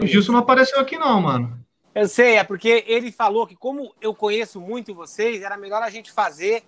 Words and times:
O 0.00 0.06
Gilson 0.06 0.32
não 0.32 0.38
apareceu 0.38 0.80
aqui, 0.80 0.96
não, 0.96 1.20
mano. 1.20 1.60
Eu 1.94 2.08
sei, 2.08 2.36
é 2.36 2.44
porque 2.44 2.84
ele 2.86 3.12
falou 3.12 3.46
que, 3.46 3.54
como 3.54 3.92
eu 4.00 4.14
conheço 4.14 4.60
muito 4.60 4.94
vocês, 4.94 5.42
era 5.42 5.56
melhor 5.56 5.82
a 5.82 5.90
gente 5.90 6.10
fazer. 6.10 6.62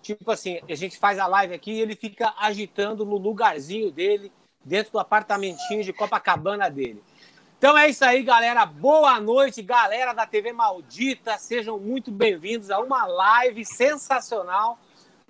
Tipo 0.00 0.30
assim, 0.30 0.60
a 0.68 0.74
gente 0.74 0.96
faz 0.96 1.18
a 1.18 1.26
live 1.26 1.54
aqui 1.54 1.72
e 1.72 1.80
ele 1.80 1.94
fica 1.94 2.32
agitando 2.38 3.04
no 3.04 3.18
lugarzinho 3.18 3.90
dele, 3.90 4.32
dentro 4.64 4.92
do 4.92 4.98
apartamentinho 4.98 5.84
de 5.84 5.92
Copacabana 5.92 6.70
dele. 6.70 7.02
Então 7.58 7.76
é 7.76 7.88
isso 7.90 8.04
aí, 8.04 8.22
galera. 8.22 8.64
Boa 8.64 9.20
noite, 9.20 9.60
galera 9.60 10.12
da 10.12 10.24
TV 10.24 10.52
Maldita. 10.52 11.36
Sejam 11.36 11.78
muito 11.78 12.10
bem-vindos 12.10 12.70
a 12.70 12.78
uma 12.78 13.04
live 13.04 13.64
sensacional. 13.64 14.78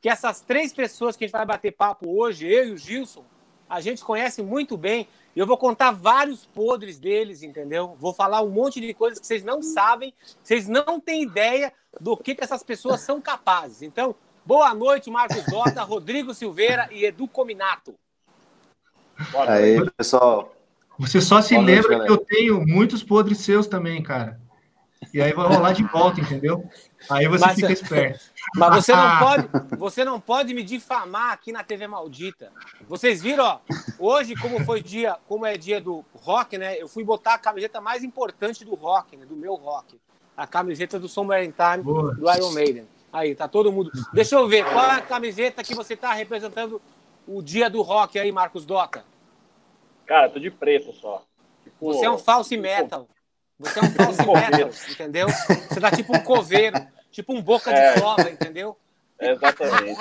Que 0.00 0.08
essas 0.08 0.42
três 0.42 0.72
pessoas 0.72 1.16
que 1.16 1.24
a 1.24 1.26
gente 1.26 1.32
vai 1.32 1.46
bater 1.46 1.72
papo 1.72 2.08
hoje, 2.08 2.46
eu 2.46 2.68
e 2.68 2.72
o 2.72 2.76
Gilson, 2.76 3.24
a 3.68 3.80
gente 3.80 4.04
conhece 4.04 4.42
muito 4.42 4.76
bem. 4.76 5.08
E 5.38 5.40
eu 5.40 5.46
vou 5.46 5.56
contar 5.56 5.92
vários 5.92 6.44
podres 6.46 6.98
deles, 6.98 7.44
entendeu? 7.44 7.96
Vou 8.00 8.12
falar 8.12 8.42
um 8.42 8.50
monte 8.50 8.80
de 8.80 8.92
coisas 8.92 9.20
que 9.20 9.24
vocês 9.24 9.44
não 9.44 9.62
sabem, 9.62 10.12
vocês 10.42 10.66
não 10.66 10.98
têm 10.98 11.22
ideia 11.22 11.72
do 12.00 12.16
que, 12.16 12.34
que 12.34 12.42
essas 12.42 12.64
pessoas 12.64 13.02
são 13.02 13.20
capazes. 13.20 13.82
Então, 13.82 14.16
boa 14.44 14.74
noite, 14.74 15.08
Marcos 15.08 15.44
Dota, 15.46 15.80
Rodrigo 15.86 16.34
Silveira 16.34 16.88
e 16.90 17.04
Edu 17.04 17.28
Cominato. 17.28 17.94
Boa 19.30 19.48
Aí, 19.48 19.88
pessoal. 19.92 20.56
Você 20.98 21.20
só 21.20 21.40
se 21.40 21.54
boa 21.54 21.64
lembra 21.64 21.98
noite, 21.98 22.06
que 22.08 22.12
eu 22.12 22.18
tenho 22.18 22.66
muitos 22.66 23.04
podres 23.04 23.38
seus 23.38 23.68
também, 23.68 24.02
cara. 24.02 24.40
E 25.14 25.22
aí 25.22 25.32
vai 25.32 25.46
rolar 25.46 25.72
de 25.72 25.84
volta, 25.84 26.20
entendeu? 26.20 26.68
Aí 27.08 27.28
você 27.28 27.44
Mas, 27.46 27.54
fica 27.54 27.72
esperto. 27.72 28.24
Mas 28.56 28.84
você 28.84 28.94
não 28.94 29.18
pode, 29.18 29.48
você 29.76 30.04
não 30.04 30.20
pode 30.20 30.54
me 30.54 30.62
difamar 30.62 31.32
aqui 31.32 31.52
na 31.52 31.62
TV 31.62 31.86
maldita. 31.86 32.50
Vocês 32.88 33.22
viram, 33.22 33.44
ó, 33.44 33.60
hoje 33.98 34.34
como 34.34 34.64
foi 34.64 34.82
dia, 34.82 35.16
como 35.26 35.46
é 35.46 35.56
dia 35.56 35.80
do 35.80 36.04
rock, 36.14 36.58
né? 36.58 36.80
Eu 36.80 36.88
fui 36.88 37.04
botar 37.04 37.34
a 37.34 37.38
camiseta 37.38 37.80
mais 37.80 38.02
importante 38.02 38.64
do 38.64 38.74
rock, 38.74 39.16
né, 39.16 39.26
do 39.26 39.36
meu 39.36 39.54
rock. 39.54 39.98
A 40.36 40.46
camiseta 40.46 40.98
do 40.98 41.08
Somewhere 41.08 41.44
in 41.44 41.52
Time 41.52 41.82
Boa. 41.82 42.14
do 42.14 42.32
Iron 42.32 42.52
Maiden. 42.52 42.88
Aí, 43.12 43.34
tá 43.34 43.48
todo 43.48 43.72
mundo. 43.72 43.90
Deixa 44.12 44.36
eu 44.36 44.46
ver, 44.46 44.64
qual 44.64 44.84
é 44.84 44.96
a 44.96 45.02
camiseta 45.02 45.62
que 45.62 45.74
você 45.74 45.96
tá 45.96 46.12
representando 46.12 46.80
o 47.26 47.42
dia 47.42 47.68
do 47.68 47.82
rock 47.82 48.18
aí, 48.18 48.30
Marcos 48.30 48.64
Dota? 48.64 49.04
Cara, 50.06 50.28
tô 50.28 50.38
de 50.38 50.50
preto 50.50 50.92
só. 50.92 51.22
Tipo, 51.64 51.92
você 51.92 52.06
é 52.06 52.10
um 52.10 52.18
false 52.18 52.56
metal. 52.56 53.06
Você 53.58 53.78
é 53.78 53.82
um 53.82 53.90
false 53.90 54.20
metal, 54.26 54.70
entendeu? 54.90 55.28
Você 55.28 55.80
tá 55.80 55.90
tipo 55.90 56.16
um 56.16 56.20
coveiro. 56.20 56.80
Tipo 57.10 57.34
um 57.34 57.42
boca 57.42 57.72
de 57.72 57.78
é. 57.78 58.00
cobra, 58.00 58.30
entendeu? 58.30 58.76
Exatamente. 59.18 59.98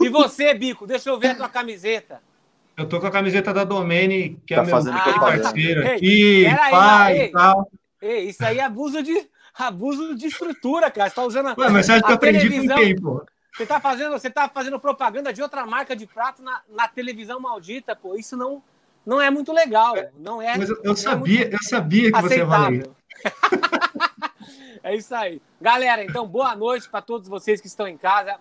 E 0.00 0.08
você, 0.08 0.54
Bico, 0.54 0.86
deixa 0.86 1.10
eu 1.10 1.18
ver 1.18 1.28
a 1.28 1.34
tua 1.34 1.48
camiseta. 1.48 2.22
Eu 2.76 2.88
tô 2.88 2.98
com 2.98 3.06
a 3.06 3.10
camiseta 3.10 3.52
da 3.52 3.64
Domene, 3.64 4.40
que 4.46 4.54
é 4.54 4.56
tá 4.56 4.62
é 4.62 4.66
meu 4.66 4.74
fazendo 4.74 4.96
ah, 4.96 5.20
parceiro 5.20 5.86
aqui, 5.86 6.46
pai 6.70 7.24
e 7.24 7.28
tal. 7.28 7.70
Ei, 8.00 8.30
isso 8.30 8.42
aí 8.42 8.58
é 8.58 8.64
abuso 8.64 9.02
de, 9.02 9.28
abuso 9.54 10.14
de 10.14 10.28
estrutura, 10.28 10.90
cara. 10.90 11.10
Você 11.10 11.16
tá 11.16 11.24
usando 11.24 11.48
a, 11.48 11.54
Ué, 11.58 11.68
mas 11.68 11.84
você 11.84 11.92
acha 11.92 12.02
que 12.02 12.10
eu 12.10 12.14
aprendi 12.14 12.48
com 12.48 12.74
quem, 12.74 12.96
pô? 12.96 13.26
Você 13.54 13.66
tá, 13.66 13.80
fazendo, 13.80 14.12
você 14.12 14.30
tá 14.30 14.48
fazendo 14.48 14.80
propaganda 14.80 15.32
de 15.32 15.42
outra 15.42 15.66
marca 15.66 15.94
de 15.94 16.06
prato 16.06 16.42
na, 16.42 16.62
na 16.70 16.88
televisão 16.88 17.38
maldita, 17.38 17.94
pô. 17.94 18.14
Isso 18.16 18.34
não, 18.34 18.62
não 19.04 19.20
é 19.20 19.30
muito 19.30 19.52
legal. 19.52 19.94
Não 20.18 20.40
é, 20.40 20.56
mas 20.56 20.68
eu, 20.68 20.80
eu 20.82 20.96
sabia, 20.96 21.48
é 21.48 21.54
eu 21.54 21.62
sabia 21.62 22.10
que 22.10 22.16
aceitável. 22.16 22.92
você 23.22 23.22
ia 23.22 23.26
falar. 23.26 24.30
É 24.82 24.94
isso 24.96 25.14
aí. 25.14 25.42
Galera, 25.60 26.02
então, 26.02 26.26
boa 26.26 26.56
noite 26.56 26.88
para 26.88 27.02
todos 27.02 27.28
vocês 27.28 27.60
que 27.60 27.66
estão 27.66 27.86
em 27.86 27.98
casa. 27.98 28.38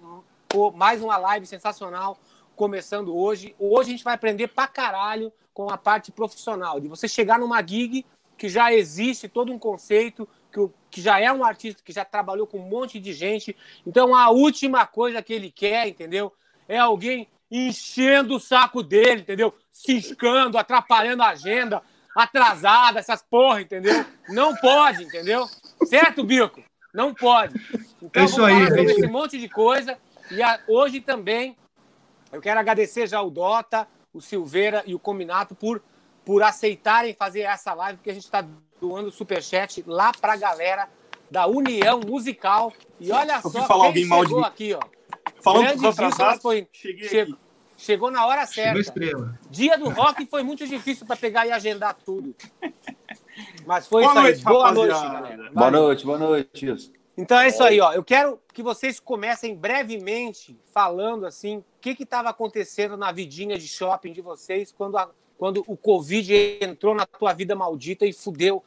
Por 0.47 0.73
mais 0.73 1.01
uma 1.01 1.17
live 1.17 1.45
sensacional 1.45 2.17
começando 2.55 3.15
hoje. 3.15 3.53
Hoje 3.59 3.89
a 3.89 3.91
gente 3.91 4.03
vai 4.03 4.13
aprender 4.13 4.47
pra 4.47 4.67
caralho 4.67 5.31
com 5.53 5.69
a 5.69 5.77
parte 5.77 6.11
profissional, 6.11 6.79
de 6.79 6.87
você 6.87 7.07
chegar 7.07 7.37
numa 7.39 7.61
gig 7.65 8.05
que 8.37 8.47
já 8.47 8.73
existe 8.73 9.27
todo 9.27 9.51
um 9.51 9.59
conceito, 9.59 10.27
que, 10.51 10.69
que 10.89 11.01
já 11.01 11.19
é 11.19 11.31
um 11.31 11.43
artista 11.43 11.81
que 11.83 11.91
já 11.91 12.05
trabalhou 12.05 12.47
com 12.47 12.57
um 12.57 12.69
monte 12.69 12.99
de 12.99 13.11
gente. 13.11 13.55
Então, 13.85 14.15
a 14.15 14.29
última 14.29 14.87
coisa 14.87 15.21
que 15.21 15.33
ele 15.33 15.51
quer, 15.51 15.89
entendeu? 15.89 16.31
É 16.67 16.77
alguém 16.77 17.27
enchendo 17.51 18.35
o 18.35 18.39
saco 18.39 18.81
dele, 18.81 19.21
entendeu? 19.21 19.53
Ciscando, 19.85 20.57
atrapalhando 20.57 21.23
a 21.23 21.29
agenda, 21.29 21.81
atrasada, 22.13 22.99
essas 22.99 23.21
porra, 23.21 23.61
entendeu? 23.61 24.05
Não 24.27 24.53
pode, 24.55 25.03
entendeu? 25.03 25.47
Certo, 25.85 26.21
Bico? 26.23 26.61
Não 26.93 27.13
pode. 27.13 27.57
Então, 28.01 28.21
é 28.21 28.25
isso 28.25 28.43
aí, 28.43 28.67
sobre 28.67 28.81
é 28.81 28.83
esse 28.83 29.07
monte 29.07 29.37
de 29.37 29.47
coisa. 29.47 29.97
E 30.31 30.43
a, 30.43 30.59
hoje 30.67 30.99
também 30.99 31.55
eu 32.29 32.41
quero 32.41 32.59
agradecer 32.59 33.07
já 33.07 33.21
o 33.21 33.29
Dota, 33.29 33.87
o 34.13 34.19
Silveira 34.19 34.83
e 34.85 34.93
o 34.93 34.99
Cominato 34.99 35.55
por, 35.55 35.81
por 36.25 36.43
aceitarem 36.43 37.13
fazer 37.13 37.41
essa 37.41 37.73
live, 37.73 37.97
porque 37.97 38.11
a 38.11 38.13
gente 38.13 38.25
está 38.25 38.45
doando 38.81 39.11
superchat 39.11 39.81
lá 39.87 40.11
para 40.11 40.33
a 40.33 40.37
galera 40.37 40.89
da 41.31 41.47
União 41.47 42.01
Musical. 42.01 42.73
E 42.99 43.13
olha 43.13 43.39
eu 43.41 43.49
só 43.49 43.65
falar 43.65 43.93
quem 43.93 44.11
alguém 44.11 44.27
chegou 44.27 44.43
aqui, 44.43 44.73
ó. 44.73 44.81
Falando 45.41 45.75
dos 45.75 45.85
atrasados, 45.85 46.41
foi, 46.41 46.67
cheguei 46.73 47.07
che, 47.07 47.19
aqui. 47.21 47.35
Chegou 47.79 48.11
na 48.11 48.25
hora 48.25 48.45
certa. 48.45 48.93
Dia 49.49 49.77
do 49.77 49.89
rock 49.89 50.25
foi 50.25 50.43
muito 50.43 50.67
difícil 50.67 51.07
para 51.07 51.15
pegar 51.15 51.47
e 51.47 51.51
agendar 51.51 51.95
tudo. 51.95 52.35
Mas 53.65 53.87
foi 53.87 54.03
boa 54.03 54.13
isso 54.13 54.21
noite, 54.21 54.37
aí. 54.37 54.43
Boa 54.43 54.71
noite, 54.73 54.91
galera. 54.91 55.51
Boa 55.51 55.71
noite, 55.71 56.05
boa 56.05 56.17
noite. 56.17 56.67
Isso. 56.67 56.91
Então 57.17 57.39
é 57.39 57.47
isso 57.47 57.63
aí, 57.63 57.79
ó. 57.79 57.93
Eu 57.93 58.03
quero 58.03 58.37
que 58.53 58.61
vocês 58.61 58.99
comecem 58.99 59.55
brevemente 59.55 60.59
falando 60.73 61.25
assim, 61.25 61.59
o 61.59 61.65
que 61.79 61.95
estava 62.03 62.29
acontecendo 62.29 62.97
na 62.97 63.13
vidinha 63.13 63.57
de 63.57 63.67
shopping 63.67 64.11
de 64.11 64.21
vocês 64.21 64.73
quando, 64.77 64.97
a, 64.97 65.09
quando 65.37 65.63
o 65.65 65.77
Covid 65.77 66.59
entrou 66.61 66.93
na 66.93 67.05
tua 67.05 67.31
vida 67.31 67.55
maldita 67.55 68.05
e 68.05 68.11
fudeu 68.11 68.61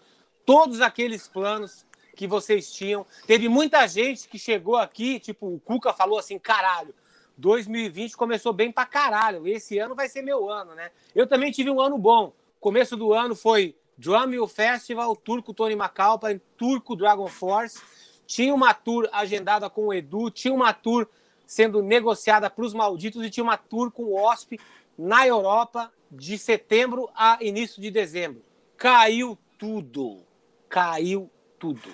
todos 0.46 0.80
aqueles 0.80 1.28
planos 1.28 1.84
que 2.16 2.26
vocês 2.26 2.72
tinham. 2.72 3.06
Teve 3.26 3.46
muita 3.46 3.86
gente 3.86 4.26
que 4.26 4.38
chegou 4.38 4.76
aqui, 4.76 5.20
tipo, 5.20 5.54
o 5.54 5.60
Cuca 5.60 5.92
falou 5.92 6.18
assim, 6.18 6.38
caralho, 6.38 6.94
2020 7.37 8.16
começou 8.16 8.53
bem 8.53 8.70
pra 8.70 8.87
caralho. 8.87 9.47
Esse 9.47 9.78
ano 9.78 9.94
vai 9.94 10.09
ser 10.09 10.22
meu 10.22 10.50
ano, 10.50 10.75
né? 10.75 10.91
Eu 11.15 11.26
também 11.26 11.50
tive 11.50 11.70
um 11.70 11.81
ano 11.81 11.98
bom. 11.98 12.32
Começo 12.60 12.97
do 12.97 13.12
ano 13.12 13.34
foi 13.34 13.75
Drum 13.97 14.47
Festival, 14.47 15.15
Turco 15.16 15.53
Tony 15.53 15.76
Macalpa, 15.76 16.41
Turco 16.56 16.97
Dragon 16.97 17.26
Force. 17.28 17.81
Tinha 18.26 18.54
uma 18.54 18.72
tour 18.72 19.09
agendada 19.12 19.69
com 19.69 19.88
o 19.88 19.94
Edu, 19.94 20.31
tinha 20.31 20.54
uma 20.54 20.72
tour 20.72 21.06
sendo 21.47 21.82
negociada 21.82 22.48
para 22.48 22.65
os 22.65 22.72
malditos 22.72 23.25
e 23.25 23.31
tinha 23.31 23.44
uma 23.44 23.56
tour 23.56 23.91
com 23.91 24.04
o 24.04 24.15
OSP 24.15 24.59
na 24.97 25.26
Europa 25.26 25.92
de 26.10 26.38
setembro 26.38 27.10
a 27.15 27.38
início 27.41 27.81
de 27.81 27.91
dezembro. 27.91 28.42
Caiu 28.76 29.38
tudo. 29.59 30.22
Caiu 30.69 31.31
tudo. 31.59 31.88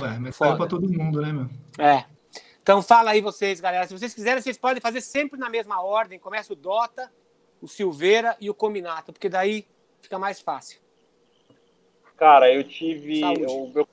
Ué, 0.00 0.18
mas 0.18 0.36
Foda. 0.36 0.50
caiu 0.50 0.58
para 0.58 0.66
todo 0.66 0.92
mundo, 0.92 1.20
né, 1.20 1.32
meu? 1.32 1.48
É. 1.78 2.04
Então 2.62 2.82
fala 2.82 3.10
aí 3.10 3.20
vocês, 3.20 3.60
galera. 3.60 3.86
Se 3.86 3.98
vocês 3.98 4.14
quiserem, 4.14 4.42
vocês 4.42 4.58
podem 4.58 4.80
fazer 4.80 5.00
sempre 5.00 5.38
na 5.38 5.48
mesma 5.48 5.82
ordem. 5.82 6.18
Começa 6.18 6.52
o 6.52 6.56
Dota, 6.56 7.10
o 7.60 7.66
Silveira 7.66 8.36
e 8.40 8.50
o 8.50 8.54
Cominato, 8.54 9.12
porque 9.12 9.28
daí 9.28 9.66
fica 10.00 10.18
mais 10.18 10.40
fácil. 10.40 10.80
Cara, 12.16 12.52
eu 12.52 12.62
tive. 12.64 13.24
O 13.24 13.68
meu, 13.68 13.88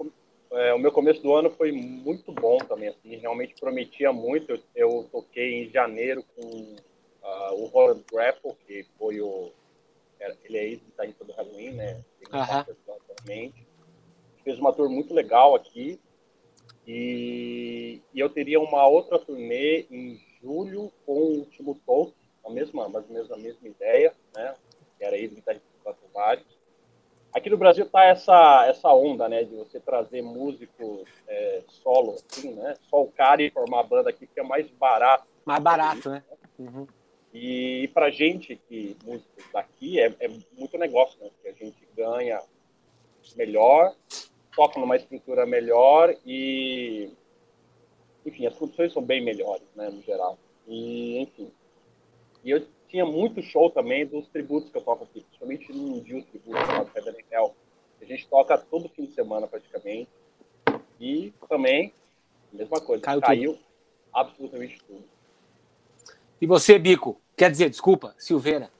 é, 0.51 0.73
o 0.73 0.79
meu 0.79 0.91
começo 0.91 1.21
do 1.21 1.33
ano 1.33 1.49
foi 1.49 1.71
muito 1.71 2.31
bom 2.31 2.57
também, 2.57 2.89
assim, 2.89 3.15
realmente 3.15 3.55
prometia 3.59 4.11
muito. 4.11 4.51
Eu, 4.51 4.59
eu 4.75 5.09
toquei 5.11 5.63
em 5.63 5.69
janeiro 5.69 6.23
com 6.35 6.75
uh, 7.23 7.53
o 7.53 7.67
Roland 7.67 8.03
Grapple, 8.11 8.51
que 8.65 8.85
foi 8.97 9.21
o. 9.21 9.51
Ele 10.43 10.57
é 10.57 10.63
ex-guitarrista 10.65 11.23
do 11.23 11.31
Halloween, 11.33 11.71
né? 11.71 12.03
Uhum. 12.33 13.53
Fez 14.43 14.59
uma 14.59 14.73
tour 14.73 14.89
muito 14.89 15.13
legal 15.13 15.55
aqui. 15.55 15.99
E, 16.87 18.01
e, 18.13 18.19
eu 18.19 18.29
teria 18.29 18.61
uma 18.61 18.87
outra 18.87 19.19
turnê 19.19 19.85
em 19.91 20.17
julho 20.41 20.89
com 21.05 21.39
o 21.39 21.45
Timo 21.45 21.75
Tolkien, 21.85 22.15
a 22.45 22.49
mesma, 22.49 22.87
mais 22.87 23.05
ou 23.05 23.13
menos 23.13 23.31
a 23.31 23.35
mesma 23.35 23.67
ideia, 23.67 24.13
né? 24.33 24.55
Que 24.97 25.03
era 25.03 25.17
ex-guitarrista 25.17 25.67
do 25.83 26.13
Vários. 26.13 26.57
Aqui 27.33 27.49
no 27.49 27.57
Brasil 27.57 27.87
tá 27.89 28.05
essa, 28.05 28.65
essa 28.67 28.89
onda, 28.93 29.27
né, 29.27 29.43
de 29.43 29.53
você 29.53 29.79
trazer 29.79 30.23
músicos 30.23 31.07
é, 31.27 31.61
solo, 31.67 32.15
assim, 32.31 32.53
né, 32.53 32.75
só 32.89 33.03
o 33.03 33.11
cara 33.11 33.43
e 33.43 33.51
formar 33.51 33.83
banda 33.83 34.09
aqui, 34.09 34.25
que 34.25 34.39
é 34.39 34.43
mais 34.43 34.67
barato. 34.71 35.27
Mais 35.45 35.61
barato, 35.61 36.09
né? 36.09 36.23
Uhum. 36.57 36.87
E 37.31 37.89
pra 37.93 38.09
gente, 38.09 38.59
que 38.67 38.97
músicos 39.03 39.43
daqui, 39.53 39.99
é, 39.99 40.11
é 40.19 40.29
muito 40.57 40.77
negócio, 40.79 41.19
né, 41.21 41.29
porque 41.29 41.49
a 41.49 41.65
gente 41.65 41.87
ganha 41.95 42.41
melhor, 43.35 43.93
toca 44.57 44.79
numa 44.79 44.95
estrutura 44.95 45.45
melhor 45.45 46.13
e, 46.25 47.11
enfim, 48.25 48.47
as 48.47 48.57
condições 48.57 48.91
são 48.91 49.03
bem 49.03 49.23
melhores, 49.23 49.67
né, 49.75 49.87
no 49.87 50.01
geral. 50.01 50.35
E, 50.67 51.19
enfim, 51.19 51.51
e 52.43 52.49
eu 52.49 52.67
tinha 52.87 53.05
muito 53.05 53.41
show 53.43 53.69
também 53.69 54.05
dos 54.05 54.27
tributos 54.29 54.71
que 54.71 54.77
eu 54.77 54.81
toco 54.81 55.03
aqui, 55.03 55.21
principalmente 55.21 55.71
no 55.71 56.01
dia 56.01 56.23
tributo 56.23 56.57
chamado 56.57 56.89
Heaven 56.95 57.23
Hell. 57.31 57.55
A 58.01 58.05
gente 58.05 58.27
toca 58.27 58.57
todo 58.57 58.89
fim 58.89 59.05
de 59.05 59.13
semana 59.13 59.47
praticamente. 59.47 60.09
E 60.99 61.31
também, 61.47 61.93
mesma 62.51 62.81
coisa, 62.81 63.03
caiu, 63.03 63.21
caiu 63.21 63.59
absolutamente 64.11 64.79
tudo. 64.87 65.03
E 66.41 66.47
você, 66.47 66.79
Bico? 66.79 67.19
Quer 67.35 67.51
dizer, 67.51 67.69
desculpa, 67.69 68.15
Silveira. 68.17 68.71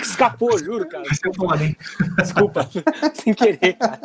Escapou, 0.00 0.58
juro, 0.58 0.88
cara. 0.88 1.04
Foda, 1.34 1.64
hein? 1.64 1.76
Desculpa, 2.18 2.68
sem 3.14 3.34
querer, 3.34 3.74
cara. 3.74 4.00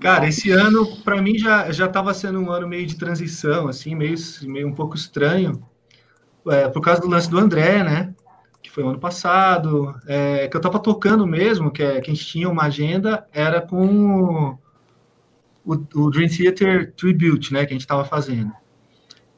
Cara, 0.00 0.28
esse 0.28 0.50
ano, 0.50 0.96
para 1.02 1.20
mim, 1.20 1.38
já 1.38 1.70
já 1.70 1.86
estava 1.86 2.12
sendo 2.14 2.40
um 2.40 2.50
ano 2.50 2.66
meio 2.66 2.86
de 2.86 2.96
transição, 2.96 3.68
assim, 3.68 3.94
meio, 3.94 4.16
meio 4.42 4.68
um 4.68 4.74
pouco 4.74 4.96
estranho, 4.96 5.62
é, 6.48 6.68
por 6.68 6.80
causa 6.80 7.00
do 7.00 7.08
lance 7.08 7.30
do 7.30 7.38
André, 7.38 7.82
né? 7.82 8.14
Que 8.62 8.70
foi 8.70 8.82
o 8.82 8.88
ano 8.88 8.98
passado, 8.98 9.94
é, 10.06 10.48
que 10.48 10.56
eu 10.56 10.58
estava 10.58 10.78
tocando 10.78 11.26
mesmo, 11.26 11.70
que, 11.70 11.82
é, 11.82 12.00
que 12.00 12.10
a 12.10 12.14
gente 12.14 12.26
tinha 12.26 12.48
uma 12.48 12.64
agenda, 12.64 13.26
era 13.32 13.60
com 13.60 14.58
o, 15.64 15.72
o 15.94 16.10
Dream 16.10 16.28
Theater 16.28 16.92
Tribute, 16.94 17.52
né? 17.52 17.64
Que 17.64 17.72
a 17.72 17.74
gente 17.74 17.82
estava 17.82 18.04
fazendo. 18.04 18.52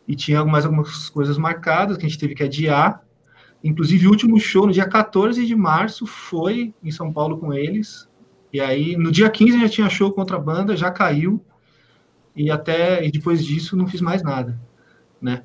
E 0.07 0.15
tinha 0.15 0.45
mais 0.45 0.65
algumas 0.65 1.09
coisas 1.09 1.37
marcadas 1.37 1.97
que 1.97 2.07
a 2.07 2.09
gente 2.09 2.19
teve 2.19 2.35
que 2.35 2.45
adiar. 2.45 3.03
Inclusive, 3.67 4.07
o 4.07 4.11
último 4.11 4.39
show, 4.39 4.67
no 4.67 4.73
dia 4.73 4.89
14 4.89 5.45
de 5.45 5.57
março, 5.57 6.07
foi 6.07 6.73
em 6.83 6.91
São 6.91 7.13
Paulo 7.13 7.39
com 7.39 7.53
eles. 7.53 8.09
E 8.53 8.61
aí, 8.61 8.97
no 8.97 9.11
dia 9.11 9.29
15 9.29 9.61
já 9.61 9.69
tinha 9.69 9.91
show 9.91 10.13
contra 10.13 10.37
a 10.37 10.41
banda, 10.41 10.77
já 10.77 10.91
caiu. 10.91 11.45
E 12.35 12.51
até 12.51 13.05
e 13.05 13.11
depois 13.11 13.45
disso 13.45 13.77
não 13.77 13.87
fiz 13.87 14.01
mais 14.01 14.23
nada, 14.23 14.61
né? 15.21 15.43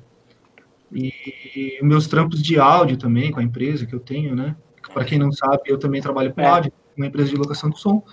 E, 0.92 1.12
e 1.56 1.78
meus 1.82 2.06
trampos 2.06 2.42
de 2.42 2.58
áudio 2.58 2.96
também 2.96 3.32
com 3.32 3.40
a 3.40 3.42
empresa 3.42 3.86
que 3.86 3.94
eu 3.94 4.00
tenho, 4.00 4.36
né? 4.36 4.54
Para 4.92 5.04
quem 5.04 5.18
não 5.18 5.32
sabe, 5.32 5.62
eu 5.66 5.78
também 5.78 6.02
trabalho 6.02 6.32
com 6.32 6.40
é. 6.42 6.46
áudio, 6.46 6.72
uma 6.96 7.06
empresa 7.06 7.30
de 7.30 7.36
locação 7.36 7.70
de 7.70 7.80
som, 7.80 8.04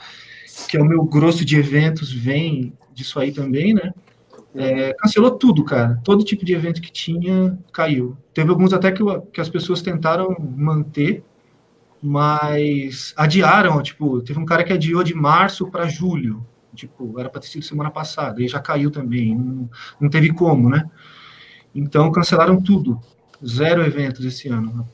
que 0.70 0.78
é 0.78 0.82
o 0.82 0.86
meu 0.86 1.04
grosso 1.04 1.44
de 1.44 1.58
eventos 1.58 2.12
vem 2.12 2.74
disso 2.94 3.20
aí 3.20 3.32
também, 3.32 3.74
né? 3.74 3.94
É, 4.56 4.94
cancelou 4.94 5.32
tudo, 5.32 5.64
cara. 5.64 6.00
Todo 6.04 6.24
tipo 6.24 6.44
de 6.44 6.54
evento 6.54 6.82
que 6.82 6.92
tinha 6.92 7.58
caiu. 7.72 8.18
Teve 8.34 8.50
alguns 8.50 8.74
até 8.74 8.92
que, 8.92 9.04
que 9.32 9.42
as 9.42 9.50
pessoas 9.50 9.82
tentaram 9.82 10.36
manter, 10.40 11.24
mas 12.02 13.14
adiaram. 13.16 13.82
Tipo, 13.82 14.22
teve 14.22 14.40
um 14.40 14.46
cara 14.46 14.64
que 14.64 14.74
adiou 14.74 15.04
de 15.04 15.14
março 15.14 15.70
para 15.70 15.88
julho. 15.88 16.46
Tipo, 16.74 17.20
era 17.20 17.30
para 17.30 17.42
ter 17.42 17.48
sido 17.48 17.64
semana 17.64 17.92
passada, 17.92 18.42
e 18.42 18.48
já 18.48 18.60
caiu 18.60 18.92
também. 18.92 19.36
Não, 19.36 19.70
não 20.00 20.10
teve 20.10 20.34
como, 20.34 20.70
né? 20.70 20.90
Então 21.74 22.12
cancelaram 22.12 22.62
tudo. 22.62 23.00
Zero 23.46 23.84
eventos 23.84 24.26
esse 24.26 24.48
ano. 24.48 24.88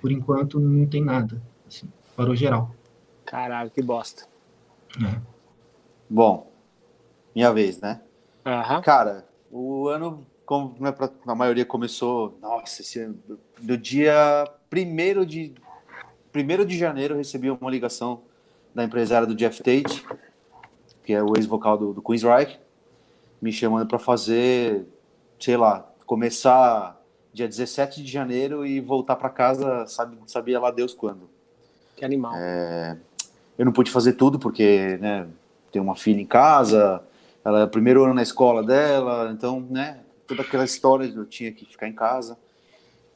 Por 0.00 0.10
enquanto 0.10 0.60
não 0.60 0.86
tem 0.86 1.02
nada. 1.02 1.42
Assim, 1.66 1.90
parou 2.16 2.34
geral. 2.36 2.74
Caralho, 3.24 3.70
que 3.70 3.82
bosta. 3.82 4.26
É. 5.02 5.20
Bom, 6.08 6.52
minha 7.34 7.52
vez, 7.52 7.80
né? 7.80 8.00
Uhum. 8.44 8.82
Cara, 8.82 9.26
o 9.50 9.88
ano, 9.88 10.26
como 10.44 10.76
né, 10.78 10.94
a 11.26 11.34
maioria 11.34 11.64
começou, 11.64 12.38
nossa, 12.40 12.82
esse 12.82 13.00
ano, 13.00 13.18
do 13.60 13.78
dia 13.78 14.44
1 14.72 15.24
de, 15.24 15.54
primeiro 16.30 16.64
de 16.66 16.76
janeiro, 16.76 17.14
eu 17.14 17.18
recebi 17.18 17.50
uma 17.50 17.70
ligação 17.70 18.22
da 18.74 18.84
empresária 18.84 19.26
do 19.26 19.34
Jeff 19.34 19.62
Tate, 19.62 20.04
que 21.04 21.12
é 21.12 21.22
o 21.22 21.36
ex-vocal 21.36 21.78
do, 21.78 21.92
do 21.94 22.02
Queensryche, 22.02 22.58
me 23.40 23.52
chamando 23.52 23.86
para 23.86 23.98
fazer, 23.98 24.86
sei 25.38 25.56
lá, 25.56 25.88
começar 26.06 27.00
dia 27.32 27.48
17 27.48 28.02
de 28.02 28.10
janeiro 28.10 28.64
e 28.64 28.80
voltar 28.80 29.16
para 29.16 29.28
casa, 29.28 29.86
sabe, 29.86 30.16
sabia 30.26 30.60
lá 30.60 30.70
Deus 30.70 30.94
quando. 30.94 31.28
Que 31.96 32.04
animal. 32.04 32.32
É, 32.36 32.96
eu 33.58 33.64
não 33.64 33.72
pude 33.72 33.90
fazer 33.90 34.14
tudo 34.14 34.38
porque, 34.38 34.98
né, 35.00 35.26
tem 35.70 35.80
uma 35.80 35.96
filha 35.96 36.20
em 36.20 36.26
casa, 36.26 37.02
ela 37.44 37.66
primeiro 37.66 38.02
ano 38.04 38.14
na 38.14 38.22
escola 38.22 38.62
dela, 38.62 39.30
então, 39.30 39.60
né, 39.68 40.00
toda 40.26 40.42
aquela 40.42 40.64
história 40.64 41.04
eu 41.04 41.26
tinha 41.26 41.52
que 41.52 41.66
ficar 41.66 41.86
em 41.86 41.92
casa. 41.92 42.38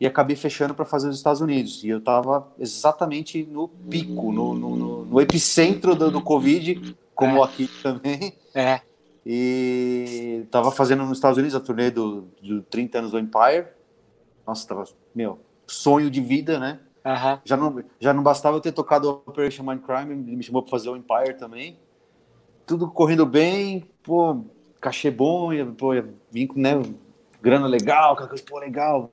E 0.00 0.06
acabei 0.06 0.36
fechando 0.36 0.74
para 0.74 0.84
fazer 0.84 1.08
nos 1.08 1.16
Estados 1.16 1.40
Unidos. 1.40 1.82
E 1.82 1.88
eu 1.88 1.98
estava 1.98 2.46
exatamente 2.56 3.42
no 3.42 3.66
pico, 3.66 4.30
no, 4.30 4.54
no, 4.54 5.04
no 5.06 5.20
epicentro 5.20 5.96
do, 5.96 6.08
do, 6.08 6.22
Covid, 6.22 6.96
como 7.14 7.38
é. 7.38 7.44
aqui 7.44 7.68
também. 7.82 8.32
É. 8.54 8.80
E 9.26 10.42
estava 10.44 10.70
fazendo 10.70 11.04
nos 11.04 11.18
Estados 11.18 11.36
Unidos 11.36 11.56
a 11.56 11.60
turnê 11.60 11.90
do, 11.90 12.28
do 12.40 12.62
30 12.62 12.98
anos 12.98 13.10
do 13.10 13.18
Empire. 13.18 13.66
Nossa, 14.46 14.68
tava, 14.68 14.84
meu, 15.12 15.40
sonho 15.66 16.08
de 16.08 16.20
vida, 16.20 16.60
né? 16.60 16.78
Uhum. 17.04 17.38
Já, 17.44 17.56
não, 17.56 17.84
já 17.98 18.14
não 18.14 18.22
bastava 18.22 18.56
eu 18.56 18.60
ter 18.60 18.70
tocado 18.70 19.22
Operation 19.26 19.64
Mindcrime, 19.64 20.12
ele 20.12 20.36
me 20.36 20.42
chamou 20.44 20.62
para 20.62 20.70
fazer 20.70 20.90
o 20.90 20.96
Empire 20.96 21.34
também 21.36 21.76
tudo 22.68 22.86
correndo 22.86 23.24
bem, 23.24 23.88
pô, 24.02 24.44
cachê 24.78 25.10
bom, 25.10 25.48
pô, 25.74 25.88
vim 26.30 26.46
com 26.46 26.60
né, 26.60 26.72
grana 27.40 27.66
legal, 27.66 28.14
coisa, 28.14 28.34
pô, 28.46 28.58
legal. 28.58 29.10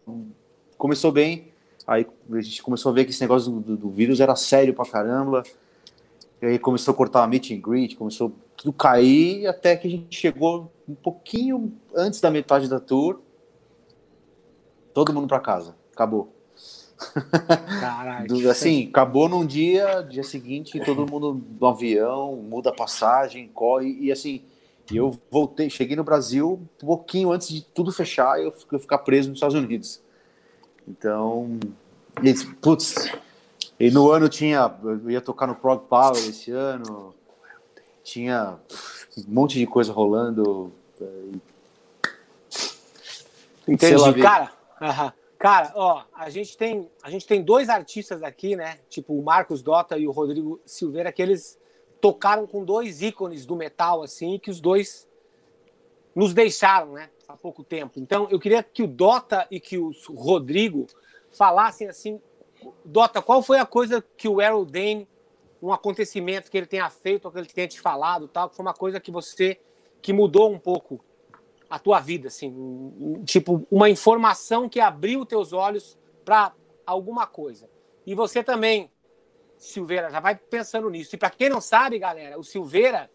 Começou 0.78 1.10
bem, 1.10 1.54
aí 1.88 2.06
a 2.34 2.42
gente 2.42 2.62
começou 2.62 2.92
a 2.92 2.96
ver 2.96 3.06
que 3.06 3.12
esse 3.12 3.22
negócio 3.22 3.50
do, 3.50 3.78
do, 3.78 3.90
vírus 3.90 4.20
era 4.20 4.36
sério 4.36 4.74
pra 4.74 4.86
caramba. 4.86 5.42
E 6.42 6.46
aí 6.46 6.60
começou 6.60 6.94
a 6.94 6.98
cortar 6.98 7.24
a 7.24 7.28
meet 7.28 7.52
and 7.52 7.62
greet, 7.62 7.96
começou 7.96 8.34
tudo 8.58 8.74
cair, 8.74 9.48
até 9.48 9.78
que 9.78 9.88
a 9.88 9.90
gente 9.90 10.14
chegou 10.14 10.70
um 10.88 10.94
pouquinho 10.94 11.72
antes 11.96 12.20
da 12.20 12.30
metade 12.30 12.68
da 12.68 12.80
tour. 12.80 13.22
Todo 14.94 15.14
mundo 15.14 15.28
para 15.28 15.40
casa, 15.40 15.78
acabou. 15.94 16.35
Caralho. 17.80 18.50
assim, 18.50 18.88
acabou 18.88 19.28
num 19.28 19.46
dia, 19.46 20.02
dia 20.02 20.24
seguinte, 20.24 20.80
todo 20.80 21.10
mundo 21.10 21.42
no 21.60 21.68
avião, 21.68 22.36
muda 22.36 22.70
a 22.70 22.74
passagem, 22.74 23.50
corre, 23.54 23.98
e 24.00 24.12
assim, 24.12 24.44
eu 24.94 25.18
voltei, 25.30 25.70
cheguei 25.70 25.96
no 25.96 26.04
Brasil 26.04 26.60
um 26.82 26.86
pouquinho 26.86 27.32
antes 27.32 27.50
de 27.50 27.62
tudo 27.62 27.92
fechar 27.92 28.40
e 28.40 28.46
eu, 28.46 28.54
eu 28.72 28.80
ficar 28.80 29.00
preso 29.00 29.30
nos 29.30 29.38
Estados 29.38 29.56
Unidos. 29.56 30.02
Então, 30.88 31.60
e, 32.24 32.34
putz, 32.62 33.12
e 33.80 33.92
no 33.92 34.12
ano 34.12 34.30
tinha, 34.30 34.74
eu 34.84 35.10
ia 35.10 35.22
tocar 35.22 35.48
no 35.48 35.56
Prog 35.56 35.82
Power 35.88 36.18
esse 36.18 36.52
ano, 36.52 37.14
tinha 38.04 38.58
um 39.18 39.34
monte 39.34 39.58
de 39.58 39.66
coisa 39.66 39.92
rolando. 39.92 40.72
Entendi, 43.68 44.22
cara. 44.22 44.52
Cara, 45.46 45.72
ó, 45.76 46.02
a 46.12 46.28
gente 46.32 46.58
tem 46.58 46.90
a 47.04 47.10
gente 47.12 47.28
tem 47.28 47.40
dois 47.40 47.70
artistas 47.70 48.24
aqui, 48.24 48.56
né? 48.56 48.80
Tipo 48.90 49.14
o 49.14 49.24
Marcos 49.24 49.62
Dota 49.62 49.96
e 49.96 50.08
o 50.08 50.12
Rodrigo 50.12 50.60
Silveira, 50.66 51.12
que 51.12 51.22
eles 51.22 51.60
tocaram 52.02 52.48
com 52.48 52.66
dois 52.66 53.04
ícones 53.04 53.46
do 53.46 53.56
metal, 53.56 54.02
assim, 54.02 54.40
que 54.40 54.50
os 54.50 54.60
dois 54.60 55.08
nos 56.16 56.34
deixaram, 56.34 56.94
né? 56.94 57.12
Há 57.28 57.38
pouco 57.38 57.64
tempo. 57.64 58.00
Então, 58.00 58.28
eu 58.32 58.40
queria 58.40 58.64
que 58.64 58.82
o 58.82 58.88
Dota 58.88 59.46
e 59.52 59.60
que 59.60 59.78
o 59.78 59.92
Rodrigo 60.16 60.88
falassem 61.32 61.88
assim, 61.88 62.20
Dota, 62.84 63.22
qual 63.22 63.44
foi 63.44 63.60
a 63.60 63.68
coisa 63.68 64.04
que 64.18 64.28
o 64.28 64.42
Errol 64.42 64.66
Dane, 64.66 65.08
um 65.62 65.72
acontecimento 65.72 66.50
que 66.50 66.58
ele 66.58 66.66
tenha 66.66 66.90
feito, 66.90 67.26
ou 67.26 67.32
que 67.32 67.38
ele 67.38 67.46
tenha 67.46 67.68
te 67.68 67.80
falado, 67.80 68.28
tal, 68.28 68.50
que 68.50 68.56
foi 68.56 68.66
uma 68.66 68.74
coisa 68.74 69.00
que 69.00 69.12
você 69.12 69.60
que 70.02 70.12
mudou 70.12 70.52
um 70.52 70.58
pouco 70.58 71.06
a 71.70 71.80
tua 71.80 72.00
vida, 72.00 72.28
assim, 72.28 73.24
tipo 73.26 73.66
uma 73.72 73.90
informação 73.90 74.70
que 74.70 74.80
abriu 74.80 75.26
teus 75.26 75.54
olhos 75.54 75.98
para 76.24 76.54
alguma 76.86 77.26
coisa. 77.26 77.70
E 78.06 78.14
você 78.14 78.44
também, 78.44 78.92
Silveira, 79.58 80.10
já 80.10 80.20
vai 80.20 80.36
pensando 80.36 80.90
nisso. 80.90 81.16
E 81.16 81.18
para 81.18 81.30
quem 81.30 81.50
não 81.50 81.60
sabe, 81.60 81.98
galera, 81.98 82.38
o 82.38 82.44
Silveira, 82.44 83.10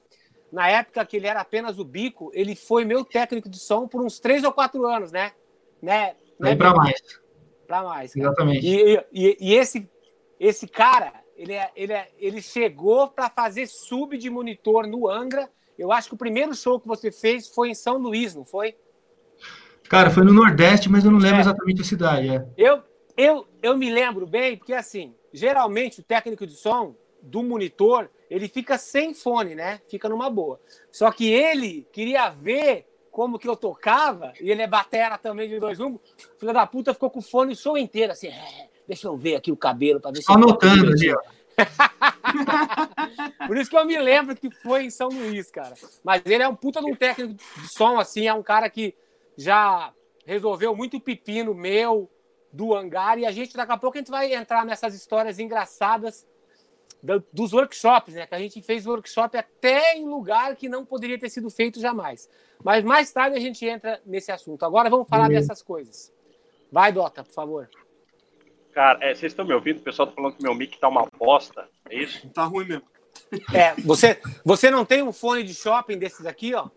na 0.50 0.68
época 0.68 1.04
que 1.06 1.16
ele 1.16 1.26
era 1.26 1.40
apenas 1.40 1.78
o 1.78 1.84
bico, 1.84 2.30
ele 2.34 2.56
foi 2.56 2.84
meu 2.84 3.04
técnico 3.04 3.48
de 3.48 3.58
som 3.58 3.86
por 3.86 4.02
uns 4.04 4.18
três 4.18 4.42
ou 4.42 4.52
quatro 4.52 4.84
anos, 4.86 5.12
né? 5.12 5.32
né? 5.80 6.16
né 6.38 6.56
para 6.56 6.74
mais. 6.74 7.00
Para 7.66 7.82
mais. 7.84 8.12
Cara. 8.12 8.26
Exatamente. 8.26 8.66
E, 8.66 9.04
e, 9.12 9.36
e, 9.40 9.54
esse, 9.54 9.88
esse 10.40 10.66
cara, 10.66 11.12
ele, 11.36 11.54
é, 11.54 11.70
ele, 11.76 11.92
é, 11.92 12.10
ele 12.18 12.42
chegou 12.42 13.08
para 13.08 13.30
fazer 13.30 13.66
sub 13.68 14.18
de 14.18 14.28
monitor 14.28 14.86
no 14.88 15.08
Angra 15.08 15.48
eu 15.80 15.90
acho 15.90 16.08
que 16.08 16.14
o 16.14 16.18
primeiro 16.18 16.54
show 16.54 16.78
que 16.78 16.86
você 16.86 17.10
fez 17.10 17.48
foi 17.48 17.70
em 17.70 17.74
São 17.74 17.96
Luís, 17.96 18.34
não 18.34 18.44
foi? 18.44 18.76
Cara, 19.88 20.10
foi 20.10 20.22
no 20.24 20.32
Nordeste, 20.32 20.90
mas 20.90 21.04
eu 21.06 21.10
não 21.10 21.18
lembro 21.18 21.38
é. 21.38 21.40
exatamente 21.40 21.80
a 21.80 21.84
cidade. 21.84 22.28
É. 22.28 22.46
Eu, 22.56 22.82
eu, 23.16 23.48
eu 23.62 23.78
me 23.78 23.90
lembro 23.90 24.26
bem, 24.26 24.58
porque 24.58 24.74
assim, 24.74 25.14
geralmente 25.32 26.00
o 26.00 26.02
técnico 26.02 26.46
de 26.46 26.54
som 26.54 26.94
do 27.22 27.42
monitor, 27.42 28.10
ele 28.28 28.46
fica 28.46 28.76
sem 28.76 29.14
fone, 29.14 29.54
né? 29.54 29.80
Fica 29.88 30.06
numa 30.06 30.28
boa. 30.28 30.60
Só 30.92 31.10
que 31.10 31.32
ele 31.32 31.88
queria 31.92 32.28
ver 32.28 32.86
como 33.10 33.38
que 33.38 33.48
eu 33.48 33.56
tocava, 33.56 34.34
e 34.38 34.50
ele 34.50 34.60
é 34.60 34.66
batera 34.66 35.16
também 35.16 35.48
de 35.48 35.58
dois 35.58 35.78
rumbos. 35.78 36.02
Filho 36.38 36.52
da 36.52 36.66
puta 36.66 36.92
ficou 36.92 37.10
com 37.10 37.20
o 37.20 37.22
fone 37.22 37.54
o 37.54 37.56
show 37.56 37.76
inteiro, 37.76 38.12
assim, 38.12 38.28
é, 38.28 38.68
deixa 38.86 39.08
eu 39.08 39.16
ver 39.16 39.36
aqui 39.36 39.50
o 39.50 39.56
cabelo 39.56 39.98
para 39.98 40.10
ver 40.10 40.20
se. 40.22 40.30
Anotando 40.30 40.92
ali, 40.92 41.10
ó. 41.10 41.39
Por 43.46 43.56
isso 43.56 43.70
que 43.70 43.76
eu 43.76 43.84
me 43.84 43.98
lembro 43.98 44.36
que 44.36 44.50
foi 44.50 44.84
em 44.84 44.90
São 44.90 45.08
Luís, 45.08 45.50
cara. 45.50 45.74
Mas 46.04 46.22
ele 46.24 46.42
é 46.42 46.48
um 46.48 46.54
puta 46.54 46.80
de 46.80 46.90
um 46.90 46.94
técnico 46.94 47.34
de 47.34 47.68
som, 47.68 47.98
assim, 47.98 48.26
é 48.26 48.34
um 48.34 48.42
cara 48.42 48.68
que 48.70 48.94
já 49.36 49.92
resolveu 50.24 50.74
muito 50.76 51.00
pepino 51.00 51.54
meu 51.54 52.10
do 52.52 52.74
hangar 52.74 53.18
e 53.18 53.24
a 53.24 53.30
gente 53.30 53.56
daqui 53.56 53.72
a 53.72 53.76
pouco 53.76 53.96
a 53.96 54.00
gente 54.00 54.10
vai 54.10 54.34
entrar 54.34 54.64
nessas 54.64 54.94
histórias 54.94 55.38
engraçadas 55.38 56.26
dos 57.32 57.52
workshops, 57.52 58.14
né? 58.14 58.26
Que 58.26 58.34
a 58.34 58.38
gente 58.38 58.60
fez 58.60 58.86
workshop 58.86 59.36
até 59.36 59.96
em 59.96 60.06
lugar 60.06 60.54
que 60.56 60.68
não 60.68 60.84
poderia 60.84 61.18
ter 61.18 61.30
sido 61.30 61.48
feito 61.48 61.80
jamais. 61.80 62.28
Mas 62.62 62.84
mais 62.84 63.10
tarde 63.10 63.36
a 63.36 63.40
gente 63.40 63.64
entra 63.64 64.00
nesse 64.04 64.30
assunto. 64.30 64.64
Agora 64.64 64.90
vamos 64.90 65.08
falar 65.08 65.24
uhum. 65.24 65.30
dessas 65.30 65.62
coisas. 65.62 66.12
Vai, 66.70 66.92
Dota, 66.92 67.24
por 67.24 67.32
favor. 67.32 67.70
Cara, 68.72 68.98
é, 69.02 69.14
vocês 69.14 69.32
estão 69.32 69.44
me 69.44 69.52
ouvindo? 69.52 69.78
O 69.78 69.82
pessoal 69.82 70.08
tá 70.08 70.14
falando 70.14 70.36
que 70.36 70.42
meu 70.42 70.54
mic 70.54 70.78
tá 70.78 70.88
uma 70.88 71.06
bosta. 71.18 71.68
É 71.88 71.96
isso? 71.96 72.28
Tá 72.30 72.44
ruim 72.44 72.66
mesmo. 72.66 72.84
É, 73.54 73.74
você, 73.82 74.20
você 74.44 74.70
não 74.70 74.84
tem 74.84 75.02
um 75.02 75.12
fone 75.12 75.42
de 75.42 75.54
shopping 75.54 75.98
desses 75.98 76.26
aqui, 76.26 76.54
ó? 76.54 76.68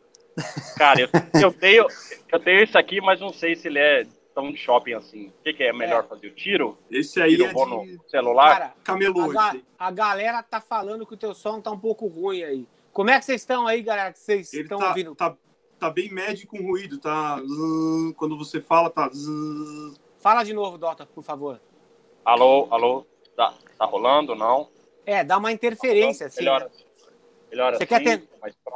Cara, 0.78 1.02
eu, 1.02 1.10
eu, 1.42 1.54
tenho, 1.54 1.86
eu 2.32 2.40
tenho 2.40 2.64
esse 2.64 2.78
aqui, 2.78 3.00
mas 3.02 3.20
não 3.20 3.32
sei 3.32 3.56
se 3.56 3.68
ele 3.68 3.80
é 3.80 4.06
tão 4.34 4.52
de 4.52 4.58
shopping 4.58 4.94
assim. 4.94 5.28
O 5.28 5.44
que, 5.44 5.54
que 5.54 5.64
é 5.64 5.72
melhor 5.72 6.04
é. 6.04 6.08
fazer? 6.08 6.28
O 6.28 6.32
tiro? 6.34 6.78
Esse 6.90 7.22
aí 7.22 7.36
tiro, 7.36 7.46
é 7.46 7.54
de... 7.54 7.66
no 7.66 8.10
celular? 8.10 8.52
Cara, 8.52 8.74
Camelô. 8.84 9.30
A, 9.30 9.34
ga 9.34 9.56
a, 9.78 9.92
galera 9.92 10.44
tá 10.44 10.60
falando 10.60 11.06
que 11.06 11.14
o 11.14 11.18
teu 11.18 11.34
som 11.34 11.62
tá 11.62 11.72
um 11.72 11.80
pouco 11.80 12.08
ruim 12.08 12.44
aí. 12.44 12.68
Como 12.92 13.10
é 13.10 13.20
que 13.20 13.26
vocês 13.26 13.42
estão 13.42 13.68
aí, 13.68 13.82
galera? 13.82 14.12
Que 14.12 14.20
vocês 14.20 14.54
estão 14.54 14.80
tá, 14.80 14.90
ouvindo? 14.90 15.16
Tá, 15.16 15.36
tá 15.80 15.90
bem 15.90 16.12
médio 16.12 16.48
com 16.48 16.62
ruído, 16.62 17.00
tá? 17.00 17.38
Quando 18.16 18.38
você 18.38 18.62
fala, 18.62 18.90
tá. 18.90 19.10
Fala 20.20 20.44
de 20.44 20.54
novo, 20.54 20.78
Dota, 20.78 21.06
por 21.06 21.24
favor. 21.24 21.60
Alô, 22.25 22.68
alô, 22.72 23.06
tá, 23.36 23.53
tá 23.77 23.86
rolando, 23.86 24.34
não? 24.34 24.70
É, 25.06 25.24
dá 25.24 25.38
uma 25.38 25.51
interferência, 25.51 26.27
assim. 26.27 26.39
Melhor, 26.39 26.62
né? 26.62 26.70
melhor 27.50 27.74
Você 27.74 27.84
assim, 27.84 27.86
quer 27.86 28.03
ten... 28.03 28.27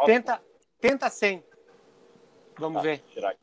tenta, 0.06 0.42
tenta 0.82 1.10
sem. 1.10 1.44
Vamos 2.58 2.78
tá, 2.78 2.82
ver. 2.82 3.00
Tirar 3.14 3.30
aqui. 3.30 3.40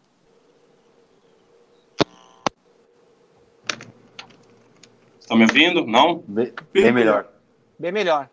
Estão 5.18 5.38
me 5.38 5.44
ouvindo? 5.44 5.86
Não? 5.86 6.18
Bem, 6.18 6.52
bem 6.70 6.92
melhor. 6.92 7.32
Bem 7.78 7.90
melhor. 7.90 8.28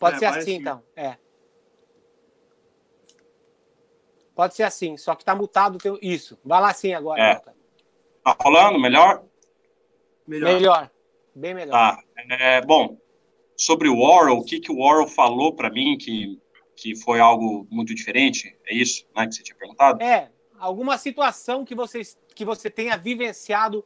Pode 0.00 0.16
é, 0.16 0.18
ser 0.18 0.26
assim, 0.26 0.54
então. 0.54 0.82
É. 0.96 1.16
Pode 4.34 4.54
ser 4.54 4.64
assim, 4.64 4.96
só 4.96 5.14
que 5.14 5.24
tá 5.24 5.32
mutado 5.32 5.78
teu... 5.78 5.96
isso. 6.02 6.36
Vai 6.44 6.60
lá 6.60 6.74
sim 6.74 6.92
agora. 6.92 7.22
É. 7.22 7.34
Tá 7.36 8.36
rolando? 8.40 8.80
Melhor? 8.80 9.22
Melhor. 10.26 10.54
Melhor. 10.54 10.90
Bem 11.34 11.54
melhor. 11.54 11.72
Tá. 11.72 12.02
É, 12.30 12.60
bom, 12.60 12.96
sobre 13.56 13.88
o 13.88 13.98
Warhol, 13.98 14.38
o 14.38 14.44
que, 14.44 14.60
que 14.60 14.70
o 14.70 14.78
Warhol 14.78 15.08
falou 15.08 15.54
para 15.54 15.70
mim 15.70 15.96
que, 15.98 16.40
que 16.76 16.94
foi 16.96 17.20
algo 17.20 17.66
muito 17.70 17.94
diferente? 17.94 18.56
É 18.66 18.74
isso 18.74 19.06
né, 19.16 19.26
que 19.26 19.34
você 19.34 19.42
tinha 19.42 19.56
perguntado? 19.56 20.02
É, 20.02 20.30
alguma 20.58 20.96
situação 20.98 21.64
que, 21.64 21.74
vocês, 21.74 22.16
que 22.34 22.44
você 22.44 22.70
tenha 22.70 22.96
vivenciado 22.96 23.84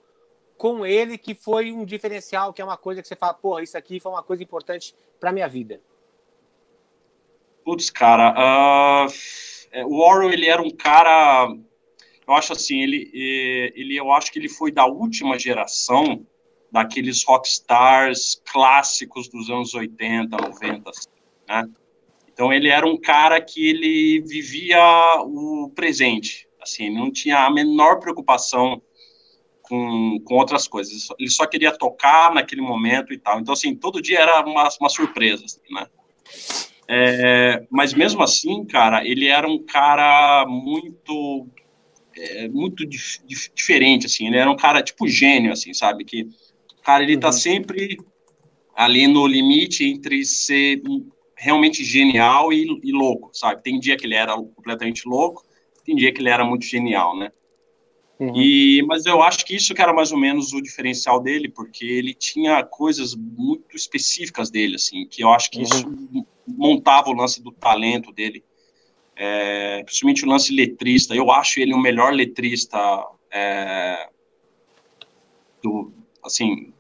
com 0.56 0.84
ele 0.84 1.16
que 1.16 1.34
foi 1.34 1.72
um 1.72 1.84
diferencial, 1.84 2.52
que 2.52 2.60
é 2.60 2.64
uma 2.64 2.76
coisa 2.76 3.00
que 3.00 3.08
você 3.08 3.16
fala, 3.16 3.32
pô, 3.32 3.60
isso 3.60 3.78
aqui 3.78 4.00
foi 4.00 4.10
uma 4.10 4.22
coisa 4.22 4.42
importante 4.42 4.94
para 5.20 5.32
minha 5.32 5.48
vida. 5.48 5.80
Putz, 7.64 7.90
cara, 7.90 8.34
uh, 9.06 9.86
o 9.86 10.00
Warhol, 10.00 10.30
ele 10.30 10.48
era 10.48 10.60
um 10.60 10.70
cara, 10.70 11.48
eu 12.26 12.34
acho 12.34 12.52
assim, 12.52 12.80
ele, 12.80 13.10
ele, 13.74 13.96
eu 13.96 14.10
acho 14.10 14.32
que 14.32 14.38
ele 14.38 14.48
foi 14.48 14.72
da 14.72 14.86
última 14.86 15.38
geração 15.38 16.26
daqueles 16.70 17.24
rockstars 17.24 18.40
clássicos 18.50 19.28
dos 19.28 19.48
anos 19.50 19.74
80, 19.74 20.36
90, 20.36 20.90
assim, 20.90 21.08
né? 21.48 21.68
Então 22.32 22.52
ele 22.52 22.68
era 22.68 22.86
um 22.86 22.96
cara 22.96 23.40
que 23.40 23.68
ele 23.68 24.20
vivia 24.20 24.78
o 25.24 25.72
presente, 25.74 26.46
assim, 26.60 26.84
ele 26.84 26.94
não 26.94 27.10
tinha 27.10 27.44
a 27.44 27.50
menor 27.50 27.98
preocupação 27.98 28.80
com, 29.62 30.20
com 30.24 30.34
outras 30.34 30.68
coisas, 30.68 31.08
ele 31.18 31.30
só 31.30 31.46
queria 31.46 31.76
tocar 31.76 32.32
naquele 32.32 32.62
momento 32.62 33.12
e 33.12 33.18
tal. 33.18 33.40
Então 33.40 33.52
assim, 33.54 33.74
todo 33.74 34.00
dia 34.00 34.20
era 34.20 34.44
uma, 34.46 34.68
uma 34.80 34.88
surpresa, 34.88 35.44
assim, 35.44 35.60
né? 35.70 35.86
É, 36.90 37.66
mas 37.70 37.92
mesmo 37.92 38.22
assim, 38.22 38.64
cara, 38.64 39.06
ele 39.06 39.26
era 39.26 39.46
um 39.46 39.62
cara 39.62 40.46
muito 40.46 41.46
é, 42.16 42.48
muito 42.48 42.86
dif 42.86 43.20
diferente, 43.54 44.06
assim, 44.06 44.26
ele 44.26 44.38
era 44.38 44.50
um 44.50 44.56
cara 44.56 44.82
tipo 44.82 45.06
gênio, 45.06 45.52
assim, 45.52 45.74
sabe, 45.74 46.04
que 46.04 46.28
cara, 46.88 47.02
ele 47.02 47.18
tá 47.18 47.26
uhum. 47.26 47.32
sempre 47.32 47.98
ali 48.74 49.06
no 49.06 49.26
limite 49.26 49.84
entre 49.84 50.24
ser 50.24 50.80
realmente 51.36 51.84
genial 51.84 52.50
e, 52.50 52.80
e, 52.82 52.92
louco, 52.92 53.28
sabe? 53.34 53.62
Tem 53.62 53.78
dia 53.78 53.94
que 53.94 54.06
ele 54.06 54.14
era 54.14 54.34
completamente 54.34 55.06
louco, 55.06 55.44
tem 55.84 55.94
dia 55.94 56.10
que 56.10 56.22
ele 56.22 56.30
era 56.30 56.46
muito 56.46 56.64
genial, 56.64 57.14
né? 57.14 57.30
Uhum. 58.18 58.34
E, 58.34 58.82
mas 58.86 59.04
eu 59.04 59.22
acho 59.22 59.44
que 59.44 59.54
isso 59.54 59.74
que 59.74 59.82
era 59.82 59.92
mais 59.92 60.12
ou 60.12 60.18
menos 60.18 60.54
o 60.54 60.62
diferencial 60.62 61.20
dele, 61.20 61.50
porque 61.50 61.84
ele 61.84 62.14
tinha 62.14 62.64
coisas 62.64 63.14
muito 63.14 63.76
específicas 63.76 64.50
dele, 64.50 64.76
assim, 64.76 65.06
que 65.06 65.22
eu 65.22 65.28
acho 65.28 65.50
que 65.50 65.58
uhum. 65.58 65.64
isso 65.64 66.26
montava 66.46 67.10
o 67.10 67.14
lance 67.14 67.42
do 67.42 67.52
talento 67.52 68.10
dele, 68.12 68.42
é, 69.14 69.82
principalmente 69.84 70.24
o 70.24 70.28
lance 70.28 70.54
letrista. 70.54 71.14
Eu 71.14 71.30
acho 71.30 71.60
ele 71.60 71.74
o 71.74 71.78
melhor 71.78 72.14
letrista 72.14 72.78
é, 73.30 74.08
do, 75.62 75.92
assim, 76.24 76.72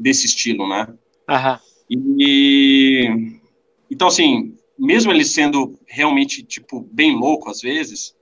desse 0.00 0.26
estilo, 0.26 0.68
né? 0.68 0.88
Uhum. 1.28 1.58
E 1.90 3.38
então 3.90 4.08
assim, 4.08 4.56
mesmo 4.78 5.12
ele 5.12 5.24
sendo 5.24 5.78
realmente 5.86 6.42
tipo 6.42 6.80
bem 6.92 7.16
louco 7.16 7.48
às 7.48 7.60
vezes, 7.60 8.16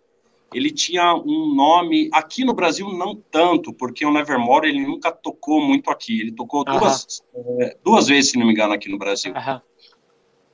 ele 0.54 0.70
tinha 0.70 1.14
um 1.14 1.52
nome 1.54 2.08
aqui 2.12 2.44
no 2.44 2.54
Brasil 2.54 2.88
não 2.92 3.16
tanto, 3.16 3.72
porque 3.72 4.06
o 4.06 4.12
Nevermore 4.12 4.68
ele 4.68 4.86
nunca 4.86 5.10
tocou 5.10 5.60
muito 5.60 5.90
aqui. 5.90 6.20
Ele 6.20 6.32
tocou 6.32 6.64
uhum. 6.66 6.78
duas, 6.78 7.22
é, 7.60 7.76
duas 7.84 8.06
vezes, 8.06 8.30
se 8.30 8.38
não 8.38 8.46
me 8.46 8.52
engano, 8.52 8.72
aqui 8.72 8.88
no 8.88 8.96
Brasil. 8.96 9.32
Uhum. 9.32 9.60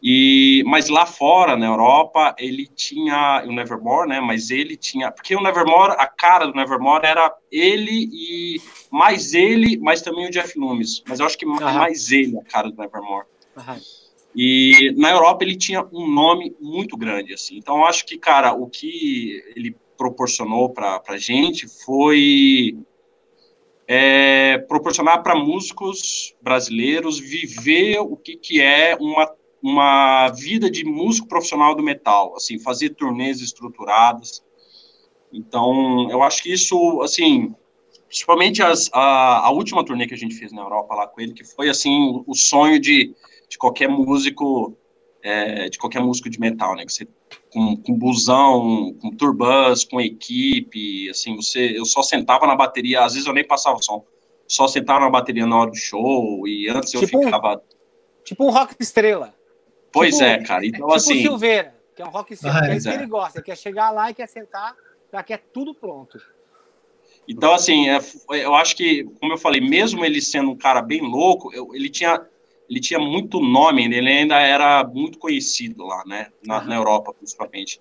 E, 0.02 0.62
mas 0.66 0.88
lá 0.88 1.04
fora, 1.04 1.56
na 1.56 1.66
Europa, 1.66 2.34
ele 2.38 2.66
tinha 2.66 3.44
o 3.46 3.52
Nevermore, 3.52 4.08
né? 4.08 4.20
Mas 4.20 4.50
ele 4.50 4.76
tinha. 4.76 5.12
Porque 5.12 5.36
o 5.36 5.42
Nevermore, 5.42 5.94
a 5.98 6.06
cara 6.06 6.46
do 6.46 6.54
Nevermore 6.54 7.04
era 7.04 7.34
ele 7.52 8.08
e 8.10 8.60
mais 8.90 9.34
ele, 9.34 9.78
mas 9.78 10.00
também 10.00 10.26
o 10.26 10.30
Jeff 10.30 10.58
Loomis. 10.58 11.02
Mas 11.06 11.20
eu 11.20 11.26
acho 11.26 11.36
que 11.36 11.44
uhum. 11.44 11.60
mais 11.60 12.10
ele, 12.10 12.38
a 12.38 12.44
cara 12.44 12.70
do 12.70 12.76
Nevermore. 12.76 13.26
Uhum. 13.56 13.76
E 14.34 14.94
na 14.96 15.10
Europa 15.10 15.44
ele 15.44 15.56
tinha 15.56 15.86
um 15.92 16.08
nome 16.08 16.56
muito 16.60 16.96
grande, 16.96 17.34
assim. 17.34 17.58
Então 17.58 17.78
eu 17.78 17.84
acho 17.84 18.06
que, 18.06 18.16
cara, 18.16 18.54
o 18.54 18.68
que 18.68 19.42
ele 19.54 19.76
proporcionou 19.98 20.70
para 20.70 21.02
a 21.06 21.18
gente 21.18 21.66
foi 21.84 22.78
é, 23.86 24.56
proporcionar 24.56 25.22
para 25.22 25.34
músicos 25.34 26.34
brasileiros 26.40 27.18
viver 27.18 27.98
o 27.98 28.16
que, 28.16 28.36
que 28.36 28.62
é 28.62 28.96
uma 28.98 29.26
uma 29.62 30.28
vida 30.28 30.70
de 30.70 30.84
músico 30.84 31.28
profissional 31.28 31.74
do 31.74 31.82
metal, 31.82 32.34
assim, 32.36 32.58
fazer 32.58 32.90
turnês 32.90 33.40
estruturadas. 33.40 34.42
Então, 35.32 36.10
eu 36.10 36.22
acho 36.22 36.42
que 36.42 36.52
isso, 36.52 37.00
assim, 37.02 37.54
principalmente 38.08 38.62
as, 38.62 38.90
a, 38.92 39.46
a 39.46 39.50
última 39.50 39.84
turnê 39.84 40.06
que 40.06 40.14
a 40.14 40.18
gente 40.18 40.34
fez 40.34 40.52
na 40.52 40.62
Europa 40.62 40.94
lá 40.94 41.06
com 41.06 41.20
ele, 41.20 41.32
que 41.32 41.44
foi, 41.44 41.68
assim, 41.68 42.22
o, 42.26 42.34
sonho 42.34 42.80
de, 42.80 43.14
de 43.48 43.58
qualquer 43.58 43.88
músico, 43.88 44.76
é, 45.22 45.68
de 45.68 45.78
qualquer 45.78 46.00
músico 46.00 46.28
de 46.30 46.40
metal, 46.40 46.74
né, 46.74 46.84
você 46.88 47.06
com, 47.52 47.76
com 47.76 47.94
busão, 47.94 48.94
com 49.00 49.10
turbans, 49.10 49.84
com 49.84 50.00
equipe, 50.00 51.08
assim, 51.10 51.36
você, 51.36 51.78
eu 51.78 51.84
só 51.84 52.02
sentava 52.02 52.46
na 52.46 52.56
bateria, 52.56 53.04
às 53.04 53.12
vezes 53.12 53.26
eu 53.26 53.34
nem 53.34 53.46
passava 53.46 53.76
o 53.76 53.82
som, 53.82 54.04
só 54.48 54.66
sentava 54.66 55.00
na 55.00 55.10
bateria 55.10 55.46
na 55.46 55.58
hora 55.58 55.70
do 55.70 55.76
show, 55.76 56.46
e 56.48 56.68
antes 56.68 56.94
eu 56.94 57.00
tipo 57.00 57.22
ficava... 57.22 57.56
Um, 57.56 58.24
tipo 58.24 58.44
um 58.44 58.50
rock 58.50 58.74
estrela. 58.80 59.34
Pois 59.92 60.14
tipo, 60.14 60.24
é, 60.24 60.42
cara. 60.42 60.66
Então, 60.66 60.80
tipo 60.80 60.94
assim. 60.94 61.18
o 61.18 61.22
Silveira, 61.22 61.74
que 61.94 62.02
é 62.02 62.04
um 62.04 62.10
rock 62.10 62.34
ah, 62.44 62.60
que 62.60 62.70
é 62.70 62.76
isso 62.76 62.88
que 62.88 62.94
ele 62.94 63.06
gosta, 63.06 63.42
quer 63.42 63.56
chegar 63.56 63.90
lá 63.90 64.10
e 64.10 64.14
quer 64.14 64.28
sentar, 64.28 64.74
já 65.12 65.22
quer 65.22 65.38
tudo 65.52 65.74
pronto. 65.74 66.18
Então, 67.28 67.52
assim, 67.52 67.88
é, 67.88 68.00
eu 68.30 68.54
acho 68.54 68.74
que, 68.76 69.04
como 69.20 69.32
eu 69.32 69.38
falei, 69.38 69.60
mesmo 69.60 70.04
ele 70.04 70.20
sendo 70.20 70.50
um 70.50 70.56
cara 70.56 70.82
bem 70.82 71.00
louco, 71.00 71.52
eu, 71.54 71.74
ele 71.74 71.88
tinha 71.88 72.26
ele 72.68 72.78
tinha 72.78 73.00
muito 73.00 73.40
nome, 73.40 73.84
ele 73.84 74.08
ainda 74.08 74.38
era 74.38 74.84
muito 74.84 75.18
conhecido 75.18 75.84
lá, 75.84 76.04
né, 76.06 76.28
na, 76.46 76.60
uhum. 76.60 76.66
na 76.68 76.76
Europa, 76.76 77.12
principalmente. 77.12 77.80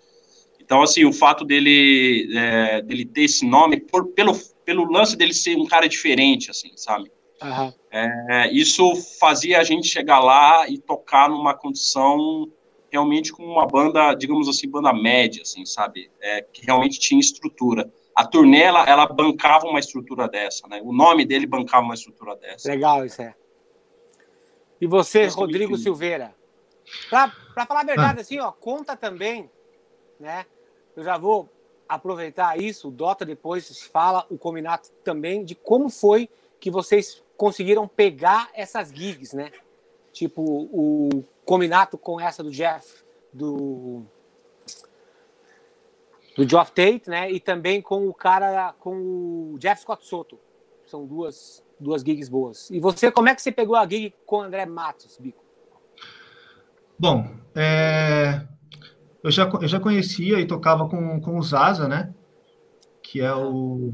Então, 0.59 0.81
assim, 0.81 1.05
o 1.05 1.13
fato 1.13 1.45
dele, 1.45 2.27
é, 2.35 2.81
dele 2.81 3.05
ter 3.05 3.21
esse 3.21 3.45
nome, 3.45 3.79
por, 3.79 4.07
pelo, 4.07 4.35
pelo 4.65 4.91
lance 4.91 5.15
dele 5.15 5.33
ser 5.33 5.55
um 5.57 5.67
cara 5.67 5.87
diferente, 5.87 6.49
assim, 6.49 6.71
sabe? 6.75 7.11
Uhum. 7.41 7.73
É, 7.91 8.51
isso 8.51 8.95
fazia 9.19 9.59
a 9.59 9.63
gente 9.63 9.87
chegar 9.87 10.19
lá 10.19 10.67
e 10.67 10.77
tocar 10.77 11.29
numa 11.29 11.53
condição 11.53 12.51
realmente 12.91 13.31
com 13.31 13.43
uma 13.43 13.65
banda, 13.65 14.13
digamos 14.13 14.47
assim, 14.47 14.69
banda 14.69 14.91
média, 14.93 15.43
assim, 15.43 15.65
sabe? 15.65 16.11
É, 16.19 16.41
que 16.41 16.65
realmente 16.65 16.99
tinha 16.99 17.19
estrutura. 17.19 17.91
A 18.15 18.25
turnê, 18.25 18.61
ela, 18.63 18.83
ela, 18.89 19.05
bancava 19.05 19.67
uma 19.67 19.79
estrutura 19.79 20.27
dessa, 20.27 20.67
né? 20.67 20.81
O 20.83 20.91
nome 20.91 21.25
dele 21.25 21.45
bancava 21.45 21.83
uma 21.83 21.93
estrutura 21.93 22.35
dessa. 22.35 22.69
Legal, 22.69 23.05
isso 23.05 23.21
é. 23.21 23.33
E 24.81 24.87
você, 24.87 25.27
Rodrigo 25.27 25.77
Silveira? 25.77 26.35
Para 27.09 27.65
falar 27.67 27.81
a 27.81 27.85
verdade, 27.85 28.19
ah. 28.19 28.21
assim, 28.21 28.39
ó, 28.39 28.51
conta 28.51 28.95
também, 28.95 29.49
né? 30.19 30.45
Eu 30.95 31.03
já 31.03 31.17
vou 31.17 31.49
aproveitar 31.87 32.59
isso, 32.59 32.89
o 32.89 32.91
Dota 32.91 33.25
depois 33.25 33.81
fala, 33.83 34.25
o 34.29 34.37
Combinato 34.37 34.91
também, 35.03 35.43
de 35.43 35.55
como 35.55 35.89
foi 35.89 36.29
que 36.59 36.69
vocês 36.69 37.23
conseguiram 37.39 37.87
pegar 37.87 38.49
essas 38.53 38.89
gigs, 38.89 39.33
né? 39.33 39.49
Tipo, 40.11 40.41
o 40.43 41.23
combinato 41.45 41.97
com 41.97 42.19
essa 42.19 42.43
do 42.43 42.51
Jeff, 42.51 43.01
do 43.33 44.03
do 46.35 46.47
Geoff 46.47 46.71
Tate, 46.73 47.09
né? 47.09 47.31
E 47.31 47.39
também 47.39 47.81
com 47.81 48.09
o 48.09 48.13
cara, 48.13 48.73
com 48.73 49.53
o 49.53 49.57
Jeff 49.57 49.81
Scott 49.81 50.05
Soto. 50.05 50.37
São 50.85 51.05
duas 51.05 51.63
duas 51.79 52.01
gigs 52.01 52.29
boas. 52.29 52.69
E 52.71 52.79
você, 52.81 53.09
como 53.09 53.29
é 53.29 53.35
que 53.35 53.41
você 53.41 53.53
pegou 53.53 53.77
a 53.77 53.87
gig 53.87 54.13
com 54.25 54.39
o 54.39 54.41
André 54.41 54.65
Matos, 54.65 55.17
Bico? 55.17 55.41
Bom, 56.99 57.25
é, 57.55 58.45
eu, 59.23 59.31
já, 59.31 59.49
eu 59.61 59.67
já 59.67 59.79
conhecia 59.79 60.41
e 60.41 60.45
tocava 60.45 60.89
com, 60.89 61.21
com 61.21 61.37
o 61.37 61.41
Zaza, 61.41 61.87
né? 61.87 62.13
Que 63.01 63.21
é 63.21 63.33
o, 63.33 63.93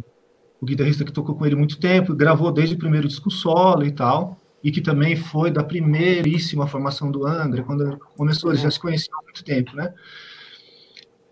o 0.66 0.68
guitarrista 0.68 1.06
que 1.06 1.12
tocou 1.12 1.36
com 1.36 1.46
ele 1.46 1.56
muito 1.56 1.80
tempo, 1.80 2.16
gravou 2.16 2.52
desde 2.52 2.74
o 2.74 2.78
primeiro 2.78 3.08
disco 3.08 3.30
solo 3.30 3.86
e 3.86 3.92
tal, 3.92 4.42
e 4.64 4.72
que 4.72 4.82
também 4.82 5.16
foi 5.16 5.52
da 5.52 5.64
primeiríssima 5.64 6.66
formação 6.66 7.12
do 7.12 7.26
Angra, 7.26 7.64
quando 7.64 8.00
começou, 8.18 8.50
eles 8.50 8.64
já 8.64 8.72
se 8.72 8.80
conheciam 8.80 9.20
há 9.20 9.24
muito 9.24 9.44
tempo, 9.44 9.76
né? 9.76 9.94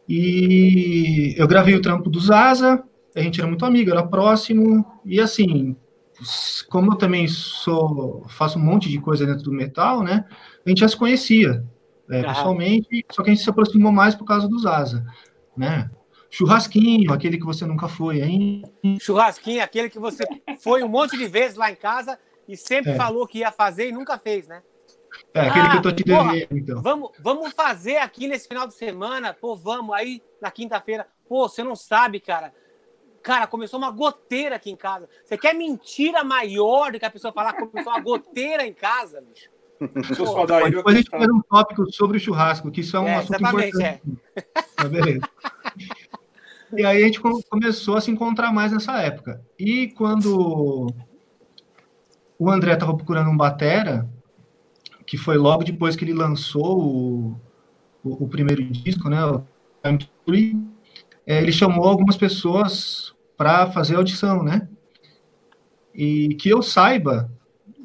E 0.07 1.33
eu 1.35 1.47
gravei 1.47 1.73
o 1.73 1.81
trampo 1.81 2.11
do 2.11 2.19
Zaza, 2.19 2.83
a 3.15 3.21
gente 3.21 3.39
era 3.39 3.49
muito 3.49 3.65
amigo, 3.65 3.89
era 3.89 4.05
próximo, 4.05 4.85
e 5.03 5.19
assim, 5.19 5.75
como 6.69 6.91
eu 6.91 6.95
também 6.95 7.27
sou, 7.27 8.23
faço 8.29 8.59
um 8.59 8.61
monte 8.61 8.87
de 8.87 8.99
coisa 8.99 9.25
dentro 9.25 9.43
do 9.43 9.51
metal, 9.51 10.03
né? 10.03 10.25
A 10.63 10.69
gente 10.69 10.81
já 10.81 10.87
se 10.87 10.95
conhecia 10.95 11.65
é, 12.07 12.21
pessoalmente, 12.21 13.03
só 13.11 13.23
que 13.23 13.31
a 13.31 13.33
gente 13.33 13.43
se 13.43 13.49
aproximou 13.49 13.91
mais 13.91 14.13
por 14.13 14.25
causa 14.25 14.47
do 14.47 14.59
Zaza, 14.59 15.03
né? 15.57 15.89
Churrasquinho, 16.33 17.13
aquele 17.13 17.37
que 17.37 17.45
você 17.45 17.63
nunca 17.63 17.87
foi, 17.87 18.19
hein? 18.19 18.63
Churrasquinho, 18.99 19.61
aquele 19.61 19.87
que 19.87 19.99
você 19.99 20.23
foi 20.59 20.81
um 20.81 20.87
monte 20.87 21.15
de 21.15 21.27
vezes 21.27 21.55
lá 21.55 21.69
em 21.69 21.75
casa 21.75 22.17
e 22.47 22.57
sempre 22.57 22.93
é. 22.93 22.95
falou 22.95 23.27
que 23.27 23.37
ia 23.37 23.51
fazer 23.51 23.89
e 23.89 23.91
nunca 23.91 24.17
fez, 24.17 24.47
né? 24.47 24.63
É, 25.31 25.41
aquele 25.41 25.67
ah, 25.67 25.69
que 25.69 25.77
eu 25.77 25.81
tô 25.83 25.91
te 25.91 26.03
devendo, 26.03 26.57
então. 26.57 26.81
Vamos, 26.81 27.11
vamos 27.19 27.53
fazer 27.53 27.97
aqui 27.97 28.27
nesse 28.27 28.47
final 28.47 28.65
de 28.65 28.73
semana, 28.73 29.31
pô, 29.31 29.55
vamos, 29.55 29.95
aí 29.95 30.23
na 30.41 30.49
quinta-feira. 30.49 31.05
Pô, 31.29 31.47
você 31.47 31.63
não 31.63 31.75
sabe, 31.75 32.19
cara, 32.19 32.51
Cara, 33.21 33.47
começou 33.47 33.79
uma 33.79 33.89
goteira 33.89 34.57
aqui 34.57 34.69
em 34.69 34.75
casa. 34.75 35.07
Você 35.23 35.37
quer 35.37 35.53
mentira 35.53 36.25
maior 36.25 36.91
do 36.91 36.99
que 36.99 37.05
a 37.05 37.09
pessoa 37.09 37.31
falar 37.31 37.53
que 37.53 37.65
começou 37.65 37.93
uma 37.93 38.01
goteira 38.01 38.67
em 38.67 38.73
casa, 38.73 39.21
bicho? 39.21 39.49
Pô, 40.17 40.45
depois 40.45 40.95
a 40.95 40.97
gente 40.97 41.09
faz 41.09 41.27
um 41.29 41.41
tópico 41.41 41.91
sobre 41.91 42.17
o 42.17 42.19
churrasco, 42.19 42.69
que 42.69 42.81
isso 42.81 42.97
é 42.97 42.99
um 42.99 43.07
é, 43.07 43.15
assunto 43.15 43.39
importante. 43.39 43.81
É. 43.81 44.01
Tá, 44.75 44.89
beleza. 44.89 45.21
E 46.75 46.85
aí 46.85 47.03
a 47.03 47.05
gente 47.05 47.19
começou 47.49 47.97
a 47.97 48.01
se 48.01 48.09
encontrar 48.09 48.51
mais 48.51 48.71
nessa 48.71 48.99
época. 48.99 49.41
E 49.59 49.89
quando 49.89 50.87
o 52.39 52.49
André 52.49 52.73
estava 52.73 52.95
procurando 52.95 53.29
um 53.29 53.37
batera, 53.37 54.09
que 55.05 55.17
foi 55.17 55.37
logo 55.37 55.63
depois 55.63 55.95
que 55.95 56.03
ele 56.03 56.13
lançou 56.13 56.79
o, 56.79 57.41
o, 58.03 58.23
o 58.23 58.27
primeiro 58.27 58.63
disco, 58.63 59.09
né, 59.09 59.23
o 59.23 59.43
Time 59.83 59.97
to 59.99 60.09
Free, 60.25 60.57
é, 61.25 61.41
ele 61.41 61.51
chamou 61.51 61.85
algumas 61.85 62.17
pessoas 62.17 63.13
para 63.37 63.71
fazer 63.71 63.95
audição, 63.95 64.43
né? 64.43 64.67
E 65.93 66.35
que 66.35 66.49
eu 66.49 66.61
saiba, 66.61 67.31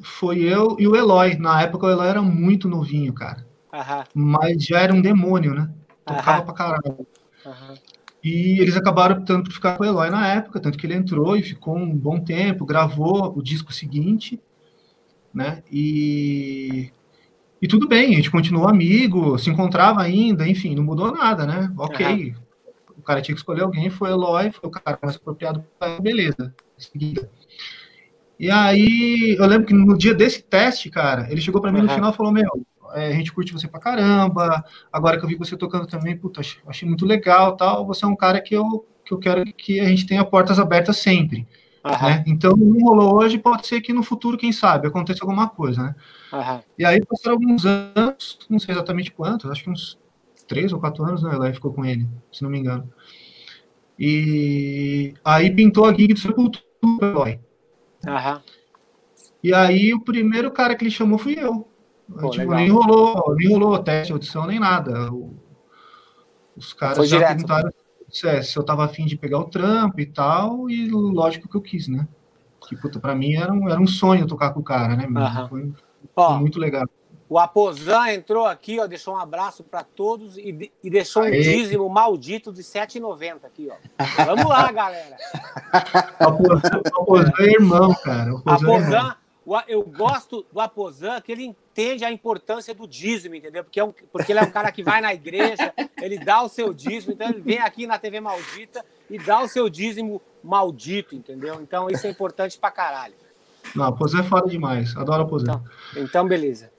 foi 0.01 0.39
eu 0.39 0.75
e 0.79 0.87
o 0.87 0.95
Eloy. 0.95 1.37
Na 1.37 1.61
época 1.61 1.85
o 1.85 1.89
Eloy 1.89 2.07
era 2.07 2.21
muito 2.21 2.67
novinho, 2.67 3.13
cara. 3.13 3.45
Aham. 3.71 4.03
Mas 4.13 4.65
já 4.65 4.79
era 4.79 4.93
um 4.93 5.01
demônio, 5.01 5.53
né? 5.53 5.69
Tocava 6.05 6.37
Aham. 6.37 6.45
pra 6.45 6.53
caralho. 6.53 7.07
Aham. 7.45 7.75
E 8.23 8.59
eles 8.59 8.75
acabaram 8.75 9.15
optando 9.17 9.43
por 9.43 9.53
ficar 9.53 9.77
com 9.77 9.83
o 9.83 9.85
Eloy 9.85 10.09
na 10.09 10.27
época, 10.27 10.59
tanto 10.59 10.77
que 10.77 10.85
ele 10.85 10.95
entrou 10.95 11.37
e 11.37 11.43
ficou 11.43 11.77
um 11.77 11.95
bom 11.95 12.19
tempo, 12.19 12.65
gravou 12.65 13.33
o 13.37 13.41
disco 13.41 13.71
seguinte, 13.71 14.39
né? 15.33 15.63
E, 15.71 16.91
e 17.61 17.67
tudo 17.67 17.87
bem, 17.87 18.13
a 18.13 18.15
gente 18.17 18.31
continuou 18.31 18.67
amigo, 18.67 19.37
se 19.37 19.49
encontrava 19.49 20.01
ainda, 20.01 20.47
enfim, 20.47 20.75
não 20.75 20.83
mudou 20.83 21.11
nada, 21.11 21.45
né? 21.45 21.71
Ok, 21.77 22.33
cara 23.09 23.21
tinha 23.23 23.33
que 23.33 23.41
escolher 23.41 23.63
alguém, 23.63 23.89
foi 23.89 24.11
o 24.11 24.13
Eloy, 24.13 24.51
foi 24.51 24.69
o 24.69 24.71
cara 24.71 24.99
mais 25.01 25.15
apropriado, 25.15 25.65
beleza. 25.99 26.53
E 28.39 28.51
aí, 28.51 29.35
eu 29.37 29.45
lembro 29.47 29.65
que 29.65 29.73
no 29.73 29.97
dia 29.97 30.13
desse 30.13 30.43
teste, 30.43 30.91
cara, 30.91 31.27
ele 31.31 31.41
chegou 31.41 31.59
para 31.59 31.71
mim 31.71 31.79
uhum. 31.79 31.85
no 31.85 31.91
final 31.91 32.11
e 32.11 32.15
falou: 32.15 32.31
Meu, 32.31 32.65
é, 32.93 33.07
a 33.07 33.11
gente 33.13 33.31
curte 33.31 33.53
você 33.53 33.67
pra 33.67 33.79
caramba. 33.79 34.63
Agora 34.91 35.17
que 35.17 35.25
eu 35.25 35.29
vi 35.29 35.35
você 35.35 35.55
tocando 35.57 35.87
também, 35.87 36.17
puta, 36.17 36.41
achei, 36.41 36.59
achei 36.67 36.87
muito 36.87 37.05
legal 37.05 37.55
tal. 37.55 37.85
Você 37.87 38.05
é 38.05 38.07
um 38.07 38.15
cara 38.15 38.41
que 38.41 38.55
eu, 38.55 38.85
que 39.05 39.13
eu 39.13 39.19
quero 39.19 39.43
que 39.53 39.79
a 39.79 39.85
gente 39.85 40.05
tenha 40.05 40.23
portas 40.23 40.59
abertas 40.59 40.97
sempre. 40.97 41.47
Uhum. 41.83 42.09
Né? 42.09 42.23
Então, 42.27 42.55
não 42.55 42.79
rolou 42.79 43.15
hoje, 43.15 43.37
pode 43.37 43.65
ser 43.65 43.81
que 43.81 43.93
no 43.93 44.03
futuro, 44.03 44.37
quem 44.37 44.51
sabe, 44.51 44.87
aconteça 44.87 45.23
alguma 45.23 45.47
coisa, 45.47 45.81
né? 45.81 45.95
Uhum. 46.33 46.61
E 46.77 46.85
aí 46.85 47.03
passaram 47.05 47.37
alguns 47.37 47.65
anos, 47.65 48.39
não 48.49 48.59
sei 48.59 48.73
exatamente 48.73 49.11
quantos, 49.11 49.49
acho 49.49 49.63
que 49.63 49.69
uns 49.69 49.97
três 50.47 50.73
ou 50.73 50.79
quatro 50.79 51.03
anos, 51.05 51.23
né? 51.23 51.31
Ela 51.33 51.53
ficou 51.53 51.73
com 51.73 51.85
ele, 51.85 52.07
se 52.31 52.43
não 52.43 52.49
me 52.49 52.59
engano. 52.59 52.91
E 53.97 55.13
aí 55.23 55.51
pintou 55.51 55.85
a 55.85 55.93
gig 55.93 56.13
do 56.13 56.19
Sepultura. 56.19 56.63
Uhum. 56.83 58.41
E 59.43 59.53
aí 59.53 59.93
o 59.93 60.01
primeiro 60.01 60.51
cara 60.51 60.75
que 60.75 60.83
ele 60.83 60.91
chamou 60.91 61.17
fui 61.17 61.35
eu. 61.37 61.68
Pô, 62.17 62.29
tipo, 62.29 62.53
nem 62.53 62.69
rolou, 62.69 63.35
nem 63.35 63.49
rolou 63.49 63.77
teste, 63.79 64.11
audição, 64.11 64.47
nem 64.47 64.59
nada. 64.59 65.11
O, 65.11 65.33
os 66.55 66.73
caras 66.73 66.97
Foi 66.97 67.07
já 67.07 67.17
direto. 67.17 67.29
perguntaram 67.29 67.71
se, 68.09 68.27
é, 68.27 68.41
se 68.41 68.57
eu 68.57 68.63
tava 68.63 68.85
afim 68.85 69.05
de 69.05 69.15
pegar 69.15 69.39
o 69.39 69.45
trampo 69.45 69.99
e 69.99 70.05
tal, 70.05 70.69
e 70.69 70.89
lógico 70.89 71.47
que 71.47 71.55
eu 71.55 71.61
quis, 71.61 71.87
né? 71.87 72.07
Que, 72.67 72.75
puta, 72.75 72.99
pra 72.99 73.15
mim 73.15 73.35
era 73.35 73.53
um, 73.53 73.69
era 73.69 73.79
um 73.79 73.87
sonho 73.87 74.27
tocar 74.27 74.51
com 74.51 74.59
o 74.59 74.63
cara, 74.63 74.95
né? 74.95 75.07
Uhum. 75.07 75.73
Foi, 76.15 76.33
muito 76.39 76.59
legal. 76.59 76.85
O 77.29 77.37
Aposan 77.37 78.09
entrou 78.13 78.47
aqui, 78.47 78.79
ó, 78.79 78.87
deixou 78.87 79.13
um 79.13 79.19
abraço 79.19 79.63
para 79.63 79.83
todos 79.83 80.35
e, 80.35 80.71
e, 80.83 80.89
deixou 80.89 81.21
Aê. 81.21 81.37
um 81.37 81.41
dízimo 81.43 81.87
maldito 81.87 82.51
de 82.51 82.63
7,90 82.63 83.45
aqui, 83.45 83.69
ó. 83.71 84.25
Vamos 84.25 84.45
lá, 84.45 84.69
galera. 84.73 85.15
O 86.19 87.01
Aposan 87.01 87.31
é 87.39 87.43
irmão, 87.43 87.93
cara. 88.03 88.31
Aposan, 88.45 89.15
é 89.15 89.65
eu 89.67 89.83
gosto 89.83 90.43
do 90.51 90.59
Aposan 90.59 91.21
que 91.21 91.31
ele 91.31 91.55
entende 91.79 92.03
a 92.03 92.11
importância 92.11 92.73
do 92.73 92.85
dízimo, 92.85 93.35
entendeu? 93.35 93.63
Porque, 93.63 93.79
é 93.79 93.83
um, 93.83 93.93
porque 94.11 94.33
ele 94.33 94.39
é 94.39 94.43
um 94.43 94.51
cara 94.51 94.69
que 94.71 94.83
vai 94.83 94.99
na 94.99 95.13
igreja, 95.13 95.73
ele 96.01 96.19
dá 96.19 96.41
o 96.41 96.49
seu 96.49 96.73
dízimo, 96.73 97.13
então 97.13 97.29
ele 97.29 97.39
vem 97.39 97.59
aqui 97.59 97.87
na 97.87 97.97
TV 97.97 98.19
Maldita 98.19 98.83
e 99.09 99.17
dá 99.17 99.41
o 99.41 99.47
seu 99.47 99.69
dízimo 99.69 100.21
maldito, 100.43 101.15
entendeu? 101.15 101.59
Então 101.61 101.87
isso 101.89 102.05
é 102.05 102.09
importante 102.09 102.59
pra 102.59 102.69
caralho. 102.69 103.13
Não, 103.73 103.85
Aposan 103.85 104.19
é 104.19 104.23
foda 104.23 104.49
demais. 104.49 104.95
Adoro 104.97 105.23
Aposan. 105.23 105.63
Então, 105.91 106.03
então 106.03 106.27
beleza. 106.27 106.69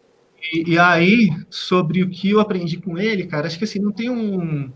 E, 0.53 0.75
e, 0.75 0.79
aí, 0.79 1.31
sobre 1.49 2.03
o 2.03 2.11
que 2.11 2.31
eu 2.31 2.41
aprendi 2.41 2.79
com 2.79 2.99
ele, 2.99 3.27
cara, 3.27 3.47
acho 3.47 3.59
que 3.59 3.65
assim, 3.65 3.79
não 3.79 3.93
tem 3.93 4.11
um, 4.11 4.71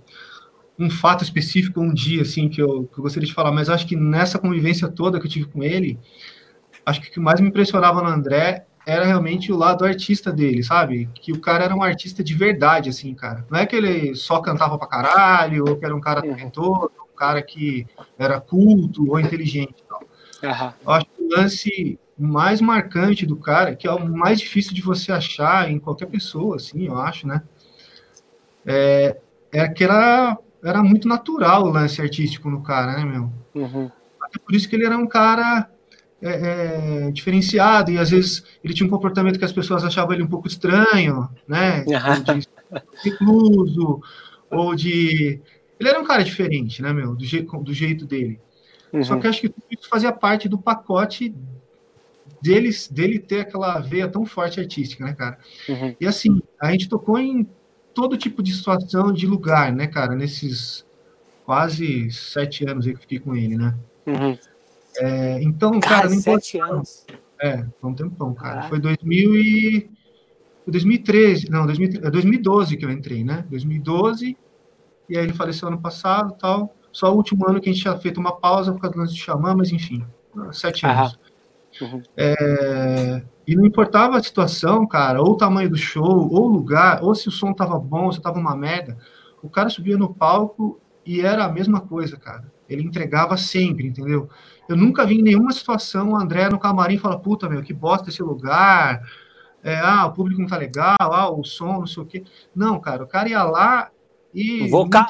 um 0.79 0.91
fato 0.91 1.23
específico, 1.23 1.81
um 1.81 1.93
dia 1.93 2.23
assim 2.23 2.49
que 2.49 2.61
eu, 2.61 2.85
que 2.85 2.99
eu 2.99 3.03
gostaria 3.03 3.27
de 3.27 3.35
falar, 3.35 3.53
mas 3.53 3.69
acho 3.69 3.87
que 3.87 3.97
nessa 3.97 4.39
convivência 4.39 4.89
toda 4.89 5.19
que 5.21 5.27
eu 5.27 5.31
tive 5.31 5.47
com 5.47 5.63
ele, 5.63 5.99
acho 6.85 7.01
que 7.01 7.09
o 7.09 7.13
que 7.13 7.21
mais 7.21 7.41
me 7.41 7.49
impressionava 7.49 8.03
no 8.03 8.09
André 8.09 8.67
era 8.87 9.05
realmente 9.05 9.51
o 9.51 9.57
lado 9.57 9.85
artista 9.85 10.31
dele, 10.31 10.63
sabe? 10.63 11.09
Que 11.15 11.33
o 11.33 11.41
cara 11.41 11.65
era 11.65 11.75
um 11.75 11.83
artista 11.83 12.23
de 12.23 12.35
verdade, 12.35 12.91
assim, 12.91 13.15
cara. 13.15 13.45
Não 13.51 13.59
é 13.59 13.67
que 13.67 13.75
ele 13.75 14.15
só 14.15 14.41
cantava 14.41 14.79
pra 14.79 14.87
caralho, 14.87 15.65
ou 15.67 15.77
que 15.77 15.85
era 15.85 15.95
um 15.95 16.01
cara 16.01 16.23
uhum. 16.23 16.31
talentoso, 16.31 16.91
um 17.13 17.17
cara 17.17 17.43
que 17.43 17.87
era 18.19 18.41
culto 18.41 19.11
ou 19.11 19.19
inteligente. 19.19 19.83
Não. 19.91 20.01
Uhum. 20.51 20.73
Eu 20.87 20.93
acho 20.93 21.07
que 21.07 21.23
o 21.23 21.29
lance 21.37 21.99
mais 22.19 22.61
marcante 22.61 23.27
do 23.27 23.37
cara, 23.37 23.75
que 23.75 23.87
é 23.87 23.93
o 23.93 24.09
mais 24.09 24.39
difícil 24.39 24.75
de 24.75 24.83
você 24.83 25.11
achar 25.11 25.71
em 25.71 25.79
qualquer 25.79 26.07
pessoa, 26.07 26.57
assim, 26.57 26.87
eu 26.87 26.99
acho, 26.99 27.27
né? 27.27 27.43
É, 28.67 29.17
é 29.53 29.69
que 29.69 29.83
era, 29.83 30.39
era 30.63 30.83
muito 30.83 31.09
natural 31.09 31.65
o 31.65 31.71
lance 31.71 32.01
artístico 32.01 32.51
no 32.51 32.63
cara, 32.63 32.99
né, 32.99 33.05
meu? 33.05 33.33
Uhum. 33.55 33.91
Até 34.23 34.39
por 34.39 34.55
isso 34.55 34.69
que 34.69 34.77
ele 34.77 34.87
era 34.87 34.97
um 34.97 35.07
cara 35.07 35.69
é, 36.25 37.09
é, 37.09 37.11
diferenciado 37.11 37.91
e 37.91 37.99
às 37.99 38.11
vezes 38.11 38.43
ele 38.65 38.73
tinha 38.73 38.87
um 38.87 38.91
comportamento 38.91 39.39
que 39.39 39.45
as 39.45 39.53
pessoas 39.53 39.85
achavam 39.85 40.15
ele 40.15 40.23
um 40.23 40.29
pouco 40.29 40.49
estranho, 40.49 41.29
né? 41.47 41.85
De 43.05 43.11
recluso, 43.11 44.01
ou 44.51 44.75
de. 44.75 45.41
Ele 45.79 45.89
era 45.89 46.01
um 46.01 46.05
cara 46.05 46.25
diferente, 46.25 46.81
né, 46.81 46.93
meu? 46.93 47.15
Do, 47.15 47.25
je... 47.25 47.43
do 47.43 47.75
jeito 47.75 48.07
dele. 48.07 48.41
Uhum. 48.93 49.05
Só 49.05 49.19
que 49.19 49.27
acho 49.27 49.41
que 49.43 49.49
tudo 49.49 49.67
isso 49.71 49.89
fazia 49.89 50.11
parte 50.13 50.49
do 50.49 50.57
pacote 50.57 51.35
dele, 52.41 52.71
dele 52.91 53.19
ter 53.19 53.41
aquela 53.41 53.79
veia 53.81 54.09
tão 54.09 54.25
forte 54.25 54.59
artística, 54.59 55.05
né, 55.05 55.13
cara? 55.13 55.39
Uhum. 55.69 55.95
E 56.01 56.07
assim, 56.07 56.43
a 56.61 56.73
gente 56.73 56.89
tocou 56.89 57.19
em 57.19 57.47
todo 57.93 58.17
tipo 58.17 58.43
de 58.43 58.53
situação, 58.53 59.13
de 59.13 59.27
lugar, 59.27 59.73
né, 59.73 59.87
cara, 59.87 60.15
nesses 60.15 60.85
quase 61.45 62.11
sete 62.11 62.69
anos 62.69 62.87
aí 62.87 62.93
que 62.93 62.99
eu 62.99 63.03
fiquei 63.03 63.19
com 63.19 63.37
ele, 63.37 63.57
né? 63.57 63.75
Uhum. 64.07 64.39
É, 64.99 65.43
então, 65.43 65.81
cara, 65.81 66.03
cara 66.03 66.09
não 66.11 66.21
sete 66.21 66.59
anos. 66.59 67.07
É, 67.41 67.65
foi 67.81 67.91
um 67.91 67.95
tempão, 67.95 68.35
cara. 68.35 68.63
Foi 68.69 68.79
2000 68.79 69.37
e... 69.37 69.91
2013, 70.67 71.51
não, 71.51 71.67
2012 71.67 72.75
é 72.75 72.79
que 72.79 72.85
eu 72.87 72.91
entrei, 72.91 73.23
né? 73.23 73.45
2012, 73.51 74.35
e 75.09 75.19
aí 75.19 75.23
ele 75.23 75.35
faleceu 75.35 75.69
ano 75.69 75.79
passado 75.79 76.35
tal. 76.41 76.75
Só 76.91 77.13
o 77.13 77.17
último 77.17 77.47
ano 77.47 77.61
que 77.61 77.69
a 77.69 77.73
gente 77.73 77.83
tinha 77.83 77.97
feito 77.99 78.19
uma 78.19 78.33
pausa 78.33 78.73
por 78.73 78.81
causa 78.81 78.95
do 78.95 79.01
lance 79.01 79.15
de 79.15 79.21
xamã, 79.21 79.55
mas 79.55 79.73
enfim, 79.73 80.07
sete 80.53 80.87
anos. 80.87 81.19
Uhum. 81.83 82.03
É, 82.17 83.23
e 83.47 83.55
não 83.55 83.67
importava 83.67 84.17
a 84.17 84.23
situação, 84.23 84.87
cara, 84.87 85.21
ou 85.21 85.33
o 85.33 85.37
tamanho 85.37 85.69
do 85.69 85.77
show, 85.77 86.33
ou 86.33 86.45
o 86.45 86.49
lugar, 86.49 87.03
ou 87.03 87.15
se 87.15 87.29
o 87.29 87.33
som 87.33 87.53
tava 87.53 87.79
bom, 87.79 88.11
se 88.11 88.23
tava 88.23 88.39
uma 88.39 88.57
merda, 88.57 88.97
o 89.43 89.51
cara 89.51 89.69
subia 89.69 89.99
no 89.99 90.15
palco 90.15 90.81
e 91.05 91.21
era 91.21 91.45
a 91.45 91.53
mesma 91.53 91.81
coisa, 91.81 92.17
cara. 92.17 92.51
Ele 92.69 92.83
entregava 92.83 93.37
sempre, 93.37 93.89
entendeu? 93.89 94.31
Eu 94.69 94.77
nunca 94.77 95.05
vi 95.05 95.19
em 95.19 95.23
nenhuma 95.23 95.53
situação 95.53 96.13
o 96.13 96.17
André 96.17 96.49
no 96.49 96.59
camarim 96.59 96.99
falar, 96.99 97.19
puta, 97.19 97.49
meu, 97.49 97.63
que 97.63 97.73
bosta 97.73 98.09
esse 98.09 98.23
lugar. 98.23 99.03
É, 99.63 99.79
ah, 99.79 100.07
o 100.07 100.13
público 100.13 100.41
não 100.41 100.49
tá 100.49 100.57
legal, 100.57 100.97
ah, 101.01 101.31
o 101.31 101.43
som, 101.45 101.81
não 101.81 101.87
sei 101.87 102.03
o 102.03 102.07
quê. 102.07 102.25
Não, 102.55 102.81
cara, 102.81 103.05
o 103.05 103.07
cara 103.07 103.29
ia 103.29 103.43
lá 103.43 103.91
e. 104.33 104.69
Vou, 104.69 104.89
ca... 104.89 105.07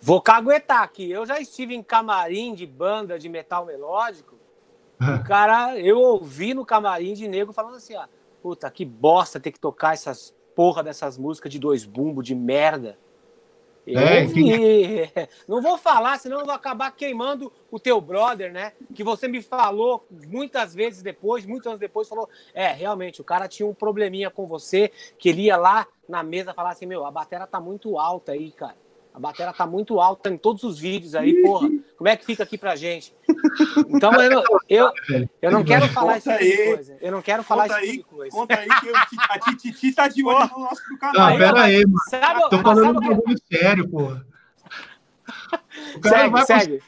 Vou 0.00 0.20
caguetar 0.20 0.82
aqui. 0.82 1.10
Eu 1.10 1.26
já 1.26 1.40
estive 1.40 1.74
em 1.74 1.82
camarim 1.82 2.54
de 2.54 2.66
banda 2.66 3.18
de 3.18 3.28
metal 3.28 3.66
melódico. 3.66 4.36
o 5.00 5.24
cara, 5.24 5.78
eu 5.78 5.98
ouvi 5.98 6.54
no 6.54 6.64
camarim 6.64 7.14
de 7.14 7.28
nego 7.28 7.52
falando 7.52 7.76
assim, 7.76 7.94
ó, 7.94 8.06
puta, 8.42 8.70
que 8.70 8.84
bosta 8.84 9.38
ter 9.38 9.52
que 9.52 9.60
tocar 9.60 9.94
essas 9.94 10.34
porra 10.54 10.82
dessas 10.82 11.16
músicas 11.16 11.52
de 11.52 11.58
dois 11.58 11.84
bumbos 11.84 12.24
de 12.24 12.34
merda. 12.34 12.98
É, 13.86 14.26
que... 14.26 15.28
Não 15.48 15.62
vou 15.62 15.78
falar, 15.78 16.18
senão 16.18 16.40
eu 16.40 16.44
vou 16.44 16.54
acabar 16.54 16.90
queimando 16.90 17.52
o 17.70 17.78
teu 17.78 18.00
brother, 18.00 18.52
né? 18.52 18.72
Que 18.94 19.02
você 19.02 19.26
me 19.28 19.40
falou 19.40 20.06
muitas 20.26 20.74
vezes 20.74 21.02
depois, 21.02 21.46
muitos 21.46 21.66
anos 21.66 21.80
depois, 21.80 22.08
falou: 22.08 22.28
é, 22.52 22.72
realmente, 22.72 23.20
o 23.20 23.24
cara 23.24 23.48
tinha 23.48 23.66
um 23.66 23.74
probleminha 23.74 24.30
com 24.30 24.46
você, 24.46 24.90
que 25.18 25.28
ele 25.28 25.42
ia 25.42 25.56
lá 25.56 25.86
na 26.08 26.22
mesa 26.22 26.52
falar 26.52 26.70
assim: 26.70 26.86
meu, 26.86 27.06
a 27.06 27.10
bateria 27.10 27.46
tá 27.46 27.60
muito 27.60 27.98
alta 27.98 28.32
aí, 28.32 28.50
cara. 28.52 28.76
A 29.14 29.20
bateria 29.20 29.52
tá 29.52 29.66
muito 29.66 30.00
alta 30.00 30.30
em 30.30 30.36
todos 30.36 30.62
os 30.62 30.78
vídeos 30.78 31.14
aí, 31.14 31.42
porra. 31.42 31.68
Como 31.96 32.08
é 32.08 32.16
que 32.16 32.24
fica 32.24 32.44
aqui 32.44 32.56
pra 32.56 32.76
gente? 32.76 33.12
Então 33.88 34.12
eu, 34.22 34.42
eu, 34.68 34.92
eu 35.42 35.50
não 35.50 35.64
quero 35.64 35.88
falar 35.88 36.18
isso 36.18 36.30
tipo 36.30 36.44
de 36.44 36.64
coisa. 36.74 36.98
Eu 37.00 37.12
não 37.12 37.22
quero 37.22 37.42
falar 37.42 37.66
isso 37.66 37.74
aí, 37.74 37.90
tipo 37.98 38.02
de 38.04 38.16
coisa. 38.16 38.36
Conta 38.36 38.58
aí 38.58 38.68
que 38.68 38.88
eu, 38.88 38.96
a 38.96 39.38
Titi 39.56 39.92
tá 39.92 40.08
de 40.08 40.24
olho 40.24 40.48
no 40.50 40.60
nosso 40.60 40.98
canal. 40.98 41.30
Não, 41.30 41.38
pera 41.38 41.62
aí, 41.62 41.84
mano. 41.84 41.98
Sabe, 42.08 42.50
Tô 42.50 42.58
falando 42.60 42.98
um 42.98 43.08
bagulho 43.08 43.38
sério, 43.52 43.88
porra. 43.88 44.26
O 45.96 46.00
cara 46.00 46.18
segue, 46.18 46.30
vai 46.30 46.46
segue. 46.46 46.82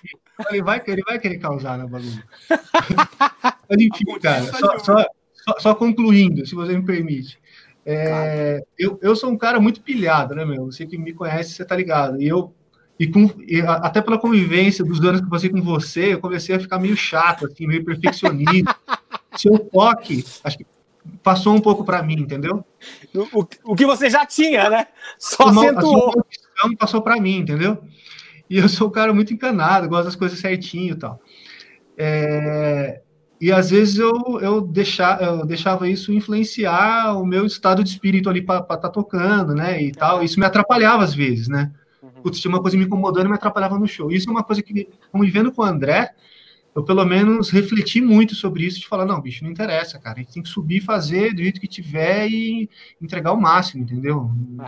Ele 0.50 0.62
vai, 0.62 0.83
ele 0.87 1.02
vai 1.02 1.18
querer 1.18 1.38
causar 1.38 1.78
no 1.78 1.88
bagulho. 1.88 2.22
Mas 3.68 3.80
enfim, 3.80 4.18
cara, 4.20 4.44
só, 4.44 4.78
só, 4.78 5.06
só, 5.33 5.59
só 5.59 5.74
concluindo, 5.74 6.46
se 6.46 6.54
você 6.54 6.76
me 6.76 6.85
permite. 6.85 7.38
É, 7.85 8.62
eu, 8.79 8.99
eu 9.03 9.16
sou 9.16 9.31
um 9.31 9.38
cara 9.38 9.59
muito 9.59 9.81
pilhado, 9.81 10.35
né, 10.35 10.45
meu? 10.45 10.66
Você 10.66 10.87
que 10.87 10.99
me 10.99 11.12
conhece, 11.12 11.53
você 11.53 11.64
tá 11.64 11.77
ligado. 11.77 12.21
E 12.21 12.29
eu, 12.29 12.55
e, 12.99 13.07
com, 13.07 13.31
e 13.47 13.61
até 13.62 14.01
pela 14.01 14.19
convivência 14.19 14.85
dos 14.85 15.01
anos 15.01 15.21
que 15.21 15.27
eu 15.27 15.31
passei 15.31 15.49
com 15.49 15.62
você, 15.62 16.14
eu 16.14 16.21
comecei 16.21 16.55
a 16.55 16.61
ficar 16.61 16.79
meio 16.79 16.97
chato, 16.97 17.47
assim, 17.47 17.66
meio 17.66 17.85
perfeccionista. 17.85 18.77
Seu 19.37 19.59
toque, 19.59 20.25
acho 20.45 20.59
que 20.59 20.66
passou 21.23 21.55
um 21.55 21.61
pouco 21.61 21.85
para 21.85 22.03
mim, 22.03 22.21
entendeu? 22.21 22.64
O, 23.33 23.47
o, 23.64 23.75
que 23.75 23.87
você 23.87 24.11
já 24.11 24.27
tinha, 24.27 24.69
né? 24.69 24.87
Só 25.19 25.45
Uma, 25.45 25.64
acentuou. 25.64 26.25
A 26.62 26.77
passou 26.77 27.01
para 27.01 27.21
mim, 27.21 27.38
entendeu? 27.38 27.83
E 28.49 28.59
eu 28.59 28.69
sou 28.69 28.88
um 28.88 28.90
cara 28.90 29.14
muito 29.14 29.33
encanado, 29.33 29.88
gosto 29.88 30.07
das 30.07 30.16
coisas 30.16 30.38
certinho 30.38 30.95
e 30.95 30.99
tal. 30.99 31.21
É, 31.97 33.01
e 33.40 33.50
às 33.50 33.70
vezes 33.70 33.96
eu, 33.96 34.38
eu, 34.42 34.61
deixar, 34.61 35.22
eu 35.22 35.46
deixava 35.46 35.88
isso 35.88 36.12
influenciar 36.12 37.14
o 37.18 37.24
meu 37.24 37.46
estado 37.46 37.83
de 37.83 37.88
espírito 37.88 38.29
ali 38.29 38.42
para 38.42 38.61
estar 38.61 38.76
tá 38.76 38.88
tocando, 38.90 39.55
né? 39.55 39.83
E 39.83 39.92
tal. 39.92 40.22
Isso 40.22 40.38
me 40.38 40.44
atrapalhava 40.44 41.03
às 41.03 41.14
vezes, 41.14 41.48
né? 41.48 41.72
Uhum. 42.03 42.11
Putz, 42.22 42.38
tinha 42.38 42.50
uma 42.53 42.61
coisa 42.61 42.76
me 42.76 42.85
incomodando 42.85 43.26
e 43.26 43.29
me 43.31 43.35
atrapalhava 43.35 43.79
no 43.79 43.88
show. 43.88 44.12
Isso 44.12 44.29
é 44.29 44.31
uma 44.31 44.44
coisa 44.44 44.62
que, 44.62 44.90
convivendo 45.11 45.50
com 45.50 45.62
o 45.62 45.64
André, 45.64 46.11
eu 46.74 46.85
pelo 46.85 47.03
menos 47.07 47.48
refleti 47.48 48.03
muito 48.03 48.35
sobre 48.35 48.66
isso, 48.66 48.79
de 48.79 48.87
falar, 48.87 49.07
não, 49.07 49.18
bicho, 49.22 49.42
não 49.42 49.50
interessa, 49.50 49.98
cara. 49.98 50.18
A 50.18 50.22
gente 50.22 50.35
tem 50.35 50.42
que 50.42 50.48
subir, 50.50 50.83
fazer 50.83 51.33
do 51.33 51.42
jeito 51.42 51.62
que 51.62 51.66
tiver 51.66 52.29
e 52.29 52.68
entregar 53.00 53.33
o 53.33 53.40
máximo, 53.40 53.83
entendeu? 53.83 54.18
Uhum. 54.18 54.59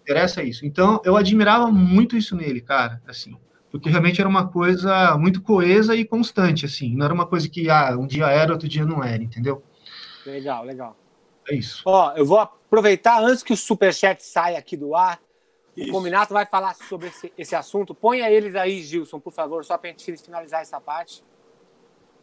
Interessa 0.00 0.42
isso. 0.42 0.64
Então, 0.64 1.02
eu 1.04 1.18
admirava 1.18 1.70
muito 1.70 2.16
isso 2.16 2.34
nele, 2.34 2.62
cara, 2.62 3.02
assim 3.06 3.36
porque 3.70 3.88
realmente 3.88 4.20
era 4.20 4.28
uma 4.28 4.48
coisa 4.48 5.16
muito 5.16 5.40
coesa 5.40 5.94
e 5.94 6.04
constante, 6.04 6.66
assim. 6.66 6.96
Não 6.96 7.04
era 7.04 7.14
uma 7.14 7.26
coisa 7.26 7.48
que 7.48 7.70
ah, 7.70 7.96
um 7.96 8.06
dia 8.06 8.26
era, 8.26 8.52
outro 8.52 8.68
dia 8.68 8.84
não 8.84 9.02
era, 9.02 9.22
entendeu? 9.22 9.62
Legal, 10.26 10.64
legal. 10.64 10.96
É 11.48 11.54
isso. 11.54 11.82
Ó, 11.86 12.12
eu 12.16 12.26
vou 12.26 12.38
aproveitar 12.38 13.22
antes 13.22 13.42
que 13.42 13.52
o 13.52 13.56
superchat 13.56 14.22
saia 14.22 14.58
aqui 14.58 14.76
do 14.76 14.94
ar. 14.94 15.20
Isso. 15.76 15.88
O 15.88 15.92
Combinato 15.92 16.34
vai 16.34 16.44
falar 16.44 16.74
sobre 16.74 17.08
esse, 17.08 17.32
esse 17.38 17.54
assunto. 17.54 17.94
Ponha 17.94 18.28
eles 18.30 18.56
aí, 18.56 18.82
Gilson, 18.82 19.20
por 19.20 19.32
favor, 19.32 19.64
só 19.64 19.78
para 19.78 19.90
a 19.90 19.92
gente 19.92 20.16
finalizar 20.16 20.62
essa 20.62 20.80
parte. 20.80 21.24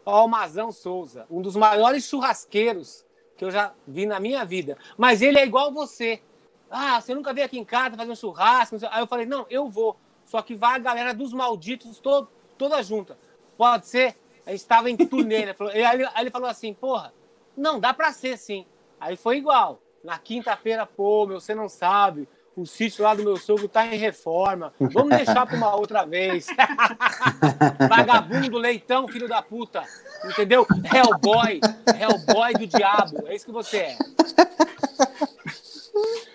Ó, 0.05 0.25
o 0.25 0.27
Mazão 0.27 0.71
Souza, 0.71 1.25
um 1.29 1.41
dos 1.41 1.55
maiores 1.55 2.07
churrasqueiros 2.07 3.05
que 3.37 3.45
eu 3.45 3.51
já 3.51 3.73
vi 3.87 4.05
na 4.05 4.19
minha 4.19 4.43
vida. 4.43 4.77
Mas 4.97 5.21
ele 5.21 5.37
é 5.37 5.45
igual 5.45 5.71
você. 5.71 6.21
Ah, 6.69 6.99
você 6.99 7.15
nunca 7.15 7.33
veio 7.33 7.45
aqui 7.45 7.57
em 7.57 7.63
casa 7.63 7.95
fazer 7.95 8.11
um 8.11 8.15
churrasco? 8.15 8.75
Aí 8.91 9.01
eu 9.01 9.07
falei, 9.07 9.25
não, 9.25 9.45
eu 9.49 9.69
vou 9.69 9.97
só 10.27 10.41
que 10.41 10.53
vai 10.53 10.75
a 10.75 10.79
galera 10.79 11.13
dos 11.13 11.33
malditos 11.33 11.99
todo, 11.99 12.29
toda 12.57 12.83
junta. 12.83 13.17
Pode 13.57 13.87
ser? 13.87 14.15
A 14.45 14.51
gente 14.51 14.59
estava 14.59 14.89
em 14.89 14.95
turnê, 14.95 15.45
né? 15.47 15.55
Aí, 15.89 16.05
ele 16.21 16.29
falou 16.29 16.49
assim, 16.49 16.73
porra, 16.73 17.13
não, 17.55 17.79
dá 17.79 17.93
para 17.93 18.11
ser 18.11 18.37
sim. 18.37 18.65
Aí 18.99 19.15
foi 19.15 19.37
igual. 19.37 19.81
Na 20.03 20.19
quinta-feira, 20.19 20.85
pô, 20.85 21.25
meu, 21.25 21.39
você 21.39 21.55
não 21.55 21.67
sabe, 21.67 22.29
o 22.57 22.65
sítio 22.65 23.03
lá 23.03 23.13
do 23.13 23.23
meu 23.23 23.37
sogro 23.37 23.69
tá 23.69 23.85
em 23.85 23.97
reforma. 23.97 24.73
Vamos 24.79 25.15
deixar 25.15 25.45
para 25.45 25.55
uma 25.55 25.75
outra 25.75 26.05
vez. 26.05 26.47
Vagabundo, 27.87 28.57
leitão, 28.57 29.07
filho 29.07 29.27
da 29.27 29.41
puta. 29.41 29.83
Entendeu? 30.25 30.65
Hellboy. 30.93 31.61
Hellboy 31.99 32.53
do 32.53 32.67
diabo. 32.67 33.27
É 33.27 33.35
isso 33.35 33.45
que 33.45 33.51
você 33.51 33.77
é. 33.77 33.97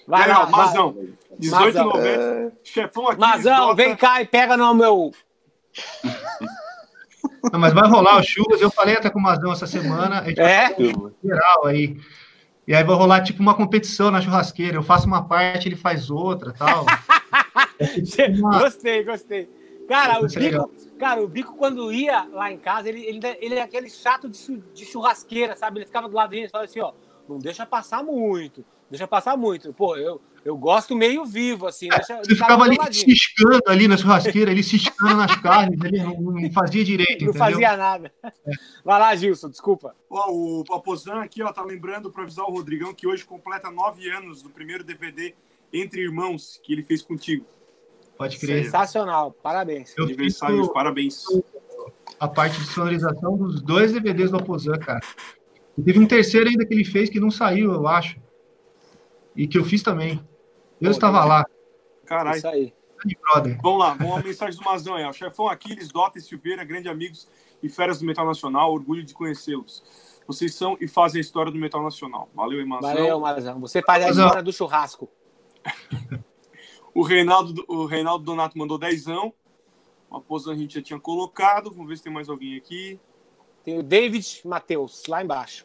Vai 0.06 0.28
lá, 0.28 0.46
Mazão. 0.46 0.96
18,90. 1.50 2.52
Chefão 2.64 3.08
aqui. 3.08 3.20
Mazão, 3.20 3.74
vem 3.74 3.96
cá 3.96 4.22
e 4.22 4.26
pega 4.26 4.56
no 4.56 4.74
meu. 4.74 5.12
Não, 7.52 7.58
mas 7.58 7.72
vai 7.72 7.88
rolar 7.88 8.18
o 8.18 8.22
churras. 8.22 8.60
Eu 8.60 8.70
falei 8.70 8.96
até 8.96 9.10
com 9.10 9.18
o 9.18 9.22
Mazão 9.22 9.52
essa 9.52 9.66
semana. 9.66 10.20
A 10.20 10.24
gente 10.24 10.40
é? 10.40 10.74
Um 10.78 11.12
geral 11.22 11.66
aí. 11.66 11.96
E 12.66 12.74
aí 12.74 12.84
vai 12.84 12.94
rolar 12.94 13.22
tipo 13.22 13.42
uma 13.42 13.54
competição 13.54 14.10
na 14.10 14.20
churrasqueira. 14.20 14.76
Eu 14.76 14.82
faço 14.82 15.06
uma 15.06 15.26
parte, 15.26 15.68
ele 15.68 15.76
faz 15.76 16.10
outra 16.10 16.52
tal. 16.52 16.86
uma... 18.38 18.58
Gostei, 18.60 19.02
gostei. 19.02 19.48
Cara, 19.88 20.20
o 20.20 20.28
Bico, 20.28 20.70
cara, 20.98 21.22
o 21.22 21.28
Bico, 21.28 21.56
quando 21.56 21.92
ia 21.92 22.24
lá 22.32 22.50
em 22.50 22.56
casa, 22.56 22.88
ele, 22.88 23.04
ele, 23.04 23.20
ele 23.40 23.54
é 23.56 23.62
aquele 23.62 23.90
chato 23.90 24.28
de, 24.28 24.56
de 24.72 24.84
churrasqueira, 24.84 25.56
sabe? 25.56 25.78
Ele 25.78 25.86
ficava 25.86 26.08
do 26.08 26.14
lado 26.14 26.30
dele 26.30 26.46
e 26.46 26.48
falava 26.48 26.70
assim, 26.70 26.80
ó, 26.80 26.92
não 27.28 27.38
deixa 27.38 27.66
passar 27.66 28.02
muito, 28.02 28.64
deixa 28.88 29.06
passar 29.06 29.36
muito. 29.36 29.72
Pô, 29.72 29.96
eu, 29.96 30.20
eu 30.44 30.56
gosto 30.56 30.96
meio 30.96 31.24
vivo, 31.24 31.66
assim. 31.66 31.88
É, 31.92 31.96
deixa, 31.96 32.18
você 32.18 32.34
ficava 32.34 32.64
ali 32.64 32.76
ciscando 32.92 33.62
ali 33.68 33.86
na 33.86 33.96
churrasqueira, 33.96 34.50
ele 34.50 34.62
ciscando 34.62 35.16
nas 35.16 35.36
carnes, 35.36 35.78
ele 35.84 36.02
não, 36.02 36.14
não, 36.20 36.52
fazia 36.52 36.84
direito. 36.84 37.24
Não 37.24 37.30
entendeu? 37.30 37.34
fazia 37.34 37.76
nada. 37.76 38.12
É. 38.24 38.30
Vai 38.84 38.98
lá, 38.98 39.14
Gilson, 39.14 39.48
desculpa. 39.48 39.94
Ó, 40.10 40.32
o 40.32 40.64
Apozan 40.74 41.20
aqui, 41.20 41.42
ó, 41.42 41.52
tá 41.52 41.62
lembrando 41.62 42.10
para 42.10 42.24
avisar 42.24 42.44
o 42.44 42.50
Rodrigão 42.50 42.92
que 42.92 43.06
hoje 43.06 43.24
completa 43.24 43.70
nove 43.70 44.10
anos 44.10 44.42
do 44.42 44.50
primeiro 44.50 44.82
DVD 44.82 45.34
Entre 45.72 46.02
Irmãos 46.02 46.60
que 46.62 46.72
ele 46.72 46.82
fez 46.82 47.02
contigo. 47.02 47.46
Pode 48.18 48.38
crer. 48.38 48.64
Sensacional, 48.64 49.30
parabéns. 49.30 49.94
Eu 49.96 50.04
Aniversário, 50.04 50.72
parabéns. 50.72 51.24
A 52.18 52.28
parte 52.28 52.58
de 52.58 52.66
sonorização 52.66 53.36
dos 53.36 53.62
dois 53.62 53.92
DVDs 53.92 54.30
do 54.30 54.38
Apozan, 54.38 54.78
cara. 54.78 55.00
E 55.78 55.82
teve 55.82 55.98
um 56.00 56.06
terceiro 56.06 56.48
ainda 56.48 56.66
que 56.66 56.74
ele 56.74 56.84
fez 56.84 57.08
que 57.08 57.20
não 57.20 57.30
saiu, 57.30 57.72
eu 57.72 57.86
acho. 57.86 58.20
E 59.34 59.46
que 59.46 59.56
eu 59.56 59.64
fiz 59.64 59.82
também. 59.82 60.20
Eu 60.82 60.86
Pô, 60.86 60.90
estava 60.90 61.24
lá. 61.24 61.46
Caralho. 62.04 62.36
Isso 62.36 62.48
aí. 62.48 62.74
Vamos 63.62 63.78
lá, 63.78 63.94
vamos 63.94 64.18
a 64.18 64.22
mensagem 64.22 64.58
do 64.58 64.64
Mazão 64.64 64.96
aí. 64.96 65.04
O 65.04 65.12
chefão 65.12 65.46
Aquiles, 65.46 65.88
Dota 65.88 66.18
e 66.18 66.20
Silveira, 66.20 66.64
grandes 66.64 66.90
amigos 66.90 67.28
e 67.62 67.68
feras 67.68 68.00
do 68.00 68.04
Metal 68.04 68.26
Nacional, 68.26 68.72
orgulho 68.72 69.04
de 69.04 69.14
conhecê-los. 69.14 69.82
Vocês 70.26 70.54
são 70.54 70.76
e 70.80 70.88
fazem 70.88 71.18
a 71.18 71.20
história 71.20 71.52
do 71.52 71.58
Metal 71.58 71.82
Nacional. 71.82 72.28
Valeu, 72.34 72.66
Mazão. 72.66 72.94
Valeu, 72.94 73.20
Mazão. 73.20 73.60
Você 73.60 73.80
faz 73.80 74.04
a 74.04 74.10
história 74.10 74.42
do 74.42 74.52
churrasco. 74.52 75.08
o, 76.92 77.02
Reinaldo, 77.02 77.64
o 77.68 77.86
Reinaldo 77.86 78.24
Donato 78.24 78.58
mandou 78.58 78.76
dezão. 78.76 79.32
Uma 80.10 80.20
pose 80.20 80.50
a 80.50 80.54
gente 80.54 80.74
já 80.74 80.82
tinha 80.82 80.98
colocado. 80.98 81.70
Vamos 81.70 81.88
ver 81.88 81.96
se 81.96 82.02
tem 82.02 82.12
mais 82.12 82.28
alguém 82.28 82.56
aqui. 82.56 83.00
Tem 83.64 83.78
o 83.78 83.82
David 83.82 84.42
Matheus, 84.44 85.04
lá 85.06 85.22
embaixo. 85.22 85.64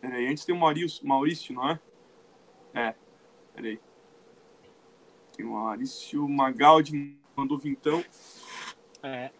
Peraí, 0.00 0.28
antes 0.28 0.44
tem 0.44 0.54
o 0.54 0.58
Maurício, 0.58 1.06
Maurício, 1.06 1.52
não 1.52 1.68
é? 1.68 1.80
É, 2.72 2.94
peraí. 3.54 3.80
Tem 5.38 5.46
o 5.46 5.52
Maurício 5.52 6.28
Magaldi, 6.28 7.16
mandou 7.36 7.56
vintão. 7.56 8.04
É. 9.00 9.30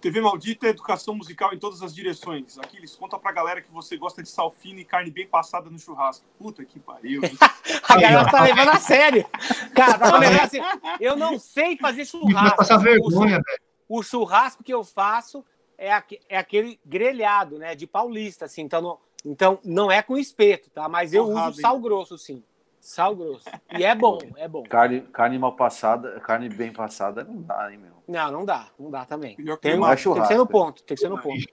TV 0.00 0.22
Maldita, 0.22 0.68
educação 0.68 1.14
musical 1.14 1.52
em 1.52 1.58
todas 1.58 1.82
as 1.82 1.94
direções. 1.94 2.58
Aquiles, 2.58 2.96
conta 2.96 3.18
pra 3.18 3.30
galera 3.30 3.60
que 3.60 3.70
você 3.70 3.98
gosta 3.98 4.22
de 4.22 4.28
sal 4.30 4.50
fino 4.50 4.80
e 4.80 4.84
carne 4.84 5.10
bem 5.10 5.26
passada 5.26 5.68
no 5.68 5.78
churrasco. 5.78 6.24
Puta 6.38 6.64
que 6.64 6.80
pariu. 6.80 7.20
a 7.86 8.00
galera 8.00 8.30
tá 8.30 8.42
levando 8.42 8.70
a 8.70 8.80
sério. 8.80 9.26
Cara, 9.74 9.98
tá 9.98 10.42
assim. 10.42 10.60
Eu 10.98 11.14
não 11.14 11.38
sei 11.38 11.76
fazer 11.76 12.06
churrasco. 12.06 12.56
Passar 12.56 12.78
vergonha, 12.78 13.42
velho. 13.42 13.60
O 13.86 14.02
churrasco 14.02 14.64
que 14.64 14.72
eu 14.72 14.82
faço 14.82 15.44
é, 15.76 15.90
é 16.26 16.38
aquele 16.38 16.80
grelhado, 16.86 17.58
né? 17.58 17.74
De 17.74 17.86
paulista, 17.86 18.46
assim. 18.46 18.62
Então 18.62 18.80
não, 18.80 18.98
então 19.26 19.58
não 19.62 19.92
é 19.92 20.00
com 20.00 20.16
espeto, 20.16 20.70
tá? 20.70 20.88
Mas 20.88 21.12
eu 21.12 21.26
uso 21.26 21.60
sal 21.60 21.78
grosso, 21.78 22.16
sim. 22.16 22.42
Sal 22.84 23.16
grosso. 23.16 23.46
E 23.72 23.82
é 23.82 23.94
bom, 23.94 24.18
é 24.36 24.46
bom. 24.46 24.62
Carne, 24.64 25.00
carne 25.10 25.38
mal 25.38 25.56
passada, 25.56 26.20
carne 26.20 26.50
bem 26.50 26.70
passada 26.70 27.24
não 27.24 27.40
dá, 27.40 27.72
hein, 27.72 27.78
meu? 27.78 27.94
Não, 28.06 28.30
não 28.30 28.44
dá, 28.44 28.68
não 28.78 28.90
dá 28.90 29.06
também. 29.06 29.36
Tem, 29.62 29.78
mais 29.78 30.02
tem 30.02 30.12
que 30.12 30.18
ser 30.20 30.34
no 30.34 30.44
churrasco. 30.44 30.46
ponto, 30.46 30.82
tem 30.82 30.94
que 30.94 31.00
ser 31.00 31.08
no 31.08 31.18
ponto. 31.18 31.46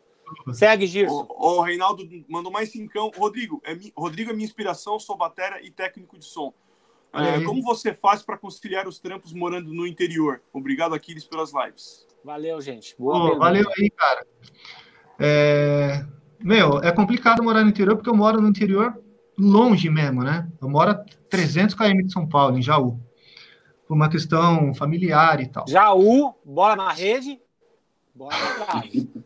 Segue, 0.53 0.85
Girson. 0.85 1.25
O, 1.29 1.59
o 1.59 1.61
Reinaldo 1.61 2.05
mandou 2.27 2.51
mais 2.51 2.69
cincão. 2.69 3.09
Rodrigo, 3.15 3.61
é, 3.63 3.73
mi- 3.73 3.93
Rodrigo 3.95 4.31
é 4.31 4.33
minha 4.33 4.45
inspiração, 4.45 4.99
sou 4.99 5.15
batera 5.15 5.61
e 5.65 5.71
técnico 5.71 6.19
de 6.19 6.25
som. 6.25 6.53
É, 7.13 7.35
aí. 7.35 7.43
como 7.45 7.61
você 7.61 7.93
faz 7.93 8.21
para 8.21 8.37
conciliar 8.37 8.85
os 8.85 8.99
trampos 8.99 9.31
morando 9.31 9.73
no 9.73 9.87
interior? 9.87 10.41
Obrigado, 10.51 10.93
Aquiles, 10.93 11.23
pelas 11.23 11.53
lives. 11.53 12.05
Valeu, 12.25 12.59
gente. 12.59 12.93
Boa 12.99 13.13
pergunta. 13.21 13.39
valeu 13.39 13.65
aí, 13.77 13.89
cara. 13.89 14.27
É, 15.17 16.05
Meu, 16.41 16.79
é 16.79 16.91
complicado 16.91 17.41
morar 17.41 17.63
no 17.63 17.69
interior 17.69 17.95
porque 17.95 18.09
eu 18.09 18.15
moro 18.15 18.41
no 18.41 18.49
interior 18.49 19.01
longe 19.41 19.89
mesmo, 19.89 20.23
né? 20.23 20.47
Eu 20.61 20.69
moro 20.69 20.91
a 20.91 21.05
300 21.29 21.73
km 21.75 22.03
de 22.03 22.11
São 22.13 22.27
Paulo, 22.27 22.57
em 22.57 22.61
Jaú. 22.61 22.99
Por 23.87 23.95
uma 23.95 24.09
questão 24.09 24.73
familiar 24.73 25.41
e 25.41 25.47
tal. 25.47 25.67
Jaú, 25.67 26.33
bola 26.45 26.75
na 26.75 26.91
rede, 26.91 27.39
bola 28.13 28.31
na 28.31 28.65
trave. 28.65 29.09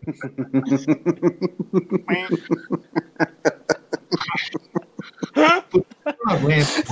Não 6.25 6.33
aguento. 6.33 6.83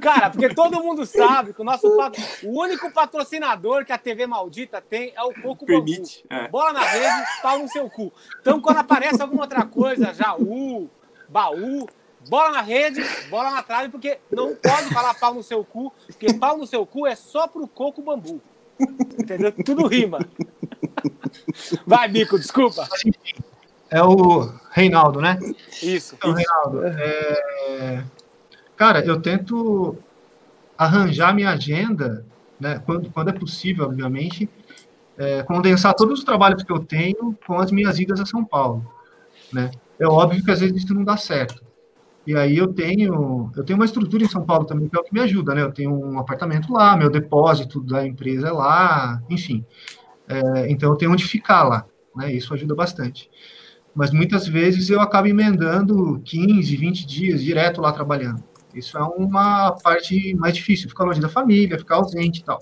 Cara, 0.00 0.30
porque 0.30 0.54
todo 0.54 0.82
mundo 0.82 1.04
sabe 1.06 1.52
que 1.52 1.60
o 1.60 1.64
nosso 1.64 1.96
pat- 1.96 2.18
o 2.44 2.60
único 2.60 2.90
patrocinador 2.92 3.84
que 3.84 3.92
a 3.92 3.98
TV 3.98 4.26
Maldita 4.26 4.80
tem 4.80 5.12
é 5.16 5.22
o 5.22 5.32
Coco 5.34 5.66
Bambu. 5.66 5.84
Permite. 5.84 6.24
É. 6.30 6.48
Bola 6.48 6.72
na 6.72 6.80
rede, 6.82 7.26
pau 7.42 7.58
no 7.58 7.68
seu 7.68 7.88
cu. 7.90 8.12
Então, 8.40 8.60
quando 8.60 8.78
aparece 8.78 9.20
alguma 9.22 9.42
outra 9.42 9.64
coisa, 9.64 10.12
Jaú, 10.14 10.88
baú, 11.28 11.88
bola 12.28 12.50
na 12.50 12.60
rede, 12.60 13.02
bola 13.30 13.50
na 13.50 13.62
trave, 13.62 13.88
porque 13.88 14.18
não 14.30 14.54
pode 14.54 14.92
falar 14.92 15.14
pau 15.14 15.34
no 15.34 15.42
seu 15.42 15.64
cu, 15.64 15.92
porque 16.06 16.32
pau 16.34 16.56
no 16.58 16.66
seu 16.66 16.84
cu 16.86 17.06
é 17.06 17.14
só 17.14 17.46
pro 17.46 17.66
Coco 17.66 18.02
Bambu. 18.02 18.40
Entendeu? 19.18 19.52
Tudo 19.64 19.86
rima. 19.86 20.18
Vai, 21.86 22.08
Bico, 22.08 22.38
desculpa. 22.38 22.86
É 23.90 24.02
o 24.02 24.52
Reinaldo, 24.70 25.20
né? 25.20 25.38
Isso. 25.82 26.14
Então, 26.16 26.32
Reinaldo, 26.32 26.86
é, 26.86 28.04
cara, 28.78 29.04
eu 29.04 29.20
tento 29.20 29.96
arranjar 30.76 31.34
minha 31.34 31.50
agenda, 31.50 32.24
né, 32.60 32.80
quando, 32.86 33.10
quando 33.10 33.28
é 33.28 33.32
possível, 33.32 33.84
obviamente, 33.84 34.48
é, 35.16 35.42
condensar 35.42 35.94
todos 35.94 36.20
os 36.20 36.24
trabalhos 36.24 36.62
que 36.62 36.70
eu 36.70 36.78
tenho 36.78 37.36
com 37.44 37.58
as 37.58 37.72
minhas 37.72 37.98
idas 37.98 38.20
a 38.20 38.26
São 38.26 38.44
Paulo, 38.44 38.86
né? 39.52 39.72
É 39.98 40.06
óbvio 40.06 40.44
que 40.44 40.50
às 40.50 40.60
vezes 40.60 40.84
isso 40.84 40.94
não 40.94 41.02
dá 41.02 41.16
certo. 41.16 41.60
E 42.24 42.36
aí 42.36 42.56
eu 42.56 42.68
tenho, 42.72 43.50
eu 43.56 43.64
tenho 43.64 43.78
uma 43.78 43.84
estrutura 43.84 44.22
em 44.22 44.28
São 44.28 44.44
Paulo 44.44 44.64
também 44.64 44.88
que 44.88 44.96
é 44.96 45.00
o 45.00 45.02
que 45.02 45.12
me 45.12 45.20
ajuda, 45.20 45.54
né? 45.54 45.62
Eu 45.62 45.72
tenho 45.72 45.92
um 45.92 46.18
apartamento 46.20 46.72
lá, 46.72 46.96
meu 46.96 47.10
depósito 47.10 47.80
da 47.80 48.06
empresa 48.06 48.48
é 48.48 48.52
lá, 48.52 49.20
enfim. 49.28 49.64
É, 50.28 50.70
então 50.70 50.90
eu 50.90 50.96
tenho 50.96 51.10
onde 51.10 51.24
ficar 51.24 51.64
lá, 51.64 51.84
né? 52.14 52.32
Isso 52.32 52.54
ajuda 52.54 52.76
bastante 52.76 53.28
mas 53.98 54.12
muitas 54.12 54.46
vezes 54.46 54.90
eu 54.90 55.00
acabo 55.00 55.26
emendando 55.26 56.20
15, 56.24 56.76
20 56.76 57.04
dias 57.04 57.42
direto 57.42 57.80
lá 57.80 57.90
trabalhando. 57.90 58.44
Isso 58.78 58.96
é 58.96 59.02
uma 59.02 59.72
parte 59.72 60.34
mais 60.34 60.54
difícil, 60.54 60.88
ficar 60.88 61.04
longe 61.04 61.20
da 61.20 61.28
família, 61.28 61.78
ficar 61.78 61.96
ausente 61.96 62.40
e 62.40 62.44
tal. 62.44 62.58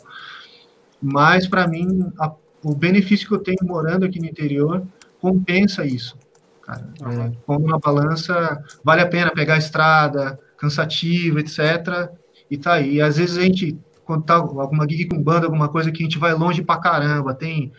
Mas, 1.01 1.47
para 1.47 1.67
mim, 1.69 2.11
a- 2.19 2.33
o 2.63 2.75
benefício 2.75 3.29
que 3.29 3.35
eu 3.35 3.39
tenho 3.39 3.59
morando 3.63 4.05
aqui 4.05 4.19
no 4.19 4.27
interior 4.27 4.83
compensa 5.21 5.85
isso. 5.85 6.17
Cara, 6.63 6.89
é, 7.01 7.33
pondo 7.47 7.67
na 7.67 7.79
balança, 7.79 8.63
vale 8.83 9.01
a 9.03 9.07
pena 9.07 9.31
pegar 9.31 9.55
a 9.55 9.59
estrada, 9.59 10.39
cansativo, 10.57 11.39
etc. 11.39 12.11
E 12.51 12.57
tá 12.57 12.75
aí. 12.75 12.95
E 12.95 13.01
às 13.01 13.19
vezes 13.19 13.39
a 13.39 13.43
gente, 13.43 13.79
quando 14.05 14.25
tá 14.25 14.35
alguma 14.35 14.89
gig 14.89 15.07
com 15.07 15.23
banda, 15.23 15.47
alguma 15.47 15.69
coisa 15.69 15.93
que 15.93 16.03
a 16.03 16.05
gente 16.05 16.19
vai 16.19 16.35
longe 16.35 16.63
pra 16.63 16.79
caramba, 16.81 17.35
tem 17.35 17.73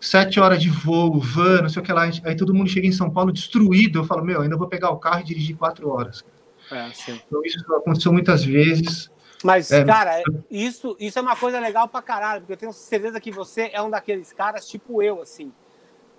sete 0.00 0.40
horas 0.40 0.60
de 0.60 0.68
voo, 0.70 1.20
van, 1.20 1.62
não 1.62 1.68
sei 1.68 1.82
o 1.82 1.84
que 1.84 1.92
lá. 1.92 2.02
Aí 2.24 2.36
todo 2.36 2.54
mundo 2.54 2.68
chega 2.68 2.86
em 2.86 2.92
São 2.92 3.10
Paulo 3.10 3.32
destruído. 3.32 4.00
Eu 4.00 4.04
falo, 4.04 4.24
meu, 4.24 4.42
ainda 4.42 4.56
vou 4.56 4.68
pegar 4.68 4.90
o 4.90 4.98
carro 4.98 5.20
e 5.20 5.24
dirigir 5.24 5.56
quatro 5.56 5.88
horas. 5.88 6.24
É. 6.70 6.90
Então 7.08 7.42
isso 7.44 7.74
aconteceu 7.74 8.12
muitas 8.12 8.44
vezes. 8.44 9.10
Mas, 9.44 9.70
É, 9.70 9.84
cara, 9.84 10.22
isso, 10.50 10.96
isso 10.98 11.18
é 11.18 11.22
uma 11.22 11.36
coisa 11.36 11.60
legal 11.60 11.86
pra 11.88 12.02
caralho, 12.02 12.40
porque 12.40 12.54
eu 12.54 12.56
tenho 12.56 12.72
certeza 12.72 13.20
que 13.20 13.30
você 13.30 13.70
é 13.72 13.80
um 13.82 13.90
daqueles 13.90 14.32
caras 14.32 14.66
tipo 14.66 15.02
eu, 15.02 15.20
assim. 15.20 15.52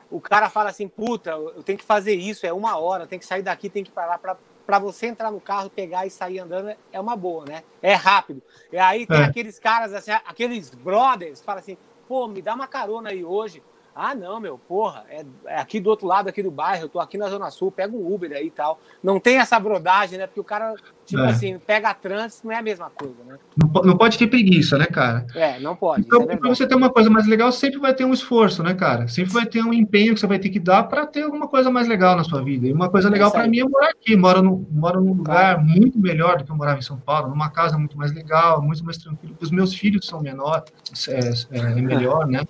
O 0.09 0.21
cara 0.21 0.49
fala 0.49 0.69
assim, 0.69 0.87
puta, 0.87 1.31
eu 1.31 1.61
tenho 1.63 1.77
que 1.77 1.83
fazer 1.83 2.13
isso, 2.13 2.45
é 2.45 2.53
uma 2.53 2.77
hora, 2.77 3.05
tem 3.05 3.19
que 3.19 3.25
sair 3.25 3.41
daqui, 3.41 3.69
tem 3.69 3.83
que 3.83 3.89
ir 3.89 3.93
pra 3.93 4.05
lá. 4.05 4.17
Pra, 4.17 4.37
pra 4.65 4.79
você 4.79 5.07
entrar 5.07 5.31
no 5.31 5.41
carro, 5.41 5.69
pegar 5.69 6.05
e 6.05 6.09
sair 6.09 6.39
andando, 6.39 6.73
é 6.91 6.99
uma 6.99 7.15
boa, 7.15 7.43
né? 7.45 7.63
É 7.81 7.93
rápido. 7.93 8.41
E 8.71 8.77
aí 8.77 9.05
tem 9.05 9.19
É. 9.19 9.25
aqueles 9.25 9.59
caras, 9.59 9.93
assim, 9.93 10.11
aqueles 10.11 10.69
brothers, 10.69 11.41
fala 11.41 11.59
assim, 11.59 11.77
pô, 12.07 12.27
me 12.27 12.41
dá 12.41 12.53
uma 12.53 12.67
carona 12.67 13.09
aí 13.09 13.25
hoje. 13.25 13.61
Ah, 13.99 14.13
não, 14.13 14.39
meu, 14.39 14.59
porra, 14.59 15.05
é, 15.09 15.25
é 15.47 15.59
aqui 15.59 15.79
do 15.79 15.89
outro 15.89 16.05
lado 16.05 16.29
aqui 16.29 16.43
do 16.43 16.51
bairro, 16.51 16.83
eu 16.83 16.89
tô 16.89 16.99
aqui 16.99 17.17
na 17.17 17.27
Zona 17.29 17.49
Sul, 17.49 17.71
pega 17.71 17.95
um 17.95 18.13
Uber 18.13 18.31
aí 18.31 18.45
e 18.45 18.51
tal. 18.51 18.79
Não 19.03 19.19
tem 19.19 19.39
essa 19.39 19.59
brodagem, 19.59 20.19
né? 20.19 20.27
Porque 20.27 20.39
o 20.39 20.43
cara, 20.43 20.75
tipo 21.03 21.23
É. 21.23 21.29
assim, 21.29 21.57
pega 21.57 21.91
trânsito, 21.95 22.45
não 22.45 22.53
é 22.53 22.57
a 22.59 22.61
mesma 22.61 22.91
coisa, 22.91 23.15
né? 23.25 23.39
Não, 23.57 23.81
não 23.81 23.97
pode 23.97 24.15
ter 24.19 24.27
preguiça, 24.27 24.77
né, 24.77 24.85
cara? 24.85 25.25
É, 25.33 25.59
não 25.59 25.75
pode. 25.75 26.01
Então, 26.01 26.19
isso 26.19 26.29
é 26.29 26.33
verdade. 26.35 26.55
você 26.55 26.67
ter 26.67 26.75
uma 26.75 26.91
coisa 26.91 27.09
mais 27.09 27.25
legal, 27.25 27.51
sempre 27.51 27.79
vai 27.79 27.91
ter 27.91 28.05
um 28.05 28.13
esforço, 28.13 28.61
né, 28.61 28.75
cara? 28.75 29.07
Sempre 29.07 29.33
vai 29.33 29.47
ter 29.47 29.63
um 29.63 29.73
empenho 29.73 30.13
que 30.13 30.19
você 30.19 30.27
vai 30.27 30.37
ter 30.37 30.49
que 30.49 30.59
dar 30.59 30.83
para 30.83 31.07
ter 31.07 31.23
alguma 31.23 31.47
coisa 31.47 31.71
mais 31.71 31.87
legal 31.87 32.15
na 32.15 32.23
sua 32.23 32.43
vida. 32.43 32.67
E 32.67 32.73
uma 32.73 32.89
coisa 32.89 33.09
legal 33.09 33.29
isso 33.29 33.35
para 33.37 33.47
mim 33.47 33.61
é 33.61 33.63
morar 33.63 33.89
aqui. 33.89 34.15
Moro, 34.15 34.43
no, 34.43 34.67
moro 34.69 35.01
num 35.01 35.13
lugar 35.13 35.57
muito 35.63 35.97
melhor 35.97 36.37
do 36.37 36.43
que 36.43 36.51
eu 36.51 36.55
morava 36.55 36.77
em 36.77 36.83
São 36.83 36.99
Paulo, 36.99 37.29
numa 37.29 37.49
casa 37.49 37.79
muito 37.79 37.97
mais 37.97 38.13
legal, 38.13 38.61
muito 38.61 38.85
mais 38.85 38.99
tranquilo. 38.99 39.35
Os 39.41 39.49
meus 39.49 39.73
filhos 39.73 40.05
são 40.05 40.21
menores, 40.21 40.71
é, 41.07 41.57
é, 41.57 41.71
é 41.71 41.81
melhor, 41.81 42.27
né? 42.27 42.43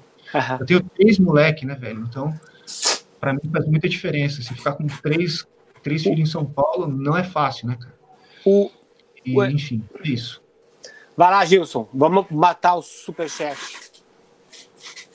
Eu 0.60 0.66
tenho 0.66 0.84
três 0.84 1.20
moleques, 1.20 1.64
né, 1.64 1.76
velho? 1.76 2.02
Então, 2.10 2.34
para 3.20 3.34
mim 3.34 3.40
faz 3.52 3.66
muita 3.66 3.88
diferença. 3.88 4.42
Se 4.42 4.54
ficar 4.54 4.74
com 4.74 4.86
três, 4.88 5.48
três 5.82 6.04
filhos 6.04 6.20
em 6.20 6.26
São 6.32 6.46
Paulo, 6.46 6.88
não 6.88 7.16
é 7.18 7.24
fácil, 7.24 7.68
né, 7.68 7.78
cara? 7.80 7.96
O- 8.46 8.72
E, 9.26 9.34
enfim, 9.48 9.84
é 10.04 10.08
isso. 10.10 10.42
Vai 11.16 11.32
lá, 11.32 11.44
Gilson. 11.44 11.90
Vamos 11.94 12.26
matar 12.30 12.76
o 12.76 12.82
superchat. 12.82 13.58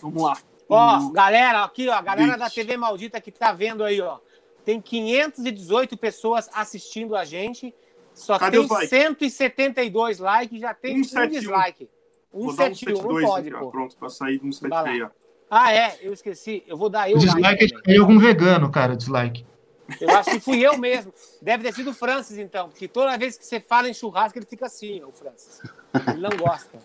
Vamos 0.01 0.22
lá. 0.22 0.37
Ó, 0.68 0.98
O- 0.98 1.12
galera, 1.12 1.64
aqui, 1.64 1.88
ó, 1.88 1.92
a 1.94 2.03
galera 2.03 2.37
da. 2.37 2.51
TV 2.51 2.77
Maldita 2.77 3.20
que 3.20 3.31
tá 3.31 3.53
vendo 3.53 3.85
aí, 3.85 4.01
ó. 4.01 4.18
Tem 4.64 4.81
518 4.81 5.96
pessoas 5.96 6.48
assistindo 6.53 7.14
a 7.16 7.25
gente. 7.25 7.75
Só 8.14 8.38
Cadê 8.38 8.59
tem 8.59 8.64
os 8.66 8.70
likes? 8.70 8.90
172 8.90 10.18
likes, 10.18 10.61
já 10.61 10.75
tem 10.75 11.01
um 11.01 11.05
171. 11.05 11.40
dislike. 11.40 11.88
Vou 12.33 12.57
dar 12.57 12.71
um 12.71 12.75
171, 12.75 12.92
não 12.95 12.97
72 13.03 13.25
pode, 13.27 13.49
aqui, 13.49 13.57
ó. 13.57 13.71
Pronto, 13.71 13.97
pra 13.97 14.09
sair 14.11 14.38
do 14.38 14.51
Vai 14.61 14.71
lá. 14.71 14.83
173, 14.85 15.03
ó. 15.03 15.11
Ah, 15.51 15.73
é, 15.75 15.99
eu 16.01 16.12
esqueci. 16.14 16.62
Eu 16.66 16.77
vou 16.79 16.88
dar 16.88 17.11
eu 17.11 17.16
O 17.18 17.21
like 17.21 17.35
dislike 17.35 17.68
também. 17.75 17.95
é 17.97 17.99
algum 18.01 18.18
vegano, 18.18 18.71
cara, 18.71 18.97
dislike. 18.97 19.45
Eu 20.01 20.09
acho 20.11 20.31
que 20.31 20.40
fui 20.40 20.61
eu 20.66 20.79
mesmo. 20.79 21.12
Deve 21.42 21.64
ter 21.64 21.75
sido 21.75 21.90
o 21.90 21.95
Francis, 21.95 22.38
então, 22.38 22.71
porque 22.71 22.88
toda 22.88 23.18
vez 23.18 23.37
que 23.37 23.45
você 23.45 23.61
fala 23.61 23.88
em 23.90 23.92
churrasco, 23.95 24.38
ele 24.38 24.47
fica 24.47 24.64
assim, 24.66 25.03
o 25.05 25.12
Francis. 25.12 25.61
Ele 26.09 26.21
não 26.23 26.31
gosta. 26.31 26.79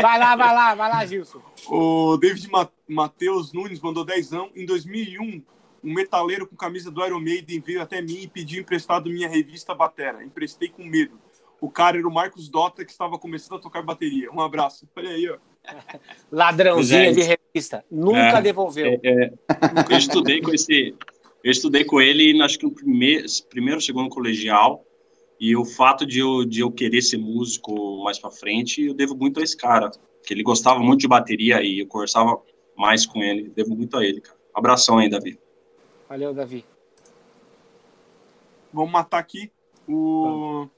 vai 0.00 0.18
lá, 0.18 0.34
vai 0.36 0.54
lá, 0.54 0.74
vai 0.74 0.88
lá, 0.90 1.04
Gilson. 1.06 1.42
O 1.68 2.16
David 2.16 2.48
Ma- 2.50 2.68
Matheus 2.88 3.52
Nunes 3.52 3.80
mandou 3.80 4.04
dezão. 4.04 4.50
Em 4.54 4.64
2001, 4.64 5.42
um 5.84 5.92
metaleiro 5.92 6.46
com 6.46 6.56
camisa 6.56 6.90
do 6.90 7.04
Iron 7.04 7.20
Maiden 7.20 7.60
veio 7.60 7.82
até 7.82 8.00
mim 8.00 8.22
e 8.22 8.28
pediu 8.28 8.60
emprestado 8.62 9.10
minha 9.10 9.28
revista 9.28 9.74
Batera. 9.74 10.24
Emprestei 10.24 10.68
com 10.68 10.84
medo. 10.84 11.18
O 11.62 11.70
cara 11.70 11.96
era 11.96 12.08
o 12.08 12.12
Marcos 12.12 12.48
Dota, 12.48 12.84
que 12.84 12.90
estava 12.90 13.16
começando 13.16 13.56
a 13.56 13.60
tocar 13.60 13.82
bateria. 13.82 14.28
Um 14.32 14.40
abraço. 14.40 14.84
Olha 14.96 15.10
aí, 15.10 15.30
ó. 15.30 15.38
Ladrãozinho 16.28 17.02
é. 17.02 17.12
de 17.12 17.22
revista. 17.22 17.84
Nunca 17.88 18.38
É. 18.38 18.42
devolveu. 18.42 19.00
Eu 19.88 19.96
estudei 19.96 20.42
com 20.42 20.52
esse. 20.52 20.92
Eu 21.44 21.52
estudei 21.52 21.84
com 21.84 22.00
ele, 22.00 22.42
acho 22.42 22.58
que 22.58 22.64
no 22.64 22.72
primeiro, 22.72 23.24
primeiro 23.48 23.80
segundo 23.80 24.10
colegial. 24.10 24.84
E 25.38 25.54
o 25.54 25.64
fato 25.64 26.04
de 26.04 26.18
eu, 26.18 26.44
de 26.44 26.58
eu 26.62 26.70
querer 26.72 27.00
ser 27.00 27.18
músico 27.18 28.02
mais 28.02 28.18
pra 28.18 28.32
frente, 28.32 28.82
eu 28.86 28.92
devo 28.94 29.14
muito 29.16 29.38
a 29.38 29.44
esse 29.44 29.56
cara. 29.56 29.88
Que 30.26 30.34
ele 30.34 30.42
gostava 30.42 30.80
muito 30.80 31.02
de 31.02 31.08
bateria 31.08 31.62
e 31.62 31.78
eu 31.78 31.86
conversava 31.86 32.42
mais 32.76 33.06
com 33.06 33.22
ele. 33.22 33.50
Devo 33.50 33.76
muito 33.76 33.96
a 33.96 34.04
ele, 34.04 34.20
cara. 34.20 34.36
Abração 34.52 34.98
aí, 34.98 35.08
Davi. 35.08 35.38
Valeu, 36.08 36.34
Davi. 36.34 36.64
Vamos 38.72 38.90
matar 38.90 39.18
aqui 39.20 39.48
o 39.88 40.68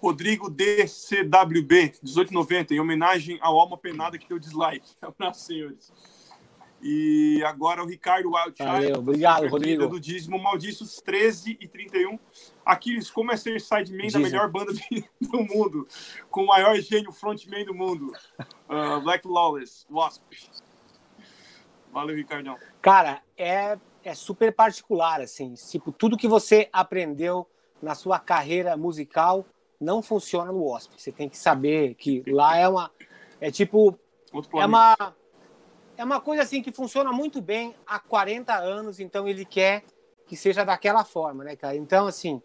Rodrigo 0.00 0.48
DCWB, 0.48 1.94
1890, 2.02 2.74
em 2.74 2.80
homenagem 2.80 3.38
ao 3.40 3.58
Alma 3.58 3.76
Penada 3.76 4.16
que 4.16 4.28
deu 4.28 4.38
dislike. 4.38 4.88
Abraço, 5.02 5.46
senhores. 5.46 5.92
E 6.80 7.42
agora 7.44 7.82
o 7.82 7.86
Ricardo 7.86 8.30
Wildchild. 8.30 8.70
Valeu, 8.70 8.98
obrigado, 8.98 9.36
Super 9.38 9.50
Rodrigo. 9.50 9.86
Do 9.88 9.98
Dízimo 9.98 10.38
Maldiços 10.38 11.00
13 11.00 11.58
e 11.60 11.66
31. 11.66 12.16
Aquiles, 12.64 13.10
como 13.10 13.32
é 13.32 13.36
ser 13.36 13.60
sideman 13.60 14.08
da 14.08 14.20
melhor 14.20 14.48
banda 14.48 14.72
do 15.20 15.42
mundo? 15.42 15.88
Com 16.30 16.44
o 16.44 16.46
maior 16.46 16.76
gênio 16.76 17.10
frontman 17.10 17.64
do 17.64 17.74
mundo. 17.74 18.12
Ah, 18.68 19.00
Black 19.00 19.26
Lawless, 19.26 19.84
Wasp. 19.90 20.22
Valeu, 21.92 22.14
Ricardão. 22.14 22.56
Cara, 22.80 23.22
é, 23.36 23.76
é 24.04 24.14
super 24.14 24.54
particular, 24.54 25.20
assim. 25.20 25.54
Tipo, 25.54 25.90
tudo 25.90 26.16
que 26.16 26.28
você 26.28 26.68
aprendeu 26.72 27.44
na 27.82 27.96
sua 27.96 28.20
carreira 28.20 28.76
musical 28.76 29.44
não 29.80 30.02
funciona 30.02 30.52
no 30.52 30.64
WASP. 30.64 31.00
Você 31.00 31.12
tem 31.12 31.28
que 31.28 31.38
saber 31.38 31.94
que 31.94 32.22
lá 32.26 32.56
é 32.56 32.68
uma. 32.68 32.90
É 33.40 33.50
tipo. 33.50 33.98
É 34.54 34.66
uma, 34.66 35.14
é 35.96 36.04
uma 36.04 36.20
coisa 36.20 36.42
assim 36.42 36.62
que 36.62 36.70
funciona 36.70 37.10
muito 37.12 37.40
bem 37.40 37.74
há 37.86 37.98
40 37.98 38.54
anos, 38.54 39.00
então 39.00 39.26
ele 39.26 39.44
quer 39.44 39.84
que 40.26 40.36
seja 40.36 40.64
daquela 40.64 41.02
forma, 41.04 41.42
né, 41.42 41.56
cara? 41.56 41.74
Então, 41.74 42.06
assim, 42.06 42.42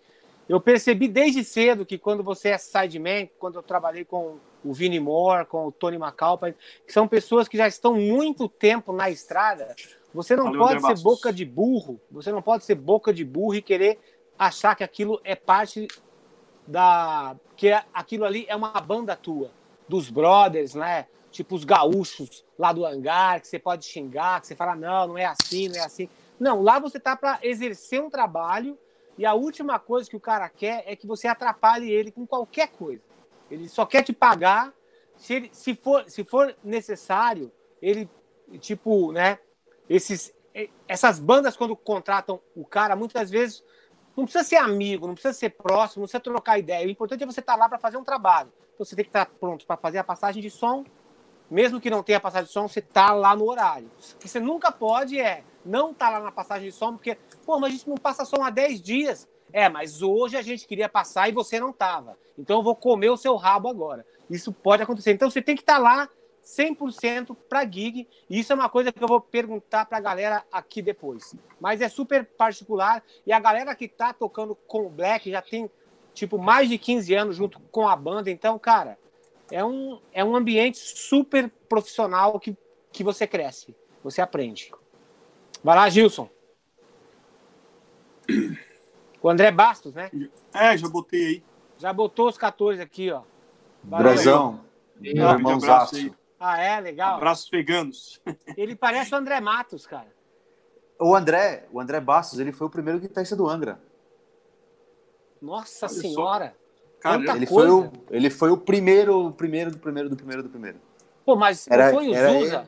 eu 0.48 0.60
percebi 0.62 1.08
desde 1.08 1.44
cedo 1.44 1.86
que 1.86 1.98
quando 1.98 2.24
você 2.24 2.50
é 2.50 2.58
sideman, 2.58 3.30
quando 3.38 3.56
eu 3.56 3.64
trabalhei 3.64 4.06
com 4.06 4.38
o 4.64 4.74
Vini 4.74 5.00
Moore, 5.00 5.46
com 5.46 5.68
o 5.68 5.72
Tony 5.72 5.98
Macalpa, 5.98 6.56
que 6.86 6.94
são 6.94 7.08
pessoas 7.08 7.48
que 7.48 7.58
já 7.58 7.68
estão 7.68 7.96
muito 7.96 8.48
tempo 8.48 8.94
na 8.94 9.10
estrada, 9.10 9.76
você 10.14 10.36
não 10.36 10.46
Valeu, 10.46 10.60
pode 10.60 10.82
ser 10.82 11.04
boca 11.04 11.34
de 11.34 11.44
burro, 11.44 12.00
você 12.10 12.32
não 12.32 12.42
pode 12.42 12.64
ser 12.64 12.76
boca 12.76 13.14
de 13.14 13.26
burro 13.26 13.56
e 13.56 13.62
querer 13.62 14.00
achar 14.40 14.76
que 14.76 14.84
aquilo 14.84 15.20
é 15.24 15.36
parte 15.36 15.88
da 16.66 17.36
que 17.56 17.70
é, 17.70 17.84
aquilo 17.94 18.26
ali 18.26 18.46
é 18.48 18.56
uma 18.56 18.72
banda 18.82 19.16
tua, 19.16 19.52
dos 19.88 20.10
brothers, 20.10 20.74
né? 20.76 21.08
Tipo 21.32 21.56
os 21.56 21.64
gaúchos 21.64 22.46
lá 22.58 22.72
do 22.72 22.86
hangar, 22.86 23.42
que 23.42 23.48
você 23.48 23.58
pode 23.58 23.86
xingar, 23.86 24.40
que 24.42 24.48
você 24.48 24.56
fala 24.56 24.76
não, 24.76 25.08
não 25.08 25.18
é 25.18 25.26
assim, 25.26 25.68
não 25.68 25.76
é 25.76 25.84
assim. 25.84 26.08
Não, 26.40 26.62
lá 26.62 26.80
você 26.80 27.00
tá 27.00 27.16
para 27.16 27.40
exercer 27.42 28.02
um 28.02 28.10
trabalho 28.10 28.78
e 29.18 29.26
a 29.26 29.34
última 29.34 29.80
coisa 29.80 30.10
que 30.10 30.16
o 30.16 30.20
cara 30.20 30.48
quer 30.50 30.84
é 30.86 30.96
que 30.96 31.08
você 31.08 31.28
atrapalhe 31.28 31.92
ele 31.92 32.12
com 32.12 32.26
qualquer 32.26 32.70
coisa. 32.70 33.02
Ele 33.50 33.68
só 33.68 33.86
quer 33.86 34.04
te 34.04 34.14
pagar 34.14 34.74
se, 35.18 35.34
ele, 35.34 35.50
se 35.54 35.76
for 35.76 36.10
se 36.10 36.24
for 36.24 36.56
necessário, 36.64 37.52
ele 37.82 38.10
tipo, 38.60 39.12
né, 39.12 39.40
esses 39.90 40.34
essas 40.88 41.20
bandas 41.20 41.56
quando 41.56 41.76
contratam 41.76 42.40
o 42.56 42.64
cara, 42.64 42.96
muitas 42.96 43.30
vezes 43.30 43.64
não 44.16 44.26
precisa 44.26 44.44
ser 44.44 44.58
amigo, 44.58 45.08
não 45.08 45.14
precisa 45.14 45.34
ser 45.34 45.50
próximo, 45.50 46.02
não 46.02 46.08
precisa 46.08 46.20
trocar 46.20 46.60
ideia. 46.60 46.88
O 46.88 46.90
importante 46.90 47.24
é 47.24 47.26
você 47.26 47.40
estar 47.40 47.54
tá 47.54 47.60
lá 47.60 47.68
para 47.68 47.80
fazer 47.80 47.98
um 47.98 48.04
trabalho. 48.04 48.52
Então 48.74 48.86
você 48.86 48.96
tem 48.96 49.04
que 49.04 49.10
estar 49.10 49.26
tá 49.26 49.32
pronto 49.40 49.66
para 49.66 49.78
fazer 49.78 49.98
a 49.98 50.04
passagem 50.04 50.42
de 50.42 50.50
som. 50.50 50.84
Mesmo 51.50 51.80
que 51.80 51.90
não 51.90 52.02
tenha 52.02 52.20
passagem 52.20 52.48
de 52.48 52.54
som, 52.54 52.68
você 52.68 52.80
está 52.80 53.12
lá 53.12 53.36
no 53.36 53.50
horário. 53.50 53.90
O 54.16 54.18
que 54.18 54.28
você 54.28 54.40
nunca 54.40 54.72
pode 54.72 55.20
é 55.20 55.44
não 55.66 55.92
estar 55.92 56.12
tá 56.12 56.18
lá 56.18 56.24
na 56.24 56.32
passagem 56.32 56.70
de 56.70 56.76
som, 56.76 56.94
porque, 56.94 57.18
pô, 57.46 57.60
mas 57.60 57.70
a 57.70 57.72
gente 57.72 57.90
não 57.90 57.98
passa 57.98 58.26
som 58.26 58.42
há 58.44 58.50
10 58.50 58.82
dias. 58.82 59.28
É, 59.52 59.70
mas 59.70 60.02
hoje 60.02 60.36
a 60.36 60.42
gente 60.42 60.68
queria 60.68 60.90
passar 60.90 61.30
e 61.30 61.32
você 61.32 61.60
não 61.60 61.70
estava. 61.70 62.18
Então 62.38 62.58
eu 62.58 62.64
vou 62.64 62.76
comer 62.76 63.12
o 63.12 63.18
seu 63.18 63.36
rabo 63.36 63.70
agora. 63.70 64.04
Isso 64.28 64.52
pode 64.52 64.82
acontecer. 64.82 65.12
Então 65.12 65.30
você 65.30 65.44
tem 65.44 65.56
que 65.56 65.62
estar 65.62 65.76
tá 65.76 65.80
lá 65.80 66.10
100% 66.44 67.36
para 67.48 67.66
gig. 67.66 68.08
E 68.30 68.40
isso 68.40 68.52
é 68.52 68.56
uma 68.56 68.70
coisa 68.70 68.92
que 68.92 69.04
eu 69.04 69.08
vou 69.08 69.22
perguntar 69.22 69.86
para 69.86 69.98
a 69.98 70.02
galera 70.02 70.44
aqui 70.52 70.82
depois. 70.82 71.36
Mas 71.60 71.82
é 71.82 71.90
super 71.90 72.26
particular. 72.26 73.04
E 73.26 73.32
a 73.32 73.40
galera 73.40 73.76
que 73.76 73.86
está 73.86 74.14
tocando 74.14 74.56
com 74.56 74.86
o 74.86 74.90
Black 74.90 75.32
já 75.32 75.42
tem, 75.42 75.70
tipo, 76.14 76.38
mais 76.38 76.70
de 76.70 76.78
15 76.78 77.14
anos 77.14 77.36
junto 77.36 77.60
com 77.60 77.88
a 77.88 77.96
banda. 77.96 78.30
Então, 78.30 78.60
cara, 78.60 78.98
é 79.50 79.64
um, 79.64 80.00
é 80.12 80.24
um 80.24 80.36
ambiente 80.36 80.78
super 80.78 81.50
profissional 81.70 82.40
que, 82.40 82.58
que 82.92 83.04
você 83.04 83.26
cresce. 83.26 83.76
Você 84.04 84.22
aprende. 84.22 84.72
Vai 85.64 85.76
lá, 85.76 85.90
Gilson. 85.90 86.30
O 89.22 89.30
André 89.30 89.52
Bastos, 89.52 89.94
né? 89.94 90.12
É, 90.54 90.78
já 90.78 90.90
botei 90.90 91.26
aí. 91.26 91.44
Já 91.78 91.94
botou 91.94 92.28
os 92.28 92.38
14 92.38 92.82
aqui, 92.82 93.12
ó. 93.12 93.22
Brazão. 93.84 94.62
Meu 95.00 95.30
irmãozaço. 95.30 96.14
Ah, 96.46 96.62
é? 96.62 96.78
Legal. 96.82 97.16
Abraços 97.16 97.50
veganos. 97.50 98.22
Ele 98.58 98.76
parece 98.76 99.14
o 99.14 99.18
André 99.18 99.40
Matos, 99.40 99.88
cara. 99.88 100.12
O 101.00 101.16
André, 101.16 101.66
o 101.72 101.80
André 101.80 102.02
Bastos, 102.02 102.40
ele 102.40 102.52
foi 102.52 102.68
o 102.68 102.70
primeiro 102.70 103.00
guitarrista 103.00 103.36
do 103.36 103.50
Angra. 103.50 103.80
Nossa 105.42 105.88
Olha 105.88 105.96
senhora. 105.96 106.56
Cara, 107.00 107.36
ele 107.36 107.46
foi, 107.46 107.70
o, 107.70 107.92
ele 108.10 108.30
foi 108.30 108.52
o 108.52 108.58
primeiro, 108.58 109.28
o 109.28 109.32
primeiro 109.32 109.72
do 109.72 109.78
primeiro 109.78 110.10
do 110.10 110.16
primeiro 110.16 110.44
do 110.44 110.50
primeiro. 110.50 110.80
Pô, 111.26 111.36
mas 111.36 111.68
era, 111.68 111.92
não 111.92 111.94
foi 111.94 112.10
o 112.10 112.14
Zuza? 112.14 112.58
Ele... 112.58 112.68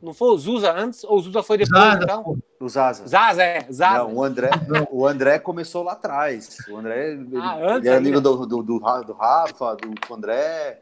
Não 0.00 0.14
foi 0.14 0.28
o 0.28 0.38
Zuza 0.38 0.72
antes 0.72 1.04
ou 1.04 1.18
o 1.18 1.20
Zuza 1.20 1.42
foi 1.42 1.58
depois, 1.58 1.82
Zaza, 1.82 2.04
então? 2.04 2.38
O 2.58 2.68
Zaza. 2.68 3.06
Zaza, 3.06 3.42
é. 3.42 3.66
Zaza. 3.70 3.98
Não, 3.98 4.14
o, 4.14 4.24
André, 4.24 4.50
o 4.90 5.06
André 5.06 5.38
começou 5.38 5.82
lá 5.82 5.92
atrás. 5.92 6.56
O 6.70 6.76
André 6.76 7.12
ele, 7.12 7.36
ah, 7.36 7.56
antes, 7.56 7.80
ele 7.80 7.88
era 7.88 7.98
amigo 7.98 8.20
do, 8.20 8.46
do, 8.46 8.62
do, 8.62 8.78
do 9.02 9.12
Rafa, 9.12 9.76
do 9.76 10.14
André. 10.14 10.80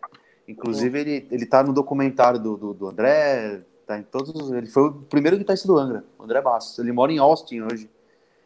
Inclusive, 0.48 0.98
ele, 0.98 1.28
ele 1.30 1.44
tá 1.44 1.62
no 1.62 1.74
documentário 1.74 2.40
do, 2.40 2.56
do, 2.56 2.74
do, 2.74 2.88
André, 2.88 3.61
tá 3.87 3.98
em 3.98 4.02
todos. 4.02 4.50
Ele 4.50 4.66
foi 4.66 4.88
o 4.88 4.92
primeiro 4.94 5.37
guitarrista 5.37 5.68
do 5.68 5.76
Angra, 5.76 6.04
o 6.18 6.24
André 6.24 6.40
Bastos. 6.40 6.78
Ele 6.78 6.90
mora 6.90 7.12
em 7.12 7.18
Austin 7.18 7.61
hoje. 7.61 7.90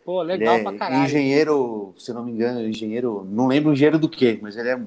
Pô, 0.04 0.20
legal 0.20 0.54
ele 0.54 0.60
é 0.60 0.64
pra 0.64 0.78
caralho. 0.78 1.04
Engenheiro, 1.04 1.94
se 1.96 2.12
não 2.12 2.24
me 2.24 2.32
engano, 2.32 2.60
engenheiro. 2.66 3.24
Não 3.30 3.46
lembro 3.46 3.72
engenheiro 3.72 4.00
do 4.00 4.08
quê, 4.08 4.36
mas 4.42 4.56
ele 4.56 4.70
é 4.70 4.82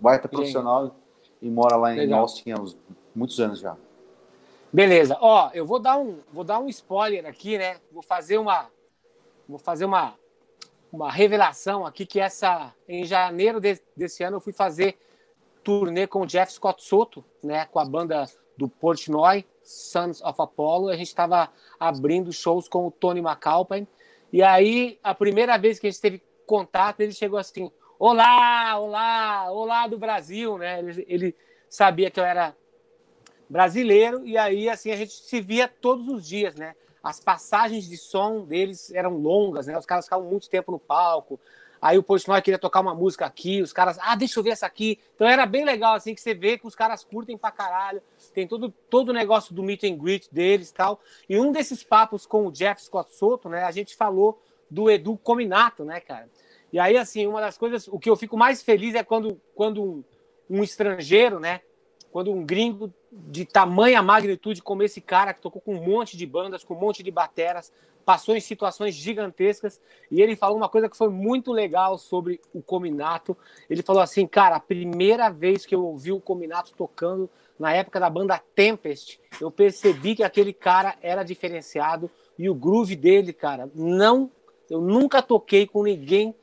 baita 0.00 0.28
profissional 0.28 0.96
e 1.40 1.48
mora 1.48 1.76
lá 1.76 1.94
em 1.94 1.98
legal. 1.98 2.22
Austin 2.22 2.50
há 2.50 2.60
uns, 2.60 2.76
muitos 3.14 3.38
anos 3.38 3.60
já. 3.60 3.76
Beleza. 4.72 5.16
Ó, 5.20 5.50
eu 5.54 5.64
vou 5.64 5.78
dar 5.78 5.96
um, 5.96 6.18
vou 6.32 6.42
dar 6.42 6.58
um 6.58 6.68
spoiler 6.68 7.24
aqui, 7.24 7.56
né? 7.56 7.76
Vou 7.92 8.02
fazer 8.02 8.36
uma, 8.36 8.66
vou 9.48 9.58
fazer 9.58 9.84
uma, 9.84 10.14
uma 10.92 11.10
revelação 11.10 11.86
aqui 11.86 12.04
que 12.04 12.18
essa 12.18 12.74
em 12.88 13.04
janeiro 13.04 13.60
de, 13.60 13.80
desse 13.96 14.24
ano 14.24 14.38
eu 14.38 14.40
fui 14.40 14.52
fazer 14.52 14.98
turnê 15.68 16.06
com 16.06 16.22
o 16.22 16.26
Jeff 16.26 16.50
Scott 16.50 16.82
Soto, 16.82 17.22
né, 17.44 17.66
com 17.66 17.78
a 17.78 17.84
banda 17.84 18.24
do 18.56 18.70
Portnoy, 18.70 19.44
Sons 19.62 20.22
of 20.22 20.40
Apollo. 20.40 20.88
A 20.88 20.96
gente 20.96 21.08
estava 21.08 21.50
abrindo 21.78 22.32
shows 22.32 22.66
com 22.66 22.86
o 22.86 22.90
Tony 22.90 23.20
McAlpine. 23.20 23.86
E 24.32 24.42
aí, 24.42 24.98
a 25.02 25.14
primeira 25.14 25.58
vez 25.58 25.78
que 25.78 25.86
a 25.86 25.90
gente 25.90 26.00
teve 26.00 26.22
contato, 26.46 27.02
ele 27.02 27.12
chegou 27.12 27.38
assim: 27.38 27.70
Olá, 27.98 28.78
olá, 28.78 29.52
olá 29.52 29.86
do 29.86 29.98
Brasil, 29.98 30.56
né? 30.56 30.78
Ele, 30.78 31.04
ele 31.06 31.36
sabia 31.68 32.10
que 32.10 32.18
eu 32.18 32.24
era 32.24 32.56
brasileiro 33.46 34.26
e 34.26 34.36
aí 34.36 34.68
assim 34.68 34.90
a 34.90 34.96
gente 34.96 35.12
se 35.12 35.40
via 35.40 35.68
todos 35.68 36.08
os 36.08 36.26
dias, 36.26 36.54
né? 36.54 36.74
As 37.02 37.20
passagens 37.20 37.86
de 37.86 37.98
som 37.98 38.42
deles 38.42 38.90
eram 38.90 39.18
longas, 39.18 39.66
né? 39.66 39.76
Os 39.76 39.84
caras 39.84 40.06
ficavam 40.06 40.28
muito 40.30 40.48
tempo 40.48 40.72
no 40.72 40.78
palco. 40.78 41.38
Aí 41.80 41.96
o 41.96 42.02
Portnoy 42.02 42.42
queria 42.42 42.58
tocar 42.58 42.80
uma 42.80 42.94
música 42.94 43.26
aqui, 43.26 43.62
os 43.62 43.72
caras, 43.72 43.98
ah, 44.00 44.14
deixa 44.16 44.38
eu 44.38 44.42
ver 44.42 44.50
essa 44.50 44.66
aqui. 44.66 44.98
Então 45.14 45.26
era 45.26 45.46
bem 45.46 45.64
legal, 45.64 45.94
assim, 45.94 46.14
que 46.14 46.20
você 46.20 46.34
vê 46.34 46.58
que 46.58 46.66
os 46.66 46.74
caras 46.74 47.04
curtem 47.04 47.36
pra 47.36 47.50
caralho. 47.50 48.02
Tem 48.34 48.46
todo, 48.46 48.70
todo 48.90 49.10
o 49.10 49.12
negócio 49.12 49.54
do 49.54 49.62
meet 49.62 49.84
and 49.84 49.96
greet 49.96 50.28
deles 50.32 50.72
tal. 50.72 51.00
E 51.28 51.38
um 51.38 51.52
desses 51.52 51.82
papos 51.82 52.26
com 52.26 52.46
o 52.46 52.52
Jeff 52.52 52.82
Scott 52.82 53.14
Soto, 53.14 53.48
né, 53.48 53.64
a 53.64 53.70
gente 53.70 53.94
falou 53.94 54.40
do 54.70 54.90
Edu 54.90 55.16
Cominato, 55.16 55.84
né, 55.84 56.00
cara? 56.00 56.28
E 56.72 56.78
aí, 56.78 56.96
assim, 56.96 57.26
uma 57.26 57.40
das 57.40 57.56
coisas, 57.56 57.88
o 57.88 57.98
que 57.98 58.10
eu 58.10 58.16
fico 58.16 58.36
mais 58.36 58.62
feliz 58.62 58.94
é 58.94 59.02
quando, 59.02 59.40
quando 59.54 59.82
um, 59.82 60.04
um 60.50 60.62
estrangeiro, 60.62 61.40
né, 61.40 61.62
quando 62.10 62.32
um 62.32 62.44
gringo 62.44 62.92
de 63.12 63.44
tamanha 63.44 64.02
magnitude 64.02 64.62
como 64.62 64.82
esse 64.82 65.00
cara, 65.00 65.34
que 65.34 65.40
tocou 65.40 65.60
com 65.60 65.74
um 65.74 65.84
monte 65.84 66.16
de 66.16 66.26
bandas, 66.26 66.64
com 66.64 66.74
um 66.74 66.80
monte 66.80 67.02
de 67.02 67.10
bateras, 67.10 67.72
passou 68.04 68.34
em 68.34 68.40
situações 68.40 68.94
gigantescas 68.94 69.78
e 70.10 70.22
ele 70.22 70.34
falou 70.34 70.56
uma 70.56 70.68
coisa 70.68 70.88
que 70.88 70.96
foi 70.96 71.10
muito 71.10 71.52
legal 71.52 71.98
sobre 71.98 72.40
o 72.54 72.62
Cominato. 72.62 73.36
Ele 73.68 73.82
falou 73.82 74.00
assim, 74.00 74.26
cara, 74.26 74.56
a 74.56 74.60
primeira 74.60 75.28
vez 75.28 75.66
que 75.66 75.74
eu 75.74 75.84
ouvi 75.84 76.10
o 76.10 76.20
Cominato 76.20 76.72
tocando 76.74 77.28
na 77.58 77.72
época 77.74 78.00
da 78.00 78.08
banda 78.08 78.40
Tempest, 78.54 79.20
eu 79.38 79.50
percebi 79.50 80.14
que 80.14 80.22
aquele 80.22 80.54
cara 80.54 80.96
era 81.02 81.22
diferenciado 81.22 82.10
e 82.38 82.48
o 82.48 82.54
groove 82.54 82.96
dele, 82.96 83.32
cara, 83.32 83.70
não, 83.74 84.30
eu 84.70 84.80
nunca 84.80 85.20
toquei 85.20 85.66
com 85.66 85.82
ninguém 85.82 86.34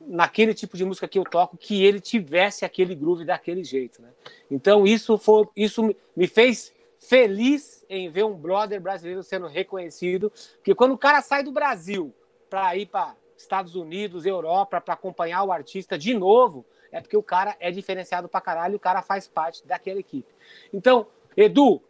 naquele 0.00 0.54
tipo 0.54 0.76
de 0.76 0.84
música 0.84 1.06
que 1.06 1.18
eu 1.18 1.24
toco 1.24 1.56
que 1.56 1.84
ele 1.84 2.00
tivesse 2.00 2.64
aquele 2.64 2.94
groove 2.94 3.24
daquele 3.24 3.62
jeito, 3.62 4.00
né? 4.00 4.08
Então 4.50 4.86
isso 4.86 5.18
foi, 5.18 5.46
isso 5.54 5.94
me 6.16 6.26
fez 6.26 6.72
feliz 6.98 7.84
em 7.88 8.10
ver 8.10 8.24
um 8.24 8.34
brother 8.34 8.80
brasileiro 8.80 9.22
sendo 9.22 9.46
reconhecido, 9.46 10.30
porque 10.56 10.74
quando 10.74 10.92
o 10.92 10.98
cara 10.98 11.22
sai 11.22 11.42
do 11.42 11.52
Brasil 11.52 12.14
para 12.48 12.76
ir 12.76 12.86
para 12.86 13.16
Estados 13.36 13.74
Unidos, 13.74 14.26
Europa, 14.26 14.80
para 14.80 14.94
acompanhar 14.94 15.42
o 15.44 15.52
artista 15.52 15.96
de 15.96 16.12
novo, 16.12 16.64
é 16.92 17.00
porque 17.00 17.16
o 17.16 17.22
cara 17.22 17.56
é 17.58 17.70
diferenciado 17.70 18.28
para 18.28 18.40
caralho, 18.40 18.76
o 18.76 18.80
cara 18.80 19.02
faz 19.02 19.26
parte 19.26 19.66
daquela 19.66 20.00
equipe. 20.00 20.28
Então, 20.72 21.06
Edu, 21.36 21.82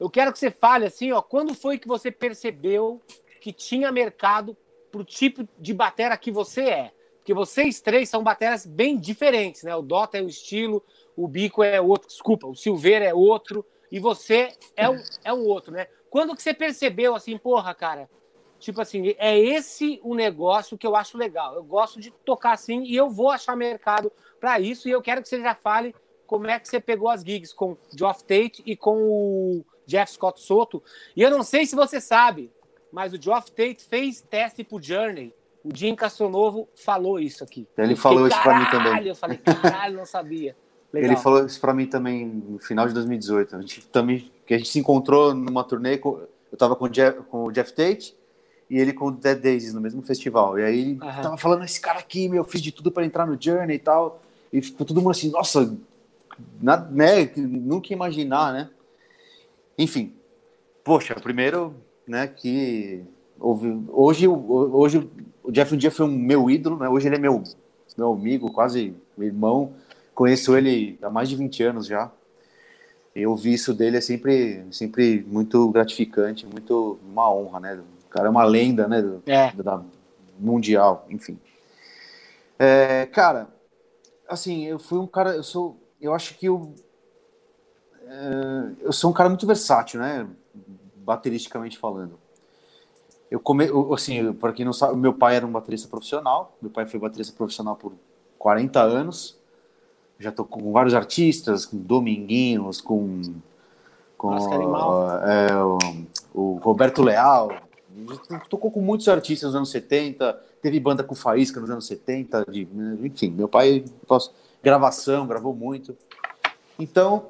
eu 0.00 0.08
quero 0.08 0.32
que 0.32 0.38
você 0.38 0.50
fale 0.50 0.86
assim, 0.86 1.12
ó, 1.12 1.20
quando 1.20 1.54
foi 1.54 1.78
que 1.78 1.86
você 1.86 2.10
percebeu 2.10 3.00
que 3.40 3.52
tinha 3.52 3.92
mercado 3.92 4.56
pro 4.90 5.04
tipo 5.04 5.46
de 5.58 5.72
batera 5.72 6.16
que 6.16 6.30
você 6.30 6.62
é? 6.62 6.92
Porque 7.28 7.34
vocês 7.34 7.78
três 7.78 8.08
são 8.08 8.22
bateras 8.22 8.64
bem 8.64 8.96
diferentes, 8.96 9.62
né? 9.62 9.76
O 9.76 9.82
Dota 9.82 10.16
é 10.16 10.22
um 10.22 10.28
estilo, 10.28 10.82
o 11.14 11.28
Bico 11.28 11.62
é 11.62 11.78
outro, 11.78 12.08
desculpa, 12.08 12.46
o 12.46 12.54
Silveira 12.54 13.04
é 13.04 13.12
outro, 13.12 13.62
e 13.92 14.00
você 14.00 14.50
é 14.74 14.88
um, 14.88 14.96
é 15.22 15.30
um 15.30 15.44
outro, 15.44 15.70
né? 15.70 15.88
Quando 16.08 16.34
que 16.34 16.42
você 16.42 16.54
percebeu 16.54 17.14
assim, 17.14 17.36
porra, 17.36 17.74
cara, 17.74 18.08
tipo 18.58 18.80
assim, 18.80 19.14
é 19.18 19.38
esse 19.38 20.00
o 20.02 20.14
negócio 20.14 20.78
que 20.78 20.86
eu 20.86 20.96
acho 20.96 21.18
legal. 21.18 21.54
Eu 21.54 21.62
gosto 21.62 22.00
de 22.00 22.10
tocar 22.10 22.52
assim 22.52 22.84
e 22.84 22.96
eu 22.96 23.10
vou 23.10 23.28
achar 23.28 23.54
mercado 23.54 24.10
para 24.40 24.58
isso 24.58 24.88
e 24.88 24.90
eu 24.90 25.02
quero 25.02 25.20
que 25.20 25.28
você 25.28 25.38
já 25.38 25.54
fale 25.54 25.94
como 26.26 26.46
é 26.46 26.58
que 26.58 26.66
você 26.66 26.80
pegou 26.80 27.10
as 27.10 27.20
gigs 27.20 27.54
com 27.54 27.76
Geoff 27.94 28.24
Tate 28.24 28.62
e 28.64 28.74
com 28.74 28.96
o 29.02 29.64
Jeff 29.84 30.12
Scott 30.12 30.40
Soto. 30.40 30.82
E 31.14 31.20
eu 31.20 31.30
não 31.30 31.42
sei 31.42 31.66
se 31.66 31.76
você 31.76 32.00
sabe, 32.00 32.50
mas 32.90 33.12
o 33.12 33.20
Geoff 33.20 33.52
Tate 33.52 33.84
fez 33.84 34.22
teste 34.22 34.64
pro 34.64 34.82
Journey. 34.82 35.36
O 35.64 35.70
Jim 35.74 35.94
Castronovo 35.94 36.68
falou 36.74 37.18
isso 37.18 37.42
aqui. 37.44 37.66
Ele 37.76 37.96
falou 37.96 38.26
isso 38.26 38.40
pra 38.42 38.58
mim 38.58 38.70
também. 38.70 39.06
Eu 39.06 39.14
falei, 39.14 39.38
caralho, 39.38 39.96
não 39.96 40.06
sabia. 40.06 40.56
Legal. 40.92 41.10
Ele 41.10 41.20
falou 41.20 41.44
isso 41.44 41.60
pra 41.60 41.74
mim 41.74 41.86
também 41.86 42.24
no 42.26 42.58
final 42.58 42.86
de 42.88 42.94
2018. 42.94 43.56
A 43.56 43.60
gente 43.60 43.86
também, 43.88 44.30
que 44.46 44.54
a 44.54 44.56
gente 44.58 44.70
se 44.70 44.78
encontrou 44.78 45.34
numa 45.34 45.62
turnê, 45.62 45.98
com- 45.98 46.20
eu 46.50 46.56
tava 46.56 46.74
com 46.74 46.86
o 46.86 46.88
Jeff, 46.88 47.20
com 47.24 47.44
o 47.44 47.52
Jeff 47.52 47.72
Tate 47.74 48.16
e 48.70 48.78
ele 48.78 48.94
com 48.94 49.06
o 49.06 49.10
Dead 49.10 49.38
Daisies 49.38 49.74
no 49.74 49.80
mesmo 49.82 50.00
festival. 50.02 50.58
E 50.58 50.64
aí 50.64 50.80
ele 50.80 50.98
Aham. 51.02 51.22
tava 51.22 51.36
falando, 51.36 51.64
esse 51.64 51.78
cara 51.80 51.98
aqui, 51.98 52.26
meu, 52.28 52.38
eu 52.42 52.48
fiz 52.48 52.62
de 52.62 52.72
tudo 52.72 52.90
pra 52.90 53.04
entrar 53.04 53.26
no 53.26 53.36
Journey 53.38 53.76
e 53.76 53.78
tal. 53.78 54.22
E 54.50 54.62
ficou 54.62 54.86
todo 54.86 54.96
mundo 55.02 55.10
assim, 55.10 55.30
nossa, 55.30 55.76
na, 56.60 56.76
né, 56.78 57.30
nunca 57.36 57.92
imaginar, 57.92 58.52
né? 58.54 58.70
Enfim, 59.76 60.14
poxa, 60.82 61.14
primeiro, 61.16 61.74
né, 62.06 62.26
que 62.26 63.04
houve, 63.38 63.84
hoje, 63.88 64.26
hoje 64.26 65.08
o 65.48 65.52
Jeff 65.52 65.74
um 65.74 65.78
dia 65.78 65.90
foi 65.90 66.06
um 66.06 66.10
meu 66.10 66.50
ídolo, 66.50 66.76
né? 66.78 66.88
Hoje 66.88 67.08
ele 67.08 67.16
é 67.16 67.18
meu, 67.18 67.42
meu 67.96 68.12
amigo, 68.12 68.52
quase 68.52 68.94
meu 69.16 69.26
irmão. 69.28 69.72
Conheço 70.14 70.56
ele 70.56 70.98
há 71.02 71.08
mais 71.08 71.28
de 71.28 71.36
20 71.36 71.62
anos 71.62 71.86
já. 71.86 72.10
E 73.14 73.26
ouvir 73.26 73.54
isso 73.54 73.72
dele 73.74 73.96
é 73.96 74.00
sempre, 74.00 74.64
sempre 74.70 75.24
muito 75.26 75.68
gratificante, 75.70 76.46
muito 76.46 76.98
uma 77.10 77.32
honra, 77.32 77.60
né? 77.60 77.80
O 78.06 78.08
cara 78.10 78.26
é 78.26 78.30
uma 78.30 78.44
lenda, 78.44 78.86
né? 78.86 79.02
do- 79.02 79.22
É. 79.26 79.50
da 79.52 79.82
mundial, 80.38 81.06
enfim. 81.10 81.38
É, 82.58 83.06
cara, 83.06 83.48
assim, 84.28 84.66
eu 84.66 84.78
fui 84.78 84.98
um 84.98 85.06
cara, 85.06 85.34
eu 85.34 85.42
sou, 85.42 85.76
eu 86.00 86.14
acho 86.14 86.36
que 86.38 86.46
eu, 86.46 86.74
é, 88.06 88.70
eu 88.82 88.92
sou 88.92 89.10
um 89.10 89.14
cara 89.14 89.28
muito 89.28 89.46
versátil, 89.46 90.00
né? 90.00 90.26
Bateristicamente 90.96 91.78
falando. 91.78 92.18
Eu 93.30 93.40
come, 93.40 93.66
eu, 93.66 93.92
assim, 93.92 94.32
para 94.32 94.52
quem 94.52 94.64
não 94.64 94.72
sabe, 94.72 94.96
meu 94.96 95.12
pai 95.12 95.36
era 95.36 95.46
um 95.46 95.52
baterista 95.52 95.88
profissional. 95.88 96.56
Meu 96.60 96.70
pai 96.70 96.86
foi 96.86 96.98
baterista 96.98 97.34
profissional 97.36 97.76
por 97.76 97.92
40 98.38 98.80
anos. 98.80 99.38
Já 100.18 100.32
tocou 100.32 100.62
com 100.62 100.72
vários 100.72 100.94
artistas, 100.94 101.66
com 101.66 101.76
Dominguinhos, 101.76 102.80
com 102.80 103.22
com 104.18 104.32
Nossa, 104.32 105.24
é, 105.24 105.56
o, 105.62 105.78
o 106.34 106.52
Roberto 106.56 107.02
Leal. 107.02 107.52
Tocou 108.50 108.70
com 108.70 108.80
muitos 108.80 109.08
artistas 109.08 109.48
nos 109.48 109.56
anos 109.56 109.70
70, 109.70 110.32
teve 110.60 110.78
banda 110.80 111.04
com 111.04 111.14
Faísca 111.14 111.60
nos 111.60 111.70
anos 111.70 111.86
70, 111.86 112.44
de, 112.50 112.68
enfim, 113.02 113.30
meu 113.30 113.48
pai 113.48 113.84
faz 114.06 114.30
gravação, 114.62 115.26
gravou 115.26 115.54
muito. 115.54 115.96
Então, 116.78 117.26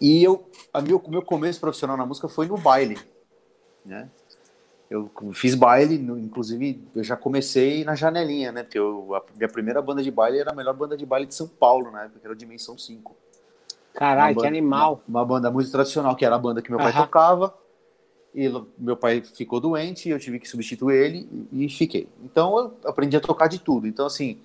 e 0.00 0.22
eu, 0.22 0.44
a 0.72 0.80
meu, 0.80 0.98
o 0.98 1.10
meu 1.10 1.22
começo 1.22 1.60
profissional 1.60 1.96
na 1.96 2.04
música 2.04 2.28
foi 2.28 2.46
no 2.46 2.58
baile, 2.58 2.98
né? 3.84 4.08
Eu 4.92 5.10
fiz 5.32 5.54
baile, 5.54 5.94
inclusive 5.94 6.86
eu 6.94 7.02
já 7.02 7.16
comecei 7.16 7.82
na 7.82 7.94
janelinha, 7.94 8.52
né? 8.52 8.62
Porque 8.62 8.78
eu, 8.78 9.14
a 9.14 9.22
minha 9.34 9.48
primeira 9.48 9.80
banda 9.80 10.02
de 10.02 10.10
baile 10.10 10.38
era 10.38 10.52
a 10.52 10.54
melhor 10.54 10.74
banda 10.74 10.98
de 10.98 11.06
baile 11.06 11.24
de 11.24 11.34
São 11.34 11.48
Paulo, 11.48 11.90
na 11.90 12.02
época, 12.02 12.20
que 12.20 12.26
era 12.26 12.34
o 12.34 12.36
Dimensão 12.36 12.76
5. 12.76 13.16
Caralho, 13.94 14.38
que 14.38 14.46
animal. 14.46 15.02
Uma, 15.08 15.20
uma 15.20 15.26
banda 15.26 15.50
muito 15.50 15.70
tradicional, 15.70 16.14
que 16.14 16.26
era 16.26 16.36
a 16.36 16.38
banda 16.38 16.60
que 16.60 16.70
meu 16.70 16.78
pai 16.78 16.92
Aham. 16.92 17.04
tocava. 17.04 17.54
E 18.34 18.50
meu 18.76 18.94
pai 18.94 19.22
ficou 19.22 19.60
doente, 19.60 20.10
eu 20.10 20.18
tive 20.18 20.38
que 20.38 20.48
substituir 20.48 20.94
ele 20.94 21.48
e, 21.50 21.64
e 21.64 21.68
fiquei. 21.70 22.06
Então 22.22 22.58
eu 22.58 22.76
aprendi 22.84 23.16
a 23.16 23.20
tocar 23.20 23.46
de 23.46 23.60
tudo. 23.60 23.86
Então, 23.86 24.04
assim, 24.04 24.40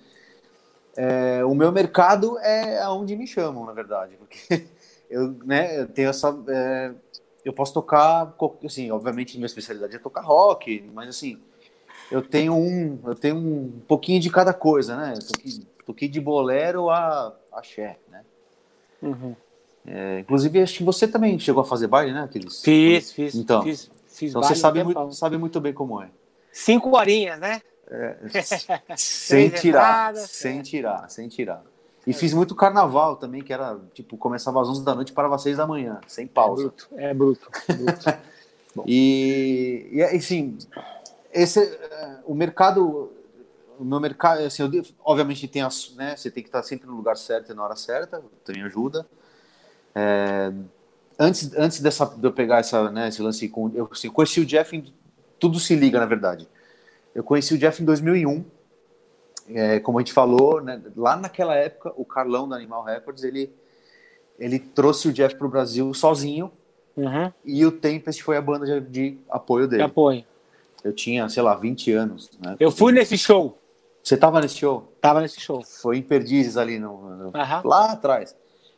é, 0.96 1.44
o 1.44 1.54
meu 1.54 1.70
mercado 1.70 2.38
é 2.38 2.80
aonde 2.80 3.14
me 3.16 3.26
chamam, 3.26 3.66
na 3.66 3.72
verdade. 3.72 4.16
Porque 4.16 4.66
eu, 5.10 5.28
né, 5.44 5.80
eu 5.80 5.88
tenho 5.88 6.08
essa. 6.08 6.34
é, 6.48 6.94
eu 7.44 7.52
posso 7.52 7.72
tocar, 7.72 8.34
assim, 8.64 8.90
obviamente 8.90 9.36
minha 9.36 9.46
especialidade 9.46 9.96
é 9.96 9.98
tocar 9.98 10.22
rock, 10.22 10.84
mas 10.92 11.08
assim, 11.08 11.40
eu 12.10 12.22
tenho 12.22 12.54
um, 12.54 12.98
eu 13.04 13.14
tenho 13.14 13.36
um 13.36 13.80
pouquinho 13.86 14.20
de 14.20 14.30
cada 14.30 14.52
coisa, 14.52 14.96
né? 14.96 15.14
Eu 15.16 15.26
Toquei, 15.26 15.52
toquei 15.86 16.08
de 16.08 16.20
bolero 16.20 16.90
a 16.90 17.34
axé, 17.52 17.98
né? 18.10 18.24
Uhum. 19.02 19.36
É, 19.86 20.20
inclusive, 20.20 20.60
acho 20.60 20.78
que 20.78 20.84
você 20.84 21.08
também 21.08 21.38
chegou 21.38 21.62
a 21.62 21.64
fazer 21.64 21.86
baile, 21.86 22.12
né? 22.12 22.22
Aqueles... 22.22 22.62
Fiz, 22.62 23.12
fiz. 23.12 23.34
Então, 23.34 23.62
fiz, 23.62 23.90
fiz 24.06 24.30
então 24.30 24.42
você 24.42 24.54
sabe 24.54 24.82
muito, 24.84 25.12
sabe 25.12 25.38
muito 25.38 25.60
bem 25.60 25.72
como 25.72 26.02
é. 26.02 26.10
Cinco 26.52 26.96
horinhas, 26.96 27.38
né? 27.38 27.62
sem 28.96 29.48
Três 29.48 29.62
tirar, 29.62 30.14
sem 30.14 30.58
é. 30.58 30.62
tirar, 30.62 31.10
sem 31.10 31.28
tirar. 31.28 31.62
E 32.06 32.12
fiz 32.12 32.32
muito 32.32 32.54
carnaval 32.54 33.16
também, 33.16 33.42
que 33.42 33.52
era, 33.52 33.78
tipo, 33.92 34.16
começava 34.16 34.60
às 34.62 34.68
11 34.68 34.84
da 34.84 34.94
noite 34.94 35.10
e 35.10 35.12
parava 35.12 35.34
às 35.34 35.42
6 35.42 35.58
da 35.58 35.66
manhã, 35.66 36.00
sem 36.06 36.26
pausa. 36.26 36.62
Bruto, 36.62 36.88
é 36.96 37.14
bruto. 37.14 37.50
bruto. 37.68 38.18
E, 38.86 39.88
e 39.90 40.02
assim, 40.02 40.56
esse, 41.32 41.60
eh, 41.60 42.18
o 42.24 42.34
mercado, 42.34 43.10
o 43.78 43.84
meu 43.84 43.98
mercado, 43.98 44.42
assim, 44.42 44.62
eu, 44.62 44.84
obviamente 45.04 45.48
tem 45.48 45.62
as, 45.62 45.94
né, 45.96 46.16
você 46.16 46.30
tem 46.30 46.42
que 46.42 46.48
estar 46.48 46.62
sempre 46.62 46.86
no 46.86 46.94
lugar 46.94 47.16
certo 47.16 47.50
e 47.50 47.54
na 47.54 47.64
hora 47.64 47.74
certa, 47.74 48.22
também 48.44 48.62
ajuda. 48.62 49.06
É, 49.94 50.52
antes, 51.18 51.52
antes 51.56 51.80
dessa, 51.80 52.06
de 52.06 52.24
eu 52.24 52.32
pegar 52.32 52.58
essa, 52.58 52.90
né, 52.90 53.08
esse 53.08 53.20
lance 53.20 53.48
com, 53.48 53.70
eu 53.74 53.88
assim, 53.90 54.08
conheci 54.10 54.40
o 54.40 54.46
Jeff, 54.46 54.76
em, 54.76 54.84
tudo 55.38 55.58
se 55.58 55.74
liga, 55.74 55.98
na 55.98 56.06
verdade. 56.06 56.48
Eu 57.14 57.24
conheci 57.24 57.54
o 57.54 57.58
Jeff 57.58 57.82
em 57.82 57.86
2001, 57.86 58.44
é, 59.50 59.80
como 59.80 59.98
a 59.98 60.00
gente 60.00 60.12
falou, 60.12 60.60
né, 60.60 60.80
lá 60.96 61.16
naquela 61.16 61.54
época, 61.54 61.92
o 61.96 62.04
Carlão 62.04 62.48
da 62.48 62.56
Animal 62.56 62.82
Records, 62.84 63.24
ele, 63.24 63.52
ele 64.38 64.58
trouxe 64.58 65.08
o 65.08 65.12
Jeff 65.12 65.34
para 65.36 65.46
o 65.46 65.50
Brasil 65.50 65.92
sozinho, 65.94 66.50
Uhum. 66.96 67.32
e 67.44 67.64
o 67.64 67.70
Tempest 67.70 68.22
foi 68.24 68.36
a 68.36 68.42
banda 68.42 68.66
de, 68.66 68.80
de 68.80 69.18
apoio 69.30 69.66
De 69.66 69.70
dele. 69.72 69.82
apoio. 69.84 70.24
Eu 70.82 70.92
tinha, 70.92 71.28
sei 71.28 71.42
lá, 71.42 71.54
20 71.54 71.92
anos. 71.92 72.28
Né? 72.40 72.56
Eu 72.58 72.70
fui 72.72 72.92
nesse 72.92 73.16
show. 73.16 73.56
Você 74.02 74.16
tava 74.16 74.40
nesse 74.40 74.56
show? 74.56 74.92
Tava 75.00 75.20
nesse 75.20 75.40
show. 75.40 75.62
Foi 75.64 75.98
em 75.98 76.02
Perdizes 76.02 76.56
ali, 76.56 76.78
no, 76.78 77.16
no- 77.16 77.30
Aham. 77.36 77.62
lá 77.64 77.92
atrás. 77.92 78.34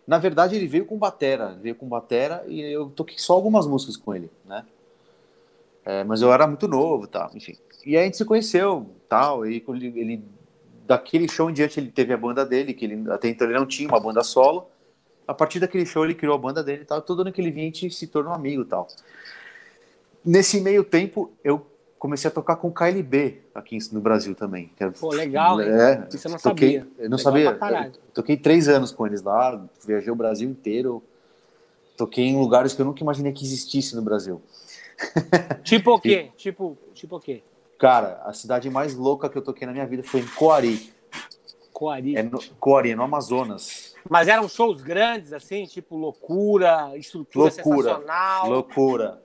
Na 0.07 0.18
verdade, 0.18 0.57
ele 0.57 0.66
veio 0.66 0.85
com 0.87 0.99
batera, 0.99 1.57
veio 1.62 1.75
com 1.75 1.89
batera 1.89 2.45
e 2.47 2.61
eu 2.61 2.91
toquei 2.91 3.16
só 3.18 3.33
algumas 3.35 3.66
músicas 3.66 3.97
com 3.97 4.14
ele, 4.14 4.31
né? 4.45 4.64
É, 5.85 6.05
mas 6.05 6.21
eu 6.21 6.33
era 6.33 6.47
muito 6.47 6.68
novo, 6.68 7.07
tal, 7.07 7.31
enfim. 7.35 7.55
E 7.87 7.97
aí 7.97 8.03
a 8.03 8.05
gente 8.05 8.16
se 8.16 8.25
conheceu, 8.25 8.87
tal, 9.09 9.47
e 9.47 9.62
ele, 9.66 9.87
ele- 9.99 10.25
daquele 10.91 11.28
show 11.28 11.49
em 11.49 11.53
diante 11.53 11.78
ele 11.78 11.88
teve 11.88 12.12
a 12.12 12.16
banda 12.16 12.45
dele, 12.45 12.74
que 12.74 12.84
ele 12.84 13.09
até 13.12 13.28
então 13.28 13.47
ele 13.49 13.57
não 13.57 13.64
tinha 13.64 13.88
uma 13.88 14.01
banda 14.01 14.24
solo. 14.24 14.66
A 15.26 15.32
partir 15.32 15.61
daquele 15.61 15.86
show 15.86 16.05
ele 16.05 16.14
criou 16.16 16.34
a 16.34 16.38
banda 16.38 16.64
dele 16.64 16.82
e 16.82 16.84
tal, 16.84 17.01
todo 17.01 17.20
ano 17.22 17.30
que 17.32 17.41
ele 17.41 17.53
vinha 17.53 17.66
a 17.70 17.72
gente 17.72 17.93
se 17.93 18.09
tornou 18.09 18.32
amigo, 18.34 18.62
e 18.62 18.64
tal. 18.64 18.88
Nesse 20.24 20.61
meio 20.61 20.82
tempo 20.82 21.30
eu 21.45 21.64
comecei 21.97 22.26
a 22.28 22.32
tocar 22.32 22.57
com 22.57 22.66
o 22.68 22.72
KLB 22.72 23.41
aqui 23.55 23.78
no 23.93 24.01
Brasil 24.01 24.34
também. 24.34 24.72
que 24.76 24.82
era- 24.82 24.93
Pô, 24.93 25.11
legal? 25.12 25.61
É, 25.61 26.09
Isso 26.12 26.26
eu 26.26 26.32
não 26.32 26.38
toquei, 26.41 26.78
sabia. 26.80 26.88
Eu 26.99 27.09
não 27.09 27.16
Legal 27.18 27.59
sabia. 27.59 27.86
eu 27.86 28.12
toquei 28.12 28.36
três 28.36 28.68
anos 28.68 28.91
com 28.91 29.07
eles 29.07 29.22
lá, 29.22 29.64
viajei 29.86 30.11
o 30.11 30.16
Brasil 30.16 30.51
inteiro. 30.51 31.01
Toquei 31.97 32.24
em 32.24 32.36
lugares 32.36 32.72
que 32.72 32.82
eu 32.82 32.86
nunca 32.86 33.01
imaginei 33.01 33.32
que 33.32 33.45
existisse 33.45 33.95
no 33.95 34.03
Brasil. 34.03 34.43
Tipo 35.62 35.93
o 35.93 36.01
quê? 36.01 36.30
Tipo, 36.36 36.76
tipo 36.95 37.16
o 37.16 37.20
quê? 37.20 37.43
Cara, 37.81 38.20
a 38.26 38.35
cidade 38.35 38.68
mais 38.68 38.95
louca 38.95 39.26
que 39.26 39.39
eu 39.39 39.43
toquei 39.43 39.66
na 39.66 39.72
minha 39.72 39.87
vida 39.87 40.03
foi 40.03 40.20
em 40.20 40.26
Coari. 40.26 40.93
Coari. 41.72 42.14
É 42.14 42.22
no, 42.22 42.39
Coari, 42.57 42.91
é 42.91 42.95
no 42.95 43.03
Amazonas. 43.03 43.95
Mas 44.07 44.28
eram 44.28 44.47
shows 44.51 44.83
grandes, 44.83 45.33
assim, 45.33 45.64
tipo 45.64 45.97
loucura, 45.97 46.93
estrutura 46.99 47.47
Loucura. 47.47 47.89
sensacional. 47.89 48.51
Loucura. 48.51 49.22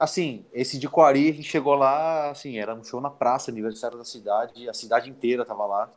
Assim, 0.00 0.44
esse 0.52 0.80
de 0.80 0.88
Coari, 0.88 1.30
a 1.30 1.32
gente 1.32 1.44
chegou 1.44 1.76
lá, 1.76 2.30
assim, 2.30 2.58
era 2.58 2.74
um 2.74 2.82
show 2.82 3.00
na 3.00 3.08
praça, 3.08 3.52
aniversário 3.52 3.96
da 3.96 4.04
cidade, 4.04 4.68
a 4.68 4.74
cidade 4.74 5.08
inteira 5.08 5.44
tava 5.44 5.64
lá. 5.64 5.88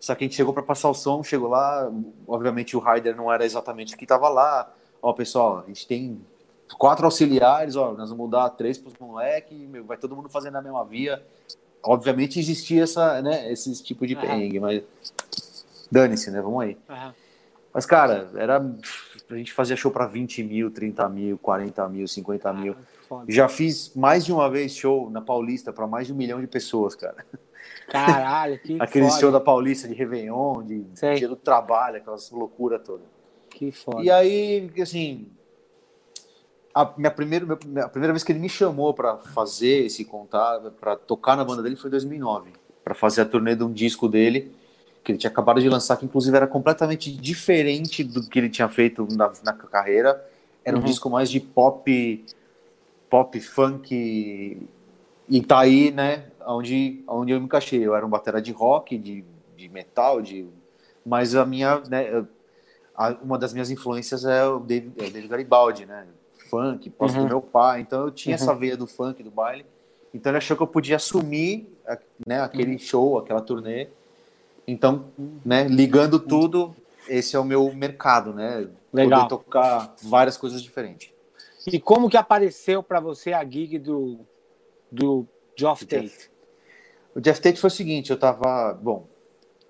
Só 0.00 0.16
que 0.16 0.24
a 0.24 0.26
gente 0.26 0.34
chegou 0.34 0.52
para 0.52 0.64
passar 0.64 0.90
o 0.90 0.94
som, 0.94 1.22
chegou 1.22 1.48
lá, 1.48 1.92
obviamente 2.26 2.76
o 2.76 2.80
rider 2.80 3.14
não 3.14 3.32
era 3.32 3.44
exatamente 3.44 3.94
o 3.94 3.96
que 3.96 4.04
tava 4.04 4.28
lá. 4.28 4.68
Ó, 5.00 5.12
pessoal, 5.12 5.60
a 5.60 5.66
gente 5.68 5.86
tem 5.86 6.20
quatro 6.74 7.04
auxiliares, 7.04 7.76
ó, 7.76 7.92
nós 7.92 8.10
vamos 8.10 8.26
mudar 8.26 8.50
três 8.50 8.78
pros 8.78 8.94
moleques, 8.98 9.56
meu, 9.58 9.84
vai 9.84 9.96
todo 9.96 10.14
mundo 10.14 10.28
fazendo 10.28 10.56
a 10.56 10.62
mesma 10.62 10.84
via. 10.84 11.22
Obviamente 11.82 12.38
existia 12.38 12.82
essa, 12.84 13.20
né, 13.20 13.50
esse 13.52 13.82
tipo 13.82 14.06
de 14.06 14.16
perrengue, 14.16 14.58
mas 14.58 14.82
dane-se, 15.90 16.30
né, 16.30 16.40
vamos 16.40 16.62
aí. 16.62 16.78
Aham. 16.88 17.14
Mas, 17.74 17.84
cara, 17.84 18.30
era. 18.36 18.64
A 19.28 19.34
gente 19.34 19.52
fazia 19.52 19.74
show 19.74 19.90
para 19.90 20.06
20 20.06 20.44
mil, 20.44 20.70
30 20.70 21.08
mil, 21.08 21.36
40 21.38 21.88
mil, 21.88 22.06
50 22.06 22.52
mil. 22.52 22.76
Ah, 22.78 22.84
foda. 23.08 23.24
Já 23.28 23.48
fiz 23.48 23.92
mais 23.96 24.24
de 24.24 24.32
uma 24.32 24.48
vez 24.48 24.76
show 24.76 25.10
na 25.10 25.20
Paulista 25.20 25.72
para 25.72 25.84
mais 25.84 26.06
de 26.06 26.12
um 26.12 26.16
milhão 26.16 26.40
de 26.40 26.46
pessoas, 26.46 26.94
cara. 26.94 27.26
Caralho, 27.88 28.60
que 28.60 28.76
Aquele 28.80 29.08
foda. 29.08 29.20
show 29.20 29.32
da 29.32 29.40
Paulista 29.40 29.88
de 29.88 29.94
Réveillon, 29.94 30.62
de 30.62 30.84
Sei. 30.94 31.16
dia 31.16 31.26
do 31.26 31.34
trabalho, 31.34 31.96
aquelas 31.96 32.30
loucuras 32.30 32.80
todas. 32.84 33.06
Que 33.50 33.72
foda. 33.72 34.04
E 34.04 34.08
aí, 34.10 34.70
assim. 34.80 35.26
A 36.74 36.92
minha 36.96 37.10
primeira, 37.10 37.46
a 37.84 37.88
primeira 37.88 38.12
vez 38.12 38.24
que 38.24 38.32
ele 38.32 38.40
me 38.40 38.48
chamou 38.48 38.92
para 38.94 39.18
fazer 39.18 39.86
esse 39.86 40.04
contato, 40.04 40.72
para 40.72 40.96
tocar 40.96 41.36
na 41.36 41.44
banda 41.44 41.62
dele 41.62 41.76
foi 41.76 41.88
em 41.88 41.92
2009, 41.92 42.52
para 42.82 42.94
fazer 42.94 43.20
a 43.22 43.24
turnê 43.26 43.54
de 43.54 43.62
um 43.62 43.72
disco 43.72 44.08
dele, 44.08 44.52
que 45.04 45.12
ele 45.12 45.18
tinha 45.18 45.30
acabado 45.30 45.60
de 45.60 45.68
lançar, 45.68 45.96
que 45.96 46.04
inclusive 46.04 46.36
era 46.36 46.46
completamente 46.48 47.12
diferente 47.16 48.02
do 48.02 48.22
que 48.28 48.38
ele 48.38 48.48
tinha 48.50 48.68
feito 48.68 49.06
na, 49.12 49.32
na 49.44 49.52
carreira. 49.52 50.24
Era 50.64 50.76
um 50.76 50.80
Uhum. 50.80 50.86
disco 50.86 51.08
mais 51.10 51.30
de 51.30 51.40
pop, 51.40 52.24
pop, 53.10 53.40
funk, 53.40 54.68
e 55.28 55.42
tá 55.42 55.60
aí, 55.60 55.90
né, 55.90 56.26
onde, 56.46 57.02
onde 57.08 57.32
eu 57.32 57.40
me 57.40 57.46
encaixei. 57.46 57.80
Eu 57.86 57.94
era 57.94 58.04
um 58.06 58.10
batera 58.10 58.42
de 58.42 58.52
rock, 58.52 58.98
de, 58.98 59.24
de 59.56 59.68
metal, 59.68 60.20
de... 60.22 60.48
mas 61.04 61.34
a 61.34 61.46
minha, 61.46 61.80
né, 61.88 62.26
a, 62.96 63.10
uma 63.22 63.38
das 63.38 63.52
minhas 63.52 63.70
influências 63.70 64.24
é 64.24 64.46
o 64.46 64.60
David, 64.60 64.92
é 64.98 65.06
o 65.08 65.10
David 65.10 65.28
Garibaldi, 65.28 65.86
né, 65.86 66.06
funk, 66.48 66.90
posso 66.90 67.16
uhum. 67.16 67.24
do 67.24 67.28
meu 67.28 67.40
pai, 67.40 67.80
então 67.80 68.04
eu 68.04 68.10
tinha 68.10 68.36
uhum. 68.36 68.42
essa 68.42 68.54
veia 68.54 68.76
do 68.76 68.86
funk, 68.86 69.22
do 69.22 69.30
baile, 69.30 69.64
então 70.12 70.30
ele 70.30 70.38
achou 70.38 70.56
que 70.56 70.62
eu 70.62 70.66
podia 70.66 70.96
assumir, 70.96 71.68
né, 72.26 72.40
aquele 72.40 72.72
uhum. 72.72 72.78
show, 72.78 73.18
aquela 73.18 73.40
turnê, 73.40 73.88
então, 74.66 75.06
né, 75.44 75.64
ligando 75.64 76.18
tudo, 76.18 76.74
esse 77.08 77.36
é 77.36 77.38
o 77.38 77.44
meu 77.44 77.72
mercado, 77.74 78.32
né, 78.32 78.68
Legal. 78.92 79.22
poder 79.22 79.28
tocar 79.28 79.94
várias 80.02 80.36
coisas 80.36 80.62
diferentes. 80.62 81.12
E 81.66 81.80
como 81.80 82.10
que 82.10 82.16
apareceu 82.16 82.82
para 82.82 83.00
você 83.00 83.32
a 83.32 83.42
gig 83.44 83.78
do, 83.78 84.20
do 84.92 85.26
Geoff 85.56 85.84
Tate? 85.86 86.30
O 87.14 87.20
Jeff 87.20 87.40
Tate 87.40 87.60
foi 87.60 87.68
o 87.68 87.70
seguinte, 87.70 88.10
eu 88.10 88.18
tava, 88.18 88.74
bom, 88.74 89.06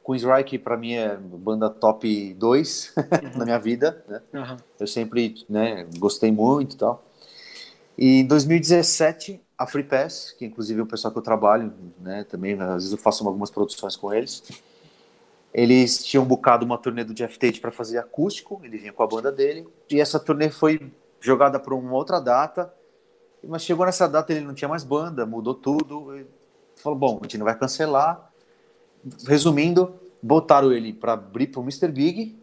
Queensryche 0.04 0.58
para 0.58 0.76
mim 0.76 0.92
é 0.92 1.16
banda 1.16 1.70
top 1.70 2.34
2 2.34 2.92
uhum. 2.96 3.04
na 3.38 3.44
minha 3.44 3.58
vida, 3.58 4.04
né? 4.06 4.20
Uhum. 4.34 4.56
Eu 4.78 4.86
sempre, 4.86 5.44
né, 5.48 5.86
gostei 5.98 6.30
muito 6.30 6.74
e 6.74 6.78
tal. 6.78 7.04
E 7.96 8.20
em 8.20 8.26
2017, 8.26 9.40
a 9.56 9.66
Free 9.66 9.84
Pass, 9.84 10.34
que 10.36 10.44
inclusive 10.44 10.80
é 10.80 10.82
o 10.82 10.86
pessoal 10.86 11.12
que 11.12 11.18
eu 11.18 11.22
trabalho, 11.22 11.72
né, 12.00 12.24
também, 12.24 12.60
às 12.60 12.74
vezes 12.82 12.92
eu 12.92 12.98
faço 12.98 13.26
algumas 13.26 13.50
produções 13.50 13.96
com 13.96 14.12
eles. 14.12 14.42
Eles 15.52 16.04
tinham 16.04 16.24
bucado 16.24 16.66
uma 16.66 16.76
turnê 16.76 17.04
do 17.04 17.14
Jeff 17.14 17.38
Tate 17.38 17.60
para 17.60 17.70
fazer 17.70 17.98
acústico, 17.98 18.60
ele 18.64 18.76
vinha 18.76 18.92
com 18.92 19.02
a 19.04 19.06
banda 19.06 19.30
dele, 19.30 19.66
e 19.88 20.00
essa 20.00 20.18
turnê 20.18 20.50
foi 20.50 20.92
jogada 21.20 21.60
para 21.60 21.74
uma 21.74 21.92
outra 21.92 22.20
data, 22.20 22.74
mas 23.42 23.62
chegou 23.62 23.86
nessa 23.86 24.08
data 24.08 24.32
ele 24.32 24.44
não 24.44 24.52
tinha 24.52 24.68
mais 24.68 24.82
banda, 24.82 25.24
mudou 25.24 25.54
tudo, 25.54 26.18
e 26.18 26.26
falou, 26.76 26.98
bom, 26.98 27.18
a 27.20 27.24
gente 27.24 27.38
não 27.38 27.44
vai 27.44 27.56
cancelar. 27.56 28.33
Resumindo, 29.26 29.94
botaram 30.22 30.72
ele 30.72 30.92
para 30.92 31.12
abrir 31.12 31.48
para 31.48 31.60
o 31.60 31.62
Mr. 31.62 31.88
Big, 31.88 32.36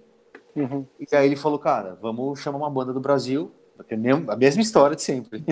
uhum. 0.55 0.85
e 0.99 1.15
aí 1.15 1.25
ele 1.25 1.35
falou, 1.35 1.57
cara, 1.57 1.97
vamos 2.01 2.39
chamar 2.39 2.59
uma 2.59 2.69
banda 2.69 2.93
do 2.93 2.99
Brasil, 2.99 3.51
a 4.27 4.35
mesma 4.35 4.61
história 4.61 4.95
de 4.95 5.01
sempre. 5.01 5.43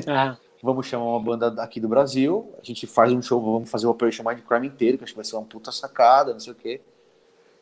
Vamos 0.62 0.88
chamar 0.88 1.06
uma 1.06 1.20
banda 1.22 1.64
aqui 1.64 1.80
do 1.80 1.88
Brasil, 1.88 2.54
a 2.62 2.66
gente 2.66 2.86
faz 2.86 3.14
um 3.14 3.22
show, 3.22 3.42
vamos 3.42 3.70
fazer 3.70 3.88
o 3.88 3.90
Operation 3.92 4.24
Mind 4.28 4.42
Crime 4.42 4.68
inteiro, 4.68 4.98
que 4.98 5.06
acho 5.06 5.14
que 5.14 5.18
vai 5.18 5.24
ser 5.24 5.38
uma 5.38 5.46
puta 5.46 5.72
sacada, 5.72 6.34
não 6.34 6.40
sei 6.40 6.52
o 6.52 6.56
quê. 6.56 6.82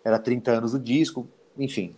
Era 0.04 0.18
30 0.18 0.52
anos 0.52 0.72
do 0.72 0.80
disco, 0.80 1.28
enfim. 1.58 1.96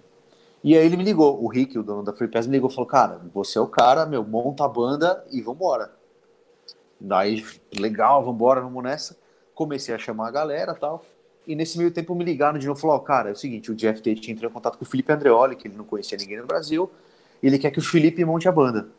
E 0.62 0.78
aí 0.78 0.86
ele 0.86 0.98
me 0.98 1.04
ligou, 1.04 1.42
o 1.42 1.48
Rick, 1.48 1.80
o 1.80 1.84
dono 1.84 2.04
da 2.04 2.12
Free 2.12 2.28
Pass, 2.28 2.48
me 2.48 2.54
ligou 2.54 2.70
e 2.70 2.74
falou, 2.74 2.88
cara, 2.88 3.22
você 3.34 3.58
é 3.58 3.62
o 3.62 3.68
cara, 3.68 4.06
meu, 4.06 4.26
monta 4.26 4.66
a 4.66 4.68
banda 4.68 5.26
e 5.32 5.42
vambora. 5.42 5.92
Daí, 7.00 7.46
legal, 7.74 8.22
vambora, 8.24 8.60
vamos 8.60 8.84
nessa. 8.84 9.18
Comecei 9.56 9.96
a 9.96 9.98
chamar 9.98 10.28
a 10.28 10.32
galera 10.32 10.74
tal. 10.74 11.06
E 11.48 11.56
nesse 11.56 11.78
meio 11.78 11.92
tempo 11.92 12.14
me 12.14 12.24
ligaram 12.24 12.60
de 12.60 12.68
novo 12.68 12.78
e 12.78 12.82
falaram, 12.82 13.04
cara, 13.04 13.30
é 13.30 13.32
o 13.32 13.36
seguinte, 13.36 13.72
o 13.72 13.76
Jeff 13.76 14.02
Tate 14.02 14.32
entrou 14.32 14.50
em 14.50 14.54
contato 14.54 14.78
com 14.78 14.86
o 14.86 14.88
Felipe 14.88 15.12
Andreoli, 15.12 15.56
que 15.56 15.68
ele 15.68 15.76
não 15.76 15.84
conhecia 15.84 16.18
ninguém 16.18 16.38
no 16.38 16.46
Brasil, 16.46 16.92
e 17.42 17.48
ele 17.48 17.58
quer 17.58 17.72
que 17.72 17.80
o 17.80 17.82
Felipe 17.82 18.24
monte 18.24 18.48
a 18.48 18.52
banda. 18.52 18.90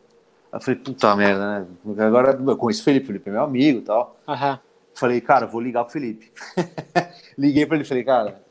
Aí 0.51 0.59
eu 0.59 0.61
falei, 0.61 0.79
puta 0.79 1.15
merda, 1.15 1.61
né? 1.61 1.67
Agora 2.05 2.31
eu 2.33 2.57
conheço 2.57 2.81
o 2.81 2.83
Felipe, 2.83 3.05
o 3.05 3.07
Felipe 3.07 3.29
é 3.29 3.33
meu 3.33 3.43
amigo 3.43 3.79
e 3.79 3.83
tal. 3.83 4.17
Uhum. 4.27 4.59
Falei, 4.93 5.21
cara, 5.21 5.47
vou 5.47 5.61
ligar 5.61 5.83
pro 5.83 5.93
Felipe. 5.93 6.31
Liguei 7.37 7.65
para 7.65 7.77
ele, 7.77 7.85
falei, 7.85 8.03
cara, 8.03 8.41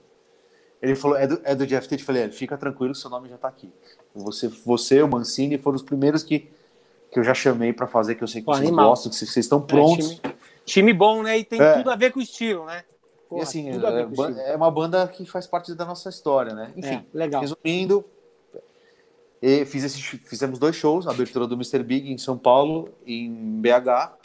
ele 0.81 0.95
falou, 0.95 1.17
é 1.17 1.27
do, 1.27 1.41
é 1.45 1.55
do 1.55 1.67
Jeff 1.67 1.87
Tate. 1.87 2.03
Falei, 2.03 2.23
é, 2.23 2.31
fica 2.31 2.57
tranquilo, 2.57 2.95
seu 2.95 3.11
nome 3.11 3.29
já 3.29 3.37
tá 3.37 3.49
aqui. 3.49 3.71
Você, 4.15 4.49
você 4.49 5.03
o 5.03 5.09
Mancini 5.09 5.59
foram 5.59 5.77
os 5.77 5.83
primeiros 5.83 6.23
que, 6.23 6.51
que 7.11 7.19
eu 7.19 7.25
já 7.25 7.35
chamei 7.35 7.73
para 7.73 7.87
fazer, 7.87 8.15
que 8.15 8.25
eu 8.25 8.29
sei 8.29 8.41
que 8.41 8.47
Pô, 8.47 8.55
vocês 8.55 8.67
animal. 8.67 8.91
gostam, 8.91 9.11
que 9.11 9.17
vocês, 9.17 9.31
vocês 9.31 9.45
estão 9.45 9.61
prontos. 9.61 10.13
É, 10.13 10.15
time, 10.15 10.35
time, 10.65 10.93
bom, 10.95 11.23
né? 11.23 11.39
E 11.39 11.45
tem 11.45 11.61
é. 11.61 11.75
tudo 11.75 11.91
a 11.91 11.97
ver 11.97 12.13
com 12.13 12.19
o 12.19 12.23
estilo, 12.23 12.65
né? 12.65 12.83
Porra, 13.31 13.43
e 13.43 13.45
assim, 13.45 13.71
é, 13.71 14.53
é, 14.53 14.57
uma 14.57 14.71
banda 14.73 15.07
que 15.07 15.25
faz 15.25 15.47
parte 15.47 15.73
da 15.73 15.85
nossa 15.85 16.09
história, 16.09 16.53
né? 16.53 16.73
Enfim, 16.77 16.95
é, 16.95 17.05
legal. 17.15 17.41
resumindo, 17.41 18.05
fiz 19.67 19.85
esse, 19.85 20.03
fizemos 20.03 20.59
dois 20.59 20.75
shows, 20.75 21.07
a 21.07 21.13
abertura 21.13 21.47
do 21.47 21.55
Mr. 21.55 21.81
Big 21.85 22.13
em 22.13 22.19
São 22.19 22.37
Paulo 22.37 22.93
e 23.07 23.27
em 23.27 23.61
BH. 23.61 24.19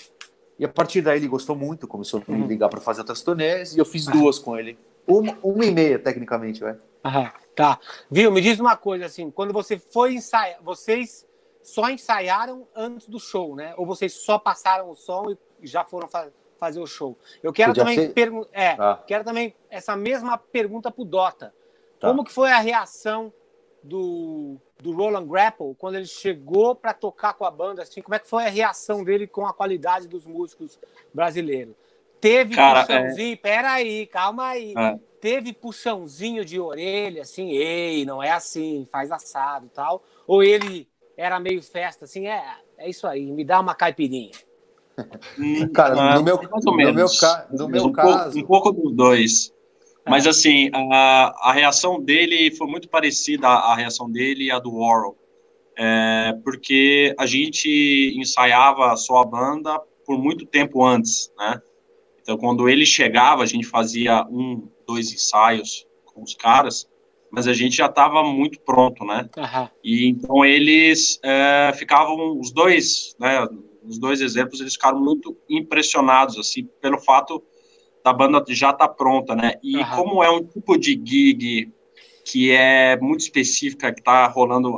E 0.58 0.66
a 0.66 0.68
partir 0.68 1.04
daí 1.04 1.20
ele 1.20 1.28
gostou 1.28 1.56
muito, 1.56 1.88
começou 1.88 2.24
a 2.28 2.32
me 2.32 2.42
uhum. 2.42 2.48
ligar 2.48 2.68
para 2.68 2.82
fazer 2.82 3.02
outras 3.02 3.22
turnês 3.22 3.76
e 3.76 3.80
eu 3.80 3.86
fiz 3.86 4.08
duas 4.08 4.40
com 4.40 4.58
ele. 4.58 4.76
Uma, 5.06 5.38
uma 5.44 5.64
e 5.64 5.72
meia, 5.72 6.00
tecnicamente, 6.00 6.62
vai. 6.62 6.76
Aham, 7.04 7.32
tá. 7.56 7.80
Viu? 8.10 8.32
Me 8.32 8.42
diz 8.42 8.60
uma 8.60 8.76
coisa 8.76 9.06
assim, 9.06 9.30
quando 9.30 9.54
você 9.54 9.78
foi 9.78 10.16
ensaiar, 10.16 10.58
vocês 10.64 11.28
só 11.62 11.92
ensaiaram 11.92 12.68
antes 12.76 13.08
do 13.08 13.20
show, 13.20 13.56
né? 13.56 13.76
Ou 13.78 13.86
vocês 13.86 14.14
só 14.14 14.40
passaram 14.40 14.90
o 14.90 14.96
som 14.96 15.36
e 15.62 15.68
já 15.68 15.84
foram 15.84 16.08
fa 16.08 16.28
fazer 16.60 16.80
o 16.80 16.88
show? 16.88 17.18
Eu 17.42 17.54
quero 17.54 17.74
Podia 17.74 17.84
também 17.84 18.12
perguntar, 18.12 18.50
é, 18.54 18.76
ah. 18.80 19.04
quero 19.06 19.24
também 19.24 19.56
essa 19.70 19.96
mesma 19.96 20.38
pergunta 20.38 20.92
pro 20.92 21.06
Dota. 21.06 21.54
Tá. 22.00 22.08
Como 22.08 22.24
que 22.24 22.32
foi 22.32 22.52
a 22.52 22.60
reação 22.60 23.32
do, 23.84 24.58
do 24.82 24.92
Roland 24.92 25.28
Grapple 25.28 25.76
quando 25.78 25.96
ele 25.96 26.06
chegou 26.06 26.76
para 26.76 26.94
tocar 26.94 27.34
com 27.34 27.46
a 27.46 27.52
banda 27.52 27.84
assim? 27.84 28.02
Como 28.02 28.16
é 28.16 28.20
que 28.20 28.28
foi 28.28 28.46
a 28.46 28.50
reação 28.50 29.04
dele 29.04 29.28
com 29.28 29.46
a 29.46 29.54
qualidade 29.54 30.08
dos 30.08 30.26
músicos 30.26 30.80
brasileiros? 31.14 31.76
Teve 32.20 32.56
Cara, 32.56 32.82
puxãozinho, 32.82 33.34
é... 33.34 33.36
peraí, 33.36 34.08
calma 34.08 34.48
aí. 34.48 34.74
É. 34.78 35.00
Teve 35.20 35.54
puxãozinho 35.54 36.44
de 36.44 36.60
orelha, 36.60 37.22
assim, 37.22 37.52
ei, 37.52 38.06
não 38.06 38.22
é 38.22 38.32
assim, 38.32 38.88
faz 38.92 39.12
assado 39.12 39.68
e 39.68 39.70
tal. 39.70 40.04
Ou 40.26 40.44
ele 40.44 40.88
era 41.18 41.40
meio 41.40 41.62
festa, 41.62 42.06
assim, 42.06 42.28
é, 42.28 42.58
é 42.78 42.90
isso 42.90 43.08
aí, 43.08 43.32
me 43.32 43.44
dá 43.44 43.60
uma 43.60 43.76
caipirinha. 43.76 44.32
Hum, 45.38 45.68
Cara, 45.74 45.96
ah, 46.00 46.16
no 46.16 46.24
meu, 46.24 46.38
no 46.38 46.76
meu, 46.76 47.08
ca... 47.20 47.48
no 47.52 47.68
meu 47.68 47.86
um 47.86 47.92
caso. 47.92 48.32
Pouco, 48.32 48.40
um 48.40 48.44
pouco 48.46 48.72
dos 48.72 48.96
dois. 48.96 49.54
É. 50.06 50.10
Mas 50.10 50.26
assim, 50.28 50.70
a, 50.74 51.50
a 51.50 51.52
reação 51.52 52.02
dele 52.02 52.56
foi 52.56 52.68
muito 52.68 52.88
parecida 52.88 53.48
à 53.48 53.76
reação 53.76 54.10
dele 54.10 54.46
e 54.46 54.52
a 54.52 54.60
do 54.60 54.74
Warhol. 54.74 55.18
É, 55.78 56.34
porque 56.44 57.14
a 57.20 57.26
gente 57.26 58.14
ensaiava 58.18 58.96
só 58.96 59.18
a 59.18 59.26
banda 59.26 59.78
por 60.06 60.18
muito 60.18 60.46
tempo 60.46 60.86
antes, 60.86 61.32
né? 61.38 61.62
Então, 62.22 62.38
quando 62.38 62.70
ele 62.70 62.86
chegava, 62.86 63.44
a 63.44 63.46
gente 63.46 63.68
fazia 63.68 64.26
um, 64.30 64.68
dois 64.88 65.14
ensaios 65.14 65.86
com 66.06 66.24
os 66.24 66.34
caras, 66.34 66.88
mas 67.30 67.48
a 67.48 67.54
gente 67.54 67.76
já 67.76 67.88
estava 67.88 68.24
muito 68.24 68.60
pronto, 68.62 69.04
né? 69.04 69.30
Uhum. 69.38 69.68
E 69.84 70.08
então 70.08 70.46
eles 70.46 71.20
é, 71.24 71.74
ficavam, 71.76 72.40
os 72.40 72.52
dois, 72.52 73.16
né? 73.20 73.46
Os 73.88 73.98
dois 73.98 74.22
exemplos, 74.22 74.60
eles 74.60 74.74
ficaram 74.74 75.00
muito 75.00 75.38
impressionados, 75.50 76.38
assim, 76.38 76.68
pelo 76.82 77.00
fato 77.00 77.44
da 78.04 78.14
banda 78.14 78.44
já 78.50 78.70
estar 78.70 78.88
tá 78.88 78.94
pronta, 78.94 79.36
né? 79.36 79.54
E 79.64 79.78
uhum. 79.78 79.90
como 79.96 80.24
é 80.24 80.30
um 80.30 80.44
tipo 80.44 80.78
de 80.78 81.02
gig 81.04 81.72
que 82.24 82.52
é 82.52 82.98
muito 83.00 83.22
específica, 83.22 83.94
que 83.94 84.02
está 84.02 84.28
rolando, 84.28 84.76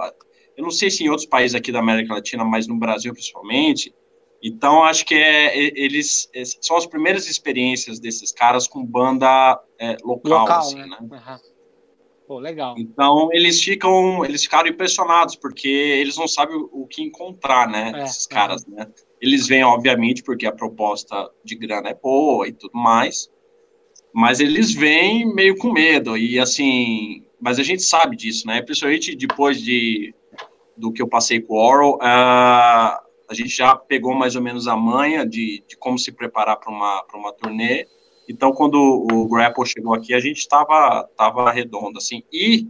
eu 0.55 0.63
não 0.63 0.71
sei 0.71 0.89
se 0.89 1.03
em 1.03 1.09
outros 1.09 1.27
países 1.27 1.55
aqui 1.55 1.71
da 1.71 1.79
América 1.79 2.13
Latina, 2.13 2.43
mas 2.43 2.67
no 2.67 2.77
Brasil 2.77 3.13
principalmente, 3.13 3.93
então, 4.41 4.83
acho 4.83 5.05
que 5.05 5.15
é, 5.15 5.57
eles 5.57 6.29
é, 6.33 6.43
são 6.61 6.77
as 6.77 6.85
primeiras 6.85 7.27
experiências 7.27 7.99
desses 7.99 8.31
caras 8.31 8.67
com 8.67 8.85
banda 8.85 9.59
é, 9.79 9.97
local, 10.03 10.41
local, 10.41 10.59
assim, 10.59 10.75
né? 10.75 10.85
né? 10.85 10.97
Uhum. 11.01 11.56
Pô, 12.27 12.39
legal. 12.39 12.75
Então, 12.77 13.29
eles 13.31 13.63
ficam, 13.63 14.25
eles 14.25 14.43
ficaram 14.43 14.67
impressionados, 14.67 15.37
porque 15.37 15.69
eles 15.69 16.17
não 16.17 16.27
sabem 16.27 16.57
o, 16.57 16.69
o 16.83 16.87
que 16.87 17.01
encontrar, 17.01 17.69
né, 17.69 17.93
é, 17.95 18.03
esses 18.03 18.27
caras, 18.27 18.65
uhum. 18.65 18.75
né? 18.75 18.87
Eles 19.21 19.47
vêm, 19.47 19.63
obviamente, 19.63 20.21
porque 20.21 20.45
a 20.45 20.51
proposta 20.51 21.31
de 21.43 21.55
grana 21.55 21.89
é 21.89 21.93
boa 21.93 22.47
e 22.47 22.51
tudo 22.51 22.77
mais, 22.77 23.31
mas 24.13 24.41
eles 24.41 24.73
vêm 24.73 25.25
meio 25.33 25.57
com 25.57 25.71
medo, 25.71 26.17
e 26.17 26.37
assim, 26.37 27.23
mas 27.39 27.59
a 27.59 27.63
gente 27.63 27.81
sabe 27.81 28.17
disso, 28.17 28.45
né? 28.45 28.61
Principalmente 28.61 29.15
depois 29.15 29.61
de, 29.61 30.13
do 30.75 30.91
que 30.91 31.01
eu 31.01 31.07
passei 31.07 31.39
com 31.39 31.53
o 31.53 31.65
Oral, 31.65 31.95
uh, 31.95 33.07
a 33.29 33.33
gente 33.33 33.55
já 33.55 33.75
pegou 33.75 34.13
mais 34.13 34.35
ou 34.35 34.41
menos 34.41 34.67
a 34.67 34.75
manha 34.75 35.25
de, 35.25 35.63
de 35.67 35.77
como 35.77 35.97
se 35.97 36.11
preparar 36.11 36.57
para 36.57 36.71
uma, 36.71 37.05
uma 37.13 37.33
turnê. 37.33 37.85
Então, 38.27 38.51
quando 38.51 38.75
o 38.75 39.27
Grapple 39.27 39.65
chegou 39.65 39.93
aqui, 39.93 40.13
a 40.13 40.19
gente 40.19 40.37
estava 40.37 41.07
tava 41.15 41.49
redondo, 41.51 41.97
assim. 41.97 42.23
E 42.31 42.67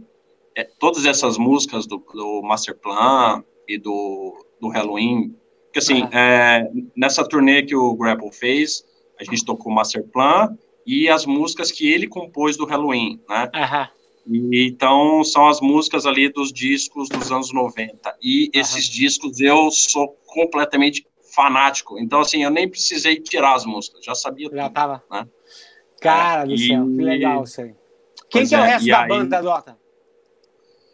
é, 0.56 0.64
todas 0.64 1.04
essas 1.04 1.36
músicas 1.36 1.86
do, 1.86 1.98
do 2.14 2.42
Master 2.42 2.76
Plan 2.76 3.42
e 3.66 3.76
do, 3.76 4.44
do 4.60 4.68
Halloween, 4.68 5.34
que 5.72 5.78
assim, 5.78 6.02
uhum. 6.02 6.08
é, 6.12 6.70
nessa 6.96 7.26
turnê 7.26 7.62
que 7.62 7.74
o 7.74 7.94
Grapple 7.94 8.32
fez, 8.32 8.84
a 9.20 9.24
gente 9.24 9.44
tocou 9.44 9.72
Master 9.72 10.06
Plan 10.08 10.56
e 10.86 11.08
as 11.08 11.26
músicas 11.26 11.70
que 11.70 11.90
ele 11.90 12.06
compôs 12.06 12.56
do 12.56 12.64
Halloween, 12.64 13.20
né? 13.28 13.50
Uhum. 13.54 14.50
E, 14.52 14.68
então, 14.68 15.24
são 15.24 15.48
as 15.48 15.60
músicas 15.60 16.06
ali 16.06 16.28
dos 16.28 16.52
discos 16.52 17.08
dos 17.08 17.32
anos 17.32 17.52
90. 17.52 18.16
E 18.22 18.44
uhum. 18.44 18.50
esses 18.54 18.84
discos 18.84 19.40
eu 19.40 19.70
sou 19.70 20.16
completamente 20.26 21.06
fanático. 21.34 21.98
Então, 21.98 22.20
assim, 22.20 22.42
eu 22.42 22.50
nem 22.50 22.68
precisei 22.68 23.20
tirar 23.20 23.54
as 23.54 23.64
músicas, 23.64 24.04
já 24.04 24.14
sabia 24.14 24.48
já 24.50 24.64
tudo. 24.64 24.72
tava. 24.72 25.04
Né? 25.10 25.26
Cara 26.00 26.42
é, 26.42 26.46
do 26.46 26.54
e... 26.54 26.68
céu, 26.68 26.84
que 26.84 27.02
legal 27.02 27.44
isso 27.44 27.60
aí. 27.60 27.74
Quem 28.30 28.46
que 28.46 28.54
é 28.54 28.58
o 28.58 28.62
resto 28.62 28.88
da 28.88 29.02
aí... 29.02 29.08
banda, 29.08 29.42
Dota? 29.42 29.78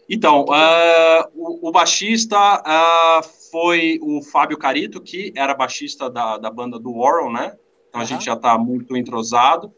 Então, 0.08 0.44
uh, 0.44 1.30
o, 1.34 1.68
o, 1.68 1.72
baixista 1.72 2.36
uh, 2.36 3.22
foi 3.50 3.98
o 4.02 4.22
Fábio 4.22 4.58
Carito, 4.58 5.00
que 5.00 5.32
era 5.34 5.54
baixista 5.54 6.10
da, 6.10 6.36
da 6.36 6.50
banda 6.50 6.78
do 6.78 6.98
Warren, 6.98 7.32
né? 7.32 7.56
Então 7.88 8.00
a 8.00 8.04
gente 8.04 8.24
já 8.24 8.34
está 8.34 8.58
muito 8.58 8.96
entrosado. 8.96 9.72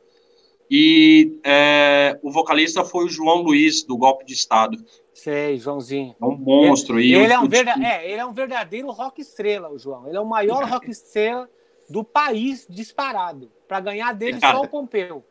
E 0.71 1.39
é, 1.45 2.19
o 2.23 2.33
vocalista 2.33 2.85
foi 2.85 3.05
o 3.05 3.09
João 3.09 3.43
Luiz, 3.43 3.85
do 3.85 3.97
Golpe 3.97 4.25
de 4.25 4.33
Estado. 4.33 4.77
Sei, 5.15 5.59
Joãozinho. 5.59 6.17
É 6.21 6.25
um 6.25 6.37
monstro. 6.37 6.99
Ele, 6.99 7.15
ele 7.15 7.33
é, 7.33 7.39
um 7.39 7.49
verda... 7.49 7.73
é, 7.73 8.11
ele 8.11 8.21
é 8.21 8.27
um 8.27 8.33
verdadeiro 8.33 8.91
rock 8.91 9.21
estrela, 9.21 9.71
o 9.71 9.79
João. 9.79 10.09
Ele 10.09 10.17
é 10.17 10.21
o 10.21 10.27
maior 10.27 10.65
rock 10.69 10.91
estrela 10.91 11.49
do 11.89 12.05
país 12.05 12.67
disparado. 12.69 13.51
Para 13.67 13.81
ganhar 13.81 14.13
dele, 14.13 14.41
Cara, 14.41 14.57
só 14.57 14.63
o 14.63 14.69
Pompeu. 14.69 15.25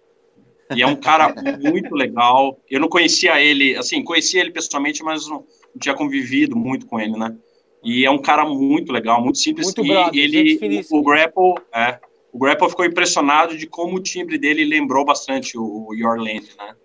E 0.75 0.81
é 0.81 0.87
um 0.87 0.95
cara 0.95 1.33
muito 1.59 1.93
legal. 1.93 2.59
Eu 2.69 2.79
não 2.79 2.89
conhecia 2.89 3.39
ele, 3.39 3.77
assim, 3.77 4.03
conhecia 4.03 4.41
ele 4.41 4.51
pessoalmente, 4.51 5.03
mas 5.03 5.27
não, 5.27 5.45
tinha 5.79 5.93
convivido 5.93 6.55
muito 6.55 6.85
com 6.87 6.99
ele, 6.99 7.17
né? 7.17 7.35
E 7.83 8.03
é 8.03 8.09
um 8.09 8.17
cara 8.17 8.45
muito 8.45 8.91
legal, 8.91 9.21
muito 9.21 9.37
simples. 9.37 9.67
Muito 9.67 9.85
e 9.85 9.87
brother, 9.87 10.23
ele, 10.23 10.85
o, 10.89 10.97
o 10.97 11.03
Grapple, 11.03 11.53
é, 11.71 11.99
o 12.33 12.39
Grapple 12.39 12.69
ficou 12.69 12.83
impressionado 12.83 13.55
de 13.55 13.67
como 13.67 13.97
o 13.97 14.01
timbre 14.01 14.39
dele 14.39 14.65
lembrou 14.65 15.05
bastante 15.05 15.55
o, 15.55 15.87
o 15.87 15.93
Your 15.93 16.17
Land, 16.17 16.49
né? 16.57 16.75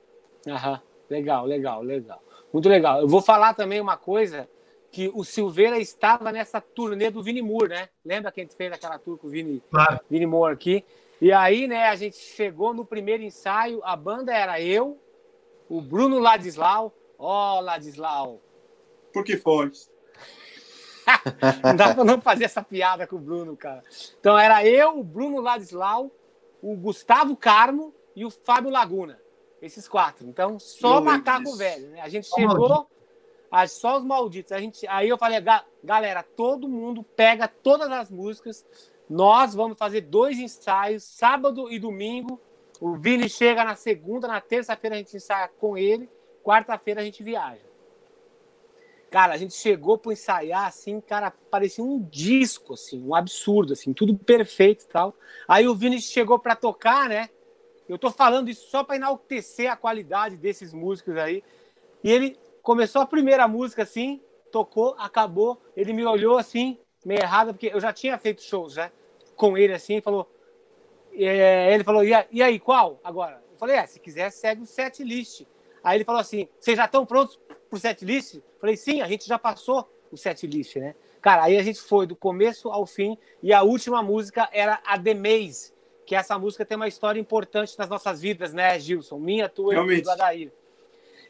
Aham, 0.46 0.80
legal, 1.08 1.46
legal, 1.46 1.82
legal. 1.82 2.22
Muito 2.52 2.68
legal. 2.68 3.00
Eu 3.00 3.08
vou 3.08 3.22
falar 3.22 3.54
também 3.54 3.80
uma 3.80 3.96
coisa 3.96 4.48
que 4.90 5.10
o 5.14 5.24
Silveira 5.24 5.78
estava 5.78 6.32
nessa 6.32 6.60
turnê 6.60 7.10
do 7.10 7.22
Vini 7.22 7.40
Moore, 7.40 7.68
né? 7.68 7.88
Lembra 8.04 8.32
que 8.32 8.40
a 8.40 8.44
gente 8.44 8.56
fez 8.56 8.72
aquela 8.72 8.98
tour 8.98 9.16
com 9.18 9.28
o 9.28 9.30
Vini, 9.30 9.62
claro. 9.70 10.00
Vini 10.10 10.26
Moore 10.26 10.54
aqui? 10.54 10.84
E 11.20 11.32
aí, 11.32 11.68
né, 11.68 11.88
a 11.88 11.96
gente 11.96 12.16
chegou 12.16 12.72
no 12.72 12.84
primeiro 12.84 13.22
ensaio, 13.22 13.80
a 13.84 13.94
banda 13.94 14.32
era 14.32 14.60
eu, 14.60 14.98
o 15.68 15.80
Bruno 15.80 16.18
Ladislau. 16.18 16.94
Ó, 17.18 17.58
oh, 17.58 17.60
Ladislau. 17.60 18.40
Por 19.12 19.22
que 19.22 19.36
foge? 19.36 19.88
não 21.62 21.76
dá 21.76 21.94
pra 21.94 22.04
não 22.04 22.20
fazer 22.20 22.44
essa 22.44 22.62
piada 22.62 23.06
com 23.06 23.16
o 23.16 23.20
Bruno, 23.20 23.56
cara. 23.56 23.82
Então 24.18 24.38
era 24.38 24.64
eu, 24.66 24.98
o 24.98 25.04
Bruno 25.04 25.40
Ladislau, 25.40 26.10
o 26.62 26.74
Gustavo 26.76 27.36
Carmo 27.36 27.94
e 28.16 28.24
o 28.24 28.30
Fábio 28.30 28.70
Laguna. 28.70 29.20
Esses 29.60 29.86
quatro. 29.86 30.26
Então, 30.26 30.58
só 30.58 31.02
macaco 31.02 31.54
velho, 31.56 31.90
né? 31.90 32.00
A 32.00 32.08
gente 32.08 32.28
chegou, 32.34 32.88
só 33.66 33.98
os 33.98 34.04
malditos. 34.04 34.52
A 34.52 34.60
gente, 34.60 34.86
aí 34.86 35.08
eu 35.08 35.18
falei, 35.18 35.42
galera, 35.82 36.22
todo 36.22 36.68
mundo 36.68 37.02
pega 37.02 37.48
todas 37.48 37.90
as 37.90 38.10
músicas. 38.10 38.64
Nós 39.08 39.54
vamos 39.54 39.76
fazer 39.76 40.02
dois 40.02 40.38
ensaios, 40.38 41.02
sábado 41.02 41.70
e 41.70 41.78
domingo. 41.78 42.40
O 42.80 42.96
Vini 42.96 43.28
chega 43.28 43.64
na 43.64 43.74
segunda, 43.74 44.28
na 44.28 44.40
terça-feira 44.40 44.96
a 44.96 44.98
gente 44.98 45.16
ensaia 45.16 45.48
com 45.48 45.76
ele, 45.76 46.08
quarta-feira 46.42 47.00
a 47.00 47.04
gente 47.04 47.22
viaja. 47.22 47.68
Cara, 49.10 49.34
a 49.34 49.36
gente 49.36 49.54
chegou 49.54 49.98
para 49.98 50.12
ensaiar 50.12 50.68
assim, 50.68 51.00
cara, 51.00 51.32
parecia 51.50 51.82
um 51.82 52.00
disco, 52.00 52.74
assim, 52.74 53.04
um 53.04 53.14
absurdo, 53.14 53.72
assim, 53.72 53.92
tudo 53.92 54.16
perfeito 54.16 54.84
e 54.84 54.86
tal. 54.86 55.14
Aí 55.48 55.66
o 55.66 55.74
Vini 55.74 56.00
chegou 56.00 56.38
para 56.38 56.54
tocar, 56.54 57.08
né? 57.08 57.28
Eu 57.88 57.98
tô 57.98 58.08
falando 58.12 58.48
isso 58.48 58.70
só 58.70 58.84
para 58.84 58.94
enaltecer 58.94 59.70
a 59.70 59.74
qualidade 59.74 60.36
desses 60.36 60.72
músicos 60.72 61.16
aí. 61.16 61.42
E 62.04 62.10
ele 62.10 62.38
começou 62.62 63.02
a 63.02 63.06
primeira 63.06 63.46
música 63.48 63.82
assim, 63.82 64.20
tocou, 64.50 64.94
acabou. 64.98 65.60
Ele 65.76 65.92
me 65.92 66.04
olhou 66.04 66.38
assim, 66.38 66.78
meio 67.04 67.20
errado, 67.20 67.52
porque 67.54 67.70
eu 67.72 67.80
já 67.80 67.92
tinha 67.92 68.18
feito 68.18 68.42
shows, 68.42 68.76
né? 68.76 68.90
Com 69.36 69.56
ele 69.56 69.72
assim, 69.72 69.96
e 69.96 70.00
falou. 70.00 70.30
É, 71.12 71.74
ele 71.74 71.82
falou, 71.82 72.04
e 72.04 72.42
aí, 72.42 72.58
qual? 72.60 73.00
Agora? 73.02 73.42
Eu 73.52 73.58
falei, 73.58 73.76
é, 73.76 73.86
se 73.86 73.98
quiser, 73.98 74.30
segue 74.30 74.62
o 74.62 74.66
set 74.66 75.02
list. 75.02 75.42
Aí 75.82 75.96
ele 75.96 76.04
falou 76.04 76.20
assim: 76.20 76.48
vocês 76.58 76.76
já 76.76 76.84
estão 76.84 77.04
prontos 77.04 77.38
pro 77.68 77.78
set 77.78 78.04
list? 78.04 78.40
Falei, 78.60 78.76
sim, 78.76 79.00
a 79.00 79.06
gente 79.06 79.26
já 79.26 79.38
passou 79.38 79.88
o 80.10 80.16
set 80.16 80.46
list, 80.46 80.76
né? 80.76 80.94
Cara, 81.20 81.44
aí 81.44 81.56
a 81.56 81.62
gente 81.62 81.80
foi 81.80 82.06
do 82.06 82.16
começo 82.16 82.70
ao 82.70 82.86
fim 82.86 83.18
e 83.42 83.52
a 83.52 83.62
última 83.62 84.02
música 84.02 84.48
era 84.52 84.80
a 84.84 84.98
The 84.98 85.14
Maze, 85.14 85.72
que 86.06 86.14
essa 86.14 86.38
música 86.38 86.64
tem 86.64 86.76
uma 86.76 86.88
história 86.88 87.20
importante 87.20 87.78
nas 87.78 87.88
nossas 87.88 88.20
vidas, 88.20 88.52
né, 88.52 88.78
Gilson? 88.78 89.18
Minha, 89.18 89.48
tua 89.48 89.74
e 89.92 90.00
do 90.00 90.10
Adair. 90.10 90.52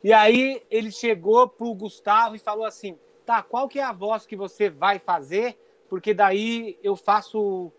E 0.02 0.12
aí 0.12 0.62
ele 0.70 0.90
chegou 0.90 1.48
pro 1.48 1.74
Gustavo 1.74 2.34
e 2.34 2.38
falou 2.38 2.64
assim: 2.64 2.98
tá, 3.24 3.42
qual 3.42 3.68
que 3.68 3.78
é 3.78 3.82
a 3.82 3.92
voz 3.92 4.26
que 4.26 4.36
você 4.36 4.70
vai 4.70 4.98
fazer? 4.98 5.58
Porque 5.88 6.14
daí 6.14 6.78
eu 6.82 6.96
faço 6.96 7.72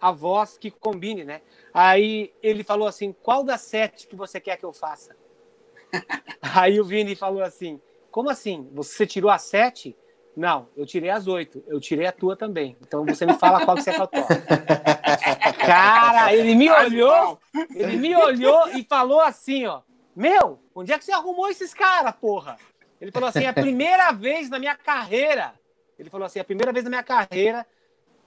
a 0.00 0.12
voz 0.12 0.56
que 0.56 0.70
combine, 0.70 1.24
né? 1.24 1.42
Aí 1.72 2.32
ele 2.42 2.62
falou 2.64 2.88
assim: 2.88 3.12
qual 3.22 3.44
das 3.44 3.60
sete 3.62 4.06
que 4.06 4.16
você 4.16 4.40
quer 4.40 4.56
que 4.56 4.64
eu 4.64 4.72
faça? 4.72 5.16
aí 6.40 6.80
o 6.80 6.84
Vini 6.84 7.14
falou 7.14 7.42
assim: 7.42 7.80
como 8.10 8.30
assim? 8.30 8.68
Você 8.72 9.06
tirou 9.06 9.30
a 9.30 9.38
sete? 9.38 9.96
Não, 10.36 10.68
eu 10.76 10.86
tirei 10.86 11.10
as 11.10 11.26
oito. 11.26 11.64
Eu 11.66 11.80
tirei 11.80 12.06
a 12.06 12.12
tua 12.12 12.36
também. 12.36 12.76
Então 12.80 13.04
você 13.04 13.26
me 13.26 13.34
fala 13.34 13.64
qual 13.64 13.76
que 13.76 13.82
você 13.82 13.92
faltou. 13.92 14.24
Cara, 15.66 16.32
ele 16.32 16.54
me 16.54 16.70
olhou, 16.70 17.40
ele 17.74 17.96
me 17.96 18.14
olhou 18.14 18.68
e 18.68 18.84
falou 18.84 19.20
assim, 19.20 19.66
ó. 19.66 19.82
Meu, 20.18 20.58
onde 20.74 20.92
é 20.92 20.98
que 20.98 21.04
você 21.04 21.12
arrumou 21.12 21.48
esses 21.48 21.72
caras, 21.72 22.12
porra? 22.16 22.56
Ele 23.00 23.12
falou 23.12 23.28
assim, 23.28 23.44
é 23.44 23.48
a 23.48 23.52
primeira 23.54 24.10
vez 24.10 24.50
na 24.50 24.58
minha 24.58 24.74
carreira. 24.74 25.54
Ele 25.96 26.10
falou 26.10 26.26
assim, 26.26 26.40
é 26.40 26.42
a 26.42 26.44
primeira 26.44 26.72
vez 26.72 26.82
na 26.82 26.90
minha 26.90 27.04
carreira 27.04 27.64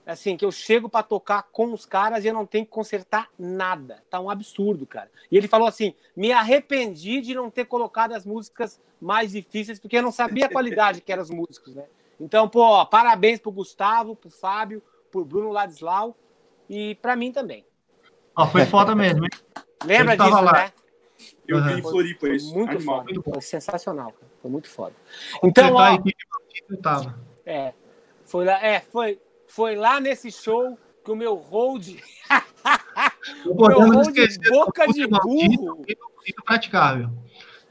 assim, 0.06 0.34
que 0.34 0.44
eu 0.44 0.50
chego 0.50 0.88
para 0.88 1.02
tocar 1.02 1.44
com 1.52 1.70
os 1.70 1.84
caras 1.84 2.24
e 2.24 2.28
eu 2.28 2.34
não 2.34 2.46
tenho 2.46 2.64
que 2.64 2.70
consertar 2.70 3.28
nada. 3.38 4.02
Tá 4.08 4.18
um 4.18 4.30
absurdo, 4.30 4.86
cara. 4.86 5.10
E 5.30 5.36
ele 5.36 5.46
falou 5.46 5.68
assim: 5.68 5.94
me 6.16 6.32
arrependi 6.32 7.20
de 7.20 7.34
não 7.34 7.50
ter 7.50 7.66
colocado 7.66 8.12
as 8.12 8.26
músicas 8.26 8.80
mais 9.00 9.32
difíceis, 9.32 9.78
porque 9.78 9.98
eu 9.98 10.02
não 10.02 10.10
sabia 10.10 10.46
a 10.46 10.50
qualidade 10.50 11.02
que 11.02 11.12
eram 11.12 11.22
os 11.22 11.30
músicos, 11.30 11.74
né? 11.74 11.84
Então, 12.18 12.48
pô, 12.48 12.62
ó, 12.62 12.84
parabéns 12.84 13.38
pro 13.38 13.52
Gustavo, 13.52 14.16
pro 14.16 14.30
Fábio, 14.30 14.82
pro 15.10 15.24
Bruno 15.24 15.52
Ladislau 15.52 16.16
e 16.68 16.94
para 16.96 17.14
mim 17.14 17.30
também. 17.30 17.64
Ó, 18.34 18.46
foi 18.46 18.64
foda 18.64 18.94
mesmo, 18.94 19.24
hein? 19.24 19.30
Lembra 19.84 20.16
disso, 20.16 20.30
lá. 20.30 20.52
né? 20.52 20.72
Eu 21.46 21.58
uhum. 21.58 21.64
vi 21.64 21.72
em 21.74 21.82
Floripa 21.82 22.28
isso. 22.28 22.54
Muito 22.54 22.76
Animal. 22.76 23.04
foda. 23.04 23.22
Foi 23.22 23.40
sensacional, 23.40 24.12
cara. 24.12 24.32
Foi 24.40 24.50
muito 24.50 24.68
foda. 24.68 24.94
Então, 25.42 25.74
ó, 25.74 25.98
tava. 26.82 27.18
É, 27.44 27.72
foi 28.24 28.44
lá, 28.44 28.64
é, 28.64 28.80
foi, 28.80 29.20
foi 29.46 29.76
lá 29.76 30.00
nesse 30.00 30.30
show 30.30 30.78
que 31.04 31.10
o 31.10 31.16
meu 31.16 31.34
hold. 31.34 31.96
o 33.46 33.54
meu 33.54 33.78
hold 33.78 34.14
boca 34.50 34.86
de 34.88 35.06
burro. 35.06 35.84
praticável. 36.44 37.10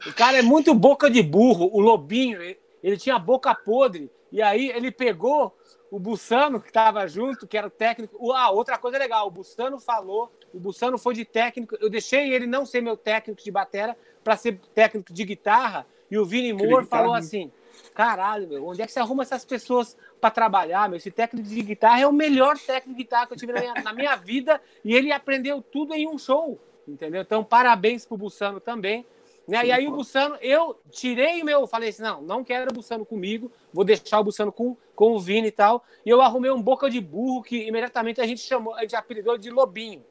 O 0.05 0.13
cara 0.13 0.37
é 0.37 0.41
muito 0.41 0.73
boca 0.73 1.09
de 1.09 1.21
burro. 1.21 1.69
O 1.71 1.79
Lobinho, 1.79 2.39
ele 2.83 2.97
tinha 2.97 3.17
boca 3.17 3.53
podre. 3.55 4.11
E 4.31 4.41
aí 4.41 4.69
ele 4.69 4.91
pegou 4.91 5.55
o 5.89 5.99
Bussano, 5.99 6.61
que 6.61 6.69
estava 6.69 7.05
junto, 7.07 7.45
que 7.45 7.57
era 7.57 7.67
o 7.67 7.71
técnico. 7.71 8.31
Ah, 8.31 8.49
outra 8.49 8.77
coisa 8.77 8.97
legal, 8.97 9.27
o 9.27 9.31
Bussano 9.31 9.77
falou, 9.77 10.31
o 10.53 10.59
Bussano 10.59 10.97
foi 10.97 11.13
de 11.13 11.25
técnico. 11.25 11.75
Eu 11.79 11.89
deixei 11.89 12.33
ele 12.33 12.45
não 12.45 12.65
ser 12.65 12.81
meu 12.81 12.97
técnico 12.97 13.41
de 13.41 13.51
batera 13.51 13.97
para 14.23 14.37
ser 14.37 14.59
técnico 14.73 15.13
de 15.13 15.23
guitarra. 15.23 15.85
E 16.09 16.17
o 16.17 16.25
Vini 16.25 16.53
Moore 16.53 16.85
falou 16.85 17.13
assim: 17.13 17.51
caralho, 17.93 18.47
meu, 18.47 18.67
onde 18.67 18.81
é 18.81 18.85
que 18.85 18.91
você 18.91 18.99
arruma 18.99 19.23
essas 19.23 19.45
pessoas 19.45 19.97
para 20.19 20.29
trabalhar, 20.29 20.89
meu? 20.89 20.97
Esse 20.97 21.11
técnico 21.11 21.47
de 21.47 21.61
guitarra 21.61 22.01
é 22.01 22.07
o 22.07 22.13
melhor 22.13 22.57
técnico 22.57 22.97
de 22.97 23.03
guitarra 23.03 23.27
que 23.27 23.33
eu 23.33 23.37
tive 23.37 23.53
na 23.53 23.59
minha, 23.61 23.73
na 23.75 23.93
minha 23.93 24.15
vida 24.15 24.61
e 24.83 24.93
ele 24.93 25.11
aprendeu 25.11 25.61
tudo 25.61 25.93
em 25.93 26.07
um 26.07 26.17
show, 26.17 26.59
entendeu? 26.87 27.21
Então, 27.21 27.43
parabéns 27.43 28.05
pro 28.05 28.17
Bussano 28.17 28.59
também. 28.59 29.05
Né? 29.47 29.61
Sim, 29.61 29.67
e 29.67 29.71
aí 29.71 29.85
pô. 29.85 29.91
o 29.91 29.95
Bussano, 29.97 30.35
eu 30.41 30.79
tirei 30.89 31.41
o 31.41 31.45
meu, 31.45 31.65
falei 31.65 31.89
assim, 31.89 32.03
não, 32.03 32.21
não 32.21 32.43
quero 32.43 32.71
o 32.71 32.73
Bussano 32.73 33.05
comigo, 33.05 33.51
vou 33.73 33.83
deixar 33.83 34.19
o 34.19 34.23
Bussano 34.23 34.51
com, 34.51 34.77
com 34.95 35.13
o 35.13 35.19
Vini 35.19 35.47
e 35.47 35.51
tal. 35.51 35.83
E 36.05 36.09
eu 36.09 36.21
arrumei 36.21 36.51
um 36.51 36.61
boca 36.61 36.89
de 36.89 37.01
burro 37.01 37.41
que 37.41 37.67
imediatamente 37.67 38.21
a 38.21 38.27
gente 38.27 38.41
chamou, 38.41 38.75
a 38.75 38.81
gente 38.81 38.95
apelidou 38.95 39.37
de 39.37 39.49
Lobinho. 39.49 40.05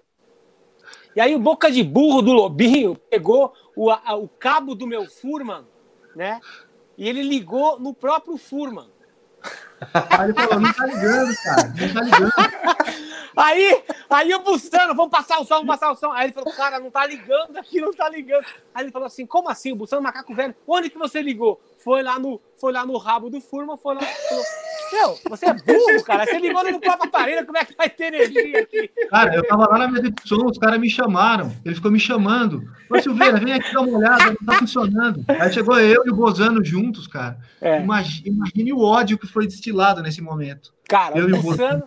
E 1.15 1.21
aí 1.21 1.35
o 1.35 1.39
boca 1.39 1.71
de 1.71 1.83
burro 1.83 2.23
do 2.23 2.33
Lobinho 2.33 2.97
pegou 3.09 3.53
o, 3.75 3.91
a, 3.91 4.15
o 4.17 4.29
cabo 4.29 4.75
do 4.75 4.87
meu 4.87 5.07
Furman, 5.07 5.67
né? 6.15 6.41
E 6.97 7.09
ele 7.09 7.23
ligou 7.23 7.79
no 7.81 7.95
próprio 7.95 8.37
Furman. 8.37 8.89
Aí 10.11 10.31
ele 10.31 10.35
falou, 10.35 10.61
não 10.61 10.73
tá 10.73 10.87
ligando, 10.87 11.35
cara, 11.43 11.69
não 11.69 11.95
tá 11.95 12.01
ligando. 12.03 12.33
Aí, 13.37 13.83
aí 14.11 14.35
o 14.35 14.41
Bussano, 14.41 14.95
vamos 14.95 15.11
passar 15.11 15.39
o 15.39 15.45
som, 15.45 15.55
vamos 15.55 15.69
passar 15.69 15.91
o 15.93 15.97
som. 15.97 16.11
Aí 16.13 16.27
ele 16.27 16.33
falou, 16.33 16.53
cara, 16.53 16.79
não 16.79 16.91
tá 16.91 17.07
ligando 17.07 17.57
aqui, 17.57 17.81
não 17.81 17.93
tá 17.93 18.09
ligando. 18.09 18.45
Aí 18.75 18.85
ele 18.85 18.91
falou 18.91 19.07
assim, 19.07 19.25
como 19.25 19.49
assim? 19.49 19.73
O 19.73 19.77
Bussano 19.77 20.03
Macaco 20.03 20.35
Velho, 20.35 20.55
onde 20.67 20.91
que 20.91 20.99
você 20.99 21.23
ligou? 21.23 21.61
Foi 21.79 22.03
lá 22.03 22.19
no, 22.19 22.41
foi 22.57 22.73
lá 22.73 22.85
no 22.85 22.99
rabo 22.99 23.31
do 23.31 23.41
Furman, 23.41 23.77
foi 23.77 23.95
lá. 23.95 24.01
Falou, 24.03 24.45
meu, 24.93 25.19
você 25.29 25.47
é 25.47 25.55
burro, 25.55 26.05
cara. 26.05 26.27
Você 26.27 26.39
ligou 26.39 26.63
no 26.65 26.81
próprio 26.81 27.09
aparelho, 27.09 27.47
como 27.47 27.59
é 27.59 27.65
que 27.65 27.77
vai 27.77 27.89
ter 27.89 28.15
energia 28.15 28.61
aqui? 28.61 28.91
Cara, 29.09 29.35
eu 29.35 29.47
tava 29.47 29.69
lá 29.69 29.87
na 29.87 30.01
de 30.01 30.13
som, 30.25 30.47
os 30.47 30.59
caras 30.59 30.81
me 30.81 30.89
chamaram. 30.89 31.53
Ele 31.65 31.75
ficou 31.75 31.91
me 31.91 32.01
chamando. 32.01 32.69
Ô, 32.89 33.01
Silveira, 33.01 33.39
vem 33.39 33.53
aqui 33.53 33.73
dar 33.73 33.81
uma 33.81 33.99
olhada, 33.99 34.27
não 34.27 34.47
tá 34.47 34.59
funcionando. 34.59 35.25
Aí 35.29 35.53
chegou 35.53 35.79
eu 35.79 36.03
e 36.07 36.11
o 36.11 36.15
Bozano 36.15 36.65
juntos, 36.65 37.07
cara. 37.07 37.39
É. 37.61 37.81
Imagine, 37.81 38.29
imagine, 38.29 38.73
o 38.73 38.81
ódio 38.81 39.19
que 39.19 39.27
foi 39.27 39.47
destilado 39.47 40.03
nesse 40.03 40.21
momento. 40.21 40.73
Cara, 40.89 41.19
eu 41.19 41.27
o 41.27 41.43
Bozano, 41.43 41.85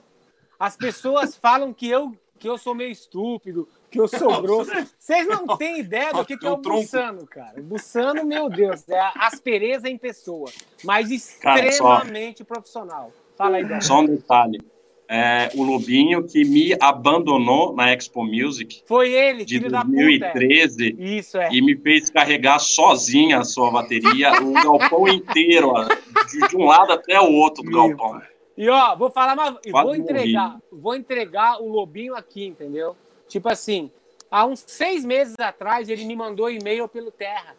as 0.60 0.76
pessoas 0.76 1.36
falam 1.36 1.74
que 1.74 1.88
eu, 1.88 2.18
que 2.39 2.47
eu 2.47 2.58
sou 2.58 2.74
meio 2.74 2.91
estúpido, 2.91 3.68
que 3.93 3.99
eu 3.99 4.07
sou 4.07 4.41
grosso. 4.41 4.71
Vocês 4.97 5.27
não 5.27 5.55
têm 5.55 5.79
ideia 5.79 6.11
do 6.11 6.25
que, 6.25 6.35
que 6.35 6.47
é 6.47 6.49
o 6.49 6.57
Bussano, 6.57 7.27
cara. 7.27 7.59
O 7.59 7.63
Bussano, 7.63 8.25
meu 8.25 8.49
Deus, 8.49 8.89
é 8.89 8.99
a 8.99 9.13
aspereza 9.27 9.87
em 9.87 9.97
pessoa, 9.97 10.49
mas 10.83 11.11
extremamente 11.11 12.43
cara, 12.43 12.47
profissional. 12.47 13.11
Fala 13.37 13.57
aí, 13.57 13.63
Débora. 13.63 13.81
Só 13.81 13.99
um 13.99 14.05
detalhe. 14.05 14.59
É, 15.07 15.51
o 15.53 15.63
Lobinho 15.63 16.25
que 16.25 16.43
me 16.43 16.75
abandonou 16.79 17.75
na 17.75 17.93
Expo 17.93 18.23
Music. 18.23 18.81
Foi 18.87 19.11
ele, 19.11 19.45
de 19.45 19.59
2013. 19.59 20.77
Da 20.77 20.97
puta. 20.97 21.03
Isso 21.03 21.37
é. 21.37 21.49
E 21.51 21.61
me 21.61 21.75
fez 21.75 22.09
carregar 22.09 22.57
sozinha 22.57 23.39
a 23.39 23.43
sua 23.43 23.69
bateria, 23.69 24.31
o 24.41 24.53
galpão 24.63 25.07
inteiro, 25.07 25.69
ó, 25.69 25.83
de, 25.83 26.47
de, 26.47 26.57
um 26.57 26.65
lado 26.65 26.93
até 26.93 27.19
o 27.19 27.31
outro 27.31 27.63
do 27.63 27.69
Meu 27.69 27.89
galpão. 27.89 28.21
E 28.57 28.67
ó, 28.69 28.95
vou 28.95 29.11
falar, 29.11 29.35
mas 29.35 29.55
vou 29.69 29.95
entregar, 29.95 30.57
vou 30.71 30.95
entregar 30.95 31.61
o 31.61 31.67
Lobinho 31.67 32.15
aqui, 32.15 32.45
entendeu? 32.45 32.95
Tipo 33.34 33.49
assim, 33.49 33.89
há 34.29 34.45
uns 34.45 34.63
seis 34.67 35.03
meses 35.03 35.34
atrás 35.39 35.89
ele 35.89 36.05
me 36.05 36.15
mandou 36.15 36.51
e-mail 36.51 36.88
pelo 36.88 37.09
Terra. 37.09 37.55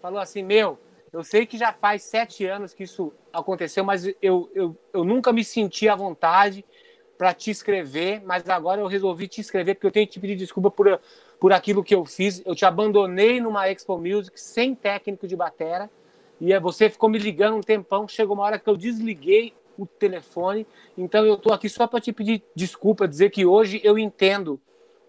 Falou 0.00 0.20
assim, 0.20 0.40
meu, 0.40 0.78
eu 1.12 1.24
sei 1.24 1.44
que 1.44 1.58
já 1.58 1.72
faz 1.72 2.04
sete 2.04 2.46
anos 2.46 2.72
que 2.72 2.84
isso 2.84 3.12
aconteceu, 3.32 3.82
mas 3.82 4.06
eu, 4.22 4.48
eu, 4.54 4.76
eu 4.92 5.02
nunca 5.02 5.32
me 5.32 5.42
senti 5.42 5.88
à 5.88 5.96
vontade 5.96 6.64
para 7.18 7.34
te 7.34 7.50
escrever, 7.50 8.22
mas 8.24 8.48
agora 8.48 8.80
eu 8.80 8.86
resolvi 8.86 9.26
te 9.26 9.40
escrever 9.40 9.74
porque 9.74 9.88
eu 9.88 9.90
tenho 9.90 10.06
que 10.06 10.12
te 10.12 10.20
pedir 10.20 10.36
desculpa 10.36 10.70
por, 10.70 11.00
por 11.40 11.52
aquilo 11.52 11.82
que 11.82 11.92
eu 11.92 12.04
fiz. 12.04 12.40
Eu 12.46 12.54
te 12.54 12.64
abandonei 12.64 13.40
numa 13.40 13.68
Expo 13.68 13.98
Music 13.98 14.40
sem 14.40 14.76
técnico 14.76 15.26
de 15.26 15.34
batera 15.34 15.90
e 16.40 16.56
você 16.60 16.88
ficou 16.88 17.10
me 17.10 17.18
ligando 17.18 17.56
um 17.56 17.62
tempão. 17.62 18.06
Chegou 18.06 18.36
uma 18.36 18.44
hora 18.44 18.60
que 18.60 18.70
eu 18.70 18.76
desliguei 18.76 19.54
o 19.76 19.86
telefone. 19.86 20.64
Então 20.96 21.26
eu 21.26 21.34
estou 21.34 21.52
aqui 21.52 21.68
só 21.68 21.88
para 21.88 22.00
te 22.00 22.12
pedir 22.12 22.44
desculpa, 22.54 23.08
dizer 23.08 23.30
que 23.30 23.44
hoje 23.44 23.80
eu 23.82 23.98
entendo 23.98 24.60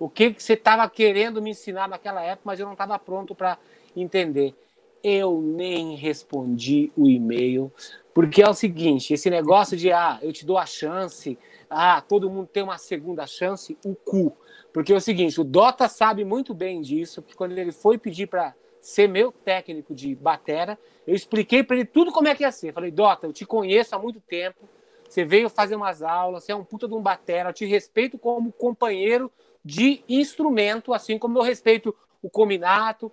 o 0.02 0.10
que, 0.10 0.34
você 0.36 0.54
estava 0.54 0.90
querendo 0.90 1.40
me 1.44 1.52
ensinar 1.52 1.88
naquela 1.88 2.24
época, 2.24 2.42
mas 2.46 2.60
eu 2.60 2.66
não 2.66 2.74
estava 2.74 2.98
pronto 2.98 3.36
para 3.36 3.60
entender. 3.96 4.56
Eu 5.04 5.40
nem 5.40 5.96
respondi 5.96 6.92
o 6.98 7.08
e-mail, 7.08 7.72
porque 8.12 8.42
é 8.42 8.50
o 8.50 8.54
seguinte: 8.54 9.14
esse 9.14 9.30
negócio 9.30 9.78
de 9.78 9.92
ah, 9.92 10.18
eu 10.24 10.34
te 10.34 10.44
dou 10.44 10.58
a 10.58 10.66
chance, 10.66 11.38
ah, 11.70 12.02
todo 12.02 12.32
mundo 12.32 12.50
tem 12.52 12.64
uma 12.64 12.80
segunda 12.80 13.28
chance, 13.28 13.78
o 13.86 13.94
cu. 13.94 14.36
Porque 14.74 14.92
é 14.92 14.96
o 14.96 15.02
seguinte, 15.02 15.40
o 15.40 15.44
Dota 15.44 15.88
sabe 15.88 16.26
muito 16.26 16.52
bem 16.52 16.82
disso, 16.82 17.22
que 17.22 17.36
quando 17.36 17.56
ele 17.56 17.72
foi 17.72 18.00
pedir 18.00 18.26
para 18.26 18.56
ser 18.82 19.08
meu 19.08 19.32
técnico 19.32 19.94
de 19.94 20.16
batera, 20.16 20.80
eu 21.06 21.14
expliquei 21.14 21.62
para 21.62 21.76
ele 21.76 21.86
tudo 21.86 22.12
como 22.12 22.28
é 22.28 22.34
que 22.34 22.42
ia 22.42 22.52
ser. 22.52 22.74
Falei, 22.74 22.90
Dota, 22.90 23.28
eu 23.28 23.34
te 23.34 23.46
conheço 23.46 23.96
há 23.96 24.00
muito 24.00 24.20
tempo, 24.20 24.68
você 25.08 25.24
veio 25.24 25.48
fazer 25.48 25.76
umas 25.76 26.02
aulas, 26.02 26.44
você 26.44 26.54
é 26.54 26.56
um 26.56 26.64
puta 26.64 26.88
de 26.88 26.96
um 26.96 27.02
batera, 27.02 27.50
eu 27.50 27.54
te 27.54 27.66
respeito 27.66 28.18
como 28.18 28.52
companheiro 28.52 29.32
de 29.64 30.04
instrumento, 30.10 30.94
assim 30.94 31.18
como 31.18 31.38
eu 31.38 31.44
respeito 31.44 31.96
o 32.22 32.30
Cominato. 32.30 33.12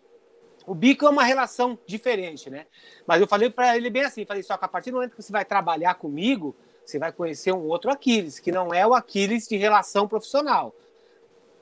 O 0.67 0.75
Bico 0.75 1.07
é 1.07 1.09
uma 1.09 1.25
relação 1.25 1.79
diferente, 1.87 2.51
né? 2.51 2.67
Mas 3.07 3.21
eu 3.21 3.27
falei 3.27 3.51
para 3.51 3.77
ele 3.77 3.89
bem 3.91 4.05
assim, 4.05 4.25
falei, 4.25 4.43
só 4.43 4.57
que 4.57 4.65
a 4.65 4.69
partir 4.69 4.91
do 4.91 4.97
momento 4.97 5.17
que 5.17 5.23
você 5.23 5.33
vai 5.33 5.45
trabalhar 5.45 5.95
comigo, 5.95 6.55
você 6.85 6.99
vai 6.99 7.13
conhecer 7.13 7.53
um 7.53 7.67
outro 7.67 7.91
Aquiles, 7.91 8.39
que 8.39 8.53
não 8.53 8.73
é 8.73 8.87
o 8.87 8.95
Aquiles 8.95 9.47
de 9.47 9.57
relação 9.57 10.09
profissional. 10.09 10.75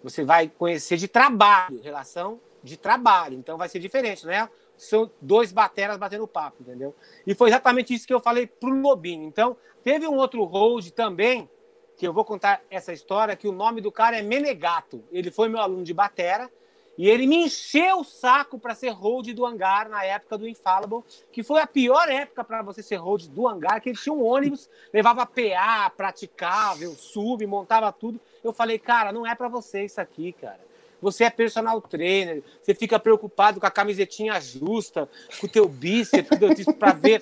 Você 0.02 0.24
vai 0.24 0.48
conhecer 0.48 0.96
de 0.96 1.08
trabalho, 1.08 1.80
relação 1.82 2.40
de 2.62 2.76
trabalho. 2.76 3.36
Então 3.36 3.56
vai 3.56 3.68
ser 3.68 3.78
diferente, 3.78 4.26
né? 4.26 4.48
São 4.76 5.10
dois 5.20 5.52
bateras 5.52 5.96
batendo 5.96 6.26
papo, 6.26 6.58
entendeu? 6.60 6.94
E 7.26 7.34
foi 7.34 7.48
exatamente 7.48 7.94
isso 7.94 8.06
que 8.06 8.14
eu 8.14 8.20
falei 8.20 8.46
pro 8.46 8.68
Lobinho. 8.68 9.24
Então, 9.24 9.56
teve 9.82 10.06
um 10.06 10.16
outro 10.16 10.44
hold 10.44 10.90
também, 10.90 11.48
que 11.96 12.06
eu 12.06 12.12
vou 12.12 12.24
contar 12.24 12.62
essa 12.70 12.92
história, 12.92 13.36
que 13.36 13.48
o 13.48 13.52
nome 13.52 13.80
do 13.80 13.90
cara 13.90 14.18
é 14.18 14.22
Menegato. 14.22 15.02
Ele 15.10 15.30
foi 15.30 15.48
meu 15.48 15.60
aluno 15.60 15.82
de 15.82 15.94
batera, 15.94 16.50
e 16.98 17.08
ele 17.08 17.26
me 17.26 17.36
encheu 17.44 18.00
o 18.00 18.04
saco 18.04 18.58
para 18.58 18.74
ser 18.74 18.88
hold 18.88 19.28
do 19.34 19.44
hangar 19.44 19.88
na 19.88 20.02
época 20.04 20.38
do 20.38 20.48
Infallible, 20.48 21.04
que 21.30 21.42
foi 21.42 21.60
a 21.60 21.66
pior 21.66 22.08
época 22.08 22.42
para 22.42 22.62
você 22.62 22.82
ser 22.82 22.96
hold 22.96 23.26
do 23.28 23.46
hangar, 23.46 23.80
que 23.80 23.90
ele 23.90 23.98
tinha 23.98 24.14
um 24.14 24.24
ônibus, 24.24 24.70
levava 24.92 25.26
PA, 25.26 25.90
praticável, 25.94 26.92
sub, 26.92 27.46
montava 27.46 27.92
tudo. 27.92 28.18
Eu 28.42 28.52
falei, 28.52 28.78
cara, 28.78 29.12
não 29.12 29.26
é 29.26 29.34
para 29.34 29.48
você 29.48 29.84
isso 29.84 30.00
aqui, 30.00 30.32
cara. 30.32 30.60
Você 31.00 31.24
é 31.24 31.30
personal 31.30 31.80
trainer, 31.80 32.42
você 32.62 32.74
fica 32.74 32.98
preocupado 32.98 33.60
com 33.60 33.66
a 33.66 33.70
camisetinha 33.70 34.40
justa, 34.40 35.08
com 35.40 35.46
o 35.46 35.50
teu 35.50 35.68
bíceps, 35.68 36.38
para 36.78 36.92
ver. 36.92 37.20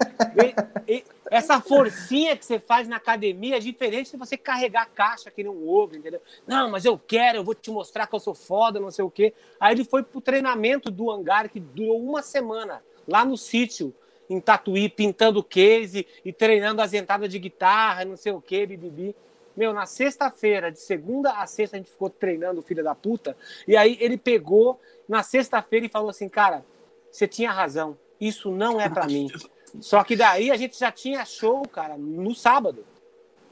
Essa 1.30 1.60
forcinha 1.60 2.36
que 2.36 2.44
você 2.44 2.58
faz 2.58 2.86
na 2.86 2.96
academia 2.96 3.56
é 3.56 3.60
diferente 3.60 4.12
de 4.12 4.16
você 4.16 4.36
carregar 4.36 4.88
caixa 4.94 5.30
que 5.30 5.42
não 5.42 5.66
ovo, 5.66 5.96
entendeu? 5.96 6.20
Não, 6.46 6.70
mas 6.70 6.84
eu 6.84 6.98
quero, 6.98 7.38
eu 7.38 7.44
vou 7.44 7.54
te 7.54 7.70
mostrar 7.70 8.06
que 8.06 8.14
eu 8.14 8.20
sou 8.20 8.34
foda, 8.34 8.78
não 8.78 8.90
sei 8.90 9.04
o 9.04 9.10
quê. 9.10 9.34
Aí 9.58 9.74
ele 9.74 9.84
foi 9.84 10.02
pro 10.02 10.20
treinamento 10.20 10.90
do 10.90 11.10
hangar 11.10 11.48
que 11.48 11.58
durou 11.58 12.00
uma 12.00 12.22
semana, 12.22 12.82
lá 13.08 13.24
no 13.24 13.36
sítio, 13.36 13.92
em 14.28 14.40
Tatuí, 14.40 14.88
pintando 14.88 15.42
case 15.42 16.06
e 16.24 16.32
treinando 16.32 16.80
as 16.80 16.94
entradas 16.94 17.28
de 17.30 17.38
guitarra, 17.38 18.04
não 18.04 18.16
sei 18.16 18.32
o 18.32 18.40
quê, 18.40 18.64
bibibi. 18.64 19.14
Meu, 19.56 19.72
na 19.72 19.86
sexta-feira, 19.86 20.70
de 20.70 20.80
segunda 20.80 21.32
a 21.32 21.46
sexta, 21.46 21.76
a 21.76 21.78
gente 21.78 21.90
ficou 21.90 22.10
treinando 22.10 22.60
o 22.60 22.62
filho 22.62 22.82
da 22.82 22.94
puta. 22.94 23.36
E 23.66 23.76
aí 23.76 23.96
ele 24.00 24.16
pegou 24.16 24.80
na 25.08 25.22
sexta-feira 25.22 25.86
e 25.86 25.88
falou 25.88 26.10
assim: 26.10 26.28
Cara, 26.28 26.64
você 27.10 27.28
tinha 27.28 27.52
razão. 27.52 27.96
Isso 28.20 28.50
não 28.50 28.80
é 28.80 28.88
para 28.88 29.06
mim. 29.06 29.28
Só 29.80 30.02
que 30.02 30.16
daí 30.16 30.50
a 30.50 30.56
gente 30.56 30.78
já 30.78 30.90
tinha 30.90 31.24
show, 31.24 31.62
cara, 31.68 31.96
no 31.96 32.34
sábado. 32.34 32.84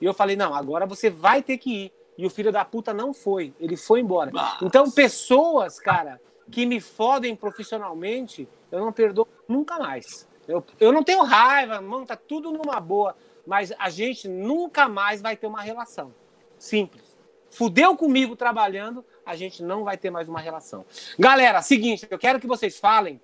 E 0.01 0.05
eu 0.05 0.13
falei: 0.13 0.35
Não, 0.35 0.55
agora 0.55 0.87
você 0.87 1.09
vai 1.09 1.43
ter 1.43 1.59
que 1.59 1.85
ir. 1.85 1.93
E 2.19 2.27
o 2.27 2.31
filho 2.31 2.53
da 2.53 2.65
puta 2.65 2.93
não 2.93 3.15
foi. 3.15 3.55
Ele 3.59 3.77
foi 3.77 4.01
embora. 4.01 4.31
Nossa. 4.31 4.65
Então, 4.65 4.91
pessoas, 4.91 5.79
cara, 5.79 6.21
que 6.51 6.67
me 6.67 6.81
fodem 6.81 7.35
profissionalmente, 7.35 8.49
eu 8.71 8.81
não 8.81 8.93
perdoo 8.93 9.27
nunca 9.49 9.79
mais. 9.79 10.29
Eu, 10.47 10.65
eu 10.79 10.93
não 10.93 11.03
tenho 11.03 11.23
raiva, 11.23 11.81
mano, 11.81 12.05
tá 12.05 12.17
tudo 12.17 12.51
numa 12.51 12.79
boa 12.81 13.17
mas 13.47 13.73
a 13.79 13.91
gente 13.91 14.29
nunca 14.29 14.89
mais 14.89 15.21
vai 15.21 15.37
ter 15.37 15.47
uma 15.47 15.63
relação. 15.63 16.15
Simples. 16.59 17.17
Fudeu 17.51 17.97
comigo 17.97 18.35
trabalhando, 18.35 19.05
a 19.27 19.37
gente 19.37 19.63
não 19.63 19.85
vai 19.85 19.97
ter 19.97 20.11
mais 20.11 20.29
uma 20.29 20.41
relação. 20.41 20.87
Galera, 21.19 21.61
seguinte, 21.61 22.07
eu 22.11 22.19
quero 22.19 22.41
que 22.41 22.47
vocês 22.47 22.79
falem 22.79 23.21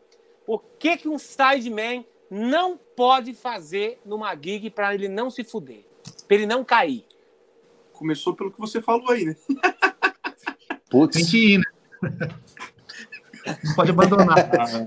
o 0.47 0.59
que, 0.59 0.97
que 0.97 1.09
um 1.09 1.19
sideman 1.19 2.05
não 2.31 2.77
pode 2.77 3.33
fazer 3.35 4.01
numa 4.05 4.35
gig 4.35 4.71
para 4.71 4.95
ele 4.95 5.09
não 5.09 5.31
se 5.31 5.45
fuder, 5.45 5.85
para 6.27 6.37
ele 6.37 6.47
não 6.47 6.64
cair. 6.64 7.05
Começou 7.93 8.35
pelo 8.35 8.51
que 8.51 8.59
você 8.59 8.81
falou 8.81 9.11
aí, 9.11 9.25
né? 9.25 9.37
Putz. 10.91 11.16
Tem 11.16 11.27
que 11.27 11.55
ir, 11.55 11.59
né? 11.59 11.64
Não 13.64 13.75
pode 13.75 13.91
abandonar. 13.91 14.37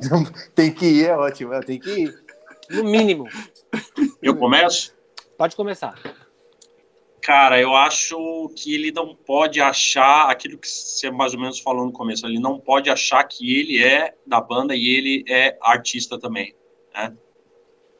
tem 0.56 0.72
que 0.72 0.86
ir, 0.86 1.06
é 1.06 1.16
ótimo. 1.16 1.60
Tem 1.62 1.80
que 1.80 1.90
ir. 1.90 2.24
No 2.70 2.84
mínimo. 2.84 3.28
Eu 4.22 4.36
começo? 4.38 4.96
Pode 5.42 5.56
começar. 5.56 6.00
Cara, 7.20 7.60
eu 7.60 7.76
acho 7.76 8.54
que 8.56 8.76
ele 8.76 8.92
não 8.92 9.16
pode 9.16 9.60
achar 9.60 10.30
aquilo 10.30 10.56
que 10.56 10.68
você 10.68 11.10
mais 11.10 11.34
ou 11.34 11.40
menos 11.40 11.60
falou 11.60 11.84
no 11.84 11.92
começo. 11.92 12.28
Ele 12.28 12.38
não 12.38 12.60
pode 12.60 12.92
achar 12.92 13.24
que 13.24 13.60
ele 13.60 13.84
é 13.84 14.14
da 14.24 14.40
banda 14.40 14.76
e 14.76 14.88
ele 14.88 15.26
é 15.28 15.58
artista 15.60 16.20
também, 16.20 16.54
né? 16.94 17.18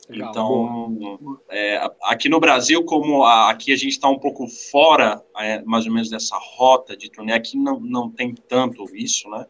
Legal, 0.08 0.30
então, 0.30 1.42
é, 1.50 1.82
aqui 2.04 2.30
no 2.30 2.40
Brasil, 2.40 2.86
como 2.86 3.24
a, 3.24 3.50
aqui 3.50 3.74
a 3.74 3.76
gente 3.76 3.94
está 3.94 4.08
um 4.08 4.20
pouco 4.20 4.48
fora, 4.48 5.20
é, 5.40 5.64
mais 5.64 5.88
ou 5.88 5.92
menos, 5.92 6.12
dessa 6.12 6.38
rota 6.38 6.96
de 6.96 7.10
turnê, 7.10 7.34
aqui 7.34 7.58
não, 7.58 7.80
não 7.80 8.08
tem 8.08 8.36
tanto 8.36 8.86
isso, 8.96 9.28
né? 9.32 9.48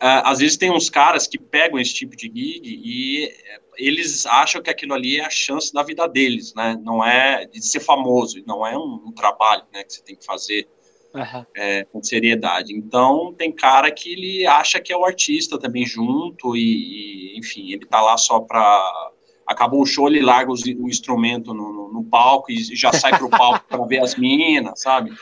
É, 0.00 0.22
às 0.24 0.38
vezes 0.38 0.56
tem 0.56 0.70
uns 0.70 0.88
caras 0.88 1.26
que 1.26 1.38
pegam 1.38 1.78
esse 1.78 1.92
tipo 1.92 2.16
de 2.16 2.28
gig 2.28 2.62
e 2.64 3.26
é, 3.26 3.60
eles 3.78 4.26
acham 4.26 4.60
que 4.60 4.68
aquilo 4.68 4.92
ali 4.92 5.18
é 5.18 5.24
a 5.24 5.30
chance 5.30 5.72
da 5.72 5.82
vida 5.82 6.06
deles, 6.08 6.52
né? 6.54 6.78
Não 6.82 7.04
é 7.04 7.46
de 7.46 7.64
ser 7.64 7.80
famoso, 7.80 8.42
não 8.46 8.66
é 8.66 8.76
um, 8.76 9.04
um 9.06 9.12
trabalho, 9.12 9.62
né, 9.72 9.84
que 9.84 9.92
você 9.92 10.02
tem 10.02 10.16
que 10.16 10.24
fazer 10.24 10.68
uhum. 11.14 11.44
é, 11.56 11.84
com 11.84 12.02
seriedade. 12.02 12.74
Então 12.74 13.32
tem 13.36 13.52
cara 13.52 13.90
que 13.90 14.12
ele 14.12 14.46
acha 14.46 14.80
que 14.80 14.92
é 14.92 14.96
o 14.96 15.04
artista 15.04 15.58
também 15.58 15.86
junto 15.86 16.56
e, 16.56 17.34
e 17.34 17.38
enfim, 17.38 17.72
ele 17.72 17.86
tá 17.86 18.00
lá 18.00 18.16
só 18.16 18.40
para 18.40 19.12
acabou 19.46 19.80
o 19.80 19.86
show, 19.86 20.08
ele 20.08 20.20
larga 20.20 20.52
os, 20.52 20.62
o 20.62 20.88
instrumento 20.88 21.54
no, 21.54 21.72
no, 21.72 21.92
no, 21.94 22.04
palco 22.04 22.52
e 22.52 22.62
já 22.76 22.92
sai 22.92 23.16
pro 23.16 23.30
palco 23.30 23.64
para 23.66 23.82
ver 23.86 24.02
as 24.02 24.14
minas, 24.16 24.80
sabe? 24.80 25.10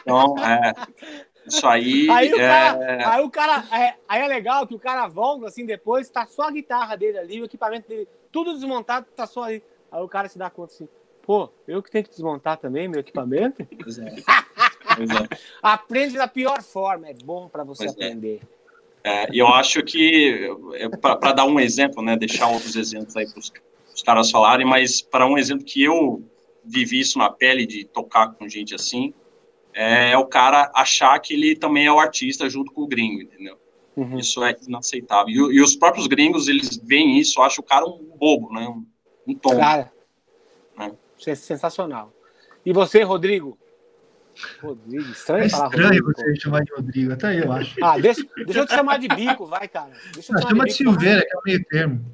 Então, 0.00 0.34
é, 0.38 0.72
isso 1.46 1.66
aí. 1.66 2.08
Aí 2.10 2.32
o 2.32 2.36
cara. 2.36 2.84
É... 2.84 3.04
Aí, 3.04 3.24
o 3.24 3.30
cara 3.30 3.64
é, 3.72 3.94
aí 4.08 4.22
é 4.22 4.28
legal 4.28 4.66
que 4.66 4.74
o 4.74 4.78
cara 4.78 5.06
volta 5.06 5.46
assim 5.46 5.66
depois, 5.66 6.08
tá 6.08 6.26
só 6.26 6.42
a 6.42 6.50
guitarra 6.50 6.96
dele 6.96 7.18
ali, 7.18 7.40
o 7.40 7.44
equipamento 7.44 7.88
dele, 7.88 8.08
tudo 8.32 8.54
desmontado, 8.54 9.06
tá 9.14 9.26
só 9.26 9.44
aí. 9.44 9.62
Aí 9.90 10.02
o 10.02 10.08
cara 10.08 10.28
se 10.28 10.38
dá 10.38 10.50
conta 10.50 10.72
assim, 10.72 10.88
pô, 11.22 11.48
eu 11.68 11.82
que 11.82 11.90
tenho 11.90 12.04
que 12.04 12.10
desmontar 12.10 12.56
também 12.58 12.88
meu 12.88 13.00
equipamento? 13.00 13.66
Pois 13.82 13.98
é. 13.98 14.14
Pois 14.96 15.10
é. 15.10 15.28
Aprende 15.60 16.14
da 16.14 16.28
pior 16.28 16.62
forma, 16.62 17.08
é 17.08 17.14
bom 17.24 17.48
para 17.48 17.64
você 17.64 17.86
pois 17.86 17.98
é. 17.98 18.04
aprender. 18.04 18.40
É. 19.02 19.26
eu 19.32 19.48
acho 19.48 19.82
que, 19.82 20.48
para 21.00 21.32
dar 21.32 21.44
um 21.44 21.58
exemplo, 21.58 22.02
né, 22.02 22.16
deixar 22.16 22.48
outros 22.48 22.76
exemplos 22.76 23.16
aí 23.16 23.26
para 23.26 23.38
os 23.38 24.02
caras 24.02 24.30
falarem, 24.30 24.66
mas 24.66 25.02
para 25.02 25.26
um 25.26 25.36
exemplo 25.36 25.64
que 25.64 25.82
eu 25.82 26.22
vivi 26.64 27.00
isso 27.00 27.18
na 27.18 27.28
pele 27.28 27.66
de 27.66 27.84
tocar 27.84 28.32
com 28.34 28.48
gente 28.48 28.74
assim, 28.74 29.12
é 29.74 30.16
o 30.16 30.26
cara 30.26 30.70
achar 30.74 31.18
que 31.18 31.34
ele 31.34 31.56
também 31.56 31.86
é 31.86 31.92
o 31.92 31.98
artista 31.98 32.48
junto 32.48 32.72
com 32.72 32.82
o 32.82 32.86
gringo, 32.86 33.22
entendeu? 33.22 33.58
Uhum. 33.96 34.18
Isso 34.18 34.42
é 34.44 34.56
inaceitável. 34.66 35.28
E, 35.28 35.56
e, 35.56 35.60
os 35.60 35.76
próprios 35.76 36.06
gringos, 36.06 36.48
eles 36.48 36.76
veem 36.76 37.18
isso, 37.18 37.42
acham 37.42 37.62
o 37.62 37.66
cara 37.66 37.84
um 37.84 38.16
bobo, 38.16 38.52
né? 38.52 38.66
Um, 38.68 38.86
um 39.26 39.34
tom. 39.34 39.56
Cara, 39.56 39.92
é. 40.78 40.92
isso 41.18 41.30
é 41.30 41.34
sensacional. 41.34 42.12
E 42.64 42.72
você, 42.72 43.02
Rodrigo? 43.02 43.58
Rodrigo, 44.60 45.12
estranho 45.12 45.44
é 45.44 45.48
falar 45.48 45.66
estranho 45.66 46.04
Rodrigo. 46.04 46.12
você 46.12 46.40
chamar 46.40 46.64
de 46.64 46.72
Rodrigo, 46.72 47.12
até 47.12 47.44
eu 47.44 47.52
acho. 47.52 47.84
Ah, 47.84 47.98
deixa, 47.98 48.24
deixa 48.36 48.60
eu 48.60 48.66
te 48.66 48.74
chamar 48.74 48.98
de 48.98 49.08
bico, 49.08 49.46
vai, 49.46 49.68
cara. 49.68 49.92
Deixa 50.12 50.32
eu 50.32 50.38
Ah, 50.38 50.40
te 50.40 50.48
de 50.48 50.54
bico, 50.54 50.70
Silveira, 50.70 51.22
que 51.22 51.36
é 51.36 51.38
o 51.38 51.42
meio 51.44 51.64
termo. 51.64 52.04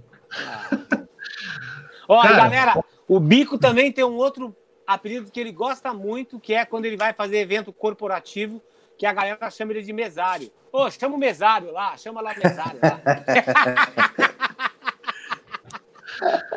Ó, 2.07 2.21
e 2.21 2.23
Cara, 2.23 2.37
galera, 2.37 2.85
o 3.09 3.19
Bico 3.19 3.59
também 3.59 3.91
tem 3.91 4.05
um 4.05 4.17
outro 4.17 4.55
apelido 4.95 5.31
que 5.31 5.41
ele 5.41 5.53
gosta 5.53 5.95
muito, 5.95 6.41
que 6.41 6.53
é 6.53 6.65
quando 6.65 6.85
ele 6.85 6.97
vai 6.97 7.13
fazer 7.13 7.39
evento 7.39 7.73
corporativo, 7.73 8.61
que 8.99 9.07
a 9.07 9.13
galera 9.13 9.51
chama 9.51 9.73
ele 9.73 9.83
de 9.83 9.93
mesário. 9.93 10.51
Ô, 10.73 10.91
chama 10.91 11.17
o 11.17 11.19
mesário 11.19 11.73
lá, 11.73 11.97
chama 11.97 12.21
lá 12.21 12.33
o 12.33 12.39
mesário 12.39 12.81
lá. 12.83 13.01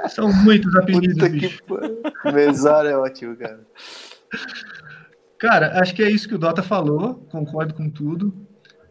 São 0.09 0.31
muitos 0.31 0.75
apelidos, 0.75 1.29
bicho. 1.29 1.61
que 1.63 2.31
Mesário 2.31 2.89
é 2.89 2.97
ótimo, 2.97 3.37
cara. 3.37 3.65
Cara, 5.37 5.79
acho 5.79 5.95
que 5.95 6.03
é 6.03 6.09
isso 6.09 6.27
que 6.27 6.35
o 6.35 6.37
Dota 6.37 6.61
falou, 6.61 7.15
concordo 7.31 7.73
com 7.73 7.89
tudo. 7.89 8.33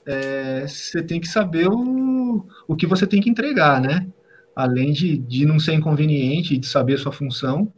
É, 0.07 0.66
você 0.66 1.03
tem 1.03 1.20
que 1.20 1.28
saber 1.28 1.68
o, 1.68 2.47
o 2.66 2.74
que 2.74 2.86
você 2.86 3.07
tem 3.07 3.20
que 3.20 3.28
entregar, 3.30 3.80
né? 3.80 4.07
Além 4.55 4.93
de, 4.93 5.16
de 5.18 5.45
não 5.47 5.59
ser 5.59 5.74
inconveniente, 5.74 6.57
de 6.57 6.66
saber 6.66 6.95
a 6.95 6.99
sua 6.99 7.12
função, 7.12 7.72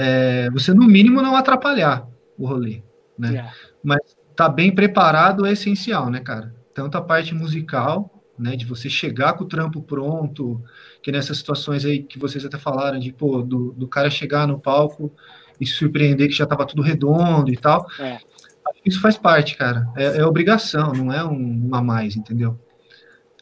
é, 0.00 0.48
você 0.50 0.72
no 0.72 0.86
mínimo 0.86 1.20
não 1.20 1.34
atrapalhar 1.34 2.08
o 2.38 2.46
rolê, 2.46 2.82
né? 3.18 3.38
É. 3.38 3.50
Mas 3.82 3.98
tá 4.36 4.48
bem 4.48 4.72
preparado 4.72 5.44
é 5.44 5.50
essencial, 5.50 6.08
né, 6.08 6.20
cara? 6.20 6.54
Tanto 6.72 6.96
a 6.96 7.02
parte 7.02 7.34
musical, 7.34 8.22
né, 8.38 8.54
de 8.54 8.64
você 8.64 8.88
chegar 8.88 9.32
com 9.32 9.42
o 9.42 9.48
trampo 9.48 9.82
pronto, 9.82 10.62
que 11.02 11.10
nessas 11.10 11.38
situações 11.38 11.84
aí 11.84 12.00
que 12.00 12.16
vocês 12.16 12.44
até 12.44 12.56
falaram, 12.56 13.00
de, 13.00 13.12
pô, 13.12 13.42
do, 13.42 13.72
do 13.72 13.88
cara 13.88 14.08
chegar 14.08 14.46
no 14.46 14.60
palco 14.60 15.12
e 15.60 15.66
se 15.66 15.72
surpreender 15.72 16.28
que 16.28 16.34
já 16.34 16.46
tava 16.46 16.64
tudo 16.64 16.80
redondo 16.80 17.52
e 17.52 17.56
tal. 17.56 17.84
É. 17.98 18.18
Isso 18.86 19.00
faz 19.00 19.18
parte, 19.18 19.56
cara. 19.56 19.88
É, 19.96 20.18
é 20.18 20.24
obrigação, 20.24 20.92
não 20.92 21.12
é 21.12 21.24
um, 21.24 21.70
um 21.70 21.74
a 21.74 21.82
mais, 21.82 22.14
entendeu? 22.14 22.56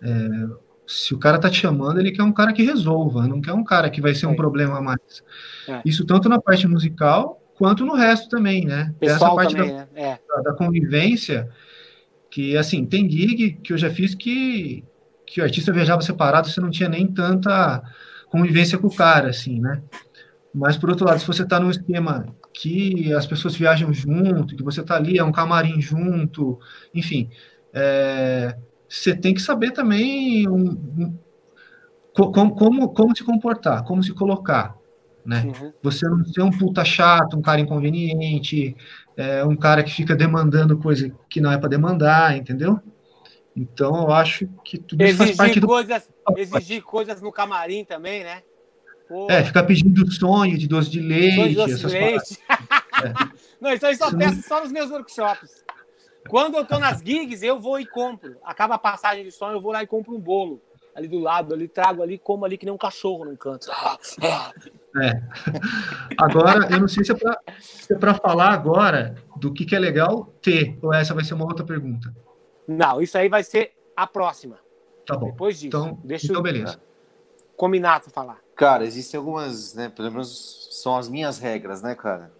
É, 0.03 0.66
se 0.87 1.15
o 1.15 1.19
cara 1.19 1.39
tá 1.39 1.51
te 1.51 1.59
chamando, 1.59 1.99
ele 1.99 2.13
quer 2.13 2.23
um 2.23 2.33
cara 2.33 2.53
que 2.53 2.63
resolva, 2.63 3.27
não 3.27 3.41
quer 3.41 3.53
um 3.53 3.65
cara 3.65 3.91
que 3.91 4.01
vai 4.01 4.15
ser 4.15 4.27
um 4.27 4.33
É. 4.33 4.37
problema 4.37 4.79
a 4.79 4.83
mais. 4.83 5.23
É. 5.69 5.83
Isso 5.85 6.05
tanto 6.05 6.29
na 6.29 6.41
parte 6.41 6.67
musical 6.69 7.43
quanto 7.57 7.85
no 7.85 7.95
resto 7.95 8.29
também, 8.29 8.65
né? 8.65 8.95
Pessoal 9.01 9.31
Essa 9.33 9.37
parte 9.37 9.57
também, 9.57 9.73
da, 9.73 9.79
né? 9.79 9.89
É. 9.95 10.19
da, 10.29 10.43
da 10.51 10.53
convivência, 10.53 11.49
que 12.31 12.57
assim, 12.57 12.85
tem 12.85 13.09
gig 13.11 13.59
que 13.63 13.73
eu 13.73 13.79
já 13.79 13.91
fiz 13.91 14.15
que, 14.15 14.85
que 15.27 15.41
o 15.41 15.45
artista 15.45 15.73
viajava 15.73 16.03
separado, 16.03 16.49
você 16.49 16.61
não 16.61 16.71
tinha 16.71 16.89
nem 16.89 17.07
tanta 17.07 17.83
convivência 18.31 18.77
com 18.79 18.87
o 18.89 18.95
cara, 18.95 19.31
assim, 19.31 19.61
né? 19.61 19.83
Mas 20.55 20.77
por 20.77 20.89
outro 20.91 21.07
lado, 21.07 21.19
se 21.21 21.27
você 21.27 21.43
está 21.43 21.59
num 21.61 21.71
esquema 21.71 22.27
que 22.53 23.13
as 23.13 23.27
pessoas 23.27 23.55
viajam 23.57 23.93
junto, 23.93 24.57
que 24.57 24.63
você 24.63 24.81
está 24.81 24.97
ali, 24.97 25.19
é 25.19 25.25
um 25.25 25.33
camarim 25.33 25.81
junto, 25.81 26.59
enfim, 26.95 27.29
é, 27.73 28.57
você 28.97 29.15
tem 29.15 29.35
que 29.35 29.41
saber 29.41 29.73
também 29.73 30.49
um, 30.49 30.71
um, 30.71 31.19
co- 32.15 32.33
como, 32.33 32.55
como, 32.55 32.89
como 32.95 33.17
se 33.17 33.25
comportar, 33.25 33.85
como 33.85 34.03
se 34.03 34.13
colocar, 34.13 34.77
né? 35.25 35.45
Uhum. 35.45 35.73
Você 35.83 36.09
não 36.09 36.25
ser 36.25 36.43
um 36.43 36.51
puta 36.51 36.85
chato, 36.85 37.37
um 37.37 37.43
cara 37.43 37.61
inconveniente, 37.61 38.77
é, 39.17 39.45
um 39.45 39.57
cara 39.57 39.83
que 39.83 39.93
fica 39.93 40.15
demandando 40.17 40.79
coisa 40.79 41.11
que 41.29 41.41
não 41.41 41.51
é 41.53 41.59
para 41.59 41.69
demandar, 41.69 42.37
entendeu? 42.37 42.81
Então 43.55 44.03
eu 44.03 44.13
acho 44.13 44.47
que 44.65 44.79
tudo 44.79 45.05
isso 45.05 45.17
faz 45.17 45.37
parte 45.37 45.59
Exigir 45.59 45.61
do. 45.63 45.67
coisas, 45.67 46.11
exigir 46.37 46.83
coisas 46.83 47.23
no 47.23 47.33
camarim 47.33 47.85
também, 47.85 48.23
né? 48.23 48.43
Pô, 49.09 49.31
É, 49.31 49.45
ficar 49.45 49.63
pedindo 49.63 50.11
sonho 50.11 50.59
de 50.59 50.67
doce 50.67 50.91
de 50.91 51.01
leite, 51.01 51.55
doce 51.55 51.77
de 51.77 51.87
leite. 51.87 52.39
Não, 53.61 53.73
isso 53.73 53.87
aí 53.87 53.97
só 53.97 54.11
peço 54.17 54.43
só 54.43 54.61
nos 54.61 54.73
meus 54.73 54.91
workshops. 54.91 55.66
Quando 56.29 56.57
eu 56.57 56.65
tô 56.65 56.79
nas 56.79 57.01
gigs, 57.01 57.45
eu 57.45 57.61
vou 57.61 57.79
e 57.79 57.87
compro. 57.87 58.37
Acaba 58.45 58.75
a 58.75 58.79
passagem 58.79 59.25
de 59.25 59.31
som, 59.31 59.51
eu 59.51 59.61
vou 59.61 59.73
lá 59.73 59.83
e 59.83 59.87
compro 59.87 60.15
um 60.15 60.21
bolo. 60.21 60.61
Ali 60.95 61.09
do 61.09 61.19
lado, 61.19 61.53
ali, 61.53 61.69
trago 61.69 62.03
ali, 62.03 62.17
como 62.17 62.45
ali 62.45 62.57
que 62.57 62.65
nem 62.65 62.75
um 62.75 62.79
cachorro 62.79 63.27
num 63.27 63.37
canto. 63.37 63.69
Agora, 66.17 66.67
eu 66.71 66.81
não 66.81 66.89
sei 66.89 67.05
se 67.05 67.13
é 67.13 67.15
para 67.15 67.39
é 67.91 67.95
pra 67.97 68.15
falar 68.15 68.51
agora 68.51 69.15
do 69.37 69.53
que, 69.53 69.67
que 69.67 69.77
é 69.77 69.79
legal 69.79 70.33
ter, 70.41 70.79
ou 70.81 70.95
essa 70.95 71.13
vai 71.15 71.23
ser 71.23 71.35
uma 71.35 71.45
outra 71.45 71.67
pergunta. 71.67 72.15
Não, 72.67 73.03
isso 73.03 73.19
aí 73.19 73.29
vai 73.29 73.45
ser 73.45 73.73
a 73.95 74.07
próxima. 74.07 74.59
Tá 75.07 75.17
bom. 75.17 75.27
Depois 75.27 75.57
disso. 75.57 75.69
Então, 75.69 76.01
Deixa 76.03 76.27
então 76.27 76.41
o 76.41 76.43
beleza. 76.43 76.81
Combinato 77.57 78.11
falar. 78.11 78.39
Cara, 78.55 78.85
existem 78.85 79.19
algumas, 79.19 79.75
né? 79.75 79.91
Pelo 79.91 80.11
menos 80.11 80.69
são 80.83 80.97
as 80.97 81.09
minhas 81.09 81.39
regras, 81.39 81.83
né, 81.83 81.95
cara? 81.95 82.33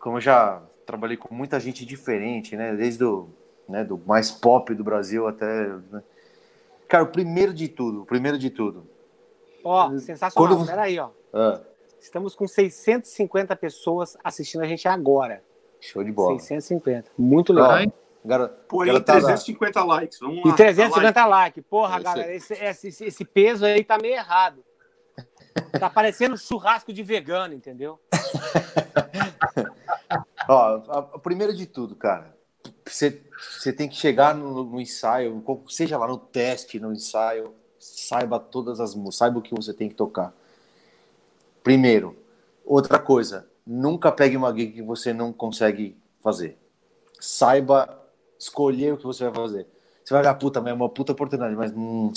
Como 0.00 0.16
eu 0.16 0.20
já 0.20 0.62
trabalhei 0.86 1.16
com 1.16 1.34
muita 1.34 1.58
gente 1.60 1.84
diferente, 1.84 2.56
né? 2.56 2.74
Desde 2.74 3.04
o 3.04 3.28
né, 3.68 3.82
do 3.84 3.98
mais 4.06 4.30
pop 4.30 4.74
do 4.74 4.84
Brasil 4.84 5.26
até. 5.26 5.68
né? 5.90 6.02
Cara, 6.88 7.04
o 7.04 7.08
primeiro 7.08 7.52
de 7.54 7.68
tudo, 7.68 8.02
o 8.02 8.06
primeiro 8.06 8.38
de 8.38 8.50
tudo. 8.50 8.86
Ó, 9.64 9.96
sensacional. 9.98 10.56
Quando- 10.56 10.66
Peraí, 10.66 10.98
ó. 10.98 11.08
Ah, 11.32 11.60
Estamos 11.98 12.34
com 12.34 12.46
650 12.46 13.56
pessoas 13.56 14.14
assistindo 14.22 14.60
a 14.62 14.66
gente 14.66 14.86
agora. 14.86 15.42
show 15.80 16.04
de 16.04 16.12
bola. 16.12 16.38
650. 16.38 17.10
Muito 17.16 17.52
legal. 17.52 17.70
Vai. 17.70 17.86
Gar... 18.26 18.48
Porém, 18.68 18.92
garotada, 18.92 19.20
350 19.20 19.84
likes. 19.84 20.18
Vamos 20.18 20.44
lá. 20.44 20.52
E 20.52 20.56
350 20.56 21.20
Like. 21.26 21.30
likes. 21.30 21.64
Porra, 21.68 21.98
É 21.98 22.02
galera, 22.02 22.34
esse, 22.34 22.52
esse, 22.54 23.04
esse 23.06 23.24
peso 23.24 23.64
aí 23.64 23.82
tá 23.82 23.96
meio 23.98 24.14
errado. 24.14 24.62
Tá 25.78 25.88
parecendo 25.88 26.36
churrasco 26.36 26.92
de 26.92 27.02
vegano, 27.02 27.54
entendeu? 27.54 27.98
Ó, 30.48 30.54
a- 30.54 30.98
a- 30.98 31.18
primeiro 31.18 31.54
de 31.54 31.66
tudo, 31.66 31.94
cara, 31.96 32.36
você, 32.86 33.72
tem 33.72 33.88
que 33.88 33.96
chegar 33.96 34.34
no, 34.34 34.64
no 34.64 34.80
ensaio, 34.80 35.42
seja 35.68 35.98
lá 35.98 36.06
no 36.06 36.18
teste, 36.18 36.78
no 36.78 36.92
ensaio, 36.92 37.54
saiba 37.78 38.38
todas 38.38 38.80
as 38.80 38.94
músicas, 38.94 39.16
saiba 39.16 39.38
o 39.38 39.42
que 39.42 39.54
você 39.54 39.72
tem 39.72 39.88
que 39.88 39.94
tocar. 39.94 40.34
Primeiro, 41.62 42.16
outra 42.64 42.98
coisa, 42.98 43.48
nunca 43.66 44.12
pegue 44.12 44.36
uma 44.36 44.54
gig 44.54 44.72
que 44.72 44.82
você 44.82 45.12
não 45.12 45.32
consegue 45.32 45.96
fazer. 46.22 46.58
Saiba 47.18 48.02
escolher 48.38 48.92
o 48.92 48.96
que 48.98 49.04
você 49.04 49.24
vai 49.24 49.34
fazer. 49.34 49.66
Você 50.04 50.12
vai 50.12 50.22
olhar, 50.22 50.34
puta, 50.34 50.60
é 50.60 50.72
uma 50.72 50.88
puta 50.88 51.12
oportunidade, 51.12 51.56
mas 51.56 51.72
hum, 51.72 52.12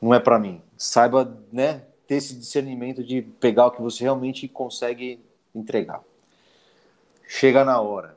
não 0.00 0.12
é 0.12 0.20
pra 0.20 0.38
mim. 0.38 0.60
Saiba, 0.76 1.38
né, 1.50 1.82
ter 2.06 2.16
esse 2.16 2.34
discernimento 2.34 3.02
de 3.02 3.22
pegar 3.22 3.66
o 3.66 3.70
que 3.70 3.80
você 3.80 4.04
realmente 4.04 4.46
consegue 4.46 5.24
entregar. 5.54 6.02
Chega 7.36 7.64
na 7.64 7.80
hora. 7.80 8.16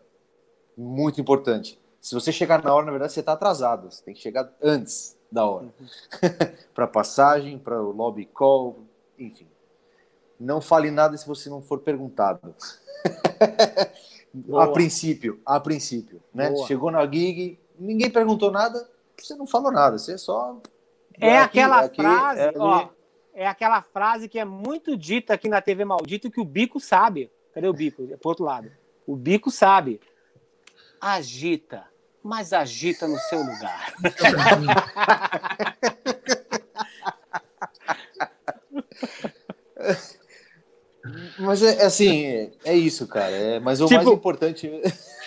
Muito 0.77 1.19
importante. 1.19 1.81
Se 1.99 2.13
você 2.13 2.31
chegar 2.31 2.63
na 2.63 2.71
hora, 2.71 2.85
na 2.85 2.91
verdade, 2.91 3.13
você 3.13 3.19
está 3.19 3.33
atrasado. 3.33 3.89
Você 3.89 4.03
tem 4.03 4.13
que 4.13 4.21
chegar 4.21 4.47
antes 4.61 5.17
da 5.31 5.43
hora. 5.43 5.73
para 6.71 6.85
passagem, 6.85 7.57
para 7.57 7.81
o 7.81 7.91
lobby 7.91 8.25
call, 8.25 8.85
enfim. 9.17 9.47
Não 10.39 10.61
fale 10.61 10.91
nada 10.91 11.17
se 11.17 11.27
você 11.27 11.49
não 11.49 11.63
for 11.63 11.79
perguntado. 11.79 12.53
A 14.55 14.67
princípio, 14.67 15.41
a 15.43 15.59
princípio, 15.59 16.21
né? 16.31 16.51
Boa. 16.51 16.67
Chegou 16.67 16.91
na 16.91 17.03
gig, 17.07 17.57
ninguém 17.79 18.11
perguntou 18.11 18.51
nada, 18.51 18.87
você 19.17 19.33
não 19.33 19.47
falou 19.47 19.71
nada, 19.71 19.97
você 19.97 20.15
só 20.15 20.61
É 21.19 21.39
aqui, 21.39 21.59
aquela 21.59 21.79
aqui, 21.79 22.01
frase, 22.01 22.41
é 22.41 22.53
ó. 22.55 22.89
É 23.33 23.47
aquela 23.47 23.81
frase 23.81 24.29
que 24.29 24.37
é 24.37 24.45
muito 24.45 24.95
dita 24.95 25.33
aqui 25.33 25.49
na 25.49 25.59
TV 25.59 25.85
Maldito 25.85 26.29
que 26.29 26.41
o 26.41 26.45
Bico 26.45 26.79
sabe. 26.79 27.31
Cadê 27.51 27.67
o 27.67 27.73
Bico? 27.73 28.07
É 28.11 28.17
pro 28.17 28.29
outro 28.29 28.45
lado. 28.45 28.69
O 29.07 29.15
Bico 29.15 29.49
sabe. 29.49 30.01
Agita, 30.99 31.85
mas 32.21 32.51
agita 32.51 33.07
no 33.07 33.17
seu 33.17 33.39
lugar. 33.39 33.93
Mas 41.39 41.63
é, 41.63 41.77
é 41.77 41.85
assim, 41.85 42.51
é, 42.65 42.75
isso, 42.75 43.07
cara. 43.07 43.31
É, 43.31 43.59
mas 43.59 43.79
o 43.79 43.85
Tipo, 43.85 44.03
mais 44.03 44.09
importante. 44.09 44.69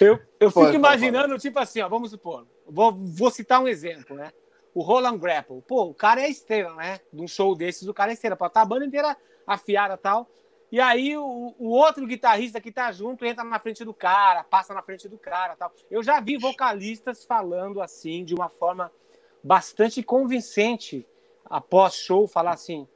Eu, 0.01 0.19
eu 0.39 0.51
fico 0.51 0.73
imaginando, 0.73 1.39
tipo 1.39 1.59
assim, 1.59 1.81
ó, 1.81 1.89
vamos 1.89 2.11
supor. 2.11 2.47
Vou, 2.67 2.93
vou 2.93 3.31
citar 3.31 3.63
um 3.63 3.69
exemplo, 3.69 4.15
né? 4.17 4.31
O 4.75 4.83
Roland 4.83 5.17
Grapple. 5.19 5.63
Pô, 5.67 5.85
o 5.85 5.95
cara 5.95 6.21
é 6.21 6.29
estrela, 6.29 6.75
né? 6.75 7.01
De 7.13 7.23
um 7.23 7.29
show 7.29 7.55
desses, 7.55 7.89
o 7.89 7.95
cara 7.95 8.11
é 8.11 8.15
estrela. 8.15 8.37
Pode 8.37 8.51
estar 8.51 8.63
a 8.63 8.67
banda 8.67 8.85
inteira 8.85 9.17
afiada 9.47 9.95
e 9.95 9.99
tal. 9.99 10.29
E 10.71 10.81
aí 10.81 11.17
o, 11.17 11.55
o 11.59 11.69
outro 11.69 12.07
guitarrista 12.07 12.61
que 12.61 12.71
tá 12.71 12.93
junto 12.93 13.25
entra 13.25 13.43
na 13.43 13.59
frente 13.59 13.85
do 13.85 13.93
cara, 13.93 14.45
passa 14.45 14.73
na 14.73 14.83
frente 14.83 15.09
do 15.09 15.19
cara 15.19 15.57
tal. 15.57 15.73
Eu 15.91 16.03
já 16.03 16.21
vi 16.21 16.37
vocalistas 16.37 17.25
falando 17.25 17.83
assim, 17.83 18.25
de 18.25 18.35
uma 18.35 18.49
forma 18.49 18.93
bastante 19.43 20.03
convincente, 20.03 21.07
após 21.45 21.95
show, 21.95 22.29
falar 22.29 22.53
assim: 22.53 22.87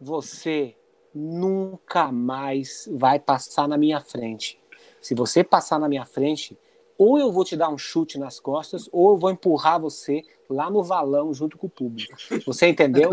você 0.00 0.74
nunca 1.14 2.10
mais 2.10 2.88
vai 2.92 3.18
passar 3.18 3.68
na 3.68 3.76
minha 3.76 4.00
frente. 4.00 4.58
Se 5.00 5.14
você 5.14 5.44
passar 5.44 5.78
na 5.78 5.88
minha 5.88 6.06
frente, 6.06 6.58
ou 6.98 7.16
eu 7.16 7.30
vou 7.30 7.44
te 7.44 7.56
dar 7.56 7.68
um 7.68 7.78
chute 7.78 8.18
nas 8.18 8.40
costas, 8.40 8.88
ou 8.90 9.12
eu 9.12 9.16
vou 9.16 9.30
empurrar 9.30 9.80
você 9.80 10.24
lá 10.50 10.68
no 10.68 10.82
valão 10.82 11.32
junto 11.32 11.56
com 11.56 11.68
o 11.68 11.70
público. 11.70 12.16
Você 12.44 12.66
entendeu? 12.66 13.10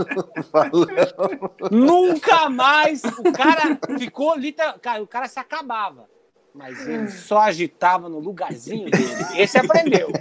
Nunca 1.70 2.50
mais 2.50 3.04
o 3.04 3.32
cara 3.32 3.80
ficou 4.00 4.36
literal, 4.36 4.80
cara, 4.80 5.04
o 5.04 5.08
cara 5.08 5.28
se 5.28 5.40
acabava, 5.40 6.10
mas 6.54 6.88
ele 6.88 7.10
só 7.10 7.42
agitava 7.42 8.10
no 8.10 8.20
lugarzinho 8.20 8.90
dele. 8.90 9.14
Esse 9.38 9.60
aprendeu. 9.60 10.12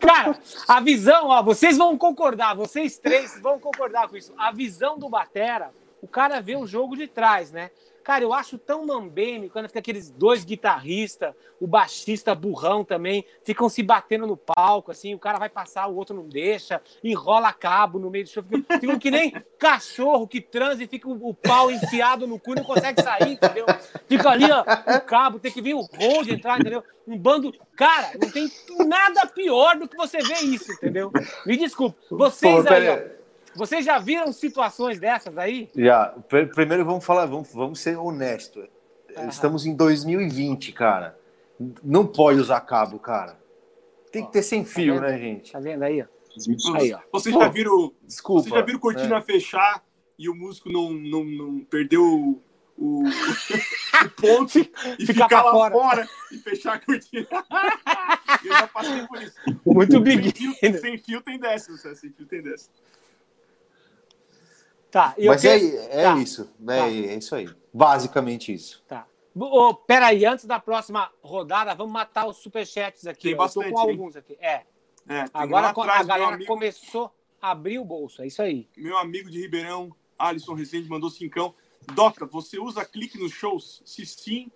Cara, 0.00 0.38
a 0.66 0.80
visão, 0.80 1.28
ó, 1.28 1.42
vocês 1.42 1.76
vão 1.76 1.96
concordar, 1.96 2.56
vocês 2.56 2.98
três 2.98 3.38
vão 3.40 3.60
concordar 3.60 4.08
com 4.08 4.16
isso. 4.16 4.32
A 4.36 4.50
visão 4.50 4.98
do 4.98 5.08
Batera, 5.08 5.70
o 6.02 6.08
cara 6.08 6.40
vê 6.40 6.56
o 6.56 6.66
jogo 6.66 6.96
de 6.96 7.06
trás, 7.06 7.52
né? 7.52 7.70
Cara, 8.08 8.24
eu 8.24 8.32
acho 8.32 8.56
tão 8.56 8.86
mambeme 8.86 9.50
quando 9.50 9.66
fica 9.66 9.80
aqueles 9.80 10.08
dois 10.08 10.42
guitarristas, 10.42 11.34
o 11.60 11.66
baixista 11.66 12.34
burrão 12.34 12.82
também, 12.82 13.22
ficam 13.44 13.68
se 13.68 13.82
batendo 13.82 14.26
no 14.26 14.34
palco, 14.34 14.90
assim, 14.90 15.14
o 15.14 15.18
cara 15.18 15.38
vai 15.38 15.50
passar, 15.50 15.86
o 15.88 15.94
outro 15.94 16.16
não 16.16 16.26
deixa, 16.26 16.80
enrola 17.04 17.52
cabo 17.52 17.98
no 17.98 18.08
meio 18.08 18.24
do 18.24 18.30
show, 18.30 18.42
ficam, 18.42 18.80
ficam 18.80 18.98
que 18.98 19.10
nem 19.10 19.34
cachorro 19.58 20.26
que 20.26 20.40
transa 20.40 20.82
e 20.82 20.86
fica 20.86 21.06
o, 21.06 21.28
o 21.28 21.34
pau 21.34 21.70
enfiado 21.70 22.26
no 22.26 22.40
cu 22.40 22.52
e 22.52 22.54
não 22.54 22.64
consegue 22.64 23.02
sair, 23.02 23.32
entendeu? 23.32 23.66
Fica 24.08 24.30
ali, 24.30 24.50
ó, 24.50 24.62
o 24.62 25.00
cabo, 25.02 25.38
tem 25.38 25.52
que 25.52 25.60
vir 25.60 25.74
o 25.74 25.82
hold 25.82 26.30
entrar, 26.30 26.58
entendeu? 26.58 26.82
Um 27.06 27.18
bando. 27.18 27.52
Cara, 27.76 28.12
não 28.18 28.30
tem 28.30 28.50
nada 28.86 29.26
pior 29.26 29.76
do 29.76 29.86
que 29.86 29.98
você 29.98 30.16
ver 30.22 30.44
isso, 30.44 30.72
entendeu? 30.72 31.12
Me 31.44 31.58
desculpe. 31.58 31.98
Vocês 32.10 32.64
Pô, 32.64 32.72
aí, 32.72 32.88
ó, 32.88 33.17
vocês 33.58 33.84
já 33.84 33.98
viram 33.98 34.32
situações 34.32 34.98
dessas 34.98 35.36
aí? 35.36 35.68
Já. 35.76 36.06
Pr- 36.28 36.46
Primeiro 36.54 36.84
vamos 36.84 37.04
falar, 37.04 37.26
vamos, 37.26 37.52
vamos 37.52 37.80
ser 37.80 37.96
honestos. 37.98 38.66
Estamos 39.28 39.66
em 39.66 39.74
2020, 39.74 40.72
cara. 40.72 41.18
Não 41.82 42.06
pode 42.06 42.38
usar 42.40 42.60
cabo, 42.60 42.98
cara. 42.98 43.36
Tem 44.12 44.24
que 44.24 44.32
ter 44.32 44.42
sem 44.42 44.64
fio, 44.64 44.94
vendo? 44.94 45.02
né, 45.02 45.18
gente? 45.18 45.52
Tá 45.52 45.58
vendo 45.60 45.82
aí. 45.82 46.00
Aí, 46.76 46.92
ó. 46.94 46.98
Vocês 47.12 47.34
Pô, 47.34 47.42
já 47.42 47.48
viram, 47.48 47.92
Desculpa. 48.06 48.42
vocês 48.42 48.54
já 48.54 48.62
viram 48.64 48.78
cortina 48.78 49.20
fechar 49.20 49.82
e 50.18 50.28
o 50.28 50.34
músico 50.34 50.70
não, 50.70 50.90
não, 50.92 51.24
não 51.24 51.60
perdeu 51.64 52.02
o, 52.04 52.42
o, 52.76 53.02
o 54.06 54.10
ponto 54.16 54.58
e 55.00 55.04
Ficar 55.06 55.42
lá 55.42 55.50
fora. 55.50 55.72
fora. 55.74 56.08
e 56.30 56.38
fechar 56.38 56.74
a 56.74 56.78
cortina? 56.78 57.26
Eu 58.44 58.52
já 58.52 58.68
passei 58.68 59.06
por 59.08 59.20
isso. 59.20 59.34
Muito 59.66 59.92
Sem 59.92 60.02
big. 60.02 60.30
fio, 60.32 60.54
sem 60.80 60.96
fio 60.98 61.20
tem 61.22 61.40
dessa, 61.40 61.76
sem 61.96 62.10
fio 62.12 62.24
tem 62.26 62.40
dessa. 62.40 62.70
Tá, 64.90 65.14
e 65.18 65.26
eu 65.26 65.32
Mas 65.32 65.44
é, 65.44 65.58
quero- 65.58 65.76
é 65.90 66.02
Tá. 66.04 66.16
isso. 66.18 66.50
É, 66.62 66.66
Tá. 66.78 66.86
é 66.88 67.14
isso 67.16 67.34
aí. 67.34 67.48
Basicamente 67.72 68.52
isso. 68.52 68.82
Tá. 68.88 69.06
Ô, 69.38 69.72
peraí, 69.74 70.24
antes 70.24 70.46
da 70.46 70.58
próxima 70.58 71.10
rodada, 71.22 71.74
vamos 71.74 71.92
matar 71.92 72.26
os 72.26 72.38
superchats 72.38 73.06
aqui. 73.06 73.22
Tem 73.24 73.32
ó. 73.32 73.34
Eu 73.34 73.36
tô 73.38 73.42
bastante, 73.60 73.72
com 73.72 73.82
hein? 73.82 73.90
alguns 73.90 74.16
aqui. 74.16 74.36
É. 74.40 74.62
É, 75.08 75.24
Agora 75.32 75.68
atrás, 75.68 76.00
a 76.02 76.04
galera 76.04 76.34
amigo- 76.34 76.48
começou 76.52 77.10
a 77.40 77.50
abrir 77.52 77.78
o 77.78 77.84
bolso. 77.84 78.20
É 78.22 78.26
isso 78.26 78.42
aí. 78.42 78.68
Meu 78.76 78.96
amigo 78.98 79.30
de 79.30 79.40
Ribeirão, 79.40 79.94
Alisson 80.18 80.54
Rezende, 80.54 80.88
mandou 80.88 81.08
cincão. 81.08 81.54
Doca, 81.94 82.26
você 82.26 82.58
usa 82.58 82.84
clique 82.84 83.18
nos 83.18 83.32
shows? 83.32 83.80
Se 83.86 84.04
sim, 84.04 84.50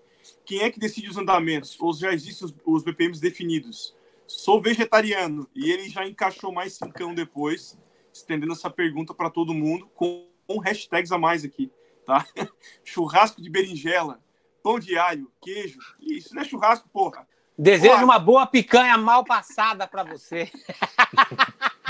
quem 0.45 0.61
é 0.62 0.70
que 0.70 0.78
decide 0.80 1.09
os 1.09 1.16
andamentos? 1.16 1.76
Ou 1.80 1.95
já 1.95 2.12
existem 2.12 2.47
os, 2.49 2.55
os 2.66 2.83
BPMs 2.83 3.20
definidos? 3.20 3.95
Sou 4.26 4.61
vegetariano. 4.61 5.49
E 5.55 5.70
ele 5.70 5.89
já 5.89 6.07
encaixou 6.07 6.53
mais 6.53 6.74
cincão 6.74 7.14
depois, 7.14 7.78
estendendo 8.13 8.53
essa 8.53 8.71
pergunta 8.71 9.15
para 9.15 9.31
todo 9.31 9.55
mundo, 9.55 9.91
com, 9.95 10.29
com 10.47 10.59
hashtags 10.59 11.13
a 11.13 11.19
mais 11.19 11.45
aqui, 11.45 11.71
tá? 12.05 12.27
Churrasco 12.85 13.41
de 13.41 13.51
berinjela, 13.51 14.21
pão 14.63 14.79
de 14.79 14.97
alho, 14.97 15.31
queijo. 15.41 15.79
Isso 16.01 16.35
não 16.35 16.43
é 16.43 16.45
churrasco, 16.45 16.89
porra. 16.89 17.27
Desejo 17.59 17.95
Olha. 17.95 18.05
uma 18.05 18.19
boa 18.19 18.47
picanha 18.47 18.97
mal 18.97 19.25
passada 19.25 19.87
pra 19.87 20.03
você. 20.03 20.51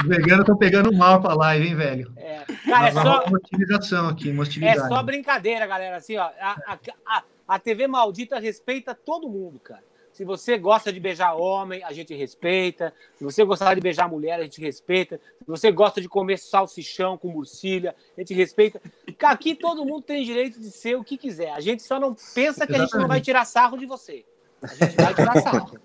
Os 0.01 0.09
veganos 0.09 0.41
estão 0.41 0.57
pegando 0.57 0.93
mal 0.93 1.21
pra 1.21 1.35
live, 1.35 1.69
hein, 1.69 1.77
velho? 1.77 2.13
É. 2.17 2.45
Cara, 2.69 2.89
é 2.89 2.93
só, 2.93 3.25
uma 3.25 3.37
otimização 3.39 4.09
aqui, 4.09 4.31
uma 4.31 4.45
é 4.45 4.89
só 4.89 5.03
brincadeira, 5.03 5.67
galera. 5.67 5.97
Assim, 5.97 6.17
ó, 6.17 6.25
a, 6.41 6.57
a, 6.67 6.79
a, 7.07 7.23
a 7.47 7.59
TV 7.59 7.87
maldita 7.87 8.41
respeita 8.41 8.95
todo 8.95 9.29
mundo, 9.29 9.61
cara. 9.61 9.85
Se 10.13 10.25
você 10.25 10.59
gosta 10.59 10.93
de 10.93 11.01
beijar 11.01 11.35
homem, 11.35 11.83
a 11.83 11.93
gente 11.93 12.15
respeita. 12.15 12.93
Se 13.17 13.25
você 13.25 13.45
gostar 13.45 13.75
de 13.75 13.81
beijar 13.81 14.09
mulher, 14.09 14.39
a 14.39 14.43
gente 14.43 14.61
respeita. 14.61 15.19
Se 15.39 15.47
você 15.47 15.73
gosta 15.73 16.01
de 16.01 16.09
comer 16.09 16.39
salsichão 16.39 17.17
com 17.17 17.29
murcilha, 17.29 17.97
a 18.17 18.21
gente 18.21 18.35
respeita. 18.35 18.81
Aqui 19.23 19.55
todo 19.55 19.87
mundo 19.87 20.03
tem 20.03 20.23
direito 20.23 20.61
de 20.61 20.71
ser 20.71 20.97
o 20.97 21.05
que 21.05 21.17
quiser. 21.17 21.51
A 21.53 21.61
gente 21.61 21.83
só 21.83 21.99
não 21.99 22.15
pensa 22.35 22.67
que 22.67 22.75
a 22.75 22.79
gente 22.79 22.95
não 22.97 23.09
vai 23.09 23.21
tirar 23.21 23.47
sarro 23.47 23.79
de 23.79 23.87
você. 23.87 24.25
A 24.63 24.67
gente 24.67 24.97
vai 24.97 25.15
tirar 25.15 25.41
sarro. 25.41 25.79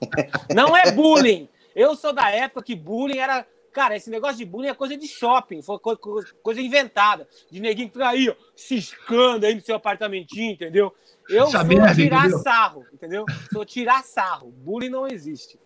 Não 0.54 0.76
é 0.76 0.92
bullying. 0.92 1.48
Eu 1.74 1.96
sou 1.96 2.12
da 2.12 2.30
época 2.30 2.64
que 2.64 2.76
bullying 2.76 3.20
era. 3.20 3.48
Cara, 3.78 3.96
esse 3.96 4.10
negócio 4.10 4.38
de 4.38 4.44
bullying 4.46 4.70
é 4.70 4.74
coisa 4.74 4.98
de 4.98 5.08
shopping, 5.08 5.62
foi 5.62 5.78
co- 5.78 5.96
co- 5.96 6.24
coisa 6.42 6.60
inventada. 6.60 7.28
De 7.52 7.60
neguinho 7.60 7.90
que 7.90 7.94
fica 7.94 8.10
aí, 8.10 8.28
ó, 8.28 8.34
ciscando 8.56 9.46
aí 9.46 9.54
no 9.54 9.62
seu 9.62 9.76
apartamentinho, 9.76 10.54
entendeu? 10.54 10.92
Eu 11.30 11.44
Essa 11.44 11.64
sou 11.64 11.94
tirar 11.94 12.22
entendeu? 12.26 12.40
sarro, 12.40 12.88
entendeu? 12.92 13.26
Sou 13.54 13.64
tirar 13.64 14.04
sarro. 14.04 14.50
Bullying 14.50 14.90
não 14.90 15.06
existe. 15.06 15.60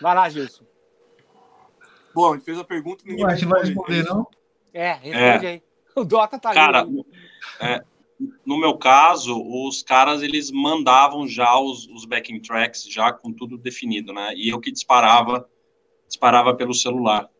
Vai 0.00 0.12
lá, 0.16 0.28
Gilson. 0.28 0.64
Bom, 2.12 2.32
a 2.32 2.34
gente 2.34 2.44
fez 2.44 2.58
a 2.58 2.64
pergunta 2.64 3.04
e 3.04 3.10
ninguém 3.10 3.24
Ué, 3.24 3.32
a 3.32 3.36
gente 3.36 3.48
vai 3.48 3.62
responder, 3.62 4.02
não? 4.02 4.26
É, 4.74 4.92
responde 4.94 5.46
aí. 5.46 5.62
O 5.94 6.04
Dota 6.04 6.40
tá 6.40 6.48
ali. 6.48 6.58
Cara, 6.58 6.80
ainda. 6.82 7.04
é, 7.60 7.80
no 8.44 8.58
meu 8.58 8.76
caso, 8.76 9.40
os 9.40 9.84
caras 9.84 10.20
eles 10.20 10.50
mandavam 10.50 11.28
já 11.28 11.56
os, 11.60 11.86
os 11.86 12.04
backing 12.06 12.40
tracks 12.40 12.82
já 12.90 13.12
com 13.12 13.32
tudo 13.32 13.56
definido, 13.56 14.12
né? 14.12 14.32
E 14.34 14.48
eu 14.48 14.58
que 14.58 14.72
disparava, 14.72 15.48
disparava 16.08 16.52
pelo 16.52 16.74
celular? 16.74 17.30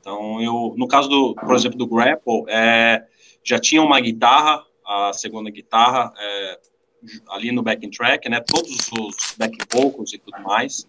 Então 0.00 0.40
eu, 0.40 0.74
no 0.76 0.88
caso 0.88 1.08
do, 1.08 1.34
por 1.34 1.54
exemplo, 1.54 1.78
do 1.78 1.86
Grapple, 1.86 2.44
é, 2.48 3.04
já 3.44 3.58
tinha 3.58 3.82
uma 3.82 4.00
guitarra, 4.00 4.64
a 4.84 5.12
segunda 5.12 5.50
guitarra 5.50 6.12
é, 6.18 6.60
ali 7.28 7.52
no 7.52 7.62
backing 7.62 7.90
track, 7.90 8.28
né? 8.28 8.40
Todos 8.40 8.90
os 8.92 9.34
backing 9.38 9.58
vocals 9.70 10.12
e 10.12 10.18
tudo 10.18 10.40
mais. 10.42 10.88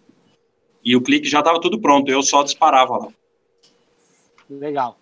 E 0.84 0.96
o 0.96 1.02
clique 1.02 1.28
já 1.28 1.38
estava 1.38 1.60
tudo 1.60 1.80
pronto, 1.80 2.10
eu 2.10 2.22
só 2.22 2.42
disparava 2.42 2.96
lá. 2.96 3.08
Legal. 4.50 4.98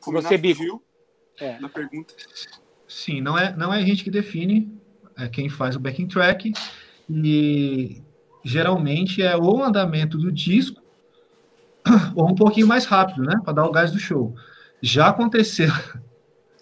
Combinado 0.00 0.28
Você, 0.28 0.38
Bico. 0.38 0.58
fugiu 0.58 0.82
É. 1.38 1.58
Na 1.60 1.68
pergunta. 1.68 2.14
Sim, 2.88 3.20
não 3.20 3.38
é, 3.38 3.54
não 3.56 3.72
é 3.72 3.78
a 3.78 3.84
gente 3.84 4.04
que 4.04 4.10
define, 4.10 4.70
é 5.16 5.28
quem 5.28 5.48
faz 5.48 5.76
o 5.76 5.80
backing 5.80 6.08
track. 6.08 6.52
E 7.08 8.02
geralmente 8.44 9.22
é 9.22 9.36
o 9.36 9.62
andamento 9.62 10.18
do 10.18 10.32
disco 10.32 10.81
ou 12.16 12.30
um 12.30 12.34
pouquinho 12.34 12.66
mais 12.66 12.84
rápido, 12.84 13.22
né? 13.22 13.40
Para 13.44 13.54
dar 13.54 13.66
o 13.66 13.72
gás 13.72 13.90
do 13.90 13.98
show. 13.98 14.34
Já 14.80 15.08
aconteceu 15.08 15.68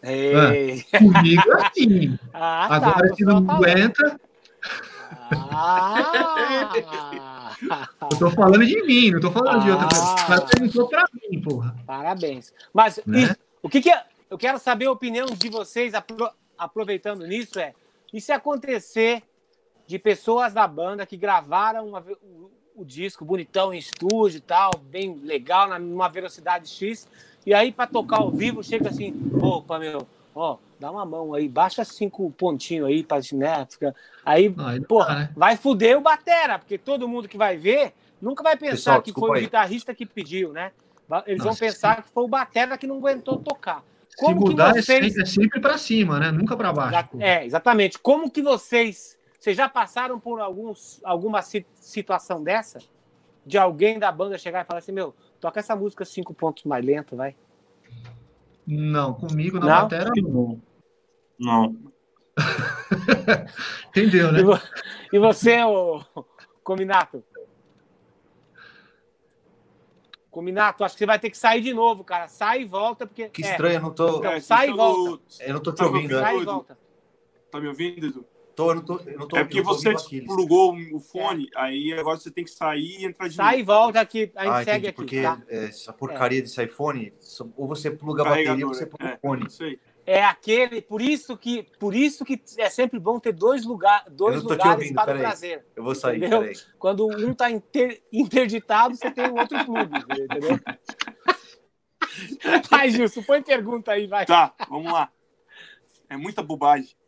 Ei. 0.02 0.82
comigo 0.98 1.42
assim. 1.62 2.18
Ah, 2.32 2.66
tá. 2.68 2.76
Agora, 2.76 3.08
tô 3.08 3.16
se 3.16 3.24
não 3.24 3.36
aguenta, 3.50 4.20
Ah, 5.30 7.52
eu 8.12 8.18
tô 8.18 8.30
falando 8.30 8.64
de 8.66 8.82
mim, 8.84 9.10
não 9.10 9.20
tô 9.20 9.30
falando 9.30 9.62
de 9.64 9.70
outra 9.70 9.88
pessoa. 9.88 10.14
Ah. 10.18 10.22
O 10.22 10.26
cara 10.26 10.40
perguntou 10.46 10.88
pra 10.88 11.04
mim, 11.30 11.40
porra. 11.40 11.76
parabéns. 11.86 12.52
Mas 12.72 13.00
Né? 13.06 13.24
e- 13.24 13.36
o 13.62 13.68
que, 13.68 13.80
que 13.82 13.90
é- 13.90 14.04
eu 14.30 14.38
quero 14.38 14.58
saber 14.58 14.86
a 14.86 14.92
opinião 14.92 15.26
de 15.26 15.48
vocês, 15.48 15.94
apro- 15.94 16.30
aproveitando 16.56 17.26
nisso, 17.26 17.58
é 17.58 17.74
e 18.12 18.20
se 18.20 18.32
acontecer 18.32 19.22
de 19.86 19.98
pessoas 19.98 20.52
da 20.54 20.66
banda 20.66 21.04
que 21.06 21.16
gravaram 21.16 21.86
uma 21.88 22.04
o, 22.80 22.82
o 22.82 22.84
disco 22.84 23.24
bonitão 23.24 23.72
em 23.72 23.78
estúdio 23.78 24.38
e 24.38 24.40
tal, 24.40 24.70
bem 24.90 25.20
legal, 25.22 25.78
numa 25.78 26.08
velocidade 26.08 26.68
X, 26.68 27.08
e 27.44 27.54
aí 27.54 27.72
para 27.72 27.86
tocar 27.86 28.18
ao 28.18 28.30
vivo 28.30 28.62
chega 28.62 28.88
assim, 28.88 29.14
opa, 29.40 29.78
meu, 29.78 30.06
ó, 30.34 30.56
dá 30.78 30.90
uma 30.90 31.04
mão 31.04 31.34
aí, 31.34 31.48
baixa 31.48 31.84
cinco 31.84 32.30
pontinhos 32.32 32.88
aí 32.88 33.02
para 33.02 33.20
né, 33.32 33.66
fica... 33.68 33.94
aí 34.24 34.54
Ah, 34.56 34.70
aí 34.70 34.80
Porra, 34.80 35.06
dá, 35.06 35.14
né? 35.20 35.30
vai 35.36 35.56
fuder 35.56 35.96
o 35.96 36.00
Batera, 36.00 36.58
porque 36.58 36.78
todo 36.78 37.08
mundo 37.08 37.28
que 37.28 37.36
vai 37.36 37.56
ver 37.56 37.92
nunca 38.20 38.42
vai 38.42 38.56
pensar 38.56 39.00
Pessoal, 39.00 39.02
que 39.02 39.12
foi 39.12 39.30
o 39.30 39.32
aí. 39.34 39.40
guitarrista 39.42 39.94
que 39.94 40.06
pediu, 40.06 40.52
né? 40.52 40.72
Eles 41.26 41.38
Nossa, 41.44 41.50
vão 41.50 41.56
pensar 41.68 42.02
que 42.02 42.08
foi 42.10 42.22
o 42.22 42.28
Batera 42.28 42.78
que 42.78 42.86
não 42.86 42.96
aguentou 42.96 43.38
tocar. 43.38 43.82
Se 44.08 44.16
Como 44.16 44.44
que 44.44 44.50
mudar 44.50 44.76
é 44.76 44.82
vocês. 44.82 45.16
é 45.16 45.24
sempre 45.24 45.60
pra 45.60 45.76
cima, 45.78 46.20
né? 46.20 46.30
Nunca 46.30 46.56
pra 46.56 46.72
baixo. 46.72 47.10
É, 47.18 47.44
exatamente. 47.44 47.98
Como 47.98 48.30
que 48.30 48.42
vocês. 48.42 49.18
Vocês 49.40 49.56
já 49.56 49.68
passaram 49.70 50.20
por 50.20 50.38
alguns, 50.38 51.00
alguma 51.02 51.40
si- 51.40 51.66
situação 51.74 52.42
dessa? 52.44 52.78
De 53.46 53.56
alguém 53.56 53.98
da 53.98 54.12
banda 54.12 54.36
chegar 54.36 54.62
e 54.62 54.66
falar 54.66 54.80
assim: 54.80 54.92
meu, 54.92 55.14
toca 55.40 55.58
essa 55.58 55.74
música 55.74 56.04
cinco 56.04 56.34
pontos 56.34 56.64
mais 56.64 56.84
lento, 56.84 57.16
vai. 57.16 57.34
Não, 58.66 59.14
comigo 59.14 59.58
na 59.58 59.66
Não? 59.66 59.82
matéria 59.82 60.10
não. 60.22 60.60
Não. 61.38 61.76
Entendeu, 63.88 64.30
né? 64.30 64.40
E, 64.40 64.42
vo- 64.44 64.60
e 65.14 65.18
você, 65.18 65.62
ô, 65.64 66.04
Cominato? 66.62 67.24
Cominato, 70.30 70.84
acho 70.84 70.94
que 70.94 70.98
você 71.00 71.06
vai 71.06 71.18
ter 71.18 71.30
que 71.30 71.36
sair 71.38 71.60
de 71.62 71.72
novo, 71.74 72.04
cara. 72.04 72.28
Sai 72.28 72.60
e 72.62 72.64
volta, 72.66 73.06
porque. 73.06 73.30
Que 73.30 73.42
é, 73.42 73.50
estranho, 73.52 73.76
eu 73.76 73.80
não 73.80 73.90
tô, 73.92 74.18
Então, 74.18 74.32
É, 74.32 74.40
sai 74.40 74.68
e 74.68 74.72
deixa 74.72 74.76
volta. 74.76 75.22
eu- 75.40 75.54
não 75.54 75.60
tô 75.62 75.72
te 75.72 75.76
Tá 75.78 75.84
ouvindo. 75.86 76.02
ouvindo? 76.02 76.14
né? 76.14 76.20
Sai 76.20 76.38
e 76.38 76.44
volta. 76.44 76.78
Tá 77.50 77.58
me 77.60 77.68
ouvindo, 77.68 78.06
Edu? 78.06 78.24
Tô, 78.60 78.70
eu 78.70 78.74
não 78.74 78.82
tô, 78.82 78.98
eu 78.98 79.18
não 79.18 79.26
tô 79.28 79.36
É 79.38 79.44
porque 79.44 79.60
eu 79.60 79.64
tô 79.64 79.74
você 79.74 79.94
desplugou 79.94 80.76
o 80.92 81.00
fone, 81.00 81.48
aí 81.56 81.94
agora 81.94 82.18
você 82.18 82.30
tem 82.30 82.44
que 82.44 82.50
sair 82.50 83.00
e 83.00 83.04
entrar 83.06 83.26
de 83.28 83.34
Sai 83.34 83.60
e 83.60 83.62
volta 83.62 84.00
aqui, 84.00 84.30
a 84.36 84.44
gente 84.44 84.52
Ah, 84.52 84.64
segue 84.64 84.70
entendi, 84.70 84.88
aqui, 84.88 84.96
porque 84.96 85.22
tá? 85.22 85.42
é, 85.48 85.64
essa 85.64 85.92
porcaria 85.94 86.42
desse 86.42 86.62
iPhone, 86.62 87.14
ou 87.56 87.66
você 87.66 87.90
pluga 87.90 88.22
a 88.22 88.24
bateria 88.26 88.66
ou 88.66 88.74
você 88.74 88.84
pluga 88.84 89.12
é. 89.12 89.14
o 89.14 89.18
fone. 89.18 89.46
É 90.04 90.22
aquele, 90.24 90.82
por 90.82 91.00
isso 91.00 91.38
que, 91.38 91.62
por 91.78 91.94
isso 91.94 92.24
que 92.24 92.42
é 92.58 92.68
sempre 92.68 92.98
bom 92.98 93.18
ter 93.18 93.32
dois, 93.32 93.64
lugar, 93.64 94.04
dois 94.10 94.42
lugares 94.42 94.74
ouvindo, 94.74 94.94
para 94.94 95.14
o 95.14 95.18
prazer. 95.18 95.64
Eu 95.74 95.84
vou 95.84 95.94
sair, 95.94 96.18
Entendeu? 96.18 96.40
peraí. 96.40 96.56
Quando 96.78 97.06
um 97.06 97.32
tá 97.32 97.50
inter- 97.50 98.02
interditado, 98.12 98.94
você 98.94 99.10
tem 99.10 99.30
um 99.30 99.34
outro 99.34 99.64
plug, 99.64 99.90
entendeu? 100.10 100.60
Vai, 102.68 102.90
Gilson, 102.90 103.22
põe 103.22 103.42
pergunta 103.42 103.92
aí, 103.92 104.06
vai. 104.06 104.26
Tá, 104.26 104.54
vamos 104.68 104.92
lá. 104.92 105.10
É 106.08 106.16
muita 106.16 106.42
bobagem. 106.42 106.99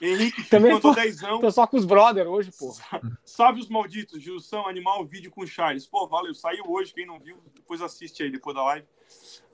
Henrique 0.00 0.42
Também 0.50 0.72
mandou 0.72 0.94
tô- 0.94 1.00
dezão. 1.00 1.40
Tô 1.40 1.50
só 1.50 1.66
com 1.66 1.76
os 1.76 1.84
brother 1.84 2.26
hoje, 2.28 2.50
pô. 2.58 2.74
Salve 3.24 3.60
os 3.60 3.68
malditos, 3.68 4.22
Gilson, 4.22 4.66
animal, 4.66 5.04
vídeo 5.04 5.30
com 5.30 5.46
Charles. 5.46 5.86
Pô, 5.86 6.06
valeu, 6.06 6.34
saiu 6.34 6.64
hoje, 6.68 6.92
quem 6.92 7.06
não 7.06 7.18
viu, 7.18 7.38
depois 7.54 7.80
assiste 7.80 8.22
aí, 8.22 8.30
depois 8.30 8.54
da 8.56 8.62
live. 8.64 8.86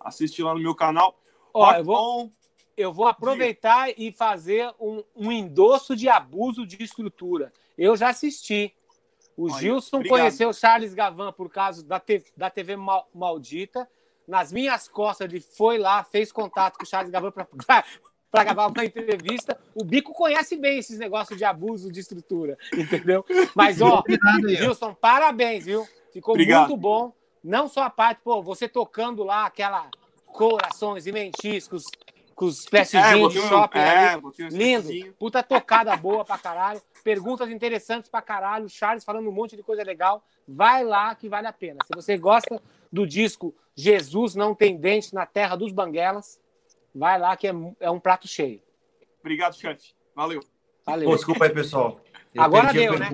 Assiste 0.00 0.42
lá 0.42 0.54
no 0.54 0.60
meu 0.60 0.74
canal. 0.74 1.18
Ó, 1.52 1.64
Rock 1.66 1.78
eu 1.78 1.84
vou, 1.84 1.96
on. 2.24 2.30
eu 2.76 2.92
vou 2.92 3.06
aproveitar 3.08 3.90
e 3.98 4.10
fazer 4.12 4.72
um, 4.80 5.02
um 5.14 5.30
endosso 5.32 5.94
de 5.96 6.08
abuso 6.08 6.66
de 6.66 6.82
estrutura. 6.82 7.52
Eu 7.76 7.96
já 7.96 8.08
assisti. 8.08 8.74
O 9.36 9.44
Olha, 9.50 9.54
Gilson 9.60 9.96
obrigado. 9.98 10.18
conheceu 10.18 10.52
Charles 10.52 10.92
Gavan 10.94 11.32
por 11.32 11.48
causa 11.50 11.82
da, 11.82 11.98
te- 11.98 12.24
da 12.36 12.50
TV 12.50 12.76
Mal- 12.76 13.08
Maldita. 13.14 13.88
Nas 14.28 14.52
minhas 14.52 14.86
costas, 14.86 15.28
ele 15.28 15.40
foi 15.40 15.76
lá, 15.78 16.04
fez 16.04 16.30
contato 16.30 16.76
com 16.76 16.84
o 16.84 16.86
Charles 16.86 17.10
Gavan 17.10 17.30
para 17.32 17.46
gravar 18.30 18.68
uma 18.68 18.84
entrevista. 18.84 19.58
O 19.74 19.84
Bico 19.84 20.12
conhece 20.12 20.56
bem 20.56 20.78
esses 20.78 20.98
negócios 20.98 21.36
de 21.36 21.44
abuso 21.44 21.90
de 21.90 22.00
estrutura, 22.00 22.56
entendeu? 22.72 23.24
Mas, 23.54 23.80
ó. 23.80 24.02
Gilson, 24.48 24.94
parabéns, 24.94 25.64
viu? 25.64 25.86
Ficou 26.12 26.34
Obrigado. 26.34 26.68
muito 26.68 26.80
bom. 26.80 27.12
Não 27.42 27.68
só 27.68 27.82
a 27.84 27.90
parte, 27.90 28.20
pô, 28.22 28.42
você 28.42 28.68
tocando 28.68 29.24
lá 29.24 29.46
aquela 29.46 29.88
corações 30.26 31.06
e 31.06 31.12
mentis 31.12 31.66
com 31.68 31.76
os, 31.76 31.84
os 32.40 32.66
É, 32.72 32.82
de 33.28 33.40
shopping 33.40 33.78
é, 33.78 34.16
um 34.16 34.48
Lindo. 34.48 35.14
Puta 35.18 35.42
tocada 35.42 35.96
boa 35.96 36.24
pra 36.24 36.38
caralho. 36.38 36.80
Perguntas 37.02 37.50
interessantes 37.50 38.08
pra 38.08 38.22
caralho. 38.22 38.68
Charles 38.68 39.04
falando 39.04 39.28
um 39.28 39.32
monte 39.32 39.56
de 39.56 39.62
coisa 39.62 39.82
legal. 39.82 40.24
Vai 40.46 40.84
lá 40.84 41.14
que 41.14 41.28
vale 41.28 41.46
a 41.46 41.52
pena. 41.52 41.78
Se 41.84 41.94
você 41.94 42.16
gosta 42.16 42.62
do 42.92 43.06
disco 43.06 43.54
Jesus 43.74 44.34
Não 44.34 44.54
Tem 44.54 44.76
Dente 44.76 45.14
na 45.14 45.26
Terra 45.26 45.56
dos 45.56 45.72
Banguelas, 45.72 46.38
vai 46.94 47.18
lá 47.18 47.36
que 47.36 47.46
é, 47.46 47.52
é 47.80 47.90
um 47.90 48.00
prato 48.00 48.26
cheio. 48.28 48.62
Obrigado, 49.20 49.54
chefe. 49.56 49.94
Valeu. 50.14 50.40
Valeu. 50.84 51.08
Pô, 51.10 51.16
desculpa 51.16 51.44
aí, 51.44 51.50
pessoal. 51.50 52.00
Eu 52.34 52.42
Agora 52.42 52.64
perdi 52.72 52.86
a 52.86 52.90
deu, 52.90 52.98
né? 52.98 53.10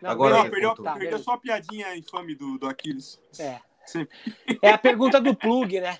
Não, 0.00 0.10
agora 0.10 0.36
Não, 0.36 0.50
perdeu. 0.50 0.74
Tá, 0.74 0.92
perdeu 0.92 0.98
beleza. 1.10 1.22
só 1.24 1.32
a 1.32 1.38
piadinha 1.38 1.96
infame 1.96 2.34
do, 2.34 2.58
do 2.58 2.68
Aquiles. 2.68 3.20
É. 3.38 3.60
Sim. 3.86 4.06
É 4.62 4.70
a 4.70 4.78
pergunta 4.78 5.20
do 5.20 5.34
plug, 5.34 5.80
né? 5.80 5.98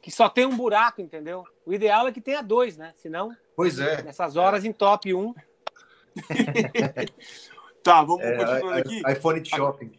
Que 0.00 0.10
só 0.10 0.28
tem 0.28 0.46
um 0.46 0.56
buraco, 0.56 1.00
entendeu? 1.00 1.44
O 1.64 1.72
ideal 1.72 2.08
é 2.08 2.12
que 2.12 2.20
tenha 2.20 2.42
dois, 2.42 2.76
né? 2.76 2.92
Senão, 2.96 3.36
Pois 3.54 3.78
é. 3.78 4.02
nessas 4.02 4.36
horas 4.36 4.64
em 4.64 4.72
top 4.72 5.12
1. 5.14 5.34
Tá, 7.82 8.02
vamos 8.04 8.22
é 8.24 8.36
continuando 8.36 8.76
i- 8.76 8.80
aqui. 9.04 9.12
iPhone 9.18 9.40
de 9.40 9.48
shopping. 9.50 9.92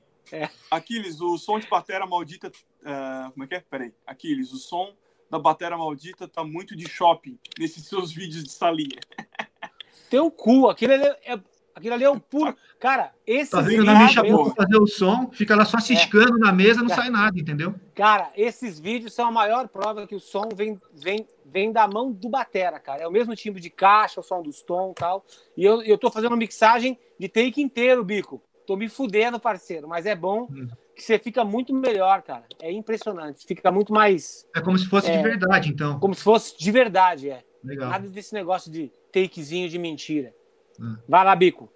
Aquiles, 0.71 1.19
o 1.21 1.37
som 1.37 1.59
de 1.59 1.67
batera 1.67 2.05
maldita. 2.07 2.51
ah, 2.85 3.29
como 3.33 3.43
é 3.43 3.47
que 3.47 3.55
é? 3.55 3.59
Peraí. 3.59 3.93
Aquiles, 4.07 4.51
o 4.53 4.57
som 4.57 4.95
da 5.33 5.39
batera 5.39 5.75
maldita 5.75 6.27
tá 6.27 6.43
muito 6.43 6.75
de 6.75 6.87
shopping 6.87 7.39
nesses 7.59 7.87
seus 7.87 8.11
vídeos 8.11 8.43
de 8.43 8.51
salinha. 8.51 8.99
Teu 10.09 10.29
cu, 10.29 10.69
aquilo 10.69 10.93
ali 10.93 11.05
é, 11.25 11.39
aquilo 11.73 11.95
ali 11.95 12.03
é 12.03 12.09
o 12.09 12.19
puro. 12.19 12.55
Cara, 12.79 13.11
esse 13.25 13.49
Tá 13.49 13.61
vendo 13.61 13.83
na 13.83 13.95
minha 13.95 14.13
pra 14.13 14.55
fazer 14.55 14.77
o 14.77 14.85
som, 14.85 15.31
fica 15.31 15.55
lá 15.55 15.65
só 15.65 15.79
ciscando 15.79 16.37
na 16.37 16.51
mesa, 16.51 16.81
não 16.81 16.87
Tá. 16.89 16.97
sai 16.97 17.09
nada, 17.09 17.39
entendeu? 17.39 17.73
Cara, 17.95 18.29
esses 18.37 18.79
vídeos 18.79 19.11
são 19.13 19.25
a 19.27 19.31
maior 19.31 19.67
prova 19.67 20.05
que 20.05 20.13
o 20.13 20.19
som 20.19 20.49
vem, 20.55 20.79
vem, 20.93 21.27
vem 21.43 21.71
da 21.71 21.87
mão 21.87 22.11
do 22.11 22.29
Batera, 22.29 22.79
cara. 22.79 23.01
É 23.01 23.07
o 23.07 23.11
mesmo 23.11 23.35
timbre 23.35 23.59
de 23.59 23.71
caixa, 23.71 24.19
o 24.19 24.23
som 24.23 24.43
dos 24.43 24.61
tom 24.61 24.91
e 24.91 24.93
tal. 24.95 25.25
E 25.57 25.63
eu, 25.65 25.81
eu 25.81 25.97
tô 25.97 26.11
fazendo 26.11 26.33
uma 26.33 26.37
mixagem 26.37 26.95
de 27.17 27.27
take 27.27 27.59
inteiro, 27.59 28.03
bico. 28.03 28.39
Tô 28.67 28.75
me 28.75 28.87
fudendo, 28.87 29.39
parceiro. 29.39 29.87
Mas 29.87 30.05
é 30.05 30.15
bom 30.15 30.47
Hum. 30.51 30.67
Que 30.95 31.01
você 31.03 31.17
fica 31.19 31.43
muito 31.43 31.73
melhor, 31.73 32.21
cara. 32.21 32.45
É 32.61 32.71
impressionante. 32.71 33.45
Fica 33.45 33.71
muito 33.71 33.91
mais. 33.93 34.47
É 34.55 34.61
como 34.61 34.77
se 34.77 34.85
fosse 34.87 35.09
É. 35.09 35.17
de 35.17 35.23
verdade, 35.23 35.69
então. 35.69 35.99
Como 35.99 36.13
se 36.13 36.21
fosse 36.23 36.57
de 36.57 36.71
verdade, 36.71 37.29
é. 37.29 37.43
Legal. 37.63 37.89
Nada 37.89 38.09
desse 38.09 38.33
negócio 38.33 38.71
de 38.71 38.91
takezinho 39.11 39.69
de 39.69 39.79
mentira. 39.79 40.33
Hum. 40.79 40.97
Vai 41.07 41.23
lá, 41.23 41.35
bico. 41.35 41.71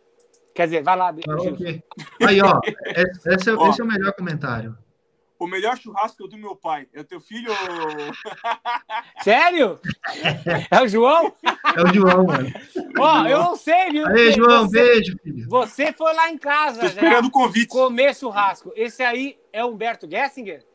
Quer 0.53 0.65
dizer, 0.65 0.83
vai 0.83 0.95
lá, 0.97 1.11
bico. 1.11 1.31
Ah, 1.31 1.37
Gilson. 1.39 1.53
ok. 1.53 1.83
Aí, 2.27 2.41
ó, 2.41 2.59
esse, 2.95 3.29
esse 3.29 3.49
é, 3.49 3.53
Ó. 3.53 3.69
esse 3.69 3.79
é 3.81 3.83
o 3.83 3.87
melhor 3.87 4.11
comentário. 4.13 4.75
O 5.39 5.45
melhor 5.47 5.77
churrasco 5.77 6.23
é 6.23 6.25
o 6.25 6.29
do 6.29 6.37
meu 6.37 6.55
pai. 6.55 6.87
É 6.93 7.01
o 7.01 7.03
teu 7.03 7.19
filho. 7.19 7.51
Sério? 9.23 9.79
É 10.71 10.81
o 10.81 10.87
João? 10.87 11.33
É 11.75 11.81
o 11.83 11.93
João, 11.93 12.25
mano. 12.25 12.49
Ó, 12.99 13.25
eu 13.27 13.39
não 13.39 13.55
sei, 13.55 13.91
viu? 13.91 14.07
Aí, 14.07 14.31
João, 14.31 14.67
você, 14.67 14.81
beijo, 14.83 15.17
filho. 15.23 15.47
você 15.49 15.93
foi 15.93 16.13
lá 16.13 16.29
em 16.31 16.37
casa 16.37 16.75
Tô 16.79 16.81
já 16.81 16.87
esperando 16.87 17.25
o 17.25 17.31
convite. 17.31 17.67
comer 17.67 18.15
churrasco. 18.15 18.71
Esse 18.75 19.03
aí 19.03 19.37
é 19.53 19.63
o 19.63 19.67
Humberto 19.69 20.09
Gessinger? 20.09 20.65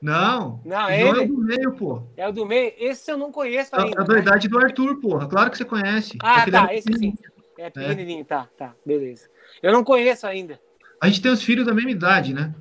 Não, 0.00 0.60
Não, 0.64 0.86
o 0.86 0.90
é 0.90 1.00
João 1.00 1.14
é 1.16 1.18
ele? 1.18 1.26
do 1.26 1.38
meio, 1.38 1.72
pô. 1.74 2.02
É 2.16 2.28
o 2.28 2.32
do 2.32 2.46
meio? 2.46 2.72
Esse 2.78 3.10
eu 3.10 3.16
não 3.18 3.32
conheço 3.32 3.74
É 3.74 3.82
ainda. 3.82 4.00
a 4.00 4.04
verdade 4.04 4.46
do 4.48 4.56
Arthur, 4.58 5.00
porra. 5.00 5.26
Claro 5.28 5.50
que 5.50 5.56
você 5.58 5.64
conhece. 5.64 6.16
Ah, 6.22 6.36
Aquele 6.42 6.56
tá, 6.56 6.62
era 6.64 6.74
esse 6.76 6.92
sim. 6.96 7.14
É 7.58 7.68
pequenininho, 7.68 8.24
tá, 8.24 8.48
tá, 8.56 8.72
beleza. 8.86 9.28
Eu 9.60 9.72
não 9.72 9.82
conheço 9.82 10.24
ainda. 10.24 10.60
A 11.00 11.08
gente 11.08 11.20
tem 11.20 11.32
os 11.32 11.42
filhos 11.42 11.66
da 11.66 11.74
mesma 11.74 11.90
idade, 11.90 12.32
né? 12.32 12.54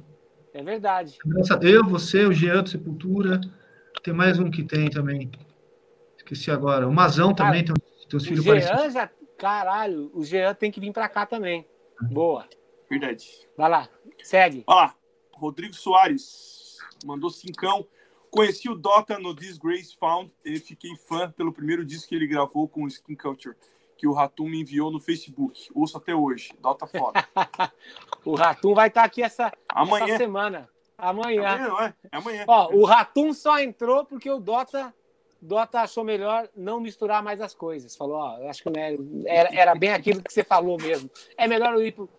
É 0.58 0.64
verdade. 0.64 1.20
Eu, 1.62 1.86
você, 1.86 2.26
o 2.26 2.34
Jean 2.34 2.64
do 2.64 2.70
Sepultura. 2.70 3.40
Tem 4.04 4.12
mais 4.12 4.40
um 4.40 4.50
que 4.50 4.64
tem 4.64 4.90
também. 4.90 5.30
Esqueci 6.18 6.50
agora. 6.50 6.88
O 6.88 6.92
Mazão 6.92 7.32
Cara, 7.36 7.52
também 7.52 7.64
tem, 7.64 7.76
tem 8.10 8.18
os 8.18 8.24
O 8.24 8.28
filhos 8.28 8.44
parecidos. 8.44 8.82
Jean 8.82 8.90
já. 8.90 9.12
Caralho, 9.38 10.10
o 10.16 10.24
Jean 10.24 10.56
tem 10.56 10.72
que 10.72 10.80
vir 10.80 10.92
pra 10.92 11.08
cá 11.08 11.28
também. 11.28 11.64
Boa. 12.02 12.48
Verdade. 12.90 13.28
Vai 13.56 13.70
lá, 13.70 13.88
segue. 14.24 14.64
Olha 14.66 14.88
lá. 14.88 14.96
Rodrigo 15.32 15.76
Soares 15.76 16.78
mandou 17.06 17.30
cincão. 17.30 17.86
Conheci 18.32 18.68
o 18.68 18.74
Dota 18.74 19.20
no 19.20 19.36
Disgrace 19.36 19.96
Found 20.00 20.32
e 20.44 20.58
fiquei 20.58 20.96
fã 21.08 21.30
pelo 21.30 21.54
primeiro 21.54 21.86
disco 21.86 22.10
que 22.10 22.16
ele 22.16 22.26
gravou 22.26 22.68
com 22.68 22.84
o 22.84 22.88
Skin 22.88 23.16
Culture, 23.16 23.56
que 23.98 24.08
o 24.08 24.14
Ratum 24.14 24.48
me 24.48 24.62
enviou 24.62 24.92
no 24.92 25.00
Facebook. 25.00 25.70
Ouço 25.74 25.98
até 25.98 26.14
hoje. 26.16 26.54
Dota 26.60 26.86
foda. 26.88 27.26
O 28.26 28.36
Ratum 28.36 28.74
vai 28.74 28.90
estar 28.90 29.04
aqui 29.06 29.24
essa, 29.24 29.46
essa 29.46 29.54
Amanhã. 29.70 30.18
semana. 30.18 30.70
Amanhã. 30.98 31.48
Amanhã, 31.48 31.68
não 31.70 31.80
é? 31.82 31.94
É 32.12 32.18
amanhã. 32.18 32.44
Ó, 32.48 32.74
o 32.74 32.84
Ratum 32.84 33.32
só 33.34 33.58
entrou 33.60 34.04
porque 34.04 34.30
o 34.30 34.38
Dota, 34.40 34.94
Dota 35.42 35.80
achou 35.82 36.04
melhor 36.04 36.50
não 36.56 36.80
misturar 36.82 37.24
mais 37.24 37.40
as 37.40 37.54
coisas. 37.56 37.96
Falou, 37.96 38.18
ó, 38.18 38.50
acho 38.50 38.64
que 38.64 38.70
né, 38.70 38.98
era, 39.26 39.50
era 39.56 39.76
bem 39.76 39.94
aquilo 39.94 40.22
que 40.22 40.34
você 40.34 40.44
falou 40.44 40.76
mesmo. 40.78 41.10
É 41.38 41.48
melhor 41.48 41.74
eu 41.74 41.86
ir 41.86 41.94
pro. 41.94 42.10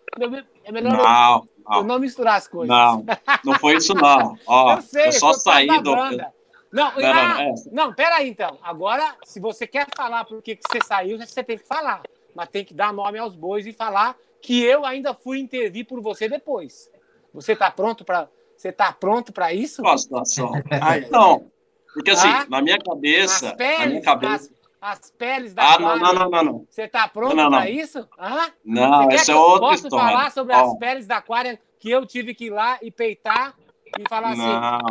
É 0.63 0.71
melhor 0.71 0.93
eu- 0.97 1.03
Não, 1.03 1.35
eu 1.43 1.45
não, 1.69 1.83
não 1.83 1.99
misturar 1.99 2.35
as 2.37 2.47
coisas. 2.47 2.75
não, 2.75 3.05
não 3.45 3.59
foi 3.59 3.75
isso 3.75 3.93
não. 3.93 4.35
Ó, 4.47 4.77
eu 4.77 4.81
sei, 4.81 5.07
eu 5.07 5.11
só 5.11 5.33
saí 5.33 5.67
do. 5.81 5.93
banda. 5.95 6.33
Não, 6.71 6.91
Não, 6.95 7.01
não, 7.01 7.09
ah, 7.09 7.43
é. 7.43 7.53
não, 7.71 7.93
peraí 7.93 8.29
então. 8.29 8.57
Agora, 8.61 9.15
se 9.23 9.39
você 9.39 9.65
quer 9.65 9.87
falar 9.95 10.23
por 10.25 10.41
que 10.41 10.55
você 10.55 10.79
saiu, 10.85 11.17
você 11.17 11.43
tem 11.43 11.57
que 11.57 11.65
falar. 11.65 12.03
Mas 12.35 12.49
tem 12.49 12.63
que 12.63 12.73
dar 12.73 12.93
nome 12.93 13.17
aos 13.17 13.35
bois 13.35 13.65
e 13.65 13.73
falar 13.73 14.15
que 14.41 14.63
eu 14.63 14.85
ainda 14.85 15.13
fui 15.13 15.39
intervir 15.39 15.85
por 15.85 15.99
você 16.01 16.29
depois. 16.29 16.89
Você 17.33 17.55
tá 17.55 17.69
pronto 17.71 18.05
para 18.05 18.27
Você 18.55 18.71
tá 18.71 18.91
pronto 18.91 19.31
para 19.33 19.53
isso? 19.53 19.81
Qual 19.81 19.93
a 19.93 19.97
situação? 19.97 20.51
Ai, 20.81 21.07
Não, 21.09 21.49
porque 21.93 22.11
assim, 22.11 22.27
Ah, 22.27 22.45
na 22.49 22.61
minha 22.61 22.77
cabeça, 22.77 23.51
As 23.51 23.57
na 23.57 23.57
minha 23.57 23.77
peles, 23.89 24.05
cabeça. 24.05 24.51
as, 24.81 24.99
as 25.01 25.11
peles 25.11 25.53
da 25.53 25.73
Ah, 25.75 25.79
não, 25.79 25.97
não, 25.97 26.13
não, 26.13 26.29
não, 26.29 26.43
não. 26.43 26.67
Você 26.69 26.87
tá 26.87 27.07
pronto 27.07 27.35
Não, 27.35 27.43
não, 27.45 27.51
para 27.51 27.65
não. 27.65 27.71
isso? 27.71 28.07
Hã? 28.19 28.51
Não, 28.63 29.09
essa 29.11 29.31
é 29.31 29.35
eu 29.35 29.39
outra 29.39 29.59
posso 29.59 29.87
história. 29.87 30.05
falar 30.07 30.31
sobre 30.31 30.53
Ó, 30.55 30.59
as 30.71 30.77
peles 30.77 31.07
da 31.07 31.17
Aquarian 31.17 31.57
que 31.79 31.89
eu 31.89 32.05
tive 32.05 32.35
que 32.35 32.45
ir 32.45 32.49
lá 32.51 32.77
e 32.81 32.91
peitar 32.91 33.55
e 33.97 34.03
falar 34.09 34.29
assim, 34.29 34.41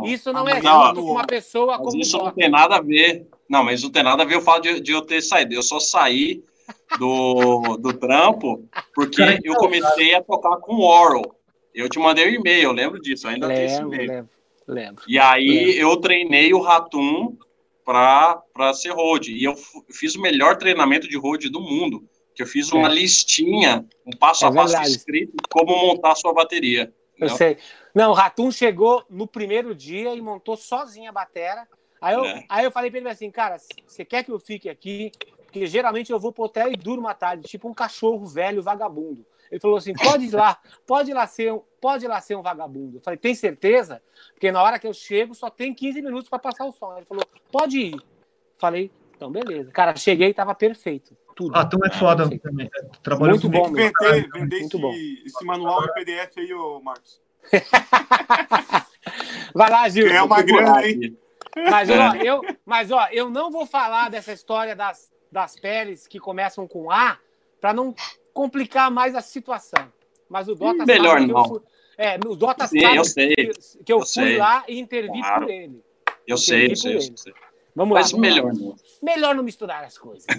Não. 0.03 0.05
isso 0.07 0.33
não 0.33 0.49
é 0.49 0.61
Não, 0.61 0.87
justo 0.87 1.03
com 1.03 1.11
uma 1.13 1.27
pessoa 1.27 1.77
Mas 1.79 1.87
como 1.87 2.01
isso 2.01 2.19
não 2.19 2.31
tem 2.33 2.49
nada 2.49 2.77
a 2.77 2.81
ver. 2.81 3.27
Não, 3.49 3.63
mas 3.65 3.75
isso 3.79 3.87
não 3.87 3.93
tem 3.93 4.03
nada 4.03 4.23
a 4.23 4.27
ver 4.27 4.37
o 4.37 4.41
fato 4.43 4.63
de, 4.63 4.81
de 4.81 4.93
eu 4.93 5.03
ter 5.03 5.21
saído. 5.23 5.55
Eu 5.55 5.63
só 5.63 5.79
saí 5.81 6.43
do, 6.99 7.77
do 7.77 7.93
trampo 7.93 8.65
porque 8.95 9.17
Cara, 9.17 9.39
eu 9.43 9.55
comecei 9.57 10.15
a 10.15 10.23
tocar 10.23 10.57
com 10.59 10.75
o 10.75 10.83
Oral. 10.85 11.35
Eu 11.75 11.89
te 11.89 11.99
mandei 11.99 12.27
um 12.29 12.35
e-mail, 12.41 12.65
eu 12.65 12.73
lembro 12.73 13.01
disso, 13.01 13.27
eu 13.27 13.31
ainda 13.31 13.47
tenho 13.49 13.67
esse 13.67 13.77
Lembro, 13.81 13.95
e-mail. 13.95 14.11
lembro, 14.11 14.31
lembro. 14.67 15.05
E 15.07 15.19
aí 15.19 15.79
eu 15.79 15.97
treinei 15.97 16.53
o 16.53 16.61
Ratum 16.61 17.37
para 17.85 18.43
ser 18.75 18.91
road. 18.91 19.33
E 19.33 19.45
eu 19.45 19.55
fiz 19.91 20.15
o 20.15 20.21
melhor 20.21 20.57
treinamento 20.57 21.09
de 21.09 21.17
road 21.17 21.49
do 21.49 21.61
mundo. 21.61 22.05
Que 22.35 22.43
eu 22.43 22.47
fiz 22.47 22.71
uma 22.71 22.89
É. 22.89 22.93
listinha, 22.93 23.85
um 24.07 24.17
passo 24.17 24.45
É 24.45 24.49
a 24.49 24.53
passo 24.53 24.73
verdade. 24.75 24.91
escrito 24.97 25.31
de 25.33 25.49
como 25.51 25.75
montar 25.77 26.13
a 26.13 26.15
sua 26.15 26.33
bateria. 26.33 26.93
Eu 27.19 27.27
entendeu? 27.27 27.37
sei. 27.37 27.57
Não, 27.99 28.13
o 28.13 28.15
Ratum 28.15 28.49
chegou 28.53 29.05
no 29.11 29.27
primeiro 29.27 29.75
dia 29.75 30.15
e 30.15 30.21
montou 30.23 30.57
sozinho 30.57 31.09
a 31.09 31.13
batera. 31.13 31.67
Aí 32.01 32.15
eu, 32.15 32.25
É. 32.25 32.45
aí 32.49 32.65
eu 32.65 32.71
falei 32.71 32.93
pra 32.93 33.01
ele 33.01 33.09
assim, 33.09 33.29
cara, 33.29 33.57
você 33.85 34.05
quer 34.05 34.23
que 34.23 34.31
eu 34.31 34.39
fique 34.39 34.69
aqui 34.71 35.11
porque 35.43 35.67
geralmente 35.67 36.13
eu 36.13 36.21
vou 36.21 36.31
pro 36.33 36.45
hotel 36.45 36.71
e 36.71 36.77
durmo 36.77 37.09
à 37.09 37.15
tarde, 37.15 37.49
tipo 37.49 37.69
um 37.69 37.75
cachorro 37.75 38.25
velho 38.25 38.63
vagabundo. 38.63 39.27
Ele 39.51 39.59
falou 39.59 39.79
assim: 39.79 39.93
pode 39.95 40.27
ir 40.27 40.31
lá, 40.33 40.61
pode 40.87 41.11
ir 41.11 41.15
lá 41.15 41.27
ser 41.27 41.53
um, 41.53 41.61
pode 41.81 42.05
ir 42.05 42.09
lá 42.09 42.21
ser 42.21 42.37
um 42.37 42.43
vagabundo. 42.43 42.99
Eu 42.99 43.01
falei, 43.01 43.19
tem 43.19 43.35
certeza? 43.35 44.01
Porque 44.33 44.53
na 44.53 44.63
hora 44.63 44.79
que 44.79 44.87
eu 44.87 44.95
chego 44.95 45.35
só 45.35 45.51
tem 45.51 45.75
15 45.75 46.01
minutos 46.01 46.29
para 46.29 46.39
passar 46.39 46.67
o 46.67 46.73
som. 46.73 46.97
Ele 46.97 47.05
falou, 47.05 47.25
pode 47.51 47.81
ir. 47.81 47.97
Falei, 48.59 48.93
então 49.17 49.29
beleza. 49.29 49.73
Cara, 49.73 49.97
cheguei 49.97 50.29
e 50.29 50.35
tava 50.35 50.55
perfeito. 50.55 51.17
Tudo. 51.35 51.57
Ah, 51.57 51.67
tu 51.67 51.85
é 51.85 51.91
foda 51.91 52.31
também. 52.39 52.71
Trabalhou 53.03 53.41
Muito 53.41 53.49
bom, 53.49 53.73
vender, 53.73 54.29
vender 54.31 54.61
Muito 54.61 54.77
esse, 54.77 54.79
bom. 54.79 54.93
esse 54.93 55.45
manual 55.45 55.85
em 55.85 55.93
PDF 55.95 56.37
aí, 56.39 56.55
ô 56.55 56.81
Marcos. 56.81 57.21
Vai 59.55 59.71
lá, 59.71 59.89
Gil. 59.89 60.07
Ganhar 60.09 60.25
uma 60.25 60.43
grana 60.43 60.79
aí. 60.79 61.17
Mas, 61.71 61.89
ó, 61.91 62.15
eu, 62.17 62.41
mas, 62.65 62.91
ó, 62.91 63.09
eu 63.11 63.31
não 63.31 63.51
vou 63.51 63.67
falar 63.67 64.11
dessa 64.11 64.33
história 64.33 64.77
das, 64.77 65.11
das 65.33 65.59
peles 65.59 66.07
que 66.07 66.21
começam 66.21 66.69
com 66.69 66.91
A 66.91 67.19
para 67.61 67.73
não 67.73 67.95
complicar 68.33 68.91
mais 68.91 69.15
a 69.15 69.21
situação. 69.21 69.93
Mas 70.29 70.49
o 70.49 70.55
Dota 70.55 70.85
Melhor 70.85 71.15
sabe 71.19 71.27
que 71.27 71.33
eu 71.33 71.37
não. 71.37 71.49
fui, 71.49 71.61
é, 71.97 72.17
o 72.27 72.37
Dota 72.37 72.67
Sim, 72.69 72.81
sabe 72.81 72.97
eu 72.97 73.05
sei. 73.05 73.35
que, 73.35 73.51
que 73.85 73.93
eu, 73.93 73.99
Eu 73.99 74.01
fui 74.01 74.07
sei. 74.09 74.37
lá 74.39 74.65
e 74.69 74.79
intervi 74.79 75.21
Claro. 75.21 75.47
por 75.47 75.51
ele. 75.51 75.83
Eu 76.27 76.37
sei, 76.37 76.71
eu 76.71 76.77
sei, 76.77 76.97
eu 76.97 77.01
sei. 77.01 77.33
Vamos 77.75 77.95
lá. 77.95 78.01
Mas 78.03 78.13
vamos 78.13 78.29
lá. 78.29 78.35
melhor 78.35 78.55
não. 78.55 78.77
Melhor 79.03 79.35
não 79.35 79.43
misturar 79.43 79.83
as 79.85 79.97
coisas. 79.99 80.27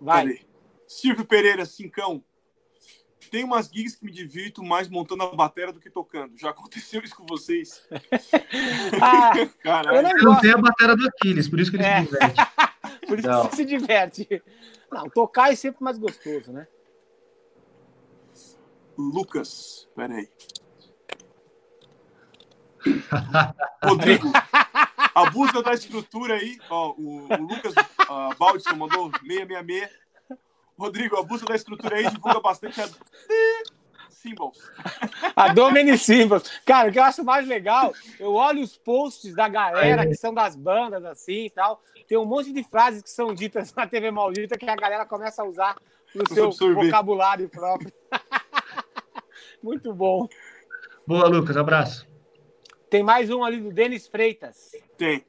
Vai. 0.00 0.40
Silvio 0.90 1.24
Pereira, 1.24 1.64
cincão. 1.64 2.20
Tem 3.30 3.44
umas 3.44 3.68
gigs 3.68 3.96
que 3.96 4.04
me 4.04 4.10
divirto 4.10 4.60
mais 4.64 4.88
montando 4.88 5.22
a 5.22 5.36
bateria 5.36 5.72
do 5.72 5.78
que 5.78 5.88
tocando. 5.88 6.36
Já 6.36 6.50
aconteceu 6.50 7.00
isso 7.00 7.14
com 7.14 7.24
vocês? 7.24 7.80
Ah, 9.00 9.30
eu 9.94 10.02
não 10.02 10.10
Ele 10.10 10.22
não 10.22 10.40
tem 10.40 10.50
a 10.50 10.58
bateria 10.58 10.96
do 10.96 11.06
Aquiles, 11.06 11.48
por 11.48 11.60
isso 11.60 11.70
que 11.70 11.76
ele 11.76 11.84
É. 11.84 12.04
se 12.04 12.10
diverte. 12.10 13.06
Por 13.06 13.18
isso 13.20 13.28
Não. 13.28 13.46
que 13.46 13.50
você 13.50 13.56
se 13.56 13.64
diverte. 13.64 14.42
Não, 14.90 15.08
tocar 15.08 15.52
é 15.52 15.54
sempre 15.56 15.82
mais 15.84 15.96
gostoso, 15.96 16.52
né? 16.52 16.66
Lucas, 18.98 19.88
peraí. 19.94 20.28
Rodrigo, 23.84 24.32
abusa 25.14 25.62
da 25.62 25.72
estrutura 25.72 26.34
aí. 26.34 26.58
Ó, 26.68 26.94
o, 26.98 27.32
o 27.32 27.42
Lucas 27.42 27.74
uh, 27.76 28.36
Baldson 28.36 28.74
mandou 28.74 29.12
666. 29.20 30.00
Rodrigo, 30.80 31.18
abusa 31.18 31.44
da 31.44 31.54
estrutura 31.54 31.96
aí, 31.96 32.08
divulga 32.08 32.40
bastante 32.40 32.80
a 32.80 32.88
Symbols. 34.08 34.58
A 35.36 35.48
Domini 35.52 35.98
Symbols. 35.98 36.50
Cara, 36.64 36.88
o 36.88 36.92
que 36.92 36.98
eu 36.98 37.02
acho 37.02 37.22
mais 37.22 37.46
legal, 37.46 37.92
eu 38.18 38.32
olho 38.32 38.62
os 38.62 38.78
posts 38.78 39.34
da 39.34 39.46
galera 39.46 40.06
que 40.06 40.14
são 40.14 40.32
das 40.32 40.56
bandas 40.56 41.04
assim 41.04 41.44
e 41.44 41.50
tal. 41.50 41.82
Tem 42.08 42.16
um 42.16 42.24
monte 42.24 42.50
de 42.50 42.64
frases 42.64 43.02
que 43.02 43.10
são 43.10 43.34
ditas 43.34 43.74
na 43.74 43.86
TV 43.86 44.10
Maldita 44.10 44.56
que 44.56 44.68
a 44.68 44.74
galera 44.74 45.04
começa 45.04 45.42
a 45.42 45.44
usar 45.46 45.76
no 46.14 46.26
seu 46.26 46.46
absorver. 46.46 46.86
vocabulário 46.86 47.48
próprio. 47.50 47.92
Muito 49.62 49.92
bom. 49.92 50.26
Boa, 51.06 51.28
Lucas, 51.28 51.58
abraço. 51.58 52.08
Tem 52.88 53.02
mais 53.02 53.28
um 53.28 53.44
ali 53.44 53.60
do 53.60 53.70
Denis 53.70 54.06
Freitas. 54.06 54.72
Tem. 54.96 55.24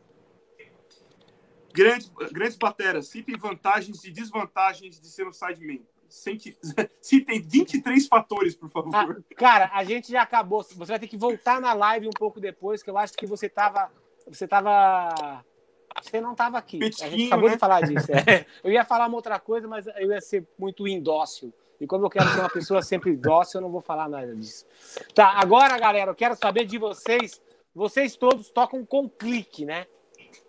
Grandes, 1.74 2.12
grandes 2.32 2.58
bateras, 2.58 3.08
citem 3.08 3.38
vantagens 3.38 4.04
e 4.04 4.12
desvantagens 4.12 5.00
de 5.00 5.08
ser 5.08 5.28
um 5.28 5.32
sideman. 5.32 5.82
Citem 7.02 7.42
23 7.42 8.06
fatores, 8.08 8.54
por 8.54 8.70
favor. 8.70 8.94
Ah, 8.94 9.36
cara, 9.36 9.72
a 9.74 9.84
gente 9.86 10.12
já 10.12 10.22
acabou. 10.22 10.62
Você 10.62 10.76
vai 10.76 11.00
ter 11.00 11.08
que 11.08 11.18
voltar 11.18 11.62
na 11.62 11.74
live 11.74 12.08
um 12.08 12.12
pouco 12.12 12.40
depois, 12.40 12.84
que 12.84 12.90
eu 12.90 12.98
acho 12.98 13.14
que 13.14 13.26
você 13.26 13.48
tava. 13.48 13.90
Você 14.28 14.46
tava. 14.46 15.44
Você 16.02 16.20
não 16.20 16.36
tava 16.36 16.58
aqui. 16.58 16.80
a 16.84 17.10
gente 17.10 17.28
acabou 17.28 17.48
né? 17.48 17.56
de 17.56 17.60
falar 17.60 17.82
disso. 17.82 18.12
é. 18.12 18.46
Eu 18.64 18.72
ia 18.72 18.84
falar 18.84 19.08
uma 19.08 19.16
outra 19.16 19.40
coisa, 19.40 19.68
mas 19.68 19.88
eu 19.88 20.12
ia 20.12 20.22
ser 20.22 20.46
muito 20.58 20.88
indócil. 20.88 21.54
E 21.80 21.88
como 21.88 22.06
eu 22.06 22.10
quero 22.10 22.30
ser 22.30 22.40
uma 22.40 22.50
pessoa 22.50 22.82
sempre 22.82 23.16
dócil, 23.16 23.58
eu 23.58 23.64
não 23.64 23.72
vou 23.72 23.82
falar 23.82 24.08
nada 24.08 24.36
disso. 24.36 24.66
Tá, 25.16 25.30
agora, 25.40 25.78
galera, 25.80 26.12
eu 26.12 26.16
quero 26.16 26.36
saber 26.36 26.66
de 26.66 26.78
vocês. 26.78 27.42
Vocês 27.74 28.16
todos 28.16 28.52
tocam 28.52 28.86
com 28.86 29.10
clique, 29.10 29.66
né? 29.66 29.88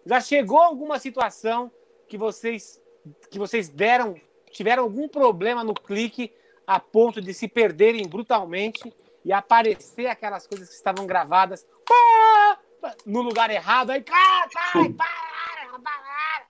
Já 0.05 0.21
chegou 0.21 0.59
alguma 0.61 0.99
situação 0.99 1.71
que 2.09 2.17
vocês 2.19 2.81
que 3.31 3.39
vocês 3.39 3.69
deram, 3.69 4.15
tiveram 4.53 4.85
algum 4.85 5.09
problema 5.09 5.65
no 5.65 5.75
clique 5.75 6.33
a 6.67 6.79
ponto 6.79 7.21
de 7.21 7.35
se 7.35 7.49
perderem 7.49 8.07
brutalmente 8.07 8.95
e 9.25 9.33
aparecer 9.33 10.07
aquelas 10.07 10.47
coisas 10.47 10.69
que 10.69 10.75
estavam 10.75 11.07
gravadas 11.07 11.67
no 13.05 13.23
lugar 13.23 13.51
errado, 13.51 13.91
aí 13.91 14.03
cara, 14.03 14.49
para, 14.53 14.91
para, 14.91 15.79
para. 15.81 16.47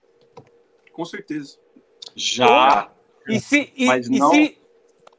Com 0.91 1.05
certeza. 1.05 1.57
Já. 2.15 2.91
E 3.27 3.39
se 3.39 3.71
e, 3.75 3.85
Mas 3.85 4.07
e 4.07 4.19
não- 4.19 4.31
se 4.31 4.57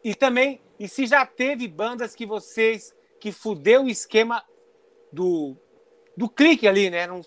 e 0.03 0.15
também 0.15 0.61
e 0.79 0.89
se 0.89 1.07
já 1.07 1.25
teve 1.25 1.67
bandas 1.67 2.15
que 2.15 2.27
vocês 2.27 2.95
que 3.19 3.33
fudeu 3.33 3.85
o 3.85 3.89
esquema 3.89 4.45
do 5.13 5.57
do 6.17 6.29
clique 6.29 6.69
ali, 6.69 6.91
né? 6.91 7.07
Não, 7.07 7.23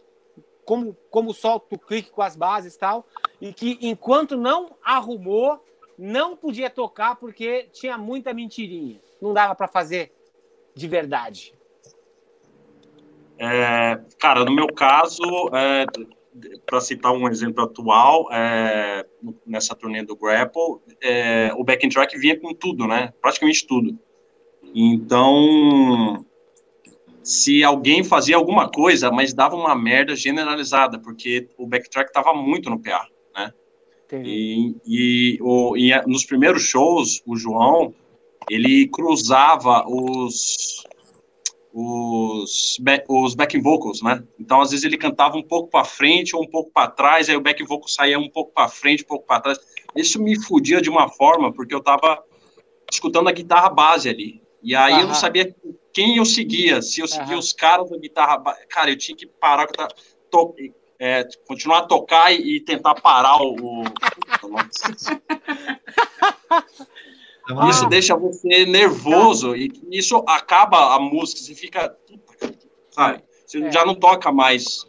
como 0.67 0.97
como 1.09 1.33
solta 1.33 1.75
o 1.75 1.79
clique 1.79 2.11
com 2.11 2.21
as 2.21 2.35
bases 2.35 2.75
e 2.75 2.77
tal, 2.77 3.07
e 3.39 3.53
que 3.53 3.79
enquanto 3.81 4.35
não 4.35 4.75
arrumou, 4.83 5.63
não 5.97 6.35
podia 6.35 6.69
tocar 6.69 7.15
porque 7.15 7.69
tinha 7.71 7.97
muita 7.97 8.33
mentirinha. 8.33 8.99
Não 9.21 9.33
dava 9.33 9.55
para 9.55 9.69
fazer 9.69 10.13
de 10.75 10.87
verdade. 10.87 11.53
É, 13.39 13.97
cara, 14.19 14.43
no 14.43 14.51
meu 14.51 14.67
caso, 14.67 15.23
para 16.65 16.81
citar 16.81 17.13
um 17.13 17.29
exemplo 17.29 17.63
atual, 17.63 18.27
é, 18.31 19.05
nessa 19.45 19.73
turnê 19.73 20.03
do 20.03 20.17
Grapple, 20.17 20.81
é, 21.01 21.51
o 21.55 21.63
backing 21.63 21.89
track 21.89 22.17
vinha 22.17 22.37
com 22.37 22.53
tudo, 22.53 22.85
né? 22.85 23.13
Praticamente 23.21 23.65
tudo. 23.65 23.97
Então, 24.75 26.25
se 27.27 27.61
alguém 27.61 28.05
fazia 28.05 28.37
alguma 28.37 28.69
coisa, 28.69 29.11
mas 29.11 29.33
dava 29.33 29.53
uma 29.55 29.75
merda 29.75 30.15
generalizada, 30.15 30.97
porque 30.97 31.49
o 31.57 31.67
backtrack 31.67 32.11
tava 32.13 32.33
muito 32.33 32.69
no 32.69 32.81
PA, 32.81 33.05
né? 33.35 33.51
E, 34.25 34.75
e, 34.85 35.37
o, 35.41 35.75
e 35.75 35.91
nos 36.07 36.25
primeiros 36.25 36.63
shows, 36.63 37.21
o 37.25 37.35
João, 37.35 37.93
ele 38.49 38.87
cruzava 38.87 39.85
os 39.87 40.87
os, 41.73 42.77
ba- 42.79 43.03
os 43.09 43.35
backing 43.35 43.61
vocals, 43.61 44.01
né? 44.01 44.23
Então, 44.39 44.61
às 44.61 44.71
vezes 44.71 44.85
ele 44.85 44.97
cantava 44.97 45.37
um 45.37 45.43
pouco 45.43 45.69
para 45.69 45.83
frente 45.83 46.35
ou 46.35 46.41
um 46.41 46.47
pouco 46.49 46.71
para 46.71 46.89
trás, 46.89 47.29
aí 47.29 47.35
o 47.35 47.41
back 47.41 47.61
vocal 47.65 47.87
saía 47.89 48.17
um 48.17 48.29
pouco 48.29 48.53
para 48.53 48.69
frente, 48.69 49.03
um 49.03 49.07
pouco 49.07 49.27
para 49.27 49.41
trás. 49.41 49.59
Isso 49.95 50.19
me 50.23 50.41
fudia 50.41 50.81
de 50.81 50.89
uma 50.89 51.09
forma, 51.09 51.51
porque 51.53 51.75
eu 51.75 51.83
tava 51.83 52.23
escutando 52.91 53.27
a 53.27 53.33
guitarra 53.33 53.69
base 53.69 54.09
ali. 54.09 54.41
E 54.63 54.73
aí 54.73 54.93
eu 54.93 54.99
Aham. 54.99 55.07
não 55.07 55.13
sabia 55.13 55.53
quem 55.97 56.17
eu 56.17 56.25
seguia, 56.25 56.79
se 56.79 57.01
eu 57.01 57.07
seguia 57.07 57.33
Aham. 57.33 57.39
os 57.39 57.51
caras 57.53 57.89
da 57.89 57.97
guitarra. 57.97 58.37
Cara, 58.69 58.91
eu 58.91 58.95
tinha 58.97 59.17
que 59.17 59.25
parar, 59.25 59.65
to- 60.29 60.53
é, 60.99 61.27
continuar 61.47 61.79
a 61.79 61.85
tocar 61.87 62.31
e, 62.31 62.57
e 62.57 62.59
tentar 62.59 62.93
parar 62.93 63.37
o. 63.41 63.81
o- 63.81 63.83
Isso 67.69 67.85
Ah. 67.85 67.89
deixa 67.89 68.15
você 68.15 68.65
nervoso 68.65 69.55
e 69.55 69.71
isso 69.89 70.23
acaba 70.27 70.93
a 70.95 70.99
música, 70.99 71.39
você 71.41 71.55
fica. 71.55 71.95
Sabe? 72.91 73.23
Você 73.45 73.63
É. 73.63 73.71
já 73.71 73.85
não 73.85 73.95
toca 73.95 74.31
mais 74.31 74.85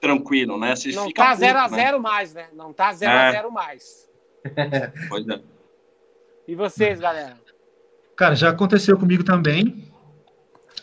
tranquilo, 0.00 0.58
né? 0.58 0.76
Você 0.76 0.92
Não 0.92 1.06
fica 1.06 1.22
tá 1.24 1.30
puto, 1.30 1.40
0 1.40 1.58
a 1.58 1.68
né? 1.70 1.76
0 1.84 2.00
mais, 2.00 2.34
né? 2.34 2.48
Não 2.52 2.72
tá 2.72 2.92
0 2.92 3.10
É. 3.12 3.28
a 3.28 3.32
0 3.32 3.50
mais. 3.50 4.08
Pois 5.08 5.26
é. 5.26 5.40
E 6.46 6.54
vocês, 6.54 7.00
galera? 7.00 7.36
Cara, 8.14 8.34
já 8.36 8.50
aconteceu 8.50 8.96
comigo 8.98 9.24
também. 9.24 9.85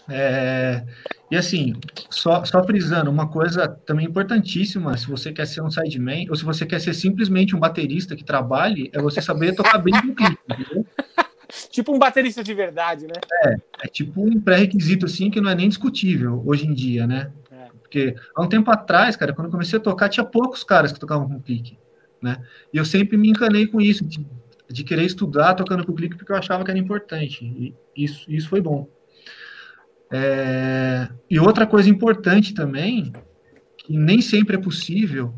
É, 0.10 0.84
E 1.32 1.36
assim, 1.36 1.74
só, 2.10 2.44
só 2.46 2.64
frisando, 2.64 3.10
uma 3.10 3.28
coisa 3.28 3.68
também 3.68 4.06
importantíssima, 4.06 4.96
se 4.98 5.08
você 5.08 5.32
quer 5.32 5.48
ser 5.48 5.62
um 5.62 5.72
sideman, 5.72 6.28
ou 6.30 6.36
se 6.36 6.44
você 6.44 6.66
quer 6.66 6.80
ser 6.80 6.94
simplesmente 6.94 7.56
um 7.56 7.60
baterista 7.60 8.16
que 8.16 8.24
trabalhe, 8.24 8.90
é 8.94 9.02
você 9.02 9.22
saber 9.22 9.56
tocar 9.56 9.78
bem 9.80 9.94
no 10.06 10.14
clipe, 10.14 10.38
entendeu? 10.50 10.86
Tipo 11.70 11.96
um 11.96 12.00
baterista 12.00 12.44
de 12.44 12.54
verdade, 12.54 13.06
né? 13.08 13.14
É 13.82 13.88
tipo 13.88 14.24
um 14.24 14.40
pré-requisito, 14.40 15.06
assim, 15.06 15.30
que 15.30 15.40
não 15.40 15.50
é 15.50 15.56
nem 15.56 15.70
discutível 15.70 16.44
hoje 16.46 16.68
em 16.68 16.74
dia, 16.74 17.06
né? 17.06 17.32
É. 17.52 17.68
Porque 17.82 18.16
há 18.36 18.42
um 18.42 18.50
tempo 18.50 18.70
atrás, 18.72 19.16
cara, 19.16 19.34
quando 19.34 19.48
eu 19.48 19.52
comecei 19.52 19.78
a 19.78 19.82
tocar, 19.82 20.10
tinha 20.10 20.26
poucos 20.26 20.64
caras 20.64 20.92
que 20.92 21.00
tocavam 21.00 21.28
com 21.28 21.40
clique, 21.40 21.78
né? 22.22 22.38
E 22.74 22.78
eu 22.78 22.86
sempre 22.86 23.18
me 23.18 23.30
encanei 23.30 23.68
com 23.68 23.80
isso, 23.80 24.04
de, 24.04 24.26
de 24.70 24.84
querer 24.84 25.06
estudar 25.06 25.54
tocando 25.54 25.86
com 25.86 25.94
clique, 25.94 26.16
porque 26.16 26.32
eu 26.32 26.36
achava 26.36 26.64
que 26.64 26.72
era 26.72 26.80
importante. 26.80 27.44
E 27.44 27.74
isso, 27.96 28.32
isso 28.32 28.50
foi 28.50 28.62
bom. 28.62 28.88
É, 30.14 31.10
E 31.30 31.40
outra 31.40 31.66
coisa 31.66 31.90
importante 31.90 32.54
também, 32.54 33.12
que 33.78 33.98
nem 33.98 34.22
sempre 34.22 34.56
é 34.56 34.62
possível, 34.62 35.34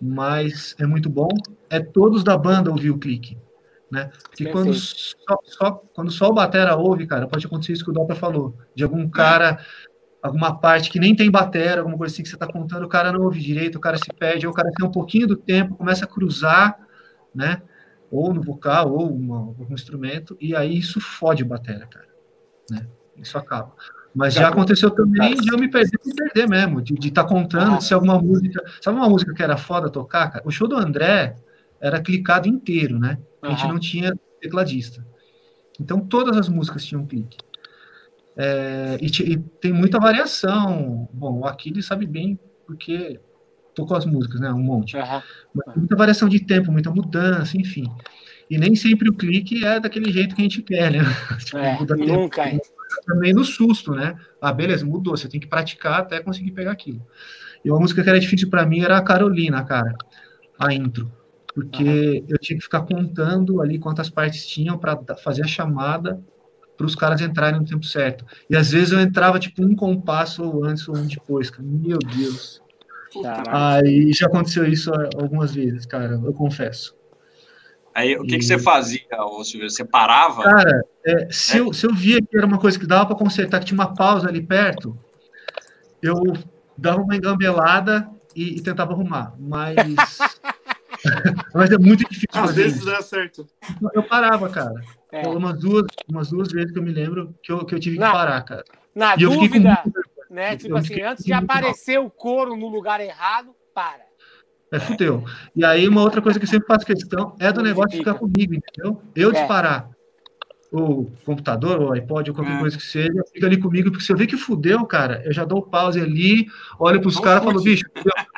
mas 0.00 0.74
é 0.78 0.86
muito 0.86 1.10
bom, 1.10 1.28
é 1.68 1.78
todos 1.80 2.24
da 2.24 2.36
banda 2.36 2.70
ouvir 2.70 2.90
o 2.90 2.98
clique. 2.98 3.36
Né? 3.90 4.10
Porque 4.24 4.46
quando 4.46 4.72
só, 4.74 5.38
só- 5.44 5.82
quando 5.94 6.10
só 6.10 6.28
o 6.28 6.34
Batera 6.34 6.74
ouve, 6.74 7.06
cara, 7.06 7.28
pode 7.28 7.46
acontecer 7.46 7.72
isso 7.74 7.84
que 7.84 7.90
o 7.90 7.94
Dota 7.94 8.14
falou, 8.14 8.56
de 8.74 8.82
algum 8.82 9.08
cara 9.08 9.58
alguma 10.24 10.58
parte 10.58 10.90
que 10.90 10.98
nem 10.98 11.14
tem 11.14 11.30
batera, 11.30 11.82
alguma 11.82 11.98
coisa 11.98 12.14
assim 12.14 12.22
que 12.22 12.30
você 12.30 12.34
está 12.34 12.50
contando, 12.50 12.84
o 12.84 12.88
cara 12.88 13.12
não 13.12 13.20
ouve 13.20 13.38
direito, 13.38 13.76
o 13.76 13.80
cara 13.80 13.98
se 13.98 14.10
perde, 14.18 14.46
ou 14.46 14.52
o 14.54 14.56
cara 14.56 14.70
tem 14.74 14.86
um 14.86 14.90
pouquinho 14.90 15.26
do 15.26 15.36
tempo, 15.36 15.74
começa 15.74 16.06
a 16.06 16.08
cruzar, 16.08 16.78
né? 17.34 17.60
Ou 18.10 18.32
no 18.32 18.40
vocal, 18.40 18.90
ou 18.90 19.02
algum 19.02 19.74
instrumento, 19.74 20.34
e 20.40 20.56
aí 20.56 20.78
isso 20.78 20.98
fode 20.98 21.42
a 21.42 21.46
batera, 21.46 21.86
cara. 21.86 22.08
Né? 22.70 22.86
Isso 23.18 23.36
acaba. 23.36 23.74
Mas 24.14 24.34
já 24.34 24.48
aconteceu 24.48 24.90
também 24.90 25.34
de 25.34 25.52
eu 25.52 25.58
me 25.58 25.68
perder 25.68 25.98
me 26.04 26.14
perder 26.14 26.48
mesmo, 26.48 26.80
de 26.80 27.08
estar 27.08 27.24
tá 27.24 27.28
contando 27.28 27.80
se 27.80 27.92
alguma 27.92 28.18
música. 28.18 28.62
Sabe 28.80 28.96
uma 28.96 29.08
música 29.08 29.34
que 29.34 29.42
era 29.42 29.56
foda 29.56 29.90
tocar, 29.90 30.30
cara? 30.30 30.44
O 30.46 30.50
show 30.50 30.68
do 30.68 30.76
André 30.76 31.34
era 31.80 32.00
clicado 32.00 32.48
inteiro, 32.48 32.98
né? 32.98 33.18
A 33.42 33.50
gente 33.50 33.66
não 33.66 33.78
tinha 33.78 34.14
tecladista. 34.40 35.04
Então 35.80 36.00
todas 36.00 36.36
as 36.36 36.48
músicas 36.48 36.84
tinham 36.84 37.04
clique. 37.04 37.38
É, 38.36 38.98
e, 39.00 39.06
e, 39.32 39.36
tem 39.60 39.72
muita 39.72 39.98
variação. 39.98 41.08
Bom, 41.12 41.40
o 41.40 41.46
Aquiles 41.46 41.86
sabe 41.86 42.06
bem 42.06 42.38
porque 42.66 43.20
tocou 43.74 43.96
as 43.96 44.06
músicas, 44.06 44.40
né? 44.40 44.52
Um 44.52 44.62
monte. 44.62 44.96
Uhum. 44.96 45.22
Mas 45.54 45.76
muita 45.76 45.96
variação 45.96 46.28
de 46.28 46.40
tempo, 46.40 46.70
muita 46.70 46.90
mudança, 46.90 47.56
enfim. 47.56 47.84
E 48.48 48.58
nem 48.58 48.74
sempre 48.74 49.08
o 49.08 49.14
clique 49.14 49.64
é 49.64 49.80
daquele 49.80 50.12
jeito 50.12 50.34
que 50.34 50.42
a 50.42 50.44
gente 50.44 50.62
quer, 50.62 50.92
né? 50.92 50.98
tipo, 51.44 51.58
é, 51.58 51.78
nunca 51.96 52.46
é. 52.46 52.58
Também 53.06 53.32
no 53.32 53.44
susto, 53.44 53.92
né? 53.92 54.16
Ah, 54.40 54.52
beleza, 54.52 54.84
mudou. 54.84 55.16
Você 55.16 55.28
tem 55.28 55.40
que 55.40 55.46
praticar 55.46 56.00
até 56.00 56.20
conseguir 56.20 56.52
pegar 56.52 56.72
aquilo. 56.72 57.04
E 57.64 57.70
uma 57.70 57.80
música 57.80 58.02
que 58.02 58.08
era 58.08 58.20
difícil 58.20 58.50
para 58.50 58.66
mim 58.66 58.80
era 58.80 58.96
a 58.96 59.02
Carolina, 59.02 59.62
cara. 59.64 59.94
A 60.58 60.72
intro. 60.72 61.10
Porque 61.54 61.84
uhum. 61.84 62.26
eu 62.28 62.38
tinha 62.38 62.58
que 62.58 62.64
ficar 62.64 62.82
contando 62.82 63.60
ali 63.60 63.78
quantas 63.78 64.10
partes 64.10 64.46
tinham 64.46 64.76
para 64.76 64.98
fazer 65.16 65.42
a 65.42 65.46
chamada 65.46 66.20
para 66.76 66.86
os 66.86 66.94
caras 66.94 67.20
entrarem 67.20 67.60
no 67.60 67.66
tempo 67.66 67.84
certo. 67.84 68.24
E 68.50 68.56
às 68.56 68.70
vezes 68.72 68.92
eu 68.92 69.00
entrava 69.00 69.38
tipo 69.38 69.64
um 69.64 69.76
compasso 69.76 70.64
antes 70.64 70.88
ou 70.88 70.96
um 70.96 71.06
depois, 71.06 71.50
cara. 71.50 71.62
Meu 71.66 71.98
Deus. 71.98 72.60
Caraca. 73.22 73.76
Aí 73.76 74.12
já 74.12 74.26
aconteceu 74.26 74.66
isso 74.66 74.90
algumas 75.16 75.54
vezes, 75.54 75.86
cara, 75.86 76.20
eu 76.24 76.32
confesso. 76.32 76.96
Aí 77.94 78.16
o 78.16 78.24
que, 78.24 78.34
e... 78.34 78.38
que 78.38 78.44
você 78.44 78.58
fazia, 78.58 79.00
Silvio? 79.44 79.70
Você 79.70 79.84
parava? 79.84 80.42
Cara, 80.42 80.84
é, 81.06 81.28
se, 81.30 81.56
é? 81.56 81.60
Eu, 81.60 81.72
se 81.72 81.86
eu 81.86 81.94
via 81.94 82.20
que 82.20 82.36
era 82.36 82.44
uma 82.44 82.58
coisa 82.58 82.78
que 82.78 82.86
dava 82.86 83.06
para 83.06 83.16
consertar, 83.16 83.60
que 83.60 83.66
tinha 83.66 83.78
uma 83.78 83.94
pausa 83.94 84.28
ali 84.28 84.42
perto, 84.42 84.98
eu 86.02 86.16
dava 86.76 87.00
uma 87.00 87.14
engambelada 87.14 88.10
e, 88.34 88.56
e 88.56 88.60
tentava 88.60 88.92
arrumar. 88.92 89.34
Mas. 89.38 89.76
mas 91.54 91.70
é 91.70 91.78
muito 91.78 92.00
difícil. 92.08 92.28
Às 92.32 92.54
vezes 92.54 92.78
isso. 92.78 92.86
dá 92.86 93.00
certo. 93.00 93.46
Eu 93.94 94.02
parava, 94.02 94.48
cara. 94.48 94.74
É. 95.12 95.28
Umas, 95.28 95.60
duas, 95.60 95.86
umas 96.08 96.30
duas 96.30 96.48
vezes 96.50 96.72
que 96.72 96.78
eu 96.78 96.82
me 96.82 96.92
lembro 96.92 97.32
que 97.40 97.52
eu, 97.52 97.64
que 97.64 97.74
eu 97.74 97.78
tive 97.78 97.96
na, 97.96 98.06
que 98.06 98.12
parar, 98.12 98.42
cara. 98.42 98.64
Na 98.92 99.14
e 99.14 99.18
dúvida, 99.18 99.84
né? 100.28 100.56
Tipo 100.56 100.76
assim, 100.76 101.00
antes 101.00 101.24
de 101.24 101.32
aparecer 101.32 101.98
mal. 101.98 102.06
o 102.06 102.10
couro 102.10 102.56
no 102.56 102.66
lugar 102.66 103.00
errado, 103.00 103.54
para. 103.72 104.02
É, 104.74 104.80
fudeu. 104.80 105.24
E 105.54 105.64
aí, 105.64 105.86
uma 105.86 106.02
outra 106.02 106.20
coisa 106.20 106.38
que 106.38 106.44
eu 106.44 106.48
sempre 106.50 106.66
faço 106.66 106.84
questão 106.84 107.36
é 107.38 107.52
do 107.52 107.62
negócio 107.62 107.90
de 107.90 107.98
ficar 107.98 108.14
comigo, 108.14 108.54
entendeu? 108.54 109.00
Eu 109.14 109.30
é. 109.30 109.32
disparar 109.34 109.88
o 110.72 111.08
computador, 111.24 111.80
ou 111.80 111.92
iPod, 111.92 112.30
ou 112.30 112.34
qualquer 112.34 112.56
é. 112.56 112.58
coisa 112.58 112.76
que 112.76 112.82
seja, 112.82 113.22
fica 113.32 113.46
ali 113.46 113.56
comigo, 113.56 113.92
porque 113.92 114.04
se 114.04 114.10
eu 114.10 114.16
ver 114.16 114.26
que 114.26 114.36
fudeu, 114.36 114.84
cara, 114.84 115.22
eu 115.24 115.32
já 115.32 115.44
dou 115.44 115.62
pause 115.62 116.00
ali, 116.00 116.48
olho 116.80 117.00
pros 117.00 117.20
caras 117.20 117.42
e 117.42 117.46
falo, 117.46 117.62
bicho, 117.62 117.84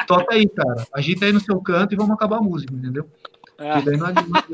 toca 0.06 0.34
aí, 0.34 0.46
cara, 0.46 0.86
agita 0.92 1.24
aí 1.24 1.32
no 1.32 1.40
seu 1.40 1.58
canto 1.62 1.94
e 1.94 1.96
vamos 1.96 2.12
acabar 2.12 2.36
a 2.36 2.42
música, 2.42 2.74
entendeu? 2.74 3.08
É. 3.56 3.80
daí 3.80 3.96
não 3.96 4.06
adianta. 4.06 4.46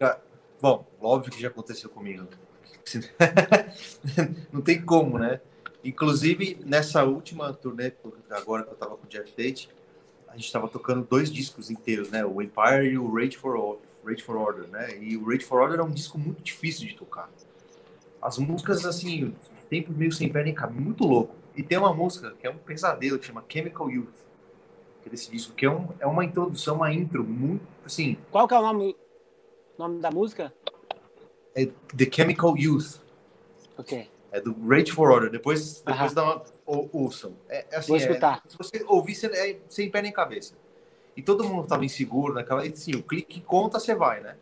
Bom, 0.60 0.86
óbvio 1.00 1.30
que 1.32 1.40
já 1.40 1.48
aconteceu 1.48 1.88
comigo. 1.90 2.26
não 4.52 4.60
tem 4.60 4.82
como, 4.82 5.18
né? 5.18 5.40
Inclusive, 5.84 6.58
nessa 6.64 7.04
última 7.04 7.52
turnê, 7.52 7.92
agora 8.30 8.62
que 8.62 8.70
eu 8.70 8.76
tava 8.76 8.96
com 8.96 9.04
o 9.06 9.08
Jeff 9.08 9.30
Tate, 9.32 9.68
a 10.28 10.36
gente 10.36 10.50
tava 10.50 10.68
tocando 10.68 11.06
dois 11.08 11.30
discos 11.30 11.70
inteiros, 11.70 12.10
né? 12.10 12.24
O 12.24 12.40
Empire 12.40 12.86
e 12.92 12.98
o 12.98 13.12
Rage 13.12 13.36
for, 13.36 13.56
Order, 13.56 13.88
Rage 14.04 14.22
for 14.22 14.36
Order, 14.36 14.68
né? 14.68 14.96
E 14.98 15.16
o 15.16 15.26
Rage 15.26 15.44
for 15.44 15.60
Order 15.60 15.80
é 15.80 15.82
um 15.82 15.90
disco 15.90 16.18
muito 16.18 16.42
difícil 16.42 16.86
de 16.86 16.94
tocar. 16.94 17.30
As 18.20 18.38
músicas, 18.38 18.86
assim, 18.86 19.34
tempo 19.68 19.92
meio 19.92 20.12
sem 20.12 20.30
pé 20.30 20.44
nem 20.44 20.54
cabe, 20.54 20.80
muito 20.80 21.04
louco. 21.04 21.34
E 21.56 21.62
tem 21.62 21.76
uma 21.76 21.92
música 21.92 22.34
que 22.38 22.46
é 22.46 22.50
um 22.50 22.56
pesadelo, 22.56 23.18
que 23.18 23.26
chama 23.26 23.44
Chemical 23.48 23.90
Youth, 23.90 24.14
que 25.02 25.08
é 25.08 25.10
desse 25.10 25.30
disco, 25.30 25.52
que 25.54 25.66
é, 25.66 25.70
um, 25.70 25.88
é 25.98 26.06
uma 26.06 26.24
introdução, 26.24 26.76
uma 26.76 26.92
intro 26.92 27.24
muito, 27.24 27.66
assim... 27.84 28.16
Qual 28.30 28.46
que 28.46 28.54
é 28.54 28.58
o 28.58 28.62
nome, 28.62 28.96
nome 29.76 30.00
da 30.00 30.10
música? 30.10 30.52
É 31.54 31.66
The 31.66 32.08
Chemical 32.10 32.56
Youth. 32.56 33.00
Ok. 33.76 34.08
É 34.32 34.40
do 34.40 34.52
Rage 34.66 34.90
for 34.90 35.10
Order. 35.10 35.30
Depois, 35.30 35.82
depois 35.82 36.14
dá 36.14 36.24
uma, 36.24 36.42
ou, 36.64 36.88
ouçam. 36.92 37.36
É, 37.48 37.66
é 37.70 37.76
assim, 37.76 37.88
Vou 37.88 37.96
escutar. 37.98 38.42
É, 38.44 38.48
se 38.48 38.56
você 38.56 38.82
ouvir, 38.88 39.14
você, 39.14 39.26
é 39.26 39.60
sem 39.68 39.90
pé 39.90 40.00
nem 40.00 40.10
cabeça. 40.10 40.54
E 41.14 41.22
todo 41.22 41.44
mundo 41.44 41.64
estava 41.64 41.84
inseguro 41.84 42.32
naquela. 42.32 42.62
Assim, 42.62 42.94
o 42.94 43.02
clique 43.02 43.42
conta, 43.42 43.78
você 43.78 43.94
vai, 43.94 44.22
né? 44.22 44.36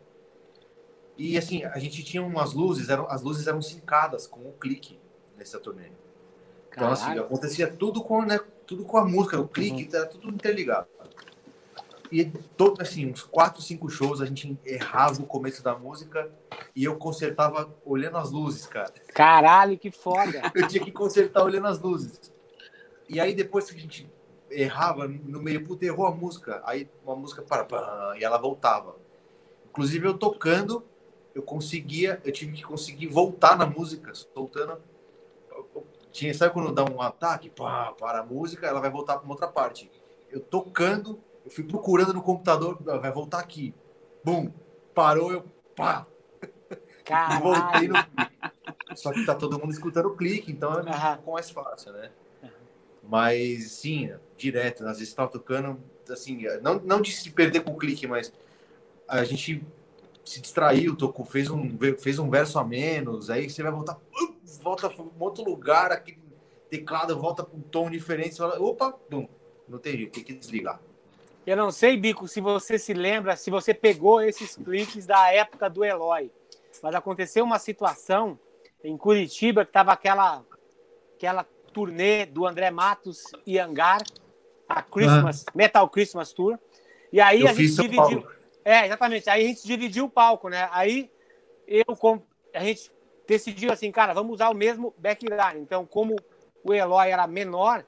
E 1.17 1.37
assim, 1.37 1.63
a 1.65 1.77
gente 1.77 2.03
tinha 2.03 2.23
umas 2.23 2.53
luzes, 2.53 2.89
eram, 2.89 3.05
as 3.09 3.21
luzes 3.21 3.45
eram 3.45 3.61
sincadas 3.61 4.25
com 4.25 4.39
o 4.39 4.53
clique 4.53 4.97
nessa 5.37 5.59
turnê. 5.59 5.91
Então, 6.71 6.89
assim, 6.89 7.19
acontecia 7.19 7.67
tudo 7.67 8.01
com, 8.01 8.23
né, 8.23 8.39
tudo 8.65 8.85
com 8.85 8.97
a 8.97 9.05
música, 9.05 9.39
o 9.39 9.47
clique, 9.47 9.83
uhum. 9.83 9.99
era 9.99 10.05
tudo 10.05 10.29
interligado. 10.29 10.87
E 12.11 12.25
todo, 12.57 12.81
assim, 12.81 13.09
uns 13.09 13.23
quatro, 13.23 13.61
cinco 13.61 13.89
shows 13.89 14.21
a 14.21 14.25
gente 14.25 14.59
errava 14.65 15.21
o 15.21 15.25
começo 15.25 15.63
da 15.63 15.77
música 15.77 16.29
e 16.75 16.83
eu 16.83 16.97
consertava 16.97 17.73
olhando 17.85 18.17
as 18.17 18.31
luzes, 18.31 18.65
cara. 18.65 18.91
Caralho, 19.13 19.77
que 19.77 19.89
foda! 19.89 20.41
eu 20.53 20.67
tinha 20.67 20.83
que 20.83 20.91
consertar 20.91 21.43
olhando 21.43 21.67
as 21.67 21.79
luzes. 21.79 22.33
E 23.07 23.19
aí 23.19 23.33
depois 23.33 23.71
que 23.71 23.77
a 23.77 23.79
gente 23.79 24.11
errava, 24.49 25.07
no 25.07 25.41
meio, 25.41 25.65
puta, 25.65 25.85
errou 25.85 26.05
a 26.05 26.11
música. 26.11 26.61
Aí 26.65 26.89
uma 27.03 27.15
música 27.15 27.41
para 27.41 28.17
e 28.19 28.23
ela 28.23 28.37
voltava. 28.37 28.97
Inclusive 29.69 30.05
eu 30.05 30.13
tocando, 30.13 30.83
eu 31.33 31.41
conseguia, 31.41 32.21
eu 32.25 32.31
tive 32.33 32.51
que 32.51 32.63
conseguir 32.63 33.07
voltar 33.07 33.57
na 33.57 33.65
música, 33.65 34.13
soltando. 34.13 34.77
Tinha, 36.11 36.33
sabe 36.33 36.53
quando 36.53 36.73
dá 36.73 36.83
um 36.83 37.01
ataque, 37.01 37.49
pá, 37.49 37.93
para 37.93 38.19
a 38.19 38.25
música, 38.25 38.67
ela 38.67 38.81
vai 38.81 38.89
voltar 38.89 39.15
para 39.15 39.23
uma 39.23 39.33
outra 39.33 39.47
parte. 39.47 39.89
Eu 40.29 40.41
tocando, 40.41 41.17
eu 41.45 41.51
fui 41.51 41.63
procurando 41.63 42.13
no 42.13 42.21
computador, 42.21 42.81
vai 42.83 43.11
voltar 43.11 43.39
aqui. 43.39 43.73
Bum, 44.23 44.51
parou, 44.93 45.31
eu 45.31 45.43
pá. 45.75 46.05
Caralho. 47.03 47.41
Voltei 47.41 47.87
no... 47.87 47.95
Só 48.95 49.11
que 49.11 49.25
tá 49.25 49.33
todo 49.33 49.59
mundo 49.59 49.71
escutando 49.71 50.07
o 50.07 50.15
clique, 50.15 50.51
então 50.51 50.73
é 50.73 50.81
um 50.81 51.15
pouco 51.15 51.33
mais 51.33 51.49
fácil, 51.49 51.93
né? 51.93 52.11
Mas 53.03 53.71
sim, 53.71 54.13
direto, 54.37 54.85
às 54.85 54.99
vezes 54.99 55.13
tava 55.13 55.29
tocando, 55.29 55.79
assim, 56.09 56.43
não, 56.61 56.75
não 56.79 57.01
de 57.01 57.11
se 57.11 57.29
perder 57.31 57.61
com 57.61 57.71
o 57.71 57.77
clique, 57.77 58.05
mas 58.05 58.31
a 59.07 59.23
gente 59.23 59.65
se 60.23 60.39
distraiu, 60.39 60.95
tocou, 60.95 61.25
fez 61.25 61.49
um, 61.49 61.77
fez 61.99 62.19
um 62.19 62.29
verso 62.29 62.59
a 62.59 62.63
menos, 62.63 63.29
aí 63.29 63.49
você 63.49 63.63
vai 63.63 63.71
voltar, 63.71 63.97
volta 64.61 64.89
para 64.89 65.03
um 65.03 65.11
outro 65.19 65.43
lugar, 65.43 65.91
aqui, 65.91 66.17
teclado 66.69 67.17
volta 67.19 67.43
para 67.43 67.57
um 67.57 67.61
tom 67.61 67.89
diferente, 67.89 68.35
você 68.35 68.37
fala, 68.37 68.61
opa, 68.61 68.97
bum, 69.09 69.27
não 69.67 69.79
tem 69.79 69.97
jeito, 69.97 70.13
tem 70.13 70.23
que 70.23 70.33
desligar. 70.33 70.79
Eu 71.45 71.57
não 71.57 71.71
sei, 71.71 71.97
Bico, 71.97 72.27
se 72.27 72.39
você 72.39 72.77
se 72.77 72.93
lembra, 72.93 73.35
se 73.35 73.49
você 73.49 73.73
pegou 73.73 74.21
esses 74.21 74.55
cliques 74.55 75.05
da 75.07 75.31
época 75.31 75.69
do 75.69 75.83
Eloy, 75.83 76.31
mas 76.83 76.95
aconteceu 76.95 77.43
uma 77.43 77.57
situação 77.57 78.39
em 78.83 78.95
Curitiba 78.97 79.65
que 79.65 79.71
tava 79.71 79.91
aquela 79.91 80.43
aquela 81.15 81.43
turnê 81.73 82.25
do 82.25 82.45
André 82.47 82.71
Matos 82.71 83.23
e 83.45 83.59
Angar, 83.59 84.01
a 84.67 84.81
Christmas, 84.81 85.45
ah. 85.47 85.51
Metal 85.55 85.89
Christmas 85.89 86.33
Tour. 86.33 86.57
E 87.11 87.19
aí 87.19 87.41
eu 87.41 87.47
a 87.47 87.53
gente 87.53 87.75
dividiu. 87.75 88.27
É, 88.63 88.85
exatamente. 88.85 89.29
Aí 89.29 89.43
a 89.43 89.47
gente 89.47 89.65
dividiu 89.65 90.05
o 90.05 90.09
palco, 90.09 90.49
né? 90.49 90.69
Aí 90.71 91.11
eu 91.67 91.83
a 92.53 92.63
gente 92.63 92.91
decidiu 93.27 93.71
assim, 93.71 93.91
cara, 93.91 94.13
vamos 94.13 94.33
usar 94.33 94.49
o 94.49 94.55
mesmo 94.55 94.93
backline. 94.97 95.59
Então, 95.59 95.85
como 95.85 96.15
o 96.63 96.73
Eloy 96.73 97.09
era 97.09 97.25
menor, 97.27 97.85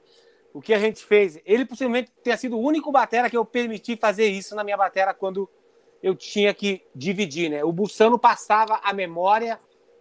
o 0.54 0.62
que 0.62 0.72
a 0.72 0.78
gente 0.78 1.04
fez? 1.04 1.38
Ele 1.44 1.64
possivelmente 1.64 2.12
tenha 2.22 2.36
sido 2.36 2.56
o 2.56 2.60
único 2.60 2.92
batera 2.92 3.28
que 3.28 3.36
eu 3.36 3.44
permiti 3.44 3.96
fazer 3.96 4.28
isso 4.28 4.54
na 4.54 4.62
minha 4.62 4.76
batera 4.76 5.12
quando 5.12 5.50
eu 6.00 6.14
tinha 6.14 6.54
que 6.54 6.86
dividir, 6.94 7.50
né? 7.50 7.64
O 7.64 7.72
Bussano 7.72 8.16
passava 8.16 8.80
a 8.84 8.92
memória 8.92 9.58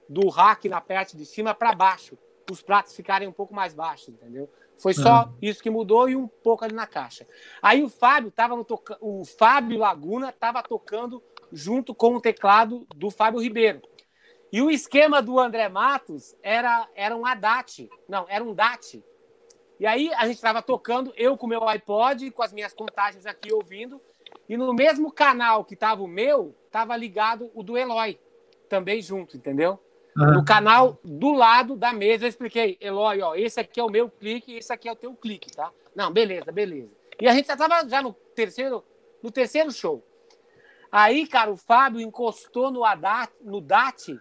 do 0.08 0.30
rack 0.30 0.70
na 0.70 0.80
parte 0.80 1.18
de 1.18 1.26
cima 1.26 1.56
para 1.56 1.74
baixo, 1.74 2.16
os 2.52 2.62
pratos 2.62 2.96
ficarem 2.96 3.28
um 3.28 3.32
pouco 3.32 3.52
mais 3.52 3.74
baixos, 3.74 4.10
entendeu? 4.10 4.48
Foi 4.78 4.94
só 4.94 5.24
uhum. 5.24 5.34
isso 5.42 5.64
que 5.64 5.72
mudou 5.72 6.08
e 6.08 6.16
um 6.16 6.28
pouco 6.28 6.64
ali 6.64 6.76
na 6.76 6.86
caixa. 6.86 7.26
Aí 7.60 7.84
o 7.84 7.90
Fábio 7.90 8.30
tava 8.30 8.56
no 8.56 8.64
toca... 8.64 8.96
o 9.02 9.26
Fábio 9.26 9.80
Laguna 9.80 10.30
estava 10.30 10.62
tocando 10.62 11.24
junto 11.52 11.96
com 11.96 12.16
o 12.16 12.22
teclado 12.22 12.86
do 12.96 13.10
Fábio 13.10 13.42
Ribeiro. 13.42 13.82
E 14.52 14.62
o 14.62 14.70
esquema 14.70 15.20
do 15.20 15.40
André 15.40 15.68
Matos 15.68 16.36
era 16.44 16.88
era 16.94 17.16
um 17.16 17.26
ADAT, 17.26 17.90
não, 18.08 18.26
era 18.30 18.44
um 18.44 18.54
DAT, 18.54 19.04
e 19.80 19.86
aí 19.86 20.14
a 20.14 20.26
gente 20.26 20.36
estava 20.36 20.62
tocando, 20.62 21.14
eu 21.16 21.38
com 21.38 21.46
o 21.46 21.50
meu 21.50 21.68
iPod, 21.68 22.32
com 22.32 22.44
as 22.44 22.54
minhas 22.54 22.74
contagens 22.74 23.26
aqui 23.26 23.54
ouvindo, 23.54 24.02
e 24.48 24.58
no 24.58 24.74
mesmo 24.74 25.12
canal 25.12 25.64
que 25.64 25.74
estava 25.74 26.02
o 26.02 26.08
meu, 26.08 26.56
estava 26.66 26.96
ligado 26.96 27.52
o 27.54 27.64
do 27.64 27.78
Eloy, 27.78 28.20
também 28.70 29.02
junto, 29.02 29.38
entendeu? 29.38 29.80
No 30.16 30.46
canal 30.46 31.00
do 31.04 31.34
lado 31.34 31.76
da 31.76 31.92
mesa, 31.92 32.26
eu 32.26 32.30
expliquei, 32.30 32.78
Eloy, 32.80 33.22
ó, 33.22 33.34
esse 33.34 33.60
aqui 33.60 33.80
é 33.80 33.84
o 33.84 33.90
meu 33.90 34.10
clique, 34.10 34.56
esse 34.56 34.72
aqui 34.72 34.88
é 34.88 34.92
o 34.92 34.96
teu 34.96 35.14
clique, 35.16 35.52
tá? 35.52 35.72
Não, 35.96 36.12
beleza, 36.12 36.52
beleza. 36.52 36.92
E 37.20 37.28
a 37.28 37.34
gente 37.34 37.48
já 37.48 37.58
tava 37.58 37.88
já 37.88 38.02
no 38.02 38.14
terceiro, 38.14 38.84
no 39.24 39.32
terceiro 39.32 39.72
show. 39.72 40.04
Aí, 40.92 41.26
cara, 41.26 41.52
o 41.52 41.58
Fábio 41.58 42.00
encostou 42.00 42.70
no, 42.70 42.86
Haddad, 42.86 43.32
no 43.42 43.60
DAT 43.60 44.20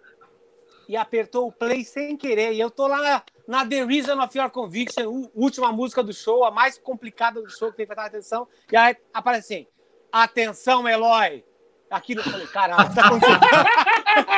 e 0.88 0.96
apertou 0.96 1.46
o 1.46 1.52
play 1.52 1.84
sem 1.84 2.16
querer. 2.16 2.54
E 2.54 2.60
eu 2.60 2.70
tô 2.70 2.86
lá 2.86 3.22
na, 3.46 3.66
The 3.66 3.84
Reason 3.84 4.20
of 4.20 4.38
Your 4.38 4.50
Conviction, 4.50 5.28
última 5.34 5.72
música 5.72 6.02
do 6.02 6.12
show, 6.12 6.44
a 6.44 6.50
mais 6.50 6.78
complicada 6.78 7.40
do 7.42 7.50
show, 7.50 7.70
que 7.70 7.76
tem 7.76 7.86
que 7.86 7.94
prestar 7.94 8.06
atenção. 8.06 8.48
E 8.70 8.76
aí 8.76 8.96
aparece 9.12 9.54
assim: 9.54 9.66
Atenção, 10.10 10.88
Eloy! 10.88 11.44
Aquilo 11.90 12.20
eu 12.20 12.24
falei, 12.24 12.46
caralho, 12.46 12.94
tá 12.94 13.06
acontecendo. 13.06 13.40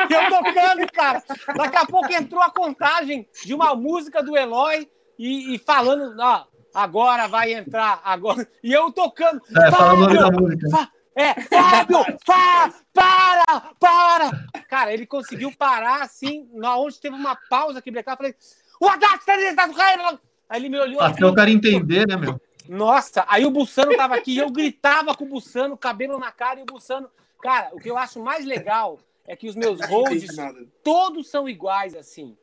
Eu 0.09 0.29
tocando, 0.29 0.91
cara. 0.91 1.23
Daqui 1.55 1.77
a 1.77 1.85
pouco 1.85 2.13
entrou 2.13 2.41
a 2.41 2.49
contagem 2.49 3.27
de 3.45 3.53
uma 3.53 3.75
música 3.75 4.21
do 4.21 4.37
Eloy 4.37 4.89
e, 5.17 5.55
e 5.55 5.59
falando, 5.59 6.17
ó, 6.19 6.45
agora 6.73 7.27
vai 7.27 7.53
entrar, 7.53 8.01
agora. 8.03 8.47
E 8.63 8.71
eu 8.71 8.91
tocando. 8.91 9.41
É, 9.57 9.71
fala 9.71 9.93
o 9.93 9.97
nome 9.97 10.15
Fábio, 10.15 10.31
da 10.31 10.41
música. 10.41 10.69
Fá- 10.69 10.91
é, 11.15 11.41
Fábio, 11.41 12.17
Fá, 12.25 12.73
para, 12.93 13.61
para. 13.79 14.45
Cara, 14.69 14.93
ele 14.93 15.05
conseguiu 15.05 15.51
parar 15.57 16.03
assim, 16.03 16.49
onde 16.53 16.99
teve 16.99 17.15
uma 17.15 17.37
pausa 17.49 17.81
que 17.81 17.91
brecava. 17.91 18.17
Falei, 18.17 18.35
o 18.79 18.87
Haddad 18.87 19.15
está 19.15 19.35
está 19.39 19.69
caindo. 19.73 20.19
Aí 20.47 20.59
ele 20.61 20.69
me 20.69 20.79
olhou 20.79 21.01
Até 21.01 21.13
assim, 21.15 21.23
o 21.25 21.33
cara 21.35 21.49
entender, 21.49 22.07
né, 22.07 22.15
meu? 22.15 22.39
nossa, 22.67 23.25
aí 23.27 23.45
o 23.45 23.51
Bussano 23.51 23.95
tava 23.95 24.15
aqui 24.15 24.33
e 24.33 24.37
eu 24.39 24.49
gritava 24.49 25.15
com 25.15 25.23
o 25.25 25.27
Bussano, 25.29 25.77
cabelo 25.77 26.17
na 26.19 26.31
cara 26.31 26.59
e 26.59 26.63
o 26.63 26.65
Bussano. 26.65 27.09
Cara, 27.41 27.69
o 27.73 27.79
que 27.79 27.89
eu 27.89 27.97
acho 27.97 28.19
mais 28.19 28.43
legal 28.45 28.99
é 29.27 29.35
que 29.35 29.47
os 29.47 29.55
meus 29.55 29.79
holds 29.87 30.35
todos 30.83 31.27
são 31.29 31.47
iguais, 31.47 31.95
assim. 31.95 32.35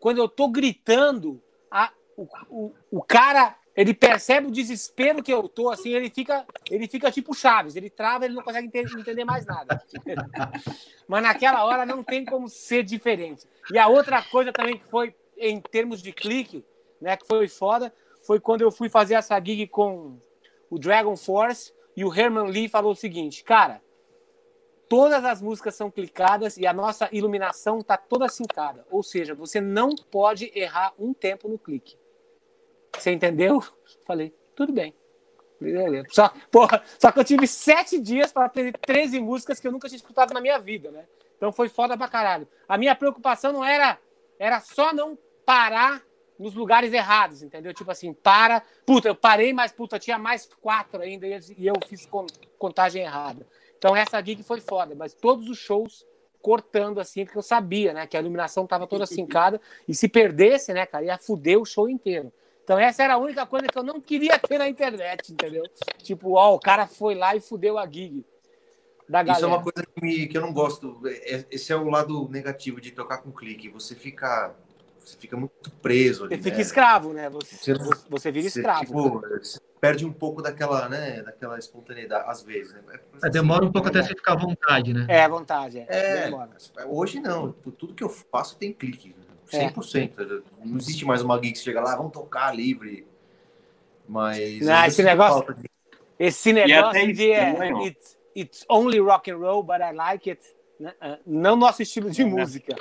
Quando 0.00 0.18
eu 0.18 0.28
tô 0.28 0.48
gritando, 0.48 1.42
a- 1.70 1.90
o, 2.16 2.26
o, 2.48 2.74
o 2.90 3.02
cara, 3.02 3.54
ele 3.74 3.92
percebe 3.92 4.46
o 4.46 4.50
desespero 4.50 5.22
que 5.22 5.32
eu 5.32 5.46
tô, 5.48 5.68
assim, 5.70 5.90
ele 5.90 6.08
fica, 6.10 6.46
ele 6.70 6.88
fica 6.88 7.10
tipo 7.10 7.34
Chaves, 7.34 7.76
ele 7.76 7.90
trava, 7.90 8.24
ele 8.24 8.34
não 8.34 8.42
consegue 8.42 8.66
ente- 8.66 8.98
entender 8.98 9.24
mais 9.24 9.44
nada. 9.46 9.82
Mas 11.06 11.22
naquela 11.22 11.64
hora 11.64 11.84
não 11.86 12.02
tem 12.02 12.24
como 12.24 12.48
ser 12.48 12.82
diferente. 12.82 13.46
E 13.70 13.78
a 13.78 13.88
outra 13.88 14.22
coisa 14.22 14.52
também 14.52 14.78
que 14.78 14.84
foi, 14.84 15.14
em 15.36 15.60
termos 15.60 16.02
de 16.02 16.12
clique, 16.12 16.64
né, 17.00 17.16
que 17.16 17.26
foi 17.26 17.48
foda, 17.48 17.92
foi 18.26 18.40
quando 18.40 18.62
eu 18.62 18.70
fui 18.70 18.88
fazer 18.88 19.14
essa 19.14 19.38
gig 19.40 19.66
com 19.68 20.18
o 20.70 20.78
Dragon 20.78 21.16
Force 21.16 21.72
e 21.96 22.04
o 22.04 22.14
Herman 22.14 22.50
Lee 22.50 22.68
falou 22.68 22.92
o 22.92 22.96
seguinte, 22.96 23.44
cara, 23.44 23.80
todas 24.88 25.24
as 25.24 25.40
músicas 25.40 25.74
são 25.74 25.90
clicadas 25.90 26.56
e 26.56 26.66
a 26.66 26.72
nossa 26.72 27.08
iluminação 27.12 27.80
tá 27.80 27.96
toda 27.96 28.28
sincada. 28.28 28.86
Ou 28.90 29.02
seja, 29.02 29.34
você 29.34 29.60
não 29.60 29.94
pode 30.10 30.50
errar 30.54 30.92
um 30.98 31.12
tempo 31.12 31.48
no 31.48 31.58
clique. 31.58 31.96
Você 32.96 33.12
entendeu? 33.12 33.62
Falei, 34.06 34.34
tudo 34.54 34.72
bem. 34.72 34.94
Só, 36.10 36.30
porra, 36.50 36.82
só 36.98 37.10
que 37.10 37.18
eu 37.18 37.24
tive 37.24 37.46
sete 37.46 37.98
dias 37.98 38.30
para 38.32 38.44
aprender 38.44 38.76
13 38.78 39.20
músicas 39.20 39.58
que 39.58 39.66
eu 39.66 39.72
nunca 39.72 39.88
tinha 39.88 39.96
escutado 39.96 40.34
na 40.34 40.40
minha 40.40 40.58
vida, 40.58 40.90
né? 40.90 41.06
Então 41.36 41.50
foi 41.50 41.68
foda 41.68 41.96
pra 41.96 42.08
caralho. 42.08 42.46
A 42.68 42.76
minha 42.76 42.94
preocupação 42.94 43.52
não 43.52 43.64
era, 43.64 43.98
era 44.38 44.60
só 44.60 44.92
não 44.92 45.18
parar 45.46 46.02
nos 46.38 46.52
lugares 46.54 46.92
errados, 46.92 47.42
entendeu? 47.42 47.72
Tipo 47.72 47.90
assim, 47.90 48.12
para. 48.12 48.62
Puta, 48.84 49.08
eu 49.08 49.14
parei, 49.14 49.52
mas 49.54 49.72
puta, 49.72 49.98
tinha 49.98 50.18
mais 50.18 50.46
quatro 50.60 51.00
ainda 51.00 51.26
e 51.26 51.66
eu 51.66 51.74
fiz 51.86 52.04
con- 52.04 52.26
contagem 52.58 53.02
errada. 53.02 53.46
Então 53.78 53.96
essa 53.96 54.22
gig 54.22 54.42
foi 54.42 54.60
foda, 54.60 54.94
mas 54.94 55.14
todos 55.14 55.48
os 55.48 55.56
shows 55.56 56.04
cortando 56.42 57.00
assim, 57.00 57.24
porque 57.24 57.38
eu 57.38 57.42
sabia, 57.42 57.92
né, 57.92 58.06
que 58.06 58.16
a 58.16 58.20
iluminação 58.20 58.66
tava 58.66 58.86
toda 58.86 59.06
sincada 59.06 59.60
e 59.88 59.94
se 59.94 60.08
perdesse, 60.08 60.72
né, 60.74 60.84
cara, 60.84 61.04
ia 61.04 61.16
fuder 61.18 61.58
o 61.58 61.64
show 61.64 61.88
inteiro. 61.88 62.30
Então 62.62 62.78
essa 62.78 63.02
era 63.02 63.14
a 63.14 63.18
única 63.18 63.46
coisa 63.46 63.66
que 63.68 63.78
eu 63.78 63.82
não 63.82 64.00
queria 64.00 64.38
ter 64.38 64.58
na 64.58 64.68
internet, 64.68 65.32
entendeu? 65.32 65.62
Tipo, 66.02 66.34
ó, 66.34 66.54
o 66.54 66.58
cara 66.60 66.86
foi 66.86 67.14
lá 67.14 67.34
e 67.34 67.40
fudeu 67.40 67.78
a 67.78 67.86
gig 67.86 68.24
da 69.08 69.22
galera. 69.22 69.38
Isso 69.38 69.44
é 69.44 69.48
uma 69.48 69.62
coisa 69.62 69.86
que, 69.86 70.00
me- 70.04 70.26
que 70.26 70.36
eu 70.36 70.42
não 70.42 70.52
gosto. 70.52 71.00
É- 71.06 71.46
Esse 71.50 71.72
é 71.72 71.76
o 71.76 71.88
lado 71.88 72.28
negativo 72.28 72.80
de 72.80 72.90
tocar 72.90 73.18
com 73.18 73.30
clique. 73.30 73.68
Você 73.68 73.94
fica, 73.94 74.54
você 75.06 75.16
fica 75.16 75.36
muito 75.36 75.70
preso 75.82 76.24
ali. 76.24 76.36
Você 76.36 76.42
fica 76.42 76.56
né? 76.56 76.62
escravo, 76.62 77.12
né? 77.12 77.30
Você, 77.30 77.74
Você 77.74 78.04
você 78.08 78.32
vira 78.32 78.50
Você, 78.50 78.58
escravo. 78.58 78.84
tipo, 78.84 79.20
você 79.20 79.60
perde 79.80 80.04
um 80.04 80.12
pouco 80.12 80.42
daquela, 80.42 80.88
né, 80.88 81.22
daquela 81.22 81.58
espontaneidade, 81.58 82.24
às 82.28 82.42
vezes. 82.42 82.74
Né? 82.74 82.82
É, 83.22 83.30
demora 83.30 83.64
um 83.64 83.70
pouco 83.70 83.88
até 83.88 84.02
você 84.02 84.08
ficar 84.08 84.32
à 84.32 84.36
vontade, 84.36 84.92
né? 84.92 85.06
É, 85.08 85.22
à 85.22 85.28
vontade, 85.28 85.78
é. 85.78 85.86
É, 85.88 86.30
hoje 86.86 87.20
não. 87.20 87.52
Tudo 87.52 87.94
que 87.94 88.02
eu 88.02 88.08
faço 88.08 88.56
tem 88.56 88.72
clique. 88.72 89.14
É. 89.52 89.68
100%. 89.70 90.42
Não 90.64 90.76
existe 90.76 91.04
mais 91.04 91.22
uma 91.22 91.36
gig 91.36 91.52
que 91.52 91.58
você 91.58 91.64
chega 91.64 91.80
lá, 91.80 91.94
vamos 91.94 92.12
tocar 92.12 92.52
livre. 92.54 93.06
Mas. 94.08 94.60
Não, 94.60 94.84
esse 94.86 95.02
negócio- 95.02 95.44
falta 95.44 95.62
Esse 96.18 96.50
até 96.50 96.66
negócio 96.66 97.12
de 97.12 97.30
é, 97.30 97.86
it's, 97.86 98.18
it's 98.34 98.64
only 98.68 98.98
rock 98.98 99.30
and 99.30 99.38
roll, 99.38 99.62
but 99.62 99.76
I 99.80 99.92
like 99.94 100.28
it. 100.28 100.42
né? 100.80 100.92
Ah, 101.00 101.18
Não 101.24 101.54
nosso 101.54 101.82
estilo 101.82 102.10
de 102.10 102.24
música. 102.24 102.74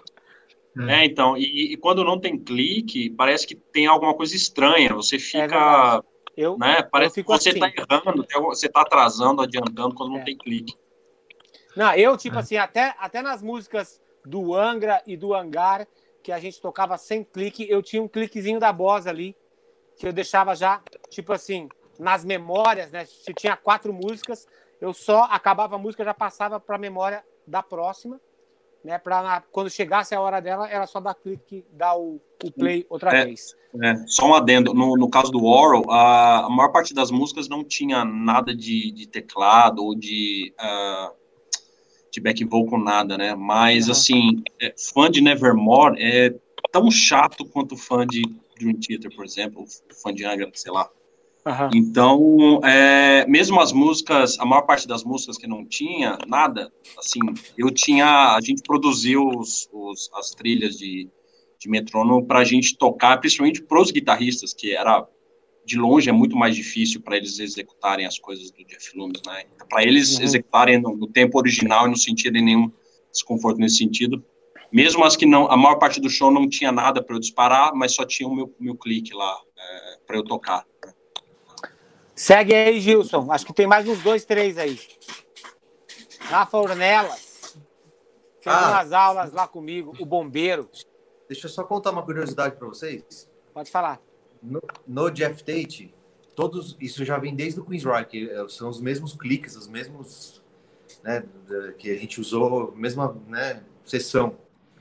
É, 0.89 1.06
então, 1.06 1.38
e, 1.38 1.73
e 1.73 1.77
quando 1.77 2.03
não 2.03 2.19
tem 2.19 2.38
clique, 2.38 3.10
parece 3.10 3.47
que 3.47 3.56
tem 3.56 3.85
alguma 3.88 4.14
coisa 4.14 4.35
estranha. 4.35 4.93
Você 4.93 5.18
fica, 5.18 6.03
É. 6.11 6.15
Eu, 6.38 6.57
né? 6.57 6.84
Parece 6.84 7.15
que 7.15 7.22
fico 7.22 7.31
você 7.31 7.49
assim. 7.49 7.64
está 7.64 7.81
errando, 7.81 8.23
tem 8.26 8.35
algum- 8.38 8.49
você 8.49 8.68
está 8.68 8.81
atrasando, 8.81 9.41
adiantando 9.41 9.95
quando 9.95 10.11
não 10.11 10.19
É. 10.19 10.23
tem 10.26 10.38
clique. 10.38 10.73
Não, 11.77 11.93
eu, 11.93 12.18
tipo 12.18 12.38
assim, 12.38 12.57
até, 12.57 12.93
até 12.97 13.22
nas 13.22 13.41
músicas 13.41 14.02
do 14.26 14.53
Angra 14.53 15.02
e 15.07 15.15
do 15.15 15.34
Hangar, 15.34 15.88
que 16.22 16.31
a 16.31 16.39
gente 16.39 16.60
tocava 16.61 16.97
sem 16.97 17.23
clique, 17.23 17.65
eu 17.69 17.81
tinha 17.81 18.02
um 18.02 18.07
cliquezinho 18.07 18.60
da 18.60 18.73
Boss 18.73 19.07
ali, 19.07 19.35
que 19.97 20.07
eu 20.07 20.11
deixava 20.11 20.56
já, 20.56 20.81
tipo 21.10 21.31
assim, 21.31 21.69
nas 21.97 22.26
memórias, 22.26 22.91
né? 22.91 23.06
Se 23.06 23.34
tinha 23.34 23.56
quatro 23.56 23.93
músicas, 23.93 24.45
eu 24.81 24.91
só 24.93 25.23
acabava 25.23 25.76
a 25.76 25.80
música, 25.80 26.03
já 26.03 26.14
passava 26.14 26.60
para 26.60 26.76
a 26.76 26.80
memória 26.80 27.23
da 27.47 27.64
próxima, 27.64 28.19
né? 28.86 28.99
Para 28.99 29.44
quando 29.52 29.70
chegasse 29.70 30.14
a 30.14 30.22
hora 30.22 30.40
dela, 30.40 30.70
era 30.70 30.86
só 30.86 30.99
dar 30.99 31.16
clique, 31.16 31.66
dar 31.72 31.98
o, 31.98 32.22
o 32.44 32.52
play 32.52 32.86
outra 32.88 33.12
É. 33.18 33.26
vez. 33.26 33.56
É, 33.84 33.95
só 34.07 34.28
um 34.30 34.34
adendo, 34.36 34.74
no, 34.74 34.95
no 34.95 35.10
caso 35.10 35.32
do 35.32 35.44
Oral, 35.44 35.84
a, 35.91 36.45
a 36.45 36.49
maior 36.49 36.70
parte 36.70 36.94
das 36.94 37.12
músicas 37.12 37.49
não 37.49 37.62
tinha 37.62 38.06
nada 38.06 38.56
de, 38.56 38.91
de 38.91 39.06
teclado 39.07 39.84
ou 39.84 39.94
de, 39.94 40.53
ah, 40.57 41.12
de 42.10 42.22
back 42.22 42.45
vocal, 42.45 42.80
nada, 42.80 43.18
né? 43.18 43.36
Mas, 43.36 43.88
Uhum. 43.88 43.91
assim, 43.91 44.44
é, 44.62 44.74
fã 44.94 45.10
de 45.12 45.20
Nevermore 45.20 46.02
é 46.02 46.34
tão 46.72 46.90
chato 46.90 47.44
quanto 47.44 47.76
fã 47.76 48.06
de 48.07 48.22
Dream 48.57 48.76
Theater, 48.80 49.14
por 49.14 49.26
exemplo, 49.26 49.62
ou 49.62 49.68
fã 50.02 50.14
de 50.14 50.24
Angra, 50.24 50.49
sei 50.53 50.72
lá. 50.72 50.90
Aham. 51.45 51.69
Então, 51.73 52.59
é, 52.63 53.26
mesmo 53.27 53.59
as 53.61 53.72
músicas, 53.72 54.39
a 54.39 54.45
maior 54.45 54.63
parte 54.63 54.88
das 54.88 55.03
músicas 55.03 55.38
que 55.38 55.45
não 55.45 55.63
tinha 55.65 56.17
nada, 56.27 56.72
assim, 56.97 57.19
eu 57.57 57.69
tinha, 57.69 58.35
a 58.35 58.41
gente 58.41 58.63
produziu 58.63 59.27
os, 59.27 59.69
os- 59.72 60.09
as 60.15 60.31
trilhas 60.31 60.76
de, 60.76 61.07
de 61.59 61.69
metrônomo 61.69 62.26
para 62.26 62.39
a 62.39 62.43
gente 62.43 62.76
tocar, 62.76 63.17
principalmente 63.19 63.61
para 63.61 63.80
os 63.80 63.91
guitarristas, 63.91 64.53
que 64.55 64.76
era, 64.76 65.07
de 65.63 65.77
longe, 65.77 66.09
é 66.09 66.13
muito 66.13 66.35
mais 66.35 66.55
difícil 66.55 67.01
para 67.01 67.15
eles 67.17 67.38
executarem 67.39 68.07
as 68.07 68.17
coisas 68.17 68.49
do 68.49 68.65
Jeff 68.65 68.97
Loomis, 68.97 69.22
né? 69.26 69.43
Para 69.69 69.84
eles 69.84 70.17
Uhum. 70.17 70.23
executarem 70.23 70.81
no, 70.81 70.95
no 70.97 71.07
tempo 71.07 71.38
original 71.38 71.85
e 71.85 71.89
não 71.89 71.95
sentirem 71.95 72.43
nenhum 72.43 72.72
desconforto 73.11 73.59
nesse 73.59 73.77
sentido. 73.77 74.23
Mesmo 74.72 75.03
as 75.03 75.15
que 75.15 75.26
não, 75.27 75.49
a 75.49 75.55
maior 75.55 75.76
parte 75.76 76.01
do 76.01 76.09
show 76.09 76.31
não 76.31 76.49
tinha 76.49 76.72
nada 76.72 77.03
para 77.03 77.15
eu 77.15 77.19
disparar, 77.19 77.73
mas 77.76 77.93
só 77.93 78.03
tinha 78.03 78.27
o 78.27 78.35
meu, 78.35 78.53
meu 78.59 78.76
clique 78.76 79.13
lá 79.13 79.38
para 80.05 80.17
eu 80.17 80.23
tocar. 80.23 80.65
Segue 82.16 82.54
aí, 82.54 82.80
Gilson. 82.80 83.32
Acho 83.32 83.46
que 83.46 83.54
tem 83.54 83.68
mais 83.68 83.88
uns 83.88 84.02
dois, 84.02 84.24
três 84.26 84.58
aí. 84.58 84.80
Rafa 86.20 86.58
Ornelas. 86.58 87.56
Fez 88.42 88.56
Ah. 88.56 88.70
umas 88.72 88.92
aulas 88.94 89.32
lá 89.34 89.48
comigo, 89.48 89.94
o 90.00 90.06
bombeiro. 90.06 90.70
Deixa 91.28 91.48
eu 91.48 91.50
só 91.52 91.64
contar 91.64 91.92
uma 91.92 92.04
curiosidade 92.04 92.56
para 92.56 92.68
vocês. 92.68 93.30
Pode 93.54 93.70
falar. 93.72 94.00
No, 94.42 94.62
no 94.88 95.10
Jeff 95.10 95.44
Tate, 95.44 95.94
todos 96.36 96.78
isso 96.80 97.04
já 97.04 97.18
vem 97.18 97.36
desde 97.36 97.60
o 97.60 97.66
Queen's 97.66 97.84
Rock, 97.84 98.30
eh, 98.30 98.46
são 98.50 98.70
os 98.70 98.80
mesmos 98.80 99.14
cliques, 99.14 99.56
os 99.56 99.68
mesmos 99.68 100.44
né, 101.04 101.24
da- 101.48 101.74
que 101.74 101.90
a 101.92 101.98
gente 101.98 102.22
usou, 102.22 102.72
mesma 102.76 103.20
né, 103.28 103.64
sessão. 103.84 104.38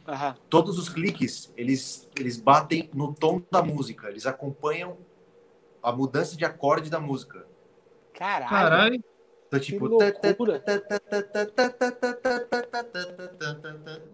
Aham. 0.06 0.36
Todos 0.50 0.78
os 0.78 0.88
cliques 0.90 1.50
eles 1.56 2.06
eles 2.18 2.36
batem 2.36 2.90
no 2.92 3.14
tom 3.14 3.40
da 3.50 3.62
música, 3.62 4.08
eles 4.10 4.26
acompanham 4.26 4.98
a 5.84 5.92
mudança 5.92 6.34
de 6.36 6.44
acorde 6.46 6.88
da 6.90 6.98
música. 6.98 7.46
Caralho. 8.14 8.48
Caralho. 8.50 9.04
Então, 9.46 9.60
tipo, 9.60 9.86
loucura. 9.86 10.64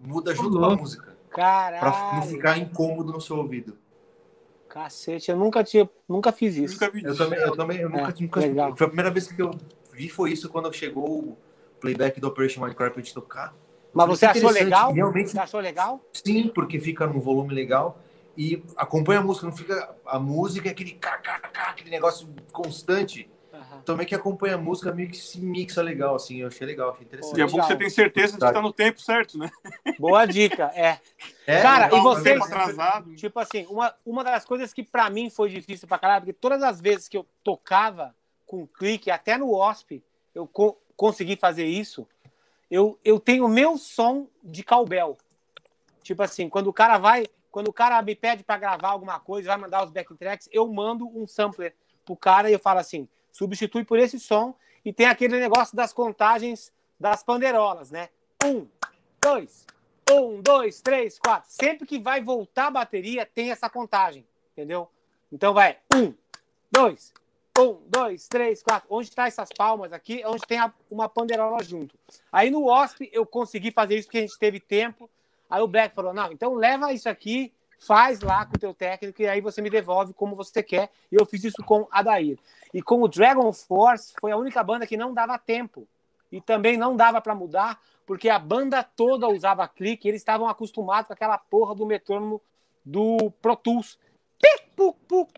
muda 0.01 0.35
junto 0.35 0.59
com 0.59 0.65
a 0.65 0.75
música, 0.75 1.15
para 1.33 1.81
não 1.81 1.91
Caralho. 1.91 2.21
ficar 2.23 2.57
incômodo 2.57 3.13
no 3.13 3.21
seu 3.21 3.37
ouvido. 3.37 3.77
Cacete, 4.67 5.31
eu 5.31 5.37
nunca 5.37 5.63
tinha, 5.63 5.89
nunca 6.07 6.31
fiz 6.31 6.55
isso. 6.57 6.73
Nunca 6.75 6.89
vi 6.91 7.03
Eu 7.03 7.15
também, 7.17 7.39
eu 7.39 7.55
também, 7.55 7.77
eu 7.79 7.89
nunca, 7.89 8.11
É, 8.17 8.21
nunca 8.21 8.39
legal. 8.39 8.75
foi 8.75 8.85
a 8.85 8.89
primeira 8.89 9.09
vez 9.11 9.27
que 9.31 9.41
eu 9.41 9.51
vi 9.91 10.09
foi 10.09 10.31
isso 10.31 10.49
quando 10.49 10.71
chegou 10.73 11.09
o 11.09 11.37
playback 11.79 12.19
do 12.21 12.27
Operation 12.27 12.61
Minecraft 12.61 12.93
pra 12.93 13.03
gente 13.03 13.13
tocar. 13.13 13.53
Mas 13.93 14.07
você 14.07 14.25
é 14.25 14.29
achou 14.29 14.49
legal? 14.49 14.93
realmente- 14.93 15.31
Você 15.31 15.39
achou 15.39 15.59
legal? 15.59 15.99
Sim, 16.13 16.47
porque 16.53 16.79
fica 16.79 17.05
num 17.07 17.19
volume 17.19 17.53
legal 17.53 17.97
e 18.37 18.63
acompanha 18.77 19.19
a 19.19 19.23
música, 19.23 19.45
não 19.45 19.55
fica. 19.55 19.95
A 20.05 20.19
música 20.19 20.67
é 20.69 20.71
aquele 20.71 20.91
kkk, 20.93 21.29
aquele 21.67 21.89
negócio 21.89 22.27
constante. 22.51 23.29
Aham. 23.53 23.81
Também 23.83 24.05
que 24.07 24.15
acompanha 24.15 24.55
a 24.55 24.57
música 24.57 24.91
meio 24.93 25.09
que 25.09 25.17
se 25.17 25.39
mixa 25.41 25.81
legal, 25.81 26.15
assim. 26.15 26.37
Eu 26.37 26.47
achei 26.47 26.65
legal, 26.65 26.91
achei 26.91 27.01
E 27.03 27.05
interessante. 27.05 27.41
é 27.41 27.45
bom 27.45 27.59
que 27.59 27.65
você 27.67 27.75
tem 27.75 27.89
certeza 27.89 28.37
de 28.37 28.45
estar 28.45 28.61
no 28.61 28.71
tempo 28.71 29.01
certo, 29.01 29.37
né? 29.37 29.51
Boa 29.99 30.25
dica, 30.25 30.71
é. 30.73 30.99
É, 31.45 31.61
Cara, 31.61 31.85
legal, 31.85 31.99
e 31.99 32.01
vocês- 32.03 32.41
atrasado. 32.41 33.15
Tipo 33.15 33.39
assim, 33.39 33.65
uma, 33.69 33.93
uma 34.05 34.23
das 34.23 34.45
coisas 34.45 34.71
que 34.73 34.83
pra 34.83 35.09
mim 35.09 35.29
foi 35.29 35.49
difícil 35.49 35.87
pra 35.87 35.99
caralho, 35.99 36.21
porque 36.21 36.33
todas 36.33 36.63
as 36.63 36.79
vezes 36.79 37.09
que 37.09 37.17
eu 37.17 37.25
tocava 37.43 38.15
com 38.47 38.65
clique, 38.65 39.11
até 39.11 39.37
no 39.37 39.53
OSP, 39.53 40.01
eu 40.33 40.47
co- 40.47 40.77
consegui 40.95 41.35
fazer 41.35 41.65
isso, 41.65 42.07
eu, 42.69 42.97
eu 43.03 43.19
tenho 43.19 43.45
o 43.45 43.49
meu 43.49 43.77
som 43.77 44.27
de 44.41 44.63
cowbell. 44.63 45.17
Tipo 46.03 46.23
assim, 46.23 46.47
quando 46.47 46.67
o 46.67 46.73
cara 46.73 46.97
vai, 46.97 47.27
quando 47.51 47.67
o 47.67 47.73
cara 47.73 48.01
me 48.01 48.15
pede 48.15 48.43
pra 48.43 48.57
gravar 48.57 48.89
alguma 48.89 49.19
coisa, 49.19 49.49
vai 49.49 49.57
mandar 49.57 49.83
os 49.83 49.91
backtracks, 49.91 50.47
eu 50.51 50.67
mando 50.71 51.05
um 51.07 51.27
sampler 51.27 51.75
pro 52.05 52.15
cara 52.15 52.49
e 52.49 52.53
eu 52.53 52.59
falo 52.59 52.79
assim, 52.79 53.07
substitui 53.31 53.83
por 53.83 53.99
esse 53.99 54.19
som 54.19 54.55
e 54.83 54.91
tem 54.91 55.05
aquele 55.05 55.39
negócio 55.39 55.75
das 55.75 55.93
contagens 55.93 56.71
das 56.99 57.23
pandeirolas, 57.23 57.91
né? 57.91 58.09
Um, 58.43 58.67
dois, 59.21 59.65
um, 60.09 60.41
dois, 60.41 60.81
três, 60.81 61.19
quatro. 61.19 61.49
Sempre 61.51 61.85
que 61.85 61.99
vai 61.99 62.21
voltar 62.21 62.67
a 62.67 62.71
bateria, 62.71 63.25
tem 63.25 63.51
essa 63.51 63.69
contagem, 63.69 64.25
entendeu? 64.53 64.89
Então 65.31 65.53
vai 65.53 65.77
um, 65.93 66.13
dois, 66.71 67.13
um, 67.59 67.79
dois, 67.87 68.27
três, 68.27 68.63
quatro. 68.63 68.87
Onde 68.89 69.09
está 69.09 69.27
essas 69.27 69.49
palmas 69.55 69.93
aqui? 69.93 70.21
É 70.21 70.27
Onde 70.27 70.41
tem 70.47 70.57
a- 70.59 70.73
uma 70.89 71.07
pandeirola 71.09 71.63
junto. 71.63 71.97
Aí 72.31 72.49
no 72.49 72.65
OSP 72.67 73.09
eu 73.13 73.25
consegui 73.25 73.71
fazer 73.71 73.97
isso 73.97 74.07
porque 74.07 74.19
a 74.19 74.21
gente 74.21 74.39
teve 74.39 74.59
tempo. 74.59 75.09
Aí 75.51 75.61
o 75.61 75.67
Black 75.67 75.93
falou: 75.93 76.13
não, 76.13 76.31
então 76.31 76.55
leva 76.55 76.93
isso 76.93 77.09
aqui, 77.09 77.53
faz 77.77 78.21
lá 78.21 78.45
com 78.45 78.55
o 78.55 78.59
teu 78.59 78.73
técnico 78.73 79.21
e 79.21 79.27
aí 79.27 79.41
você 79.41 79.61
me 79.61 79.69
devolve 79.69 80.13
como 80.13 80.35
você 80.35 80.63
quer. 80.63 80.89
E 81.11 81.15
eu 81.15 81.25
fiz 81.25 81.43
isso 81.43 81.61
com 81.65 81.87
a 81.91 82.01
Dair. 82.01 82.39
E 82.73 82.81
com 82.81 83.01
o 83.01 83.07
Dragon 83.07 83.51
Force 83.51 84.13
foi 84.19 84.31
a 84.31 84.37
única 84.37 84.63
banda 84.63 84.87
que 84.87 84.95
não 84.95 85.13
dava 85.13 85.37
tempo. 85.37 85.85
E 86.31 86.39
também 86.39 86.77
não 86.77 86.95
dava 86.95 87.19
para 87.19 87.35
mudar, 87.35 87.77
porque 88.05 88.29
a 88.29 88.39
banda 88.39 88.81
toda 88.81 89.27
usava 89.27 89.67
clique, 89.67 90.07
e 90.07 90.11
eles 90.11 90.21
estavam 90.21 90.47
acostumados 90.47 91.07
com 91.07 91.13
aquela 91.13 91.37
porra 91.37 91.75
do 91.75 91.85
metrônomo 91.85 92.41
do 92.85 93.31
Pro 93.41 93.57
Tools. 93.57 93.99
Puc, 94.75 94.95
puc, 95.07 95.29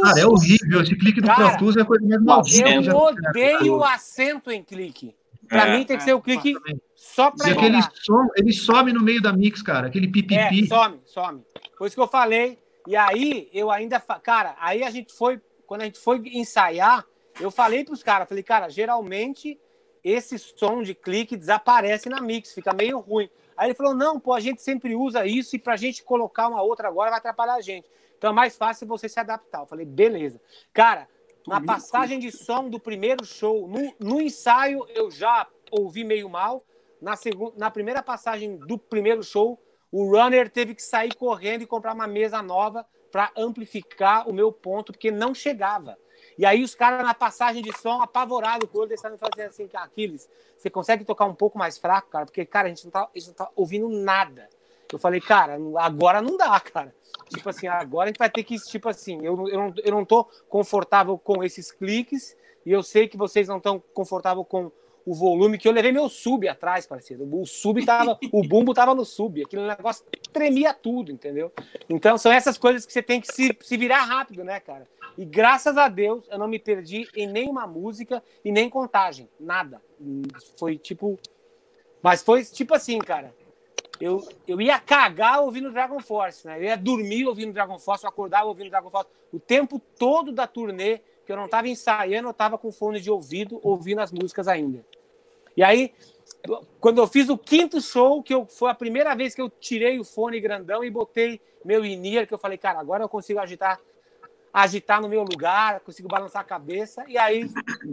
Cara, 0.00 0.20
é 0.20 0.26
horrível. 0.26 0.82
Esse 0.82 0.96
clique 0.96 1.20
do 1.20 1.26
Cara, 1.26 1.50
Pro 1.50 1.58
Tools 1.58 1.76
é 1.76 1.82
a 1.82 1.84
coisa 1.84 2.06
mais 2.06 2.22
maldita. 2.22 2.70
Eu 2.70 2.96
odeio 2.96 3.76
o 3.78 3.84
acento 3.84 4.50
em 4.50 4.62
clique. 4.62 5.14
Pra 5.54 5.68
É, 5.68 5.76
mim 5.78 5.84
tem 5.84 5.96
que 5.96 6.02
é, 6.02 6.06
ser 6.06 6.12
o 6.14 6.20
clique 6.20 6.54
só 6.94 7.30
pra 7.30 7.48
E 7.48 7.52
aquele 7.52 7.76
entrar. 7.76 7.92
som, 8.02 8.26
ele 8.36 8.52
some 8.52 8.92
no 8.92 9.00
meio 9.02 9.22
da 9.22 9.32
mix, 9.32 9.62
cara. 9.62 9.86
Aquele 9.86 10.06
É, 10.06 10.10
pipipi. 10.10 10.66
some, 10.66 11.00
some. 11.06 11.44
Foi 11.78 11.86
isso 11.86 11.96
que 11.96 12.02
eu 12.02 12.08
falei. 12.08 12.58
E 12.86 12.96
aí, 12.96 13.48
eu 13.52 13.70
ainda. 13.70 14.00
fa- 14.00 14.18
Cara, 14.20 14.56
aí 14.58 14.82
a 14.82 14.90
gente 14.90 15.12
foi. 15.12 15.40
Quando 15.66 15.82
a 15.82 15.84
gente 15.84 15.98
foi 15.98 16.18
ensaiar, 16.26 17.04
eu 17.40 17.50
falei 17.50 17.84
pros 17.84 18.02
caras, 18.02 18.28
falei, 18.28 18.42
cara, 18.42 18.68
geralmente 18.68 19.58
esse 20.02 20.38
som 20.38 20.82
de 20.82 20.94
clique 20.94 21.36
desaparece 21.36 22.08
na 22.10 22.20
mix, 22.20 22.52
fica 22.52 22.74
meio 22.74 22.98
ruim. 22.98 23.30
Aí 23.56 23.68
ele 23.68 23.74
falou, 23.74 23.94
não, 23.94 24.20
pô, 24.20 24.34
a 24.34 24.40
gente 24.40 24.60
sempre 24.60 24.94
usa 24.94 25.24
isso 25.24 25.56
e 25.56 25.58
pra 25.58 25.76
gente 25.76 26.02
colocar 26.02 26.48
uma 26.48 26.60
outra 26.60 26.88
agora 26.88 27.08
vai 27.10 27.18
atrapalhar 27.18 27.54
a 27.54 27.60
gente. 27.62 27.88
Então 28.18 28.30
é 28.30 28.32
mais 28.34 28.56
fácil 28.56 28.86
você 28.86 29.08
se 29.08 29.18
adaptar. 29.18 29.60
Eu 29.60 29.66
falei, 29.66 29.86
beleza. 29.86 30.38
Cara, 30.74 31.08
na 31.46 31.60
passagem 31.60 32.18
de 32.18 32.32
som 32.32 32.68
do 32.68 32.80
primeiro 32.80 33.24
show, 33.24 33.68
no, 33.68 33.94
no 33.98 34.20
ensaio 34.20 34.86
eu 34.88 35.10
já 35.10 35.46
ouvi 35.70 36.04
meio 36.04 36.28
mal. 36.28 36.64
Na, 37.00 37.16
segunda, 37.16 37.52
na 37.56 37.70
primeira 37.70 38.02
passagem 38.02 38.56
do 38.56 38.78
primeiro 38.78 39.22
show, 39.22 39.60
o 39.92 40.10
runner 40.10 40.50
teve 40.50 40.74
que 40.74 40.82
sair 40.82 41.14
correndo 41.14 41.62
e 41.62 41.66
comprar 41.66 41.94
uma 41.94 42.06
mesa 42.06 42.42
nova 42.42 42.86
para 43.12 43.30
amplificar 43.36 44.28
o 44.28 44.32
meu 44.32 44.50
ponto, 44.50 44.92
porque 44.92 45.10
não 45.10 45.34
chegava. 45.34 45.96
E 46.36 46.44
aí 46.44 46.64
os 46.64 46.74
caras 46.74 47.04
na 47.04 47.14
passagem 47.14 47.62
de 47.62 47.72
som, 47.78 48.00
apavorado 48.00 48.66
com 48.66 48.78
o 48.78 48.80
olho, 48.80 48.88
deixando 48.88 49.16
fazendo 49.18 49.48
assim, 49.48 49.68
"Cara, 49.68 49.84
Aquiles, 49.84 50.28
você 50.56 50.68
consegue 50.70 51.04
tocar 51.04 51.26
um 51.26 51.34
pouco 51.34 51.58
mais 51.58 51.78
fraco, 51.78 52.10
cara? 52.10 52.24
Porque, 52.24 52.44
cara, 52.44 52.66
a 52.66 52.70
gente 52.70 52.84
não 52.84 52.90
tá, 52.90 53.08
a 53.14 53.18
gente 53.18 53.28
não 53.28 53.34
tá 53.34 53.50
ouvindo 53.54 53.88
nada. 53.88 54.48
Eu 54.94 54.98
falei, 54.98 55.20
cara, 55.20 55.58
agora 55.78 56.22
não 56.22 56.36
dá, 56.36 56.58
cara. 56.60 56.94
Tipo 57.28 57.48
assim, 57.50 57.66
agora 57.66 58.04
a 58.04 58.08
gente 58.08 58.18
vai 58.18 58.30
ter 58.30 58.44
que, 58.44 58.56
tipo 58.56 58.88
assim, 58.88 59.18
eu, 59.24 59.48
eu, 59.48 59.58
não, 59.58 59.74
eu 59.82 59.92
não 59.92 60.04
tô 60.04 60.24
confortável 60.48 61.18
com 61.18 61.42
esses 61.42 61.72
cliques 61.72 62.36
e 62.64 62.70
eu 62.70 62.82
sei 62.82 63.08
que 63.08 63.16
vocês 63.16 63.48
não 63.48 63.56
estão 63.56 63.82
confortável 63.92 64.44
com 64.44 64.70
o 65.04 65.12
volume, 65.12 65.58
que 65.58 65.66
eu 65.66 65.72
levei 65.72 65.90
meu 65.90 66.08
sub 66.08 66.48
atrás, 66.48 66.86
parceiro. 66.86 67.28
O 67.30 67.44
sub 67.44 67.84
tava, 67.84 68.18
o 68.32 68.46
bumbo 68.46 68.72
tava 68.72 68.94
no 68.94 69.04
sub, 69.04 69.42
aquele 69.42 69.66
negócio 69.66 70.04
tremia 70.32 70.72
tudo, 70.72 71.10
entendeu? 71.10 71.52
Então 71.90 72.16
são 72.16 72.32
essas 72.32 72.56
coisas 72.56 72.86
que 72.86 72.92
você 72.92 73.02
tem 73.02 73.20
que 73.20 73.26
se, 73.26 73.54
se 73.60 73.76
virar 73.76 74.04
rápido, 74.04 74.44
né, 74.44 74.60
cara? 74.60 74.88
E 75.18 75.24
graças 75.24 75.76
a 75.76 75.88
Deus 75.88 76.26
eu 76.30 76.38
não 76.38 76.48
me 76.48 76.58
perdi 76.58 77.08
em 77.16 77.26
nenhuma 77.26 77.66
música 77.66 78.22
e 78.44 78.50
nem 78.50 78.70
contagem, 78.70 79.28
nada. 79.38 79.82
Foi 80.56 80.78
tipo. 80.78 81.18
Mas 82.00 82.22
foi 82.22 82.44
tipo 82.44 82.74
assim, 82.74 82.98
cara. 82.98 83.34
Eu, 84.04 84.22
eu 84.46 84.60
ia 84.60 84.78
cagar 84.78 85.40
ouvindo 85.40 85.72
Dragon 85.72 85.98
Force, 85.98 86.46
né? 86.46 86.58
Eu 86.58 86.64
ia 86.64 86.76
dormir 86.76 87.26
ouvindo 87.26 87.54
Dragon 87.54 87.78
Force, 87.78 88.04
eu 88.04 88.10
acordava 88.10 88.44
ouvindo 88.44 88.68
Dragon 88.68 88.90
Force. 88.90 89.08
O 89.32 89.40
tempo 89.40 89.80
todo 89.98 90.30
da 90.30 90.46
turnê, 90.46 91.00
que 91.24 91.32
eu 91.32 91.36
não 91.36 91.46
estava 91.46 91.68
ensaiando, 91.68 92.28
eu 92.28 92.32
estava 92.32 92.58
com 92.58 92.70
fone 92.70 93.00
de 93.00 93.10
ouvido, 93.10 93.58
ouvindo 93.62 94.00
as 94.00 94.12
músicas 94.12 94.46
ainda. 94.46 94.84
E 95.56 95.62
aí, 95.62 95.94
quando 96.80 96.98
eu 96.98 97.06
fiz 97.06 97.30
o 97.30 97.38
quinto 97.38 97.80
show, 97.80 98.22
que 98.22 98.34
eu, 98.34 98.44
foi 98.44 98.70
a 98.70 98.74
primeira 98.74 99.14
vez 99.14 99.34
que 99.34 99.40
eu 99.40 99.48
tirei 99.48 99.98
o 99.98 100.04
fone 100.04 100.38
grandão 100.38 100.84
e 100.84 100.90
botei 100.90 101.40
meu 101.64 101.82
in-ear, 101.82 102.26
que 102.26 102.34
eu 102.34 102.38
falei, 102.38 102.58
cara, 102.58 102.78
agora 102.80 103.04
eu 103.04 103.08
consigo 103.08 103.40
agitar 103.40 103.80
agitar 104.54 105.02
no 105.02 105.08
meu 105.08 105.24
lugar, 105.24 105.80
consigo 105.80 106.06
balançar 106.06 106.40
a 106.40 106.44
cabeça, 106.44 107.04
e 107.08 107.18
aí 107.18 107.50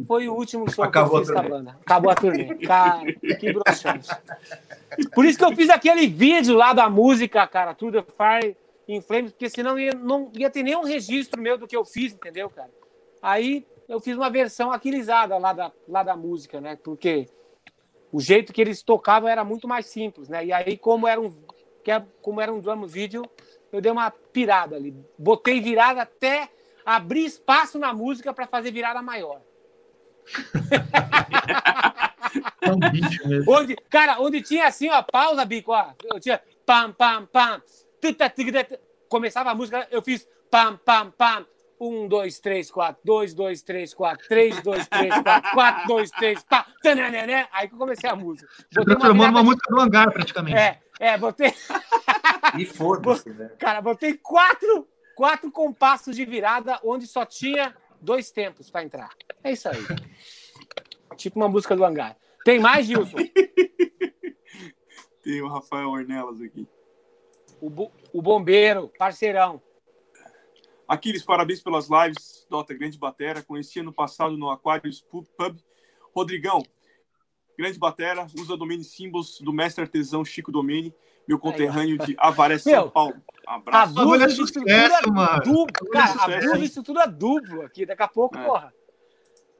foi 0.07 0.29
o 0.29 0.35
último 0.35 0.69
show 0.69 0.83
Acabou 0.83 1.13
que 1.13 1.17
eu 1.17 1.25
fiz 1.25 1.31
com 1.33 1.39
a 1.39 1.49
banda. 1.49 1.77
Acabou 1.81 2.11
a 2.11 2.15
turnê. 2.15 2.53
Cara, 2.67 3.11
que 3.11 3.51
broxante. 3.51 4.09
Por 5.11 5.25
isso 5.25 5.39
que 5.39 5.43
eu 5.43 5.55
fiz 5.55 5.71
aquele 5.71 6.05
vídeo 6.05 6.55
lá 6.55 6.71
da 6.71 6.87
música, 6.87 7.47
cara, 7.47 7.73
the 7.73 8.03
Fire 8.03 8.55
in 8.87 9.01
Flames, 9.01 9.31
porque 9.31 9.49
senão 9.49 9.79
ia, 9.79 9.93
não 9.93 10.31
ia 10.35 10.51
ter 10.51 10.61
nenhum 10.61 10.83
registro 10.83 11.41
meu 11.41 11.57
do 11.57 11.65
que 11.65 11.75
eu 11.75 11.83
fiz, 11.83 12.13
entendeu, 12.13 12.47
cara? 12.47 12.69
Aí 13.23 13.65
eu 13.89 13.99
fiz 13.99 14.15
uma 14.15 14.29
versão 14.29 14.71
aquilizada 14.71 15.39
lá 15.39 15.53
da, 15.53 15.71
lá 15.87 16.03
da 16.03 16.15
música, 16.15 16.61
né? 16.61 16.77
Porque 16.83 17.27
o 18.11 18.21
jeito 18.21 18.53
que 18.53 18.61
eles 18.61 18.83
tocavam 18.83 19.27
era 19.27 19.43
muito 19.43 19.67
mais 19.67 19.87
simples, 19.87 20.29
né? 20.29 20.45
E 20.45 20.53
aí, 20.53 20.77
como 20.77 21.07
era 21.07 21.19
um, 21.19 21.33
é- 21.87 22.03
como 22.21 22.39
era 22.39 22.53
um 22.53 22.59
drum 22.59 22.85
vídeo, 22.85 23.23
eu 23.71 23.81
dei 23.81 23.91
uma 23.91 24.11
pirada 24.11 24.75
ali. 24.75 24.93
Botei 25.17 25.61
virada 25.61 26.01
até 26.01 26.49
abrir 26.85 27.25
espaço 27.25 27.77
na 27.79 27.93
música 27.93 28.33
para 28.33 28.47
fazer 28.47 28.71
virada 28.71 29.01
maior. 29.01 29.41
É 32.61 32.71
um 32.71 32.79
bicho 32.91 33.27
mesmo. 33.27 33.51
Onde, 33.51 33.75
cara, 33.89 34.19
onde 34.19 34.41
tinha 34.41 34.67
assim, 34.67 34.89
ó, 34.89 35.01
pausa, 35.01 35.43
bico, 35.43 35.71
ó. 35.73 35.91
Eu 36.05 36.19
tinha 36.19 36.39
pam, 36.65 36.91
pam, 36.93 37.25
pam. 37.25 37.61
tuta, 37.99 38.31
Começava 39.09 39.51
a 39.51 39.55
música, 39.55 39.87
eu 39.91 40.01
fiz 40.01 40.25
pam, 40.49 40.77
pam, 40.85 41.11
pam. 41.11 41.45
Um, 41.79 42.07
dois, 42.07 42.39
três, 42.39 42.69
quatro. 42.69 43.01
Dois, 43.03 43.33
dois, 43.33 43.63
três, 43.63 43.93
quatro. 43.93 44.25
Três, 44.27 44.61
dois, 44.61 44.87
três, 44.87 45.13
quatro. 45.23 45.51
Quatro, 45.51 45.87
dois, 45.87 46.11
três, 46.11 46.43
pá. 46.43 46.65
Aí 47.51 47.67
que 47.67 47.73
eu 47.73 47.79
comecei 47.79 48.07
a 48.09 48.15
música. 48.15 48.47
Você 48.47 48.65
Botei 48.75 48.93
uma 48.93 48.99
transformou 48.99 49.13
numa 49.27 49.27
virada- 49.27 49.43
música 49.43 49.73
do 49.73 49.81
hangar, 49.81 50.11
praticamente. 50.11 50.57
É, 50.57 50.79
é, 51.01 51.17
botei. 51.17 51.53
E 52.59 52.65
foda-se, 52.65 53.29
né? 53.29 53.47
Cara, 53.57 53.79
botei 53.81 54.17
quatro, 54.17 54.85
quatro 55.15 55.49
compassos 55.49 56.15
de 56.17 56.25
virada 56.25 56.77
onde 56.83 57.07
só 57.07 57.25
tinha 57.25 57.73
dois 58.01 58.29
tempos 58.29 58.69
para 58.69 58.83
entrar. 58.83 59.09
É 59.41 59.53
isso 59.53 59.69
aí. 59.69 59.77
Tipo 61.15 61.39
uma 61.39 61.47
música 61.47 61.77
do 61.77 61.85
hangar. 61.85 62.17
Tem 62.43 62.59
mais, 62.59 62.87
Gilson? 62.87 63.19
Tem 65.23 65.41
o 65.41 65.47
Rafael 65.47 65.87
Ornelas 65.89 66.41
aqui. 66.41 66.67
O, 67.61 67.69
bo- 67.69 67.91
o 68.11 68.21
bombeiro, 68.21 68.91
parceirão. 68.97 69.61
Aquiles, 70.87 71.23
parabéns 71.23 71.61
pelas 71.61 71.87
lives. 71.89 72.45
Dota, 72.49 72.73
grande 72.73 72.97
batera. 72.97 73.41
Conheci 73.43 73.79
ano 73.79 73.93
passado 73.93 74.35
no 74.35 74.49
Aquarius 74.49 74.99
Pub. 75.01 75.25
Pub. 75.37 75.57
Rodrigão, 76.13 76.61
grande 77.61 77.77
batera. 77.79 78.25
Usa 78.37 78.57
domínio 78.57 78.83
símbolos 78.83 79.39
do 79.39 79.53
mestre 79.53 79.83
artesão 79.83 80.25
Chico 80.25 80.51
Domini, 80.51 80.93
meu 81.27 81.37
conterrâneo 81.37 81.97
de 81.99 82.15
Avaré, 82.17 82.57
São 82.57 82.71
Meu, 82.73 82.89
Paulo. 82.91 83.15
Abraço. 83.45 83.97
É 83.97 84.01
Abuso 84.01 84.27
de 84.27 84.33
estrutura 84.43 85.39
duplo. 85.43 85.89
Cara, 85.91 86.57
de 86.57 86.65
estrutura 86.65 87.05
duplo 87.07 87.61
aqui. 87.61 87.85
Daqui 87.85 88.03
a 88.03 88.07
pouco, 88.07 88.37
É. 88.37 88.43
porra. 88.43 88.73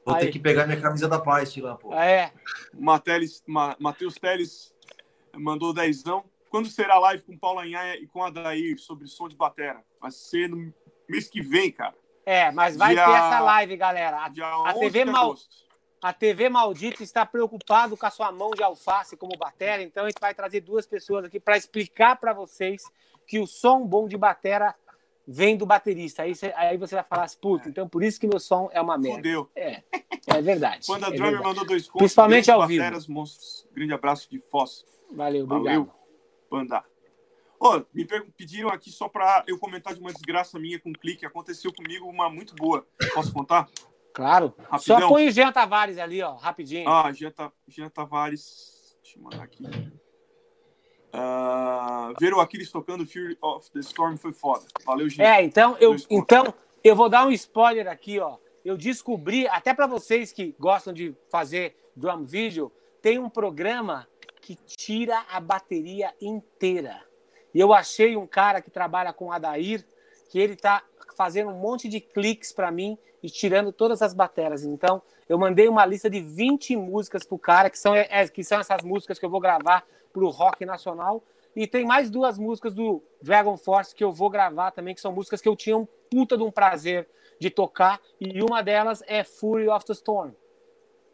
Vou 0.04 0.16
Aí. 0.16 0.26
ter 0.26 0.32
que 0.32 0.38
pegar 0.40 0.66
minha 0.66 0.80
camisa 0.80 1.06
da 1.08 1.20
paz 1.20 1.56
lá, 1.56 1.76
pô. 1.76 1.94
É. 1.94 2.32
Mateles, 2.74 3.40
Ma, 3.46 3.76
Matheus 3.78 4.14
Teles 4.16 4.74
mandou 5.36 5.72
dezão. 5.72 6.24
Quando 6.50 6.68
será 6.68 6.94
a 6.96 6.98
live 6.98 7.22
com 7.22 7.38
Paula 7.38 7.62
Anhaia 7.62 8.02
e 8.02 8.06
com 8.06 8.22
a 8.22 8.28
Dair 8.28 8.78
sobre 8.78 9.06
som 9.06 9.28
de 9.28 9.36
batera? 9.36 9.80
Vai 10.00 10.10
ser 10.10 10.48
no 10.48 10.74
mês 11.08 11.28
que 11.28 11.40
vem, 11.40 11.70
cara. 11.70 11.94
É, 12.26 12.50
mas 12.50 12.76
vai 12.76 12.94
Dia- 12.94 13.04
ter 13.06 13.10
essa 13.12 13.40
live, 13.40 13.76
galera. 13.76 14.24
A, 14.24 14.28
Dia 14.28 14.46
a 14.46 14.62
11 14.74 14.80
TV 14.80 15.04
de 15.04 15.10
Mal, 15.10 15.24
agosto. 15.26 15.56
A 16.02 16.12
TV 16.12 16.48
Maldita 16.48 17.04
está 17.04 17.24
preocupado 17.24 17.96
com 17.96 18.04
a 18.04 18.10
sua 18.10 18.32
mão 18.32 18.50
de 18.50 18.62
alface 18.62 19.16
como 19.16 19.38
batera, 19.38 19.82
então 19.82 20.04
a 20.04 20.08
gente 20.08 20.20
vai 20.20 20.34
trazer 20.34 20.60
duas 20.60 20.84
pessoas 20.84 21.24
aqui 21.24 21.38
para 21.38 21.56
explicar 21.56 22.16
para 22.16 22.32
vocês 22.32 22.82
que 23.24 23.38
o 23.38 23.46
som 23.46 23.86
bom 23.86 24.08
de 24.08 24.16
batera 24.16 24.74
vem 25.24 25.56
do 25.56 25.64
baterista. 25.64 26.24
Aí 26.24 26.34
você, 26.34 26.52
aí 26.56 26.76
você 26.76 26.96
vai 26.96 27.04
falar 27.04 27.24
assim, 27.24 27.38
puta, 27.40 27.68
então 27.68 27.88
por 27.88 28.02
isso 28.02 28.18
que 28.18 28.26
meu 28.26 28.40
som 28.40 28.68
é 28.72 28.80
uma 28.80 28.98
merda. 28.98 29.18
Fudeu. 29.18 29.50
É, 29.54 29.82
é 30.26 30.42
verdade. 30.42 30.86
Quando 30.86 31.04
a 31.04 31.08
é 31.08 31.10
Drummer 31.10 31.32
verdade. 31.34 31.48
mandou 31.48 31.66
dois 31.66 31.86
contos. 31.86 31.98
Principalmente 31.98 32.50
ao 32.50 32.66
vivo. 32.66 32.82
bateras, 32.82 33.06
monstros. 33.06 33.68
Grande 33.72 33.94
abraço 33.94 34.28
de 34.28 34.40
Foz. 34.40 34.84
Valeu, 35.12 35.44
obrigado. 35.44 35.64
Valeu, 35.64 35.90
Panda. 36.50 36.82
Ó, 37.60 37.80
me 37.94 38.04
pediram 38.36 38.70
aqui 38.70 38.90
só 38.90 39.08
pra 39.08 39.44
eu 39.46 39.56
comentar 39.56 39.94
de 39.94 40.00
uma 40.00 40.12
desgraça 40.12 40.58
minha 40.58 40.80
com 40.80 40.90
um 40.90 40.94
clique. 40.94 41.24
Aconteceu 41.24 41.72
comigo 41.72 42.08
uma 42.08 42.28
muito 42.28 42.56
boa. 42.56 42.84
Posso 43.14 43.32
contar? 43.32 43.68
Claro. 44.14 44.54
Rapidão. 44.58 45.00
Só 45.00 45.08
põe 45.08 45.28
o 45.28 45.30
Jean 45.30 45.52
Tavares 45.52 45.98
ali, 45.98 46.22
ó, 46.22 46.34
rapidinho. 46.34 46.88
Ah, 46.88 47.10
Jean, 47.12 47.30
Ta- 47.30 47.52
Jean 47.68 47.88
Tavares. 47.88 48.96
Deixa 49.02 49.18
eu 49.18 49.22
mandar 49.22 49.42
aqui. 49.42 49.64
Ah, 51.12 52.12
ver 52.18 52.32
o 52.32 52.40
Aquiles 52.40 52.70
tocando 52.70 53.06
Fury 53.06 53.36
of 53.42 53.70
the 53.72 53.80
Storm 53.80 54.16
foi 54.16 54.32
foda. 54.32 54.64
Valeu, 54.84 55.08
Jean. 55.08 55.24
É, 55.24 55.42
então 55.42 55.76
eu, 55.78 55.94
então 56.08 56.54
eu 56.82 56.96
vou 56.96 57.08
dar 57.08 57.26
um 57.26 57.30
spoiler 57.32 57.86
aqui, 57.88 58.18
ó. 58.18 58.38
Eu 58.64 58.76
descobri, 58.76 59.46
até 59.48 59.74
para 59.74 59.86
vocês 59.86 60.32
que 60.32 60.54
gostam 60.58 60.92
de 60.92 61.14
fazer 61.30 61.76
drum 61.96 62.24
video, 62.24 62.72
tem 63.02 63.18
um 63.18 63.28
programa 63.28 64.06
que 64.40 64.54
tira 64.54 65.24
a 65.30 65.40
bateria 65.40 66.14
inteira. 66.20 67.04
E 67.54 67.60
eu 67.60 67.72
achei 67.74 68.16
um 68.16 68.26
cara 68.26 68.62
que 68.62 68.70
trabalha 68.70 69.12
com 69.12 69.30
Adair, 69.30 69.84
que 70.30 70.38
ele 70.38 70.56
tá 70.56 70.82
fazendo 71.12 71.50
um 71.50 71.58
monte 71.58 71.88
de 71.88 72.00
cliques 72.00 72.52
para 72.52 72.70
mim 72.70 72.98
e 73.22 73.30
tirando 73.30 73.72
todas 73.72 74.02
as 74.02 74.12
bateras. 74.14 74.64
Então, 74.64 75.00
eu 75.28 75.38
mandei 75.38 75.68
uma 75.68 75.86
lista 75.86 76.10
de 76.10 76.20
20 76.20 76.76
músicas 76.76 77.24
pro 77.24 77.38
cara, 77.38 77.70
que 77.70 77.78
são, 77.78 77.94
é, 77.94 78.26
que 78.28 78.42
são 78.42 78.58
essas 78.60 78.82
músicas 78.82 79.18
que 79.18 79.24
eu 79.24 79.30
vou 79.30 79.40
gravar 79.40 79.84
pro 80.12 80.28
Rock 80.28 80.64
Nacional. 80.66 81.22
E 81.54 81.66
tem 81.66 81.84
mais 81.84 82.10
duas 82.10 82.38
músicas 82.38 82.72
do 82.74 83.02
Dragon 83.20 83.56
Force 83.56 83.94
que 83.94 84.02
eu 84.02 84.10
vou 84.10 84.30
gravar 84.30 84.70
também, 84.70 84.94
que 84.94 85.00
são 85.00 85.12
músicas 85.12 85.40
que 85.40 85.48
eu 85.48 85.54
tinha 85.54 85.76
um 85.76 85.86
puta 86.10 86.36
de 86.36 86.42
um 86.42 86.50
prazer 86.50 87.08
de 87.38 87.50
tocar. 87.50 88.00
E 88.20 88.42
uma 88.42 88.62
delas 88.62 89.02
é 89.06 89.22
Fury 89.22 89.68
of 89.68 89.84
the 89.84 89.92
Storm. 89.92 90.32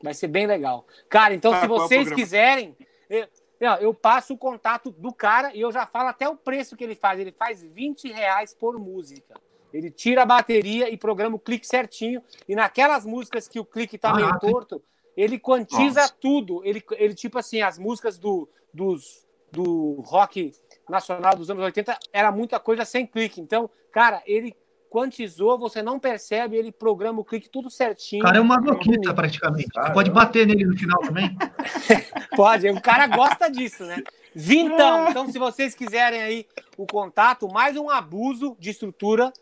Vai 0.03 0.15
ser 0.15 0.29
bem 0.29 0.47
legal. 0.47 0.87
Cara, 1.09 1.35
então 1.35 1.51
Tá, 1.51 1.59
se 1.61 1.65
é 1.65 1.69
vocês 1.69 1.89
programa? 2.03 2.16
quiserem, 2.16 2.77
eu, 3.11 3.27
eu- 3.61 3.73
eu 3.81 3.95
passo 3.95 4.33
o 4.35 4.39
contato 4.39 4.93
do 4.93 5.12
cara 5.12 5.53
e 5.55 5.61
eu 5.61 5.73
já 5.73 5.85
falo 5.87 6.09
até 6.09 6.29
o 6.29 6.37
preço 6.37 6.77
que 6.77 6.85
ele 6.85 6.95
faz. 6.95 7.19
Ele 7.19 7.33
faz 7.33 7.61
20 7.61 8.09
reais 8.12 8.55
por 8.55 8.79
música. 8.79 9.35
Ele 9.73 9.90
tira 9.90 10.23
a 10.23 10.27
bateria 10.27 10.90
e 10.90 10.97
programa 10.97 11.36
o 11.36 11.39
clique 11.39 11.66
certinho. 11.66 12.23
E 12.49 12.55
naquelas 12.55 13.05
músicas 13.05 13.47
que 13.47 13.61
o 13.61 13.65
clique 13.65 13.99
tá 13.99 14.15
meio 14.15 14.39
torto, 14.39 14.82
ele 15.16 15.39
quantiza 15.39 16.03
Nossa. 16.03 16.15
tudo. 16.20 16.62
Ele, 16.65 16.82
ele, 16.93 17.15
tipo 17.15 17.39
assim, 17.39 17.61
as 17.61 17.78
músicas 17.78 18.19
do, 18.19 18.49
dos, 18.73 19.27
do 19.53 20.03
rock 20.07 20.53
nacional 20.89 21.36
dos 21.36 21.51
anos 21.51 21.62
80 21.62 21.99
era 22.12 22.32
muita 22.32 22.59
coisa 22.59 22.85
sem 22.85 23.07
clique. 23.07 23.40
Então, 23.40 23.69
cara, 23.93 24.23
ele 24.27 24.55
quantizou, 24.89 25.59
você 25.59 25.82
não 25.82 25.99
percebe, 25.99 26.57
ele 26.57 26.73
programa 26.73 27.20
o 27.20 27.24
clique 27.24 27.49
tudo 27.49 27.70
certinho. 27.70 28.23
O 28.23 28.27
cara 28.27 28.39
é 28.39 28.40
uma 28.40 28.59
bonito. 28.59 28.86
maquita, 28.86 29.15
praticamente. 29.15 29.69
Pode 29.93 30.11
bater 30.11 30.47
nele 30.47 30.65
no 30.65 30.77
final 30.77 31.01
também. 31.01 31.36
Pode, 32.35 32.69
o 32.70 32.81
cara 32.81 33.07
gosta 33.07 33.51
disso, 33.51 33.85
né? 33.85 34.03
Vintão. 34.35 35.09
Então, 35.11 35.31
se 35.31 35.39
vocês 35.39 35.74
quiserem 35.74 36.23
aí 36.23 36.47
o 36.77 36.86
contato, 36.86 37.49
mais 37.49 37.77
um 37.77 37.90
abuso 37.90 38.57
de 38.59 38.70
estrutura 38.70 39.32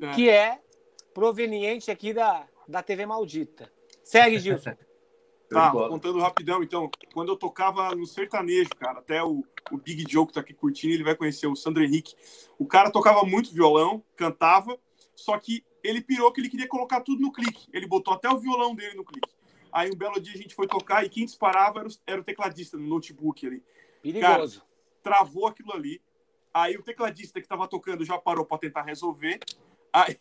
É. 0.00 0.14
que 0.14 0.28
é 0.28 0.60
proveniente 1.12 1.90
aqui 1.90 2.12
da, 2.12 2.46
da 2.68 2.82
TV 2.82 3.06
Maldita. 3.06 3.72
Segue, 4.02 4.38
Gilson. 4.38 4.74
Tá, 5.46 5.70
contando 5.70 6.18
rapidão, 6.18 6.62
então. 6.62 6.90
Quando 7.12 7.28
eu 7.28 7.36
tocava 7.36 7.94
no 7.94 8.06
sertanejo, 8.06 8.70
cara, 8.70 8.98
até 8.98 9.22
o, 9.22 9.44
o 9.70 9.76
Big 9.76 10.04
Joe 10.10 10.26
que 10.26 10.32
tá 10.32 10.40
aqui 10.40 10.52
curtindo, 10.52 10.94
ele 10.94 11.04
vai 11.04 11.14
conhecer 11.14 11.46
o 11.46 11.54
Sandro 11.54 11.84
Henrique. 11.84 12.14
O 12.58 12.66
cara 12.66 12.90
tocava 12.90 13.24
muito 13.24 13.54
violão, 13.54 14.02
cantava, 14.16 14.76
só 15.14 15.38
que 15.38 15.64
ele 15.82 16.00
pirou 16.00 16.32
que 16.32 16.40
ele 16.40 16.48
queria 16.48 16.66
colocar 16.66 17.02
tudo 17.02 17.20
no 17.20 17.30
clique. 17.30 17.68
Ele 17.72 17.86
botou 17.86 18.14
até 18.14 18.28
o 18.28 18.38
violão 18.38 18.74
dele 18.74 18.94
no 18.94 19.04
clique. 19.04 19.28
Aí 19.70 19.90
um 19.90 19.96
belo 19.96 20.20
dia 20.20 20.34
a 20.34 20.36
gente 20.36 20.54
foi 20.54 20.66
tocar 20.66 21.04
e 21.04 21.08
quem 21.08 21.24
disparava 21.24 21.80
era 21.80 21.88
o, 21.88 21.92
era 22.06 22.20
o 22.20 22.24
tecladista 22.24 22.76
no 22.76 22.88
notebook 22.88 23.46
ali. 23.46 23.62
Perigoso. 24.02 24.62
Travou 25.02 25.46
aquilo 25.46 25.72
ali. 25.72 26.00
Aí 26.52 26.76
o 26.76 26.82
tecladista 26.82 27.40
que 27.40 27.48
tava 27.48 27.68
tocando 27.68 28.04
já 28.04 28.16
parou 28.16 28.44
para 28.44 28.58
tentar 28.58 28.82
resolver. 28.82 29.40
Aí 29.94 30.18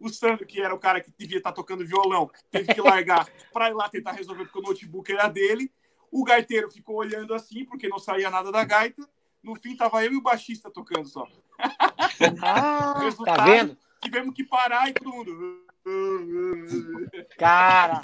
o, 0.00 0.08
Sandro, 0.08 0.46
que 0.46 0.62
era 0.62 0.74
o 0.74 0.78
cara 0.78 0.98
que 0.98 1.12
devia 1.18 1.36
estar 1.36 1.52
tocando 1.52 1.86
violão, 1.86 2.30
teve 2.50 2.72
que 2.72 2.80
largar 2.80 3.28
para 3.52 3.68
ir 3.68 3.74
lá 3.74 3.86
tentar 3.86 4.12
resolver 4.12 4.44
porque 4.46 4.58
o 4.58 4.62
notebook 4.62 5.12
era 5.12 5.28
dele. 5.28 5.70
O 6.10 6.24
gaiteiro 6.24 6.70
ficou 6.70 6.96
olhando 6.96 7.34
assim, 7.34 7.66
porque 7.66 7.86
não 7.86 7.98
saía 7.98 8.30
nada 8.30 8.50
da 8.50 8.64
gaita. 8.64 9.06
No 9.42 9.54
fim, 9.54 9.76
tava 9.76 10.02
eu 10.04 10.12
e 10.12 10.16
o 10.16 10.22
baixista 10.22 10.70
tocando 10.70 11.06
só. 11.06 11.28
Ah, 12.42 12.94
tá 12.96 13.00
Resultado, 13.00 13.44
vendo? 13.44 13.78
Tivemos 14.02 14.34
que 14.34 14.42
parar 14.42 14.88
e 14.88 14.94
todo 14.94 15.32
mundo. 15.34 15.66
Cara, 17.38 18.02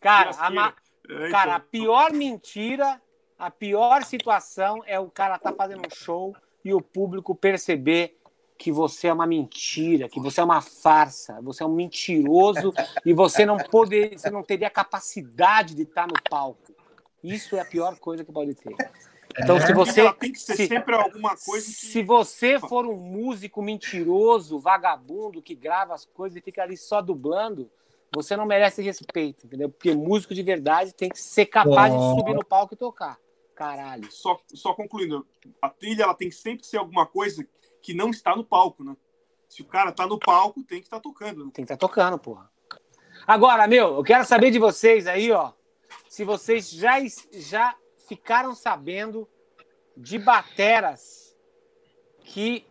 cara, 0.00 0.30
a, 0.36 0.50
ma- 0.50 0.74
É, 1.08 1.30
cara, 1.30 1.54
a 1.54 1.56
então, 1.56 1.68
pior 1.70 2.12
mentira, 2.12 3.00
a 3.38 3.50
pior 3.50 4.04
situação 4.04 4.82
é 4.84 4.98
o 4.98 5.08
cara 5.10 5.38
tá 5.38 5.52
fazendo 5.52 5.86
um 5.86 5.90
show 5.90 6.36
e 6.64 6.74
o 6.74 6.80
público 6.80 7.34
perceber 7.34 8.19
que 8.60 8.70
você 8.70 9.06
é 9.08 9.12
uma 9.12 9.26
mentira, 9.26 10.06
que 10.06 10.20
você 10.20 10.38
é 10.38 10.44
uma 10.44 10.60
farsa, 10.60 11.40
você 11.40 11.62
é 11.62 11.66
um 11.66 11.74
mentiroso 11.74 12.74
e 13.06 13.14
você 13.14 13.46
não 13.46 13.56
poder, 13.56 14.18
você 14.18 14.28
não 14.28 14.42
teria 14.42 14.68
capacidade 14.68 15.74
de 15.74 15.84
estar 15.84 16.06
no 16.06 16.12
palco. 16.28 16.74
Isso 17.24 17.56
é 17.56 17.60
a 17.60 17.64
pior 17.64 17.98
coisa 17.98 18.22
que 18.22 18.30
pode 18.30 18.54
ter. 18.54 18.76
Então, 19.38 19.56
É. 19.56 19.66
se 19.66 19.72
você 19.72 20.00
ela 20.02 20.12
tem 20.12 20.30
que 20.30 20.38
ser 20.38 20.56
se- 20.56 20.66
sempre 20.66 20.94
alguma 20.94 21.34
coisa 21.38 21.64
que. 21.66 21.72
se 21.72 22.02
você 22.02 22.58
for 22.60 22.84
um 22.84 22.96
músico 22.96 23.62
mentiroso, 23.62 24.58
vagabundo, 24.58 25.40
que 25.40 25.54
grava 25.54 25.94
as 25.94 26.04
coisas 26.04 26.36
e 26.36 26.42
fica 26.42 26.62
ali 26.62 26.76
só 26.76 27.00
dublando, 27.00 27.70
você 28.14 28.36
não 28.36 28.44
merece 28.44 28.82
respeito, 28.82 29.46
entendeu? 29.46 29.70
Porque 29.70 29.94
músico 29.94 30.34
de 30.34 30.42
verdade 30.42 30.92
tem 30.92 31.08
que 31.08 31.18
ser 31.18 31.46
capaz 31.46 31.94
de 31.94 31.98
subir 31.98 32.34
no 32.34 32.44
palco 32.44 32.74
e 32.74 32.76
tocar. 32.76 33.16
Caralho. 33.54 34.10
Só, 34.12 34.38
só 34.52 34.74
concluindo, 34.74 35.26
a 35.62 35.68
trilha 35.70 36.02
ela 36.02 36.14
tem 36.14 36.28
que 36.28 36.34
sempre 36.34 36.66
ser 36.66 36.76
alguma 36.78 37.06
coisa 37.06 37.46
que 37.82 37.94
não 37.94 38.10
está 38.10 38.36
no 38.36 38.44
palco, 38.44 38.84
né? 38.84 38.96
Se 39.48 39.62
o 39.62 39.64
cara 39.64 39.90
tá 39.90 40.06
no 40.06 40.18
palco, 40.18 40.62
tem 40.62 40.78
que 40.78 40.86
estar 40.86 41.00
tocando. 41.00 41.44
Né? 41.44 41.50
Tem 41.52 41.64
que 41.64 41.72
estar 41.72 41.76
tocando, 41.76 42.18
porra. 42.18 42.50
Agora, 43.26 43.66
meu, 43.66 43.96
eu 43.96 44.04
quero 44.04 44.24
saber 44.24 44.50
de 44.50 44.58
vocês 44.58 45.06
aí, 45.06 45.30
ó. 45.32 45.52
Se 46.08 46.24
vocês 46.24 46.70
já, 46.70 46.96
já 47.32 47.76
ficaram 48.08 48.54
sabendo 48.54 49.28
de 49.96 50.18
bateras 50.18 51.36
que 52.24 52.64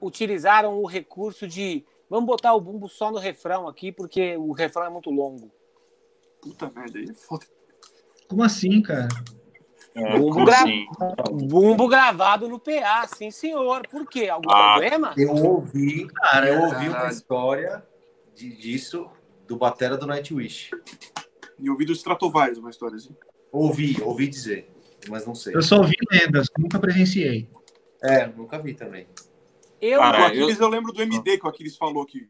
utilizaram 0.00 0.80
o 0.80 0.86
recurso 0.86 1.46
de 1.46 1.84
vamos 2.10 2.26
botar 2.26 2.52
o 2.54 2.60
bumbo 2.60 2.88
só 2.88 3.10
no 3.10 3.18
refrão 3.18 3.66
aqui, 3.66 3.90
porque 3.90 4.36
o 4.36 4.52
refrão 4.52 4.84
é 4.84 4.90
muito 4.90 5.10
longo. 5.10 5.50
Puta 6.42 6.70
merda, 6.70 6.98
aí 6.98 7.08
é 7.08 7.14
foda. 7.14 7.46
Como 8.28 8.42
assim, 8.42 8.82
cara? 8.82 9.08
É, 9.94 10.18
Bumbo, 10.18 10.44
gra- 10.44 10.56
assim? 10.62 10.86
bumbo 11.46 11.86
gravado 11.88 12.48
no 12.48 12.58
PA, 12.58 13.06
sim, 13.06 13.30
senhor. 13.30 13.86
Por 13.88 14.06
quê? 14.08 14.28
Algum 14.28 14.50
Ah. 14.50 14.72
problema? 14.72 15.14
Eu 15.16 15.30
ouvi, 15.36 16.06
Cara, 16.08 16.48
eu 16.48 16.62
ouvi 16.62 16.88
uma 16.88 17.08
história 17.08 17.86
de- 18.34 18.56
disso 18.56 19.08
do 19.46 19.56
batera 19.56 19.96
do 19.96 20.06
Nightwish. 20.06 20.70
E 21.60 21.70
ouvi 21.70 21.84
do 21.84 21.92
Stratovarius 21.92 22.58
uma 22.58 22.70
história 22.70 22.96
assim. 22.96 23.14
Ouvi, 23.52 23.96
ouvi 24.02 24.26
dizer, 24.26 24.68
mas 25.08 25.24
não 25.24 25.34
sei. 25.34 25.54
Eu 25.54 25.62
só 25.62 25.76
ouvi 25.76 25.94
lendas, 26.10 26.48
nunca 26.58 26.78
presenciei. 26.80 27.48
É, 28.02 28.26
nunca 28.26 28.58
vi 28.58 28.74
também. 28.74 29.06
Eu, 29.80 30.00
Cara, 30.00 30.16
o 30.18 30.20
eu- 30.22 30.26
Aquiles 30.26 30.58
eu... 30.58 30.68
lembro 30.68 30.92
do 30.92 31.00
MD 31.02 31.38
que 31.38 31.46
o 31.46 31.48
Aquiles 31.48 31.76
falou 31.76 32.04
que 32.04 32.18
o 32.22 32.28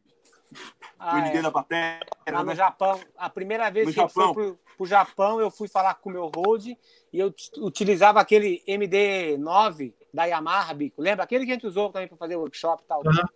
Ah, 0.99 1.19
MD 1.21 1.39
é. 1.39 1.43
da 1.43 1.51
bateria, 1.51 2.01
lá 2.31 2.41
no 2.41 2.45
né? 2.51 2.55
Japão. 2.55 3.01
A 3.17 3.31
primeira 3.31 3.71
vez 3.71 3.87
No 3.87 3.93
que 3.95 3.99
eu 4.01 4.09
Japão. 4.09 4.35
fui 4.35 4.45
pro, 4.45 4.59
pro 4.77 4.87
Japão, 4.87 5.41
eu 5.41 5.51
fui 5.51 5.67
falar 5.69 5.95
com 5.95 6.11
o 6.11 6.13
meu 6.13 6.31
road 6.35 6.77
e 7.15 7.21
eu 7.21 7.33
utilizava 7.59 8.21
aquele 8.21 8.61
MD9 8.67 9.95
da 10.13 10.25
Yamaha, 10.25 10.75
Bico. 10.75 11.01
Lembra? 11.01 11.23
Aquele 11.23 11.45
que 11.45 11.53
a 11.53 11.55
gente 11.55 11.65
usou 11.65 11.93
também 11.93 12.09
para 12.09 12.17
fazer 12.17 12.35
workshop 12.35 12.83
e 12.83 12.87
tal. 12.89 13.03
Aham. 13.07 13.29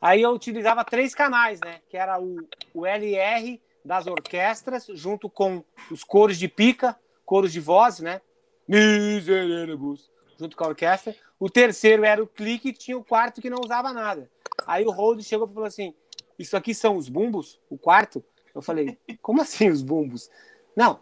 Aí 0.00 0.22
eu 0.22 0.30
utilizava 0.30 0.82
três 0.82 1.14
canais, 1.14 1.60
né? 1.60 1.82
Que 1.90 1.98
era 1.98 2.18
o, 2.18 2.38
o 2.72 2.86
LR 2.86 3.60
das 3.84 4.06
orquestras, 4.06 4.86
junto 4.94 5.28
com 5.28 5.62
os 5.90 6.02
coros 6.02 6.38
de 6.38 6.48
pica, 6.48 6.98
coros 7.22 7.52
de 7.52 7.60
voz, 7.60 8.00
né? 8.00 8.22
Miserabus, 8.66 10.10
junto 10.40 10.56
com 10.56 10.64
a 10.64 10.68
orquestra. 10.68 11.14
O 11.38 11.50
terceiro 11.50 12.02
era 12.02 12.22
o 12.22 12.26
clique, 12.26 12.70
e 12.70 12.72
tinha 12.72 12.96
o 12.96 13.04
quarto 13.04 13.42
que 13.42 13.50
não 13.50 13.60
usava 13.62 13.92
nada. 13.92 14.30
Aí 14.66 14.86
o 14.86 14.90
Hold 14.90 15.20
chegou 15.20 15.46
e 15.46 15.52
falou 15.52 15.66
assim: 15.66 15.92
Isso 16.38 16.56
aqui 16.56 16.74
são 16.74 16.96
os 16.96 17.10
bumbos? 17.10 17.60
O 17.68 17.76
quarto? 17.76 18.24
Eu 18.54 18.62
falei: 18.62 18.96
Como 19.20 19.42
assim 19.42 19.68
os 19.68 19.82
bumbos? 19.82 20.30
Não, 20.74 20.98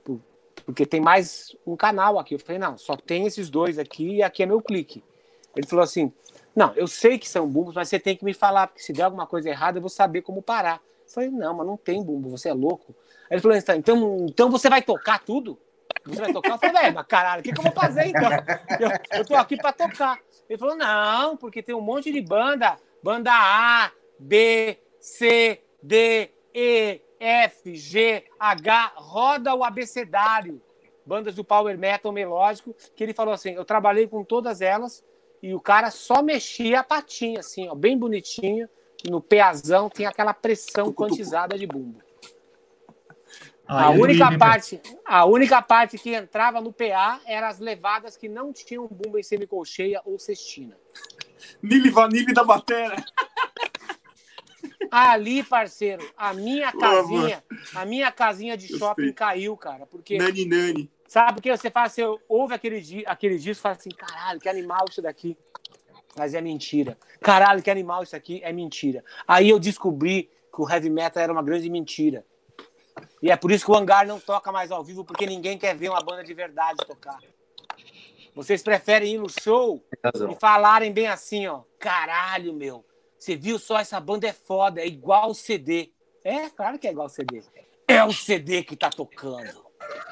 porque 0.64 0.86
tem 0.86 1.00
mais 1.00 1.56
um 1.66 1.76
canal 1.76 2.18
aqui. 2.18 2.34
Eu 2.34 2.38
falei: 2.38 2.58
Não, 2.58 2.76
só 2.76 2.96
tem 2.96 3.26
esses 3.26 3.50
dois 3.50 3.78
aqui 3.78 4.16
e 4.16 4.22
aqui 4.22 4.42
é 4.42 4.46
meu 4.46 4.60
clique. 4.60 5.02
Ele 5.56 5.66
falou 5.66 5.82
assim: 5.82 6.12
Não, 6.54 6.72
eu 6.74 6.86
sei 6.86 7.18
que 7.18 7.28
são 7.28 7.48
bumbos, 7.48 7.74
mas 7.74 7.88
você 7.88 7.98
tem 7.98 8.16
que 8.16 8.24
me 8.24 8.34
falar, 8.34 8.68
porque 8.68 8.82
se 8.82 8.92
der 8.92 9.02
alguma 9.02 9.26
coisa 9.26 9.48
errada 9.48 9.78
eu 9.78 9.82
vou 9.82 9.90
saber 9.90 10.22
como 10.22 10.42
parar. 10.42 10.80
Eu 11.06 11.12
falei: 11.12 11.30
Não, 11.30 11.54
mas 11.54 11.66
não 11.66 11.76
tem 11.76 12.02
bumbo, 12.02 12.30
você 12.30 12.48
é 12.48 12.54
louco. 12.54 12.94
Aí 13.30 13.36
Ele 13.36 13.40
falou, 13.40 13.56
então, 13.56 13.74
então, 13.74 14.26
então 14.28 14.50
você 14.50 14.68
vai 14.68 14.82
tocar 14.82 15.22
tudo? 15.24 15.58
Você 16.04 16.20
vai 16.20 16.32
tocar? 16.32 16.50
Eu 16.50 16.58
falei, 16.58 16.82
velho, 16.82 16.94
mas 16.94 17.06
caralho, 17.06 17.40
o 17.40 17.42
que, 17.42 17.52
que 17.52 17.58
eu 17.58 17.64
vou 17.64 17.72
fazer 17.72 18.06
então? 18.06 18.30
Eu, 18.78 19.18
eu 19.18 19.24
tô 19.24 19.34
aqui 19.34 19.56
pra 19.56 19.72
tocar. 19.72 20.18
Ele 20.48 20.58
falou, 20.58 20.76
não, 20.76 21.36
porque 21.36 21.62
tem 21.62 21.74
um 21.74 21.80
monte 21.80 22.12
de 22.12 22.20
banda. 22.20 22.76
Banda 23.02 23.30
A, 23.32 23.90
B, 24.18 24.78
C, 25.00 25.62
D, 25.82 26.30
E, 26.54 27.00
F, 27.18 27.74
G, 27.74 28.24
H, 28.38 28.92
roda 28.96 29.54
o 29.54 29.64
abecedário. 29.64 30.60
Bandas 31.06 31.34
do 31.34 31.44
Power 31.44 31.76
Metal 31.76 32.10
melódico, 32.12 32.74
que 32.96 33.04
ele 33.04 33.12
falou 33.12 33.34
assim: 33.34 33.50
eu 33.50 33.64
trabalhei 33.64 34.06
com 34.06 34.24
todas 34.24 34.60
elas 34.60 35.04
e 35.42 35.54
o 35.54 35.60
cara 35.60 35.90
só 35.90 36.22
mexia 36.22 36.80
a 36.80 36.84
patinha, 36.84 37.40
assim, 37.40 37.68
ó, 37.68 37.74
bem 37.74 37.98
bonitinho. 37.98 38.68
No 39.06 39.20
peazão 39.20 39.90
tem 39.90 40.06
aquela 40.06 40.32
pressão 40.32 40.90
quantizada 40.90 41.58
de 41.58 41.66
bumbo. 41.66 42.00
Ah, 43.66 43.86
a 43.86 43.90
única 43.90 44.38
parte, 44.38 44.80
a 45.04 45.24
única 45.24 45.60
parte 45.60 45.98
que 45.98 46.14
entrava 46.14 46.60
no 46.60 46.72
PA 46.72 47.20
eram 47.26 47.48
as 47.48 47.58
levadas 47.58 48.16
que 48.16 48.28
não 48.28 48.52
tinham 48.52 48.86
bumbo 48.86 49.18
em 49.18 49.22
semicolcheia 49.22 50.00
ou 50.04 50.18
cestina. 50.18 50.76
Nili 51.62 51.90
Vanille 51.90 52.32
da 52.32 52.44
Batera. 52.44 52.96
Ali, 54.96 55.42
parceiro, 55.42 56.08
a 56.16 56.32
minha 56.32 56.70
casinha, 56.70 57.42
a 57.74 57.84
minha 57.84 58.12
casinha 58.12 58.56
de 58.56 58.68
shopping 58.78 59.12
caiu, 59.12 59.56
cara, 59.56 59.86
porque 59.86 60.16
Nani 60.16 60.44
Nani. 60.46 60.90
sabe 61.08 61.32
porque 61.34 61.50
você 61.50 61.68
faz, 61.68 61.92
você 61.92 62.02
ouve 62.28 62.54
aquele 62.54 62.80
di- 62.80 63.02
aquele 63.04 63.36
disco, 63.36 63.60
e 63.60 63.62
fala 63.62 63.74
assim, 63.74 63.90
caralho, 63.90 64.38
que 64.38 64.48
animal 64.48 64.84
isso 64.88 65.02
daqui. 65.02 65.36
Mas 66.16 66.32
é 66.32 66.40
mentira. 66.40 66.96
Caralho, 67.20 67.60
que 67.60 67.68
animal 67.72 68.04
isso 68.04 68.14
aqui 68.14 68.40
é 68.44 68.52
mentira. 68.52 69.04
Aí 69.26 69.48
eu 69.48 69.58
descobri 69.58 70.30
que 70.54 70.62
o 70.62 70.70
heavy 70.70 70.88
metal 70.90 71.20
era 71.20 71.32
uma 71.32 71.42
grande 71.42 71.68
mentira. 71.68 72.24
E 73.20 73.32
é 73.32 73.36
por 73.36 73.50
isso 73.50 73.64
que 73.64 73.72
o 73.72 73.76
Hangar 73.76 74.06
não 74.06 74.20
toca 74.20 74.52
mais 74.52 74.70
ao 74.70 74.84
vivo, 74.84 75.04
porque 75.04 75.26
ninguém 75.26 75.58
quer 75.58 75.74
ver 75.74 75.88
uma 75.88 76.00
banda 76.00 76.22
de 76.22 76.32
verdade 76.32 76.78
tocar. 76.86 77.18
Vocês 78.32 78.62
preferem 78.62 79.14
ir 79.14 79.18
no 79.18 79.28
show 79.28 79.84
e 80.30 80.36
falarem 80.38 80.92
bem 80.92 81.08
assim, 81.08 81.48
ó. 81.48 81.62
Caralho, 81.80 82.52
meu. 82.54 82.84
Você 83.24 83.36
viu 83.36 83.58
só 83.58 83.78
essa 83.78 83.98
banda 83.98 84.26
é 84.26 84.34
foda, 84.34 84.82
é 84.82 84.86
igual 84.86 85.30
o 85.30 85.34
CD. 85.34 85.90
É, 86.22 86.50
claro 86.50 86.78
que 86.78 86.86
é 86.86 86.90
igual 86.90 87.06
o 87.06 87.08
CD. 87.08 87.42
É 87.88 88.04
o 88.04 88.12
CD 88.12 88.62
que 88.62 88.76
tá 88.76 88.90
tocando. 88.90 89.64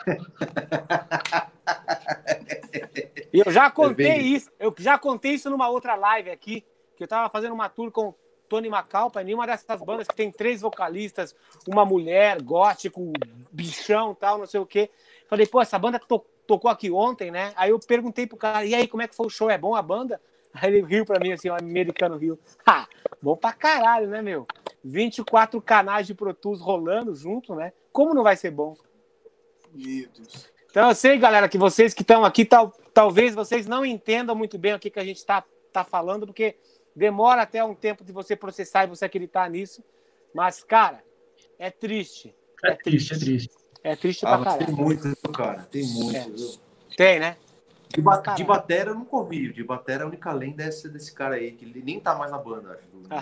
Eu 3.31 3.53
já 3.53 3.71
contei 3.71 4.09
É 4.09 4.17
isso. 4.19 4.51
Eu 4.59 4.75
já 4.79 4.99
contei 4.99 5.33
isso 5.33 5.51
numa 5.51 5.69
outra 5.69 5.95
live 5.95 6.31
aqui, 6.31 6.65
que 6.97 7.05
eu 7.05 7.09
tava 7.09 7.29
fazendo 7.29 7.53
uma 7.53 7.69
tour 7.69 7.91
com 7.91 8.15
Tony 8.49 8.71
Macalpa, 8.71 9.23
em 9.23 9.35
uma 9.35 9.47
dessas 9.47 9.83
bandas 9.83 10.09
que 10.09 10.17
tem 10.17 10.33
três 10.33 10.63
vocalistas, 10.63 11.37
uma 11.69 11.85
mulher, 11.85 12.41
gótico, 12.43 13.13
bichão, 13.51 14.15
tal, 14.15 14.39
não 14.39 14.47
sei 14.47 14.61
o 14.61 14.67
quê. 14.67 14.91
Falei, 15.29 15.47
pô, 15.47 15.61
essa 15.61 15.79
banda 15.79 15.99
to- 15.99 16.25
tocou 16.47 16.71
aqui 16.71 16.91
ontem, 16.91 17.31
né? 17.31 17.53
Aí 17.57 17.69
eu 17.71 17.79
perguntei 17.79 18.27
pro 18.27 18.39
cara, 18.39 18.65
e 18.65 18.75
aí, 18.75 18.89
como 18.89 19.03
é 19.03 19.09
que 19.09 19.15
foi 19.15 19.27
o 19.27 19.31
show? 19.31 19.51
É 19.51 19.59
bom 19.59 19.75
a 19.75 19.83
banda? 19.83 20.19
Aí 20.55 20.75
ele 20.75 20.83
riu 20.87 21.05
pra 21.05 21.19
mim, 21.19 21.33
assim, 21.33 21.49
o 21.49 21.55
americano 21.55 22.17
riu. 22.17 22.39
Ha, 22.67 22.87
bom 23.21 23.37
pra 23.37 23.53
caralho, 23.53 24.09
né, 24.09 24.21
meu? 24.21 24.47
24 24.85 25.61
canais 25.63 26.07
de 26.07 26.15
Pro 26.15 26.35
Tools 26.35 26.61
rolando 26.61 27.15
junto, 27.15 27.55
né? 27.55 27.73
Como 27.93 28.15
não 28.15 28.23
vai 28.23 28.37
ser 28.37 28.51
bom? 28.51 28.75
Meu 29.73 30.09
Deus. 30.15 30.51
Então 30.71 30.89
eu 30.89 30.95
sei, 30.95 31.19
galera, 31.19 31.49
que 31.49 31.59
vocês 31.59 31.93
que 31.95 32.03
estão 32.03 32.25
aqui, 32.25 32.45
tal, 32.45 32.71
talvez 32.93 33.35
vocês 33.35 33.67
não 33.67 33.85
entendam 33.85 34.35
muito 34.35 34.59
bem 34.59 34.75
o 34.75 34.79
que, 34.79 34.91
que 34.91 34.99
a 35.01 35.05
gente 35.05 35.19
está 35.19 35.45
tá 35.73 35.85
falando, 35.85 36.27
porque 36.27 36.57
demora 36.95 37.43
até 37.43 37.65
um 37.65 37.75
tempo 37.75 38.05
de 38.05 38.13
você 38.13 38.35
processar 38.37 38.85
e 38.85 38.89
você 38.89 39.05
acreditar 39.05 39.49
nisso. 39.51 39.83
Mas, 40.35 40.63
cara, 40.63 41.03
é 41.59 41.71
triste. 41.71 42.35
É 42.65 42.75
triste, 42.75 43.15
é 43.15 43.19
triste. 43.19 43.51
É 43.85 43.97
triste 43.97 44.25
Ah, 44.27 44.31
pra 44.31 44.39
mas 44.39 44.57
tem 44.57 44.67
caralho. 44.67 44.85
muito, 44.85 45.33
cara. 45.33 45.63
Tem 45.71 45.85
muito, 45.87 46.17
É. 46.17 46.97
Tem, 46.97 47.19
né? 47.21 47.37
De, 47.93 48.01
ba 48.01 48.17
de 48.21 48.45
batera 48.45 48.91
eu 48.91 48.95
nunca 48.95 49.17
ouvi. 49.17 49.53
De 49.53 49.63
batera 49.63 50.05
a 50.05 50.07
única 50.07 50.33
lenda 50.33 50.63
é 50.63 50.69
esse 50.69 50.89
desse 50.89 51.13
cara 51.13 51.35
aí, 51.35 51.53
que 51.53 51.65
ele 51.65 51.83
nem 51.83 52.01
tá 52.01 52.15
mais 52.15 52.31
na 52.31 52.39
banda, 52.39 52.73
acho. 52.73 52.87
Do 52.89 53.15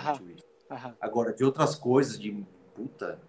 Aham. 0.71 0.95
Agora, 1.01 1.33
de 1.33 1.43
outras 1.43 1.75
coisas, 1.75 2.17
de 2.17 2.45
puta, 2.73 3.19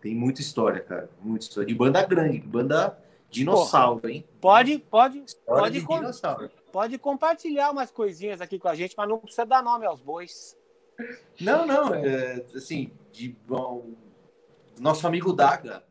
tem 0.00 0.14
muita 0.14 0.40
história, 0.40 0.80
cara. 0.80 1.08
Muita 1.22 1.44
história. 1.46 1.66
De 1.66 1.74
banda 1.74 2.02
grande, 2.04 2.38
de 2.38 2.46
banda 2.46 2.98
dinossauro, 3.30 4.08
hein? 4.08 4.26
Pode, 4.40 4.78
pode, 4.78 5.18
História 5.20 5.62
pode, 5.62 5.80
de 5.80 5.86
com- 5.86 6.50
pode 6.72 6.98
compartilhar 6.98 7.70
umas 7.70 7.90
coisinhas 7.90 8.40
aqui 8.40 8.58
com 8.58 8.68
a 8.68 8.74
gente, 8.74 8.94
mas 8.96 9.08
não 9.08 9.18
precisa 9.18 9.46
dar 9.46 9.62
nome 9.62 9.86
aos 9.86 10.00
bois. 10.00 10.56
Não, 11.40 11.64
não, 11.66 11.94
é, 11.94 12.44
assim, 12.54 12.92
de 13.12 13.28
bom, 13.46 13.92
nosso 14.78 15.06
amigo 15.06 15.32
Daga. 15.32 15.82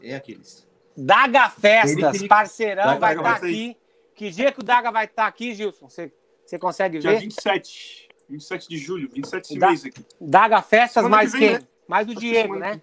É 0.00 0.14
aqueles. 0.14 0.68
Daga 0.96 1.48
Festas, 1.50 2.22
parceirão, 2.26 2.84
Daga 2.84 2.98
vai 3.00 3.16
estar 3.16 3.40
sair. 3.40 3.70
aqui. 3.70 3.76
Que 4.18 4.30
dia 4.30 4.50
que 4.50 4.58
o 4.58 4.64
Daga 4.64 4.90
vai 4.90 5.04
estar 5.04 5.28
aqui, 5.28 5.54
Gilson? 5.54 5.88
Você, 5.88 6.12
você 6.44 6.58
consegue 6.58 6.98
Dia 6.98 7.12
ver? 7.12 7.20
27. 7.20 8.08
27 8.28 8.68
de 8.68 8.76
julho, 8.76 9.08
27 9.08 9.44
esse 9.52 9.58
Dá- 9.60 9.68
mês 9.68 9.84
aqui. 9.84 10.04
Daga 10.20 10.60
Festas, 10.60 11.04
Semana 11.04 11.16
mais 11.16 11.30
que 11.32 11.38
vem, 11.38 11.48
quem? 11.50 11.58
né? 11.60 11.66
Mais 11.86 12.08
o 12.08 12.14
Diego, 12.16 12.56
né? 12.56 12.82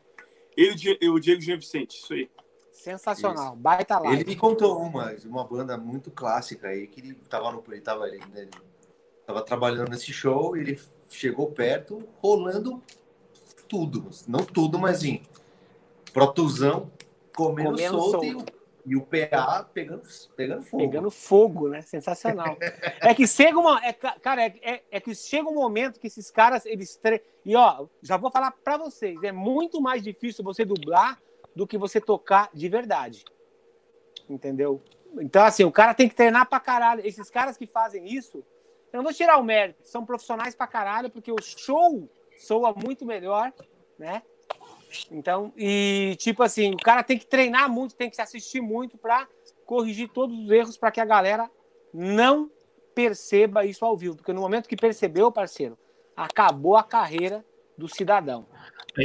Ele 0.55 0.69
e 0.69 0.71
o 0.71 0.75
Die- 0.75 1.09
o 1.09 1.19
Diego 1.19 1.41
Jean 1.41 1.57
Vicente, 1.57 1.97
isso 2.01 2.13
aí. 2.13 2.29
Sensacional. 2.71 3.53
Baita 3.53 3.99
live. 3.99 4.21
Ele 4.21 4.29
me 4.29 4.35
contou 4.37 4.77
uma, 4.81 5.13
uma 5.25 5.43
banda 5.43 5.77
muito 5.77 6.09
clássica 6.09 6.69
aí, 6.69 6.87
que 6.87 7.01
ele 7.01 7.13
tava 7.29 7.51
no. 7.51 7.61
Ele 7.69 7.81
tava, 7.81 8.07
ele, 8.07 8.23
ele 8.33 8.49
tava 9.27 9.41
trabalhando 9.41 9.89
nesse 9.89 10.13
show, 10.13 10.55
ele 10.55 10.79
chegou 11.09 11.51
perto, 11.51 12.01
rolando 12.19 12.81
tudo. 13.67 14.09
Não 14.25 14.39
tudo, 14.45 14.79
mas 14.79 14.97
assim, 14.99 15.21
protuzão 16.13 16.89
comendo, 17.35 17.71
Comendo 17.71 17.99
solto, 17.99 18.25
solto. 18.25 18.53
E, 18.85 18.95
o, 18.95 19.01
PA 19.01 19.63
pegando, 19.73 20.03
pegando 20.35 20.61
fogo. 20.63 20.83
Pegando 20.83 21.09
fogo, 21.11 21.69
né? 21.69 21.81
Sensacional. 21.81 22.55
é 23.01 23.13
que 23.15 23.25
chega 23.27 23.57
uma. 23.59 23.83
É, 23.83 23.91
ca- 23.91 24.17
cara, 24.21 24.43
é, 24.45 24.53
é, 24.61 24.83
é 24.91 24.99
que 25.01 25.15
chega 25.15 25.49
um 25.49 25.55
momento 25.55 25.99
que 25.99 26.07
esses 26.07 26.29
caras, 26.29 26.65
eles. 26.65 26.95
tre- 26.95 27.23
E 27.43 27.55
ó, 27.55 27.87
já 28.01 28.15
vou 28.17 28.29
falar 28.29 28.51
pra 28.51 28.77
vocês: 28.77 29.21
é 29.23 29.31
muito 29.31 29.81
mais 29.81 30.03
difícil 30.03 30.43
você 30.43 30.63
dublar 30.63 31.19
do 31.55 31.65
que 31.65 31.77
você 31.77 31.99
tocar 31.99 32.49
de 32.53 32.69
verdade. 32.69 33.25
Entendeu? 34.29 34.83
Então, 35.19 35.43
assim, 35.43 35.63
o 35.63 35.71
cara 35.71 35.93
tem 35.93 36.09
que 36.09 36.15
treinar 36.15 36.47
pra 36.47 36.59
caralho. 36.59 37.05
Esses 37.05 37.29
caras 37.29 37.57
que 37.57 37.65
fazem 37.65 38.05
isso, 38.13 38.43
eu 38.91 38.97
não 38.97 39.03
vou 39.03 39.13
tirar 39.13 39.37
o 39.37 39.43
mérito, 39.43 39.79
são 39.87 40.05
profissionais 40.05 40.53
pra 40.55 40.67
caralho, 40.67 41.09
porque 41.09 41.31
o 41.31 41.41
show 41.41 42.09
soa 42.37 42.73
muito 42.73 43.05
melhor, 43.05 43.53
né? 43.97 44.21
Então, 45.11 45.51
e 45.57 46.15
tipo 46.19 46.43
assim, 46.43 46.73
o 46.73 46.77
cara 46.77 47.03
tem 47.03 47.17
que 47.17 47.25
treinar 47.25 47.69
muito, 47.69 47.95
tem 47.95 48.09
que 48.09 48.15
se 48.15 48.21
assistir 48.21 48.61
muito 48.61 48.97
pra 48.97 49.27
corrigir 49.65 50.09
todos 50.09 50.37
os 50.37 50.49
erros 50.51 50.77
para 50.77 50.91
que 50.91 51.01
a 51.01 51.05
galera 51.05 51.49
não 51.93 52.49
perceba 52.93 53.65
isso 53.65 53.83
ao 53.83 53.97
vivo. 53.97 54.15
Porque 54.15 54.33
no 54.33 54.41
momento 54.41 54.69
que 54.69 54.75
percebeu, 54.75 55.31
parceiro, 55.31 55.77
acabou 56.15 56.77
a 56.77 56.83
carreira 56.83 57.43
do 57.77 57.87
cidadão. 57.87 58.45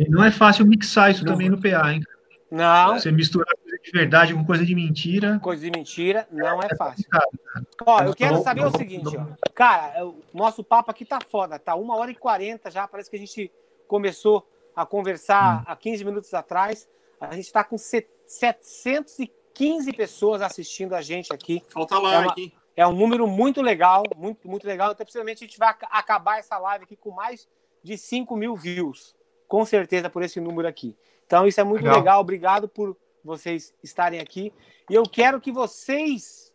Não 0.08 0.22
é 0.24 0.30
fácil 0.30 0.66
mixar 0.66 1.10
isso 1.10 1.24
também 1.24 1.48
no 1.48 1.60
PA, 1.60 1.92
hein? 1.92 2.02
Não, 2.50 2.98
Você 2.98 3.12
misturar 3.12 3.46
coisa 3.62 3.78
de 3.80 3.90
verdade 3.92 4.34
com 4.34 4.44
coisa 4.44 4.66
de 4.66 4.74
mentira. 4.74 5.38
coisa 5.40 5.62
de 5.64 5.70
mentira, 5.70 6.26
não 6.32 6.60
é 6.60 6.68
fácil. 6.76 7.04
complicado, 7.04 7.66
Ó, 7.86 8.02
eu 8.02 8.14
quero 8.14 8.34
Não, 8.34 8.42
saber 8.42 8.62
não, 8.62 8.68
o 8.70 8.76
seguinte, 8.76 9.16
não. 9.16 9.30
ó. 9.30 9.50
Cara, 9.54 10.04
o 10.04 10.20
nosso 10.34 10.64
papo 10.64 10.90
aqui 10.90 11.04
tá 11.04 11.20
foda, 11.30 11.60
tá 11.60 11.76
uma 11.76 11.94
hora 11.96 12.10
e 12.10 12.14
quarenta 12.14 12.68
já, 12.68 12.88
parece 12.88 13.08
que 13.08 13.14
a 13.14 13.18
gente 13.20 13.52
começou 13.86 14.44
a 14.74 14.86
conversar 14.86 15.62
há 15.66 15.76
15 15.76 16.05
minutos 16.05 16.32
atrás. 16.34 16.88
A 17.20 17.34
gente 17.34 17.52
tá 17.52 17.62
com 17.64 17.76
se- 17.76 18.09
715 18.26 19.92
pessoas 19.92 20.42
assistindo 20.42 20.94
a 20.94 21.02
gente 21.02 21.32
aqui. 21.32 21.62
Falta 21.68 21.98
like, 21.98 22.26
uma- 22.26 22.34
hein? 22.38 22.52
É 22.76 22.86
um 22.86 22.92
número 22.92 23.26
muito 23.26 23.60
legal, 23.60 24.05
muito, 24.16 24.48
muito 24.48 24.66
legal. 24.66 24.92
Então, 24.92 25.05
possivelmente, 25.05 25.44
a 25.44 25.47
gente 25.47 25.59
vai 25.59 25.68
ac- 25.70 25.86
acabar 25.90 26.38
essa 26.38 26.56
live 26.59 26.84
aqui 26.84 26.97
com 26.97 27.10
mais 27.10 27.48
de 27.82 27.98
5 27.98 28.36
mil 28.36 28.56
views. 28.56 29.14
Com 29.47 29.64
certeza, 29.66 30.09
por 30.09 30.22
esse 30.22 30.40
número 30.40 30.66
aqui. 30.68 30.97
Então, 31.26 31.47
isso 31.47 31.60
é 31.60 31.64
muito 31.64 31.82
Legal. 31.82 31.98
legal. 31.98 32.20
Obrigado 32.20 32.68
por 32.68 32.97
vocês 33.22 33.74
estarem 33.82 34.20
aqui. 34.20 34.52
E 34.88 34.94
eu 34.94 35.02
quero 35.02 35.40
que 35.40 35.52
vocês 35.52 36.51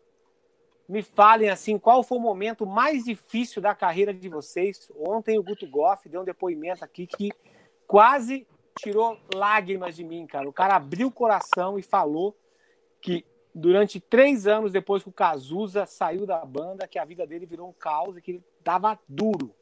me 0.88 1.02
falem, 1.04 1.50
assim, 1.50 1.78
qual 1.78 2.02
foi 2.04 2.18
o 2.18 2.22
momento 2.22 2.66
mais 2.66 3.04
difícil 3.04 3.62
da 3.62 3.76
carreira 3.76 4.14
de 4.14 4.30
vocês. 4.30 4.90
Ontem, 4.96 5.38
o 5.38 5.44
Guto 5.44 5.68
Goff 5.68 6.08
deu 6.08 6.22
um 6.22 6.26
depoimento 6.26 6.84
aqui 6.84 7.06
que 7.06 7.32
quase 7.88 8.48
tirou 8.78 9.18
lágrimas 9.34 9.96
de 9.96 10.04
mim, 10.04 10.28
cara. 10.28 10.48
O 10.48 10.54
cara 10.54 10.76
abriu 10.76 11.08
o 11.08 11.12
coração 11.12 11.80
e 11.80 11.82
falou 11.82 12.36
que 13.02 13.26
durante 13.54 14.00
três 14.00 14.48
anos 14.48 14.72
depois 14.72 15.02
que 15.02 15.10
o 15.10 15.14
Cazuza 15.14 15.86
saiu 15.86 16.26
da 16.26 16.44
banda, 16.44 16.88
que 16.88 17.00
a 17.00 17.06
vida 17.06 17.26
dele 17.26 17.46
virou 17.46 17.70
um 17.70 17.74
caos 17.74 18.18
e 18.18 18.22
que 18.22 18.32
ele 18.32 18.44
tava 18.64 19.00
duro. 19.08 19.56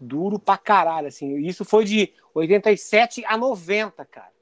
Duro 0.00 0.38
pra 0.38 0.56
caralho, 0.56 1.06
assim. 1.06 1.36
Isso 1.38 1.64
foi 1.64 1.84
de 1.84 2.12
87 2.34 3.24
a 3.24 3.36
90, 3.36 4.04
cara. 4.06 4.32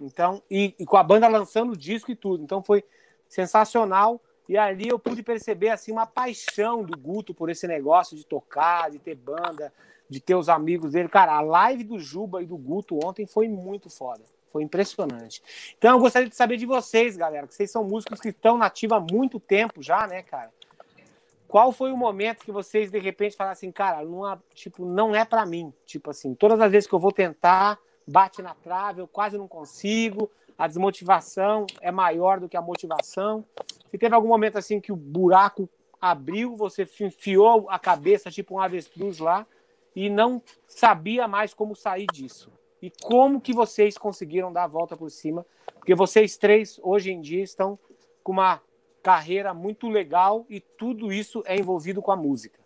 Então, 0.00 0.42
e, 0.50 0.74
e 0.78 0.84
com 0.84 0.96
a 0.96 1.02
banda 1.02 1.28
lançando 1.28 1.72
o 1.72 1.76
disco 1.76 2.10
e 2.10 2.16
tudo. 2.16 2.42
Então 2.42 2.62
foi 2.62 2.84
sensacional. 3.28 4.20
E 4.48 4.56
ali 4.56 4.88
eu 4.88 4.98
pude 4.98 5.22
perceber, 5.22 5.70
assim, 5.70 5.90
uma 5.90 6.06
paixão 6.06 6.84
do 6.84 6.96
Guto 6.96 7.34
por 7.34 7.50
esse 7.50 7.66
negócio 7.66 8.16
de 8.16 8.24
tocar, 8.24 8.90
de 8.90 8.98
ter 8.98 9.14
banda, 9.14 9.72
de 10.08 10.20
ter 10.20 10.34
os 10.34 10.48
amigos 10.48 10.92
dele. 10.92 11.08
Cara, 11.08 11.32
a 11.32 11.40
live 11.40 11.84
do 11.84 11.98
Juba 11.98 12.42
e 12.42 12.46
do 12.46 12.56
Guto 12.56 12.98
ontem 13.04 13.26
foi 13.26 13.48
muito 13.48 13.90
foda. 13.90 14.22
Foi 14.52 14.62
impressionante. 14.62 15.42
Então 15.76 15.92
eu 15.92 16.00
gostaria 16.00 16.28
de 16.28 16.36
saber 16.36 16.56
de 16.56 16.66
vocês, 16.66 17.16
galera, 17.16 17.46
que 17.46 17.54
vocês 17.54 17.70
são 17.70 17.84
músicos 17.84 18.20
que 18.20 18.28
estão 18.28 18.56
nativa 18.56 18.96
há 18.96 19.00
muito 19.00 19.38
tempo 19.38 19.82
já, 19.82 20.06
né, 20.06 20.22
cara? 20.22 20.50
Qual 21.48 21.70
foi 21.70 21.92
o 21.92 21.96
momento 21.96 22.44
que 22.44 22.50
vocês 22.50 22.90
de 22.90 22.98
repente 22.98 23.36
falaram 23.36 23.52
assim, 23.52 23.70
cara, 23.70 24.04
não, 24.04 24.40
tipo, 24.52 24.84
não 24.84 25.14
é 25.14 25.24
para 25.24 25.46
mim? 25.46 25.72
Tipo 25.84 26.10
assim, 26.10 26.34
todas 26.34 26.60
as 26.60 26.70
vezes 26.70 26.88
que 26.88 26.94
eu 26.94 26.98
vou 26.98 27.12
tentar, 27.12 27.78
bate 28.06 28.42
na 28.42 28.54
trave, 28.54 29.00
eu 29.00 29.06
quase 29.06 29.38
não 29.38 29.46
consigo, 29.46 30.30
a 30.58 30.66
desmotivação 30.66 31.66
é 31.80 31.90
maior 31.92 32.40
do 32.40 32.48
que 32.48 32.56
a 32.56 32.62
motivação. 32.62 33.44
Se 33.90 33.98
teve 33.98 34.14
algum 34.14 34.28
momento 34.28 34.58
assim 34.58 34.80
que 34.80 34.90
o 34.90 34.96
buraco 34.96 35.68
abriu, 36.00 36.56
você 36.56 36.88
enfiou 37.00 37.66
a 37.68 37.78
cabeça 37.78 38.30
tipo 38.30 38.54
um 38.54 38.60
avestruz 38.60 39.18
lá 39.18 39.46
e 39.96 40.10
não 40.10 40.42
sabia 40.68 41.26
mais 41.26 41.54
como 41.54 41.74
sair 41.74 42.06
disso. 42.12 42.52
E 42.82 42.92
como 43.02 43.40
que 43.40 43.54
vocês 43.54 43.96
conseguiram 43.96 44.52
dar 44.52 44.64
a 44.64 44.68
volta 44.68 44.94
por 44.94 45.10
cima? 45.10 45.46
Porque 45.78 45.94
vocês 45.94 46.36
três 46.36 46.78
hoje 46.82 47.10
em 47.10 47.22
dia 47.22 47.42
estão 47.42 47.78
com 48.22 48.32
uma 48.32 48.60
carreira 49.02 49.54
muito 49.54 49.88
legal 49.88 50.44
e 50.50 50.60
tudo 50.60 51.10
isso 51.10 51.42
é 51.46 51.56
envolvido 51.56 52.02
com 52.02 52.12
a 52.12 52.16
música. 52.16 52.60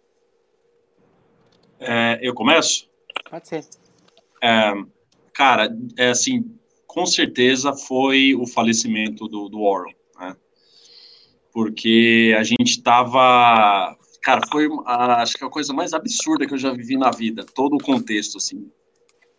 É, 1.78 2.18
eu 2.20 2.34
começo? 2.34 2.90
Pode 3.30 3.46
ser. 3.46 3.64
É, 4.42 4.72
cara, 5.32 5.74
é 5.96 6.08
assim, 6.08 6.58
com 6.86 7.06
certeza 7.06 7.72
foi 7.74 8.34
o 8.34 8.46
falecimento 8.46 9.28
do, 9.28 9.48
do 9.48 9.62
Warren, 9.62 9.94
né? 10.18 10.36
Porque 11.52 12.34
a 12.38 12.42
gente 12.42 12.70
estava, 12.70 13.96
cara, 14.22 14.40
foi 14.50 14.68
a, 14.86 15.22
acho 15.22 15.36
que 15.36 15.44
a 15.44 15.50
coisa 15.50 15.72
mais 15.72 15.92
absurda 15.92 16.46
que 16.46 16.54
eu 16.54 16.58
já 16.58 16.72
vivi 16.72 16.96
na 16.96 17.10
vida, 17.10 17.44
todo 17.54 17.74
o 17.74 17.82
contexto, 17.82 18.38
assim. 18.38 18.70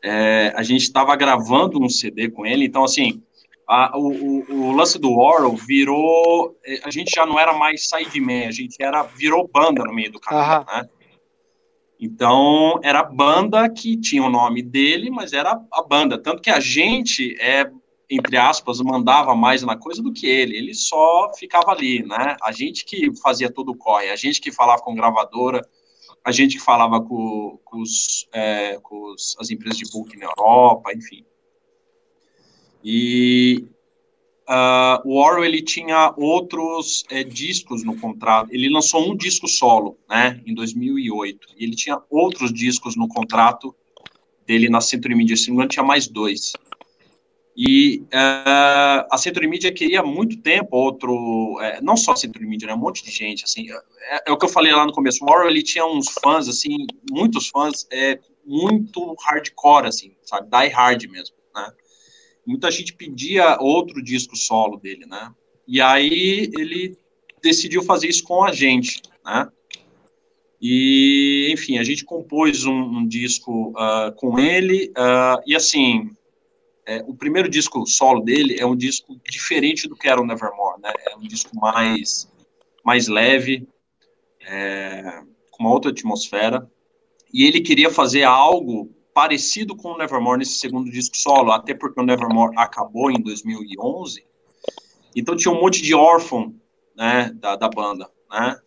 É, 0.03 0.51
a 0.55 0.63
gente 0.63 0.81
estava 0.81 1.15
gravando 1.15 1.81
um 1.81 1.87
CD 1.87 2.29
com 2.29 2.45
ele, 2.45 2.65
então 2.65 2.83
assim, 2.83 3.21
a, 3.67 3.95
o, 3.97 4.11
o, 4.11 4.69
o, 4.69 4.71
lance 4.71 4.97
do 4.97 5.15
Warren 5.15 5.55
virou, 5.55 6.57
a 6.83 6.89
gente 6.89 7.11
já 7.15 7.25
não 7.25 7.39
era 7.39 7.53
mais 7.53 7.87
sideman, 7.87 8.47
a 8.47 8.51
gente 8.51 8.75
era 8.79 9.03
virou 9.03 9.47
banda 9.47 9.83
no 9.83 9.93
meio 9.93 10.11
do 10.11 10.19
caminho, 10.19 10.65
né? 10.65 10.89
Então, 12.03 12.79
era 12.83 13.01
a 13.01 13.03
banda 13.03 13.69
que 13.69 13.95
tinha 13.95 14.23
o 14.23 14.29
nome 14.29 14.63
dele, 14.63 15.11
mas 15.11 15.33
era 15.33 15.51
a 15.71 15.83
banda. 15.83 16.17
Tanto 16.17 16.41
que 16.41 16.49
a 16.49 16.59
gente, 16.59 17.39
é, 17.39 17.69
entre 18.11 18.35
aspas, 18.35 18.81
mandava 18.81 19.33
mais 19.33 19.63
na 19.63 19.77
coisa 19.77 20.03
do 20.03 20.11
que 20.11 20.27
ele. 20.27 20.57
Ele 20.57 20.73
só 20.73 21.31
ficava 21.37 21.71
ali, 21.71 22.03
né? 22.03 22.35
A 22.43 22.51
gente 22.51 22.83
que 22.83 23.15
fazia 23.21 23.49
todo 23.49 23.71
o 23.71 23.77
corre, 23.77 24.09
a 24.09 24.15
gente 24.15 24.41
que 24.41 24.51
falava 24.51 24.81
com 24.81 24.93
gravadora, 24.93 25.65
a 26.23 26.31
gente 26.31 26.57
que 26.57 26.63
falava 26.63 27.01
com, 27.01 27.57
com, 27.63 27.81
os, 27.81 28.27
é, 28.33 28.77
com 28.83 29.13
os, 29.13 29.35
as 29.39 29.49
empresas 29.49 29.77
de 29.77 29.89
book 29.89 30.15
na 30.17 30.25
Europa, 30.25 30.93
enfim. 30.93 31.25
E 32.83 33.65
Uh, 34.51 34.99
o 35.05 35.15
Orwell 35.15 35.45
ele 35.45 35.61
tinha 35.61 36.13
outros 36.17 37.05
é, 37.09 37.23
discos 37.23 37.85
no 37.85 37.97
contrato. 37.97 38.49
Ele 38.51 38.69
lançou 38.69 39.09
um 39.09 39.15
disco 39.15 39.47
solo, 39.47 39.97
né, 40.09 40.41
em 40.45 40.53
2008. 40.53 41.47
E 41.57 41.63
ele 41.63 41.73
tinha 41.73 42.01
outros 42.09 42.51
discos 42.51 42.97
no 42.97 43.07
contrato 43.07 43.73
dele 44.45 44.67
na 44.67 44.81
Century 44.81 45.15
Media. 45.15 45.37
Se 45.37 45.51
não 45.51 45.67
tinha 45.69 45.85
mais 45.85 46.05
dois. 46.05 46.51
E 47.63 47.99
uh, 48.05 49.05
a 49.11 49.17
Century 49.19 49.47
Media 49.47 49.71
queria 49.71 49.99
há 49.99 50.03
muito 50.03 50.35
tempo 50.37 50.75
outro, 50.75 51.59
é, 51.61 51.79
não 51.79 51.95
só 51.95 52.13
a 52.13 52.15
Century 52.15 52.47
Media, 52.47 52.67
né, 52.67 52.73
um 52.73 52.77
monte 52.79 53.03
de 53.03 53.11
gente, 53.11 53.43
assim, 53.43 53.67
é, 53.69 54.23
é, 54.25 54.31
o 54.31 54.37
que 54.37 54.45
eu 54.45 54.49
falei 54.49 54.73
lá 54.73 54.83
no 54.83 54.91
começo, 54.91 55.23
o 55.23 55.29
Orwell, 55.29 55.51
ele 55.51 55.61
tinha 55.61 55.85
uns 55.85 56.09
fãs, 56.23 56.47
assim, 56.47 56.75
muitos 57.11 57.49
fãs, 57.49 57.85
é, 57.91 58.19
muito 58.43 59.15
hardcore, 59.23 59.85
assim, 59.85 60.15
sabe, 60.23 60.49
die 60.49 60.69
hard 60.69 61.03
mesmo, 61.07 61.35
né, 61.53 61.71
muita 62.47 62.71
gente 62.71 62.95
pedia 62.95 63.59
outro 63.59 64.01
disco 64.01 64.35
solo 64.35 64.77
dele, 64.77 65.05
né? 65.05 65.31
E 65.67 65.79
aí 65.79 66.49
ele 66.57 66.97
decidiu 67.43 67.83
fazer 67.83 68.07
isso 68.07 68.23
com 68.23 68.43
a 68.43 68.51
gente, 68.51 69.03
né? 69.23 69.47
E, 70.59 71.51
enfim, 71.53 71.77
a 71.77 71.83
gente 71.83 72.03
compôs 72.03 72.65
um, 72.65 72.73
um 72.73 73.07
disco 73.07 73.69
uh, 73.69 74.11
com 74.15 74.39
ele, 74.39 74.91
uh, 74.97 75.41
e 75.45 75.55
assim, 75.55 76.09
é, 76.85 77.03
o 77.07 77.13
primeiro 77.13 77.49
disco 77.49 77.85
solo 77.85 78.21
dele 78.21 78.59
é 78.59 78.65
um 78.65 78.75
disco 78.75 79.19
diferente 79.29 79.87
do 79.87 79.95
que 79.95 80.07
era 80.07 80.21
o 80.21 80.25
Nevermore, 80.25 80.81
né? 80.81 80.91
É 81.09 81.15
um 81.15 81.21
disco 81.21 81.55
mais, 81.55 82.29
mais 82.83 83.07
leve, 83.07 83.67
é, 84.41 85.21
com 85.51 85.63
uma 85.63 85.71
outra 85.71 85.91
atmosfera, 85.91 86.69
e 87.33 87.45
ele 87.45 87.61
queria 87.61 87.89
fazer 87.89 88.23
algo 88.23 88.91
parecido 89.13 89.75
com 89.75 89.89
o 89.89 89.97
Nevermore 89.97 90.39
nesse 90.39 90.55
segundo 90.55 90.89
disco 90.89 91.15
solo, 91.17 91.51
até 91.51 91.73
porque 91.73 91.99
o 91.99 92.05
Nevermore 92.05 92.55
acabou 92.57 93.11
em 93.11 93.21
2011. 93.21 94.23
Então 95.15 95.35
tinha 95.35 95.53
um 95.53 95.59
monte 95.59 95.81
de 95.81 95.93
órfão, 95.93 96.55
né, 96.95 97.31
da, 97.35 97.55
da 97.55 97.69
banda, 97.69 98.09
né? 98.29 98.57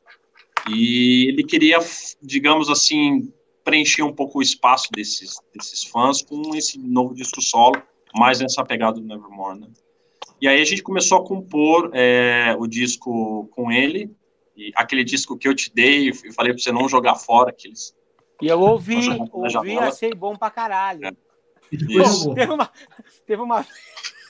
E 0.69 1.29
ele 1.29 1.45
queria, 1.45 1.79
digamos 2.23 2.71
assim, 2.71 3.33
preencher 3.63 4.03
um 4.03 4.13
pouco 4.13 4.39
o 4.39 4.43
espaço 4.43 4.89
desses, 4.93 5.37
desses 5.55 5.85
fãs 5.85 6.23
com 6.23 6.55
esse 6.55 6.79
novo 6.79 7.15
disco 7.15 7.43
solo, 7.43 7.83
mais 8.15 8.41
nessa 8.41 8.65
pegada 8.65 9.01
do 9.01 9.07
Nevermore, 9.07 9.61
né? 9.61 9.69
E 10.41 10.49
aí 10.49 10.61
a 10.61 10.65
gente 10.65 10.83
começou 10.83 11.19
a 11.19 11.25
compor 11.25 11.91
é, 11.93 12.55
o 12.59 12.67
disco 12.67 13.49
com 13.49 13.71
ele, 13.71 14.15
e 14.57 14.73
aquele 14.75 15.03
disco 15.03 15.37
que 15.37 15.49
eu 15.49 15.55
te 15.55 15.73
dei, 15.75 16.11
e 16.11 16.33
falei 16.33 16.53
para 16.53 16.63
você 16.63 16.73
não 16.73 16.89
jogar 16.89 17.17
fora, 17.17 17.51
aqueles 17.51 17.95
e 18.41 18.49
eu 18.49 18.61
ouvi, 18.61 18.97
ouvi, 19.33 19.79
achei 19.79 20.13
bom 20.13 20.37
pra 20.37 20.51
caralho. 20.51 21.07
É. 21.07 21.13
Pô, 21.13 22.35
teve 22.35 22.53
uma. 22.53 22.71
Teve 23.27 23.43
uma... 23.43 23.67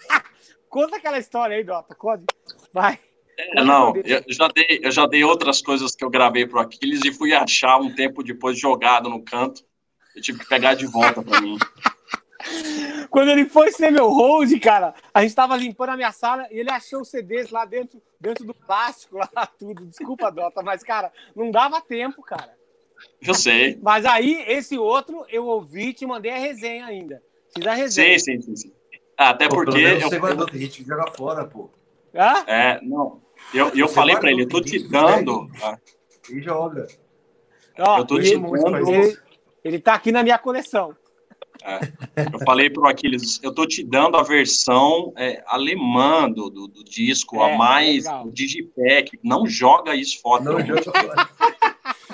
Conta 0.69 0.97
aquela 0.97 1.19
história 1.19 1.57
aí, 1.57 1.65
Dota. 1.65 1.95
Conta. 1.95 2.25
Vai. 2.73 2.99
É, 3.37 3.65
não, 3.65 3.93
eu 3.97 4.23
já, 4.29 4.49
dei, 4.49 4.81
eu 4.83 4.93
já 4.93 5.07
dei 5.07 5.25
outras 5.25 5.61
coisas 5.61 5.97
que 5.97 6.05
eu 6.05 6.11
gravei 6.11 6.47
pro 6.47 6.61
Aquiles 6.61 7.01
e 7.05 7.13
fui 7.13 7.33
achar 7.33 7.79
um 7.79 7.93
tempo 7.93 8.23
depois 8.23 8.59
jogado 8.59 9.09
no 9.09 9.25
canto. 9.25 9.65
Eu 10.15 10.23
tive 10.23 10.39
que 10.39 10.49
pegar 10.49 10.75
de 10.75 10.87
volta 10.87 11.23
para 11.23 11.41
mim. 11.41 11.59
Quando 13.15 13.29
ele 13.29 13.49
foi 13.49 13.71
ser 13.71 13.93
meu 13.93 14.09
hold, 14.09 14.53
cara, 14.59 14.93
a 15.15 15.23
gente 15.23 15.37
tava 15.37 15.57
limpando 15.57 15.91
a 15.91 15.97
minha 15.97 16.11
sala 16.11 16.49
e 16.51 16.59
ele 16.59 16.69
achou 16.69 17.03
os 17.03 17.09
CDs 17.09 17.49
lá 17.49 17.65
dentro, 17.65 18.03
dentro 18.19 18.45
do 18.45 18.53
plástico, 18.53 19.19
lá 19.33 19.47
tudo. 19.57 19.87
Desculpa, 19.87 20.33
Dota, 20.33 20.65
mas, 20.65 20.83
cara, 20.83 21.13
não 21.33 21.49
dava 21.49 21.81
tempo, 21.81 22.23
cara. 22.23 22.53
Eu 23.23 23.33
sei. 23.33 23.79
Mas 23.81 24.05
aí, 24.05 24.45
esse 24.49 24.77
outro, 24.77 25.25
eu 25.29 25.47
ouvi 25.47 25.91
e 25.91 25.93
te 25.93 26.05
mandei 26.05 26.33
a 26.33 26.39
resenha 26.39 26.87
ainda. 26.87 27.23
Fiz 27.55 27.65
a 27.65 27.75
resenha. 27.75 28.19
Sim, 28.19 28.41
sim, 28.41 28.43
sim. 28.43 28.57
sim. 28.57 28.73
Até 29.17 29.49
pô, 29.49 29.59
porque. 29.59 29.79
Eu... 29.79 30.01
Você 30.01 30.19
guardou, 30.19 30.47
tem 30.47 30.63
gente 30.63 30.83
que 30.83 30.89
joga 30.89 31.09
fora, 31.13 31.45
pô. 31.45 31.71
Hã? 32.13 32.45
É, 32.49 32.81
não. 32.83 33.23
Eu, 33.55 33.69
eu 33.77 33.87
falei 33.87 34.17
pra 34.17 34.29
ele, 34.33 34.43
eu 34.43 34.49
tô 34.49 34.61
te 34.61 34.89
dando. 34.89 35.47
E 36.29 36.43
joga. 36.43 36.89
Ó, 37.79 37.99
eu 37.99 38.05
tô 38.05 38.21
te 38.21 38.37
dando. 38.37 38.89
Ele, 38.89 39.17
ele 39.63 39.79
tá 39.79 39.95
aqui 39.95 40.11
na 40.11 40.25
minha 40.25 40.37
coleção. 40.37 40.97
É. 41.65 41.81
Eu 42.33 42.39
falei 42.45 42.69
pro 42.69 42.87
Aquiles, 42.87 43.41
eu 43.43 43.55
tô 43.55 43.67
te 43.67 43.83
dando 43.83 44.19
a 44.19 44.23
versão 44.23 45.15
é, 45.17 45.43
alemã 45.47 46.31
do, 46.31 46.51
do, 46.51 46.69
do 46.69 46.85
disco, 46.85 47.37
é, 47.37 47.55
a 47.55 47.57
mais 47.57 48.05
o 48.07 48.31
Digipack. 48.31 49.19
Não 49.23 49.47
joga 49.47 49.97
isso 49.97 50.21
fora. 50.21 50.45
Não 50.45 50.59
fora. 50.83 51.31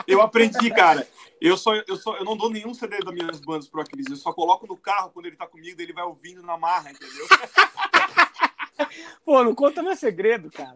Eu 0.07 0.23
aprendi, 0.23 0.71
cara. 0.71 1.07
Eu 1.41 1.57
só, 1.57 1.75
eu 1.75 1.97
só, 1.97 2.17
eu 2.17 2.25
não 2.25 2.37
dou 2.37 2.51
nenhum 2.51 2.73
CD 2.75 2.99
das 2.99 3.13
minhas 3.13 3.41
bandas 3.41 3.69
pro 3.69 3.81
Aquiles. 3.81 4.07
Eu 4.09 4.17
só 4.17 4.33
coloco 4.33 4.67
no 4.67 4.77
carro 4.77 5.11
quando 5.11 5.27
ele 5.27 5.37
tá 5.37 5.47
comigo, 5.47 5.81
ele 5.81 5.93
vai 5.93 6.05
ouvindo 6.05 6.43
na 6.43 6.57
marra, 6.57 6.93
entendeu? 6.93 7.27
Pô, 9.25 9.43
não 9.43 9.55
conta 9.55 9.83
meu 9.83 9.97
segredo, 9.97 10.51
cara. 10.51 10.75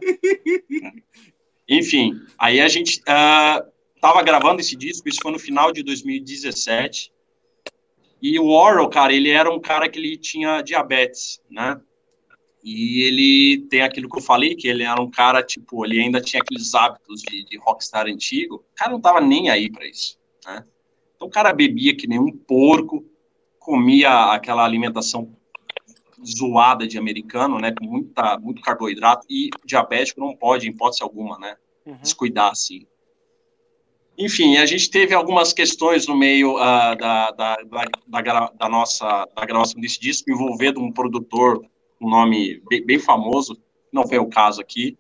Enfim, 1.69 2.13
aí 2.39 2.61
a 2.61 2.69
gente 2.69 3.01
uh, 3.01 3.65
tava 4.01 4.23
gravando 4.23 4.61
esse 4.61 4.75
disco, 4.75 5.09
isso 5.09 5.21
foi 5.23 5.33
no 5.33 5.39
final 5.39 5.71
de 5.71 5.83
2017. 5.83 7.13
E 8.25 8.39
o 8.39 8.47
Oral, 8.49 8.89
cara, 8.89 9.13
ele 9.13 9.29
era 9.29 9.53
um 9.53 9.61
cara 9.61 9.87
que 9.87 9.99
ele 9.99 10.17
tinha 10.17 10.63
diabetes, 10.63 11.43
né? 11.51 11.79
E 12.65 13.03
ele 13.03 13.67
tem 13.69 13.83
aquilo 13.83 14.09
que 14.09 14.17
eu 14.17 14.23
falei, 14.23 14.55
que 14.55 14.67
ele 14.67 14.83
era 14.83 14.99
um 14.99 15.11
cara, 15.11 15.43
tipo, 15.43 15.85
ele 15.85 16.01
ainda 16.01 16.23
tinha 16.23 16.41
aqueles 16.41 16.75
hábitos 16.75 17.21
de, 17.21 17.45
de 17.45 17.59
rockstar 17.59 18.07
antigo. 18.07 18.55
O 18.55 18.75
cara 18.75 18.93
não 18.93 18.99
tava 18.99 19.21
nem 19.21 19.51
aí 19.51 19.71
para 19.71 19.87
isso, 19.87 20.19
né? 20.47 20.65
Então 21.15 21.29
o 21.29 21.31
cara 21.31 21.53
bebia 21.53 21.95
que 21.95 22.07
nem 22.07 22.19
um 22.19 22.33
porco, 22.33 23.05
comia 23.59 24.33
aquela 24.33 24.65
alimentação 24.65 25.37
zoada 26.27 26.87
de 26.87 26.97
americano, 26.97 27.59
né? 27.59 27.75
Com 27.79 27.85
muita, 27.85 28.39
muito 28.39 28.63
carboidrato. 28.63 29.27
E 29.29 29.51
diabético 29.67 30.21
não 30.21 30.35
pode, 30.35 30.67
em 30.67 30.71
hipótese 30.71 31.03
alguma, 31.03 31.39
né? 31.39 31.59
Uhum. 31.85 31.99
Descuidar, 31.99 32.53
assim. 32.53 32.87
Enfim, 34.17 34.57
a 34.59 34.67
gente 34.67 34.91
teve 34.91 35.13
algumas 35.13 35.53
questões 35.53 36.07
no 36.07 36.17
meio 36.17 36.55
uh, 36.57 36.97
da, 36.97 37.31
da, 37.33 37.57
da, 38.07 38.53
da, 38.55 38.69
nossa 38.69 39.27
da 39.35 39.45
gravação 39.45 39.81
desse 39.81 39.99
disco, 39.99 40.31
envolvendo 40.31 40.81
um 40.81 40.93
produtor 40.93 41.65
um 42.01 42.09
nome 42.09 42.63
bem, 42.69 42.85
bem, 42.85 42.99
famoso, 42.99 43.57
não 43.93 44.07
foi 44.07 44.19
o 44.19 44.29
caso 44.29 44.61
aqui. 44.61 44.97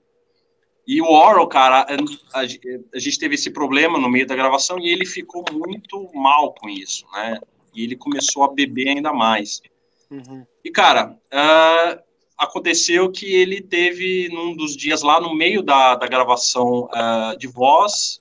E 0.86 1.00
o 1.00 1.06
Oral, 1.06 1.46
cara, 1.48 1.86
a, 2.32 2.40
a, 2.40 2.98
gente 2.98 3.18
teve 3.18 3.34
esse 3.34 3.50
problema 3.50 3.98
no 3.98 4.08
meio 4.08 4.26
da 4.26 4.34
gravação 4.34 4.78
e 4.78 4.88
ele 4.90 5.06
ficou 5.06 5.44
muito 5.52 6.10
mal 6.14 6.54
com 6.54 6.68
isso, 6.68 7.06
né? 7.12 7.40
E 7.74 7.82
ele 7.82 7.96
começou 7.96 8.44
a 8.44 8.52
beber 8.52 8.88
ainda 8.88 9.12
mais. 9.12 9.60
Uhum. 10.10 10.44
E, 10.62 10.70
cara, 10.70 11.18
uh, 11.32 12.02
aconteceu 12.38 13.10
que 13.10 13.26
ele 13.26 13.62
teve, 13.62 14.28
num 14.30 14.54
dos 14.54 14.76
dias 14.76 15.02
lá, 15.02 15.20
no 15.20 15.34
meio 15.34 15.62
da, 15.62 15.94
da 15.94 16.06
gravação 16.06 16.84
uh, 16.84 17.36
de 17.38 17.46
voz, 17.46 18.20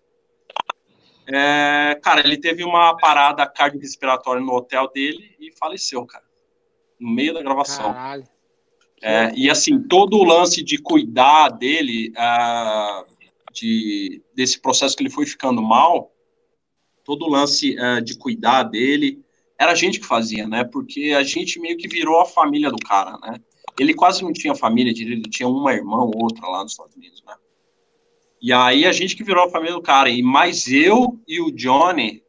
é, 1.28 2.00
cara, 2.02 2.22
ele 2.26 2.38
teve 2.38 2.64
uma 2.64 2.96
parada 2.98 3.46
cardiorrespiratória 3.48 4.42
no 4.42 4.54
hotel 4.54 4.90
dele 4.94 5.36
e 5.40 5.52
faleceu, 5.52 6.06
cara. 6.06 6.26
No 7.00 7.10
meio 7.10 7.34
da 7.34 7.42
gravação. 7.42 7.94
Caralho. 7.94 8.28
É, 9.02 9.34
e 9.36 9.50
assim, 9.50 9.82
todo 9.84 10.18
o 10.18 10.24
lance 10.24 10.64
de 10.64 10.78
cuidar 10.78 11.50
dele, 11.50 12.14
uh, 12.18 13.06
de, 13.52 14.24
desse 14.34 14.62
processo 14.62 14.96
que 14.96 15.04
ele 15.04 15.10
foi 15.10 15.26
ficando 15.26 15.62
mal, 15.62 16.14
todo 17.04 17.26
o 17.26 17.30
lance 17.30 17.76
uh, 17.78 18.02
de 18.02 18.18
cuidar 18.18 18.64
dele, 18.64 19.22
era 19.60 19.74
a 19.74 19.76
gente 19.76 20.00
que 20.00 20.06
fazia, 20.06 20.48
né? 20.48 20.64
Porque 20.64 21.14
a 21.18 21.24
gente 21.24 21.60
meio 21.60 21.78
que 21.78 21.88
virou 21.88 22.22
a 22.22 22.26
família 22.26 22.70
do 22.70 22.78
cara, 22.78 23.18
né? 23.18 23.40
Ele 23.78 23.94
quase 23.94 24.24
não 24.24 24.32
tinha 24.32 24.56
família, 24.56 24.92
ele 24.92 25.22
tinha 25.24 25.50
uma 25.50 25.74
irmã 25.74 25.98
ou 25.98 26.14
outra 26.24 26.48
lá 26.48 26.64
nos 26.64 26.72
Estados 26.72 26.96
Unidos, 26.96 27.22
né? 27.26 27.36
E 28.44 28.52
aí 28.52 28.86
a 28.86 28.92
gente 28.92 29.16
que 29.16 29.24
virou 29.24 29.46
a 29.46 29.50
família 29.50 29.74
do 29.74 29.82
cara, 29.82 30.10
e 30.10 30.22
mais 30.22 30.68
eu 30.68 31.18
e 31.26 31.40
o 31.40 31.50
Johnny, 31.50 32.22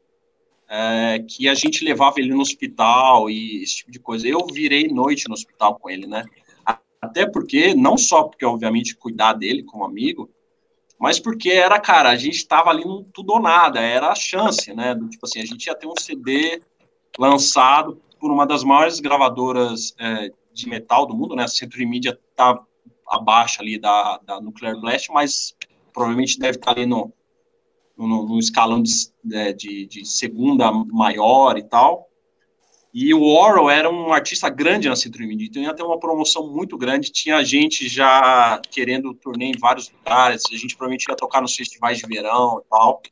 é, 0.68 1.18
que 1.28 1.48
a 1.48 1.54
gente 1.56 1.84
levava 1.84 2.20
ele 2.20 2.32
no 2.32 2.40
hospital 2.40 3.28
e 3.28 3.64
esse 3.64 3.78
tipo 3.78 3.90
de 3.90 3.98
coisa. 3.98 4.28
Eu 4.28 4.46
virei 4.46 4.86
noite 4.86 5.26
no 5.26 5.34
hospital 5.34 5.76
com 5.76 5.90
ele, 5.90 6.06
né? 6.06 6.24
Até 7.02 7.26
porque, 7.26 7.74
não 7.74 7.98
só 7.98 8.22
porque, 8.22 8.44
obviamente, 8.44 8.94
cuidar 8.94 9.32
dele 9.32 9.64
como 9.64 9.84
amigo, 9.84 10.30
mas 11.00 11.18
porque 11.18 11.50
era, 11.50 11.80
cara, 11.80 12.10
a 12.10 12.16
gente 12.16 12.36
estava 12.36 12.70
ali 12.70 12.84
no 12.84 13.02
tudo 13.12 13.32
ou 13.32 13.40
nada, 13.40 13.80
era 13.80 14.08
a 14.08 14.14
chance, 14.14 14.72
né? 14.72 14.94
Tipo 15.10 15.26
assim, 15.26 15.40
a 15.40 15.44
gente 15.44 15.66
ia 15.66 15.74
ter 15.74 15.88
um 15.88 15.98
CD 15.98 16.62
lançado 17.18 18.00
por 18.20 18.30
uma 18.30 18.46
das 18.46 18.62
maiores 18.62 19.00
gravadoras 19.00 19.92
é, 19.98 20.30
de 20.52 20.68
metal 20.68 21.06
do 21.06 21.14
mundo, 21.16 21.34
né? 21.34 21.42
A 21.42 21.48
Century 21.48 21.84
Media 21.84 22.16
tá 22.36 22.64
abaixo 23.08 23.60
ali 23.60 23.80
da, 23.80 24.20
da 24.24 24.40
Nuclear 24.40 24.80
Blast, 24.80 25.10
mas 25.12 25.54
provavelmente 25.94 26.38
deve 26.38 26.58
estar 26.58 26.72
ali 26.72 26.84
no, 26.84 27.12
no, 27.96 28.26
no 28.26 28.38
escalão 28.38 28.82
de, 28.82 28.90
é, 29.32 29.52
de, 29.52 29.86
de, 29.86 30.04
segunda 30.04 30.70
maior 30.72 31.56
e 31.56 31.62
tal. 31.62 32.10
E 32.92 33.12
o 33.12 33.24
Oral 33.24 33.70
era 33.70 33.90
um 33.90 34.12
artista 34.12 34.48
grande 34.48 34.88
na 34.88 34.94
Centro 34.94 35.26
Media, 35.26 35.46
então 35.48 35.62
ia 35.62 35.74
ter 35.74 35.82
uma 35.82 35.98
promoção 35.98 36.48
muito 36.52 36.76
grande. 36.76 37.10
Tinha 37.10 37.42
gente 37.44 37.88
já 37.88 38.60
querendo 38.70 39.14
turnê 39.14 39.46
em 39.46 39.58
vários 39.58 39.90
lugares, 39.90 40.42
a 40.52 40.56
gente 40.56 40.76
provavelmente 40.76 41.06
ia 41.08 41.16
tocar 41.16 41.40
nos 41.40 41.56
festivais 41.56 41.98
de 41.98 42.06
verão 42.06 42.60
e 42.64 42.68
tal. 42.68 43.02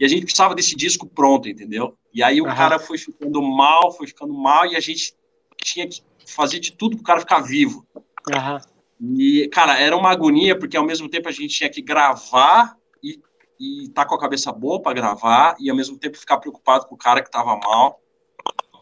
E 0.00 0.04
a 0.04 0.08
gente 0.08 0.24
precisava 0.24 0.54
desse 0.54 0.74
disco 0.74 1.06
pronto, 1.06 1.48
entendeu? 1.48 1.96
E 2.12 2.24
aí 2.24 2.40
o 2.40 2.44
uhum. 2.44 2.54
cara 2.54 2.78
foi 2.80 2.98
ficando 2.98 3.40
mal, 3.40 3.92
foi 3.92 4.08
ficando 4.08 4.34
mal, 4.34 4.66
e 4.66 4.74
a 4.74 4.80
gente 4.80 5.14
tinha 5.62 5.86
que 5.88 6.02
fazer 6.26 6.58
de 6.58 6.72
tudo 6.72 6.96
para 6.96 7.02
o 7.02 7.06
cara 7.06 7.20
ficar 7.20 7.40
vivo. 7.40 7.86
Uhum. 7.94 8.71
E, 9.02 9.48
cara, 9.48 9.80
era 9.80 9.96
uma 9.96 10.10
agonia, 10.10 10.56
porque 10.56 10.76
ao 10.76 10.86
mesmo 10.86 11.08
tempo 11.08 11.28
a 11.28 11.32
gente 11.32 11.48
tinha 11.48 11.68
que 11.68 11.82
gravar 11.82 12.76
e, 13.02 13.20
e 13.58 13.88
tá 13.88 14.04
com 14.04 14.14
a 14.14 14.20
cabeça 14.20 14.52
boa 14.52 14.80
para 14.80 14.94
gravar, 14.94 15.56
e 15.58 15.68
ao 15.68 15.76
mesmo 15.76 15.98
tempo 15.98 16.16
ficar 16.16 16.38
preocupado 16.38 16.86
com 16.86 16.94
o 16.94 16.98
cara 16.98 17.20
que 17.20 17.30
tava 17.30 17.56
mal. 17.56 18.00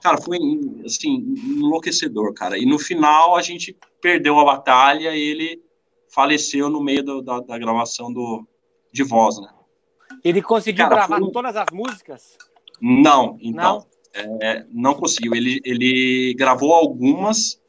Cara, 0.03 0.21
foi, 0.21 0.39
assim, 0.85 1.35
enlouquecedor, 1.57 2.35
cara. 2.35 2.59
E 2.59 2.67
no 2.67 2.79
final 2.79 3.35
a 3.35 3.41
gente 3.41 3.77
perdeu 4.01 4.39
a 4.39 4.45
batalha 4.45 5.15
e 5.17 5.21
ele 5.21 5.63
faleceu 6.13 6.69
no 6.69 6.83
meio 6.83 7.03
do, 7.03 7.23
da, 7.23 7.41
da, 7.41 7.59
gravação 7.59 8.13
do, 8.13 8.47
de 8.93 9.03
voz, 9.03 9.41
né? 9.41 9.49
Ele 10.23 10.43
conseguiu 10.43 10.85
cara, 10.85 10.97
gravar 10.97 11.19
foi... 11.19 11.33
todas 11.33 11.57
as 11.57 11.67
músicas? 11.73 12.37
Não, 12.81 13.39
então. 13.41 13.87
Não, 14.15 14.39
é, 14.43 14.67
não 14.71 14.95
conseguiu. 14.95 15.35
Ele, 15.35 15.61
ele 15.65 16.35
gravou 16.35 16.75
algumas 16.75 17.61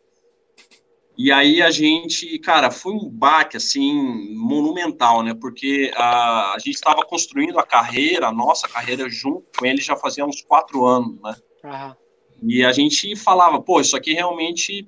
e 1.18 1.32
aí 1.32 1.62
a 1.62 1.70
gente, 1.70 2.40
cara, 2.40 2.72
foi 2.72 2.94
um 2.94 3.10
baque 3.10 3.58
assim 3.58 4.34
monumental, 4.34 5.22
né? 5.22 5.34
Porque 5.34 5.92
a, 5.96 6.54
a 6.54 6.58
gente 6.60 6.76
estava 6.76 7.04
construindo 7.06 7.60
a 7.60 7.66
carreira, 7.66 8.28
a 8.28 8.34
nossa 8.34 8.68
carreira 8.68 9.10
junto 9.10 9.46
com 9.58 9.66
ele 9.66 9.82
já 9.82 9.96
fazia 9.96 10.26
uns 10.26 10.42
quatro 10.42 10.86
anos, 10.86 11.20
né? 11.22 11.36
Uhum. 11.64 11.96
E 12.44 12.66
a 12.66 12.72
gente 12.72 13.16
falava, 13.16 13.62
pô, 13.62 13.80
isso 13.80 13.96
aqui 13.96 14.14
realmente 14.14 14.88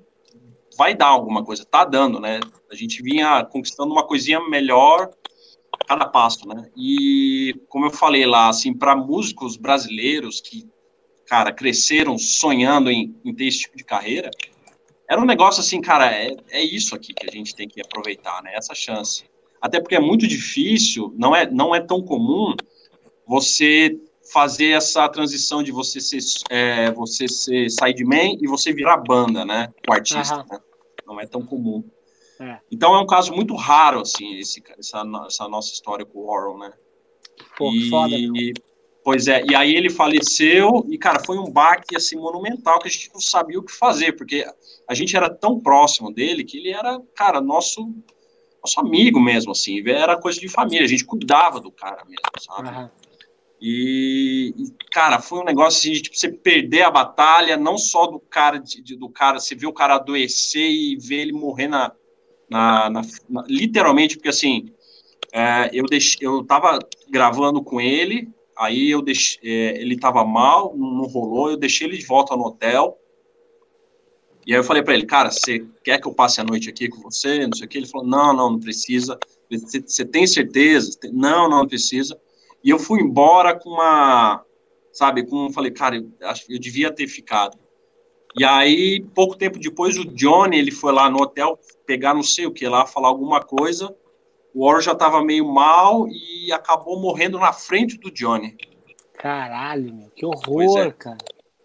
vai 0.76 0.94
dar 0.94 1.06
alguma 1.06 1.44
coisa, 1.44 1.64
tá 1.64 1.84
dando, 1.84 2.18
né? 2.18 2.40
A 2.70 2.74
gente 2.74 3.02
vinha 3.02 3.44
conquistando 3.44 3.92
uma 3.92 4.06
coisinha 4.06 4.40
melhor 4.48 5.10
a 5.72 5.84
cada 5.84 6.06
passo, 6.06 6.48
né? 6.48 6.68
E 6.76 7.54
como 7.68 7.86
eu 7.86 7.90
falei 7.90 8.26
lá, 8.26 8.48
assim, 8.48 8.74
para 8.74 8.96
músicos 8.96 9.56
brasileiros 9.56 10.40
que, 10.40 10.68
cara, 11.26 11.52
cresceram 11.52 12.18
sonhando 12.18 12.90
em, 12.90 13.14
em 13.24 13.32
ter 13.32 13.46
esse 13.46 13.60
tipo 13.60 13.76
de 13.76 13.84
carreira, 13.84 14.30
era 15.08 15.20
um 15.20 15.26
negócio 15.26 15.60
assim, 15.60 15.80
cara, 15.80 16.10
é, 16.12 16.34
é 16.50 16.62
isso 16.62 16.94
aqui 16.94 17.12
que 17.12 17.26
a 17.28 17.30
gente 17.30 17.54
tem 17.54 17.68
que 17.68 17.80
aproveitar, 17.80 18.42
né? 18.42 18.52
Essa 18.54 18.74
chance. 18.74 19.24
Até 19.60 19.80
porque 19.80 19.94
é 19.94 20.00
muito 20.00 20.26
difícil, 20.26 21.12
não 21.16 21.34
é, 21.34 21.50
não 21.50 21.74
é 21.74 21.80
tão 21.80 22.02
comum 22.02 22.54
você 23.26 23.98
fazer 24.32 24.70
essa 24.70 25.08
transição 25.08 25.62
de 25.62 25.70
você 25.70 26.00
ser, 26.00 26.18
é, 26.50 26.90
você 26.92 27.28
ser 27.28 27.70
sideman 27.70 28.38
e 28.40 28.46
você 28.46 28.72
virar 28.72 28.98
banda, 28.98 29.44
né? 29.44 29.68
O 29.88 29.92
artista, 29.92 30.38
uhum. 30.38 30.46
né? 30.50 30.58
Não 31.06 31.20
é 31.20 31.26
tão 31.26 31.44
comum. 31.44 31.84
É. 32.40 32.58
Então 32.70 32.94
é 32.94 33.00
um 33.00 33.06
caso 33.06 33.32
muito 33.32 33.54
raro, 33.54 34.00
assim, 34.00 34.38
esse, 34.38 34.62
essa, 34.78 35.02
essa 35.26 35.48
nossa 35.48 35.72
história 35.72 36.04
com 36.04 36.20
o 36.20 36.26
Warren, 36.26 36.58
né? 36.58 36.72
Pô, 37.56 37.70
e, 37.72 37.88
foda. 37.88 38.16
Pois 39.04 39.28
é, 39.28 39.44
e 39.46 39.54
aí 39.54 39.76
ele 39.76 39.90
faleceu, 39.90 40.86
e, 40.88 40.96
cara, 40.96 41.22
foi 41.22 41.38
um 41.38 41.50
baque, 41.50 41.94
assim, 41.94 42.16
monumental, 42.16 42.78
que 42.78 42.88
a 42.88 42.90
gente 42.90 43.10
não 43.12 43.20
sabia 43.20 43.58
o 43.58 43.62
que 43.62 43.70
fazer, 43.70 44.12
porque 44.12 44.46
a 44.88 44.94
gente 44.94 45.14
era 45.14 45.28
tão 45.28 45.60
próximo 45.60 46.10
dele 46.10 46.42
que 46.42 46.56
ele 46.56 46.70
era, 46.70 46.98
cara, 47.14 47.38
nosso, 47.38 47.94
nosso 48.62 48.80
amigo 48.80 49.20
mesmo, 49.20 49.52
assim, 49.52 49.86
era 49.86 50.16
coisa 50.16 50.40
de 50.40 50.48
família, 50.48 50.84
a 50.84 50.88
gente 50.88 51.04
cuidava 51.04 51.60
do 51.60 51.70
cara 51.70 52.02
mesmo, 52.06 52.22
sabe? 52.40 52.70
Uhum. 52.70 52.88
E, 53.60 54.54
cara, 54.90 55.20
foi 55.20 55.40
um 55.40 55.44
negócio 55.44 55.78
assim, 55.80 55.92
de 55.92 56.02
tipo, 56.02 56.16
você 56.16 56.32
perder 56.32 56.82
a 56.82 56.90
batalha, 56.90 57.58
não 57.58 57.76
só 57.76 58.06
do 58.06 58.18
cara, 58.18 58.58
de, 58.58 58.82
de, 58.82 58.96
do 58.96 59.10
cara, 59.10 59.38
você 59.38 59.54
vê 59.54 59.66
o 59.66 59.72
cara 59.72 59.96
adoecer 59.96 60.70
e 60.70 60.96
ver 60.96 61.20
ele 61.20 61.32
morrer 61.32 61.68
na, 61.68 61.92
na, 62.48 62.88
na, 62.88 63.02
na 63.28 63.44
literalmente, 63.48 64.16
porque 64.16 64.30
assim, 64.30 64.72
é, 65.30 65.68
eu, 65.74 65.84
deixei, 65.84 66.26
eu 66.26 66.42
tava 66.42 66.78
gravando 67.10 67.62
com 67.62 67.80
ele, 67.80 68.32
Aí 68.56 68.90
eu 68.90 69.02
deixei, 69.02 69.40
é, 69.42 69.80
ele 69.80 69.94
estava 69.94 70.24
mal, 70.24 70.76
não 70.76 71.06
rolou, 71.06 71.50
eu 71.50 71.56
deixei 71.56 71.86
ele 71.86 71.98
de 71.98 72.06
volta 72.06 72.36
no 72.36 72.44
hotel. 72.44 72.98
E 74.46 74.52
aí 74.52 74.58
eu 74.58 74.64
falei 74.64 74.82
para 74.82 74.94
ele, 74.94 75.06
cara, 75.06 75.30
você 75.30 75.64
quer 75.82 76.00
que 76.00 76.06
eu 76.06 76.14
passe 76.14 76.40
a 76.40 76.44
noite 76.44 76.68
aqui 76.68 76.88
com 76.88 77.00
você? 77.00 77.46
Não 77.46 77.56
sei 77.56 77.66
o 77.66 77.68
que. 77.68 77.78
Ele 77.78 77.86
falou, 77.86 78.06
não, 78.06 78.34
não, 78.34 78.50
não 78.50 78.60
precisa. 78.60 79.18
Você 79.50 80.04
tem 80.04 80.26
certeza? 80.26 80.98
Não, 81.12 81.48
não, 81.48 81.66
precisa. 81.66 82.18
E 82.62 82.70
eu 82.70 82.78
fui 82.78 83.00
embora 83.00 83.58
com 83.58 83.70
uma, 83.70 84.44
sabe, 84.92 85.26
com, 85.26 85.50
falei, 85.50 85.70
cara, 85.70 85.96
eu, 85.96 86.10
acho, 86.22 86.44
eu 86.48 86.58
devia 86.58 86.92
ter 86.92 87.08
ficado. 87.08 87.58
E 88.38 88.44
aí, 88.44 89.04
pouco 89.14 89.36
tempo 89.36 89.58
depois, 89.58 89.96
o 89.96 90.04
Johnny, 90.04 90.58
ele 90.58 90.70
foi 90.70 90.92
lá 90.92 91.08
no 91.08 91.22
hotel 91.22 91.58
pegar 91.86 92.14
não 92.14 92.22
sei 92.22 92.46
o 92.46 92.52
que 92.52 92.66
lá, 92.66 92.86
falar 92.86 93.08
alguma 93.08 93.40
coisa 93.40 93.94
o 94.54 94.66
Warren 94.66 94.82
já 94.82 94.92
estava 94.92 95.22
meio 95.22 95.46
mal 95.46 96.06
e 96.08 96.52
acabou 96.52 97.00
morrendo 97.00 97.38
na 97.38 97.52
frente 97.52 97.98
do 97.98 98.10
Johnny. 98.10 98.56
Caralho, 99.18 99.92
meu, 99.92 100.10
que 100.10 100.24
horror, 100.24 100.78
é. 100.78 100.90
cara. 100.92 101.18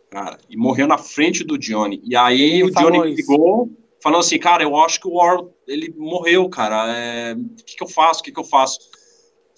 Cara, 0.10 0.38
e 0.50 0.58
morreu 0.58 0.88
na 0.88 0.98
frente 0.98 1.44
do 1.44 1.58
Johnny. 1.58 2.02
E 2.04 2.16
aí 2.16 2.64
o 2.64 2.72
Johnny 2.72 3.14
ligou, 3.14 3.70
falando 4.02 4.22
assim, 4.22 4.40
cara, 4.40 4.64
eu 4.64 4.76
acho 4.76 5.00
que 5.00 5.08
o 5.08 5.18
Warren, 5.18 5.48
ele 5.68 5.94
morreu, 5.96 6.50
cara. 6.50 6.92
É, 6.98 7.34
o 7.34 7.64
que, 7.64 7.76
que 7.76 7.84
eu 7.84 7.88
faço? 7.88 8.22
O 8.22 8.24
que, 8.24 8.32
que 8.32 8.40
eu 8.40 8.44
faço? 8.44 8.80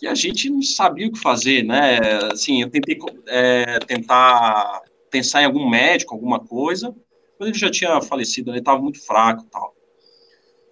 E 0.01 0.07
a 0.07 0.13
gente 0.13 0.49
não 0.49 0.61
sabia 0.61 1.07
o 1.07 1.11
que 1.13 1.19
fazer, 1.19 1.63
né? 1.63 1.99
Assim, 2.33 2.61
eu 2.61 2.69
tentei 2.69 2.99
é, 3.27 3.79
tentar 3.79 4.81
pensar 5.09 5.41
em 5.41 5.45
algum 5.45 5.69
médico, 5.69 6.13
alguma 6.13 6.39
coisa, 6.39 6.93
mas 7.39 7.49
ele 7.49 7.57
já 7.57 7.69
tinha 7.69 8.01
falecido, 8.01 8.51
ele 8.51 8.59
estava 8.59 8.81
muito 8.81 8.99
fraco 8.99 9.43
e 9.43 9.49
tal. 9.49 9.73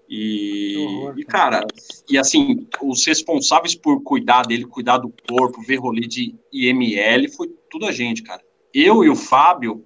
E, 0.10 0.76
horror, 0.76 1.20
e, 1.20 1.24
cara, 1.24 1.68
e 2.10 2.18
assim, 2.18 2.68
os 2.82 3.06
responsáveis 3.06 3.76
por 3.76 4.02
cuidar 4.02 4.42
dele, 4.42 4.66
cuidar 4.66 4.98
do 4.98 5.14
corpo, 5.30 5.62
ver 5.62 5.76
rolê 5.76 6.02
de 6.02 6.36
IML, 6.52 7.30
foi 7.30 7.48
tudo 7.70 7.86
a 7.86 7.92
gente, 7.92 8.24
cara. 8.24 8.42
Eu 8.74 9.04
e 9.04 9.10
o 9.10 9.16
Fábio, 9.16 9.86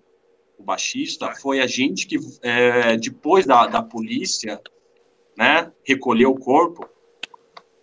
o 0.57 0.63
baixista, 0.63 1.35
foi 1.35 1.59
a 1.59 1.67
gente 1.67 2.07
que, 2.07 2.17
é, 2.41 2.95
depois 2.95 3.45
da, 3.45 3.67
da 3.67 3.83
polícia, 3.83 4.61
né, 5.37 5.69
recolher 5.83 6.27
o 6.27 6.35
corpo, 6.35 6.87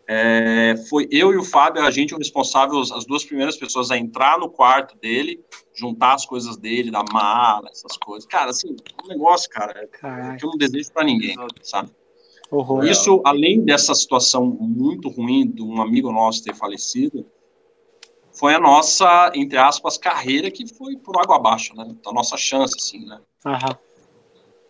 é, 0.08 0.76
foi 0.88 1.06
eu 1.10 1.32
e 1.34 1.36
o 1.36 1.44
Fábio, 1.44 1.82
a 1.82 1.90
gente, 1.90 2.14
o 2.14 2.18
responsável, 2.18 2.80
as 2.80 3.04
duas 3.04 3.22
primeiras 3.22 3.56
pessoas 3.58 3.90
a 3.90 3.98
entrar 3.98 4.38
no 4.38 4.48
quarto 4.48 4.96
dele, 4.98 5.44
juntar 5.74 6.14
as 6.14 6.24
coisas 6.24 6.56
dele, 6.56 6.90
da 6.90 7.04
mala, 7.12 7.68
essas 7.70 7.98
coisas. 7.98 8.26
Cara, 8.26 8.50
assim, 8.50 8.74
um 9.04 9.08
negócio, 9.08 9.48
cara, 9.50 9.86
Caraca. 9.88 10.36
que 10.36 10.44
eu 10.44 10.50
não 10.50 10.56
desejo 10.56 10.90
para 10.90 11.04
ninguém, 11.04 11.36
sabe? 11.62 11.90
Uhum. 12.50 12.82
Isso, 12.82 13.20
além 13.24 13.64
dessa 13.64 13.94
situação 13.94 14.44
muito 14.46 15.08
ruim 15.08 15.48
de 15.48 15.62
um 15.62 15.80
amigo 15.80 16.10
nosso 16.10 16.42
ter 16.42 16.54
falecido, 16.54 17.24
foi 18.32 18.54
a 18.54 18.60
nossa, 18.60 19.30
entre 19.34 19.58
aspas, 19.58 19.98
carreira 19.98 20.50
que 20.50 20.66
foi 20.66 20.96
por 20.96 21.20
água 21.20 21.36
abaixo, 21.36 21.74
né? 21.76 21.94
A 22.06 22.12
nossa 22.12 22.36
chance, 22.36 22.74
assim, 22.76 23.04
né? 23.04 23.20
Uhum. 23.46 23.76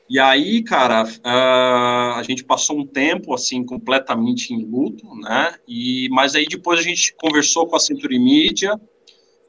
E 0.09 0.19
aí, 0.19 0.61
cara, 0.62 1.05
uh, 1.05 2.19
a 2.19 2.23
gente 2.27 2.43
passou 2.43 2.77
um 2.77 2.85
tempo 2.85 3.32
assim 3.32 3.65
completamente 3.65 4.52
em 4.52 4.65
luto, 4.65 5.07
né? 5.15 5.55
E 5.69 6.09
mas 6.11 6.35
aí 6.35 6.47
depois 6.47 6.81
a 6.81 6.82
gente 6.82 7.15
conversou 7.15 7.65
com 7.69 7.77
a 7.77 7.81
Century 7.81 8.19
Media 8.19 8.74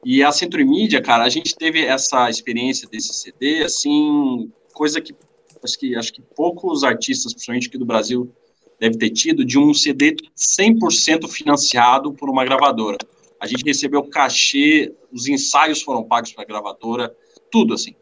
e 0.04 0.22
a 0.22 0.30
Century 0.30 0.64
Media, 0.64 1.02
cara, 1.02 1.24
a 1.24 1.28
gente 1.28 1.56
teve 1.56 1.84
essa 1.84 2.30
experiência 2.30 2.88
desse 2.88 3.12
CD, 3.12 3.64
assim, 3.64 4.52
coisa 4.72 5.00
que 5.00 5.12
acho 5.62 5.78
que 5.78 5.96
acho 5.96 6.12
que 6.12 6.22
poucos 6.22 6.84
artistas, 6.84 7.32
principalmente 7.32 7.68
aqui 7.68 7.78
do 7.78 7.86
Brasil, 7.86 8.32
deve 8.80 8.98
ter 8.98 9.10
tido 9.10 9.44
de 9.44 9.58
um 9.58 9.72
CD 9.72 10.16
100% 10.36 11.28
financiado 11.28 12.12
por 12.12 12.28
uma 12.28 12.44
gravadora. 12.44 12.98
A 13.40 13.46
gente 13.46 13.64
recebeu 13.64 14.02
cachê, 14.04 14.94
os 15.12 15.28
ensaios 15.28 15.82
foram 15.82 16.04
pagos 16.04 16.32
para 16.32 16.44
a 16.44 16.46
gravadora, 16.46 17.14
tudo 17.50 17.74
assim. 17.74 17.94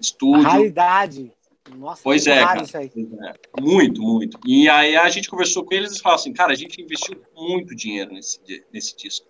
Estúdio. 0.00 0.42
Raridade. 0.42 1.32
Nossa, 1.74 2.00
pois 2.02 2.26
é, 2.26 2.40
cara. 2.44 2.62
É. 2.62 3.60
Muito, 3.60 4.00
muito. 4.00 4.38
E 4.46 4.68
aí 4.68 4.96
a 4.96 5.08
gente 5.08 5.28
conversou 5.28 5.64
com 5.64 5.74
eles 5.74 5.96
e 5.96 6.00
falou 6.00 6.16
assim, 6.16 6.32
cara, 6.32 6.52
a 6.52 6.56
gente 6.56 6.80
investiu 6.80 7.20
muito 7.36 7.74
dinheiro 7.74 8.12
nesse, 8.12 8.40
nesse 8.72 8.96
disco. 8.96 9.26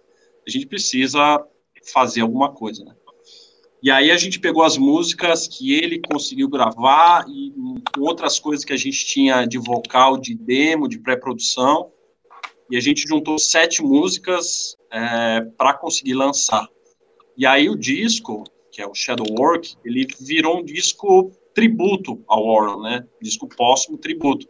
A 0.46 0.50
gente 0.50 0.66
precisa 0.66 1.44
fazer 1.92 2.20
alguma 2.20 2.52
coisa, 2.52 2.84
né? 2.84 2.94
E 3.82 3.90
aí 3.90 4.10
a 4.10 4.16
gente 4.16 4.40
pegou 4.40 4.62
as 4.62 4.76
músicas 4.76 5.46
que 5.46 5.74
ele 5.74 6.00
conseguiu 6.00 6.48
gravar 6.48 7.24
e 7.28 7.52
outras 7.98 8.38
coisas 8.38 8.64
que 8.64 8.72
a 8.72 8.76
gente 8.76 9.06
tinha 9.06 9.46
de 9.46 9.58
vocal, 9.58 10.16
de 10.16 10.34
demo, 10.34 10.88
de 10.88 10.98
pré-produção, 10.98 11.92
e 12.70 12.76
a 12.76 12.80
gente 12.80 13.06
juntou 13.06 13.38
sete 13.38 13.82
músicas 13.82 14.76
é, 14.90 15.40
para 15.56 15.74
conseguir 15.74 16.14
lançar. 16.14 16.68
E 17.36 17.46
aí 17.46 17.68
o 17.68 17.76
disco, 17.76 18.44
que 18.72 18.80
é 18.80 18.86
o 18.86 18.94
Shadow 18.94 19.26
Work, 19.38 19.76
ele 19.84 20.06
virou 20.20 20.58
um 20.58 20.64
disco 20.64 21.30
tributo 21.54 22.22
ao 22.26 22.46
Warren, 22.46 22.82
né? 22.82 23.06
Disco 23.20 23.48
póstumo 23.48 23.98
tributo. 23.98 24.48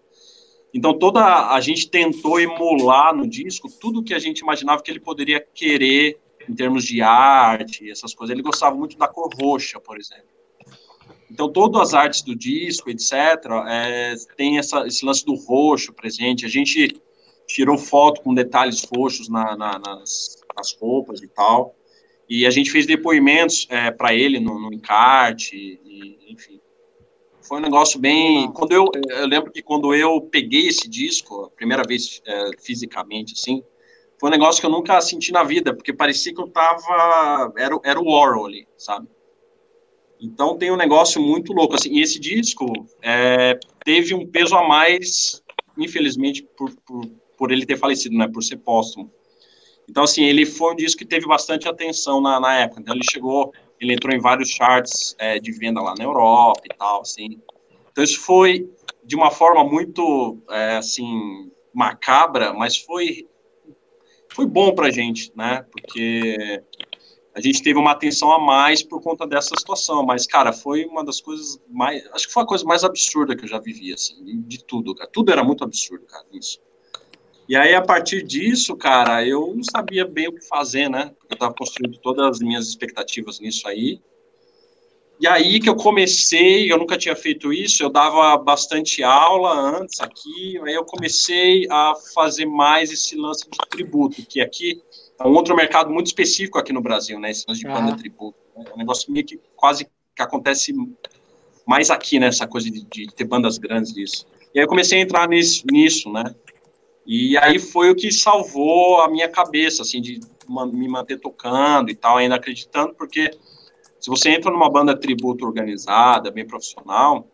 Então 0.72 0.98
toda 0.98 1.50
a 1.50 1.60
gente 1.60 1.88
tentou 1.88 2.40
emular 2.40 3.14
no 3.14 3.26
disco 3.26 3.68
tudo 3.80 4.02
que 4.02 4.14
a 4.14 4.18
gente 4.18 4.40
imaginava 4.40 4.82
que 4.82 4.90
ele 4.90 5.00
poderia 5.00 5.40
querer 5.40 6.18
em 6.48 6.54
termos 6.54 6.84
de 6.84 7.02
arte, 7.02 7.90
essas 7.90 8.14
coisas. 8.14 8.32
Ele 8.32 8.42
gostava 8.42 8.76
muito 8.76 8.96
da 8.96 9.08
cor 9.08 9.30
roxa, 9.34 9.80
por 9.80 9.98
exemplo. 9.98 10.35
Então 11.30 11.50
todas 11.50 11.80
as 11.80 11.94
artes 11.94 12.22
do 12.22 12.34
disco, 12.34 12.90
etc, 12.90 13.12
é, 13.68 14.14
tem 14.36 14.58
essa, 14.58 14.86
esse 14.86 15.04
lance 15.04 15.24
do 15.24 15.34
roxo 15.34 15.92
presente. 15.92 16.46
A 16.46 16.48
gente 16.48 17.00
tirou 17.46 17.78
foto 17.78 18.22
com 18.22 18.34
detalhes 18.34 18.84
roxos 18.84 19.28
na, 19.28 19.56
na, 19.56 19.78
nas, 19.78 20.36
nas 20.56 20.76
roupas 20.80 21.22
e 21.22 21.28
tal. 21.28 21.74
E 22.28 22.44
a 22.44 22.50
gente 22.50 22.70
fez 22.70 22.86
depoimentos 22.86 23.66
é, 23.70 23.90
para 23.90 24.12
ele 24.12 24.40
no, 24.40 24.58
no 24.58 24.72
encarte, 24.72 25.56
e, 25.84 26.32
enfim. 26.32 26.60
Foi 27.40 27.58
um 27.58 27.62
negócio 27.62 28.00
bem. 28.00 28.50
Quando 28.52 28.72
eu, 28.72 28.90
eu 29.08 29.26
lembro 29.26 29.52
que 29.52 29.62
quando 29.62 29.94
eu 29.94 30.20
peguei 30.20 30.66
esse 30.66 30.88
disco, 30.88 31.44
a 31.44 31.50
primeira 31.50 31.84
vez 31.86 32.20
é, 32.26 32.50
fisicamente, 32.58 33.34
assim, 33.34 33.62
foi 34.18 34.28
um 34.28 34.32
negócio 34.32 34.60
que 34.60 34.66
eu 34.66 34.70
nunca 34.70 35.00
senti 35.00 35.30
na 35.30 35.44
vida, 35.44 35.72
porque 35.72 35.92
parecia 35.92 36.34
que 36.34 36.40
eu 36.40 36.48
tava. 36.48 37.52
Era, 37.56 37.78
era 37.84 38.00
o 38.00 38.10
Warhol 38.10 38.46
ali, 38.46 38.66
sabe? 38.76 39.06
Então 40.20 40.56
tem 40.56 40.70
um 40.70 40.76
negócio 40.76 41.20
muito 41.20 41.52
louco. 41.52 41.74
Assim, 41.74 41.90
e 41.90 42.00
esse 42.00 42.18
disco 42.18 42.66
é, 43.02 43.58
teve 43.84 44.14
um 44.14 44.26
peso 44.26 44.56
a 44.56 44.66
mais, 44.66 45.42
infelizmente, 45.78 46.42
por, 46.56 46.74
por, 46.86 47.06
por, 47.36 47.52
ele 47.52 47.66
ter 47.66 47.76
falecido, 47.76 48.16
né? 48.16 48.28
Por 48.28 48.42
ser 48.42 48.56
póstumo. 48.56 49.10
Então, 49.88 50.02
assim, 50.02 50.24
ele 50.24 50.44
foi 50.44 50.72
um 50.72 50.76
disco 50.76 50.98
que 50.98 51.04
teve 51.04 51.26
bastante 51.26 51.68
atenção 51.68 52.20
na, 52.20 52.40
na 52.40 52.54
época. 52.60 52.80
Então, 52.80 52.94
ele 52.94 53.04
chegou 53.08 53.52
ele 53.80 53.92
entrou 53.92 54.14
em 54.14 54.20
vários 54.20 54.50
charts 54.50 55.14
é, 55.18 55.38
de 55.38 55.52
venda 55.52 55.80
lá 55.80 55.94
na 55.96 56.04
Europa 56.04 56.62
e 56.64 56.74
tal, 56.74 57.02
assim. 57.02 57.40
Então 57.90 58.02
isso 58.02 58.20
foi 58.20 58.68
de 59.04 59.14
uma 59.14 59.30
forma 59.30 59.64
muito, 59.64 60.38
é, 60.50 60.76
assim, 60.76 61.50
macabra, 61.72 62.52
mas 62.52 62.76
foi 62.76 63.26
foi 64.32 64.44
bom 64.44 64.74
pra 64.74 64.90
gente, 64.90 65.32
né? 65.34 65.64
Porque 65.70 66.62
a 67.36 67.40
gente 67.42 67.62
teve 67.62 67.78
uma 67.78 67.90
atenção 67.90 68.32
a 68.32 68.38
mais 68.38 68.82
por 68.82 69.02
conta 69.02 69.26
dessa 69.26 69.54
situação, 69.58 70.02
mas, 70.02 70.26
cara, 70.26 70.54
foi 70.54 70.86
uma 70.86 71.04
das 71.04 71.20
coisas 71.20 71.60
mais, 71.68 72.02
acho 72.14 72.28
que 72.28 72.32
foi 72.32 72.42
a 72.42 72.46
coisa 72.46 72.64
mais 72.64 72.82
absurda 72.82 73.36
que 73.36 73.44
eu 73.44 73.48
já 73.48 73.58
vivi, 73.58 73.92
assim, 73.92 74.40
de 74.40 74.64
tudo, 74.64 74.94
cara. 74.94 75.10
Tudo 75.12 75.30
era 75.30 75.44
muito 75.44 75.62
absurdo, 75.62 76.06
cara, 76.06 76.24
isso. 76.32 76.58
E 77.46 77.54
aí, 77.54 77.74
a 77.74 77.82
partir 77.82 78.22
disso, 78.22 78.74
cara, 78.74 79.22
eu 79.22 79.52
não 79.54 79.62
sabia 79.62 80.06
bem 80.06 80.28
o 80.28 80.32
que 80.32 80.48
fazer, 80.48 80.88
né? 80.88 81.14
Eu 81.28 81.34
estava 81.34 81.52
construindo 81.52 81.98
todas 81.98 82.26
as 82.26 82.38
minhas 82.38 82.68
expectativas 82.68 83.38
nisso 83.38 83.68
aí. 83.68 84.00
E 85.20 85.26
aí 85.26 85.60
que 85.60 85.68
eu 85.68 85.76
comecei, 85.76 86.72
eu 86.72 86.78
nunca 86.78 86.96
tinha 86.96 87.14
feito 87.14 87.52
isso, 87.52 87.82
eu 87.82 87.90
dava 87.90 88.36
bastante 88.38 89.02
aula 89.02 89.78
antes 89.78 90.00
aqui, 90.00 90.58
aí 90.64 90.74
eu 90.74 90.84
comecei 90.84 91.66
a 91.70 91.94
fazer 92.14 92.46
mais 92.46 92.90
esse 92.90 93.14
lance 93.16 93.44
de 93.48 93.58
tributo, 93.70 94.22
que 94.26 94.40
aqui 94.40 94.82
é 95.18 95.26
um 95.26 95.32
outro 95.32 95.56
mercado 95.56 95.90
muito 95.90 96.06
específico 96.06 96.58
aqui 96.58 96.72
no 96.72 96.80
Brasil, 96.80 97.18
né? 97.18 97.30
Esse 97.30 97.46
de 97.46 97.64
banda 97.64 97.96
tributo. 97.96 98.38
Né? 98.56 98.64
É 98.68 98.74
um 98.74 98.78
negócio 98.78 99.10
meio 99.12 99.24
que 99.24 99.40
quase 99.54 99.86
que 100.14 100.22
acontece 100.22 100.74
mais 101.66 101.90
aqui, 101.90 102.18
né? 102.18 102.26
Essa 102.26 102.46
coisa 102.46 102.70
de, 102.70 102.84
de 102.84 103.06
ter 103.06 103.24
bandas 103.24 103.58
grandes 103.58 103.92
disso. 103.92 104.26
E 104.54 104.58
aí 104.58 104.64
eu 104.64 104.68
comecei 104.68 104.98
a 104.98 105.02
entrar 105.02 105.28
nisso, 105.28 105.64
nisso 105.70 106.12
né? 106.12 106.34
E 107.06 107.38
aí 107.38 107.58
foi 107.58 107.90
o 107.90 107.94
que 107.94 108.10
salvou 108.10 109.00
a 109.00 109.08
minha 109.08 109.28
cabeça, 109.28 109.82
assim, 109.82 110.00
de 110.00 110.20
me 110.72 110.88
manter 110.88 111.18
tocando 111.20 111.90
e 111.90 111.94
tal, 111.94 112.16
ainda 112.16 112.34
acreditando, 112.34 112.94
porque 112.94 113.30
se 114.00 114.10
você 114.10 114.30
entra 114.30 114.50
numa 114.50 114.70
banda 114.70 114.98
tributo 114.98 115.44
organizada, 115.44 116.30
bem 116.30 116.46
profissional, 116.46 117.28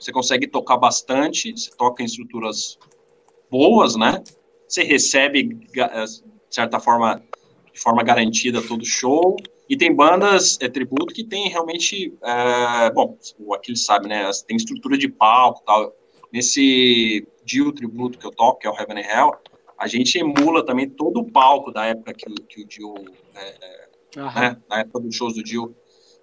você 0.00 0.12
consegue 0.12 0.46
tocar 0.46 0.76
bastante, 0.76 1.52
você 1.52 1.70
toca 1.76 2.02
em 2.02 2.06
estruturas 2.06 2.78
boas, 3.50 3.96
né? 3.96 4.22
Você 4.66 4.82
recebe, 4.82 5.68
de 6.52 6.56
certa 6.56 6.78
forma, 6.78 7.22
de 7.72 7.80
forma 7.80 8.02
garantida 8.02 8.60
todo 8.60 8.84
show. 8.84 9.36
E 9.66 9.74
tem 9.74 9.94
bandas 9.94 10.58
é, 10.60 10.68
tributo 10.68 11.14
que 11.14 11.24
tem 11.24 11.48
realmente, 11.48 12.12
é, 12.22 12.90
bom, 12.90 13.16
o 13.38 13.54
Aquiles 13.54 13.86
sabe, 13.86 14.06
né? 14.06 14.30
Tem 14.46 14.54
estrutura 14.54 14.98
de 14.98 15.08
palco 15.08 15.62
tal. 15.64 15.96
Nesse 16.30 17.26
Dio 17.42 17.72
tributo 17.72 18.18
que 18.18 18.26
eu 18.26 18.30
toco, 18.30 18.58
que 18.58 18.66
é 18.66 18.70
o 18.70 18.74
Heaven 18.74 18.98
and 18.98 19.08
Hell, 19.08 19.32
a 19.78 19.88
gente 19.88 20.18
emula 20.18 20.64
também 20.64 20.90
todo 20.90 21.20
o 21.20 21.30
palco 21.32 21.72
da 21.72 21.86
época 21.86 22.12
que, 22.12 22.30
que 22.46 22.62
o 22.62 22.66
Dio, 22.66 22.94
é, 23.34 23.88
né, 24.16 24.56
na 24.68 24.80
época 24.80 25.00
dos 25.00 25.16
shows 25.16 25.34
do 25.34 25.42
Dio, 25.42 25.74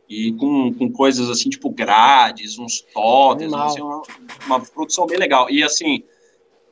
e 0.07 0.31
com, 0.33 0.71
com 0.75 0.91
coisas 0.91 1.27
assim, 1.27 1.49
tipo 1.49 1.71
grades, 1.71 2.59
uns 2.59 2.81
totes, 2.93 3.51
assim, 3.51 3.81
uma, 3.81 4.03
uma, 4.45 4.59
produção 4.61 5.07
bem 5.07 5.17
legal. 5.17 5.49
E 5.49 5.63
assim, 5.63 6.03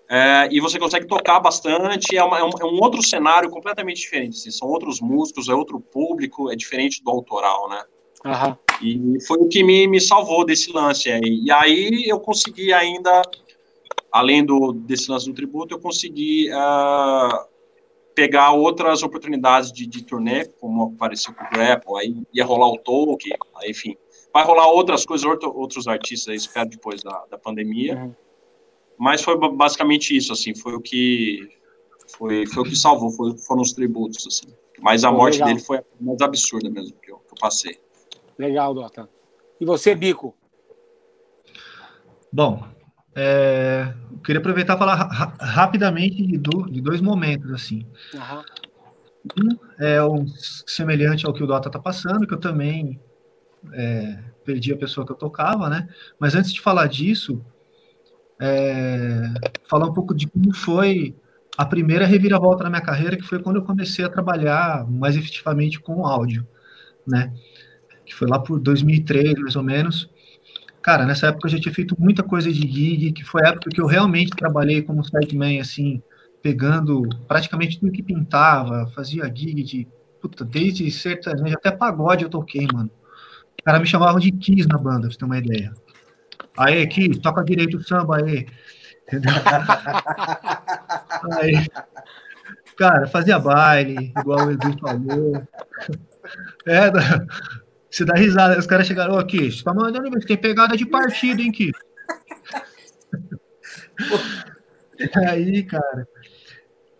é, 0.09 0.47
e 0.51 0.59
você 0.61 0.79
consegue 0.79 1.05
tocar 1.05 1.39
bastante, 1.39 2.15
é, 2.15 2.23
uma, 2.23 2.39
é, 2.39 2.43
um, 2.43 2.49
é 2.61 2.65
um, 2.65 2.81
outro 2.81 3.03
cenário 3.03 3.49
completamente 3.49 3.99
diferente, 3.99 4.37
assim, 4.37 4.51
são 4.51 4.67
outros 4.67 5.01
músicos, 5.01 5.49
é 5.49 5.53
outro 5.53 5.79
público, 5.79 6.51
é 6.51 6.55
diferente 6.55 7.03
do 7.03 7.11
autoral, 7.11 7.69
né? 7.69 7.83
Uhum. 8.25 8.57
E 8.81 9.25
foi 9.25 9.37
o 9.39 9.47
que 9.47 9.63
me, 9.63 9.87
me 9.87 9.99
salvou 9.99 10.45
desse 10.45 10.71
lance 10.71 11.11
aí. 11.11 11.41
E 11.43 11.51
aí 11.51 12.05
eu 12.07 12.19
consegui 12.19 12.71
ainda 12.73 13.21
além 14.11 14.43
do, 14.43 14.73
desse 14.73 15.09
lance 15.11 15.27
do 15.27 15.33
tributo, 15.33 15.75
eu 15.75 15.79
consegui 15.79 16.49
uh, 16.51 17.45
pegar 18.15 18.51
outras 18.51 19.03
oportunidades 19.03 19.71
de, 19.71 19.85
de 19.85 20.03
turnê, 20.03 20.45
como 20.45 20.93
apareceu 20.95 21.33
com 21.33 21.43
o 21.43 21.49
Grapple, 21.49 21.99
aí 21.99 22.23
ia 22.33 22.45
rolar 22.45 22.67
o 22.67 22.77
Tolkien, 22.77 23.37
enfim. 23.65 23.95
Vai 24.33 24.43
rolar 24.43 24.67
outras 24.69 25.05
coisas, 25.05 25.25
outro, 25.25 25.55
outros 25.55 25.87
artistas, 25.87 26.29
aí, 26.29 26.35
espero, 26.35 26.69
depois 26.69 27.03
da, 27.03 27.25
da 27.29 27.37
pandemia. 27.37 27.95
Uhum. 27.95 28.15
Mas 28.97 29.21
foi 29.21 29.37
basicamente 29.55 30.15
isso, 30.15 30.33
assim, 30.33 30.55
foi 30.55 30.73
o 30.73 30.81
que 30.81 31.49
foi, 32.17 32.45
foi 32.47 32.63
o 32.63 32.65
que 32.65 32.75
salvou, 32.75 33.11
foi, 33.11 33.37
foram 33.37 33.61
os 33.61 33.73
tributos, 33.73 34.25
assim. 34.25 34.47
Mas 34.79 35.03
a 35.03 35.11
morte 35.11 35.35
legal. 35.35 35.47
dele 35.49 35.59
foi 35.59 35.77
a 35.77 35.83
mais 35.99 36.21
absurda 36.21 36.69
mesmo 36.69 36.95
que 36.99 37.11
eu, 37.11 37.17
que 37.17 37.33
eu 37.33 37.37
passei. 37.39 37.79
Legal, 38.37 38.73
Dota. 38.73 39.09
E 39.59 39.65
você, 39.65 39.95
Bico? 39.95 40.35
Bom, 42.31 42.63
é, 43.15 43.93
queria 44.23 44.39
aproveitar 44.39 44.75
e 44.75 44.77
falar 44.77 44.95
ra 44.95 45.33
rapidamente 45.39 46.23
de, 46.23 46.37
do, 46.37 46.69
de, 46.69 46.81
dois 46.81 47.01
momentos, 47.01 47.51
assim. 47.51 47.85
Uhum. 48.13 48.43
Um 49.35 49.83
é 49.83 50.03
um 50.03 50.25
semelhante 50.65 51.25
ao 51.25 51.33
que 51.33 51.43
o 51.43 51.47
Dota 51.47 51.67
está 51.67 51.79
passando, 51.79 52.27
que 52.27 52.33
eu 52.33 52.39
também 52.39 53.01
é, 53.73 54.19
perdi 54.45 54.71
a 54.71 54.77
pessoa 54.77 55.05
que 55.05 55.11
eu 55.11 55.17
tocava, 55.17 55.69
né? 55.69 55.89
Mas 56.19 56.35
antes 56.35 56.53
de 56.53 56.61
falar 56.61 56.87
disso, 56.87 57.43
é, 58.39 59.33
falar 59.69 59.87
um 59.87 59.93
pouco 59.93 60.13
de 60.13 60.27
como 60.27 60.53
foi 60.53 61.15
a 61.57 61.65
primeira 61.65 62.05
reviravolta 62.05 62.63
na 62.63 62.69
minha 62.69 62.81
carreira, 62.81 63.17
que 63.17 63.23
foi 63.23 63.39
quando 63.39 63.57
eu 63.57 63.63
comecei 63.63 64.05
a 64.05 64.09
trabalhar 64.09 64.85
mais 64.89 65.15
efetivamente 65.15 65.79
com 65.79 66.05
áudio, 66.05 66.47
né? 67.05 67.33
Que 68.05 68.13
foi 68.13 68.27
lá 68.27 68.39
por 68.39 68.59
2003, 68.59 69.33
mais 69.39 69.55
ou 69.55 69.63
menos. 69.63 70.09
Cara, 70.81 71.05
nessa 71.05 71.27
época 71.27 71.47
eu 71.47 71.51
já 71.51 71.59
tinha 71.59 71.73
feito 71.73 71.95
muita 71.99 72.23
coisa 72.23 72.51
de 72.51 72.61
gig, 72.61 73.11
que 73.11 73.23
foi 73.23 73.43
a 73.43 73.49
época 73.49 73.69
que 73.71 73.81
eu 73.81 73.87
realmente 73.87 74.29
trabalhei 74.29 74.81
como 74.81 75.03
sideman, 75.03 75.59
assim, 75.59 76.01
pegando 76.41 77.09
praticamente 77.27 77.79
tudo 77.79 77.91
que 77.91 78.03
pintava, 78.03 78.87
fazia 78.95 79.25
gig 79.25 79.63
de, 79.63 79.87
puta, 80.21 80.45
desde 80.45 80.89
sertanejo 80.91 81.55
até 81.55 81.71
pagode 81.71 82.23
eu 82.23 82.29
toquei, 82.29 82.67
mano. 82.71 82.89
Os 83.57 83.63
caras 83.65 83.81
me 83.81 83.87
chamavam 83.87 84.19
de 84.19 84.31
Kiss 84.31 84.67
na 84.67 84.77
banda, 84.77 85.01
pra 85.01 85.11
você 85.11 85.17
ter 85.17 85.25
uma 85.25 85.37
ideia. 85.37 85.73
Aí, 86.57 86.81
aqui, 86.81 87.19
toca 87.19 87.43
direito 87.43 87.77
o 87.77 87.83
samba 87.83 88.17
aí. 88.17 88.47
Aí, 91.39 91.65
cara, 92.77 93.07
fazia 93.07 93.39
baile, 93.39 94.11
igual 94.19 94.47
o 94.47 94.51
Edu 94.51 94.77
falou. 94.79 95.47
É, 96.65 96.91
você 97.89 98.03
dá 98.03 98.15
risada, 98.15 98.59
os 98.59 98.67
caras 98.67 98.85
chegaram, 98.85 99.15
ô, 99.15 99.19
aqui, 99.19 99.51
você 99.51 99.63
tá 99.63 99.73
mandando, 99.73 100.19
tem 100.19 100.35
pegada 100.35 100.75
de 100.75 100.85
partido, 100.85 101.41
hein, 101.41 101.51
Kiko? 101.51 101.79
aí, 105.27 105.63
cara, 105.63 106.07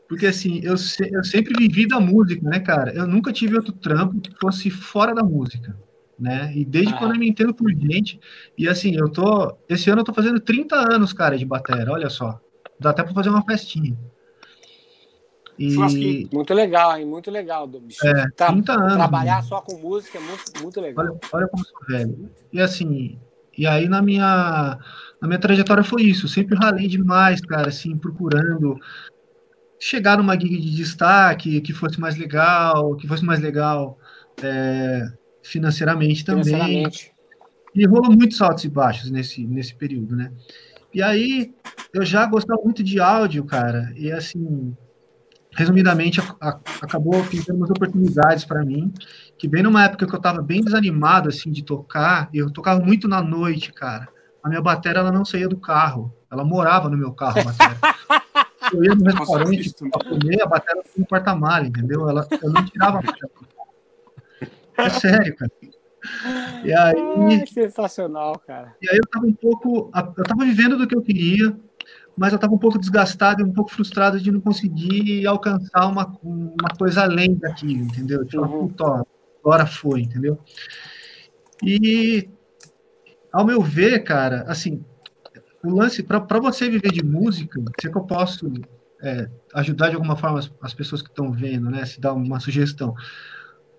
porque 0.07 0.27
assim, 0.27 0.61
eu, 0.63 0.77
se, 0.77 1.09
eu 1.11 1.23
sempre 1.23 1.53
vivi 1.57 1.87
da 1.87 1.99
música, 1.99 2.47
né, 2.49 2.59
cara? 2.59 2.93
Eu 2.93 3.05
nunca 3.05 3.33
tive 3.33 3.55
outro 3.55 3.73
trampo 3.73 4.21
que 4.21 4.31
fosse 4.39 4.69
fora 4.69 5.13
da 5.13 5.23
música 5.23 5.75
né? 6.19 6.51
E 6.55 6.65
desde 6.65 6.93
ah. 6.93 6.97
quando 6.97 7.13
eu 7.13 7.19
me 7.19 7.29
entendo 7.29 7.53
por 7.53 7.69
gente, 7.71 8.19
e 8.57 8.67
assim, 8.67 8.95
eu 8.95 9.09
tô, 9.09 9.55
esse 9.69 9.89
ano 9.89 10.01
eu 10.01 10.05
tô 10.05 10.13
fazendo 10.13 10.39
30 10.39 10.75
anos, 10.93 11.13
cara, 11.13 11.37
de 11.37 11.45
bateria, 11.45 11.91
olha 11.91 12.09
só. 12.09 12.39
Dá 12.79 12.91
até 12.91 13.03
para 13.03 13.13
fazer 13.13 13.29
uma 13.29 13.43
festinha. 13.43 13.97
E... 15.57 16.27
Muito 16.31 16.53
legal, 16.53 16.97
hein? 16.97 17.05
Muito 17.05 17.31
legal, 17.31 17.65
do 17.65 17.79
bicho. 17.79 18.05
É, 18.05 18.29
Tra 18.35 18.47
30 18.47 18.73
anos. 18.73 18.93
Trabalhar 18.93 19.43
só 19.43 19.61
com 19.61 19.75
música 19.77 20.19
é 20.19 20.21
muito, 20.21 20.43
muito 20.61 20.79
legal. 20.79 21.05
Olha, 21.05 21.19
olha 21.33 21.47
como 21.47 21.65
sou 21.65 21.79
velho. 21.87 22.29
E 22.53 22.61
assim, 22.61 23.19
e 23.57 23.65
aí 23.65 23.89
na 23.89 24.01
minha, 24.01 24.77
na 25.19 25.27
minha 25.27 25.39
trajetória 25.39 25.83
foi 25.83 26.03
isso. 26.03 26.27
Sempre 26.27 26.55
ralei 26.55 26.87
demais, 26.87 27.41
cara, 27.41 27.69
assim, 27.69 27.97
procurando 27.97 28.77
chegar 29.79 30.17
numa 30.17 30.39
gig 30.39 30.59
de 30.59 30.75
destaque 30.75 31.61
que 31.61 31.73
fosse 31.73 31.99
mais 31.99 32.15
legal, 32.15 32.95
que 32.95 33.07
fosse 33.07 33.25
mais 33.25 33.39
legal. 33.39 33.97
É, 34.43 35.07
financeiramente 35.47 36.23
também. 36.25 36.43
Financeiramente. 36.43 37.11
E 37.73 37.85
rolou 37.85 38.11
muitos 38.11 38.41
altos 38.41 38.63
e 38.63 38.69
baixos 38.69 39.11
nesse, 39.11 39.45
nesse 39.45 39.75
período, 39.75 40.15
né? 40.15 40.31
E 40.93 41.01
aí, 41.01 41.53
eu 41.93 42.03
já 42.03 42.25
gostava 42.25 42.61
muito 42.63 42.83
de 42.83 42.99
áudio, 42.99 43.43
cara, 43.43 43.91
e 43.95 44.11
assim, 44.11 44.75
resumidamente, 45.51 46.19
a, 46.21 46.35
a, 46.41 46.59
acabou 46.81 47.23
pintando 47.25 47.59
umas 47.59 47.69
oportunidades 47.69 48.45
para 48.45 48.63
mim, 48.63 48.93
que 49.37 49.47
bem 49.47 49.61
numa 49.61 49.83
época 49.83 50.07
que 50.07 50.13
eu 50.13 50.17
estava 50.17 50.41
bem 50.41 50.61
desanimado, 50.63 51.29
assim, 51.29 51.51
de 51.51 51.63
tocar, 51.63 52.29
eu 52.33 52.51
tocava 52.51 52.79
muito 52.83 53.07
na 53.07 53.21
noite, 53.21 53.73
cara. 53.73 54.07
A 54.41 54.49
minha 54.49 54.61
bateria, 54.61 54.99
ela 54.99 55.11
não 55.11 55.25
saía 55.25 55.47
do 55.47 55.57
carro, 55.57 56.13
ela 56.31 56.43
morava 56.43 56.89
no 56.89 56.97
meu 56.97 57.11
carro, 57.11 57.41
a 57.41 57.43
bateria. 57.43 57.77
Eu 58.73 58.83
ia 58.83 58.95
no 58.95 59.03
restaurante 59.03 59.73
para 59.91 60.09
comer, 60.09 60.41
a 60.41 60.45
bateria 60.45 60.83
no 60.97 61.05
porta-malha, 61.05 61.67
entendeu? 61.67 62.09
Ela, 62.09 62.27
eu 62.41 62.49
não 62.49 62.65
tirava 62.65 62.99
a 62.99 63.01
bateria 63.01 63.29
é 64.77 64.89
sério, 64.89 65.35
cara. 65.35 65.51
E 66.63 66.73
aí. 66.73 67.47
sensacional, 67.47 68.39
cara. 68.39 68.75
E 68.81 68.89
aí 68.89 68.97
eu 68.97 69.07
tava 69.09 69.25
um 69.25 69.33
pouco. 69.33 69.91
Eu 70.17 70.23
tava 70.23 70.45
vivendo 70.45 70.77
do 70.77 70.87
que 70.87 70.95
eu 70.95 71.01
queria, 71.01 71.57
mas 72.15 72.33
eu 72.33 72.39
tava 72.39 72.53
um 72.53 72.57
pouco 72.57 72.79
desgastado 72.79 73.41
e 73.41 73.45
um 73.45 73.53
pouco 73.53 73.71
frustrado 73.71 74.19
de 74.19 74.31
não 74.31 74.39
conseguir 74.39 75.25
alcançar 75.27 75.87
uma, 75.87 76.17
uma 76.23 76.69
coisa 76.77 77.03
além 77.03 77.35
daquilo, 77.35 77.83
entendeu? 77.83 78.25
Tipo, 78.25 78.43
uhum. 78.43 78.67
puta, 78.67 79.05
agora 79.43 79.65
foi, 79.65 80.01
entendeu? 80.01 80.39
E, 81.63 82.29
ao 83.31 83.45
meu 83.45 83.61
ver, 83.61 84.03
cara, 84.03 84.43
assim, 84.47 84.83
o 85.63 85.69
lance, 85.69 86.03
para 86.03 86.39
você 86.39 86.69
viver 86.69 86.91
de 86.91 87.03
música, 87.03 87.59
se 87.79 87.87
é 87.87 87.91
que 87.91 87.97
eu 87.97 88.03
posso 88.03 88.51
é, 89.01 89.29
ajudar 89.55 89.89
de 89.89 89.95
alguma 89.95 90.15
forma 90.15 90.39
as, 90.39 90.51
as 90.61 90.73
pessoas 90.73 91.01
que 91.01 91.09
estão 91.09 91.31
vendo, 91.31 91.69
né? 91.69 91.85
Se 91.85 91.99
dar 91.99 92.13
uma 92.13 92.39
sugestão 92.39 92.95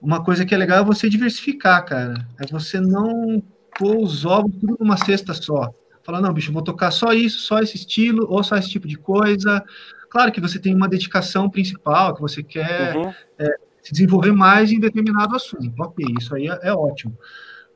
uma 0.00 0.22
coisa 0.22 0.44
que 0.44 0.54
é 0.54 0.58
legal 0.58 0.80
é 0.80 0.84
você 0.84 1.08
diversificar, 1.08 1.84
cara. 1.84 2.14
É 2.40 2.46
você 2.46 2.80
não 2.80 3.42
pôr 3.78 3.96
os 3.96 4.24
ovos 4.24 4.54
tudo 4.60 4.76
numa 4.80 4.96
cesta 4.96 5.34
só. 5.34 5.72
Falar, 6.02 6.20
não, 6.20 6.32
bicho, 6.32 6.52
vou 6.52 6.62
tocar 6.62 6.90
só 6.90 7.12
isso, 7.12 7.40
só 7.40 7.60
esse 7.60 7.76
estilo, 7.76 8.26
ou 8.30 8.42
só 8.42 8.56
esse 8.56 8.70
tipo 8.70 8.88
de 8.88 8.96
coisa. 8.96 9.62
Claro 10.10 10.32
que 10.32 10.40
você 10.40 10.58
tem 10.58 10.74
uma 10.74 10.88
dedicação 10.88 11.50
principal, 11.50 12.14
que 12.14 12.20
você 12.20 12.42
quer 12.42 12.96
uhum. 12.96 13.12
é, 13.38 13.56
se 13.82 13.92
desenvolver 13.92 14.32
mais 14.32 14.72
em 14.72 14.80
determinado 14.80 15.36
assunto. 15.36 15.72
Ok, 15.78 16.04
isso 16.18 16.34
aí 16.34 16.48
é, 16.48 16.58
é, 16.62 16.72
ótimo. 16.72 17.16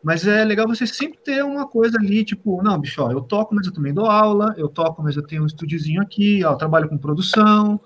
Mas 0.02 0.26
é 0.26 0.44
legal 0.44 0.66
você 0.66 0.86
sempre 0.86 1.18
ter 1.22 1.44
uma 1.44 1.68
coisa 1.68 1.96
ali, 1.98 2.24
tipo, 2.24 2.60
não, 2.62 2.78
bicho, 2.78 3.02
ó, 3.02 3.12
eu 3.12 3.20
toco, 3.20 3.54
mas 3.54 3.66
eu 3.66 3.72
também 3.72 3.94
dou 3.94 4.06
aula, 4.06 4.52
eu 4.56 4.68
toco, 4.68 5.02
mas 5.02 5.16
eu 5.16 5.22
tenho 5.22 5.42
um 5.42 5.46
estúdiozinho 5.46 6.02
aqui, 6.02 6.42
ó, 6.44 6.52
eu 6.52 6.56
trabalho 6.56 6.88
com 6.88 6.98
produção, 6.98 7.78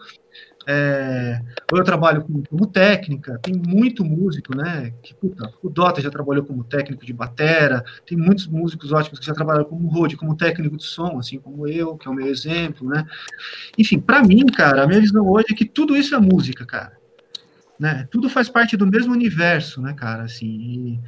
é, 0.69 1.41
eu 1.73 1.85
trabalho 1.85 2.23
como, 2.23 2.43
como, 2.49 2.67
técnica, 2.67 3.39
tem 3.41 3.55
muito 3.55 4.05
músico, 4.05 4.57
né? 4.57 4.93
Que, 5.01 5.15
puta, 5.15 5.53
o 5.63 5.71
Dota 5.71 6.01
já 6.01 6.11
trabalhou 6.11 6.45
como 6.45 6.65
técnico 6.65 7.07
de 7.07 7.13
batera, 7.13 7.85
tem 8.05 8.19
muitos 8.19 8.49
músicos 8.49 8.91
ótimos 8.91 9.21
que 9.21 9.27
já 9.27 9.33
trabalharam 9.33 9.69
como 9.69 9.89
road, 9.89 10.17
como 10.17 10.37
técnico 10.37 10.77
de 10.77 10.83
som, 10.83 11.19
assim 11.21 11.39
como 11.39 11.69
eu, 11.69 11.97
que 11.97 12.09
é 12.09 12.11
o 12.11 12.15
meu 12.15 12.27
exemplo, 12.27 12.89
né? 12.89 13.07
Enfim, 13.79 14.01
para 14.01 14.25
mim, 14.25 14.45
cara, 14.47 14.83
a 14.83 14.87
minha 14.89 15.01
visão 15.01 15.25
hoje 15.29 15.47
é 15.53 15.55
que 15.55 15.65
tudo 15.65 15.97
isso 15.97 16.17
é 16.17 16.19
música, 16.19 16.67
cara. 16.67 16.99
Né? 17.79 18.09
Tudo 18.11 18.29
faz 18.29 18.49
parte 18.49 18.77
do 18.77 18.87
mesmo 18.87 19.13
universo, 19.13 19.81
né, 19.81 19.93
cara? 19.93 20.25
Assim, 20.25 20.47
e, 20.47 21.01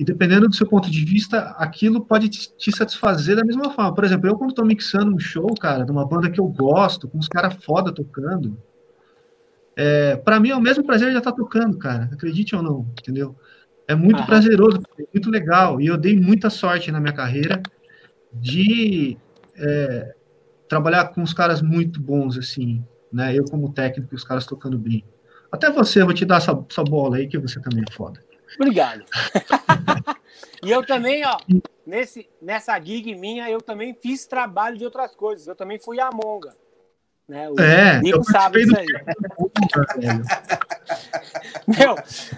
e 0.00 0.04
dependendo 0.04 0.48
do 0.48 0.54
seu 0.54 0.66
ponto 0.66 0.90
de 0.90 1.04
vista, 1.04 1.50
aquilo 1.58 2.00
pode 2.02 2.30
te, 2.30 2.72
satisfazer 2.72 3.36
da 3.36 3.44
mesma 3.44 3.70
forma. 3.70 3.94
Por 3.94 4.02
exemplo, 4.02 4.30
eu 4.30 4.34
quando 4.34 4.48
estou 4.48 4.64
mixando 4.64 5.14
um 5.14 5.18
show, 5.18 5.46
cara, 5.60 5.84
de 5.84 5.92
uma 5.92 6.06
banda 6.06 6.30
que 6.30 6.40
eu 6.40 6.46
gosto, 6.46 7.06
com 7.06 7.18
uns 7.18 7.28
caras 7.28 7.62
foda 7.62 7.92
tocando, 7.92 8.56
é, 9.76 10.16
para 10.16 10.40
mim 10.40 10.48
é 10.48 10.56
o 10.56 10.60
mesmo 10.60 10.84
prazer 10.84 11.10
de 11.10 11.18
estar 11.18 11.32
tá 11.32 11.36
tocando, 11.36 11.76
cara. 11.76 12.08
Acredite 12.10 12.56
ou 12.56 12.62
não, 12.62 12.86
entendeu? 12.98 13.36
É 13.86 13.94
muito 13.94 14.24
prazeroso, 14.24 14.80
é 14.98 15.02
muito 15.12 15.28
legal. 15.28 15.78
E 15.82 15.88
eu 15.88 15.98
dei 15.98 16.18
muita 16.18 16.48
sorte 16.48 16.90
na 16.90 16.98
minha 16.98 17.12
carreira 17.12 17.62
de 18.32 19.18
é, 19.54 20.14
trabalhar 20.66 21.08
com 21.08 21.22
os 21.22 21.34
caras 21.34 21.60
muito 21.60 22.00
bons, 22.00 22.38
assim, 22.38 22.82
né? 23.12 23.36
Eu 23.36 23.44
como 23.44 23.70
técnico, 23.70 24.14
os 24.14 24.24
caras 24.24 24.46
tocando 24.46 24.78
bem. 24.78 25.04
Até 25.52 25.70
você, 25.70 26.00
eu 26.00 26.06
vou 26.06 26.14
te 26.14 26.24
dar 26.24 26.38
essa, 26.38 26.58
essa 26.70 26.82
bola 26.82 27.18
aí, 27.18 27.28
que 27.28 27.36
você 27.36 27.60
também 27.60 27.84
é 27.86 27.92
foda. 27.92 28.29
Obrigado. 28.56 29.04
e 30.62 30.70
eu 30.70 30.84
também, 30.84 31.24
ó, 31.24 31.38
nesse, 31.86 32.28
nessa 32.40 32.78
gig 32.80 33.14
minha, 33.14 33.50
eu 33.50 33.60
também 33.60 33.94
fiz 33.94 34.26
trabalho 34.26 34.78
de 34.78 34.84
outras 34.84 35.14
coisas. 35.14 35.46
Eu 35.46 35.54
também 35.54 35.78
fui 35.78 36.00
a 36.00 36.10
Monga. 36.12 36.56
Né? 37.28 37.48
O 37.48 37.60
é, 37.60 38.00
Nico 38.00 38.24
sabe 38.24 38.64
aí. 38.76 38.86
Meu, 41.66 41.94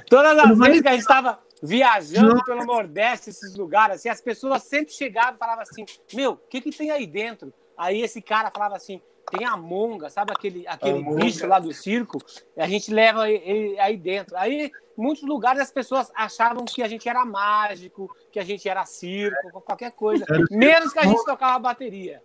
todas 0.08 0.38
as 0.38 0.58
vezes 0.58 0.82
que 0.82 0.88
a 0.88 0.92
gente 0.92 1.00
estava 1.00 1.40
viajando 1.62 2.34
Não. 2.34 2.44
pelo 2.44 2.66
Nordeste, 2.66 3.30
esses 3.30 3.54
lugares, 3.54 3.96
assim, 3.96 4.10
as 4.10 4.20
pessoas 4.20 4.64
sempre 4.64 4.92
chegavam 4.92 5.34
e 5.34 5.38
falavam 5.38 5.62
assim: 5.62 5.86
Meu, 6.12 6.32
o 6.32 6.36
que, 6.36 6.60
que 6.60 6.70
tem 6.70 6.90
aí 6.90 7.06
dentro? 7.06 7.54
Aí 7.74 8.02
esse 8.02 8.20
cara 8.20 8.50
falava 8.50 8.76
assim: 8.76 9.00
tem 9.32 9.46
a 9.46 9.56
monga, 9.56 10.10
sabe 10.10 10.32
aquele, 10.32 10.66
aquele 10.68 11.02
bicho 11.14 11.46
lá 11.46 11.58
do 11.58 11.72
circo? 11.72 12.18
A 12.56 12.68
gente 12.68 12.92
leva 12.92 13.30
ele 13.30 13.78
aí 13.80 13.96
dentro. 13.96 14.36
Aí, 14.36 14.66
em 14.66 15.02
muitos 15.02 15.22
lugares, 15.22 15.62
as 15.62 15.72
pessoas 15.72 16.12
achavam 16.14 16.64
que 16.66 16.82
a 16.82 16.88
gente 16.88 17.08
era 17.08 17.24
mágico, 17.24 18.14
que 18.30 18.38
a 18.38 18.44
gente 18.44 18.68
era 18.68 18.84
circo, 18.84 19.62
qualquer 19.62 19.92
coisa. 19.92 20.26
Menos 20.50 20.92
que 20.92 20.98
a 20.98 21.06
gente 21.06 21.24
tocava 21.24 21.58
bateria. 21.58 22.22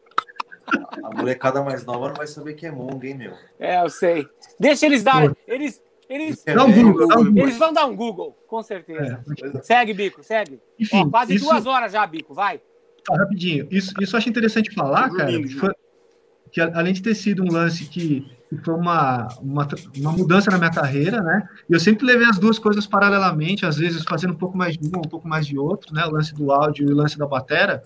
A 1.02 1.16
molecada 1.16 1.64
mais 1.64 1.86
nova 1.86 2.10
não 2.10 2.16
vai 2.16 2.28
saber 2.28 2.54
que 2.54 2.66
é 2.66 2.72
monga, 2.72 3.08
hein, 3.08 3.16
meu? 3.16 3.34
É, 3.58 3.82
eu 3.82 3.90
sei. 3.90 4.28
Deixa 4.60 4.86
eles 4.86 5.02
darem. 5.02 5.34
Eles, 5.48 5.82
eles, 6.10 6.44
é, 6.46 6.54
Google, 6.54 7.38
eles 7.38 7.58
vão 7.58 7.72
dar 7.72 7.86
um 7.86 7.96
Google, 7.96 8.38
com 8.48 8.62
certeza. 8.62 9.24
É. 9.56 9.62
Segue, 9.62 9.94
Bico, 9.94 10.22
segue. 10.22 10.60
Enfim, 10.78 11.04
Ó, 11.06 11.10
quase 11.10 11.36
isso... 11.36 11.46
duas 11.46 11.66
horas 11.66 11.94
já, 11.94 12.06
Bico, 12.06 12.34
vai. 12.34 12.60
Tá, 13.06 13.16
rapidinho. 13.16 13.66
Isso, 13.72 13.94
isso 14.02 14.14
eu 14.14 14.18
acho 14.18 14.28
interessante 14.28 14.74
falar, 14.74 15.10
cara. 15.10 15.32
Foi, 15.58 15.74
que 16.52 16.62
além 16.62 16.94
de 16.94 17.02
ter 17.02 17.16
sido 17.16 17.44
um 17.44 17.52
lance 17.52 17.86
que, 17.86 18.26
que 18.50 18.58
foi 18.64 18.74
uma, 18.74 19.28
uma, 19.42 19.68
uma, 19.98 20.12
mudança 20.12 20.50
na 20.50 20.58
minha 20.58 20.72
carreira, 20.72 21.22
né? 21.22 21.48
Eu 21.70 21.80
sempre 21.80 22.06
levei 22.06 22.28
as 22.28 22.38
duas 22.38 22.58
coisas 22.58 22.88
paralelamente, 22.88 23.66
às 23.66 23.78
vezes 23.78 24.04
fazendo 24.04 24.34
um 24.34 24.38
pouco 24.38 24.58
mais 24.58 24.78
de 24.78 24.88
um, 24.88 25.00
um 25.00 25.10
pouco 25.10 25.28
mais 25.28 25.46
de 25.46 25.58
outro, 25.58 25.94
né? 25.94 26.06
O 26.06 26.12
lance 26.12 26.34
do 26.34 26.52
áudio 26.52 26.88
e 26.88 26.94
o 26.94 26.96
lance 26.96 27.18
da 27.18 27.28
batera. 27.28 27.84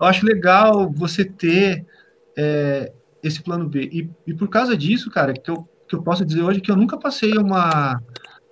Eu 0.00 0.06
acho 0.06 0.26
legal 0.26 0.90
você 0.90 1.24
ter 1.24 1.86
é, 2.36 2.92
esse 3.22 3.42
plano 3.42 3.68
B. 3.68 3.88
E, 3.92 4.10
e, 4.26 4.34
por 4.34 4.48
causa 4.48 4.76
disso, 4.76 5.10
cara, 5.10 5.32
que 5.32 5.50
eu, 5.50 5.68
que 5.88 5.94
eu 5.94 6.02
posso 6.02 6.24
dizer 6.24 6.42
hoje 6.42 6.60
que 6.60 6.70
eu 6.70 6.76
nunca 6.76 6.98
passei 6.98 7.32
uma, 7.38 8.02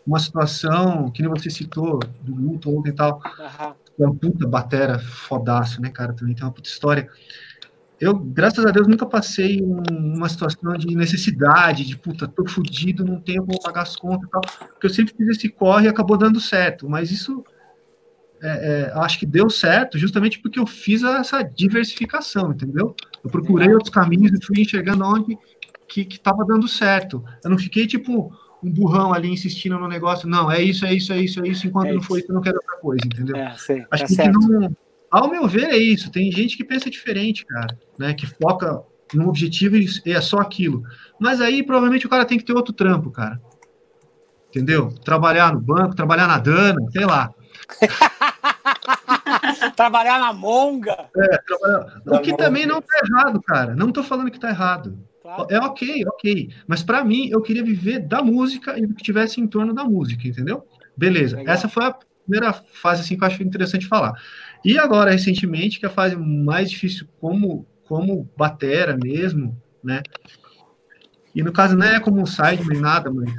uma 0.06 0.18
situação, 0.18 1.10
que 1.10 1.22
nem 1.22 1.30
você 1.30 1.50
citou, 1.50 1.98
do 2.22 2.34
luto 2.34 2.76
ontem 2.76 2.90
e 2.90 2.94
tal, 2.94 3.20
uhum. 3.98 4.06
uma 4.06 4.14
puta 4.14 4.46
batera 4.46 4.98
fodaço, 4.98 5.80
né, 5.80 5.90
cara? 5.90 6.12
Também 6.12 6.34
tem 6.34 6.44
uma 6.44 6.52
puta 6.52 6.68
história 6.68 7.08
eu, 8.00 8.18
graças 8.18 8.64
a 8.64 8.70
Deus, 8.70 8.88
nunca 8.88 9.04
passei 9.04 9.62
um, 9.62 9.82
uma 10.16 10.28
situação 10.28 10.72
de 10.72 10.96
necessidade, 10.96 11.84
de 11.84 11.98
puta, 11.98 12.26
tô 12.26 12.48
fudido, 12.48 13.04
não 13.04 13.20
tenho 13.20 13.44
como 13.44 13.60
pagar 13.60 13.82
as 13.82 13.94
contas 13.94 14.26
e 14.26 14.30
tal, 14.30 14.40
porque 14.40 14.86
eu 14.86 14.90
sempre 14.90 15.14
fiz 15.14 15.28
esse 15.28 15.50
corre 15.50 15.84
e 15.84 15.88
acabou 15.88 16.16
dando 16.16 16.40
certo, 16.40 16.88
mas 16.88 17.10
isso 17.10 17.44
é, 18.42 18.88
é, 18.88 18.92
acho 19.00 19.18
que 19.18 19.26
deu 19.26 19.50
certo 19.50 19.98
justamente 19.98 20.38
porque 20.38 20.58
eu 20.58 20.66
fiz 20.66 21.02
essa 21.02 21.42
diversificação, 21.42 22.52
entendeu? 22.52 22.96
Eu 23.22 23.30
procurei 23.30 23.70
outros 23.70 23.90
caminhos 23.90 24.32
e 24.32 24.46
fui 24.46 24.62
enxergando 24.62 25.04
onde 25.04 25.38
que 25.86 26.00
estava 26.02 26.44
dando 26.44 26.68
certo. 26.68 27.22
Eu 27.44 27.50
não 27.50 27.58
fiquei 27.58 27.86
tipo 27.86 28.32
um 28.62 28.70
burrão 28.70 29.12
ali 29.12 29.28
insistindo 29.28 29.78
no 29.78 29.88
negócio, 29.88 30.26
não, 30.26 30.50
é 30.50 30.62
isso, 30.62 30.86
é 30.86 30.94
isso, 30.94 31.12
é 31.12 31.18
isso, 31.18 31.44
é 31.44 31.48
isso, 31.48 31.66
enquanto 31.66 31.88
é 31.88 31.92
não 31.92 32.02
foi 32.02 32.20
isso, 32.20 32.30
eu 32.30 32.34
não 32.34 32.42
quero 32.42 32.56
outra 32.56 32.76
coisa, 32.76 33.04
entendeu? 33.04 33.36
É, 33.36 33.54
sim, 33.58 33.84
acho 33.90 34.02
tá 34.04 34.08
que, 34.08 34.16
que 34.16 34.28
não 34.28 34.74
ao 35.10 35.28
meu 35.28 35.48
ver, 35.48 35.70
é 35.70 35.76
isso. 35.76 36.10
Tem 36.10 36.30
gente 36.30 36.56
que 36.56 36.64
pensa 36.64 36.90
diferente, 36.90 37.44
cara, 37.44 37.76
né? 37.98 38.14
Que 38.14 38.26
foca 38.26 38.82
num 39.12 39.28
objetivo 39.28 39.76
e 39.76 40.12
é 40.12 40.20
só 40.20 40.38
aquilo. 40.38 40.84
Mas 41.18 41.40
aí, 41.40 41.62
provavelmente, 41.62 42.06
o 42.06 42.10
cara 42.10 42.24
tem 42.24 42.38
que 42.38 42.44
ter 42.44 42.52
outro 42.52 42.72
trampo, 42.72 43.10
cara. 43.10 43.40
Entendeu? 44.48 44.92
Trabalhar 45.04 45.52
no 45.52 45.60
banco, 45.60 45.94
trabalhar 45.94 46.26
na 46.26 46.38
Dana, 46.38 46.80
sei 46.92 47.04
lá. 47.04 47.32
Trabalhar 49.76 50.18
na 50.18 50.32
monga. 50.32 51.08
É, 51.16 51.38
trabalhar... 51.38 52.02
O 52.06 52.18
que 52.20 52.36
também 52.36 52.66
não 52.66 52.80
tá 52.80 53.00
errado, 53.04 53.40
cara. 53.42 53.74
Não 53.74 53.92
tô 53.92 54.02
falando 54.02 54.30
que 54.30 54.40
tá 54.40 54.50
errado. 54.50 54.98
Claro. 55.22 55.46
É 55.50 55.58
ok, 55.60 56.04
ok. 56.06 56.50
Mas 56.66 56.82
para 56.82 57.04
mim, 57.04 57.28
eu 57.28 57.40
queria 57.40 57.62
viver 57.62 58.00
da 58.00 58.22
música 58.22 58.78
e 58.78 58.86
do 58.86 58.94
que 58.94 59.02
tivesse 59.02 59.40
em 59.40 59.46
torno 59.46 59.72
da 59.72 59.84
música, 59.84 60.26
entendeu? 60.26 60.66
Beleza. 60.96 61.36
Legal. 61.36 61.54
Essa 61.54 61.68
foi 61.68 61.84
a 61.84 61.96
primeira 62.24 62.52
fase 62.52 63.02
assim, 63.02 63.16
que 63.16 63.22
eu 63.22 63.28
acho 63.28 63.42
interessante 63.42 63.86
falar. 63.86 64.14
E 64.64 64.78
agora, 64.78 65.10
recentemente, 65.10 65.78
que 65.78 65.86
é 65.86 65.88
a 65.88 65.92
fase 65.92 66.16
mais 66.16 66.70
difícil 66.70 67.06
como, 67.18 67.66
como 67.86 68.28
batera 68.36 68.96
mesmo, 68.96 69.60
né? 69.82 70.02
E 71.34 71.42
no 71.42 71.52
caso 71.52 71.76
não 71.76 71.86
é 71.86 72.00
como 72.00 72.20
um 72.20 72.26
side 72.26 72.66
nem 72.68 72.80
nada, 72.80 73.10
mas 73.10 73.32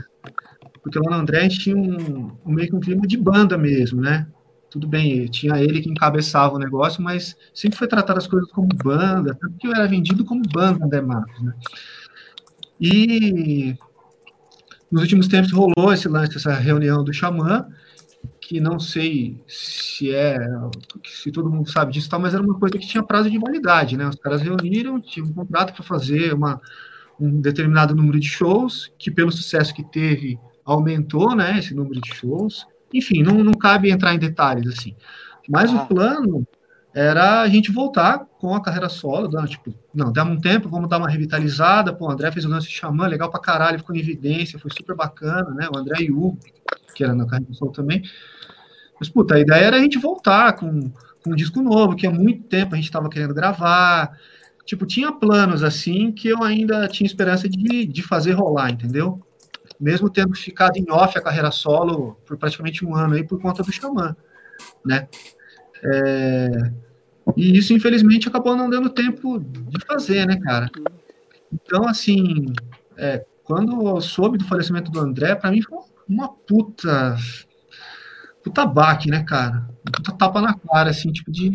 porque 0.82 0.98
lá 0.98 1.12
no 1.12 1.22
André 1.22 1.40
a 1.40 1.44
gente 1.44 1.60
tinha 1.60 1.78
um, 1.78 2.32
um 2.46 2.52
meio 2.52 2.70
que 2.70 2.76
um 2.76 2.80
clima 2.80 3.06
de 3.06 3.18
banda 3.18 3.58
mesmo, 3.58 4.02
né? 4.02 4.28
Tudo 4.70 4.88
bem, 4.88 5.26
tinha 5.28 5.62
ele 5.62 5.82
que 5.82 5.90
encabeçava 5.90 6.56
o 6.56 6.60
negócio, 6.60 7.04
mas 7.04 7.36
sempre 7.54 7.78
foi 7.78 7.88
tratado 7.88 8.18
as 8.18 8.26
coisas 8.26 8.50
como 8.52 8.70
banda, 8.84 9.38
tanto 9.40 9.58
que 9.58 9.68
eu 9.68 9.74
era 9.74 9.88
vendido 9.88 10.24
como 10.24 10.42
banda 10.48 10.86
André 10.86 11.02
Marcos, 11.02 11.42
né? 11.42 11.54
E 12.80 13.76
nos 14.90 15.04
últimos 15.04 15.28
tempos 15.28 15.52
rolou 15.52 15.94
esse 15.94 16.08
lance, 16.08 16.38
essa 16.38 16.54
reunião 16.54 17.04
do 17.04 17.14
Xamã, 17.14 17.68
que 18.52 18.60
não 18.60 18.78
sei 18.82 19.42
se 19.48 20.14
é, 20.14 20.38
se 21.06 21.32
todo 21.32 21.50
mundo 21.50 21.72
sabe 21.72 21.94
disso, 21.94 22.10
tal, 22.10 22.20
mas 22.20 22.34
era 22.34 22.44
uma 22.44 22.60
coisa 22.60 22.78
que 22.78 22.86
tinha 22.86 23.02
prazo 23.02 23.32
de 23.32 23.38
validade, 23.38 23.96
né? 23.96 24.06
Os 24.06 24.18
caras 24.18 24.42
reuniram, 24.42 25.00
tinham 25.00 25.26
um 25.26 25.32
contrato 25.32 25.74
para 25.74 25.82
fazer 25.84 26.34
uma, 26.34 26.60
um 27.18 27.40
determinado 27.40 27.96
número 27.96 28.20
de 28.20 28.28
shows, 28.28 28.92
que 29.00 29.10
pelo 29.10 29.32
sucesso 29.32 29.74
que 29.74 29.86
teve, 29.86 30.38
aumentou, 30.66 31.34
né, 31.34 31.60
esse 31.60 31.74
número 31.74 32.02
de 32.02 32.14
shows. 32.14 32.68
Enfim, 32.94 33.24
não, 33.24 33.42
não 33.42 33.54
cabe 33.54 33.90
entrar 33.90 34.14
em 34.14 34.20
detalhes, 34.20 34.68
assim. 34.68 34.98
Mas 35.48 35.72
Ah. 35.72 35.84
o 35.84 35.88
plano 35.88 36.46
era 36.94 37.40
a 37.40 37.48
gente 37.48 37.72
voltar 37.72 38.26
com 38.38 38.54
a 38.54 38.62
carreira 38.62 38.90
solo, 38.90 39.30
dando, 39.30 39.48
tipo, 39.48 39.74
não, 39.96 40.12
dá 40.12 40.26
um 40.26 40.38
tempo, 40.38 40.68
vamos 40.68 40.90
dar 40.90 40.98
uma 40.98 41.10
revitalizada, 41.10 41.94
pô, 41.94 42.08
o 42.10 42.12
André 42.12 42.30
fez 42.34 42.44
o 42.44 42.50
lance 42.50 42.68
de 42.68 42.74
Xamã, 42.74 43.08
legal 43.08 43.32
pra 43.32 43.40
caralho, 43.40 43.80
ficou 43.80 43.96
em 43.96 44.00
evidência, 44.00 44.60
foi 44.60 44.70
super 44.76 44.94
bacana, 44.94 45.52
né, 45.52 45.70
o 45.74 45.78
André 45.78 46.02
e 46.02 46.12
o 46.12 46.18
Hugo, 46.22 46.40
que 46.94 47.02
era 47.02 47.16
na 47.16 47.26
carreira 47.26 47.54
solo 47.54 47.72
também, 47.72 48.04
mas, 49.02 49.10
puta, 49.10 49.34
a 49.34 49.40
ideia 49.40 49.66
era 49.66 49.78
a 49.78 49.80
gente 49.80 49.98
voltar 49.98 50.54
com, 50.54 50.92
com 51.24 51.32
um 51.32 51.36
disco 51.36 51.60
novo, 51.60 51.96
que 51.96 52.06
há 52.06 52.12
muito 52.12 52.44
tempo 52.44 52.76
a 52.76 52.76
gente 52.76 52.86
estava 52.86 53.10
querendo 53.10 53.34
gravar. 53.34 54.16
Tipo, 54.64 54.86
tinha 54.86 55.12
planos 55.12 55.64
assim 55.64 56.12
que 56.12 56.28
eu 56.28 56.44
ainda 56.44 56.88
tinha 56.88 57.08
esperança 57.08 57.50
de, 57.50 57.88
de 57.88 58.04
fazer 58.04 58.34
rolar, 58.34 58.70
entendeu? 58.70 59.20
Mesmo 59.80 60.08
tendo 60.08 60.36
ficado 60.36 60.78
em 60.78 60.86
off 60.92 61.18
a 61.18 61.22
carreira 61.22 61.50
solo 61.50 62.16
por 62.28 62.38
praticamente 62.38 62.86
um 62.86 62.96
ano 62.96 63.16
aí 63.16 63.24
por 63.24 63.42
conta 63.42 63.64
do 63.64 63.72
Xamã, 63.72 64.16
né? 64.86 65.08
É, 65.84 66.72
E 67.36 67.58
isso, 67.58 67.74
infelizmente, 67.74 68.28
acabou 68.28 68.56
não 68.56 68.70
dando 68.70 68.92
tempo 68.92 69.40
de 69.40 69.84
fazer, 69.84 70.28
né, 70.28 70.40
cara? 70.40 70.70
Então, 71.52 71.88
assim, 71.88 72.54
é, 72.96 73.26
quando 73.44 73.88
eu 73.88 74.00
soube 74.00 74.38
do 74.38 74.46
falecimento 74.46 74.92
do 74.92 75.00
André, 75.00 75.34
para 75.34 75.50
mim 75.50 75.64
foi 75.64 75.80
uma 76.08 76.30
puta 76.30 77.18
puta 78.44 78.66
baque, 78.66 79.10
né, 79.10 79.24
cara? 79.24 79.70
Puta 79.92 80.12
tapa 80.12 80.42
na 80.42 80.54
cara, 80.54 80.90
assim, 80.90 81.12
tipo 81.12 81.32
de. 81.32 81.52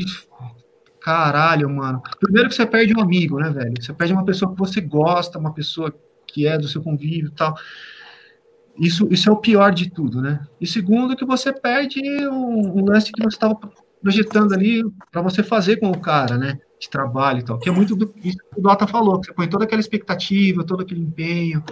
Caralho, 1.00 1.70
mano. 1.70 2.02
Primeiro 2.18 2.48
que 2.48 2.54
você 2.54 2.66
perde 2.66 2.96
um 2.96 3.00
amigo, 3.00 3.38
né, 3.38 3.50
velho? 3.50 3.74
Você 3.80 3.92
perde 3.92 4.12
uma 4.12 4.24
pessoa 4.24 4.52
que 4.52 4.58
você 4.58 4.80
gosta, 4.80 5.38
uma 5.38 5.52
pessoa 5.52 5.94
que 6.26 6.46
é 6.46 6.58
do 6.58 6.66
seu 6.66 6.82
convívio 6.82 7.28
e 7.28 7.34
tal. 7.34 7.54
Isso, 8.78 9.08
isso 9.10 9.28
é 9.28 9.32
o 9.32 9.36
pior 9.36 9.72
de 9.72 9.88
tudo, 9.88 10.20
né? 10.20 10.46
E 10.60 10.66
segundo, 10.66 11.16
que 11.16 11.24
você 11.24 11.52
perde 11.52 12.00
um, 12.28 12.80
um 12.80 12.84
lance 12.84 13.12
que 13.12 13.22
você 13.22 13.36
estava 13.36 13.58
projetando 14.02 14.52
ali 14.52 14.84
para 15.10 15.22
você 15.22 15.42
fazer 15.42 15.76
com 15.76 15.90
o 15.90 15.98
cara, 15.98 16.36
né? 16.36 16.58
De 16.78 16.90
trabalho 16.90 17.38
e 17.38 17.44
tal. 17.44 17.58
Que 17.58 17.68
é 17.68 17.72
muito 17.72 17.96
do 17.96 18.12
isso 18.22 18.38
que 18.52 18.60
o 18.60 18.62
Dota 18.62 18.86
falou, 18.86 19.20
que 19.20 19.28
você 19.28 19.32
põe 19.32 19.48
toda 19.48 19.64
aquela 19.64 19.80
expectativa, 19.80 20.64
todo 20.64 20.82
aquele 20.82 21.00
empenho 21.00 21.64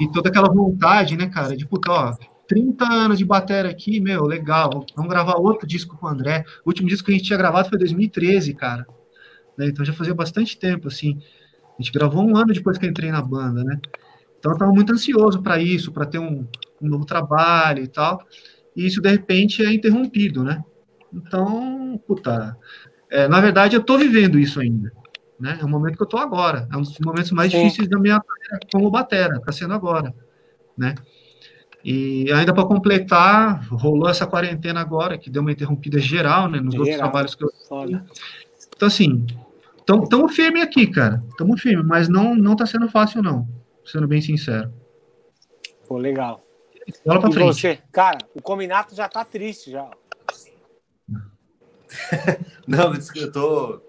e 0.00 0.10
toda 0.10 0.30
aquela 0.30 0.48
vontade, 0.48 1.16
né, 1.16 1.28
cara? 1.28 1.56
De 1.56 1.66
puta, 1.66 1.90
ó, 1.92 2.14
30 2.46 2.84
anos 2.84 3.18
de 3.18 3.24
bateria 3.24 3.70
aqui, 3.70 4.00
meu, 4.00 4.24
legal. 4.24 4.84
Vamos 4.94 5.10
gravar 5.10 5.36
outro 5.36 5.66
disco 5.66 5.96
com 5.96 6.06
o 6.06 6.08
André. 6.08 6.44
O 6.64 6.70
último 6.70 6.88
disco 6.88 7.06
que 7.06 7.12
a 7.12 7.16
gente 7.16 7.26
tinha 7.26 7.38
gravado 7.38 7.68
foi 7.68 7.76
em 7.76 7.80
2013, 7.80 8.54
cara. 8.54 8.86
Né? 9.56 9.66
Então 9.66 9.84
já 9.84 9.92
fazia 9.92 10.14
bastante 10.14 10.58
tempo, 10.58 10.88
assim. 10.88 11.20
A 11.78 11.82
gente 11.82 11.92
gravou 11.92 12.24
um 12.24 12.36
ano 12.36 12.52
depois 12.52 12.78
que 12.78 12.86
eu 12.86 12.90
entrei 12.90 13.10
na 13.10 13.22
banda, 13.22 13.64
né? 13.64 13.80
Então 14.38 14.52
eu 14.52 14.58
tava 14.58 14.72
muito 14.72 14.92
ansioso 14.92 15.42
para 15.42 15.58
isso, 15.58 15.90
para 15.90 16.06
ter 16.06 16.18
um, 16.18 16.46
um 16.80 16.88
novo 16.88 17.04
trabalho 17.04 17.82
e 17.82 17.88
tal. 17.88 18.24
E 18.76 18.86
isso, 18.86 19.00
de 19.00 19.08
repente, 19.08 19.64
é 19.64 19.72
interrompido, 19.72 20.44
né? 20.44 20.62
Então, 21.12 22.00
puta. 22.06 22.56
é, 23.10 23.28
na 23.28 23.40
verdade, 23.40 23.76
eu 23.76 23.82
tô 23.82 23.96
vivendo 23.96 24.38
isso 24.38 24.60
ainda. 24.60 24.92
Né? 25.38 25.58
É 25.60 25.64
o 25.64 25.68
momento 25.68 25.96
que 25.96 26.02
eu 26.02 26.08
tô 26.08 26.18
agora. 26.18 26.68
É 26.72 26.76
um 26.76 26.82
dos 26.82 26.98
momentos 27.00 27.30
mais 27.30 27.50
Sim. 27.50 27.62
difíceis 27.62 27.88
da 27.88 27.98
minha 27.98 28.20
carreira 28.20 28.66
como 28.72 28.90
batera, 28.90 29.40
tá 29.40 29.52
sendo 29.52 29.74
agora, 29.74 30.14
né? 30.76 30.94
E 31.84 32.32
ainda 32.32 32.54
para 32.54 32.64
completar, 32.64 33.62
rolou 33.68 34.08
essa 34.08 34.26
quarentena 34.26 34.80
agora, 34.80 35.18
que 35.18 35.28
deu 35.28 35.42
uma 35.42 35.52
interrompida 35.52 35.98
geral, 35.98 36.48
né, 36.48 36.58
nos 36.58 36.74
outros 36.74 36.88
Geral. 36.94 37.02
trabalhos 37.10 37.34
que 37.34 37.44
eu 37.44 37.50
Foda. 37.68 38.06
Então, 38.74 38.88
assim, 38.88 39.26
estamos 39.78 40.34
firme 40.34 40.62
aqui, 40.62 40.86
cara. 40.86 41.22
Estamos 41.28 41.60
firme, 41.60 41.82
mas 41.82 42.08
não, 42.08 42.34
não 42.34 42.56
tá 42.56 42.64
sendo 42.64 42.88
fácil, 42.88 43.22
não. 43.22 43.46
Sendo 43.84 44.08
bem 44.08 44.22
sincero. 44.22 44.72
Pô, 45.86 45.98
legal. 45.98 46.42
Bola 47.04 47.20
pra 47.20 47.28
E 47.28 47.32
frente. 47.34 47.46
você? 47.54 47.78
Cara, 47.92 48.18
o 48.34 48.40
Cominato 48.40 48.94
já 48.94 49.06
tá 49.08 49.22
triste 49.24 49.70
já. 49.70 49.90
Não, 52.66 52.92
eu 53.16 53.32
tô. 53.32 53.80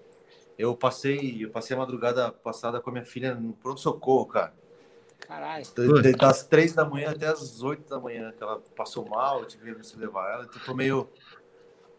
Eu 0.58 0.74
passei, 0.74 1.44
eu 1.44 1.50
passei 1.50 1.76
a 1.76 1.78
madrugada 1.78 2.30
passada 2.32 2.80
com 2.80 2.88
a 2.90 2.92
minha 2.92 3.04
filha 3.04 3.34
no 3.34 3.52
pronto-socorro, 3.54 4.26
cara. 4.26 4.54
Caralho. 5.26 5.64
D- 5.76 6.02
d- 6.02 6.12
Das 6.12 6.44
três 6.44 6.72
da 6.72 6.84
manhã 6.84 7.10
até 7.10 7.26
as 7.26 7.62
oito 7.62 7.88
da 7.88 7.98
manhã, 7.98 8.32
que 8.32 8.42
ela 8.42 8.60
passou 8.76 9.08
mal, 9.08 9.40
eu 9.40 9.46
tive 9.46 9.74
que 9.74 9.96
levar 9.96 10.32
ela, 10.32 10.44
então 10.44 10.60
eu 10.60 10.64
tô 10.66 10.74
meio. 10.74 11.08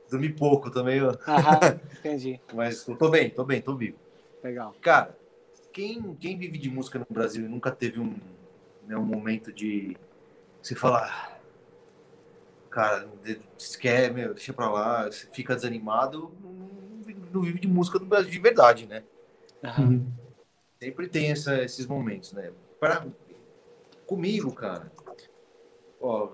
Dormi 0.10 0.30
pouco, 0.30 0.72
tô 0.72 0.84
meio. 0.84 1.10
Aham, 1.28 1.80
entendi. 2.00 2.40
Mas 2.54 2.84
tô 2.86 3.10
bem, 3.10 3.30
tô 3.30 3.44
bem, 3.44 3.62
tô 3.62 3.76
vivo. 3.76 3.98
Legal. 4.42 4.74
Cara, 4.82 5.18
quem, 5.74 6.16
quem 6.16 6.38
vive 6.38 6.58
de 6.58 6.70
música 6.70 6.98
no 7.00 7.06
Brasil 7.10 7.46
e 7.46 7.50
nunca 7.50 7.72
teve 7.72 8.00
um, 8.00 8.16
né, 8.88 8.96
um 8.98 9.04
momento 9.04 9.52
de 9.52 9.98
você 10.64 10.76
falar, 10.76 11.42
cara, 12.70 13.08
se 13.58 13.78
quer, 13.78 14.14
meu, 14.14 14.34
deixa 14.34 14.54
pra 14.54 14.70
lá, 14.70 15.10
fica 15.34 15.56
desanimado, 15.56 16.32
não, 17.34 17.42
vive- 17.42 17.60
de 17.60 17.68
música 17.68 18.00
no 18.00 18.06
Brasil 18.06 18.32
de 18.32 18.40
verdade, 18.40 18.86
né? 18.86 19.04
Aham. 19.64 19.84
Uhum. 19.86 20.12
Sempre 20.80 21.08
tem 21.08 21.32
essa- 21.32 21.64
esses 21.64 21.86
momentos, 21.88 22.32
né? 22.34 22.52
Pra, 22.80 23.06
comigo, 24.06 24.52
cara, 24.54 24.92
ó, 26.00 26.30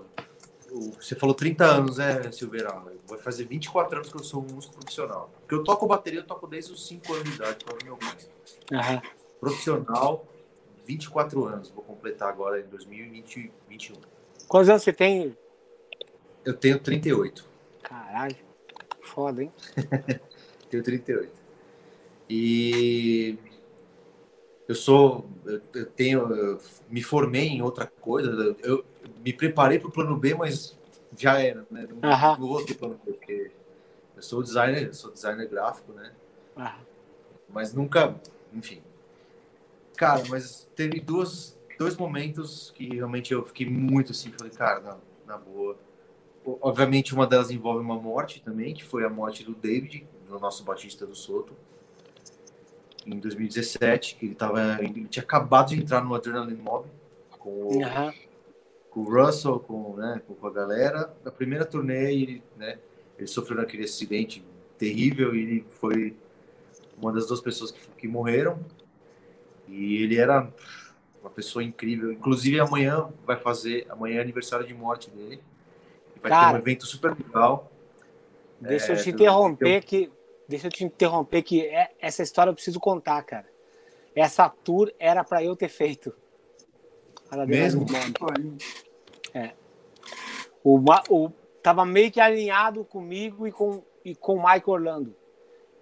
você 0.99 1.15
falou 1.15 1.35
30 1.35 1.65
anos, 1.65 1.97
né, 1.97 2.31
Silveira? 2.31 2.71
Vai 3.07 3.19
fazer 3.19 3.45
24 3.45 3.97
anos 3.97 4.09
que 4.09 4.17
eu 4.17 4.23
sou 4.23 4.41
um 4.41 4.53
músico 4.53 4.73
profissional. 4.75 5.29
Porque 5.41 5.53
eu 5.53 5.63
toco 5.63 5.85
bateria, 5.85 6.19
eu 6.21 6.25
toco 6.25 6.47
desde 6.47 6.73
os 6.73 6.87
5 6.87 7.13
anos 7.13 7.29
de 7.29 7.35
idade, 7.35 7.63
do 7.63 7.85
meu 7.85 7.97
pai 7.97 8.17
Aham. 8.71 9.01
profissional, 9.39 10.25
24 10.85 11.45
anos. 11.45 11.69
Vou 11.69 11.83
completar 11.83 12.29
agora 12.29 12.59
em 12.59 12.65
2021. 12.65 13.95
Quantos 14.47 14.69
anos 14.69 14.83
você 14.83 14.91
tem? 14.91 15.37
Eu 16.43 16.55
tenho 16.55 16.79
38. 16.79 17.47
Caralho. 17.83 18.35
Foda, 19.01 19.43
hein? 19.43 19.51
Tenho 20.69 20.83
38. 20.83 21.31
E 22.27 23.37
eu 24.67 24.75
sou. 24.75 25.29
Eu 25.73 25.85
tenho. 25.85 26.33
eu 26.33 26.59
me 26.89 27.01
formei 27.01 27.47
em 27.47 27.61
outra 27.61 27.87
coisa. 28.01 28.55
Eu, 28.63 28.85
me 29.23 29.33
preparei 29.33 29.79
para 29.79 29.89
o 29.89 29.91
plano 29.91 30.17
B, 30.17 30.33
mas 30.33 30.77
já 31.17 31.39
era, 31.39 31.65
né? 31.69 31.87
Não, 31.89 32.09
Aham. 32.09 32.37
não 32.39 32.47
vou 32.47 32.65
ter 32.65 32.75
plano 32.75 32.99
B, 33.05 33.13
porque 33.13 33.51
eu 34.15 34.21
sou 34.21 34.41
designer, 34.41 34.87
eu 34.87 34.93
sou 34.93 35.11
designer 35.11 35.47
gráfico, 35.47 35.91
né? 35.93 36.11
Aham. 36.57 36.79
mas 37.49 37.73
nunca, 37.73 38.15
enfim. 38.53 38.81
Cara, 39.95 40.23
mas 40.29 40.67
teve 40.75 40.99
duas, 40.99 41.57
dois 41.77 41.95
momentos 41.95 42.71
que 42.75 42.95
realmente 42.95 43.33
eu 43.33 43.45
fiquei 43.45 43.69
muito 43.69 44.11
assim, 44.11 44.31
falei, 44.31 44.51
cara, 44.51 44.79
na, 44.79 44.97
na 45.25 45.37
boa. 45.37 45.77
Obviamente 46.45 47.13
uma 47.13 47.25
delas 47.25 47.51
envolve 47.51 47.79
uma 47.79 47.95
morte 47.95 48.41
também, 48.41 48.73
que 48.73 48.83
foi 48.83 49.05
a 49.05 49.09
morte 49.09 49.43
do 49.43 49.53
David, 49.53 50.05
do 50.27 50.39
nosso 50.39 50.63
batista 50.63 51.05
do 51.05 51.15
Soto, 51.15 51.55
em 53.05 53.19
2017, 53.19 54.15
que 54.15 54.25
ele 54.25 54.35
tava, 54.35 54.77
ele 54.81 55.05
tinha 55.05 55.23
acabado 55.23 55.69
de 55.69 55.79
entrar 55.79 56.03
no 56.03 56.13
Adrenaline 56.15 56.61
Mob 56.61 56.87
com 57.37 57.49
o, 57.49 57.83
Aham. 57.83 58.13
com 58.89 58.99
o 59.01 59.03
Russell, 59.03 59.59
com, 59.59 59.95
né, 59.95 60.21
com 60.27 60.47
a 60.47 60.51
galera. 60.51 61.13
Na 61.23 61.31
primeira 61.31 61.65
turnê, 61.65 62.13
ele, 62.13 62.43
né, 62.57 62.79
ele 63.17 63.27
sofreu 63.27 63.57
naquele 63.57 63.83
acidente 63.83 64.43
terrível. 64.77 65.35
E 65.35 65.41
ele 65.41 65.65
foi 65.69 66.15
uma 66.97 67.11
das 67.11 67.27
duas 67.27 67.41
pessoas 67.41 67.71
que, 67.71 67.79
que 67.97 68.07
morreram. 68.07 68.59
E 69.67 70.01
ele 70.03 70.17
era 70.17 70.47
uma 71.21 71.29
pessoa 71.29 71.63
incrível. 71.63 72.11
Inclusive, 72.11 72.59
amanhã 72.59 73.09
vai 73.25 73.37
fazer. 73.37 73.85
Amanhã 73.89 74.17
é 74.17 74.21
aniversário 74.21 74.65
de 74.65 74.73
morte 74.73 75.09
dele. 75.09 75.41
Vai 76.21 76.31
ter 76.31 76.37
Cara. 76.37 76.57
um 76.57 76.59
evento 76.59 76.85
super 76.85 77.15
legal. 77.17 77.71
Deixa 78.59 78.93
eu 78.93 78.97
te 78.97 79.09
É, 79.09 79.13
interromper 79.13 79.83
que. 79.83 80.09
Deixa 80.47 80.67
eu 80.67 80.71
te 80.71 80.83
interromper 80.83 81.41
que 81.41 81.65
é- 81.65 81.91
essa 81.99 82.21
história 82.21 82.49
eu 82.49 82.53
preciso 82.55 82.79
contar, 82.79 83.21
cara. 83.23 83.47
Essa 84.15 84.49
tour 84.49 84.91
era 84.99 85.23
pra 85.23 85.43
eu 85.43 85.55
ter 85.55 85.69
feito. 85.69 86.13
Ela 87.31 87.45
Mesmo? 87.45 87.85
nome. 87.85 88.57
O, 90.63 90.79
o, 91.09 91.31
tava 91.61 91.85
meio 91.85 92.11
que 92.11 92.21
alinhado 92.21 92.85
comigo 92.85 93.45
e 93.47 93.51
com, 93.51 93.83
e 94.05 94.15
com 94.15 94.35
o 94.35 94.43
Mike 94.47 94.69
Orlando. 94.69 95.15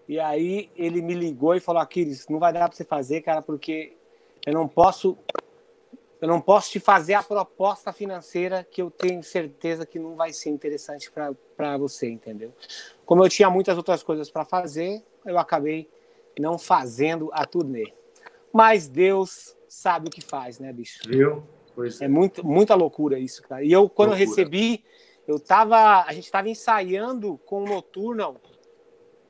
E 0.07 0.19
aí 0.19 0.71
ele 0.75 1.01
me 1.01 1.13
ligou 1.13 1.55
e 1.55 1.59
falou: 1.59 1.81
Aquiles, 1.81 2.27
não 2.27 2.39
vai 2.39 2.51
dar 2.51 2.67
pra 2.67 2.75
você 2.75 2.83
fazer, 2.83 3.21
cara, 3.21 3.41
porque 3.41 3.95
eu 4.45 4.53
não 4.53 4.67
posso. 4.67 5.17
Eu 6.21 6.27
não 6.27 6.39
posso 6.39 6.69
te 6.69 6.79
fazer 6.79 7.15
a 7.15 7.23
proposta 7.23 7.91
financeira 7.91 8.63
que 8.69 8.79
eu 8.79 8.91
tenho 8.91 9.23
certeza 9.23 9.87
que 9.87 9.97
não 9.97 10.15
vai 10.15 10.31
ser 10.31 10.51
interessante 10.51 11.11
para 11.11 11.77
você, 11.77 12.07
entendeu? 12.07 12.53
Como 13.03 13.25
eu 13.25 13.29
tinha 13.29 13.49
muitas 13.49 13.75
outras 13.75 14.03
coisas 14.03 14.29
para 14.29 14.45
fazer, 14.45 15.03
eu 15.25 15.39
acabei 15.39 15.89
não 16.39 16.59
fazendo 16.59 17.29
a 17.33 17.43
turnê. 17.45 17.91
Mas 18.53 18.87
Deus 18.87 19.57
sabe 19.67 20.09
o 20.09 20.11
que 20.11 20.21
faz, 20.21 20.59
né, 20.59 20.71
bicho? 20.71 20.99
Viu? 21.07 21.43
Pois 21.73 21.99
É 22.01 22.07
muito, 22.07 22.45
muita 22.45 22.75
loucura 22.75 23.17
isso, 23.17 23.41
cara. 23.41 23.63
E 23.63 23.71
eu, 23.71 23.89
quando 23.89 24.11
eu 24.11 24.15
recebi, 24.15 24.83
eu 25.27 25.39
tava. 25.39 26.03
A 26.03 26.13
gente 26.13 26.29
tava 26.29 26.49
ensaiando 26.49 27.39
com 27.45 27.63
o 27.63 27.65
Nocturnal 27.65 28.35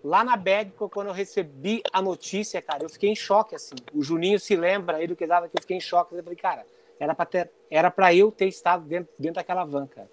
lá 0.03 0.23
na 0.23 0.35
Bedco, 0.35 0.89
quando 0.89 1.07
eu 1.07 1.13
recebi 1.13 1.81
a 1.93 2.01
notícia, 2.01 2.61
cara, 2.61 2.83
eu 2.83 2.89
fiquei 2.89 3.11
em 3.11 3.15
choque, 3.15 3.55
assim. 3.55 3.75
O 3.93 4.03
Juninho 4.03 4.39
se 4.39 4.55
lembra, 4.55 5.01
ele 5.01 5.15
que 5.15 5.27
dava 5.27 5.47
que 5.47 5.57
eu 5.57 5.61
fiquei 5.61 5.77
em 5.77 5.81
choque. 5.81 6.15
Eu 6.15 6.23
falei, 6.23 6.37
cara, 6.37 6.65
era 7.01 7.15
pra, 7.15 7.25
ter, 7.25 7.51
era 7.67 7.89
pra 7.89 8.13
eu 8.13 8.31
ter 8.31 8.47
estado 8.47 8.85
dentro, 8.85 9.11
dentro 9.17 9.37
daquela 9.37 9.65
van, 9.65 9.87
cara. 9.87 10.07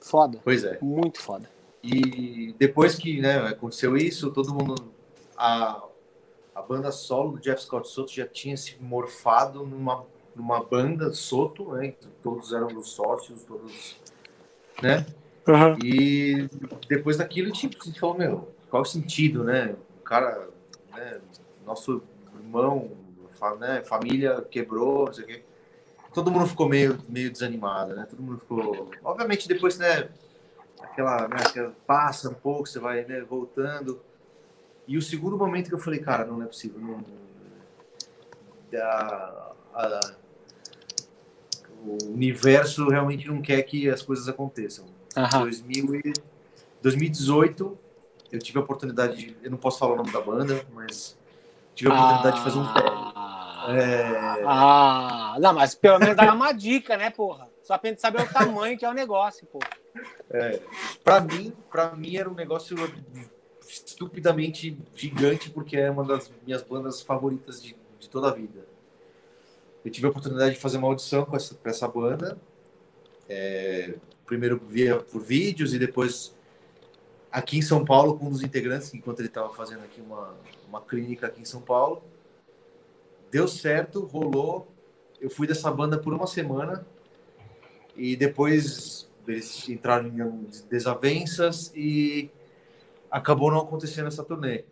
Foda. 0.00 0.38
Pois 0.44 0.62
é. 0.62 0.78
Muito 0.80 1.20
foda. 1.20 1.50
E 1.82 2.54
depois 2.56 2.94
que 2.94 3.20
né, 3.20 3.38
aconteceu 3.38 3.96
isso, 3.96 4.30
todo 4.30 4.54
mundo. 4.54 4.92
A, 5.36 5.82
a 6.54 6.62
banda 6.62 6.92
solo 6.92 7.32
do 7.32 7.40
Jeff 7.40 7.60
Scott 7.62 7.88
Soto 7.88 8.12
já 8.12 8.24
tinha 8.24 8.56
se 8.56 8.76
morfado 8.80 9.66
numa, 9.66 10.06
numa 10.36 10.62
banda 10.62 11.12
Soto, 11.12 11.72
né? 11.72 11.92
Todos 12.22 12.52
eram 12.52 12.68
os 12.68 12.90
sócios, 12.90 13.42
todos. 13.42 13.96
Né? 14.80 15.04
E 15.82 16.48
depois 16.88 17.16
daquilo, 17.16 17.50
tipo, 17.50 17.76
a 17.82 17.84
gente 17.84 17.98
falou, 17.98 18.16
meu, 18.16 18.48
qual 18.70 18.82
o 18.82 18.86
sentido, 18.86 19.42
né? 19.42 19.74
O 19.98 20.04
cara, 20.04 20.50
né? 20.94 21.20
Nosso 21.66 22.00
irmão, 22.38 22.92
fa- 23.30 23.56
né? 23.56 23.82
família 23.82 24.40
quebrou, 24.42 25.06
não 25.06 25.12
sei 25.12 25.24
o 25.24 25.26
quê. 25.26 25.42
Todo 26.12 26.30
mundo 26.30 26.46
ficou 26.46 26.68
meio, 26.68 26.98
meio 27.08 27.30
desanimado, 27.30 27.94
né? 27.94 28.06
Todo 28.08 28.22
mundo 28.22 28.38
ficou. 28.38 28.90
Obviamente, 29.04 29.46
depois, 29.46 29.78
né? 29.78 30.08
Aquela, 30.80 31.28
né? 31.28 31.36
aquela- 31.38 31.72
passa 31.86 32.28
um 32.30 32.34
pouco, 32.34 32.66
você 32.66 32.78
vai 32.78 33.04
né, 33.04 33.20
voltando. 33.20 34.00
E 34.88 34.96
o 34.96 35.02
segundo 35.02 35.36
momento 35.36 35.68
que 35.68 35.74
eu 35.74 35.78
falei, 35.78 36.00
cara, 36.00 36.24
não 36.24 36.42
é 36.42 36.46
possível. 36.46 36.80
Não, 36.80 37.04
a- 38.74 39.52
a- 39.74 40.14
o 41.84 42.12
universo 42.12 42.88
realmente 42.88 43.26
não 43.28 43.40
quer 43.40 43.62
que 43.62 43.88
as 43.88 44.02
coisas 44.02 44.28
aconteçam. 44.28 44.86
Aham. 45.16 45.42
2000 45.42 45.94
e 45.96 46.12
2018, 46.82 47.78
eu 48.32 48.38
tive 48.38 48.58
a 48.58 48.62
oportunidade 48.62 49.16
de. 49.16 49.36
Eu 49.42 49.50
não 49.50 49.58
posso 49.58 49.78
falar 49.78 49.94
o 49.94 49.96
nome 49.96 50.12
da 50.12 50.20
banda, 50.20 50.64
mas 50.74 51.16
tive 51.74 51.90
a 51.90 51.94
oportunidade 51.94 52.36
de 52.38 52.42
fazer 52.44 52.58
um 52.58 52.72
teste. 52.72 53.09
Ah, 53.70 54.36
É, 54.38 54.42
ah, 54.46 55.36
não, 55.40 55.52
mas 55.54 55.74
pelo 55.74 55.98
menos 55.98 56.16
dá 56.16 56.32
uma 56.32 56.52
dica, 56.52 56.96
né, 56.96 57.10
porra? 57.10 57.48
Só 57.62 57.78
pra 57.78 57.90
gente 57.90 58.00
saber 58.00 58.22
o 58.22 58.32
tamanho 58.32 58.76
que 58.78 58.84
é 58.84 58.88
o 58.88 58.94
negócio, 58.94 59.46
porra. 59.46 59.70
para 61.04 61.20
mim, 61.20 61.52
para 61.70 61.94
mim 61.94 62.16
era 62.16 62.28
um 62.28 62.34
negócio 62.34 62.76
estupidamente 63.66 64.76
gigante, 64.94 65.50
porque 65.50 65.76
é 65.76 65.90
uma 65.90 66.04
das 66.04 66.30
minhas 66.44 66.62
bandas 66.62 67.00
favoritas 67.00 67.62
de, 67.62 67.76
de 67.98 68.08
toda 68.08 68.28
a 68.28 68.32
vida. 68.32 68.66
Eu 69.84 69.90
tive 69.90 70.06
a 70.06 70.10
oportunidade 70.10 70.54
de 70.54 70.60
fazer 70.60 70.78
uma 70.78 70.88
audição 70.88 71.24
com 71.24 71.36
essa, 71.36 71.54
com 71.54 71.68
essa 71.68 71.88
banda. 71.88 72.38
É, 73.28 73.94
primeiro 74.26 74.60
via 74.68 74.96
por 74.96 75.22
vídeos 75.22 75.72
e 75.72 75.78
depois 75.78 76.34
aqui 77.30 77.58
em 77.58 77.62
São 77.62 77.84
Paulo 77.84 78.18
com 78.18 78.26
um 78.26 78.30
dos 78.30 78.42
integrantes, 78.42 78.92
enquanto 78.92 79.20
ele 79.20 79.28
estava 79.28 79.52
fazendo 79.54 79.84
aqui 79.84 80.00
uma, 80.00 80.34
uma 80.68 80.80
clínica 80.80 81.28
aqui 81.28 81.40
em 81.40 81.44
São 81.44 81.60
Paulo. 81.60 82.02
Deu 83.30 83.46
certo, 83.46 84.04
rolou. 84.04 84.72
Eu 85.20 85.30
fui 85.30 85.46
dessa 85.46 85.70
banda 85.70 85.98
por 85.98 86.12
uma 86.12 86.26
semana 86.26 86.86
e 87.94 88.16
depois 88.16 89.08
eles 89.26 89.68
entraram 89.68 90.08
em 90.08 90.48
desavenças 90.68 91.72
e 91.74 92.30
acabou 93.10 93.50
não 93.50 93.58
acontecendo 93.60 94.08
essa 94.08 94.24
turnê. 94.24 94.64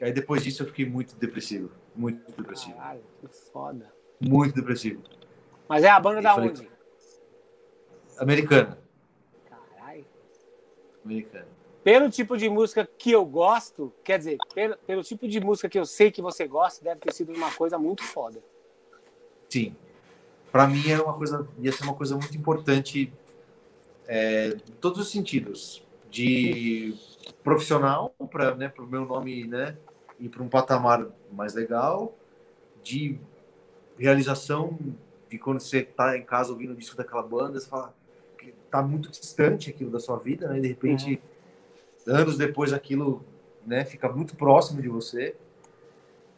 E 0.00 0.04
aí 0.04 0.12
depois 0.12 0.42
disso 0.44 0.62
eu 0.62 0.66
fiquei 0.66 0.84
muito 0.86 1.16
depressivo, 1.16 1.70
muito 1.94 2.30
depressivo, 2.36 2.76
Caralho, 2.76 3.02
que 3.20 3.28
foda. 3.28 3.92
muito 4.20 4.54
depressivo. 4.54 5.02
Mas 5.68 5.84
é 5.84 5.88
a 5.88 5.98
banda 6.00 6.20
da 6.20 6.34
falei- 6.34 6.50
onde? 6.50 6.70
Americana, 8.18 8.78
Caralho. 9.48 10.04
americana. 11.04 11.46
Pelo 11.88 12.10
tipo 12.10 12.36
de 12.36 12.50
música 12.50 12.86
que 12.98 13.10
eu 13.10 13.24
gosto, 13.24 13.90
quer 14.04 14.18
dizer, 14.18 14.36
pelo, 14.54 14.76
pelo 14.86 15.02
tipo 15.02 15.26
de 15.26 15.40
música 15.40 15.70
que 15.70 15.78
eu 15.78 15.86
sei 15.86 16.10
que 16.10 16.20
você 16.20 16.46
gosta, 16.46 16.84
deve 16.84 17.00
ter 17.00 17.14
sido 17.14 17.32
uma 17.32 17.50
coisa 17.50 17.78
muito 17.78 18.02
foda. 18.02 18.42
Sim. 19.48 19.74
Para 20.52 20.66
mim 20.66 20.86
era 20.86 21.02
uma 21.02 21.14
coisa, 21.14 21.48
ia 21.58 21.72
ser 21.72 21.84
uma 21.84 21.94
coisa 21.94 22.14
muito 22.14 22.36
importante 22.36 23.10
é, 24.06 24.48
em 24.48 24.72
todos 24.82 24.98
os 24.98 25.10
sentidos, 25.10 25.82
de 26.10 26.94
profissional 27.42 28.14
para 28.30 28.54
né, 28.54 28.70
o 28.78 28.82
meu 28.82 29.06
nome, 29.06 29.46
né, 29.46 29.74
ir 30.20 30.28
para 30.28 30.42
um 30.42 30.48
patamar 30.50 31.06
mais 31.32 31.54
legal, 31.54 32.14
de 32.84 33.18
realização 33.98 34.78
de 35.30 35.38
quando 35.38 35.58
você 35.58 35.84
tá 35.84 36.18
em 36.18 36.22
casa 36.22 36.52
ouvindo 36.52 36.74
o 36.74 36.76
disco 36.76 36.98
daquela 36.98 37.22
banda, 37.22 37.58
você 37.58 37.66
fala 37.66 37.94
que 38.36 38.52
tá 38.70 38.82
muito 38.82 39.10
distante 39.10 39.70
aquilo 39.70 39.90
da 39.90 39.98
sua 39.98 40.18
vida, 40.18 40.48
né? 40.48 40.58
E 40.58 40.60
de 40.60 40.68
repente, 40.68 41.18
anos 42.08 42.36
depois 42.36 42.72
aquilo, 42.72 43.24
né, 43.66 43.84
fica 43.84 44.08
muito 44.08 44.34
próximo 44.36 44.80
de 44.82 44.88
você. 44.88 45.36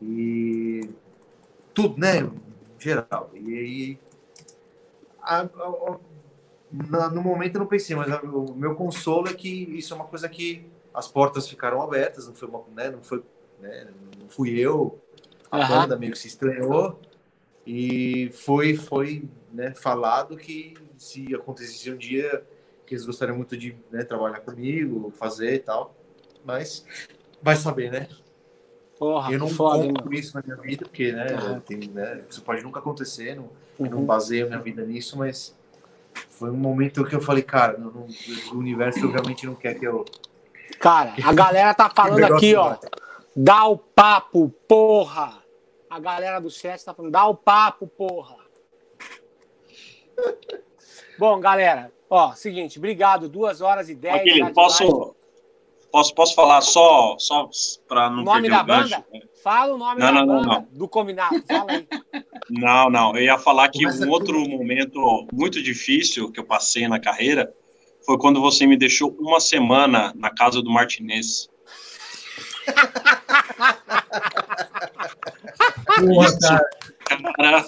E 0.02 0.90
tudo, 1.74 1.98
né, 1.98 2.28
geral. 2.78 3.30
E 3.34 3.58
aí 3.58 3.98
a- 5.22 5.40
a- 5.42 5.98
a- 7.02 7.10
no 7.10 7.22
momento 7.22 7.56
eu 7.56 7.60
não 7.60 7.66
pensei, 7.66 7.94
mas 7.96 8.08
o 8.22 8.54
meu 8.54 8.74
consolo 8.74 9.28
é 9.28 9.34
que 9.34 9.48
isso 9.48 9.92
é 9.92 9.96
uma 9.96 10.06
coisa 10.06 10.28
que 10.28 10.66
as 10.94 11.06
portas 11.08 11.48
ficaram 11.48 11.82
abertas, 11.82 12.26
não 12.26 12.34
foi 12.34 12.48
uma, 12.48 12.62
né, 12.74 12.90
não 12.90 13.02
foi, 13.02 13.22
né, 13.60 13.88
não 14.20 14.28
fui 14.28 14.58
eu, 14.58 14.98
a 15.50 15.58
Aham. 15.58 15.80
banda 15.80 15.98
meio 15.98 16.12
que 16.12 16.18
se 16.18 16.28
estranhou 16.28 17.00
e 17.66 18.30
foi 18.32 18.74
foi 18.74 19.28
né, 19.52 19.74
falado 19.74 20.36
que 20.36 20.74
se 20.96 21.34
acontecesse 21.34 21.90
um 21.90 21.96
dia 21.96 22.44
que 22.90 22.94
eles 22.96 23.06
gostariam 23.06 23.36
muito 23.36 23.56
de 23.56 23.76
né, 23.88 24.02
trabalhar 24.02 24.40
comigo, 24.40 25.12
fazer 25.16 25.54
e 25.54 25.58
tal, 25.60 25.94
mas 26.44 26.84
vai 27.40 27.54
saber, 27.54 27.88
né? 27.88 28.08
Porra, 28.98 29.30
eu 29.32 29.38
não 29.38 29.48
foda, 29.48 29.86
conto 29.86 30.02
mano. 30.08 30.12
isso 30.12 30.34
na 30.34 30.42
minha 30.42 30.56
vida 30.56 30.86
porque 30.86 31.12
né, 31.12 31.34
Aham. 31.34 31.60
tem, 31.60 31.78
né, 31.78 32.24
isso 32.28 32.42
pode 32.42 32.64
nunca 32.64 32.80
acontecer, 32.80 33.36
não, 33.36 33.48
eu 33.78 33.88
não 33.88 33.98
Uhum. 33.98 34.06
baseio 34.06 34.48
minha 34.48 34.58
vida 34.58 34.84
nisso, 34.84 35.16
mas 35.16 35.56
foi 36.30 36.50
um 36.50 36.56
momento 36.56 37.04
que 37.04 37.14
eu 37.14 37.20
falei, 37.20 37.44
cara, 37.44 37.78
não, 37.78 37.92
não, 37.92 38.08
o 38.52 38.58
universo 38.58 39.08
realmente 39.08 39.46
não 39.46 39.54
quer 39.54 39.78
que 39.78 39.86
eu 39.86 40.04
Cara, 40.80 41.14
a 41.22 41.32
galera 41.32 41.72
tá 41.72 41.88
falando 41.94 42.24
aqui, 42.24 42.56
ó. 42.56 42.76
Dá 43.36 43.66
o 43.66 43.78
papo, 43.78 44.48
porra! 44.66 45.44
A 45.88 46.00
galera 46.00 46.40
do 46.40 46.50
chat 46.50 46.84
tá 46.84 46.92
falando, 46.92 47.12
dá 47.12 47.24
o 47.26 47.36
papo, 47.36 47.86
porra! 47.86 48.34
Bom, 51.16 51.38
galera, 51.38 51.92
ó, 52.10 52.32
seguinte, 52.34 52.78
obrigado, 52.78 53.28
duas 53.28 53.60
horas 53.62 53.88
e 53.88 53.94
dez. 53.94 54.16
Aquele, 54.16 54.40
live. 54.40 54.54
posso, 54.54 55.14
posso, 55.90 56.14
posso 56.14 56.34
falar 56.34 56.60
só, 56.60 57.16
só 57.18 57.48
para 57.88 58.10
não 58.10 58.22
O 58.22 58.24
nome 58.24 58.42
perder 58.42 58.56
da 58.56 58.62
o 58.62 58.66
gancho? 58.66 59.04
banda? 59.10 59.28
Fala 59.42 59.74
o 59.74 59.78
nome 59.78 60.00
Não, 60.00 60.06
da 60.06 60.12
não, 60.12 60.26
não, 60.26 60.36
banda, 60.42 60.48
não. 60.48 60.68
do 60.72 60.86
combinado, 60.88 61.42
fala 61.48 61.72
aí. 61.72 61.88
Não, 62.50 62.90
não. 62.90 63.16
Eu 63.16 63.22
ia 63.22 63.38
falar 63.38 63.68
que 63.70 63.78
Começa 63.84 64.04
um 64.04 64.10
outro 64.10 64.38
momento 64.46 65.26
muito 65.32 65.62
difícil 65.62 66.30
que 66.30 66.38
eu 66.40 66.44
passei 66.44 66.86
na 66.88 66.98
carreira 67.00 67.50
foi 68.04 68.18
quando 68.18 68.40
você 68.40 68.66
me 68.66 68.76
deixou 68.76 69.14
uma 69.18 69.40
semana 69.40 70.12
na 70.16 70.30
casa 70.30 70.60
do 70.60 70.70
Martinez. 70.70 71.48
Porra. 75.98 76.62
Cara, 77.36 77.66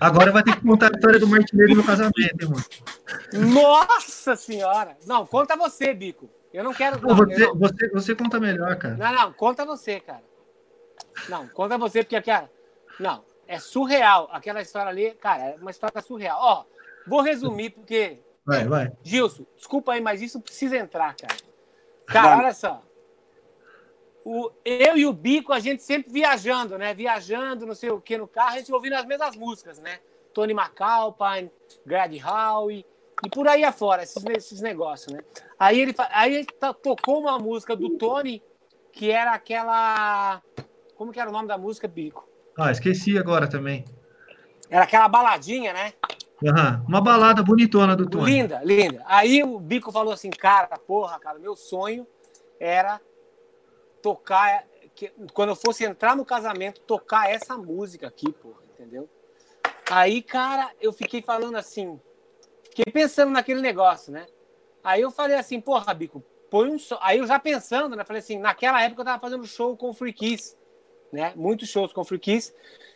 Agora 0.00 0.32
vai 0.32 0.42
ter 0.42 0.56
que 0.56 0.62
contar 0.66 0.88
a 0.88 0.90
história 0.96 1.18
do 1.18 1.26
Martinez 1.26 1.76
no 1.76 1.84
casamento, 1.84 2.18
hein, 2.42 2.48
mano. 2.48 3.52
Nossa 3.52 4.36
senhora! 4.36 4.96
Não, 5.06 5.26
conta 5.26 5.56
você, 5.56 5.94
Bico. 5.94 6.28
Eu 6.52 6.64
não 6.64 6.74
quero. 6.74 7.00
Não, 7.00 7.14
você, 7.16 7.44
eu 7.44 7.54
não- 7.54 7.58
você, 7.58 7.88
você 7.90 8.14
conta 8.14 8.40
melhor, 8.40 8.76
cara. 8.76 8.96
Não, 8.96 9.12
não, 9.12 9.32
conta 9.32 9.64
você, 9.64 10.00
cara. 10.00 10.22
Não, 11.28 11.46
conta 11.48 11.78
você, 11.78 12.02
porque, 12.02 12.20
cara, 12.20 12.50
não, 12.98 13.24
é 13.46 13.58
surreal. 13.58 14.28
Aquela 14.32 14.60
história 14.60 14.90
ali, 14.90 15.12
cara, 15.12 15.42
é 15.50 15.56
uma 15.56 15.70
história 15.70 16.00
surreal. 16.02 16.38
Ó, 16.40 16.64
vou 17.06 17.20
resumir, 17.22 17.70
porque, 17.70 18.18
Vai, 18.44 18.66
vai. 18.66 18.92
Gilson, 19.02 19.44
desculpa 19.56 19.92
aí, 19.92 20.00
mas 20.00 20.20
isso 20.22 20.40
precisa 20.40 20.76
entrar, 20.76 21.14
cara. 21.14 21.36
Cara, 22.06 22.28
Vai. 22.36 22.38
olha 22.46 22.54
só. 22.54 22.82
O, 24.24 24.50
eu 24.64 24.96
e 24.96 25.06
o 25.06 25.12
Bico, 25.12 25.52
a 25.52 25.60
gente 25.60 25.82
sempre 25.82 26.12
viajando, 26.12 26.76
né? 26.76 26.92
Viajando, 26.94 27.64
não 27.66 27.74
sei 27.74 27.90
o 27.90 28.00
que, 28.00 28.18
no 28.18 28.28
carro, 28.28 28.54
a 28.54 28.58
gente 28.58 28.72
ouvindo 28.72 28.94
as 28.94 29.06
mesmas 29.06 29.34
músicas, 29.36 29.78
né? 29.78 29.98
Tony 30.34 30.52
McAlpine, 30.52 31.50
Grad 31.84 32.14
Howe 32.22 32.84
e 33.24 33.30
por 33.30 33.48
aí 33.48 33.64
afora, 33.64 34.02
esses, 34.02 34.22
esses 34.24 34.60
negócios, 34.60 35.12
né? 35.12 35.20
Aí 35.58 35.80
ele, 35.80 35.94
aí 36.10 36.34
ele 36.36 36.44
to- 36.46 36.74
tocou 36.74 37.20
uma 37.20 37.38
música 37.38 37.74
do 37.74 37.90
Tony, 37.98 38.42
que 38.92 39.10
era 39.10 39.32
aquela... 39.32 40.42
Como 40.96 41.12
que 41.12 41.18
era 41.20 41.30
o 41.30 41.32
nome 41.32 41.48
da 41.48 41.56
música, 41.56 41.88
Bico? 41.88 42.28
Ah, 42.56 42.70
esqueci 42.70 43.16
agora 43.18 43.48
também. 43.48 43.84
Era 44.68 44.84
aquela 44.84 45.08
baladinha, 45.08 45.72
né? 45.72 45.94
Aham, 46.46 46.84
Uma 46.88 47.00
balada 47.00 47.42
bonitona 47.42 47.96
do 47.96 48.08
Tony. 48.08 48.24
Linda, 48.32 48.60
linda. 48.64 49.02
Aí 49.06 49.42
o 49.42 49.58
Bico 49.58 49.90
falou 49.92 50.12
assim, 50.12 50.30
cara, 50.30 50.68
porra, 50.78 51.18
cara, 51.18 51.38
meu 51.38 51.56
sonho 51.56 52.06
era 52.58 53.00
tocar, 54.02 54.66
que- 54.94 55.12
quando 55.32 55.50
eu 55.50 55.56
fosse 55.56 55.84
entrar 55.84 56.16
no 56.16 56.24
casamento, 56.24 56.80
tocar 56.80 57.30
essa 57.30 57.56
música 57.56 58.06
aqui, 58.06 58.32
porra, 58.32 58.60
entendeu? 58.74 59.08
Aí, 59.90 60.22
cara, 60.22 60.70
eu 60.80 60.92
fiquei 60.92 61.20
falando 61.20 61.56
assim, 61.56 62.00
fiquei 62.64 62.92
pensando 62.92 63.32
naquele 63.32 63.60
negócio, 63.60 64.12
né? 64.12 64.26
Aí 64.82 65.00
eu 65.00 65.10
falei 65.10 65.36
assim, 65.36 65.60
porra, 65.60 65.92
Bico, 65.92 66.24
põe 66.50 66.70
um 66.70 66.78
som. 66.78 66.98
Aí 67.00 67.18
eu 67.18 67.26
já 67.26 67.38
pensando, 67.38 67.94
né? 67.96 68.04
Falei 68.04 68.20
assim, 68.20 68.38
naquela 68.38 68.82
época 68.82 69.02
eu 69.02 69.04
tava 69.04 69.20
fazendo 69.20 69.46
show 69.46 69.76
com 69.76 69.90
o 69.90 69.94
Free 69.94 70.12
Kiss, 70.12 70.56
né? 71.12 71.32
Muitos 71.36 71.68
shows 71.68 71.92
com 71.92 72.00
o 72.00 72.04
Free 72.04 72.18
Kiss. 72.18 72.54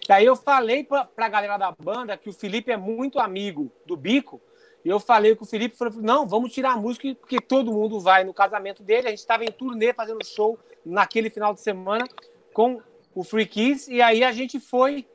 Aí 0.09 0.25
eu 0.25 0.37
falei 0.37 0.85
pra, 0.85 1.05
pra 1.05 1.29
galera 1.29 1.57
da 1.57 1.73
banda 1.73 2.17
que 2.17 2.29
o 2.29 2.33
Felipe 2.33 2.71
é 2.71 2.77
muito 2.77 3.19
amigo 3.19 3.73
do 3.85 3.97
Bico. 3.97 4.41
E 4.85 4.89
eu 4.89 5.01
falei 5.01 5.35
com 5.35 5.45
o 5.45 5.49
Felipe, 5.49 5.77
falei, 5.77 5.95
não, 6.01 6.27
vamos 6.27 6.53
tirar 6.53 6.73
a 6.73 6.77
música, 6.77 7.15
porque 7.15 7.41
todo 7.41 7.73
mundo 7.73 7.99
vai 8.01 8.23
no 8.23 8.35
casamento 8.35 8.83
dele. 8.83 9.07
A 9.07 9.11
gente 9.11 9.21
estava 9.21 9.45
em 9.45 9.51
turnê 9.51 9.95
fazendo 9.95 10.25
show 10.25 10.59
naquele 10.85 11.31
final 11.31 11.55
de 11.55 11.61
semana 11.61 12.07
com 12.53 12.83
o 13.15 13.25
Free 13.25 13.47
Kiss. 13.47 13.91
E 13.91 14.03
aí 14.03 14.23
a 14.23 14.31
gente 14.31 14.61
foi 14.61 15.07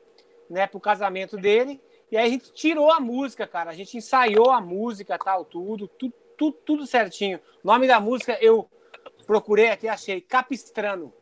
né, 0.48 0.66
pro 0.66 0.80
casamento 0.80 1.36
dele. 1.36 1.80
E 2.10 2.16
aí 2.16 2.26
a 2.26 2.30
gente 2.30 2.52
tirou 2.52 2.90
a 2.90 2.98
música, 2.98 3.46
cara. 3.46 3.70
A 3.70 3.74
gente 3.74 3.96
ensaiou 3.96 4.50
a 4.50 4.60
música, 4.60 5.16
tal, 5.16 5.44
tudo, 5.44 5.86
tudo, 5.86 6.12
tudo, 6.36 6.56
tudo 6.64 6.86
certinho. 6.86 7.38
O 7.62 7.66
nome 7.68 7.86
da 7.86 8.00
música 8.00 8.36
eu 8.40 8.68
procurei 9.24 9.70
aqui, 9.70 9.86
achei 9.86 10.20
Capistrano. 10.20 11.12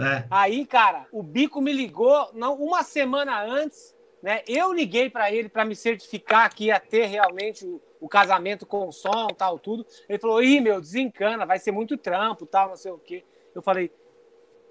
É. 0.00 0.24
Aí, 0.30 0.66
cara, 0.66 1.06
o 1.12 1.22
Bico 1.22 1.60
me 1.60 1.72
ligou 1.72 2.30
não, 2.32 2.54
uma 2.54 2.82
semana 2.82 3.40
antes, 3.42 3.94
né? 4.22 4.42
Eu 4.46 4.72
liguei 4.72 5.08
para 5.08 5.32
ele 5.32 5.48
para 5.48 5.64
me 5.64 5.76
certificar 5.76 6.52
que 6.54 6.66
ia 6.66 6.80
ter 6.80 7.06
realmente 7.06 7.66
o, 7.66 7.80
o 8.00 8.08
casamento 8.08 8.66
com 8.66 8.90
som, 8.90 9.28
tal, 9.28 9.58
tudo. 9.58 9.86
Ele 10.08 10.18
falou: 10.18 10.42
"Ih, 10.42 10.60
meu, 10.60 10.80
desencana, 10.80 11.46
vai 11.46 11.58
ser 11.58 11.72
muito 11.72 11.96
trampo, 11.96 12.46
tal, 12.46 12.70
não 12.70 12.76
sei 12.76 12.92
o 12.92 12.98
quê". 12.98 13.24
Eu 13.54 13.62
falei: 13.62 13.92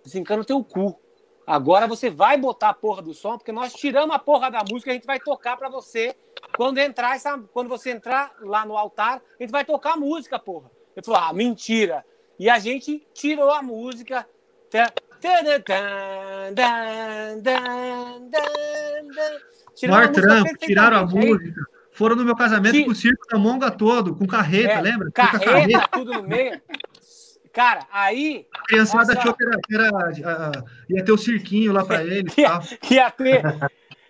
"Desencana 0.04 0.42
o 0.42 0.46
teu 0.46 0.64
cu. 0.64 1.00
Agora 1.46 1.88
você 1.88 2.10
vai 2.10 2.38
botar 2.38 2.70
a 2.70 2.74
porra 2.74 3.02
do 3.02 3.14
som, 3.14 3.38
porque 3.38 3.54
nós 3.54 3.74
tiramos 3.74 4.14
a 4.14 4.20
porra 4.20 4.52
da 4.52 4.64
música, 4.70 4.92
a 4.92 4.94
gente 4.94 5.08
vai 5.08 5.20
tocar 5.20 5.56
para 5.56 5.70
você 5.70 6.14
quando 6.58 6.78
entrar 6.78 7.16
essa, 7.16 7.38
quando 7.54 7.70
você 7.70 7.92
entrar 7.92 8.34
lá 8.42 8.66
no 8.66 8.78
altar, 8.78 9.22
a 9.40 9.44
gente 9.44 9.52
vai 9.52 9.64
tocar 9.64 9.94
a 9.94 9.98
música, 9.98 10.38
porra". 10.38 10.70
Ele 10.96 11.06
falou: 11.06 11.22
"Ah, 11.22 11.34
mentira". 11.34 12.06
E 12.40 12.50
a 12.50 12.60
gente 12.60 13.08
tirou 13.14 13.50
a 13.50 13.64
música 13.64 14.28
Maior 19.88 20.12
trampo, 20.12 20.58
tiraram 20.58 20.98
a. 20.98 21.00
Aí, 21.02 21.06
música. 21.08 21.62
Foram 21.92 22.16
no 22.16 22.24
meu 22.24 22.36
casamento 22.36 22.74
Ti- 22.76 22.86
com 22.86 22.92
o 22.92 22.96
circo 22.96 23.28
da 23.28 23.40
Monga 23.40 23.72
todo, 23.72 24.16
com 24.16 24.28
carreta, 24.28 24.74
é, 24.74 24.82
lembra? 24.82 25.10
Com 25.12 25.22
a 25.22 25.28
Carreta, 25.40 25.88
tudo 25.92 26.14
no 26.14 26.24
meio. 26.24 26.62
Cara, 27.52 27.88
aí 27.92 28.46
A 28.56 28.62
criançada 28.68 29.16
Nossa. 29.16 29.20
achou 29.20 29.34
que 29.34 29.44
era, 29.44 29.58
era, 30.22 30.64
ia 30.88 31.04
ter 31.04 31.12
o 31.12 31.18
cirquinho 31.18 31.74
lá 31.74 31.84
pra 31.84 32.04
ele. 32.04 32.30
ia, 32.38 32.60
ia 32.92 33.10
ter 33.10 33.42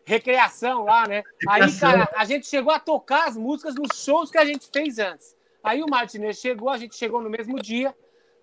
recreação 0.04 0.84
lá, 0.84 1.08
né? 1.08 1.24
Aí, 1.48 1.62
Recreação. 1.62 1.92
cara, 1.92 2.10
a 2.18 2.26
gente 2.26 2.46
chegou 2.46 2.74
a 2.74 2.80
tocar 2.80 3.30
as 3.30 3.38
músicas 3.38 3.76
nos 3.76 3.98
shows 4.04 4.30
que 4.30 4.38
a 4.38 4.44
gente 4.44 4.68
fez 4.74 5.00
antes. 5.00 5.34
Aí 5.64 5.82
o 5.82 5.90
Martinez 5.90 6.38
chegou, 6.40 6.70
a 6.70 6.78
gente 6.78 6.96
chegou 6.98 7.22
no 7.22 7.30
mesmo 7.30 7.58
dia, 7.62 7.96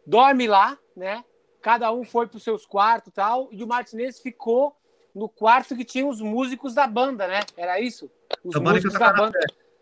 dorme 0.06 0.46
lá, 0.46 0.78
né? 0.96 1.22
Cada 1.64 1.90
um 1.90 2.04
foi 2.04 2.26
para 2.26 2.36
os 2.36 2.42
seus 2.42 2.66
quartos 2.66 3.08
e 3.08 3.14
tal, 3.14 3.48
e 3.50 3.64
o 3.64 3.66
Martinez 3.66 4.20
ficou 4.20 4.76
no 5.14 5.30
quarto 5.30 5.74
que 5.74 5.82
tinha 5.82 6.06
os 6.06 6.20
músicos 6.20 6.74
da 6.74 6.86
banda, 6.86 7.26
né? 7.26 7.40
Era 7.56 7.80
isso? 7.80 8.10
Os 8.44 8.54
que 8.54 8.60
músicos 8.60 8.92
da 8.98 9.10
banda 9.14 9.38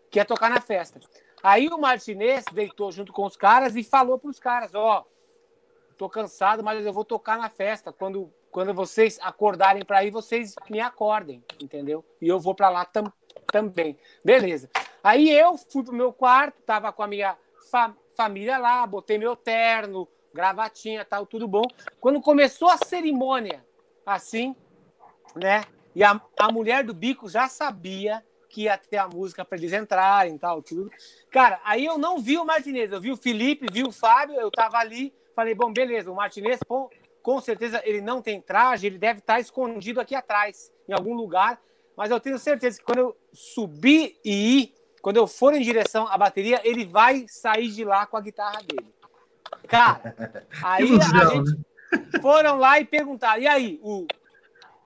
que 0.09 0.17
ia 0.17 0.23
tocar 0.23 0.49
na 0.49 0.61
festa. 0.61 1.01
Aí 1.43 1.67
o 1.67 1.77
Martinez 1.77 2.45
deitou 2.53 2.89
junto 2.89 3.11
com 3.11 3.25
os 3.25 3.35
caras 3.35 3.75
e 3.75 3.83
falou 3.83 4.17
para 4.17 4.29
os 4.29 4.39
caras: 4.39 4.73
Ó, 4.73 5.05
tô 5.97 6.07
cansado, 6.07 6.63
mas 6.63 6.85
eu 6.85 6.93
vou 6.93 7.03
tocar 7.03 7.37
na 7.37 7.49
festa. 7.49 7.91
Quando, 7.91 8.31
quando 8.49 8.73
vocês 8.73 9.19
acordarem 9.21 9.83
para 9.83 10.05
ir, 10.05 10.11
vocês 10.11 10.55
me 10.69 10.79
acordem, 10.79 11.43
entendeu? 11.61 12.05
E 12.21 12.29
eu 12.29 12.39
vou 12.39 12.55
para 12.55 12.69
lá 12.69 12.85
tam, 12.85 13.11
também. 13.51 13.97
Beleza. 14.23 14.69
Aí 15.03 15.29
eu 15.29 15.57
fui 15.57 15.83
pro 15.83 15.91
meu 15.93 16.13
quarto, 16.13 16.61
tava 16.61 16.93
com 16.93 17.03
a 17.03 17.07
minha 17.07 17.37
fa- 17.69 17.93
família 18.15 18.57
lá, 18.57 18.87
botei 18.87 19.17
meu 19.17 19.35
terno, 19.35 20.07
gravatinha, 20.33 21.05
tal, 21.05 21.25
tudo 21.25 21.47
bom. 21.47 21.63
Quando 21.99 22.21
começou 22.21 22.69
a 22.69 22.77
cerimônia, 22.77 23.63
assim, 24.05 24.55
né? 25.35 25.63
E 25.95 26.03
a, 26.03 26.19
a 26.39 26.51
mulher 26.51 26.83
do 26.83 26.93
bico 26.93 27.29
já 27.29 27.47
sabia 27.47 28.23
que 28.49 28.63
ia 28.63 28.77
ter 28.77 28.97
a 28.97 29.07
música 29.07 29.43
para 29.43 29.57
eles 29.57 29.73
entrarem, 29.73 30.37
tal, 30.37 30.61
tudo. 30.61 30.89
Cara, 31.31 31.59
aí 31.63 31.85
eu 31.85 31.97
não 31.97 32.19
vi 32.19 32.37
o 32.37 32.45
Martinez, 32.45 32.91
eu 32.91 33.01
vi 33.01 33.11
o 33.11 33.17
Felipe, 33.17 33.67
vi 33.71 33.83
o 33.83 33.91
Fábio, 33.91 34.35
eu 34.35 34.51
tava 34.51 34.77
ali, 34.77 35.13
falei, 35.35 35.55
bom, 35.55 35.73
beleza, 35.73 36.11
o 36.11 36.15
Martinez, 36.15 36.59
pô, 36.67 36.89
com 37.21 37.41
certeza 37.41 37.81
ele 37.83 38.01
não 38.01 38.21
tem 38.21 38.39
traje, 38.39 38.85
ele 38.85 38.99
deve 38.99 39.19
estar 39.19 39.39
escondido 39.39 39.99
aqui 39.99 40.13
atrás, 40.13 40.71
em 40.87 40.93
algum 40.93 41.15
lugar, 41.15 41.59
mas 41.95 42.11
eu 42.11 42.19
tenho 42.19 42.37
certeza 42.37 42.77
que 42.77 42.85
quando 42.85 42.99
eu 42.99 43.17
subir 43.31 44.19
e 44.23 44.59
ir, 44.59 44.75
quando 45.01 45.17
eu 45.17 45.25
for 45.25 45.53
em 45.53 45.61
direção 45.61 46.07
à 46.07 46.17
bateria, 46.17 46.61
ele 46.63 46.85
vai 46.85 47.25
sair 47.27 47.69
de 47.69 47.83
lá 47.83 48.05
com 48.05 48.17
a 48.17 48.21
guitarra 48.21 48.61
dele. 48.61 48.92
Cara, 49.67 50.15
aí 50.63 50.83
a 50.83 50.85
Ilusão, 50.85 51.45
gente 51.45 51.63
foram 52.21 52.57
lá 52.57 52.79
e 52.79 52.85
perguntaram, 52.85 53.41
e 53.41 53.47
aí, 53.47 53.79
o 53.83 54.05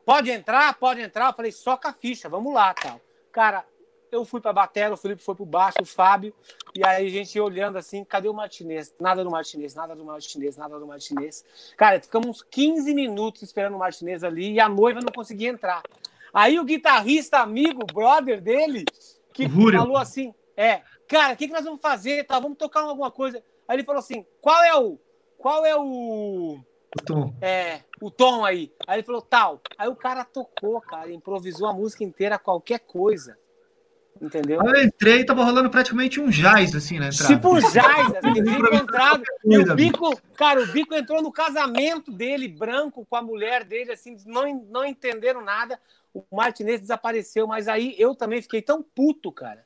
pode 0.06 0.32
entrar, 0.32 0.74
pode 0.76 1.02
entrar? 1.02 1.28
Eu 1.28 1.34
falei, 1.34 1.52
soca 1.52 1.90
a 1.90 1.94
ficha, 1.94 2.30
vamos 2.30 2.54
lá, 2.54 2.74
tal. 2.74 3.00
Cara, 3.32 3.66
eu 4.12 4.24
fui 4.24 4.40
pra 4.40 4.54
batera, 4.54 4.94
o 4.94 4.98
Felipe 4.98 5.22
foi 5.22 5.36
pro 5.36 5.46
baixo, 5.46 5.78
o 5.82 5.86
Fábio, 5.86 6.34
e 6.74 6.86
aí 6.86 7.06
a 7.06 7.10
gente 7.10 7.38
olhando 7.40 7.78
assim, 7.78 8.04
cadê 8.04 8.30
o 8.30 8.34
Martinez? 8.34 8.94
Nada 9.00 9.24
do 9.24 9.30
Martinez, 9.30 9.76
nada 9.76 9.96
do 9.96 10.06
Martinez, 10.06 10.56
nada 10.56 10.80
do 10.80 10.88
Martinez. 10.88 11.44
Cara, 11.76 12.00
ficamos 12.00 12.28
uns 12.28 12.42
15 12.42 12.94
minutos 12.94 13.42
esperando 13.42 13.76
o 13.76 13.80
Martinez 13.80 14.24
ali 14.24 14.54
e 14.54 14.60
a 14.60 14.70
noiva 14.70 15.02
não 15.02 15.12
conseguia 15.12 15.50
entrar. 15.50 15.84
Aí 16.34 16.60
o 16.60 16.64
guitarrista 16.64 17.40
amigo, 17.40 17.86
brother 17.86 18.42
dele, 18.42 18.86
que 19.34 19.46
Rúrio. 19.46 19.80
falou 19.80 19.98
assim, 19.98 20.34
é, 20.56 20.82
cara, 21.08 21.34
o 21.34 21.38
que, 21.38 21.48
que 21.48 21.54
nós 21.54 21.66
vamos 21.66 21.82
fazer? 21.82 22.24
Tá, 22.26 22.40
vamos 22.40 22.58
tocar 22.58 22.82
alguma 22.82 23.12
coisa. 23.12 23.44
Aí 23.68 23.76
ele 23.78 23.84
falou 23.84 24.00
assim, 24.00 24.26
qual 24.42 24.64
é 24.64 24.76
o, 24.76 24.98
qual 25.38 25.66
é 25.66 25.76
o, 25.76 26.60
O 26.98 27.02
Tom. 27.06 27.34
é, 27.42 27.82
o 28.02 28.10
tom 28.10 28.46
aí. 28.46 28.72
Aí 28.88 29.00
ele 29.00 29.06
falou, 29.06 29.22
tal. 29.22 29.62
Aí 29.78 29.88
o 29.88 29.96
cara 29.96 30.24
tocou, 30.24 30.80
cara, 30.82 31.12
improvisou 31.12 31.68
a 31.68 31.74
música 31.74 32.04
inteira, 32.04 32.38
qualquer 32.40 32.80
coisa. 32.80 33.38
Entendeu? 34.20 34.60
Aí 34.62 34.68
eu 34.68 34.84
entrei 34.88 35.20
e 35.20 35.26
tava 35.26 35.44
rolando 35.44 35.70
praticamente 35.70 36.20
um 36.20 36.28
jazz, 36.30 36.74
assim, 36.74 36.96
entrada. 36.96 37.28
Tipo 37.28 37.60
jazz, 37.60 38.16
assim, 38.16 38.34
desencontrado. 38.42 39.24
E 39.46 39.58
o 39.60 39.76
Bico, 39.76 40.18
cara, 40.36 40.64
o 40.64 40.68
Bico 40.68 40.96
entrou 40.96 41.22
no 41.22 41.32
casamento 41.32 42.12
dele, 42.12 42.48
branco, 42.48 43.06
com 43.08 43.16
a 43.16 43.22
mulher 43.22 43.64
dele, 43.64 43.92
assim, 43.92 44.18
não, 44.26 44.66
não 44.72 44.84
entenderam 44.84 45.44
nada. 45.44 45.80
O 46.16 46.24
Martinez 46.36 46.82
desapareceu, 46.82 47.46
mas 47.46 47.68
aí 47.68 47.94
eu 48.00 48.16
também 48.16 48.42
fiquei 48.42 48.60
tão 48.62 48.82
puto, 48.82 49.32
cara. 49.32 49.64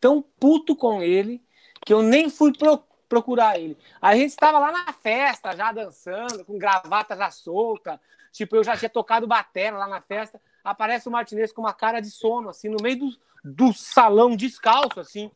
Tão 0.00 0.22
puto 0.40 0.74
com 0.74 1.02
ele, 1.02 1.42
que 1.84 1.92
eu 1.92 2.02
nem 2.02 2.30
fui 2.30 2.50
pro- 2.56 2.82
procurar 3.12 3.58
ele. 3.58 3.76
Aí 4.00 4.16
a 4.16 4.22
gente 4.22 4.30
estava 4.30 4.58
lá 4.58 4.72
na 4.72 4.90
festa, 4.90 5.54
já 5.54 5.70
dançando, 5.70 6.46
com 6.46 6.56
gravata 6.56 7.14
já 7.14 7.30
solta. 7.30 8.00
Tipo, 8.32 8.56
eu 8.56 8.64
já 8.64 8.74
tinha 8.74 8.88
tocado 8.88 9.26
batera 9.26 9.76
lá 9.76 9.86
na 9.86 10.00
festa. 10.00 10.40
Aparece 10.64 11.08
o 11.08 11.12
Martinez 11.12 11.52
com 11.52 11.60
uma 11.60 11.74
cara 11.74 12.00
de 12.00 12.10
sono, 12.10 12.48
assim, 12.48 12.70
no 12.70 12.82
meio 12.82 13.00
do, 13.00 13.10
do 13.44 13.72
salão, 13.74 14.34
descalço, 14.34 14.98
assim. 14.98 15.30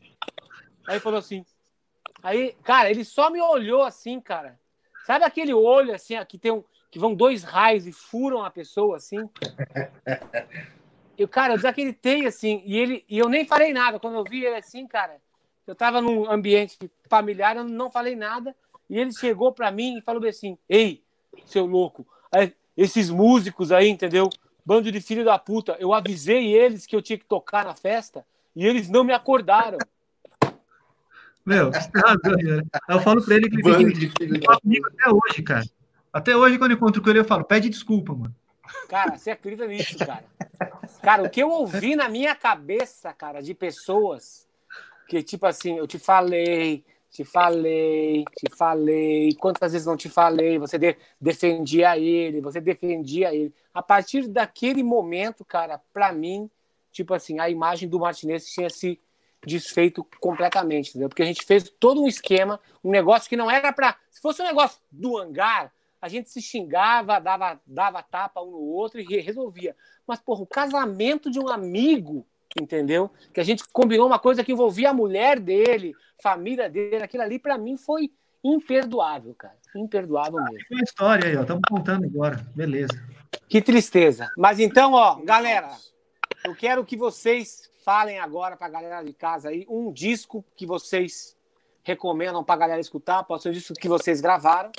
Aí 0.88 0.98
falou 0.98 1.18
assim. 1.18 1.44
Aí, 2.22 2.56
cara, 2.64 2.90
ele 2.90 3.04
só 3.04 3.28
me 3.28 3.42
olhou 3.42 3.82
assim, 3.82 4.22
cara. 4.22 4.58
Sabe 5.04 5.26
aquele 5.26 5.52
olho 5.52 5.94
assim, 5.94 6.14
que 6.24 6.38
tem 6.38 6.52
um, 6.52 6.64
que 6.90 6.98
vão 6.98 7.14
dois 7.14 7.44
raios 7.44 7.86
e 7.86 7.92
furam 7.92 8.42
a 8.42 8.50
pessoa 8.50 8.96
assim? 8.96 9.28
Eu, 11.18 11.26
cara, 11.26 11.54
eu 11.54 11.56
desacreditei 11.56 12.26
assim, 12.26 12.62
e 12.66 12.76
ele 12.76 13.02
e 13.08 13.16
eu 13.16 13.26
nem 13.26 13.46
falei 13.46 13.72
nada 13.72 13.98
quando 13.98 14.16
eu 14.16 14.24
vi 14.24 14.44
ele 14.44 14.56
assim, 14.56 14.86
cara. 14.86 15.18
Eu 15.66 15.74
tava 15.74 16.00
num 16.00 16.30
ambiente 16.30 16.78
familiar, 17.08 17.56
eu 17.56 17.64
não 17.64 17.90
falei 17.90 18.14
nada. 18.14 18.54
E 18.88 18.98
ele 18.98 19.12
chegou 19.12 19.52
para 19.52 19.70
mim 19.70 19.98
e 19.98 20.02
falou 20.02 20.24
assim: 20.26 20.56
Ei, 20.68 21.02
seu 21.44 21.66
louco, 21.66 22.06
é, 22.34 22.52
esses 22.76 23.10
músicos 23.10 23.72
aí, 23.72 23.88
entendeu? 23.88 24.30
Bando 24.64 24.92
de 24.92 25.00
filho 25.00 25.24
da 25.24 25.38
puta. 25.38 25.76
Eu 25.80 25.92
avisei 25.92 26.54
eles 26.54 26.86
que 26.86 26.94
eu 26.94 27.02
tinha 27.02 27.18
que 27.18 27.24
tocar 27.24 27.64
na 27.64 27.74
festa 27.74 28.24
e 28.54 28.64
eles 28.64 28.88
não 28.88 29.02
me 29.02 29.12
acordaram. 29.12 29.78
Meu, 31.44 31.72
você 31.72 31.90
tem 31.90 32.02
razão, 32.02 32.32
né? 32.42 32.62
Eu 32.88 33.00
falo 33.00 33.24
pra 33.24 33.36
ele 33.36 33.48
que 33.48 33.56
ele 33.56 33.62
tem 33.62 33.72
Bando 33.72 33.92
que 33.92 33.98
de 33.98 34.12
filho 34.18 34.44
falar 34.44 34.60
comigo 34.60 34.86
até 34.88 35.10
hoje, 35.10 35.42
cara. 35.42 35.64
Até 36.12 36.36
hoje, 36.36 36.58
quando 36.58 36.70
eu 36.72 36.76
encontro 36.76 37.02
com 37.02 37.10
ele, 37.10 37.20
eu 37.20 37.24
falo, 37.24 37.44
pede 37.44 37.68
desculpa, 37.68 38.14
mano. 38.14 38.34
Cara, 38.88 39.16
você 39.16 39.30
acredita 39.30 39.66
nisso, 39.66 39.98
cara? 39.98 40.24
Cara, 41.02 41.22
o 41.22 41.30
que 41.30 41.42
eu 41.42 41.50
ouvi 41.50 41.94
na 41.94 42.08
minha 42.08 42.34
cabeça, 42.34 43.12
cara, 43.12 43.40
de 43.40 43.54
pessoas 43.54 44.45
que, 45.08 45.22
tipo 45.22 45.46
assim, 45.46 45.78
eu 45.78 45.86
te 45.86 45.98
falei, 45.98 46.84
te 47.10 47.24
falei, 47.24 48.24
te 48.36 48.56
falei, 48.56 49.34
quantas 49.34 49.72
vezes 49.72 49.86
não 49.86 49.96
te 49.96 50.08
falei, 50.08 50.58
você 50.58 50.78
de- 50.78 50.96
defendia 51.20 51.96
ele, 51.98 52.40
você 52.40 52.60
defendia 52.60 53.34
ele. 53.34 53.54
A 53.72 53.82
partir 53.82 54.28
daquele 54.28 54.82
momento, 54.82 55.44
cara, 55.44 55.80
pra 55.92 56.12
mim, 56.12 56.50
tipo 56.92 57.14
assim, 57.14 57.38
a 57.38 57.48
imagem 57.48 57.88
do 57.88 58.00
Martinez 58.00 58.46
tinha 58.46 58.68
se 58.70 58.98
desfeito 59.46 60.04
completamente, 60.20 60.90
entendeu? 60.90 61.08
Porque 61.08 61.22
a 61.22 61.26
gente 61.26 61.44
fez 61.44 61.70
todo 61.78 62.02
um 62.02 62.08
esquema, 62.08 62.60
um 62.82 62.90
negócio 62.90 63.28
que 63.28 63.36
não 63.36 63.50
era 63.50 63.72
pra. 63.72 63.96
Se 64.10 64.20
fosse 64.20 64.42
um 64.42 64.46
negócio 64.46 64.80
do 64.90 65.16
hangar, 65.16 65.72
a 66.00 66.08
gente 66.08 66.28
se 66.30 66.42
xingava, 66.42 67.18
dava, 67.20 67.60
dava 67.66 68.02
tapa 68.02 68.42
um 68.42 68.50
no 68.50 68.58
outro 68.60 69.00
e 69.00 69.04
re- 69.04 69.20
resolvia. 69.20 69.76
Mas, 70.06 70.20
porra, 70.20 70.42
o 70.42 70.46
casamento 70.46 71.30
de 71.30 71.38
um 71.38 71.48
amigo, 71.48 72.26
entendeu? 72.60 73.10
Que 73.32 73.40
a 73.40 73.44
gente 73.44 73.64
combinou 73.72 74.06
uma 74.06 74.18
coisa 74.18 74.42
que 74.44 74.52
envolvia 74.52 74.90
a 74.90 74.94
mulher 74.94 75.38
dele, 75.40 75.94
família 76.22 76.68
dele, 76.68 77.02
aquilo 77.02 77.22
ali 77.22 77.38
pra 77.38 77.58
mim 77.58 77.76
foi 77.76 78.10
imperdoável, 78.42 79.34
cara. 79.34 79.56
Imperdoável 79.74 80.42
mesmo. 80.44 80.66
Tem 80.68 80.78
uma 80.78 80.84
história 80.84 81.28
aí, 81.28 81.36
ó. 81.36 81.42
Estamos 81.42 81.62
contando 81.68 82.04
agora. 82.04 82.46
Beleza. 82.54 82.92
Que 83.48 83.60
tristeza. 83.60 84.30
Mas 84.36 84.58
então, 84.58 84.92
ó, 84.92 85.16
galera, 85.16 85.70
eu 86.44 86.54
quero 86.54 86.84
que 86.84 86.96
vocês 86.96 87.70
falem 87.84 88.18
agora 88.18 88.56
pra 88.56 88.68
galera 88.68 89.02
de 89.02 89.12
casa 89.12 89.48
aí 89.48 89.64
um 89.68 89.92
disco 89.92 90.44
que 90.56 90.66
vocês 90.66 91.36
recomendam 91.82 92.42
pra 92.42 92.56
galera 92.56 92.80
escutar, 92.80 93.22
pode 93.22 93.42
ser 93.42 93.50
um 93.50 93.52
disco 93.52 93.74
que 93.74 93.88
vocês 93.88 94.20
gravaram, 94.20 94.72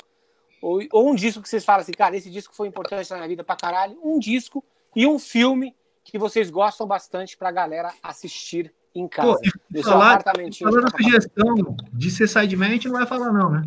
ou, 0.60 0.80
ou 0.92 1.08
um 1.08 1.14
disco 1.14 1.40
que 1.40 1.48
vocês 1.48 1.64
falam 1.64 1.80
assim, 1.80 1.92
cara, 1.92 2.14
esse 2.14 2.30
disco 2.30 2.54
foi 2.54 2.68
importante 2.68 3.10
na 3.10 3.16
minha 3.16 3.28
vida 3.28 3.42
pra 3.42 3.56
caralho, 3.56 3.98
um 4.04 4.18
disco 4.18 4.62
e 4.94 5.06
um 5.06 5.18
filme 5.18 5.74
que 6.10 6.18
vocês 6.18 6.50
gostam 6.50 6.86
bastante 6.86 7.36
pra 7.36 7.50
galera 7.50 7.92
assistir 8.02 8.72
em 8.94 9.06
casa. 9.06 9.34
Pô, 9.34 9.40
e 9.74 9.82
falar, 9.82 10.18
de 10.18 10.64
da 10.64 10.90
sugestão 10.90 11.76
de 11.92 12.10
ser 12.10 12.28
sideman, 12.28 12.68
a 12.68 12.72
gente 12.72 12.88
não 12.88 12.96
vai 12.96 13.06
falar, 13.06 13.32
não, 13.32 13.50
né? 13.50 13.62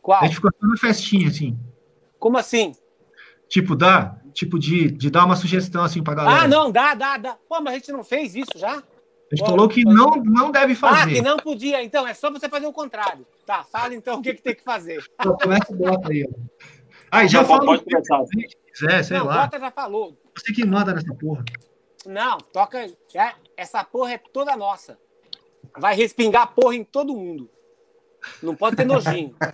Qual? 0.00 0.20
A 0.22 0.26
gente 0.26 0.36
ficou 0.36 0.50
na 0.62 0.76
festinha, 0.76 1.28
assim. 1.28 1.58
Como 2.18 2.38
assim? 2.38 2.72
Tipo, 3.48 3.76
dá, 3.76 4.16
tipo, 4.32 4.58
de, 4.58 4.90
de 4.90 5.10
dar 5.10 5.24
uma 5.26 5.36
sugestão, 5.36 5.82
assim, 5.82 6.02
pra 6.02 6.14
galera. 6.14 6.42
Ah, 6.42 6.48
não, 6.48 6.70
dá, 6.70 6.94
dá, 6.94 7.16
dá. 7.16 7.36
Pô, 7.48 7.60
mas 7.60 7.74
a 7.74 7.76
gente 7.76 7.92
não 7.92 8.02
fez 8.02 8.34
isso 8.34 8.52
já? 8.56 8.76
A 9.32 9.36
gente 9.36 9.46
falou 9.46 9.68
que 9.68 9.84
não, 9.84 10.10
não 10.24 10.50
deve 10.50 10.72
Ah, 10.72 10.76
fazer. 10.76 11.14
que 11.14 11.22
não 11.22 11.36
podia. 11.36 11.82
Então, 11.84 12.06
é 12.06 12.14
só 12.14 12.30
você 12.30 12.48
fazer 12.48 12.66
o 12.66 12.72
contrário. 12.72 13.26
Tá, 13.46 13.62
fala 13.64 13.94
então 13.94 14.18
o 14.18 14.22
que, 14.22 14.34
que 14.34 14.42
tem 14.42 14.54
que 14.54 14.64
fazer. 14.64 15.04
Começa 15.42 15.72
e 15.72 15.76
bota 15.76 16.10
aí, 16.10 16.26
ó. 16.28 16.40
Aí, 17.12 17.28
já 17.28 17.40
Não, 17.42 17.48
fala 17.48 17.64
pode 17.64 17.82
o 17.82 17.84
começar. 17.84 18.18
você 18.18 18.42
quiser, 18.72 19.02
sei 19.04 19.18
não, 19.18 19.26
lá. 19.26 19.42
Bota 19.42 19.60
já 19.60 19.70
falou. 19.70 20.16
Você 20.40 20.52
que 20.52 20.64
manda 20.64 20.94
nessa 20.94 21.12
porra. 21.14 21.44
Não, 22.06 22.38
toca. 22.38 22.78
é, 22.80 23.34
essa 23.56 23.84
porra 23.84 24.12
é 24.14 24.18
toda 24.18 24.56
nossa. 24.56 24.98
Vai 25.78 25.94
respingar 25.94 26.52
porra 26.54 26.74
em 26.74 26.82
todo 26.84 27.14
mundo. 27.14 27.48
Não 28.42 28.54
pode 28.56 28.76
ter 28.76 28.84
nojinho. 28.86 29.34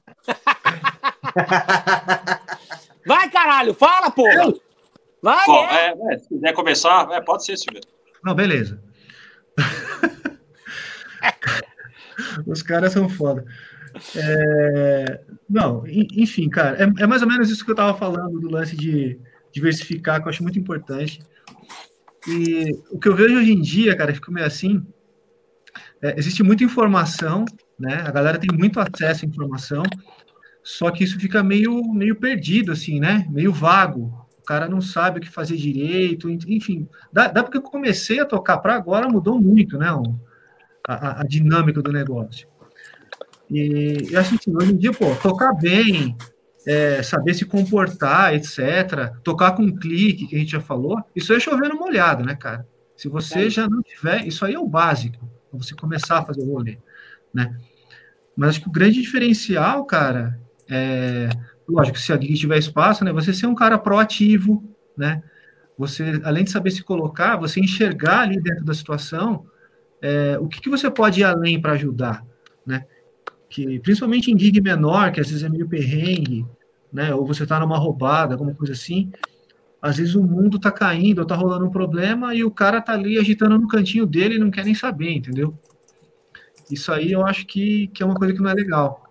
Vai, 3.07 3.31
caralho, 3.31 3.75
fala, 3.75 4.11
porra! 4.11 4.53
Vai, 5.23 5.47
Bom, 5.47 5.65
é. 5.65 5.89
é, 5.89 5.95
é, 6.15 6.19
se 6.19 6.29
quiser 6.29 6.53
começar, 6.53 7.09
é, 7.13 7.21
pode 7.21 7.45
ser, 7.45 7.57
Silvio. 7.57 7.81
Não, 8.25 8.35
beleza. 8.35 8.81
Os 12.47 12.63
caras 12.63 12.93
são 12.93 13.09
foda. 13.09 13.45
É, 14.15 15.21
Não, 15.49 15.87
en- 15.87 16.09
enfim, 16.13 16.49
cara, 16.49 16.77
é, 16.83 17.03
é 17.03 17.07
mais 17.07 17.23
ou 17.23 17.29
menos 17.29 17.51
isso 17.51 17.65
que 17.65 17.71
eu 17.71 17.75
tava 17.77 17.97
falando 17.97 18.39
do 18.41 18.51
lance 18.51 18.77
de 18.77 19.19
diversificar, 19.57 20.21
que 20.21 20.27
eu 20.29 20.31
acho 20.31 20.43
muito 20.43 20.59
importante. 20.59 21.19
E 22.29 22.71
o 22.91 22.99
que 22.99 23.09
eu 23.09 23.17
vejo 23.17 23.37
hoje 23.39 23.53
em 23.53 23.61
dia, 23.61 23.97
cara, 23.97 24.15
fica 24.15 24.31
meio 24.31 24.47
assim, 24.47 24.85
é, 26.03 26.19
existe 26.19 26.43
muita 26.43 26.65
informação, 26.65 27.45
né? 27.79 28.03
A 28.07 28.11
galera 28.11 28.39
tem 28.39 28.57
muito 28.57 28.79
acesso 28.81 29.25
à 29.25 29.29
informação, 29.29 29.83
só 30.63 30.91
que 30.91 31.05
isso 31.05 31.19
fica 31.19 31.43
meio, 31.43 31.83
meio 31.93 32.17
perdido, 32.17 32.73
assim, 32.73 33.01
né? 33.01 33.27
Meio 33.31 33.53
vago. 33.53 34.27
O 34.39 34.43
cara 34.47 34.69
não 34.69 34.81
sabe 34.81 35.19
o 35.19 35.23
que 35.23 35.29
fazer 35.29 35.57
direito, 35.57 36.29
enfim. 36.31 36.89
Dá, 37.13 37.43
porque 37.43 37.59
eu 37.59 37.63
comecei 37.63 38.21
a 38.21 38.25
tocar 38.25 38.59
para 38.59 38.75
agora, 38.75 39.09
mudou 39.09 39.41
muito, 39.41 39.77
né? 39.79 39.89
a- 40.89 41.21
a 41.21 41.25
dinâmica 41.25 41.83
do 41.83 41.93
negócio. 41.93 42.47
E 43.51 44.09
eu 44.11 44.21
acho 44.21 44.31
que 44.31 44.37
assim, 44.37 44.57
hoje 44.57 44.73
em 44.73 44.77
dia, 44.77 44.93
pô, 44.93 45.15
tocar 45.17 45.53
bem, 45.53 46.17
é, 46.67 47.03
saber 47.03 47.35
se 47.35 47.45
comportar, 47.45 48.35
etc., 48.35 49.13
tocar 49.23 49.53
com 49.53 49.63
um 49.63 49.77
clique, 49.77 50.27
que 50.27 50.35
a 50.37 50.39
gente 50.39 50.51
já 50.51 50.61
falou, 50.61 51.01
isso 51.15 51.33
é 51.33 51.39
chover 51.41 51.69
no 51.69 51.77
molhado, 51.77 52.25
né, 52.25 52.35
cara? 52.35 52.67
Se 52.97 53.09
você 53.09 53.47
É. 53.47 53.51
já 53.51 53.69
não 53.69 53.83
tiver, 53.83 54.27
isso 54.27 54.45
aí 54.45 54.55
é 54.55 54.59
o 54.59 54.67
básico, 54.67 55.19
pra 55.51 55.59
você 55.63 55.75
começar 55.75 56.19
a 56.19 56.25
fazer 56.25 56.43
o 56.43 56.53
rolê, 56.53 56.79
né? 57.33 57.57
Mas 58.37 58.51
acho 58.51 58.63
que 58.63 58.69
o 58.69 58.73
grande 58.73 59.01
diferencial, 59.01 59.85
cara, 59.85 60.39
é, 60.69 61.29
lógico, 61.69 61.99
se 61.99 62.13
a 62.13 62.21
gig 62.21 62.35
tiver 62.35 62.59
espaço, 62.59 63.05
né, 63.05 63.13
você 63.13 63.33
ser 63.33 63.47
um 63.47 63.55
cara 63.55 63.79
proativo, 63.79 64.63
né? 64.97 65.23
Você, 65.79 66.21
além 66.25 66.45
de 66.45 66.51
saber 66.51 66.71
se 66.71 66.83
colocar, 66.83 67.37
você 67.37 67.61
enxergar 67.61 68.21
ali 68.21 68.41
dentro 68.41 68.65
da 68.65 68.75
situação 68.75 69.47
é, 70.03 70.39
o 70.39 70.47
que, 70.49 70.61
que 70.61 70.69
você 70.71 70.91
pode 70.91 71.21
ir 71.21 71.25
além 71.25 71.61
para 71.61 71.73
ajudar, 71.73 72.25
né? 72.67 72.85
Que, 73.49 73.79
principalmente 73.81 74.31
em 74.31 74.39
gig 74.39 74.61
menor, 74.61 75.13
que 75.13 75.21
às 75.21 75.29
vezes 75.29 75.43
é 75.43 75.49
meio 75.49 75.69
perrengue, 75.69 76.47
né? 76.93 77.15
Ou 77.15 77.27
você 77.27 77.43
está 77.43 77.59
numa 77.61 77.79
roubada, 77.79 78.35
alguma 78.35 78.55
coisa 78.55 78.73
assim. 78.73 79.11
Às 79.81 79.99
vezes 79.99 80.15
o 80.15 80.23
mundo 80.23 80.59
tá 80.59 80.71
caindo, 80.71 81.21
ou 81.21 81.27
tá 81.27 81.35
rolando 81.35 81.67
um 81.67 81.71
problema 81.71 82.35
e 82.35 82.43
o 82.43 82.51
cara 82.51 82.81
tá 82.81 82.93
ali 82.93 83.19
agitando 83.19 83.59
no 83.59 83.69
cantinho 83.69 84.07
dele 84.07 84.37
e 84.37 84.39
não 84.39 84.51
quer 84.51 84.65
nem 84.65 84.75
saber, 84.75 85.13
entendeu? 85.13 85.55
Isso 86.71 86.93
aí 86.93 87.13
eu 87.13 87.25
acho 87.25 87.47
que, 87.47 87.89
que 87.89 88.03
é 88.03 88.07
uma 88.07 88.17
coisa 88.17 88.35
que 88.35 88.41
não 88.41 88.51
é 88.51 88.55
legal. 88.55 89.05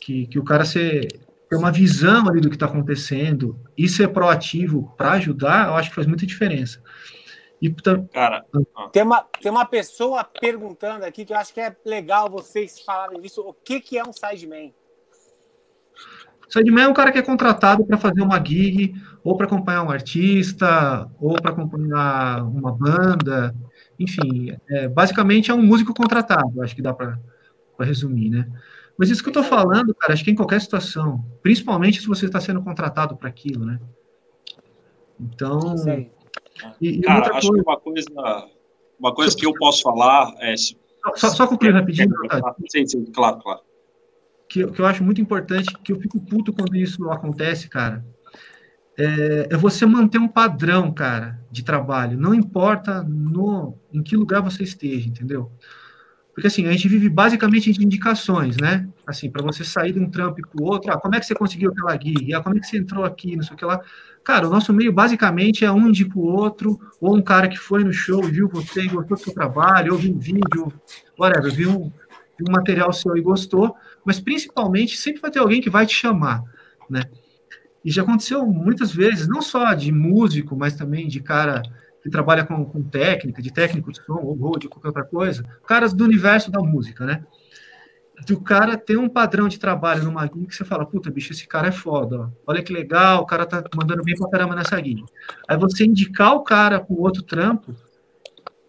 Que, 0.00 0.26
que 0.26 0.38
o 0.38 0.44
cara 0.44 0.64
ser, 0.64 1.06
ter 1.48 1.56
uma 1.56 1.70
visão 1.70 2.28
ali 2.28 2.40
do 2.40 2.48
que 2.48 2.56
está 2.56 2.66
acontecendo 2.66 3.58
e 3.78 3.88
ser 3.88 4.08
proativo 4.08 4.92
para 4.96 5.12
ajudar, 5.12 5.68
eu 5.68 5.74
acho 5.74 5.90
que 5.90 5.94
faz 5.94 6.06
muita 6.06 6.26
diferença. 6.26 6.82
E 7.62 7.74
Cara, 8.12 8.44
Tem 8.92 9.02
uma, 9.02 9.22
tem 9.40 9.50
uma 9.50 9.64
pessoa 9.64 10.22
perguntando 10.22 11.04
aqui 11.04 11.24
que 11.24 11.32
eu 11.32 11.36
acho 11.38 11.54
que 11.54 11.60
é 11.60 11.74
legal 11.84 12.28
vocês 12.28 12.80
falarem 12.80 13.20
disso. 13.20 13.40
O 13.40 13.54
que, 13.54 13.80
que 13.80 13.96
é 13.96 14.02
um 14.02 14.12
sideman? 14.12 14.74
Sideman 16.48 16.82
é 16.82 16.88
um 16.88 16.94
cara 16.94 17.10
que 17.10 17.18
é 17.18 17.22
contratado 17.22 17.84
para 17.84 17.98
fazer 17.98 18.22
uma 18.22 18.42
gig, 18.44 18.94
ou 19.22 19.36
para 19.36 19.46
acompanhar 19.46 19.82
um 19.82 19.90
artista, 19.90 21.10
ou 21.20 21.34
para 21.40 21.50
acompanhar 21.50 22.42
uma 22.44 22.72
banda, 22.72 23.54
enfim, 23.98 24.56
é, 24.68 24.88
basicamente 24.88 25.50
é 25.50 25.54
um 25.54 25.62
músico 25.62 25.94
contratado, 25.94 26.62
acho 26.62 26.74
que 26.74 26.82
dá 26.82 26.92
para 26.92 27.18
resumir, 27.80 28.30
né? 28.30 28.48
Mas 28.96 29.10
isso 29.10 29.22
que 29.22 29.28
eu 29.28 29.32
tô 29.32 29.42
falando, 29.42 29.94
cara, 29.94 30.12
acho 30.12 30.24
que 30.24 30.30
em 30.30 30.36
qualquer 30.36 30.60
situação, 30.60 31.24
principalmente 31.42 32.00
se 32.00 32.06
você 32.06 32.26
está 32.26 32.40
sendo 32.40 32.62
contratado 32.62 33.16
para 33.16 33.28
aquilo, 33.28 33.64
né? 33.64 33.80
Então, 35.18 35.74
e, 36.80 36.88
e 36.88 37.00
cara, 37.00 37.18
outra 37.18 37.36
acho 37.36 37.48
coisa, 37.48 37.64
que 37.64 37.70
uma 37.70 37.80
coisa, 37.80 38.48
uma 38.98 39.14
coisa 39.14 39.36
que 39.36 39.46
eu 39.46 39.54
posso 39.54 39.82
falar 39.82 40.32
é. 40.40 40.54
só, 40.56 41.28
só 41.28 41.46
concluir 41.46 41.72
rapidinho, 41.72 42.10
Otávio. 42.24 42.54
Sim, 42.68 42.86
sim, 42.86 43.04
claro, 43.06 43.38
claro. 43.38 43.60
Que, 44.48 44.60
eu- 44.60 44.72
que 44.72 44.80
eu 44.80 44.86
acho 44.86 45.02
muito 45.04 45.20
importante, 45.20 45.72
que 45.84 45.92
eu 45.92 46.00
fico 46.00 46.20
puto 46.20 46.52
quando 46.52 46.76
isso 46.76 47.10
acontece, 47.10 47.68
cara, 47.68 48.04
é, 48.96 49.48
é 49.50 49.56
você 49.56 49.84
manter 49.86 50.18
um 50.18 50.28
padrão, 50.28 50.92
cara, 50.92 51.38
de 51.50 51.62
trabalho. 51.64 52.18
Não 52.18 52.34
importa 52.34 53.02
no, 53.02 53.76
em 53.92 54.02
que 54.02 54.16
lugar 54.16 54.40
você 54.42 54.62
esteja, 54.62 55.08
entendeu? 55.08 55.50
Porque 56.34 56.48
assim, 56.48 56.66
a 56.66 56.72
gente 56.72 56.88
vive 56.88 57.08
basicamente 57.08 57.72
de 57.72 57.84
indicações, 57.84 58.56
né? 58.56 58.88
Assim, 59.06 59.30
para 59.30 59.42
você 59.42 59.64
sair 59.64 59.92
de 59.92 60.00
um 60.00 60.10
trampo 60.10 60.40
para 60.50 60.62
o 60.62 60.66
outro, 60.66 60.92
ah, 60.92 61.00
como 61.00 61.14
é 61.14 61.20
que 61.20 61.26
você 61.26 61.34
conseguiu 61.34 61.70
aquela 61.70 61.92
gig? 62.00 62.34
Ah, 62.34 62.42
como 62.42 62.56
é 62.56 62.60
que 62.60 62.66
você 62.66 62.78
entrou 62.78 63.04
aqui? 63.04 63.36
Não 63.36 63.44
sei 63.44 63.54
o 63.54 63.56
que 63.58 63.64
lá. 63.64 63.80
Cara, 64.24 64.48
o 64.48 64.50
nosso 64.50 64.72
meio 64.72 64.92
basicamente 64.92 65.64
é 65.64 65.70
um 65.72 65.88
indica 65.88 66.18
o 66.18 66.22
outro, 66.24 66.78
ou 67.00 67.16
um 67.16 67.22
cara 67.22 67.48
que 67.48 67.56
foi 67.58 67.84
no 67.84 67.92
show 67.92 68.22
viu 68.22 68.48
você 68.48 68.82
e 68.82 68.88
gostou 68.88 69.16
do 69.16 69.22
seu 69.22 69.34
trabalho, 69.34 69.92
ou 69.92 69.98
viu 69.98 70.14
um 70.14 70.18
vídeo, 70.18 70.72
whatever, 71.18 71.52
viu 71.54 71.92
viu 72.36 72.46
um 72.48 72.52
material 72.52 72.92
seu 72.92 73.16
e 73.16 73.20
gostou, 73.22 73.76
mas 74.04 74.20
principalmente 74.20 74.96
sempre 74.96 75.20
vai 75.20 75.30
ter 75.30 75.38
alguém 75.38 75.60
que 75.60 75.70
vai 75.70 75.86
te 75.86 75.94
chamar, 75.94 76.42
né? 76.88 77.02
E 77.84 77.90
já 77.90 78.02
aconteceu 78.02 78.46
muitas 78.46 78.92
vezes, 78.92 79.28
não 79.28 79.42
só 79.42 79.74
de 79.74 79.92
músico, 79.92 80.56
mas 80.56 80.74
também 80.74 81.06
de 81.06 81.20
cara 81.20 81.62
que 82.02 82.10
trabalha 82.10 82.44
com, 82.44 82.64
com 82.64 82.82
técnica, 82.82 83.42
de 83.42 83.52
técnico 83.52 83.92
de 83.92 84.02
som 84.02 84.14
ou 84.14 84.38
ou 84.40 84.58
qualquer 84.58 84.88
outra 84.88 85.04
coisa, 85.04 85.42
caras 85.66 85.92
do 85.92 86.04
universo 86.04 86.50
da 86.50 86.60
música, 86.60 87.04
né? 87.04 87.24
do 88.26 88.40
cara 88.40 88.76
ter 88.76 88.96
um 88.96 89.08
padrão 89.08 89.48
de 89.48 89.58
trabalho 89.58 90.04
numa 90.04 90.22
gig 90.26 90.46
que 90.46 90.54
você 90.54 90.64
fala, 90.64 90.86
puta, 90.86 91.10
bicho, 91.10 91.32
esse 91.32 91.46
cara 91.46 91.68
é 91.68 91.72
foda, 91.72 92.20
ó. 92.20 92.28
olha 92.46 92.62
que 92.62 92.72
legal, 92.72 93.22
o 93.22 93.26
cara 93.26 93.44
tá 93.44 93.62
mandando 93.74 94.02
bem 94.04 94.14
pra 94.16 94.30
caramba 94.30 94.54
nessa 94.54 94.76
gig. 94.76 95.04
Aí 95.48 95.56
você 95.56 95.84
indicar 95.84 96.34
o 96.34 96.42
cara 96.42 96.80
pro 96.80 97.00
outro 97.00 97.22
trampo 97.22 97.74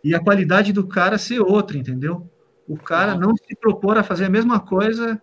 e 0.03 0.15
a 0.15 0.19
qualidade 0.19 0.73
do 0.73 0.87
cara 0.87 1.17
ser 1.17 1.39
outra, 1.39 1.77
entendeu? 1.77 2.29
O 2.67 2.77
cara 2.77 3.15
não 3.15 3.35
se 3.35 3.55
propor 3.55 3.97
a 3.97 4.03
fazer 4.03 4.25
a 4.25 4.29
mesma 4.29 4.59
coisa 4.59 5.21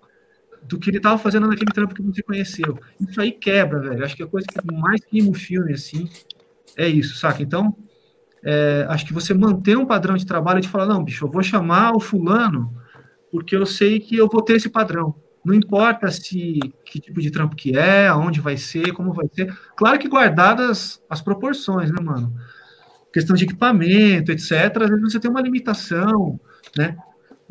do 0.63 0.79
que 0.79 0.91
ele 0.91 0.99
estava 0.99 1.19
fazendo 1.19 1.49
naquele 1.49 1.73
trampo 1.73 1.95
que 1.95 2.03
você 2.03 2.23
conheceu. 2.23 2.79
Isso 3.01 3.21
aí 3.21 3.33
quebra, 3.33 3.81
velho. 3.81 4.05
Acho 4.05 4.17
que 4.17 4.23
a 4.23 4.29
coisa 4.29 4.47
que 4.47 4.75
mais 4.75 5.05
queima 5.05 5.31
o 5.31 5.35
filme, 5.35 5.73
assim, 5.73 6.09
é 6.77 6.89
isso, 6.89 7.17
saca? 7.17 7.43
Então, 7.43 7.77
é, 8.45 8.87
acho 8.89 9.05
que 9.05 9.13
você 9.13 9.35
manter 9.35 9.77
um 9.77 9.87
padrão 9.87 10.17
de 10.17 10.27
trabalho 10.27 10.61
de 10.61 10.69
falar, 10.69 10.87
não, 10.87 11.03
bicho, 11.03 11.25
eu 11.25 11.31
vou 11.31 11.43
chamar 11.43 11.93
o 11.97 12.01
fulano 12.01 12.73
porque 13.31 13.57
eu 13.57 13.65
sei 13.65 13.99
que 13.99 14.17
eu 14.17 14.29
vou 14.29 14.43
ter 14.43 14.57
esse 14.57 14.69
padrão. 14.69 15.15
Não 15.45 15.55
importa 15.55 16.11
se 16.11 16.61
que 16.85 17.01
tipo 17.01 17.21
de 17.21 17.31
trampo 17.31 17.57
que 17.57 17.77
é, 17.77 18.07
aonde 18.07 18.41
vai 18.41 18.57
ser, 18.57 18.93
como 18.93 19.13
vai 19.13 19.27
ser. 19.33 19.53
Claro 19.75 19.99
que 19.99 20.09
guardadas 20.09 21.03
as 21.09 21.21
proporções, 21.21 21.91
né, 21.91 22.01
mano? 22.01 22.33
Questão 23.13 23.35
de 23.35 23.45
equipamento, 23.45 24.31
etc. 24.31 24.53
Às 24.83 24.91
vezes 24.91 25.13
você 25.13 25.19
tem 25.19 25.31
uma 25.31 25.41
limitação, 25.41 26.39
né? 26.77 26.97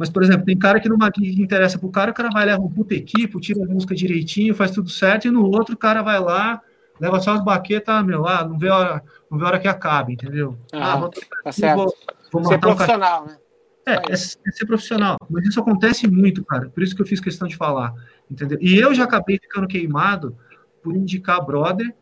Mas, 0.02 0.10
por 0.10 0.24
exemplo, 0.24 0.44
tem 0.44 0.58
cara 0.58 0.80
que 0.80 0.90
numa 0.90 1.12
que 1.12 1.40
interessa 1.40 1.78
pro 1.78 1.92
cara, 1.92 2.10
o 2.10 2.14
cara 2.16 2.32
vai 2.32 2.44
levar 2.44 2.64
um 2.64 2.72
puta 2.72 2.96
equipe, 2.96 3.40
tira 3.40 3.64
a 3.64 3.68
música 3.68 3.94
direitinho, 3.94 4.56
faz 4.56 4.72
tudo 4.72 4.90
certo, 4.90 5.28
e 5.28 5.30
no 5.30 5.46
outro 5.46 5.76
o 5.76 5.78
cara 5.78 6.02
vai 6.02 6.20
lá, 6.20 6.60
leva 7.00 7.20
só 7.20 7.34
as 7.36 7.44
baquetas, 7.44 8.04
meu, 8.04 8.28
ah, 8.28 8.44
não 8.44 8.58
vê 8.58 8.70
a 8.70 8.76
hora, 8.76 9.04
não 9.30 9.38
vê 9.38 9.46
hora 9.46 9.60
que 9.60 9.68
acabe, 9.68 10.14
entendeu? 10.14 10.58
Ah, 10.74 10.94
ah 10.94 10.96
vou, 11.02 11.12
tá 11.44 11.52
certo. 11.52 11.78
Vou, 11.78 11.94
vou 12.32 12.46
ser 12.46 12.58
profissional, 12.58 13.22
um 13.22 13.28
né? 13.28 13.38
É, 13.86 13.94
é, 13.94 14.14
é, 14.14 14.16
ser 14.16 14.66
profissional. 14.66 15.18
Mas 15.30 15.46
isso 15.46 15.60
acontece 15.60 16.08
muito, 16.08 16.44
cara. 16.46 16.68
Por 16.68 16.82
isso 16.82 16.96
que 16.96 17.04
eu 17.04 17.06
fiz 17.06 17.20
questão 17.20 17.48
de 17.48 17.56
falar. 17.56 17.94
Entendeu? 18.30 18.58
E 18.60 18.80
eu 18.80 18.96
já 18.96 19.04
acabei 19.04 19.38
ficando 19.38 19.68
queimado 19.68 20.36
por 20.82 20.96
indicar 20.96 21.46
brother 21.46 21.94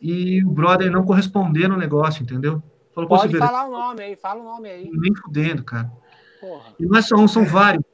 e 0.00 0.44
o 0.44 0.50
brother 0.50 0.88
não 0.88 1.04
corresponder 1.04 1.66
no 1.66 1.76
negócio, 1.76 2.22
entendeu? 2.22 2.62
Falou, 2.94 3.08
Pode 3.08 3.36
falar 3.36 3.66
o 3.66 3.72
nome 3.72 4.04
aí, 4.04 4.14
fala 4.14 4.40
o 4.40 4.44
nome 4.44 4.70
aí. 4.70 4.88
Nem 4.92 5.12
fudendo, 5.16 5.64
cara. 5.64 5.90
Porra. 6.42 6.74
E 6.76 6.84
não 6.84 6.98
é 6.98 7.02
só 7.02 7.14
um, 7.14 7.28
são 7.28 7.44
vários. 7.44 7.84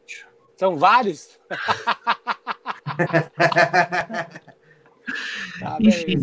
São 0.57 0.75
vários? 0.79 1.39
tá 5.61 5.77
Enfim, 5.79 6.23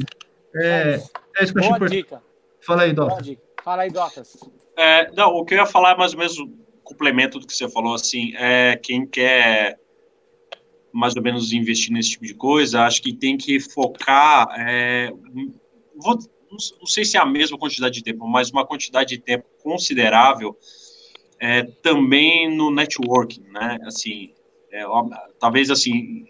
é, 0.56 1.00
é 1.38 1.44
isso 1.44 1.54
que 1.54 1.60
eu 1.64 1.72
achei 1.76 1.88
dica. 1.88 2.24
Fala 2.62 2.82
aí, 2.82 2.94
Dotas. 2.94 3.38
Fala 3.64 3.84
aí, 3.84 3.92
Dotas. 3.92 4.36
É, 4.76 5.12
não, 5.12 5.36
o 5.36 5.46
que 5.46 5.54
eu 5.54 5.60
ia 5.60 5.68
falar 5.68 5.92
é 5.92 5.98
mais 5.98 6.14
ou 6.14 6.20
menos 6.20 6.40
o 6.40 6.50
complemento 6.84 7.38
do 7.38 7.46
que 7.46 7.54
você 7.54 7.70
falou, 7.70 7.94
assim, 7.94 8.34
é 8.36 8.76
quem 8.76 9.06
quer 9.06 9.80
mais 10.92 11.16
ou 11.16 11.22
menos 11.22 11.54
investir 11.54 11.94
nesse 11.94 12.10
tipo 12.12 12.26
de 12.26 12.34
coisa, 12.34 12.82
acho 12.82 13.04
que 13.04 13.14
tem 13.14 13.38
que 13.38 13.60
focar, 13.60 14.48
é, 14.58 15.12
vou, 15.96 16.18
não 16.50 16.88
sei 16.88 17.06
se 17.06 17.18
é 17.18 17.20
a 17.20 17.26
mesma 17.26 17.58
quantidade 17.58 17.94
de 17.94 18.04
tempo, 18.04 18.26
mas 18.26 18.50
uma 18.50 18.66
quantidade 18.66 19.16
de 19.16 19.22
tempo 19.22 19.46
considerável 19.62 20.58
é, 21.40 21.64
também 21.64 22.56
no 22.56 22.72
networking, 22.72 23.44
né? 23.52 23.78
Assim, 23.84 24.34
é, 24.72 24.84
talvez 25.40 25.70
assim, 25.70 26.26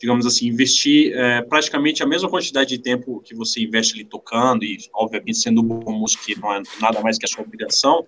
digamos 0.00 0.24
assim, 0.26 0.46
investir 0.46 1.12
é, 1.14 1.42
praticamente 1.42 2.02
a 2.02 2.06
mesma 2.06 2.28
quantidade 2.28 2.70
de 2.70 2.78
tempo 2.78 3.20
que 3.20 3.34
você 3.34 3.60
investe 3.60 3.94
ali 3.94 4.04
tocando 4.04 4.64
e, 4.64 4.78
obviamente, 4.94 5.38
sendo 5.38 5.62
bom 5.62 5.92
músico, 5.92 6.24
que 6.24 6.40
não 6.40 6.54
é 6.54 6.62
nada 6.80 7.00
mais 7.00 7.18
que 7.18 7.26
a 7.26 7.28
sua 7.28 7.44
obrigação, 7.44 8.06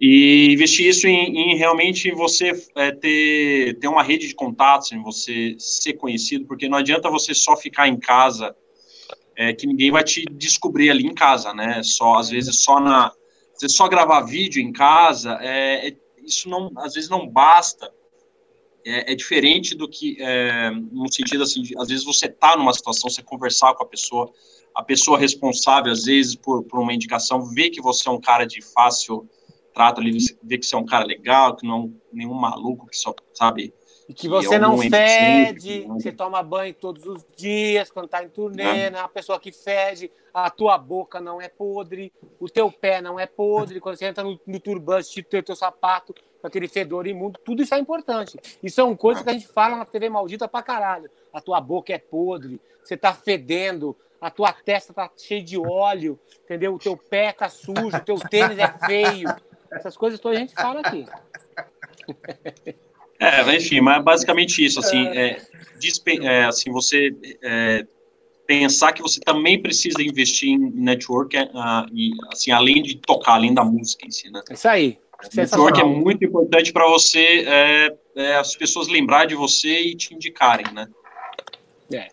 e 0.00 0.50
investir 0.50 0.86
isso 0.86 1.06
em, 1.06 1.52
em 1.52 1.56
realmente 1.58 2.10
você 2.10 2.52
é, 2.74 2.90
ter, 2.90 3.78
ter 3.78 3.86
uma 3.86 4.02
rede 4.02 4.28
de 4.28 4.34
contatos, 4.34 4.92
em 4.92 5.02
você 5.02 5.54
ser 5.58 5.92
conhecido, 5.94 6.46
porque 6.46 6.70
não 6.70 6.78
adianta 6.78 7.10
você 7.10 7.34
só 7.34 7.54
ficar 7.54 7.86
em 7.86 7.98
casa, 7.98 8.56
é, 9.36 9.52
que 9.52 9.66
ninguém 9.66 9.90
vai 9.90 10.02
te 10.02 10.24
descobrir 10.24 10.90
ali 10.90 11.04
em 11.04 11.12
casa, 11.12 11.52
né? 11.52 11.82
Só, 11.82 12.14
às 12.14 12.30
vezes, 12.30 12.62
só 12.62 12.80
na... 12.80 13.12
Você 13.60 13.68
só 13.68 13.86
gravar 13.88 14.22
vídeo 14.22 14.62
em 14.62 14.72
casa, 14.72 15.36
é, 15.42 15.88
é 15.88 15.96
isso 16.24 16.48
não, 16.48 16.72
às 16.78 16.94
vezes 16.94 17.10
não 17.10 17.28
basta, 17.28 17.92
é, 18.82 19.12
é 19.12 19.14
diferente 19.14 19.74
do 19.74 19.86
que, 19.86 20.16
é, 20.18 20.70
no 20.70 21.12
sentido 21.12 21.42
assim, 21.42 21.60
de, 21.60 21.76
às 21.76 21.88
vezes 21.88 22.02
você 22.02 22.24
está 22.24 22.56
numa 22.56 22.72
situação, 22.72 23.10
você 23.10 23.22
conversar 23.22 23.74
com 23.74 23.82
a 23.82 23.86
pessoa, 23.86 24.32
a 24.74 24.82
pessoa 24.82 25.18
responsável, 25.18 25.92
às 25.92 26.04
vezes, 26.04 26.34
por, 26.34 26.64
por 26.64 26.80
uma 26.80 26.94
indicação, 26.94 27.44
vê 27.52 27.68
que 27.68 27.82
você 27.82 28.08
é 28.08 28.12
um 28.12 28.18
cara 28.18 28.46
de 28.46 28.62
fácil 28.62 29.28
trato 29.74 30.00
ali, 30.00 30.16
vê 30.42 30.56
que 30.56 30.64
você 30.64 30.74
é 30.74 30.78
um 30.78 30.86
cara 30.86 31.04
legal, 31.04 31.54
que 31.54 31.66
não 31.66 31.94
é 32.10 32.16
nenhum 32.16 32.32
maluco 32.32 32.86
que 32.86 32.96
só, 32.96 33.14
sabe, 33.34 33.74
e 34.10 34.12
que 34.12 34.28
você 34.28 34.58
não 34.58 34.76
fede, 34.76 35.82
você 35.86 36.10
toma 36.10 36.42
banho 36.42 36.74
todos 36.74 37.06
os 37.06 37.24
dias 37.36 37.92
quando 37.92 38.06
está 38.06 38.24
em 38.24 38.28
turnê, 38.28 38.86
é. 38.86 38.90
né? 38.90 38.98
Uma 38.98 39.08
pessoa 39.08 39.38
que 39.38 39.52
fede, 39.52 40.10
a 40.34 40.50
tua 40.50 40.76
boca 40.76 41.20
não 41.20 41.40
é 41.40 41.48
podre, 41.48 42.12
o 42.40 42.48
teu 42.48 42.72
pé 42.72 43.00
não 43.00 43.20
é 43.20 43.26
podre, 43.26 43.78
quando 43.78 43.96
você 43.96 44.06
entra 44.06 44.24
no, 44.24 44.40
no 44.44 44.58
turbante, 44.58 45.10
tipo, 45.10 45.30
teu, 45.30 45.44
teu 45.44 45.54
sapato 45.54 46.12
com 46.40 46.46
aquele 46.48 46.66
fedor 46.66 47.06
imundo, 47.06 47.38
tudo 47.44 47.62
isso 47.62 47.72
é 47.72 47.78
importante. 47.78 48.36
E 48.60 48.68
são 48.68 48.96
coisas 48.96 49.22
que 49.22 49.30
a 49.30 49.32
gente 49.32 49.46
fala 49.46 49.76
na 49.76 49.84
TV 49.84 50.08
maldita 50.08 50.48
pra 50.48 50.60
caralho. 50.60 51.08
A 51.32 51.40
tua 51.40 51.60
boca 51.60 51.92
é 51.92 51.98
podre, 51.98 52.60
você 52.82 52.96
tá 52.96 53.14
fedendo, 53.14 53.96
a 54.20 54.28
tua 54.28 54.52
testa 54.52 54.92
tá 54.92 55.08
cheia 55.16 55.40
de 55.40 55.56
óleo, 55.56 56.18
entendeu? 56.42 56.74
O 56.74 56.80
teu 56.80 56.96
pé 56.96 57.32
tá 57.32 57.48
sujo, 57.48 57.96
o 57.96 58.04
teu 58.04 58.18
tênis 58.18 58.58
é 58.58 58.66
feio. 58.86 59.28
Essas 59.70 59.96
coisas 59.96 60.18
todas 60.18 60.36
a 60.36 60.40
gente 60.40 60.54
fala 60.54 60.80
aqui. 60.80 61.04
É, 63.20 63.56
enfim, 63.56 63.82
mas 63.82 63.98
é 63.98 64.02
basicamente 64.02 64.64
isso, 64.64 64.80
assim, 64.80 65.06
é, 65.08 65.38
é 66.22 66.44
assim 66.44 66.72
você 66.72 67.14
é, 67.42 67.84
pensar 68.46 68.92
que 68.92 69.02
você 69.02 69.20
também 69.20 69.62
precisa 69.62 70.02
investir 70.02 70.48
em 70.48 70.58
network, 70.58 71.36
uh, 71.36 71.86
e, 71.94 72.10
assim, 72.32 72.50
além 72.50 72.82
de 72.82 72.96
tocar, 72.96 73.34
além 73.34 73.54
da 73.54 73.62
música 73.62 74.04
em 74.06 74.10
si, 74.10 74.28
né? 74.28 74.42
Isso 74.50 74.66
aí. 74.66 74.98
Network 75.34 75.80
é 75.80 75.84
muito 75.84 76.24
importante 76.24 76.72
para 76.72 76.88
você, 76.88 77.44
é, 77.46 77.96
é, 78.16 78.34
as 78.36 78.56
pessoas 78.56 78.88
lembrar 78.88 79.26
de 79.26 79.36
você 79.36 79.80
e 79.80 79.94
te 79.94 80.14
indicarem, 80.14 80.66
né? 80.72 80.88
É. 81.92 82.08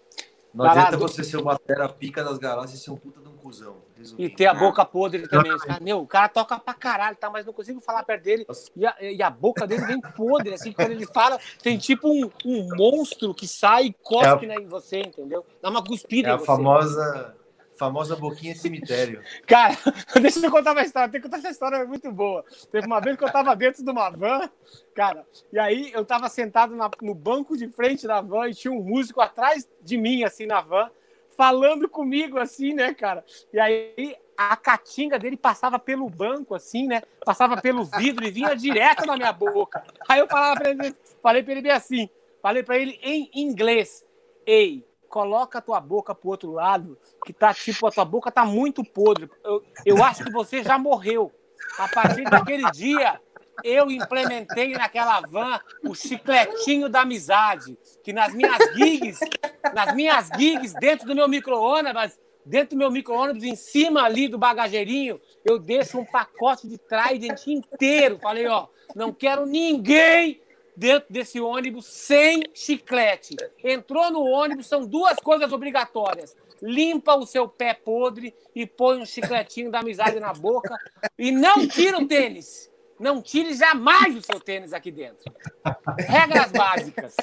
Não 0.58 0.66
adianta 0.66 0.98
você 0.98 1.24
ser 1.24 1.38
uma 1.38 1.53
batera 1.53 1.88
pica 1.88 2.24
das 2.24 2.40
galáxias 2.40 2.80
e 2.80 2.84
ser 2.84 2.92
um 2.92 2.95
puta 2.98 3.22
de 3.22 3.27
um 3.27 3.38
cuzão. 3.38 3.77
E 4.18 4.27
ter 4.27 4.48
a 4.48 4.53
boca 4.53 4.84
podre 4.84 5.27
também. 5.27 5.56
Cara, 5.58 5.80
meu, 5.80 6.02
o 6.02 6.08
cara 6.08 6.27
toca 6.30 6.60
pra 6.60 6.74
caralho, 6.74 7.16
tá? 7.16 7.30
Mas 7.30 7.45
não 7.45 7.53
consigo 7.53 7.80
falar 7.80 8.03
perto 8.03 8.24
dele. 8.24 8.48
E 8.76 8.86
a, 8.86 8.95
e 9.00 9.22
a 9.22 9.30
boca 9.30 9.68
dele 9.68 9.86
vem 9.86 10.02
podre, 10.02 10.53
assim, 10.53 10.72
quando 10.72 10.92
ele 10.92 11.06
fala, 11.06 11.40
tem 11.61 11.77
tipo 11.77 12.10
um, 12.10 12.30
um 12.45 12.76
monstro 12.76 13.34
que 13.34 13.48
sai 13.48 13.86
e 13.86 13.94
cospe 13.94 14.48
é 14.48 14.56
a... 14.56 14.60
em 14.60 14.68
você, 14.68 15.00
entendeu? 15.00 15.45
Dá 15.61 15.69
uma 15.69 15.84
cuspida 15.84 16.30
é 16.30 16.32
a 16.32 16.40
famosa 16.40 17.36
famosa 17.77 18.15
boquinha 18.15 18.56
cemitério. 18.56 19.22
Cara, 19.45 19.77
deixa 20.22 20.45
eu 20.45 20.51
contar 20.51 20.72
uma 20.72 20.83
história. 20.83 21.09
Tem 21.09 21.22
que 21.22 21.27
contar 21.27 21.38
essa 21.38 21.49
história, 21.49 21.77
é 21.77 21.85
muito 21.85 22.11
boa. 22.11 22.43
Teve 22.72 22.88
uma 22.88 22.99
vez 22.99 23.17
que 23.17 23.23
eu 23.23 23.31
tava 23.31 23.56
dentro 23.56 23.83
de 23.83 23.89
uma 23.89 24.09
van, 24.09 24.49
cara, 24.95 25.25
e 25.51 25.59
aí 25.59 25.91
eu 25.93 26.03
tava 26.06 26.27
sentado 26.30 26.75
na, 26.75 26.89
no 27.01 27.14
banco 27.14 27.56
de 27.56 27.67
frente 27.69 28.07
da 28.07 28.22
van 28.22 28.49
e 28.49 28.56
tinha 28.56 28.72
um 28.72 28.83
músico 28.83 29.22
atrás 29.22 29.67
de 29.81 29.97
mim, 29.97 30.23
assim, 30.23 30.45
na 30.45 30.61
van 30.61 30.89
falando 31.38 31.88
comigo 31.88 32.39
assim, 32.39 32.73
né, 32.73 32.93
cara? 32.95 33.23
E 33.53 33.59
aí 33.59 34.15
a 34.35 34.57
catinga 34.57 35.19
dele 35.19 35.38
passava 35.38 35.77
pelo 35.77 36.09
banco, 36.09 36.56
assim, 36.56 36.88
né? 36.88 37.03
Passava 37.23 37.61
pelo 37.61 37.85
vidro 37.85 38.25
e 38.25 38.31
vinha 38.31 38.56
direto 38.56 39.06
na 39.06 39.15
minha 39.15 39.31
boca. 39.31 39.83
Aí 40.09 40.19
eu 40.19 40.27
falava 40.27 40.59
pra 40.59 40.72
ele, 40.72 40.95
falei 41.22 41.43
pra 41.43 41.51
ele 41.51 41.61
bem 41.61 41.72
assim, 41.72 42.09
falei 42.41 42.64
pra 42.64 42.77
ele 42.77 42.99
em 43.03 43.30
inglês: 43.35 44.03
Ei, 44.45 44.83
coloca 45.08 45.60
a 45.60 45.61
tua 45.61 45.80
boca 45.80 46.14
pro 46.14 46.30
outro 46.30 46.52
lado, 46.52 46.98
que 47.26 47.34
tá 47.34 47.53
tipo, 47.53 47.88
a 47.88 47.92
tua 47.92 48.06
boca 48.06 48.32
tá 48.32 48.45
muito 48.45 48.84
podre. 48.84 49.30
Eu, 49.44 49.64
eu 49.86 50.03
acho 50.03 50.24
que 50.24 50.32
você 50.32 50.64
já 50.64 50.77
morreu. 50.77 51.32
A 51.80 51.88
partir 51.88 52.24
daquele 52.24 52.69
dia, 52.72 53.19
eu 53.64 53.90
implementei 53.90 54.74
naquela 54.74 55.22
van 55.22 55.60
o 55.84 55.95
chicletinho 55.95 56.88
da 56.88 57.02
amizade, 57.02 57.77
que 58.03 58.14
nas 58.14 58.34
minhas 58.34 58.76
gigs, 58.76 59.19
nas 59.74 59.95
minhas 59.95 60.30
gigs, 60.38 60.74
dentro 60.80 61.08
do 61.08 61.16
meu 61.16 61.27
micro-ônibus, 61.27 62.18
dentro 62.45 62.76
do 62.76 62.80
meu 62.80 62.92
micro-ônibus, 62.92 63.44
em 63.44 63.56
cima 63.56 64.03
ali 64.03 64.27
do 64.27 64.38
bagageirinho, 64.38 65.19
eu 65.44 65.60
deixo 65.60 66.00
um 66.00 66.06
pacote 66.06 66.68
de 66.68 66.77
Trident 66.77 67.48
inteiro. 67.48 68.19
Falei, 68.19 68.48
ó, 68.48 68.68
não 68.95 69.11
quero 69.11 69.45
ninguém 69.45 70.42
dentro 70.77 71.11
desse 71.11 71.41
ônibus 71.41 71.88
sem 71.88 72.43
chiclete. 72.53 73.35
Entrou 73.64 74.11
no 74.11 74.23
ônibus, 74.23 74.67
são 74.67 74.85
duas 74.85 75.17
coisas 75.17 75.51
obrigatórias. 75.51 76.35
Limpa 76.61 77.15
o 77.15 77.25
seu 77.25 77.47
pé 77.47 77.73
podre 77.73 78.33
e 78.56 78.67
põe 78.67 79.01
um 79.01 79.06
chicletinho 79.06 79.72
da 79.72 79.80
amizade 79.80 80.19
na 80.19 80.33
boca 80.33 80.75
e 81.17 81.31
não 81.31 81.67
tira 81.67 81.97
o 81.97 82.07
tênis. 82.07 82.72
Não 82.99 83.22
tire 83.22 83.53
jamais 83.53 84.15
o 84.15 84.22
seu 84.22 84.39
tênis 84.39 84.73
aqui 84.73 84.91
dentro. 84.91 85.31
Regras 85.99 86.51
básicas. 86.51 87.15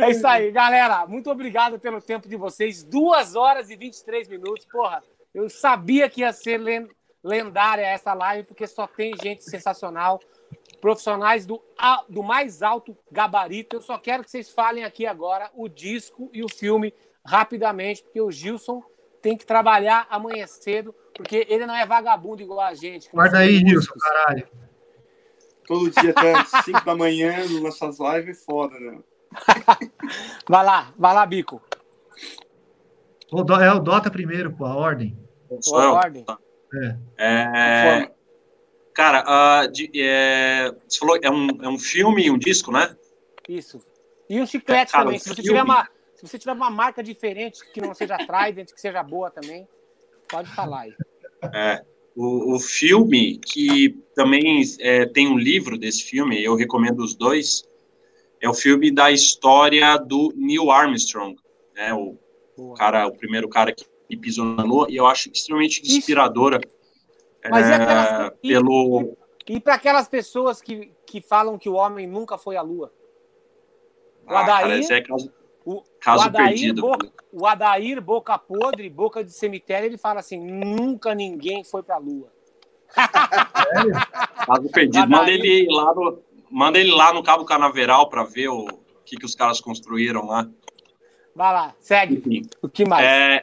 É 0.00 0.10
isso 0.10 0.26
aí, 0.26 0.50
galera. 0.50 1.06
Muito 1.06 1.30
obrigado 1.30 1.78
pelo 1.78 2.00
tempo 2.00 2.28
de 2.28 2.36
vocês. 2.36 2.82
Duas 2.82 3.36
horas 3.36 3.70
e 3.70 3.76
23 3.76 4.28
minutos. 4.28 4.64
Porra, 4.64 5.02
eu 5.32 5.48
sabia 5.48 6.10
que 6.10 6.22
ia 6.22 6.32
ser 6.32 6.58
lendária 7.22 7.82
essa 7.86 8.12
live, 8.14 8.46
porque 8.48 8.66
só 8.66 8.86
tem 8.86 9.12
gente 9.22 9.44
sensacional, 9.44 10.20
profissionais 10.80 11.46
do, 11.46 11.62
a- 11.78 12.04
do 12.08 12.22
mais 12.22 12.62
alto 12.62 12.96
gabarito. 13.10 13.76
Eu 13.76 13.80
só 13.80 13.96
quero 13.98 14.24
que 14.24 14.30
vocês 14.30 14.50
falem 14.50 14.84
aqui 14.84 15.06
agora 15.06 15.50
o 15.54 15.68
disco 15.68 16.28
e 16.32 16.42
o 16.42 16.48
filme 16.48 16.92
rapidamente, 17.24 18.02
porque 18.02 18.20
o 18.20 18.30
Gilson 18.30 18.82
tem 19.20 19.36
que 19.36 19.46
trabalhar 19.46 20.06
amanhã 20.10 20.46
cedo, 20.46 20.92
porque 21.14 21.46
ele 21.48 21.64
não 21.66 21.74
é 21.76 21.86
vagabundo 21.86 22.42
igual 22.42 22.60
a 22.60 22.74
gente. 22.74 23.08
Guarda 23.10 23.38
aí, 23.38 23.58
Gilson, 23.58 23.94
caralho. 24.00 24.48
Todo 25.66 25.88
dia 25.90 26.10
até 26.10 26.34
5 26.64 26.84
da 26.84 26.96
manhã 26.96 27.36
nessas 27.62 27.98
lives 28.00 28.40
é 28.40 28.44
foda, 28.44 28.78
né? 28.80 28.98
Vai 30.48 30.64
lá, 30.64 30.92
vai 30.98 31.14
lá, 31.14 31.24
Bico. 31.24 31.62
O 33.30 33.42
Do- 33.42 33.54
é 33.62 33.72
o 33.72 33.78
Dota 33.78 34.10
primeiro, 34.10 34.52
pô, 34.52 34.66
a 34.66 34.76
ordem. 34.76 35.16
Sou 35.60 35.80
eu. 35.80 35.92
ordem. 35.92 36.24
É, 37.18 38.10
cara, 38.94 39.24
ah, 39.26 39.66
de- 39.66 39.90
é, 39.94 40.70
você 40.88 40.98
falou 40.98 41.18
é 41.22 41.30
um, 41.30 41.48
é 41.62 41.68
um 41.68 41.78
filme, 41.78 42.30
um 42.30 42.38
disco, 42.38 42.72
né? 42.72 42.96
Isso. 43.48 43.78
E 44.28 44.40
um 44.40 44.46
chiclete 44.46 44.92
Cara, 44.92 45.04
também. 45.04 45.18
o 45.18 45.20
Se 45.20 45.28
você, 45.28 45.42
filme- 45.42 45.48
tiver 45.58 45.62
uma, 45.62 45.88
se 46.14 46.26
você 46.26 46.38
tiver 46.38 46.52
uma 46.52 46.70
marca 46.70 47.02
diferente, 47.02 47.60
que 47.72 47.80
não 47.80 47.94
seja 47.94 48.16
Trident, 48.18 48.72
que 48.72 48.80
seja 48.80 49.02
boa 49.02 49.30
também, 49.30 49.68
pode 50.28 50.48
falar 50.54 50.82
aí. 50.82 50.94
É, 51.52 51.84
o, 52.16 52.54
o 52.54 52.58
filme, 52.60 53.38
que 53.38 53.98
também 54.14 54.62
é, 54.80 55.04
tem 55.06 55.28
um 55.28 55.36
livro 55.38 55.76
desse 55.76 56.04
filme, 56.04 56.42
eu 56.42 56.54
recomendo 56.54 57.00
os 57.00 57.14
dois, 57.14 57.64
é 58.40 58.48
o 58.48 58.54
filme 58.54 58.90
da 58.90 59.10
história 59.10 59.96
do 59.98 60.32
Neil 60.36 60.70
Armstrong, 60.70 61.36
né? 61.74 61.92
O 61.92 62.16
Boa. 62.56 62.76
cara, 62.76 63.06
o 63.06 63.16
primeiro 63.16 63.48
cara 63.48 63.72
que 63.74 63.84
pisou 64.16 64.44
na 64.44 64.62
Lua, 64.62 64.86
e 64.90 64.96
eu 64.96 65.06
acho 65.06 65.30
extremamente 65.30 65.80
inspiradora. 65.82 66.60
Mas 67.50 67.68
e 67.68 67.72
é, 67.72 67.74
aquelas- 67.74 68.32
e- 68.42 68.48
pelo 68.48 69.16
E 69.48 69.58
para 69.60 69.74
aquelas 69.74 70.08
pessoas 70.08 70.60
que, 70.62 70.92
que 71.06 71.20
falam 71.20 71.58
que 71.58 71.68
o 71.68 71.74
homem 71.74 72.06
nunca 72.06 72.38
foi 72.38 72.56
à 72.56 72.62
Lua? 72.62 72.92
O 74.24 74.30
Ah, 74.30 74.44
cara, 74.46 74.64
Adair, 74.66 74.80
esse 74.80 74.92
é 74.92 75.00
caso, 75.00 75.32
o, 75.64 75.82
caso 76.00 76.22
o 76.24 76.26
Adair 76.26 76.48
perdido. 76.50 76.80
Boca, 76.82 77.12
o 77.32 77.46
Adair, 77.46 78.00
boca 78.00 78.38
podre, 78.38 78.88
boca 78.88 79.24
de 79.24 79.32
cemitério, 79.32 79.86
ele 79.86 79.98
fala 79.98 80.20
assim: 80.20 80.38
nunca 80.38 81.14
ninguém 81.14 81.64
foi 81.64 81.82
para 81.82 81.96
a 81.96 81.98
Lua. 81.98 82.30
Caso 84.46 84.68
perdido. 84.70 85.08
Manda 85.08 85.30
ele 85.30 85.66
lá 85.70 85.94
no, 85.94 86.22
manda 86.50 86.78
ele 86.78 86.92
lá 86.92 87.12
no 87.12 87.22
Cabo 87.22 87.44
Canaveral 87.44 88.08
para 88.10 88.22
ver 88.24 88.48
o 88.48 88.66
que, 89.04 89.16
que 89.16 89.24
os 89.24 89.34
caras 89.34 89.60
construíram 89.60 90.26
lá. 90.26 90.48
Vai 91.34 91.52
lá, 91.54 91.74
segue. 91.80 92.16
Enfim. 92.16 92.42
O 92.60 92.68
que 92.68 92.84
mais? 92.84 93.04
É, 93.06 93.42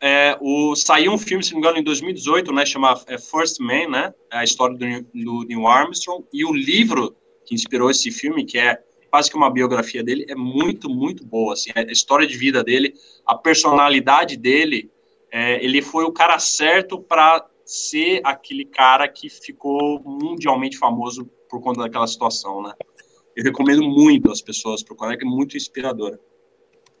é, 0.00 0.36
o, 0.40 0.74
saiu 0.74 1.12
um 1.12 1.18
filme, 1.18 1.44
se 1.44 1.52
não 1.52 1.60
me 1.60 1.66
engano, 1.66 1.78
em 1.78 1.84
2018, 1.84 2.52
né? 2.52 2.64
Chama 2.64 2.98
é, 3.06 3.18
First 3.18 3.60
Man, 3.60 3.88
né? 3.88 4.14
É 4.32 4.38
a 4.38 4.44
história 4.44 4.76
do, 4.76 4.86
do 5.12 5.44
Neil 5.46 5.66
Armstrong. 5.66 6.24
E 6.32 6.44
o 6.44 6.52
livro 6.52 7.14
que 7.44 7.54
inspirou 7.54 7.90
esse 7.90 8.10
filme, 8.10 8.44
que 8.44 8.58
é 8.58 8.82
quase 9.10 9.30
que 9.30 9.36
uma 9.36 9.50
biografia 9.50 10.02
dele, 10.02 10.24
é 10.28 10.34
muito, 10.34 10.88
muito 10.88 11.24
boa. 11.24 11.52
Assim, 11.52 11.70
a 11.74 11.82
história 11.82 12.26
de 12.26 12.36
vida 12.36 12.64
dele, 12.64 12.94
a 13.26 13.34
personalidade 13.34 14.36
dele. 14.36 14.90
é, 15.30 15.62
ele 15.64 15.82
foi 15.82 16.04
o 16.04 16.12
cara 16.12 16.38
certo 16.38 16.98
para 16.98 17.46
ser 17.64 18.20
aquele 18.24 18.64
cara 18.64 19.06
que 19.06 19.28
ficou 19.28 20.02
mundialmente 20.04 20.76
famoso 20.76 21.30
por 21.48 21.60
conta 21.60 21.82
daquela 21.82 22.06
situação, 22.06 22.62
né? 22.62 22.72
Eu 23.36 23.44
recomendo 23.44 23.82
muito 23.82 24.30
as 24.30 24.40
pessoas 24.40 24.82
procurar, 24.82 25.14
é 25.14 25.24
muito 25.24 25.56
inspiradora. 25.56 26.18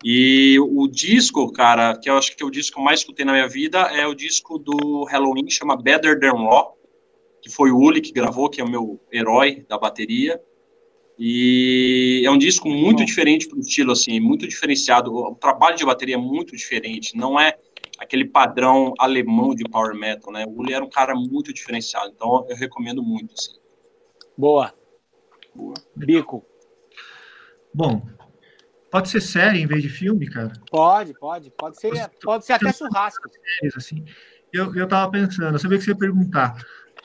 E 0.02 0.58
o 0.58 0.88
disco, 0.88 1.52
cara, 1.52 1.96
que 1.96 2.08
eu 2.08 2.16
acho 2.16 2.34
que 2.34 2.42
é 2.42 2.46
o 2.46 2.50
disco 2.50 2.74
que 2.74 2.80
eu 2.80 2.84
mais 2.84 3.00
escutei 3.00 3.24
na 3.24 3.32
minha 3.32 3.48
vida, 3.48 3.80
é 3.80 4.06
o 4.06 4.14
disco 4.14 4.58
do 4.58 5.04
Halloween, 5.04 5.50
chama 5.50 5.76
Better 5.76 6.18
Than 6.18 6.36
Raw, 6.36 6.76
que 7.42 7.50
foi 7.50 7.70
o 7.70 7.78
Uli 7.78 8.00
que 8.00 8.12
gravou, 8.12 8.48
que 8.48 8.60
é 8.60 8.64
o 8.64 8.70
meu 8.70 8.98
herói 9.12 9.64
da 9.68 9.78
bateria. 9.78 10.40
E 11.18 12.22
é 12.24 12.30
um 12.30 12.38
disco 12.38 12.66
muito 12.70 13.04
diferente 13.04 13.46
pro 13.46 13.60
estilo, 13.60 13.92
assim, 13.92 14.18
muito 14.20 14.48
diferenciado. 14.48 15.14
O 15.14 15.34
trabalho 15.34 15.76
de 15.76 15.84
bateria 15.84 16.14
é 16.14 16.18
muito 16.18 16.56
diferente, 16.56 17.14
não 17.14 17.38
é 17.38 17.58
aquele 17.98 18.24
padrão 18.24 18.94
alemão 18.98 19.54
de 19.54 19.64
power 19.64 19.94
metal, 19.94 20.32
né? 20.32 20.46
O 20.46 20.60
Uli 20.60 20.72
era 20.72 20.82
um 20.82 20.88
cara 20.88 21.14
muito 21.14 21.52
diferenciado, 21.52 22.10
então 22.14 22.46
eu 22.48 22.56
recomendo 22.56 23.02
muito, 23.02 23.34
assim. 23.34 23.52
Boa. 24.36 24.72
Boa. 25.54 25.74
Bico. 25.94 26.42
Bom, 27.74 28.00
pode 28.90 29.08
ser 29.08 29.20
série 29.20 29.60
em 29.60 29.66
vez 29.66 29.82
de 29.82 29.88
filme, 29.88 30.28
cara? 30.28 30.52
Pode, 30.70 31.14
pode. 31.14 31.50
Pode 31.50 31.80
ser, 31.80 32.10
pode 32.22 32.44
ser 32.44 32.54
até 32.54 32.72
churrasco. 32.72 33.28
Séries, 33.58 33.76
assim. 33.76 34.04
Eu, 34.52 34.74
eu 34.74 34.86
tava 34.86 35.10
pensando, 35.10 35.54
eu 35.54 35.58
sabia 35.58 35.78
que 35.78 35.84
você 35.84 35.90
ia 35.90 35.96
perguntar. 35.96 36.56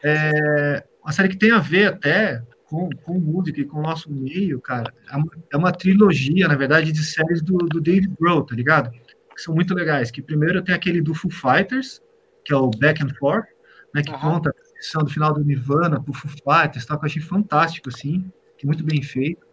É, 0.03 0.83
uma 1.03 1.11
série 1.11 1.29
que 1.29 1.37
tem 1.37 1.51
a 1.51 1.59
ver 1.59 1.87
até 1.87 2.43
com, 2.65 2.89
com 3.03 3.19
música 3.19 3.61
e 3.61 3.65
com 3.65 3.79
o 3.79 3.83
nosso 3.83 4.11
meio, 4.11 4.59
cara. 4.59 4.93
É 5.11 5.15
uma, 5.15 5.31
é 5.53 5.57
uma 5.57 5.71
trilogia, 5.71 6.47
na 6.47 6.55
verdade, 6.55 6.91
de 6.91 7.03
séries 7.03 7.41
do, 7.41 7.57
do 7.57 7.79
Dave 7.79 8.07
Grohl, 8.19 8.43
tá 8.43 8.55
ligado? 8.55 8.91
Que 9.35 9.41
são 9.41 9.53
muito 9.53 9.73
legais. 9.73 10.09
Que 10.09 10.21
primeiro 10.21 10.63
tem 10.63 10.73
aquele 10.73 11.01
do 11.01 11.13
Foo 11.13 11.31
Fighters, 11.31 12.01
que 12.43 12.53
é 12.53 12.57
o 12.57 12.69
Back 12.69 13.03
and 13.03 13.13
Forth, 13.19 13.47
né, 13.93 14.01
que 14.01 14.11
Aham. 14.11 14.33
conta 14.33 14.49
a 14.49 14.53
transição 14.53 15.03
do 15.03 15.09
final 15.09 15.33
do 15.33 15.43
Nirvana 15.43 16.01
pro 16.01 16.13
Foo 16.13 16.31
Fighters, 16.31 16.85
tal, 16.85 16.99
que 16.99 17.05
eu 17.05 17.07
achei 17.07 17.21
fantástico, 17.21 17.89
assim, 17.89 18.29
que 18.57 18.65
é 18.65 18.67
muito 18.67 18.83
bem 18.83 19.01
feito. 19.01 19.45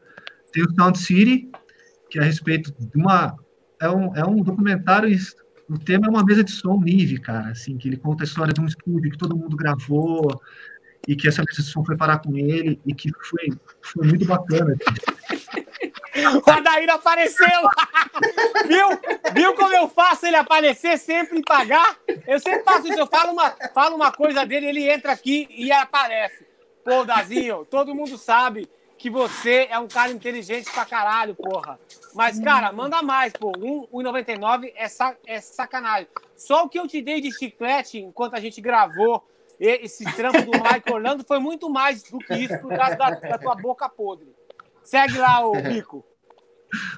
Tem 0.52 0.64
o 0.64 0.74
Sound 0.74 0.98
City, 0.98 1.50
que 2.12 2.18
é 2.18 2.22
a 2.22 2.26
respeito 2.26 2.74
de 2.78 2.98
uma... 2.98 3.34
É 3.80 3.88
um, 3.88 4.14
é 4.14 4.24
um 4.24 4.36
documentário 4.36 5.08
o 5.68 5.78
tema 5.78 6.06
é 6.06 6.10
uma 6.10 6.22
mesa 6.22 6.44
de 6.44 6.52
som 6.52 6.78
Nive, 6.78 7.18
cara, 7.18 7.48
assim, 7.48 7.78
que 7.78 7.88
ele 7.88 7.96
conta 7.96 8.22
a 8.22 8.26
história 8.26 8.52
de 8.52 8.60
um 8.60 8.66
estúdio 8.66 9.10
que 9.10 9.16
todo 9.16 9.36
mundo 9.36 9.56
gravou 9.56 10.38
e 11.08 11.16
que 11.16 11.26
essa 11.26 11.42
mesa 11.42 11.62
de 11.62 11.68
som 11.68 11.82
foi 11.82 11.96
parar 11.96 12.18
com 12.18 12.36
ele 12.36 12.78
e 12.86 12.94
que 12.94 13.10
foi, 13.22 13.48
foi 13.80 14.06
muito 14.06 14.26
bacana. 14.26 14.76
O 16.14 16.50
Adair 16.50 16.90
apareceu! 16.90 17.46
Viu? 18.68 18.86
Viu 19.32 19.54
como 19.54 19.74
eu 19.74 19.88
faço 19.88 20.26
ele 20.26 20.36
aparecer 20.36 20.98
sempre 20.98 21.38
e 21.38 21.42
pagar? 21.42 21.96
Eu 22.26 22.38
sempre 22.38 22.62
faço 22.64 22.86
isso. 22.86 22.98
Eu 22.98 23.06
falo 23.06 23.32
uma, 23.32 23.50
falo 23.72 23.96
uma 23.96 24.12
coisa 24.12 24.44
dele, 24.44 24.66
ele 24.66 24.90
entra 24.90 25.12
aqui 25.12 25.48
e 25.50 25.72
aparece. 25.72 26.46
Pô, 26.84 27.02
Dazinho, 27.04 27.64
todo 27.64 27.94
mundo 27.94 28.18
sabe 28.18 28.68
que 29.02 29.10
você 29.10 29.66
é 29.68 29.76
um 29.80 29.88
cara 29.88 30.12
inteligente 30.12 30.70
pra 30.72 30.84
caralho, 30.84 31.34
porra. 31.34 31.76
Mas, 32.14 32.38
cara, 32.38 32.70
manda 32.70 33.02
mais, 33.02 33.32
pô. 33.32 33.50
1,99 33.50 34.72
é, 34.76 34.88
sa 34.88 35.16
é 35.26 35.40
sacanagem. 35.40 36.06
Só 36.36 36.64
o 36.64 36.68
que 36.68 36.78
eu 36.78 36.86
te 36.86 37.02
dei 37.02 37.20
de 37.20 37.36
chiclete 37.36 37.98
enquanto 37.98 38.34
a 38.34 38.40
gente 38.40 38.60
gravou 38.60 39.26
esse 39.58 40.04
trampo 40.14 40.42
do 40.42 40.52
Mike 40.52 40.92
Orlando 40.92 41.24
foi 41.24 41.40
muito 41.40 41.68
mais 41.68 42.04
do 42.04 42.18
que 42.18 42.32
isso 42.32 42.56
por 42.60 42.76
causa 42.76 42.94
da, 42.94 43.10
da 43.10 43.38
tua 43.38 43.56
boca 43.56 43.88
podre. 43.88 44.32
Segue 44.84 45.18
lá, 45.18 45.44
ô 45.44 45.60
Bico. 45.60 46.04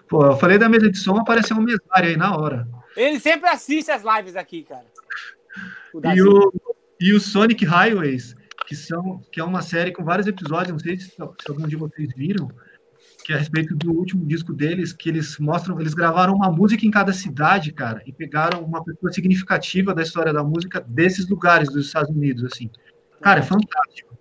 Pô, 0.07 0.27
eu 0.27 0.37
falei 0.37 0.59
da 0.59 0.69
mesa 0.69 0.91
de 0.91 0.99
som, 0.99 1.17
apareceu 1.17 1.57
um 1.57 1.63
mesário 1.63 2.11
aí 2.11 2.17
na 2.19 2.37
hora. 2.37 2.69
Ele 2.95 3.19
sempre 3.19 3.49
assiste 3.49 3.91
as 3.91 4.03
lives 4.03 4.37
aqui, 4.37 4.63
cara. 4.63 4.87
O 5.95 6.01
E 6.07 6.23
o, 6.23 6.53
e 7.01 7.13
o 7.15 7.21
Sonic 7.21 7.65
Highways, 7.65 8.37
que, 8.67 8.75
são, 8.77 9.21
que 9.33 9.41
é 9.41 9.45
uma 9.45 9.63
série 9.63 9.93
com 9.93 10.05
vários 10.05 10.27
episódios, 10.27 10.73
não 10.73 10.79
sei 10.79 10.99
se, 10.99 11.11
se 11.11 11.21
algum 11.49 11.67
de 11.67 11.77
vocês 11.77 12.09
viram, 12.17 12.49
que 13.25 13.33
é 13.33 13.37
a 13.37 13.39
respeito 13.39 13.75
do 13.75 13.91
último 13.93 14.25
disco 14.27 14.53
deles, 14.53 14.93
que 14.93 15.09
eles 15.09 15.39
mostram, 15.39 15.81
eles 15.81 15.95
gravaram 15.95 16.35
uma 16.35 16.51
música 16.51 16.85
em 16.87 16.91
cada 16.91 17.13
cidade, 17.13 17.73
cara, 17.73 18.03
e 18.07 18.13
pegaram 18.13 18.63
uma 18.63 18.83
pessoa 18.85 19.13
significativa 19.13 19.95
da 19.95 20.03
história 20.03 20.33
da 20.33 20.43
música 20.45 20.81
desses 20.81 21.29
lugares 21.29 21.69
dos 21.71 21.87
Estados 21.87 22.11
Unidos, 22.11 22.45
assim. 22.45 22.71
Cara, 23.23 23.41
é 23.41 23.43
fantástico. 23.43 24.17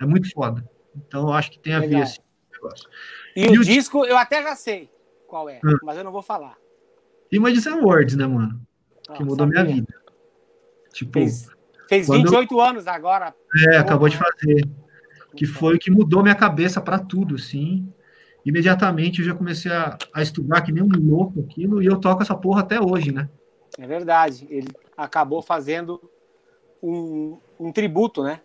É 0.00 0.06
muito 0.06 0.30
foda. 0.32 0.68
Então 0.96 1.28
eu 1.28 1.32
acho 1.32 1.50
que 1.52 1.58
tem 1.60 1.74
a 1.74 1.80
ver 1.80 2.00
esse 2.00 2.18
negócio. 2.52 2.88
E, 3.36 3.46
E 3.46 3.58
o 3.58 3.62
disco, 3.64 4.04
eu 4.04 4.16
até 4.16 4.42
já 4.42 4.56
sei 4.56 4.90
qual 5.28 5.48
é, 5.48 5.60
Hum. 5.64 5.76
mas 5.84 5.96
eu 5.96 6.02
não 6.04 6.10
vou 6.12 6.22
falar. 6.22 6.56
E 7.30 7.38
Madison 7.38 7.74
Awards, 7.80 8.16
né, 8.16 8.26
mano? 8.26 8.60
Que 9.14 9.22
Ah, 9.22 9.24
mudou 9.24 9.46
minha 9.46 9.60
sabia. 9.60 9.74
vida. 9.76 9.94
Tipo, 10.92 11.12
Fez, 11.12 11.48
fez 11.88 12.06
Quando- 12.06 12.22
28 12.22 12.60
anos 12.60 12.86
agora. 12.86 13.34
é, 13.72 13.76
acabou 13.78 14.08
de 14.08 14.16
fazer. 14.16 14.68
Que 15.36 15.46
foi 15.46 15.76
o 15.76 15.78
que 15.78 15.90
mudou 15.90 16.22
minha 16.22 16.34
cabeça 16.34 16.80
para 16.80 16.98
tudo, 16.98 17.34
assim. 17.36 17.92
Imediatamente 18.44 19.20
eu 19.20 19.26
já 19.26 19.34
comecei 19.34 19.70
a, 19.70 19.96
a 20.14 20.22
estudar 20.22 20.62
que 20.62 20.72
nem 20.72 20.82
um 20.82 20.88
louco 20.88 21.40
aquilo, 21.40 21.82
e 21.82 21.86
eu 21.86 22.00
toco 22.00 22.22
essa 22.22 22.34
porra 22.34 22.60
até 22.62 22.80
hoje, 22.80 23.12
né? 23.12 23.28
É 23.78 23.86
verdade. 23.86 24.46
Ele 24.50 24.68
acabou 24.96 25.42
fazendo 25.42 26.00
um, 26.82 27.38
um 27.60 27.70
tributo, 27.70 28.22
né? 28.22 28.40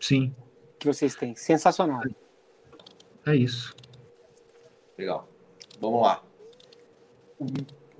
Sim, 0.00 0.34
Que 0.78 0.86
vocês 0.86 1.14
têm. 1.14 1.34
Sensacional. 1.36 2.00
é 3.26 3.36
isso. 3.36 3.74
Legal. 4.98 5.28
Vamos 5.80 6.02
lá. 6.02 6.22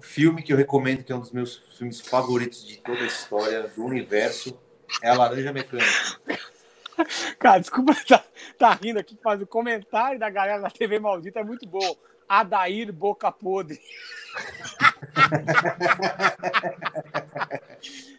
Filme 0.01 0.43
que 0.43 0.53
eu 0.53 0.57
recomendo, 0.57 1.05
que 1.05 1.13
é 1.13 1.17
um 1.17 1.21
dos 1.21 1.33
meus 1.33 1.57
filmes 1.77 2.01
favoritos 2.01 2.67
de 2.67 2.79
toda 2.79 3.01
a 3.01 3.07
história 3.07 3.69
do 3.69 3.85
universo, 3.85 4.59
é 5.03 5.11
A 5.11 5.15
Laranja 5.15 5.53
Mecânica. 5.53 5.91
Cara, 7.39 7.59
desculpa 7.59 7.95
tá, 8.07 8.25
tá 8.59 8.73
rindo 8.75 8.99
aqui, 8.99 9.19
mas 9.25 9.41
o 9.41 9.47
comentário 9.47 10.19
da 10.19 10.29
galera 10.31 10.61
da 10.61 10.71
TV 10.71 10.99
Maldita 10.99 11.41
é 11.41 11.45
muito 11.45 11.67
bom. 11.67 11.97
Adair 12.29 12.93
Boca 12.93 13.33
Podre. 13.33 13.81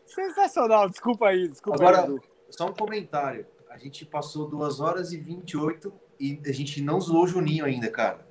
Sensacional, 0.05 0.89
desculpa 0.89 1.29
aí, 1.29 1.47
desculpa 1.47 1.81
Agora- 1.81 2.03
aí, 2.05 2.19
só 2.49 2.67
um 2.67 2.73
comentário. 2.73 3.45
A 3.69 3.77
gente 3.77 4.05
passou 4.05 4.49
2 4.49 4.81
horas 4.81 5.13
e 5.13 5.17
28 5.17 5.93
e 6.19 6.41
a 6.45 6.51
gente 6.51 6.81
não 6.81 6.99
zoou 6.99 7.23
o 7.23 7.27
Juninho 7.27 7.63
ainda, 7.63 7.89
cara. 7.89 8.27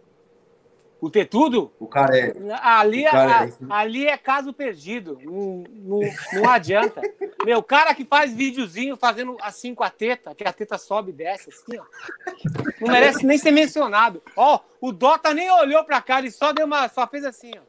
O 1.01 1.09
ter 1.11 1.25
tudo? 1.27 1.73
O 1.79 1.87
cara 1.87 2.19
é. 2.19 2.35
Ali, 2.63 3.07
O 3.07 3.11
cara 3.11 3.45
é, 3.45 3.49
é- 3.49 3.53
ali 3.71 4.07
é 4.07 4.17
caso 4.19 4.53
perdido. 4.53 5.19
Não, 5.23 5.65
não, 5.71 6.01
não 6.35 6.51
adianta. 6.51 7.01
Meu, 7.45 7.59
o 7.59 7.63
cara 7.63 7.95
que 7.95 8.05
faz 8.05 8.35
videozinho 8.35 8.97
fazendo 8.99 9.37
assim 9.41 9.75
com 9.75 9.83
a 9.83 9.89
teta, 9.89 10.35
que 10.35 10.45
a 10.47 10.53
teta 10.53 10.77
sobe 10.77 11.11
e 11.11 11.15
desce, 11.15 11.49
assim, 11.49 11.79
ó. 11.79 11.85
Não 12.81 12.93
merece 12.93 13.25
nem 13.25 13.39
ser 13.39 13.51
mencionado. 13.51 14.23
Ó, 14.37 14.61
o 14.81 14.93
Dota 14.93 15.33
nem 15.33 15.51
olhou 15.51 15.83
pra 15.85 16.03
cá, 16.03 16.19
ele 16.19 16.31
só 16.31 16.53
deu 16.53 16.67
uma. 16.67 16.87
Só 16.89 17.07
fez 17.07 17.25
assim, 17.25 17.53
ó. 17.57 17.63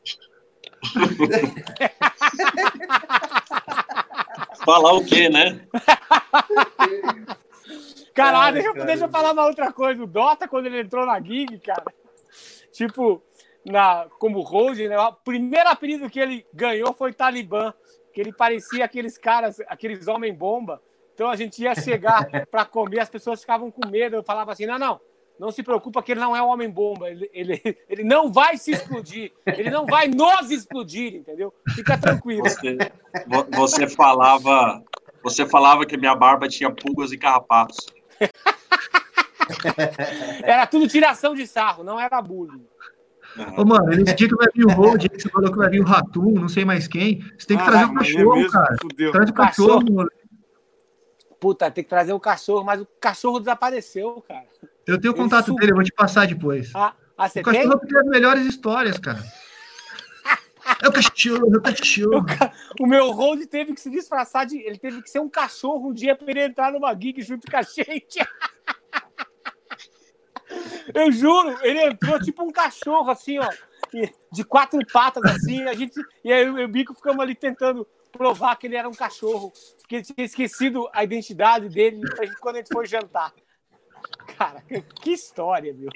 Falar 4.65 4.93
o 4.93 5.05
quê, 5.05 5.29
né? 5.29 5.61
Caralho, 8.13 8.45
Ai, 8.45 8.51
deixa, 8.53 8.67
eu- 8.67 8.73
cara. 8.73 8.85
deixa 8.85 9.05
eu 9.05 9.09
falar 9.09 9.31
uma 9.31 9.45
outra 9.45 9.71
coisa. 9.71 10.03
O 10.03 10.07
Dota, 10.07 10.47
quando 10.47 10.65
ele 10.67 10.81
entrou 10.81 11.05
na 11.05 11.19
gig, 11.21 11.59
cara, 11.59 11.83
tipo, 12.71 13.21
na, 13.65 14.07
como 14.19 14.41
Roger, 14.41 14.89
né? 14.89 14.97
O 14.97 15.13
primeiro 15.13 15.69
apelido 15.69 16.09
que 16.09 16.19
ele 16.19 16.45
ganhou 16.53 16.93
foi 16.93 17.13
Talibã, 17.13 17.73
que 18.13 18.19
ele 18.19 18.33
parecia 18.33 18.85
aqueles 18.85 19.17
caras, 19.17 19.59
aqueles 19.67 20.07
homem-bomba. 20.07 20.81
Então 21.13 21.29
a 21.29 21.35
gente 21.35 21.61
ia 21.61 21.75
chegar 21.75 22.27
para 22.49 22.65
comer, 22.65 22.99
as 22.99 23.09
pessoas 23.09 23.41
ficavam 23.41 23.69
com 23.69 23.87
medo. 23.87 24.15
Eu 24.15 24.23
falava 24.23 24.51
assim: 24.51 24.65
não, 24.65 24.79
não, 24.79 24.99
não 25.39 25.51
se 25.51 25.63
preocupa 25.63 26.01
que 26.01 26.11
ele 26.11 26.19
não 26.19 26.35
é 26.35 26.41
um 26.41 26.47
homem-bomba. 26.47 27.09
Ele, 27.09 27.29
ele, 27.33 27.77
ele 27.87 28.03
não 28.03 28.31
vai 28.31 28.57
se 28.57 28.71
explodir. 28.71 29.31
Ele 29.45 29.69
não 29.69 29.85
vai 29.85 30.07
nos 30.07 30.49
explodir, 30.51 31.15
entendeu? 31.15 31.53
Fica 31.75 31.97
tranquilo. 31.97 32.43
Você, 32.43 32.77
vo- 33.27 33.47
você 33.51 33.87
falava. 33.87 34.83
Você 35.23 35.45
falava 35.45 35.85
que 35.85 35.97
minha 35.97 36.15
barba 36.15 36.47
tinha 36.47 36.71
pulgas 36.71 37.11
e 37.11 37.17
carrapatos. 37.17 37.77
Era 40.43 40.65
tudo 40.67 40.87
tiração 40.87 41.33
de 41.33 41.45
sarro, 41.47 41.83
não 41.83 41.99
era 41.99 42.21
bullying. 42.21 42.65
Ô, 43.57 43.63
mano, 43.63 43.85
nesse 43.85 44.13
dia 44.15 44.27
que 44.27 44.35
vai 44.35 44.47
vir 44.53 44.65
o 44.65 44.69
Road, 44.71 45.09
você 45.13 45.29
falou 45.29 45.51
que 45.51 45.57
vai 45.57 45.69
vir 45.69 45.79
o 45.79 45.85
Ratum, 45.85 46.31
não 46.33 46.49
sei 46.49 46.65
mais 46.65 46.87
quem, 46.87 47.21
você 47.37 47.47
tem 47.47 47.57
que 47.57 47.63
trazer 47.63 47.85
o 47.85 47.91
é 47.91 47.93
cachorro, 47.95 48.35
mesmo? 48.35 48.51
cara. 48.51 48.75
Fudeu. 48.81 49.11
Traz 49.11 49.29
o 49.29 49.33
Cachorro. 49.33 49.67
cachorro, 49.69 49.93
mano. 49.95 50.11
Puta, 51.39 51.71
tem 51.71 51.83
que 51.83 51.89
trazer 51.89 52.13
o 52.13 52.19
cachorro, 52.19 52.63
mas 52.63 52.81
o 52.81 52.87
cachorro 52.99 53.39
desapareceu, 53.39 54.23
cara. 54.27 54.45
Eu 54.85 54.99
tenho 54.99 55.13
o 55.13 55.15
contato 55.15 55.53
dele, 55.55 55.71
eu 55.71 55.75
vou 55.75 55.83
te 55.83 55.91
passar 55.93 56.27
depois. 56.27 56.71
Ah, 56.75 56.93
ah 57.17 57.25
O 57.25 57.29
tem? 57.29 57.41
cachorro 57.41 57.79
tem 57.79 57.97
as 57.99 58.05
melhores 58.05 58.45
histórias, 58.45 58.99
cara. 58.99 59.23
É 60.83 60.87
o 60.87 60.91
cachorro, 60.91 61.53
é 61.53 61.57
o 61.57 61.61
cachorro. 61.61 62.25
O 62.79 62.85
meu 62.85 63.11
Road 63.11 63.45
teve 63.47 63.73
que 63.73 63.81
se 63.81 63.89
disfarçar 63.89 64.45
de. 64.45 64.57
Ele 64.59 64.77
teve 64.77 65.01
que 65.01 65.09
ser 65.09 65.19
um 65.19 65.29
cachorro 65.29 65.89
um 65.89 65.93
dia 65.93 66.15
pra 66.15 66.29
ele 66.29 66.41
entrar 66.43 66.71
numa 66.71 66.93
gig 66.93 67.21
junto 67.21 67.49
com 67.49 67.57
a 67.57 67.61
gente. 67.61 68.19
Eu 70.93 71.11
juro, 71.11 71.57
ele 71.61 71.81
entrou 71.83 72.19
tipo 72.19 72.43
um 72.43 72.51
cachorro, 72.51 73.09
assim, 73.09 73.39
ó, 73.39 73.49
de 74.31 74.43
quatro 74.43 74.79
patas, 74.91 75.23
assim, 75.25 75.63
a 75.63 75.73
gente. 75.73 75.93
E 76.23 76.31
aí 76.31 76.47
o 76.49 76.67
Bico 76.67 76.93
ficamos 76.93 77.21
ali 77.21 77.35
tentando 77.35 77.87
provar 78.11 78.55
que 78.57 78.67
ele 78.67 78.75
era 78.75 78.89
um 78.89 78.93
cachorro, 78.93 79.51
porque 79.79 79.95
ele 79.95 80.03
tinha 80.03 80.25
esquecido 80.25 80.89
a 80.93 81.03
identidade 81.03 81.69
dele 81.69 82.01
quando 82.39 82.55
a 82.55 82.59
gente 82.59 82.71
foi 82.71 82.85
jantar. 82.85 83.33
Cara, 84.37 84.61
que- 84.61 85.11
história, 85.11 85.73
meu. 85.73 85.89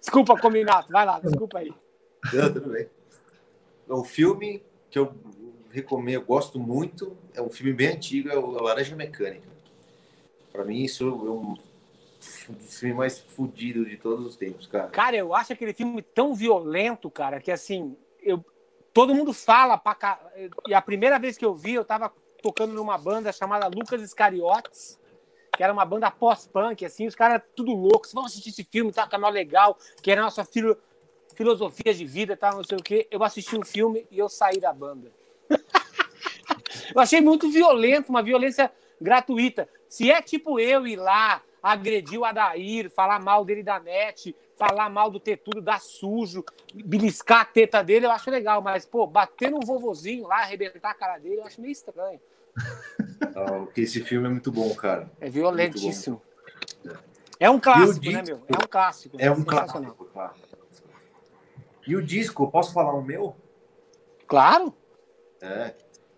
Desculpa, 0.00 0.38
Cominato, 0.38 0.92
vai 0.92 1.06
lá, 1.06 1.18
desculpa 1.20 1.58
aí. 1.58 1.72
Não, 2.32 2.52
tudo 2.52 2.70
bem. 2.70 2.88
O 3.88 4.04
filme 4.04 4.62
que 4.90 4.98
eu 4.98 5.14
recomendo, 5.70 6.14
eu 6.16 6.24
gosto 6.24 6.58
muito, 6.58 7.16
é 7.34 7.40
um 7.40 7.50
filme 7.50 7.72
bem 7.72 7.88
antigo, 7.88 8.28
é 8.28 8.36
o 8.36 8.50
Laranja 8.50 8.94
Mecânica. 8.96 9.48
Pra 10.52 10.64
mim, 10.64 10.82
isso 10.82 11.04
é 11.04 11.30
um 11.30 11.56
dos 12.48 12.78
filmes 12.78 12.96
mais 12.96 13.18
fudido 13.18 13.84
de 13.84 13.96
todos 13.96 14.24
os 14.24 14.36
tempos, 14.36 14.66
cara. 14.66 14.88
Cara, 14.88 15.16
eu 15.16 15.34
acho 15.34 15.52
aquele 15.52 15.72
filme 15.72 16.02
tão 16.02 16.34
violento, 16.34 17.10
cara, 17.10 17.40
que 17.40 17.50
assim, 17.50 17.96
eu, 18.22 18.44
todo 18.92 19.14
mundo 19.14 19.32
fala 19.32 19.76
pra 19.76 19.94
cá. 19.94 20.20
E 20.66 20.74
a 20.74 20.82
primeira 20.82 21.18
vez 21.18 21.36
que 21.36 21.44
eu 21.44 21.54
vi, 21.54 21.74
eu 21.74 21.84
tava 21.84 22.12
tocando 22.42 22.72
numa 22.72 22.96
banda 22.96 23.32
chamada 23.32 23.66
Lucas 23.66 24.02
Iscariotes, 24.02 24.98
que 25.56 25.62
era 25.62 25.72
uma 25.72 25.84
banda 25.84 26.10
pós-punk, 26.10 26.84
assim, 26.84 27.06
os 27.06 27.14
caras 27.14 27.42
tudo 27.54 27.72
loucos, 27.72 28.12
vamos 28.12 28.32
assistir 28.32 28.50
esse 28.50 28.64
filme, 28.64 28.92
tá, 28.92 29.08
mó 29.18 29.28
legal, 29.28 29.76
que 30.02 30.10
era 30.10 30.20
a 30.20 30.24
nossa 30.24 30.44
filo- 30.44 30.76
filosofia 31.34 31.94
de 31.94 32.04
vida, 32.04 32.36
tá, 32.36 32.52
não 32.52 32.62
sei 32.62 32.76
o 32.76 32.82
quê. 32.82 33.08
Eu 33.10 33.22
assisti 33.22 33.56
o 33.56 33.64
filme 33.64 34.06
e 34.10 34.18
eu 34.18 34.28
saí 34.28 34.60
da 34.60 34.72
banda. 34.72 35.10
eu 36.94 37.00
achei 37.00 37.20
muito 37.20 37.50
violento, 37.50 38.10
uma 38.10 38.22
violência 38.22 38.70
gratuita. 39.00 39.68
Se 39.88 40.10
é 40.10 40.20
tipo 40.20 40.60
eu 40.60 40.86
ir 40.86 40.96
lá, 40.96 41.42
agredir 41.62 42.18
o 42.18 42.24
Adair, 42.24 42.90
falar 42.90 43.20
mal 43.20 43.44
dele 43.44 43.62
da 43.62 43.78
net, 43.78 44.34
falar 44.56 44.88
mal 44.88 45.10
do 45.10 45.20
Tetudo, 45.20 45.60
dar 45.60 45.80
sujo, 45.80 46.44
beliscar 46.74 47.42
a 47.42 47.44
teta 47.44 47.82
dele, 47.82 48.06
eu 48.06 48.10
acho 48.10 48.30
legal. 48.30 48.62
Mas, 48.62 48.84
pô, 48.84 49.06
bater 49.06 49.50
num 49.50 49.60
vovozinho 49.60 50.26
lá, 50.26 50.42
arrebentar 50.42 50.90
a 50.90 50.94
cara 50.94 51.18
dele, 51.18 51.40
eu 51.40 51.44
acho 51.44 51.60
meio 51.60 51.72
estranho. 51.72 52.20
Ah, 53.34 53.64
Porque 53.64 53.82
esse 53.82 54.02
filme 54.02 54.26
é 54.26 54.30
muito 54.30 54.50
bom, 54.50 54.74
cara. 54.74 55.10
É 55.20 55.28
violentíssimo. 55.28 56.22
É 57.38 57.50
um 57.50 57.60
clássico, 57.60 58.04
né, 58.06 58.22
disco? 58.22 58.26
meu? 58.26 58.46
É 58.48 58.56
um 58.56 58.68
clássico. 58.68 59.16
É 59.18 59.30
um 59.30 59.44
clássico, 59.44 60.04
claro. 60.06 60.34
E 61.86 61.94
o 61.94 62.02
disco, 62.02 62.50
posso 62.50 62.72
falar 62.72 62.94
o 62.94 63.02
meu? 63.02 63.36
Claro. 64.26 64.74
É. 65.40 65.74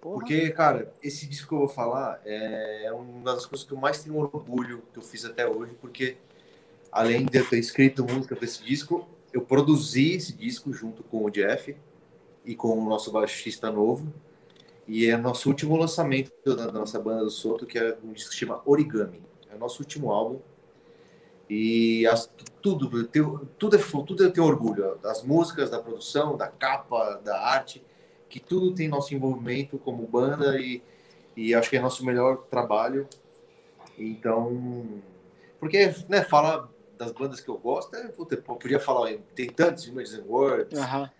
Porra. 0.08 0.20
Porque, 0.20 0.50
cara, 0.50 0.92
esse 1.02 1.26
disco 1.26 1.48
que 1.48 1.54
eu 1.54 1.58
vou 1.58 1.68
falar 1.68 2.20
é 2.24 2.90
uma 2.92 3.34
das 3.34 3.44
coisas 3.44 3.66
que 3.66 3.72
eu 3.74 3.78
mais 3.78 4.02
tenho 4.02 4.16
orgulho 4.16 4.82
que 4.90 4.98
eu 4.98 5.02
fiz 5.02 5.22
até 5.24 5.46
hoje, 5.46 5.74
porque 5.82 6.16
além 6.90 7.26
de 7.26 7.36
eu 7.38 7.46
ter 7.46 7.58
escrito 7.58 8.02
música 8.04 8.34
para 8.34 8.46
esse 8.46 8.64
disco, 8.64 9.06
eu 9.34 9.42
produzi 9.42 10.14
esse 10.14 10.32
disco 10.32 10.72
junto 10.72 11.02
com 11.02 11.24
o 11.26 11.30
Jeff 11.30 11.76
e 12.42 12.54
com 12.54 12.78
o 12.78 12.88
nosso 12.88 13.12
baixista 13.12 13.70
novo. 13.70 14.10
E 14.86 15.04
é 15.06 15.16
nosso 15.18 15.50
último 15.50 15.76
lançamento 15.76 16.32
da 16.42 16.54
da 16.54 16.72
nossa 16.72 16.98
banda 16.98 17.22
do 17.22 17.30
Soto, 17.30 17.66
que 17.66 17.78
é 17.78 17.98
um 18.02 18.14
disco 18.14 18.30
que 18.30 18.36
chama 18.36 18.62
Origami. 18.64 19.20
É 19.50 19.54
o 19.56 19.58
nosso 19.58 19.82
último 19.82 20.10
álbum. 20.10 20.38
E 21.50 22.06
as- 22.06 22.30
tudo, 22.62 22.98
eu 22.98 23.06
tenho- 23.06 23.46
tudo, 23.58 23.76
é, 23.76 23.78
tudo 23.78 24.24
eu 24.24 24.32
tenho 24.32 24.46
orgulho. 24.46 24.96
Das 25.02 25.22
músicas, 25.22 25.68
da 25.68 25.78
produção, 25.78 26.34
da 26.34 26.48
capa, 26.48 27.20
da 27.22 27.38
arte 27.38 27.84
que 28.28 28.40
tudo 28.40 28.74
tem 28.74 28.88
nosso 28.88 29.14
envolvimento 29.14 29.78
como 29.78 30.06
banda 30.06 30.60
e, 30.60 30.82
e 31.36 31.54
acho 31.54 31.70
que 31.70 31.76
é 31.76 31.80
nosso 31.80 32.04
melhor 32.04 32.38
trabalho. 32.50 33.08
Então, 33.98 35.02
porque, 35.58 35.94
né, 36.08 36.22
falar 36.22 36.68
das 36.96 37.12
bandas 37.12 37.40
que 37.40 37.48
eu 37.48 37.56
gosto, 37.56 37.94
é, 37.96 38.12
eu 38.16 38.42
podia 38.56 38.80
falar, 38.80 39.12
tem 39.34 39.48
tantos, 39.48 39.86
Images 39.86 40.14
and 40.14 40.24
Words, 40.26 40.78
Aham. 40.78 41.10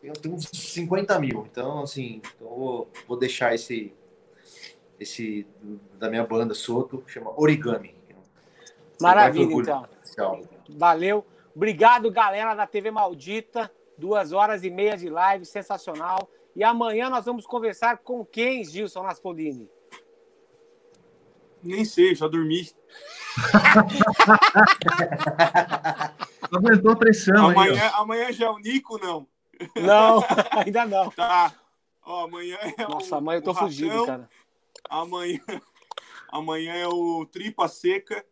tem, 0.00 0.12
tem 0.12 0.32
uns 0.32 0.48
50 0.52 1.18
mil, 1.18 1.46
então, 1.50 1.82
assim, 1.82 2.20
então 2.34 2.48
eu 2.48 2.56
vou, 2.56 2.90
vou 3.08 3.18
deixar 3.18 3.54
esse, 3.54 3.94
esse 5.00 5.46
da 5.98 6.08
minha 6.08 6.24
banda, 6.24 6.54
Soto, 6.54 7.02
chama 7.06 7.32
Origami. 7.38 7.94
Maravilha, 9.00 9.52
então. 9.52 9.86
Valeu. 10.70 11.26
Obrigado, 11.54 12.10
galera 12.10 12.54
da 12.54 12.66
TV 12.66 12.90
Maldita. 12.90 13.70
Duas 13.98 14.32
horas 14.32 14.62
e 14.64 14.70
meia 14.70 14.96
de 14.96 15.08
live, 15.08 15.44
sensacional. 15.44 16.28
E 16.54 16.64
amanhã 16.64 17.10
nós 17.10 17.24
vamos 17.24 17.46
conversar 17.46 17.98
com 17.98 18.24
quem, 18.24 18.64
Gilson 18.64 19.02
Naspolini? 19.02 19.68
Nem 21.62 21.84
sei, 21.84 22.14
já 22.14 22.28
dormi. 22.28 22.70
Não 26.50 26.58
aguentou 26.60 26.92
a 26.92 26.96
pressão 26.96 27.48
aí, 27.48 27.56
Amanhã, 27.56 27.90
amanhã 27.94 28.32
já 28.32 28.46
é 28.46 28.50
o 28.50 28.58
Nico, 28.58 28.98
não. 28.98 29.26
Não, 29.74 30.22
ainda 30.52 30.86
não. 30.86 31.10
Tá. 31.10 31.52
Ó, 32.04 32.24
amanhã 32.24 32.56
é 32.60 32.86
Nossa, 32.86 33.18
o, 33.18 33.20
mãe, 33.20 33.36
eu 33.36 33.42
tô 33.42 33.50
o 33.50 33.54
fugido, 33.54 33.90
Ratão, 33.90 34.06
cara. 34.06 34.30
Amanhã, 34.88 35.40
amanhã 36.30 36.74
é 36.74 36.86
o 36.86 37.26
Tripa 37.26 37.66
Seca 37.66 38.24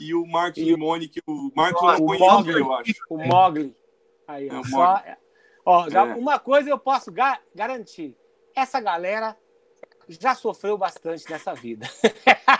e 0.00 0.14
o 0.14 0.26
Marcos 0.26 0.60
E 0.60 0.64
Limone, 0.64 1.08
que 1.08 1.20
o 1.26 1.52
Marcos 1.54 1.82
não 1.82 2.06
Mogli. 2.06 2.60
eu 2.60 2.74
acho. 2.74 2.94
O 3.08 3.18
Mogli. 3.18 3.76
Aí, 4.26 4.48
ó, 4.50 4.60
É, 4.60 4.64
só- 4.64 5.02
ó, 5.64 5.90
já, 5.90 6.06
É. 6.08 6.14
uma 6.14 6.38
coisa 6.38 6.68
eu 6.70 6.78
posso 6.78 7.10
ga- 7.12 7.40
garantir. 7.54 8.16
Essa 8.54 8.80
galera 8.80 9.36
já 10.08 10.34
sofreu 10.34 10.76
bastante 10.78 11.28
nessa 11.30 11.54
vida. 11.54 11.86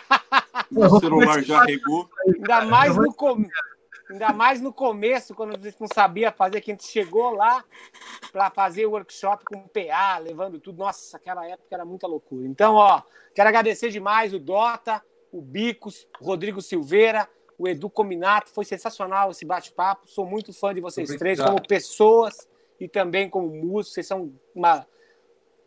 O 0.75 1.01
celular 1.01 1.43
já 1.43 1.65
regou. 1.65 2.09
Ainda 2.27 2.65
mais 2.65 2.97
no 2.97 3.13
com... 3.13 3.45
Ainda 4.11 4.33
mais 4.33 4.61
no 4.61 4.73
começo, 4.73 5.35
quando 5.35 5.55
a 5.55 5.59
gente 5.59 5.79
não 5.81 5.87
sabia 5.93 6.31
fazer, 6.33 6.61
que 6.61 6.71
a 6.71 6.75
gente 6.75 6.87
chegou 6.87 7.31
lá 7.35 7.65
para 8.31 8.51
fazer 8.51 8.85
o 8.87 8.91
workshop 8.91 9.45
com 9.45 9.57
o 9.59 9.69
PA, 9.69 10.19
levando 10.19 10.59
tudo. 10.59 10.79
Nossa, 10.79 11.17
aquela 11.17 11.47
época 11.47 11.69
era 11.71 11.85
muita 11.85 12.07
loucura. 12.07 12.47
Então, 12.47 12.75
ó, 12.75 13.01
quero 13.35 13.49
agradecer 13.49 13.91
demais 13.91 14.35
o 14.35 14.39
Dota, 14.39 15.03
o 15.31 15.41
Bicos, 15.41 16.07
o 16.21 16.25
Rodrigo 16.27 16.61
Silveira, 16.61 17.29
o 17.63 17.69
Edu 17.69 17.89
Cominato. 17.89 18.51
Foi 18.51 18.65
sensacional 18.65 19.31
esse 19.31 19.45
bate-papo. 19.45 20.09
Sou 20.09 20.27
muito 20.27 20.53
fã 20.53 20.75
de 20.75 20.81
vocês 20.81 21.09
Obrigado. 21.09 21.21
três, 21.21 21.41
como 21.41 21.69
pessoas 21.69 22.49
e 22.81 22.89
também 22.89 23.31
como 23.31 23.49
músicos. 23.49 23.95
Vocês 23.95 24.07
são 24.07 24.33
uma 24.53 24.85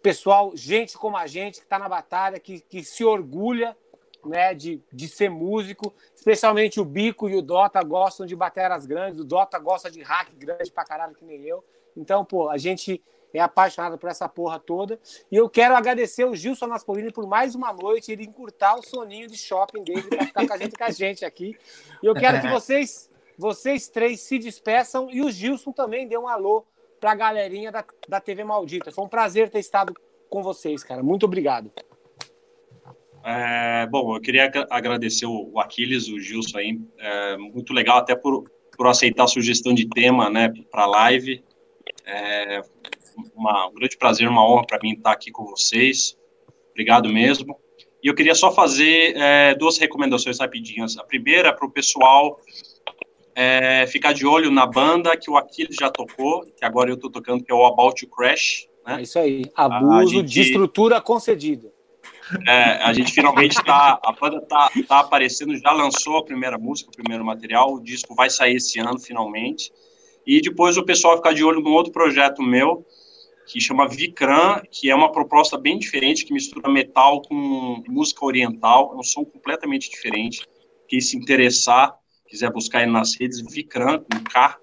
pessoal, 0.02 0.52
gente 0.56 0.98
como 0.98 1.16
a 1.16 1.26
gente, 1.26 1.60
que 1.60 1.66
está 1.66 1.80
na 1.80 1.88
batalha, 1.88 2.38
que, 2.38 2.60
que 2.60 2.84
se 2.84 3.04
orgulha 3.04 3.76
né, 4.26 4.54
de, 4.54 4.84
de 4.92 5.08
ser 5.08 5.30
músico, 5.30 5.94
especialmente 6.14 6.80
o 6.80 6.86
Bico 6.86 7.30
e 7.30 7.36
o 7.36 7.42
Dota 7.42 7.82
gostam 7.82 8.26
de 8.26 8.36
bateras 8.36 8.86
grandes, 8.86 9.20
o 9.20 9.24
Dota 9.24 9.58
gosta 9.58 9.90
de 9.90 10.02
hack 10.02 10.32
grande 10.36 10.72
pra 10.72 10.84
caralho, 10.84 11.16
que 11.16 11.24
nem 11.24 11.42
eu. 11.44 11.64
Então, 11.96 12.26
pô, 12.26 12.50
a 12.50 12.58
gente 12.58 13.02
é 13.38 13.42
apaixonado 13.42 13.98
por 13.98 14.10
essa 14.10 14.28
porra 14.30 14.60
toda. 14.60 15.00
E 15.32 15.36
eu 15.36 15.50
quero 15.50 15.76
agradecer 15.76 16.26
o 16.26 16.36
Gilson 16.36 16.68
Naspolini 16.68 17.12
por 17.12 17.28
mais 17.28 17.56
uma 17.56 17.74
noite, 17.74 18.12
ele 18.12 18.24
encurtar 18.24 18.76
o 18.76 18.82
soninho 18.82 19.28
de 19.28 19.38
shopping 19.38 19.84
dele 19.84 20.04
para 20.04 20.26
ficar 20.26 20.48
com 20.48 20.54
a 20.54 20.58
gente, 20.58 20.78
com 20.78 20.84
a 20.84 20.92
gente 20.92 21.26
aqui. 21.26 21.58
E 22.02 22.06
eu 22.06 22.14
quero 22.14 22.42
que 22.42 22.48
vocês, 22.50 23.10
vocês 23.38 23.88
três 23.88 24.22
se 24.22 24.40
despeçam 24.40 25.10
e 25.12 25.22
o 25.22 25.30
Gilson 25.30 25.72
também 25.72 26.08
dê 26.08 26.18
um 26.18 26.28
alô 26.28 26.66
para 27.00 27.12
a 27.12 27.16
galerinha 27.16 27.72
da, 27.72 27.84
da 28.08 28.20
TV 28.20 28.44
Maldita. 28.44 28.92
Foi 28.92 29.04
um 29.04 29.10
prazer 29.10 29.50
ter 29.50 29.60
estado 29.60 29.94
com 30.30 30.42
vocês, 30.42 30.84
cara. 30.84 31.04
Muito 31.04 31.26
obrigado. 31.26 31.72
É, 33.24 33.88
bom, 33.88 34.16
eu 34.16 34.22
queria 34.22 34.52
agradecer 34.70 35.26
o 35.26 35.60
Aquiles, 35.60 36.08
o 36.08 36.20
Gilson 36.20 36.60
aí, 36.60 36.80
é, 37.00 37.38
muito 37.38 37.74
legal 37.74 37.98
até 37.98 38.16
por, 38.16 38.50
por 38.78 38.88
aceitar 38.88 39.24
a 39.24 39.28
sugestão 39.28 39.74
de 39.74 39.90
tema, 39.90 40.30
né, 40.30 40.54
para 40.72 40.86
live. 40.86 41.44
É 42.06 42.62
uma, 43.36 43.68
um 43.68 43.74
grande 43.74 43.98
prazer, 43.98 44.28
uma 44.28 44.48
honra 44.48 44.66
para 44.66 44.80
mim 44.82 44.94
estar 44.94 45.12
aqui 45.12 45.32
com 45.32 45.46
vocês. 45.46 46.18
Obrigado 46.72 47.10
mesmo. 47.10 47.58
E 48.04 48.08
eu 48.08 48.14
queria 48.14 48.36
só 48.36 48.52
fazer 48.52 49.16
é, 49.18 49.56
duas 49.56 49.78
recomendações 49.78 50.40
rapidinhas. 50.40 50.98
A 50.98 51.04
primeira 51.04 51.50
é 51.50 51.52
para 51.52 51.66
o 51.66 51.72
pessoal 51.72 52.40
é, 53.36 53.86
ficar 53.88 54.14
de 54.14 54.26
olho 54.26 54.52
na 54.52 54.66
banda 54.66 55.18
que 55.18 55.30
o 55.30 55.36
Aquiles 55.36 55.76
já 55.76 55.90
tocou, 55.90 56.46
que 56.58 56.64
agora 56.64 56.90
eu 56.90 56.96
estou 56.96 57.10
tocando, 57.12 57.44
que 57.44 57.52
é 57.52 57.56
o 57.56 57.66
About 57.66 58.00
to 58.00 58.08
Crash. 58.08 58.68
Né? 58.86 59.00
É 59.00 59.02
isso 59.02 59.20
aí, 59.20 59.44
abuso 59.56 60.10
gente, 60.10 60.26
de 60.26 60.42
estrutura 60.42 61.02
concedido. 61.02 61.72
É, 62.48 62.84
a 62.84 62.94
gente 62.94 63.12
finalmente 63.12 63.58
está, 63.58 64.00
a 64.04 64.12
banda 64.12 64.38
está 64.38 64.70
tá 64.88 65.00
aparecendo, 65.00 65.56
já 65.58 65.72
lançou 65.72 66.18
a 66.18 66.24
primeira 66.24 66.58
música, 66.58 66.90
o 66.90 66.94
primeiro 66.94 67.24
material, 67.24 67.74
o 67.74 67.80
disco 67.80 68.16
vai 68.16 68.30
sair 68.30 68.56
esse 68.56 68.80
ano 68.80 69.00
finalmente. 69.00 69.72
E 70.26 70.42
depois 70.42 70.76
o 70.76 70.84
pessoal 70.84 71.18
ficar 71.18 71.34
de 71.34 71.44
olho 71.44 71.62
num 71.62 71.74
outro 71.74 71.92
projeto 71.92 72.42
meu, 72.42 72.86
que 73.46 73.62
chama 73.62 73.88
Vikram, 73.88 74.62
que 74.72 74.90
é 74.90 74.96
uma 74.96 75.12
proposta 75.12 75.58
bem 75.58 75.78
diferente, 75.78 76.26
que 76.26 76.34
mistura 76.34 76.70
metal 76.70 77.22
com 77.22 77.84
música 77.88 78.26
oriental, 78.26 78.94
é 78.94 78.98
um 78.98 79.04
som 79.04 79.24
completamente 79.24 79.90
diferente. 79.90 80.46
Quem 80.88 81.00
se 81.00 81.16
interessar, 81.18 81.96
quiser 82.28 82.52
buscar 82.52 82.82
ele 82.82 82.92
nas 82.92 83.16
redes, 83.20 83.42
Vikram, 83.42 84.00
com 84.00 84.24
K, 84.24 84.58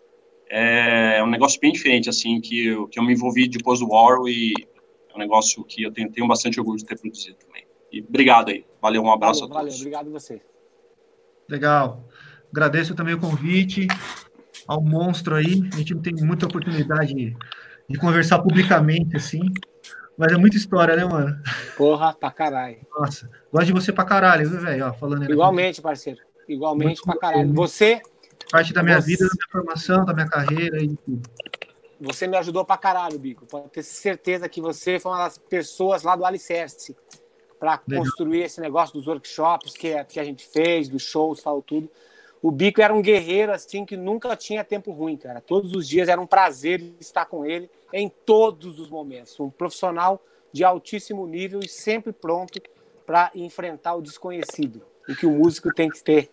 é 0.49 1.23
um 1.23 1.31
negócio 1.31 1.59
bem 1.61 1.73
diferente, 1.73 2.11
assim, 2.11 2.41
que 2.41 2.67
eu, 2.67 2.87
que 2.89 2.99
eu 2.99 3.03
me 3.03 3.13
envolvi 3.15 3.49
depois 3.49 3.81
do 3.81 3.89
War 3.89 4.19
e 4.27 4.53
é 5.09 5.17
um 5.17 5.19
negócio 5.19 5.65
que 5.65 5.83
eu 5.83 5.93
tenho, 5.93 6.11
tenho 6.11 6.27
bastante 6.27 6.59
orgulho 6.61 6.79
de 6.79 6.85
ter 6.85 6.99
produzido 6.99 7.37
também. 7.37 7.65
E 7.91 8.01
obrigado 8.01 8.51
aí. 8.51 8.65
Valeu, 8.81 9.03
um 9.03 9.11
abraço 9.11 9.41
valeu, 9.41 9.57
a 9.57 9.61
todos. 9.61 9.75
Valeu, 9.75 9.81
obrigado 9.81 10.09
a 10.09 10.21
você. 10.21 10.43
Legal. 11.49 12.09
Agradeço 12.51 12.95
também 12.95 13.15
o 13.15 13.21
convite 13.21 13.87
ao 14.67 14.83
monstro 14.83 15.37
aí. 15.37 15.63
A 15.73 15.77
gente 15.77 15.95
não 15.95 16.03
tem 16.03 16.15
muita 16.15 16.47
oportunidade 16.47 17.15
de 17.15 17.37
conversar 17.99 18.39
publicamente, 18.41 19.17
assim. 19.17 19.41
Mas 20.17 20.33
é 20.33 20.37
muita 20.37 20.57
história, 20.57 20.95
né, 20.95 21.05
mano? 21.05 21.37
Porra, 21.77 22.15
pra 22.15 22.31
caralho. 22.31 22.79
Nossa, 22.97 23.29
gosto 23.53 23.67
de 23.67 23.73
você 23.73 23.93
pra 23.93 24.05
caralho, 24.05 24.49
viu, 24.49 24.61
velho? 24.61 24.93
Falando 24.95 25.31
Igualmente, 25.31 25.81
aqui. 25.81 25.83
parceiro. 25.83 26.21
Igualmente 26.49 27.01
Muito 27.05 27.05
pra 27.05 27.17
caralho. 27.17 27.53
Você. 27.55 28.01
Parte 28.51 28.73
da 28.73 28.83
minha 28.83 29.01
você... 29.01 29.07
vida, 29.07 29.25
da 29.25 29.31
minha 29.35 29.49
formação, 29.51 30.05
da 30.05 30.13
minha 30.13 30.29
carreira 30.29 30.83
e 30.83 30.89
de 30.89 30.97
tudo. 30.97 31.23
Você 32.01 32.27
me 32.27 32.37
ajudou 32.37 32.65
pra 32.65 32.77
caralho, 32.77 33.19
Bico. 33.19 33.47
Pode 33.47 33.69
ter 33.71 33.83
certeza 33.83 34.49
que 34.49 34.61
você 34.61 34.99
foi 34.99 35.13
uma 35.13 35.25
das 35.25 35.39
pessoas 35.39 36.03
lá 36.03 36.17
do 36.17 36.25
Alicerce 36.25 36.97
para 37.59 37.79
construir 37.79 38.43
esse 38.43 38.61
negócio 38.61 38.93
dos 38.93 39.07
workshops 39.07 39.73
que, 39.75 40.05
que 40.05 40.19
a 40.19 40.25
gente 40.25 40.45
fez, 40.45 40.89
dos 40.89 41.03
shows, 41.03 41.41
tal, 41.41 41.63
tudo. 41.63 41.89
O 42.43 42.51
Bico 42.51 42.83
era 42.83 42.93
um 42.93 43.01
guerreiro 43.01 43.53
assim 43.53 43.87
que 43.87 43.97
nunca 43.97 44.37
tinha 44.37 44.65
tempo 44.65 44.91
ruim, 44.91 45.17
cara. 45.17 45.41
Todos 45.41 45.73
os 45.73 45.89
dias 45.89 46.09
era 46.09 46.21
um 46.21 46.27
prazer 46.27 46.83
estar 46.99 47.25
com 47.25 47.47
ele 47.47 47.71
em 47.93 48.09
todos 48.09 48.79
os 48.79 48.89
momentos. 48.89 49.39
Um 49.39 49.51
profissional 49.51 50.23
de 50.53 50.65
altíssimo 50.65 51.27
nível 51.27 51.61
e 51.61 51.69
sempre 51.69 52.13
pronto 52.13 52.61
para 53.07 53.31
enfrentar 53.35 53.95
o 53.95 54.03
desconhecido. 54.03 54.83
O 55.09 55.15
que 55.17 55.27
o 55.27 55.33
músico 55.33 55.73
tem 55.75 55.89
que 55.89 56.03
ter, 56.03 56.31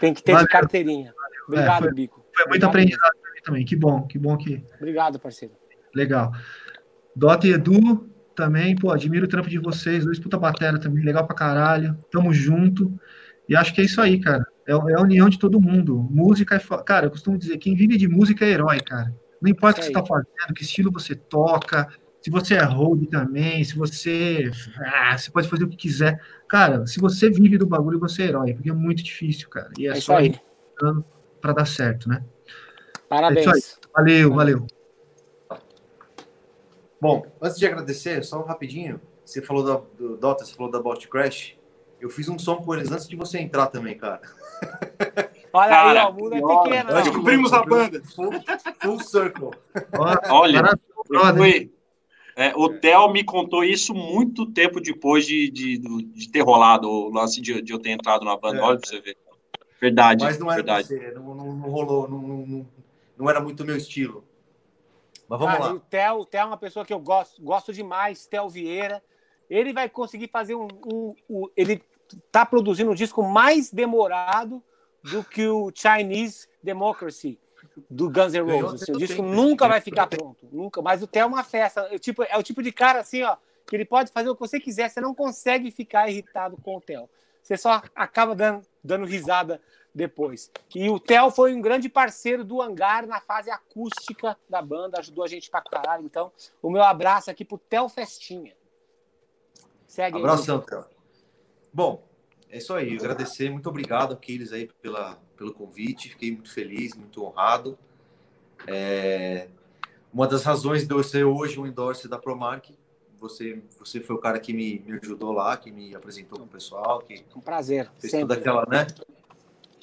tem 0.00 0.12
que 0.12 0.22
ter 0.22 0.32
Valeu. 0.32 0.46
de 0.46 0.52
carteirinha. 0.52 1.14
Obrigado, 1.46 1.84
é, 1.84 1.86
foi, 1.86 1.94
Bico. 1.94 2.24
Foi 2.34 2.46
muito 2.46 2.66
aprendizado 2.66 3.12
também. 3.42 3.64
Que 3.64 3.74
bom, 3.74 4.06
que 4.06 4.18
bom 4.18 4.36
que. 4.36 4.62
Obrigado, 4.76 5.18
parceiro. 5.18 5.54
Legal. 5.94 6.32
Dota 7.14 7.46
e 7.46 7.52
Edu 7.52 8.08
também, 8.34 8.74
pô, 8.74 8.90
admiro 8.90 9.26
o 9.26 9.28
trampo 9.28 9.48
de 9.48 9.58
vocês, 9.58 10.04
dois 10.04 10.18
puta 10.18 10.38
batera 10.38 10.78
também, 10.78 11.04
legal 11.04 11.26
pra 11.26 11.36
caralho. 11.36 11.98
Tamo 12.10 12.32
junto. 12.32 12.92
E 13.48 13.56
acho 13.56 13.74
que 13.74 13.80
é 13.80 13.84
isso 13.84 14.00
aí, 14.00 14.20
cara. 14.20 14.46
É, 14.66 14.72
é, 14.72 14.74
a 14.74 15.00
união 15.02 15.28
de 15.28 15.38
todo 15.38 15.60
mundo. 15.60 16.06
Música 16.10 16.56
é. 16.56 16.82
Cara, 16.84 17.06
eu 17.06 17.10
costumo 17.10 17.36
dizer: 17.36 17.58
quem 17.58 17.74
vive 17.74 17.96
de 17.96 18.08
música 18.08 18.44
é 18.44 18.50
herói, 18.50 18.80
cara. 18.80 19.14
Não 19.42 19.50
importa 19.50 19.80
o 19.80 19.80
que 19.80 19.86
você 19.86 19.98
está 19.98 20.06
fazendo, 20.06 20.54
que 20.54 20.62
estilo 20.62 20.92
você 20.92 21.16
toca, 21.16 21.88
se 22.22 22.30
você 22.30 22.54
é 22.54 22.62
road 22.62 23.04
também, 23.08 23.64
se 23.64 23.74
você. 23.74 24.48
Ah, 24.78 25.18
você 25.18 25.28
pode 25.28 25.48
fazer 25.48 25.64
o 25.64 25.68
que 25.68 25.76
quiser. 25.76 26.22
Cara, 26.48 26.86
se 26.86 27.00
você 27.00 27.28
vive 27.28 27.58
do 27.58 27.66
bagulho, 27.66 27.98
você 27.98 28.22
é 28.22 28.26
herói, 28.26 28.54
porque 28.54 28.70
é 28.70 28.72
muito 28.72 29.02
difícil, 29.02 29.48
cara. 29.48 29.70
E 29.76 29.88
é, 29.88 29.90
é 29.90 29.94
só 29.96 30.18
aí 30.18 30.40
para 31.40 31.52
dar 31.52 31.66
certo, 31.66 32.08
né? 32.08 32.24
Parabéns. 33.08 33.46
É 33.46 33.88
valeu, 33.92 34.32
valeu. 34.32 34.66
Bom, 37.00 37.26
antes 37.42 37.58
de 37.58 37.66
agradecer, 37.66 38.22
só 38.22 38.40
um 38.40 38.44
rapidinho. 38.44 39.00
Você 39.24 39.42
falou 39.42 39.64
da, 39.64 39.82
do 39.98 40.16
Dota, 40.16 40.44
você 40.44 40.54
falou 40.54 40.70
da 40.70 40.80
Bot 40.80 41.08
Crash. 41.08 41.56
Eu 42.00 42.08
fiz 42.08 42.28
um 42.28 42.38
som 42.38 42.56
com 42.56 42.74
eles 42.74 42.92
antes 42.92 43.08
de 43.08 43.16
você 43.16 43.38
entrar 43.38 43.66
também, 43.66 43.98
cara. 43.98 44.20
Olha 45.52 45.68
cara, 45.68 46.00
aí, 46.00 46.06
ó, 46.06 46.10
o 46.10 46.14
mundo 46.14 46.34
é 46.34 46.40
pequeno. 46.40 46.92
Nós 46.92 47.04
descobrimos 47.04 47.52
a 47.52 47.62
banda. 47.62 48.02
Full, 48.14 48.32
full 48.80 49.00
circle. 49.00 49.50
Olha, 50.30 50.62
foi, 51.36 51.70
é, 52.34 52.54
o 52.56 52.68
Theo 52.68 53.10
me 53.12 53.22
contou 53.22 53.62
isso 53.62 53.94
muito 53.94 54.46
tempo 54.46 54.80
depois 54.80 55.26
de, 55.26 55.50
de, 55.50 55.78
de 55.78 56.30
ter 56.30 56.40
rolado 56.40 56.88
o 56.88 57.10
lance 57.10 57.40
de, 57.40 57.60
de 57.60 57.72
eu 57.72 57.78
ter 57.78 57.90
entrado 57.90 58.24
na 58.24 58.36
banda. 58.36 58.58
É. 58.58 58.62
Olha 58.62 58.78
pra 58.78 58.88
você 58.88 59.00
ver. 59.00 59.16
Verdade. 59.80 60.24
Mas 60.24 60.38
não 60.38 60.46
era 60.46 60.56
verdade. 60.56 60.88
Você, 60.88 61.10
não, 61.10 61.34
não, 61.34 61.52
não, 61.52 61.70
rolou, 61.70 62.08
não, 62.08 62.18
não, 62.18 62.66
não 63.18 63.30
era 63.30 63.40
muito 63.40 63.64
meu 63.64 63.76
estilo. 63.76 64.24
Mas 65.28 65.38
vamos 65.38 65.54
ah, 65.56 65.58
lá. 65.58 65.72
O 65.74 65.80
Theo, 65.80 66.20
o 66.20 66.24
Theo 66.24 66.40
é 66.40 66.44
uma 66.44 66.56
pessoa 66.56 66.84
que 66.84 66.92
eu 66.92 67.00
gosto, 67.00 67.42
gosto 67.42 67.72
demais, 67.72 68.26
Theo 68.26 68.48
Vieira. 68.48 69.02
Ele 69.50 69.72
vai 69.72 69.88
conseguir 69.88 70.28
fazer 70.28 70.54
um, 70.54 70.68
um, 70.86 71.14
um 71.28 71.48
ele 71.56 71.82
está 72.26 72.46
produzindo 72.46 72.90
um 72.90 72.94
disco 72.94 73.22
mais 73.22 73.70
demorado 73.70 74.62
do 75.02 75.24
que 75.24 75.46
o 75.48 75.70
Chinese 75.74 76.46
Democracy 76.62 77.38
do 77.90 78.10
Guns 78.10 78.32
N' 78.32 78.40
Roses. 78.40 78.88
O 78.88 78.98
disco 78.98 79.22
nunca 79.22 79.68
vai 79.68 79.80
ficar 79.80 80.06
pronto, 80.06 80.46
nunca. 80.50 80.82
Mas 80.82 81.02
o 81.02 81.06
Theo 81.06 81.22
é 81.22 81.26
uma 81.26 81.44
festa. 81.44 81.80
É 81.90 81.96
o 81.96 81.98
tipo, 81.98 82.22
é 82.22 82.36
o 82.36 82.42
tipo 82.42 82.62
de 82.62 82.72
cara 82.72 83.00
assim, 83.00 83.22
ó, 83.22 83.36
que 83.66 83.76
ele 83.76 83.84
pode 83.84 84.10
fazer 84.12 84.28
o 84.28 84.34
que 84.34 84.40
você 84.40 84.60
quiser. 84.60 84.88
Você 84.88 85.00
não 85.00 85.14
consegue 85.14 85.70
ficar 85.70 86.08
irritado 86.08 86.56
com 86.56 86.76
o 86.76 86.80
Theo. 86.80 87.08
Você 87.42 87.56
só 87.56 87.82
acaba 87.94 88.34
dando, 88.34 88.64
dando 88.82 89.04
risada 89.04 89.60
depois. 89.94 90.50
E 90.74 90.88
o 90.88 90.98
Theo 90.98 91.30
foi 91.30 91.54
um 91.54 91.60
grande 91.60 91.88
parceiro 91.88 92.44
do 92.44 92.62
Hangar 92.62 93.06
na 93.06 93.20
fase 93.20 93.50
acústica 93.50 94.38
da 94.48 94.62
banda, 94.62 95.00
ajudou 95.00 95.24
a 95.24 95.28
gente 95.28 95.50
pra 95.50 95.60
caralho. 95.60 96.04
Então, 96.04 96.32
o 96.62 96.70
meu 96.70 96.82
abraço 96.82 97.30
aqui 97.30 97.44
pro 97.44 97.58
Theo 97.58 97.88
Festinha. 97.88 98.54
Segue 99.86 100.18
Abração, 100.18 100.60
Theo. 100.60 100.86
Bom, 101.72 102.02
é 102.52 102.58
isso 102.58 102.74
aí. 102.74 102.94
Agradecer, 102.96 103.50
muito 103.50 103.66
obrigado, 103.70 104.12
Aquiles, 104.12 104.52
aí, 104.52 104.68
pela, 104.82 105.18
pelo 105.38 105.54
convite. 105.54 106.10
Fiquei 106.10 106.32
muito 106.32 106.52
feliz, 106.52 106.94
muito 106.94 107.24
honrado. 107.24 107.78
É... 108.66 109.48
Uma 110.12 110.26
das 110.26 110.44
razões 110.44 110.86
de 110.86 110.92
eu 110.92 111.02
ser 111.02 111.24
hoje 111.24 111.58
um 111.58 111.66
endorse 111.66 112.06
da 112.06 112.18
Promark, 112.18 112.68
você, 113.18 113.62
você 113.78 114.00
foi 114.00 114.16
o 114.16 114.18
cara 114.18 114.38
que 114.38 114.52
me, 114.52 114.80
me 114.80 114.98
ajudou 114.98 115.32
lá, 115.32 115.56
que 115.56 115.72
me 115.72 115.94
apresentou 115.94 116.40
com 116.40 116.44
o 116.44 116.48
pessoal. 116.48 117.00
Que 117.00 117.24
um 117.34 117.40
prazer. 117.40 117.90
Fez 117.98 118.10
sempre. 118.10 118.28
toda 118.28 118.34
aquela, 118.38 118.66
né? 118.66 118.86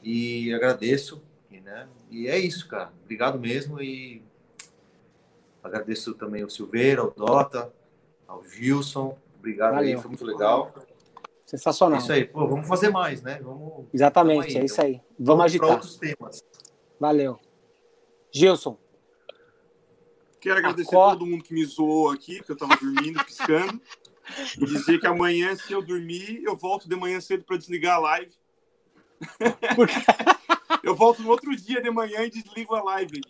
E 0.04 0.54
agradeço. 0.54 1.20
E, 1.50 1.60
né? 1.60 1.88
e 2.12 2.28
é 2.28 2.38
isso, 2.38 2.68
cara. 2.68 2.94
Obrigado 3.04 3.40
mesmo. 3.40 3.82
E 3.82 4.22
agradeço 5.64 6.14
também 6.14 6.44
ao 6.44 6.50
Silveira, 6.52 7.02
ao 7.02 7.10
Dota, 7.10 7.74
ao 8.28 8.44
Gilson. 8.48 9.18
Obrigado 9.40 9.74
Valeu. 9.74 9.96
aí, 9.96 10.00
foi 10.00 10.10
muito 10.10 10.26
legal. 10.26 10.72
Sensacional. 11.50 11.98
É 11.98 12.02
isso 12.04 12.12
aí, 12.12 12.26
pô, 12.26 12.48
vamos 12.48 12.68
fazer 12.68 12.90
mais, 12.90 13.24
né? 13.24 13.40
Vamos, 13.42 13.88
Exatamente, 13.92 14.56
aí, 14.56 14.62
é 14.62 14.66
isso 14.66 14.80
aí. 14.80 14.92
Vamos, 14.94 15.06
vamos 15.18 15.46
agitar. 15.46 15.70
outros 15.72 15.98
temas. 15.98 16.44
Valeu. 17.00 17.40
Gilson. 18.32 18.78
Quero 20.40 20.60
agradecer 20.60 20.96
a 20.96 21.10
todo 21.10 21.26
mundo 21.26 21.44
que 21.44 21.52
me 21.52 21.66
zoou 21.66 22.12
aqui, 22.12 22.44
que 22.44 22.52
eu 22.52 22.56
tava 22.56 22.78
dormindo, 22.78 23.26
piscando. 23.26 23.82
E 24.62 24.64
dizer 24.64 25.00
que 25.00 25.08
amanhã, 25.08 25.56
se 25.56 25.74
eu 25.74 25.82
dormir, 25.82 26.44
eu 26.44 26.56
volto 26.56 26.88
de 26.88 26.96
manhã 26.96 27.20
cedo 27.20 27.44
para 27.44 27.58
desligar 27.58 27.96
a 27.96 28.00
live. 28.00 28.32
Eu 30.84 30.96
volto 30.96 31.22
no 31.22 31.30
outro 31.30 31.56
dia 31.56 31.82
de 31.82 31.90
manhã 31.92 32.22
e 32.24 32.30
desligo 32.30 32.76
a 32.76 32.84
live. 32.84 33.22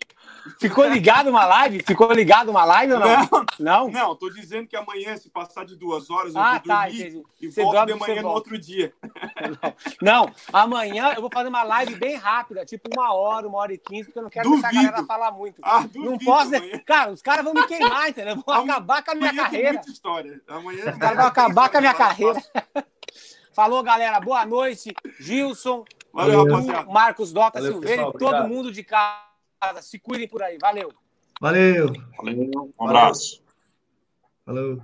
Ficou 0.58 0.86
ligado 0.88 1.28
uma 1.28 1.44
live? 1.44 1.82
Ficou 1.86 2.12
ligado 2.12 2.50
uma 2.50 2.64
live 2.64 2.92
ou 2.94 3.00
não? 3.00 3.28
Não? 3.58 3.90
Não, 3.90 4.16
tô 4.16 4.30
dizendo 4.30 4.66
que 4.66 4.76
amanhã, 4.76 5.16
se 5.16 5.28
passar 5.28 5.64
de 5.64 5.76
duas 5.76 6.08
horas, 6.10 6.34
eu 6.34 6.40
Ah, 6.40 6.52
vou 6.52 6.60
tá, 6.60 6.84
dormir 6.86 7.00
entendi. 7.00 7.22
e 7.40 7.50
Você 7.50 7.62
volto 7.62 7.86
de 7.86 7.94
manhã 7.94 8.14
no 8.16 8.22
volta. 8.22 8.34
outro 8.36 8.58
dia. 8.58 8.92
Não, 10.00 10.30
amanhã 10.52 11.12
eu 11.14 11.20
vou 11.20 11.30
fazer 11.32 11.48
uma 11.48 11.62
live 11.62 11.94
bem 11.96 12.16
rápida, 12.16 12.64
tipo 12.64 12.88
uma 12.94 13.12
hora, 13.12 13.46
uma 13.46 13.58
hora 13.58 13.72
e 13.72 13.78
quinze, 13.78 14.04
porque 14.06 14.18
eu 14.18 14.22
não 14.22 14.30
quero 14.30 14.50
deixar 14.50 14.68
a 14.68 14.70
Duvido. 14.70 14.90
galera 14.92 15.06
falar 15.06 15.30
muito. 15.32 15.56
Ah, 15.62 15.80
duvido 15.80 16.10
não 16.10 16.18
posso. 16.18 16.54
amanhã. 16.54 16.78
Cara, 16.86 17.10
os 17.12 17.22
caras 17.22 17.44
vão 17.44 17.52
me 17.54 17.66
queimar, 17.66 18.08
entendeu? 18.08 18.36
Vão 18.36 18.54
Amanhã- 18.54 18.72
acabar 18.72 19.04
com 19.04 19.10
a 19.10 19.14
minha 19.14 19.34
carreira. 19.34 19.72
muita 19.74 19.90
história. 19.90 20.40
Amanhã 20.48 20.90
Os 20.92 20.98
caras 20.98 21.16
vão 21.16 21.26
acabar 21.26 21.68
com 21.68 21.76
a 21.76 21.80
minha 21.80 21.94
carreira. 21.94 22.42
Falou, 23.52 23.82
galera. 23.82 24.20
Boa 24.20 24.46
noite. 24.46 24.94
Gilson, 25.18 25.84
Valeu, 26.12 26.38
Valeu. 26.38 26.54
rapaziada. 26.54 26.90
Marcos 26.90 27.32
Dota 27.32 27.58
Valeu, 27.58 27.72
Silveira 27.72 27.96
pessoal, 27.96 28.10
e 28.10 28.18
todo 28.18 28.28
obrigado. 28.28 28.48
mundo 28.48 28.72
de 28.72 28.82
casa. 28.84 29.82
Se 29.82 29.98
cuidem 29.98 30.28
por 30.28 30.42
aí. 30.42 30.58
Valeu. 30.58 30.92
Valeu. 31.40 31.92
Valeu, 32.16 32.72
um 32.78 32.86
abraço. 32.86 33.42
Falou. 34.44 34.82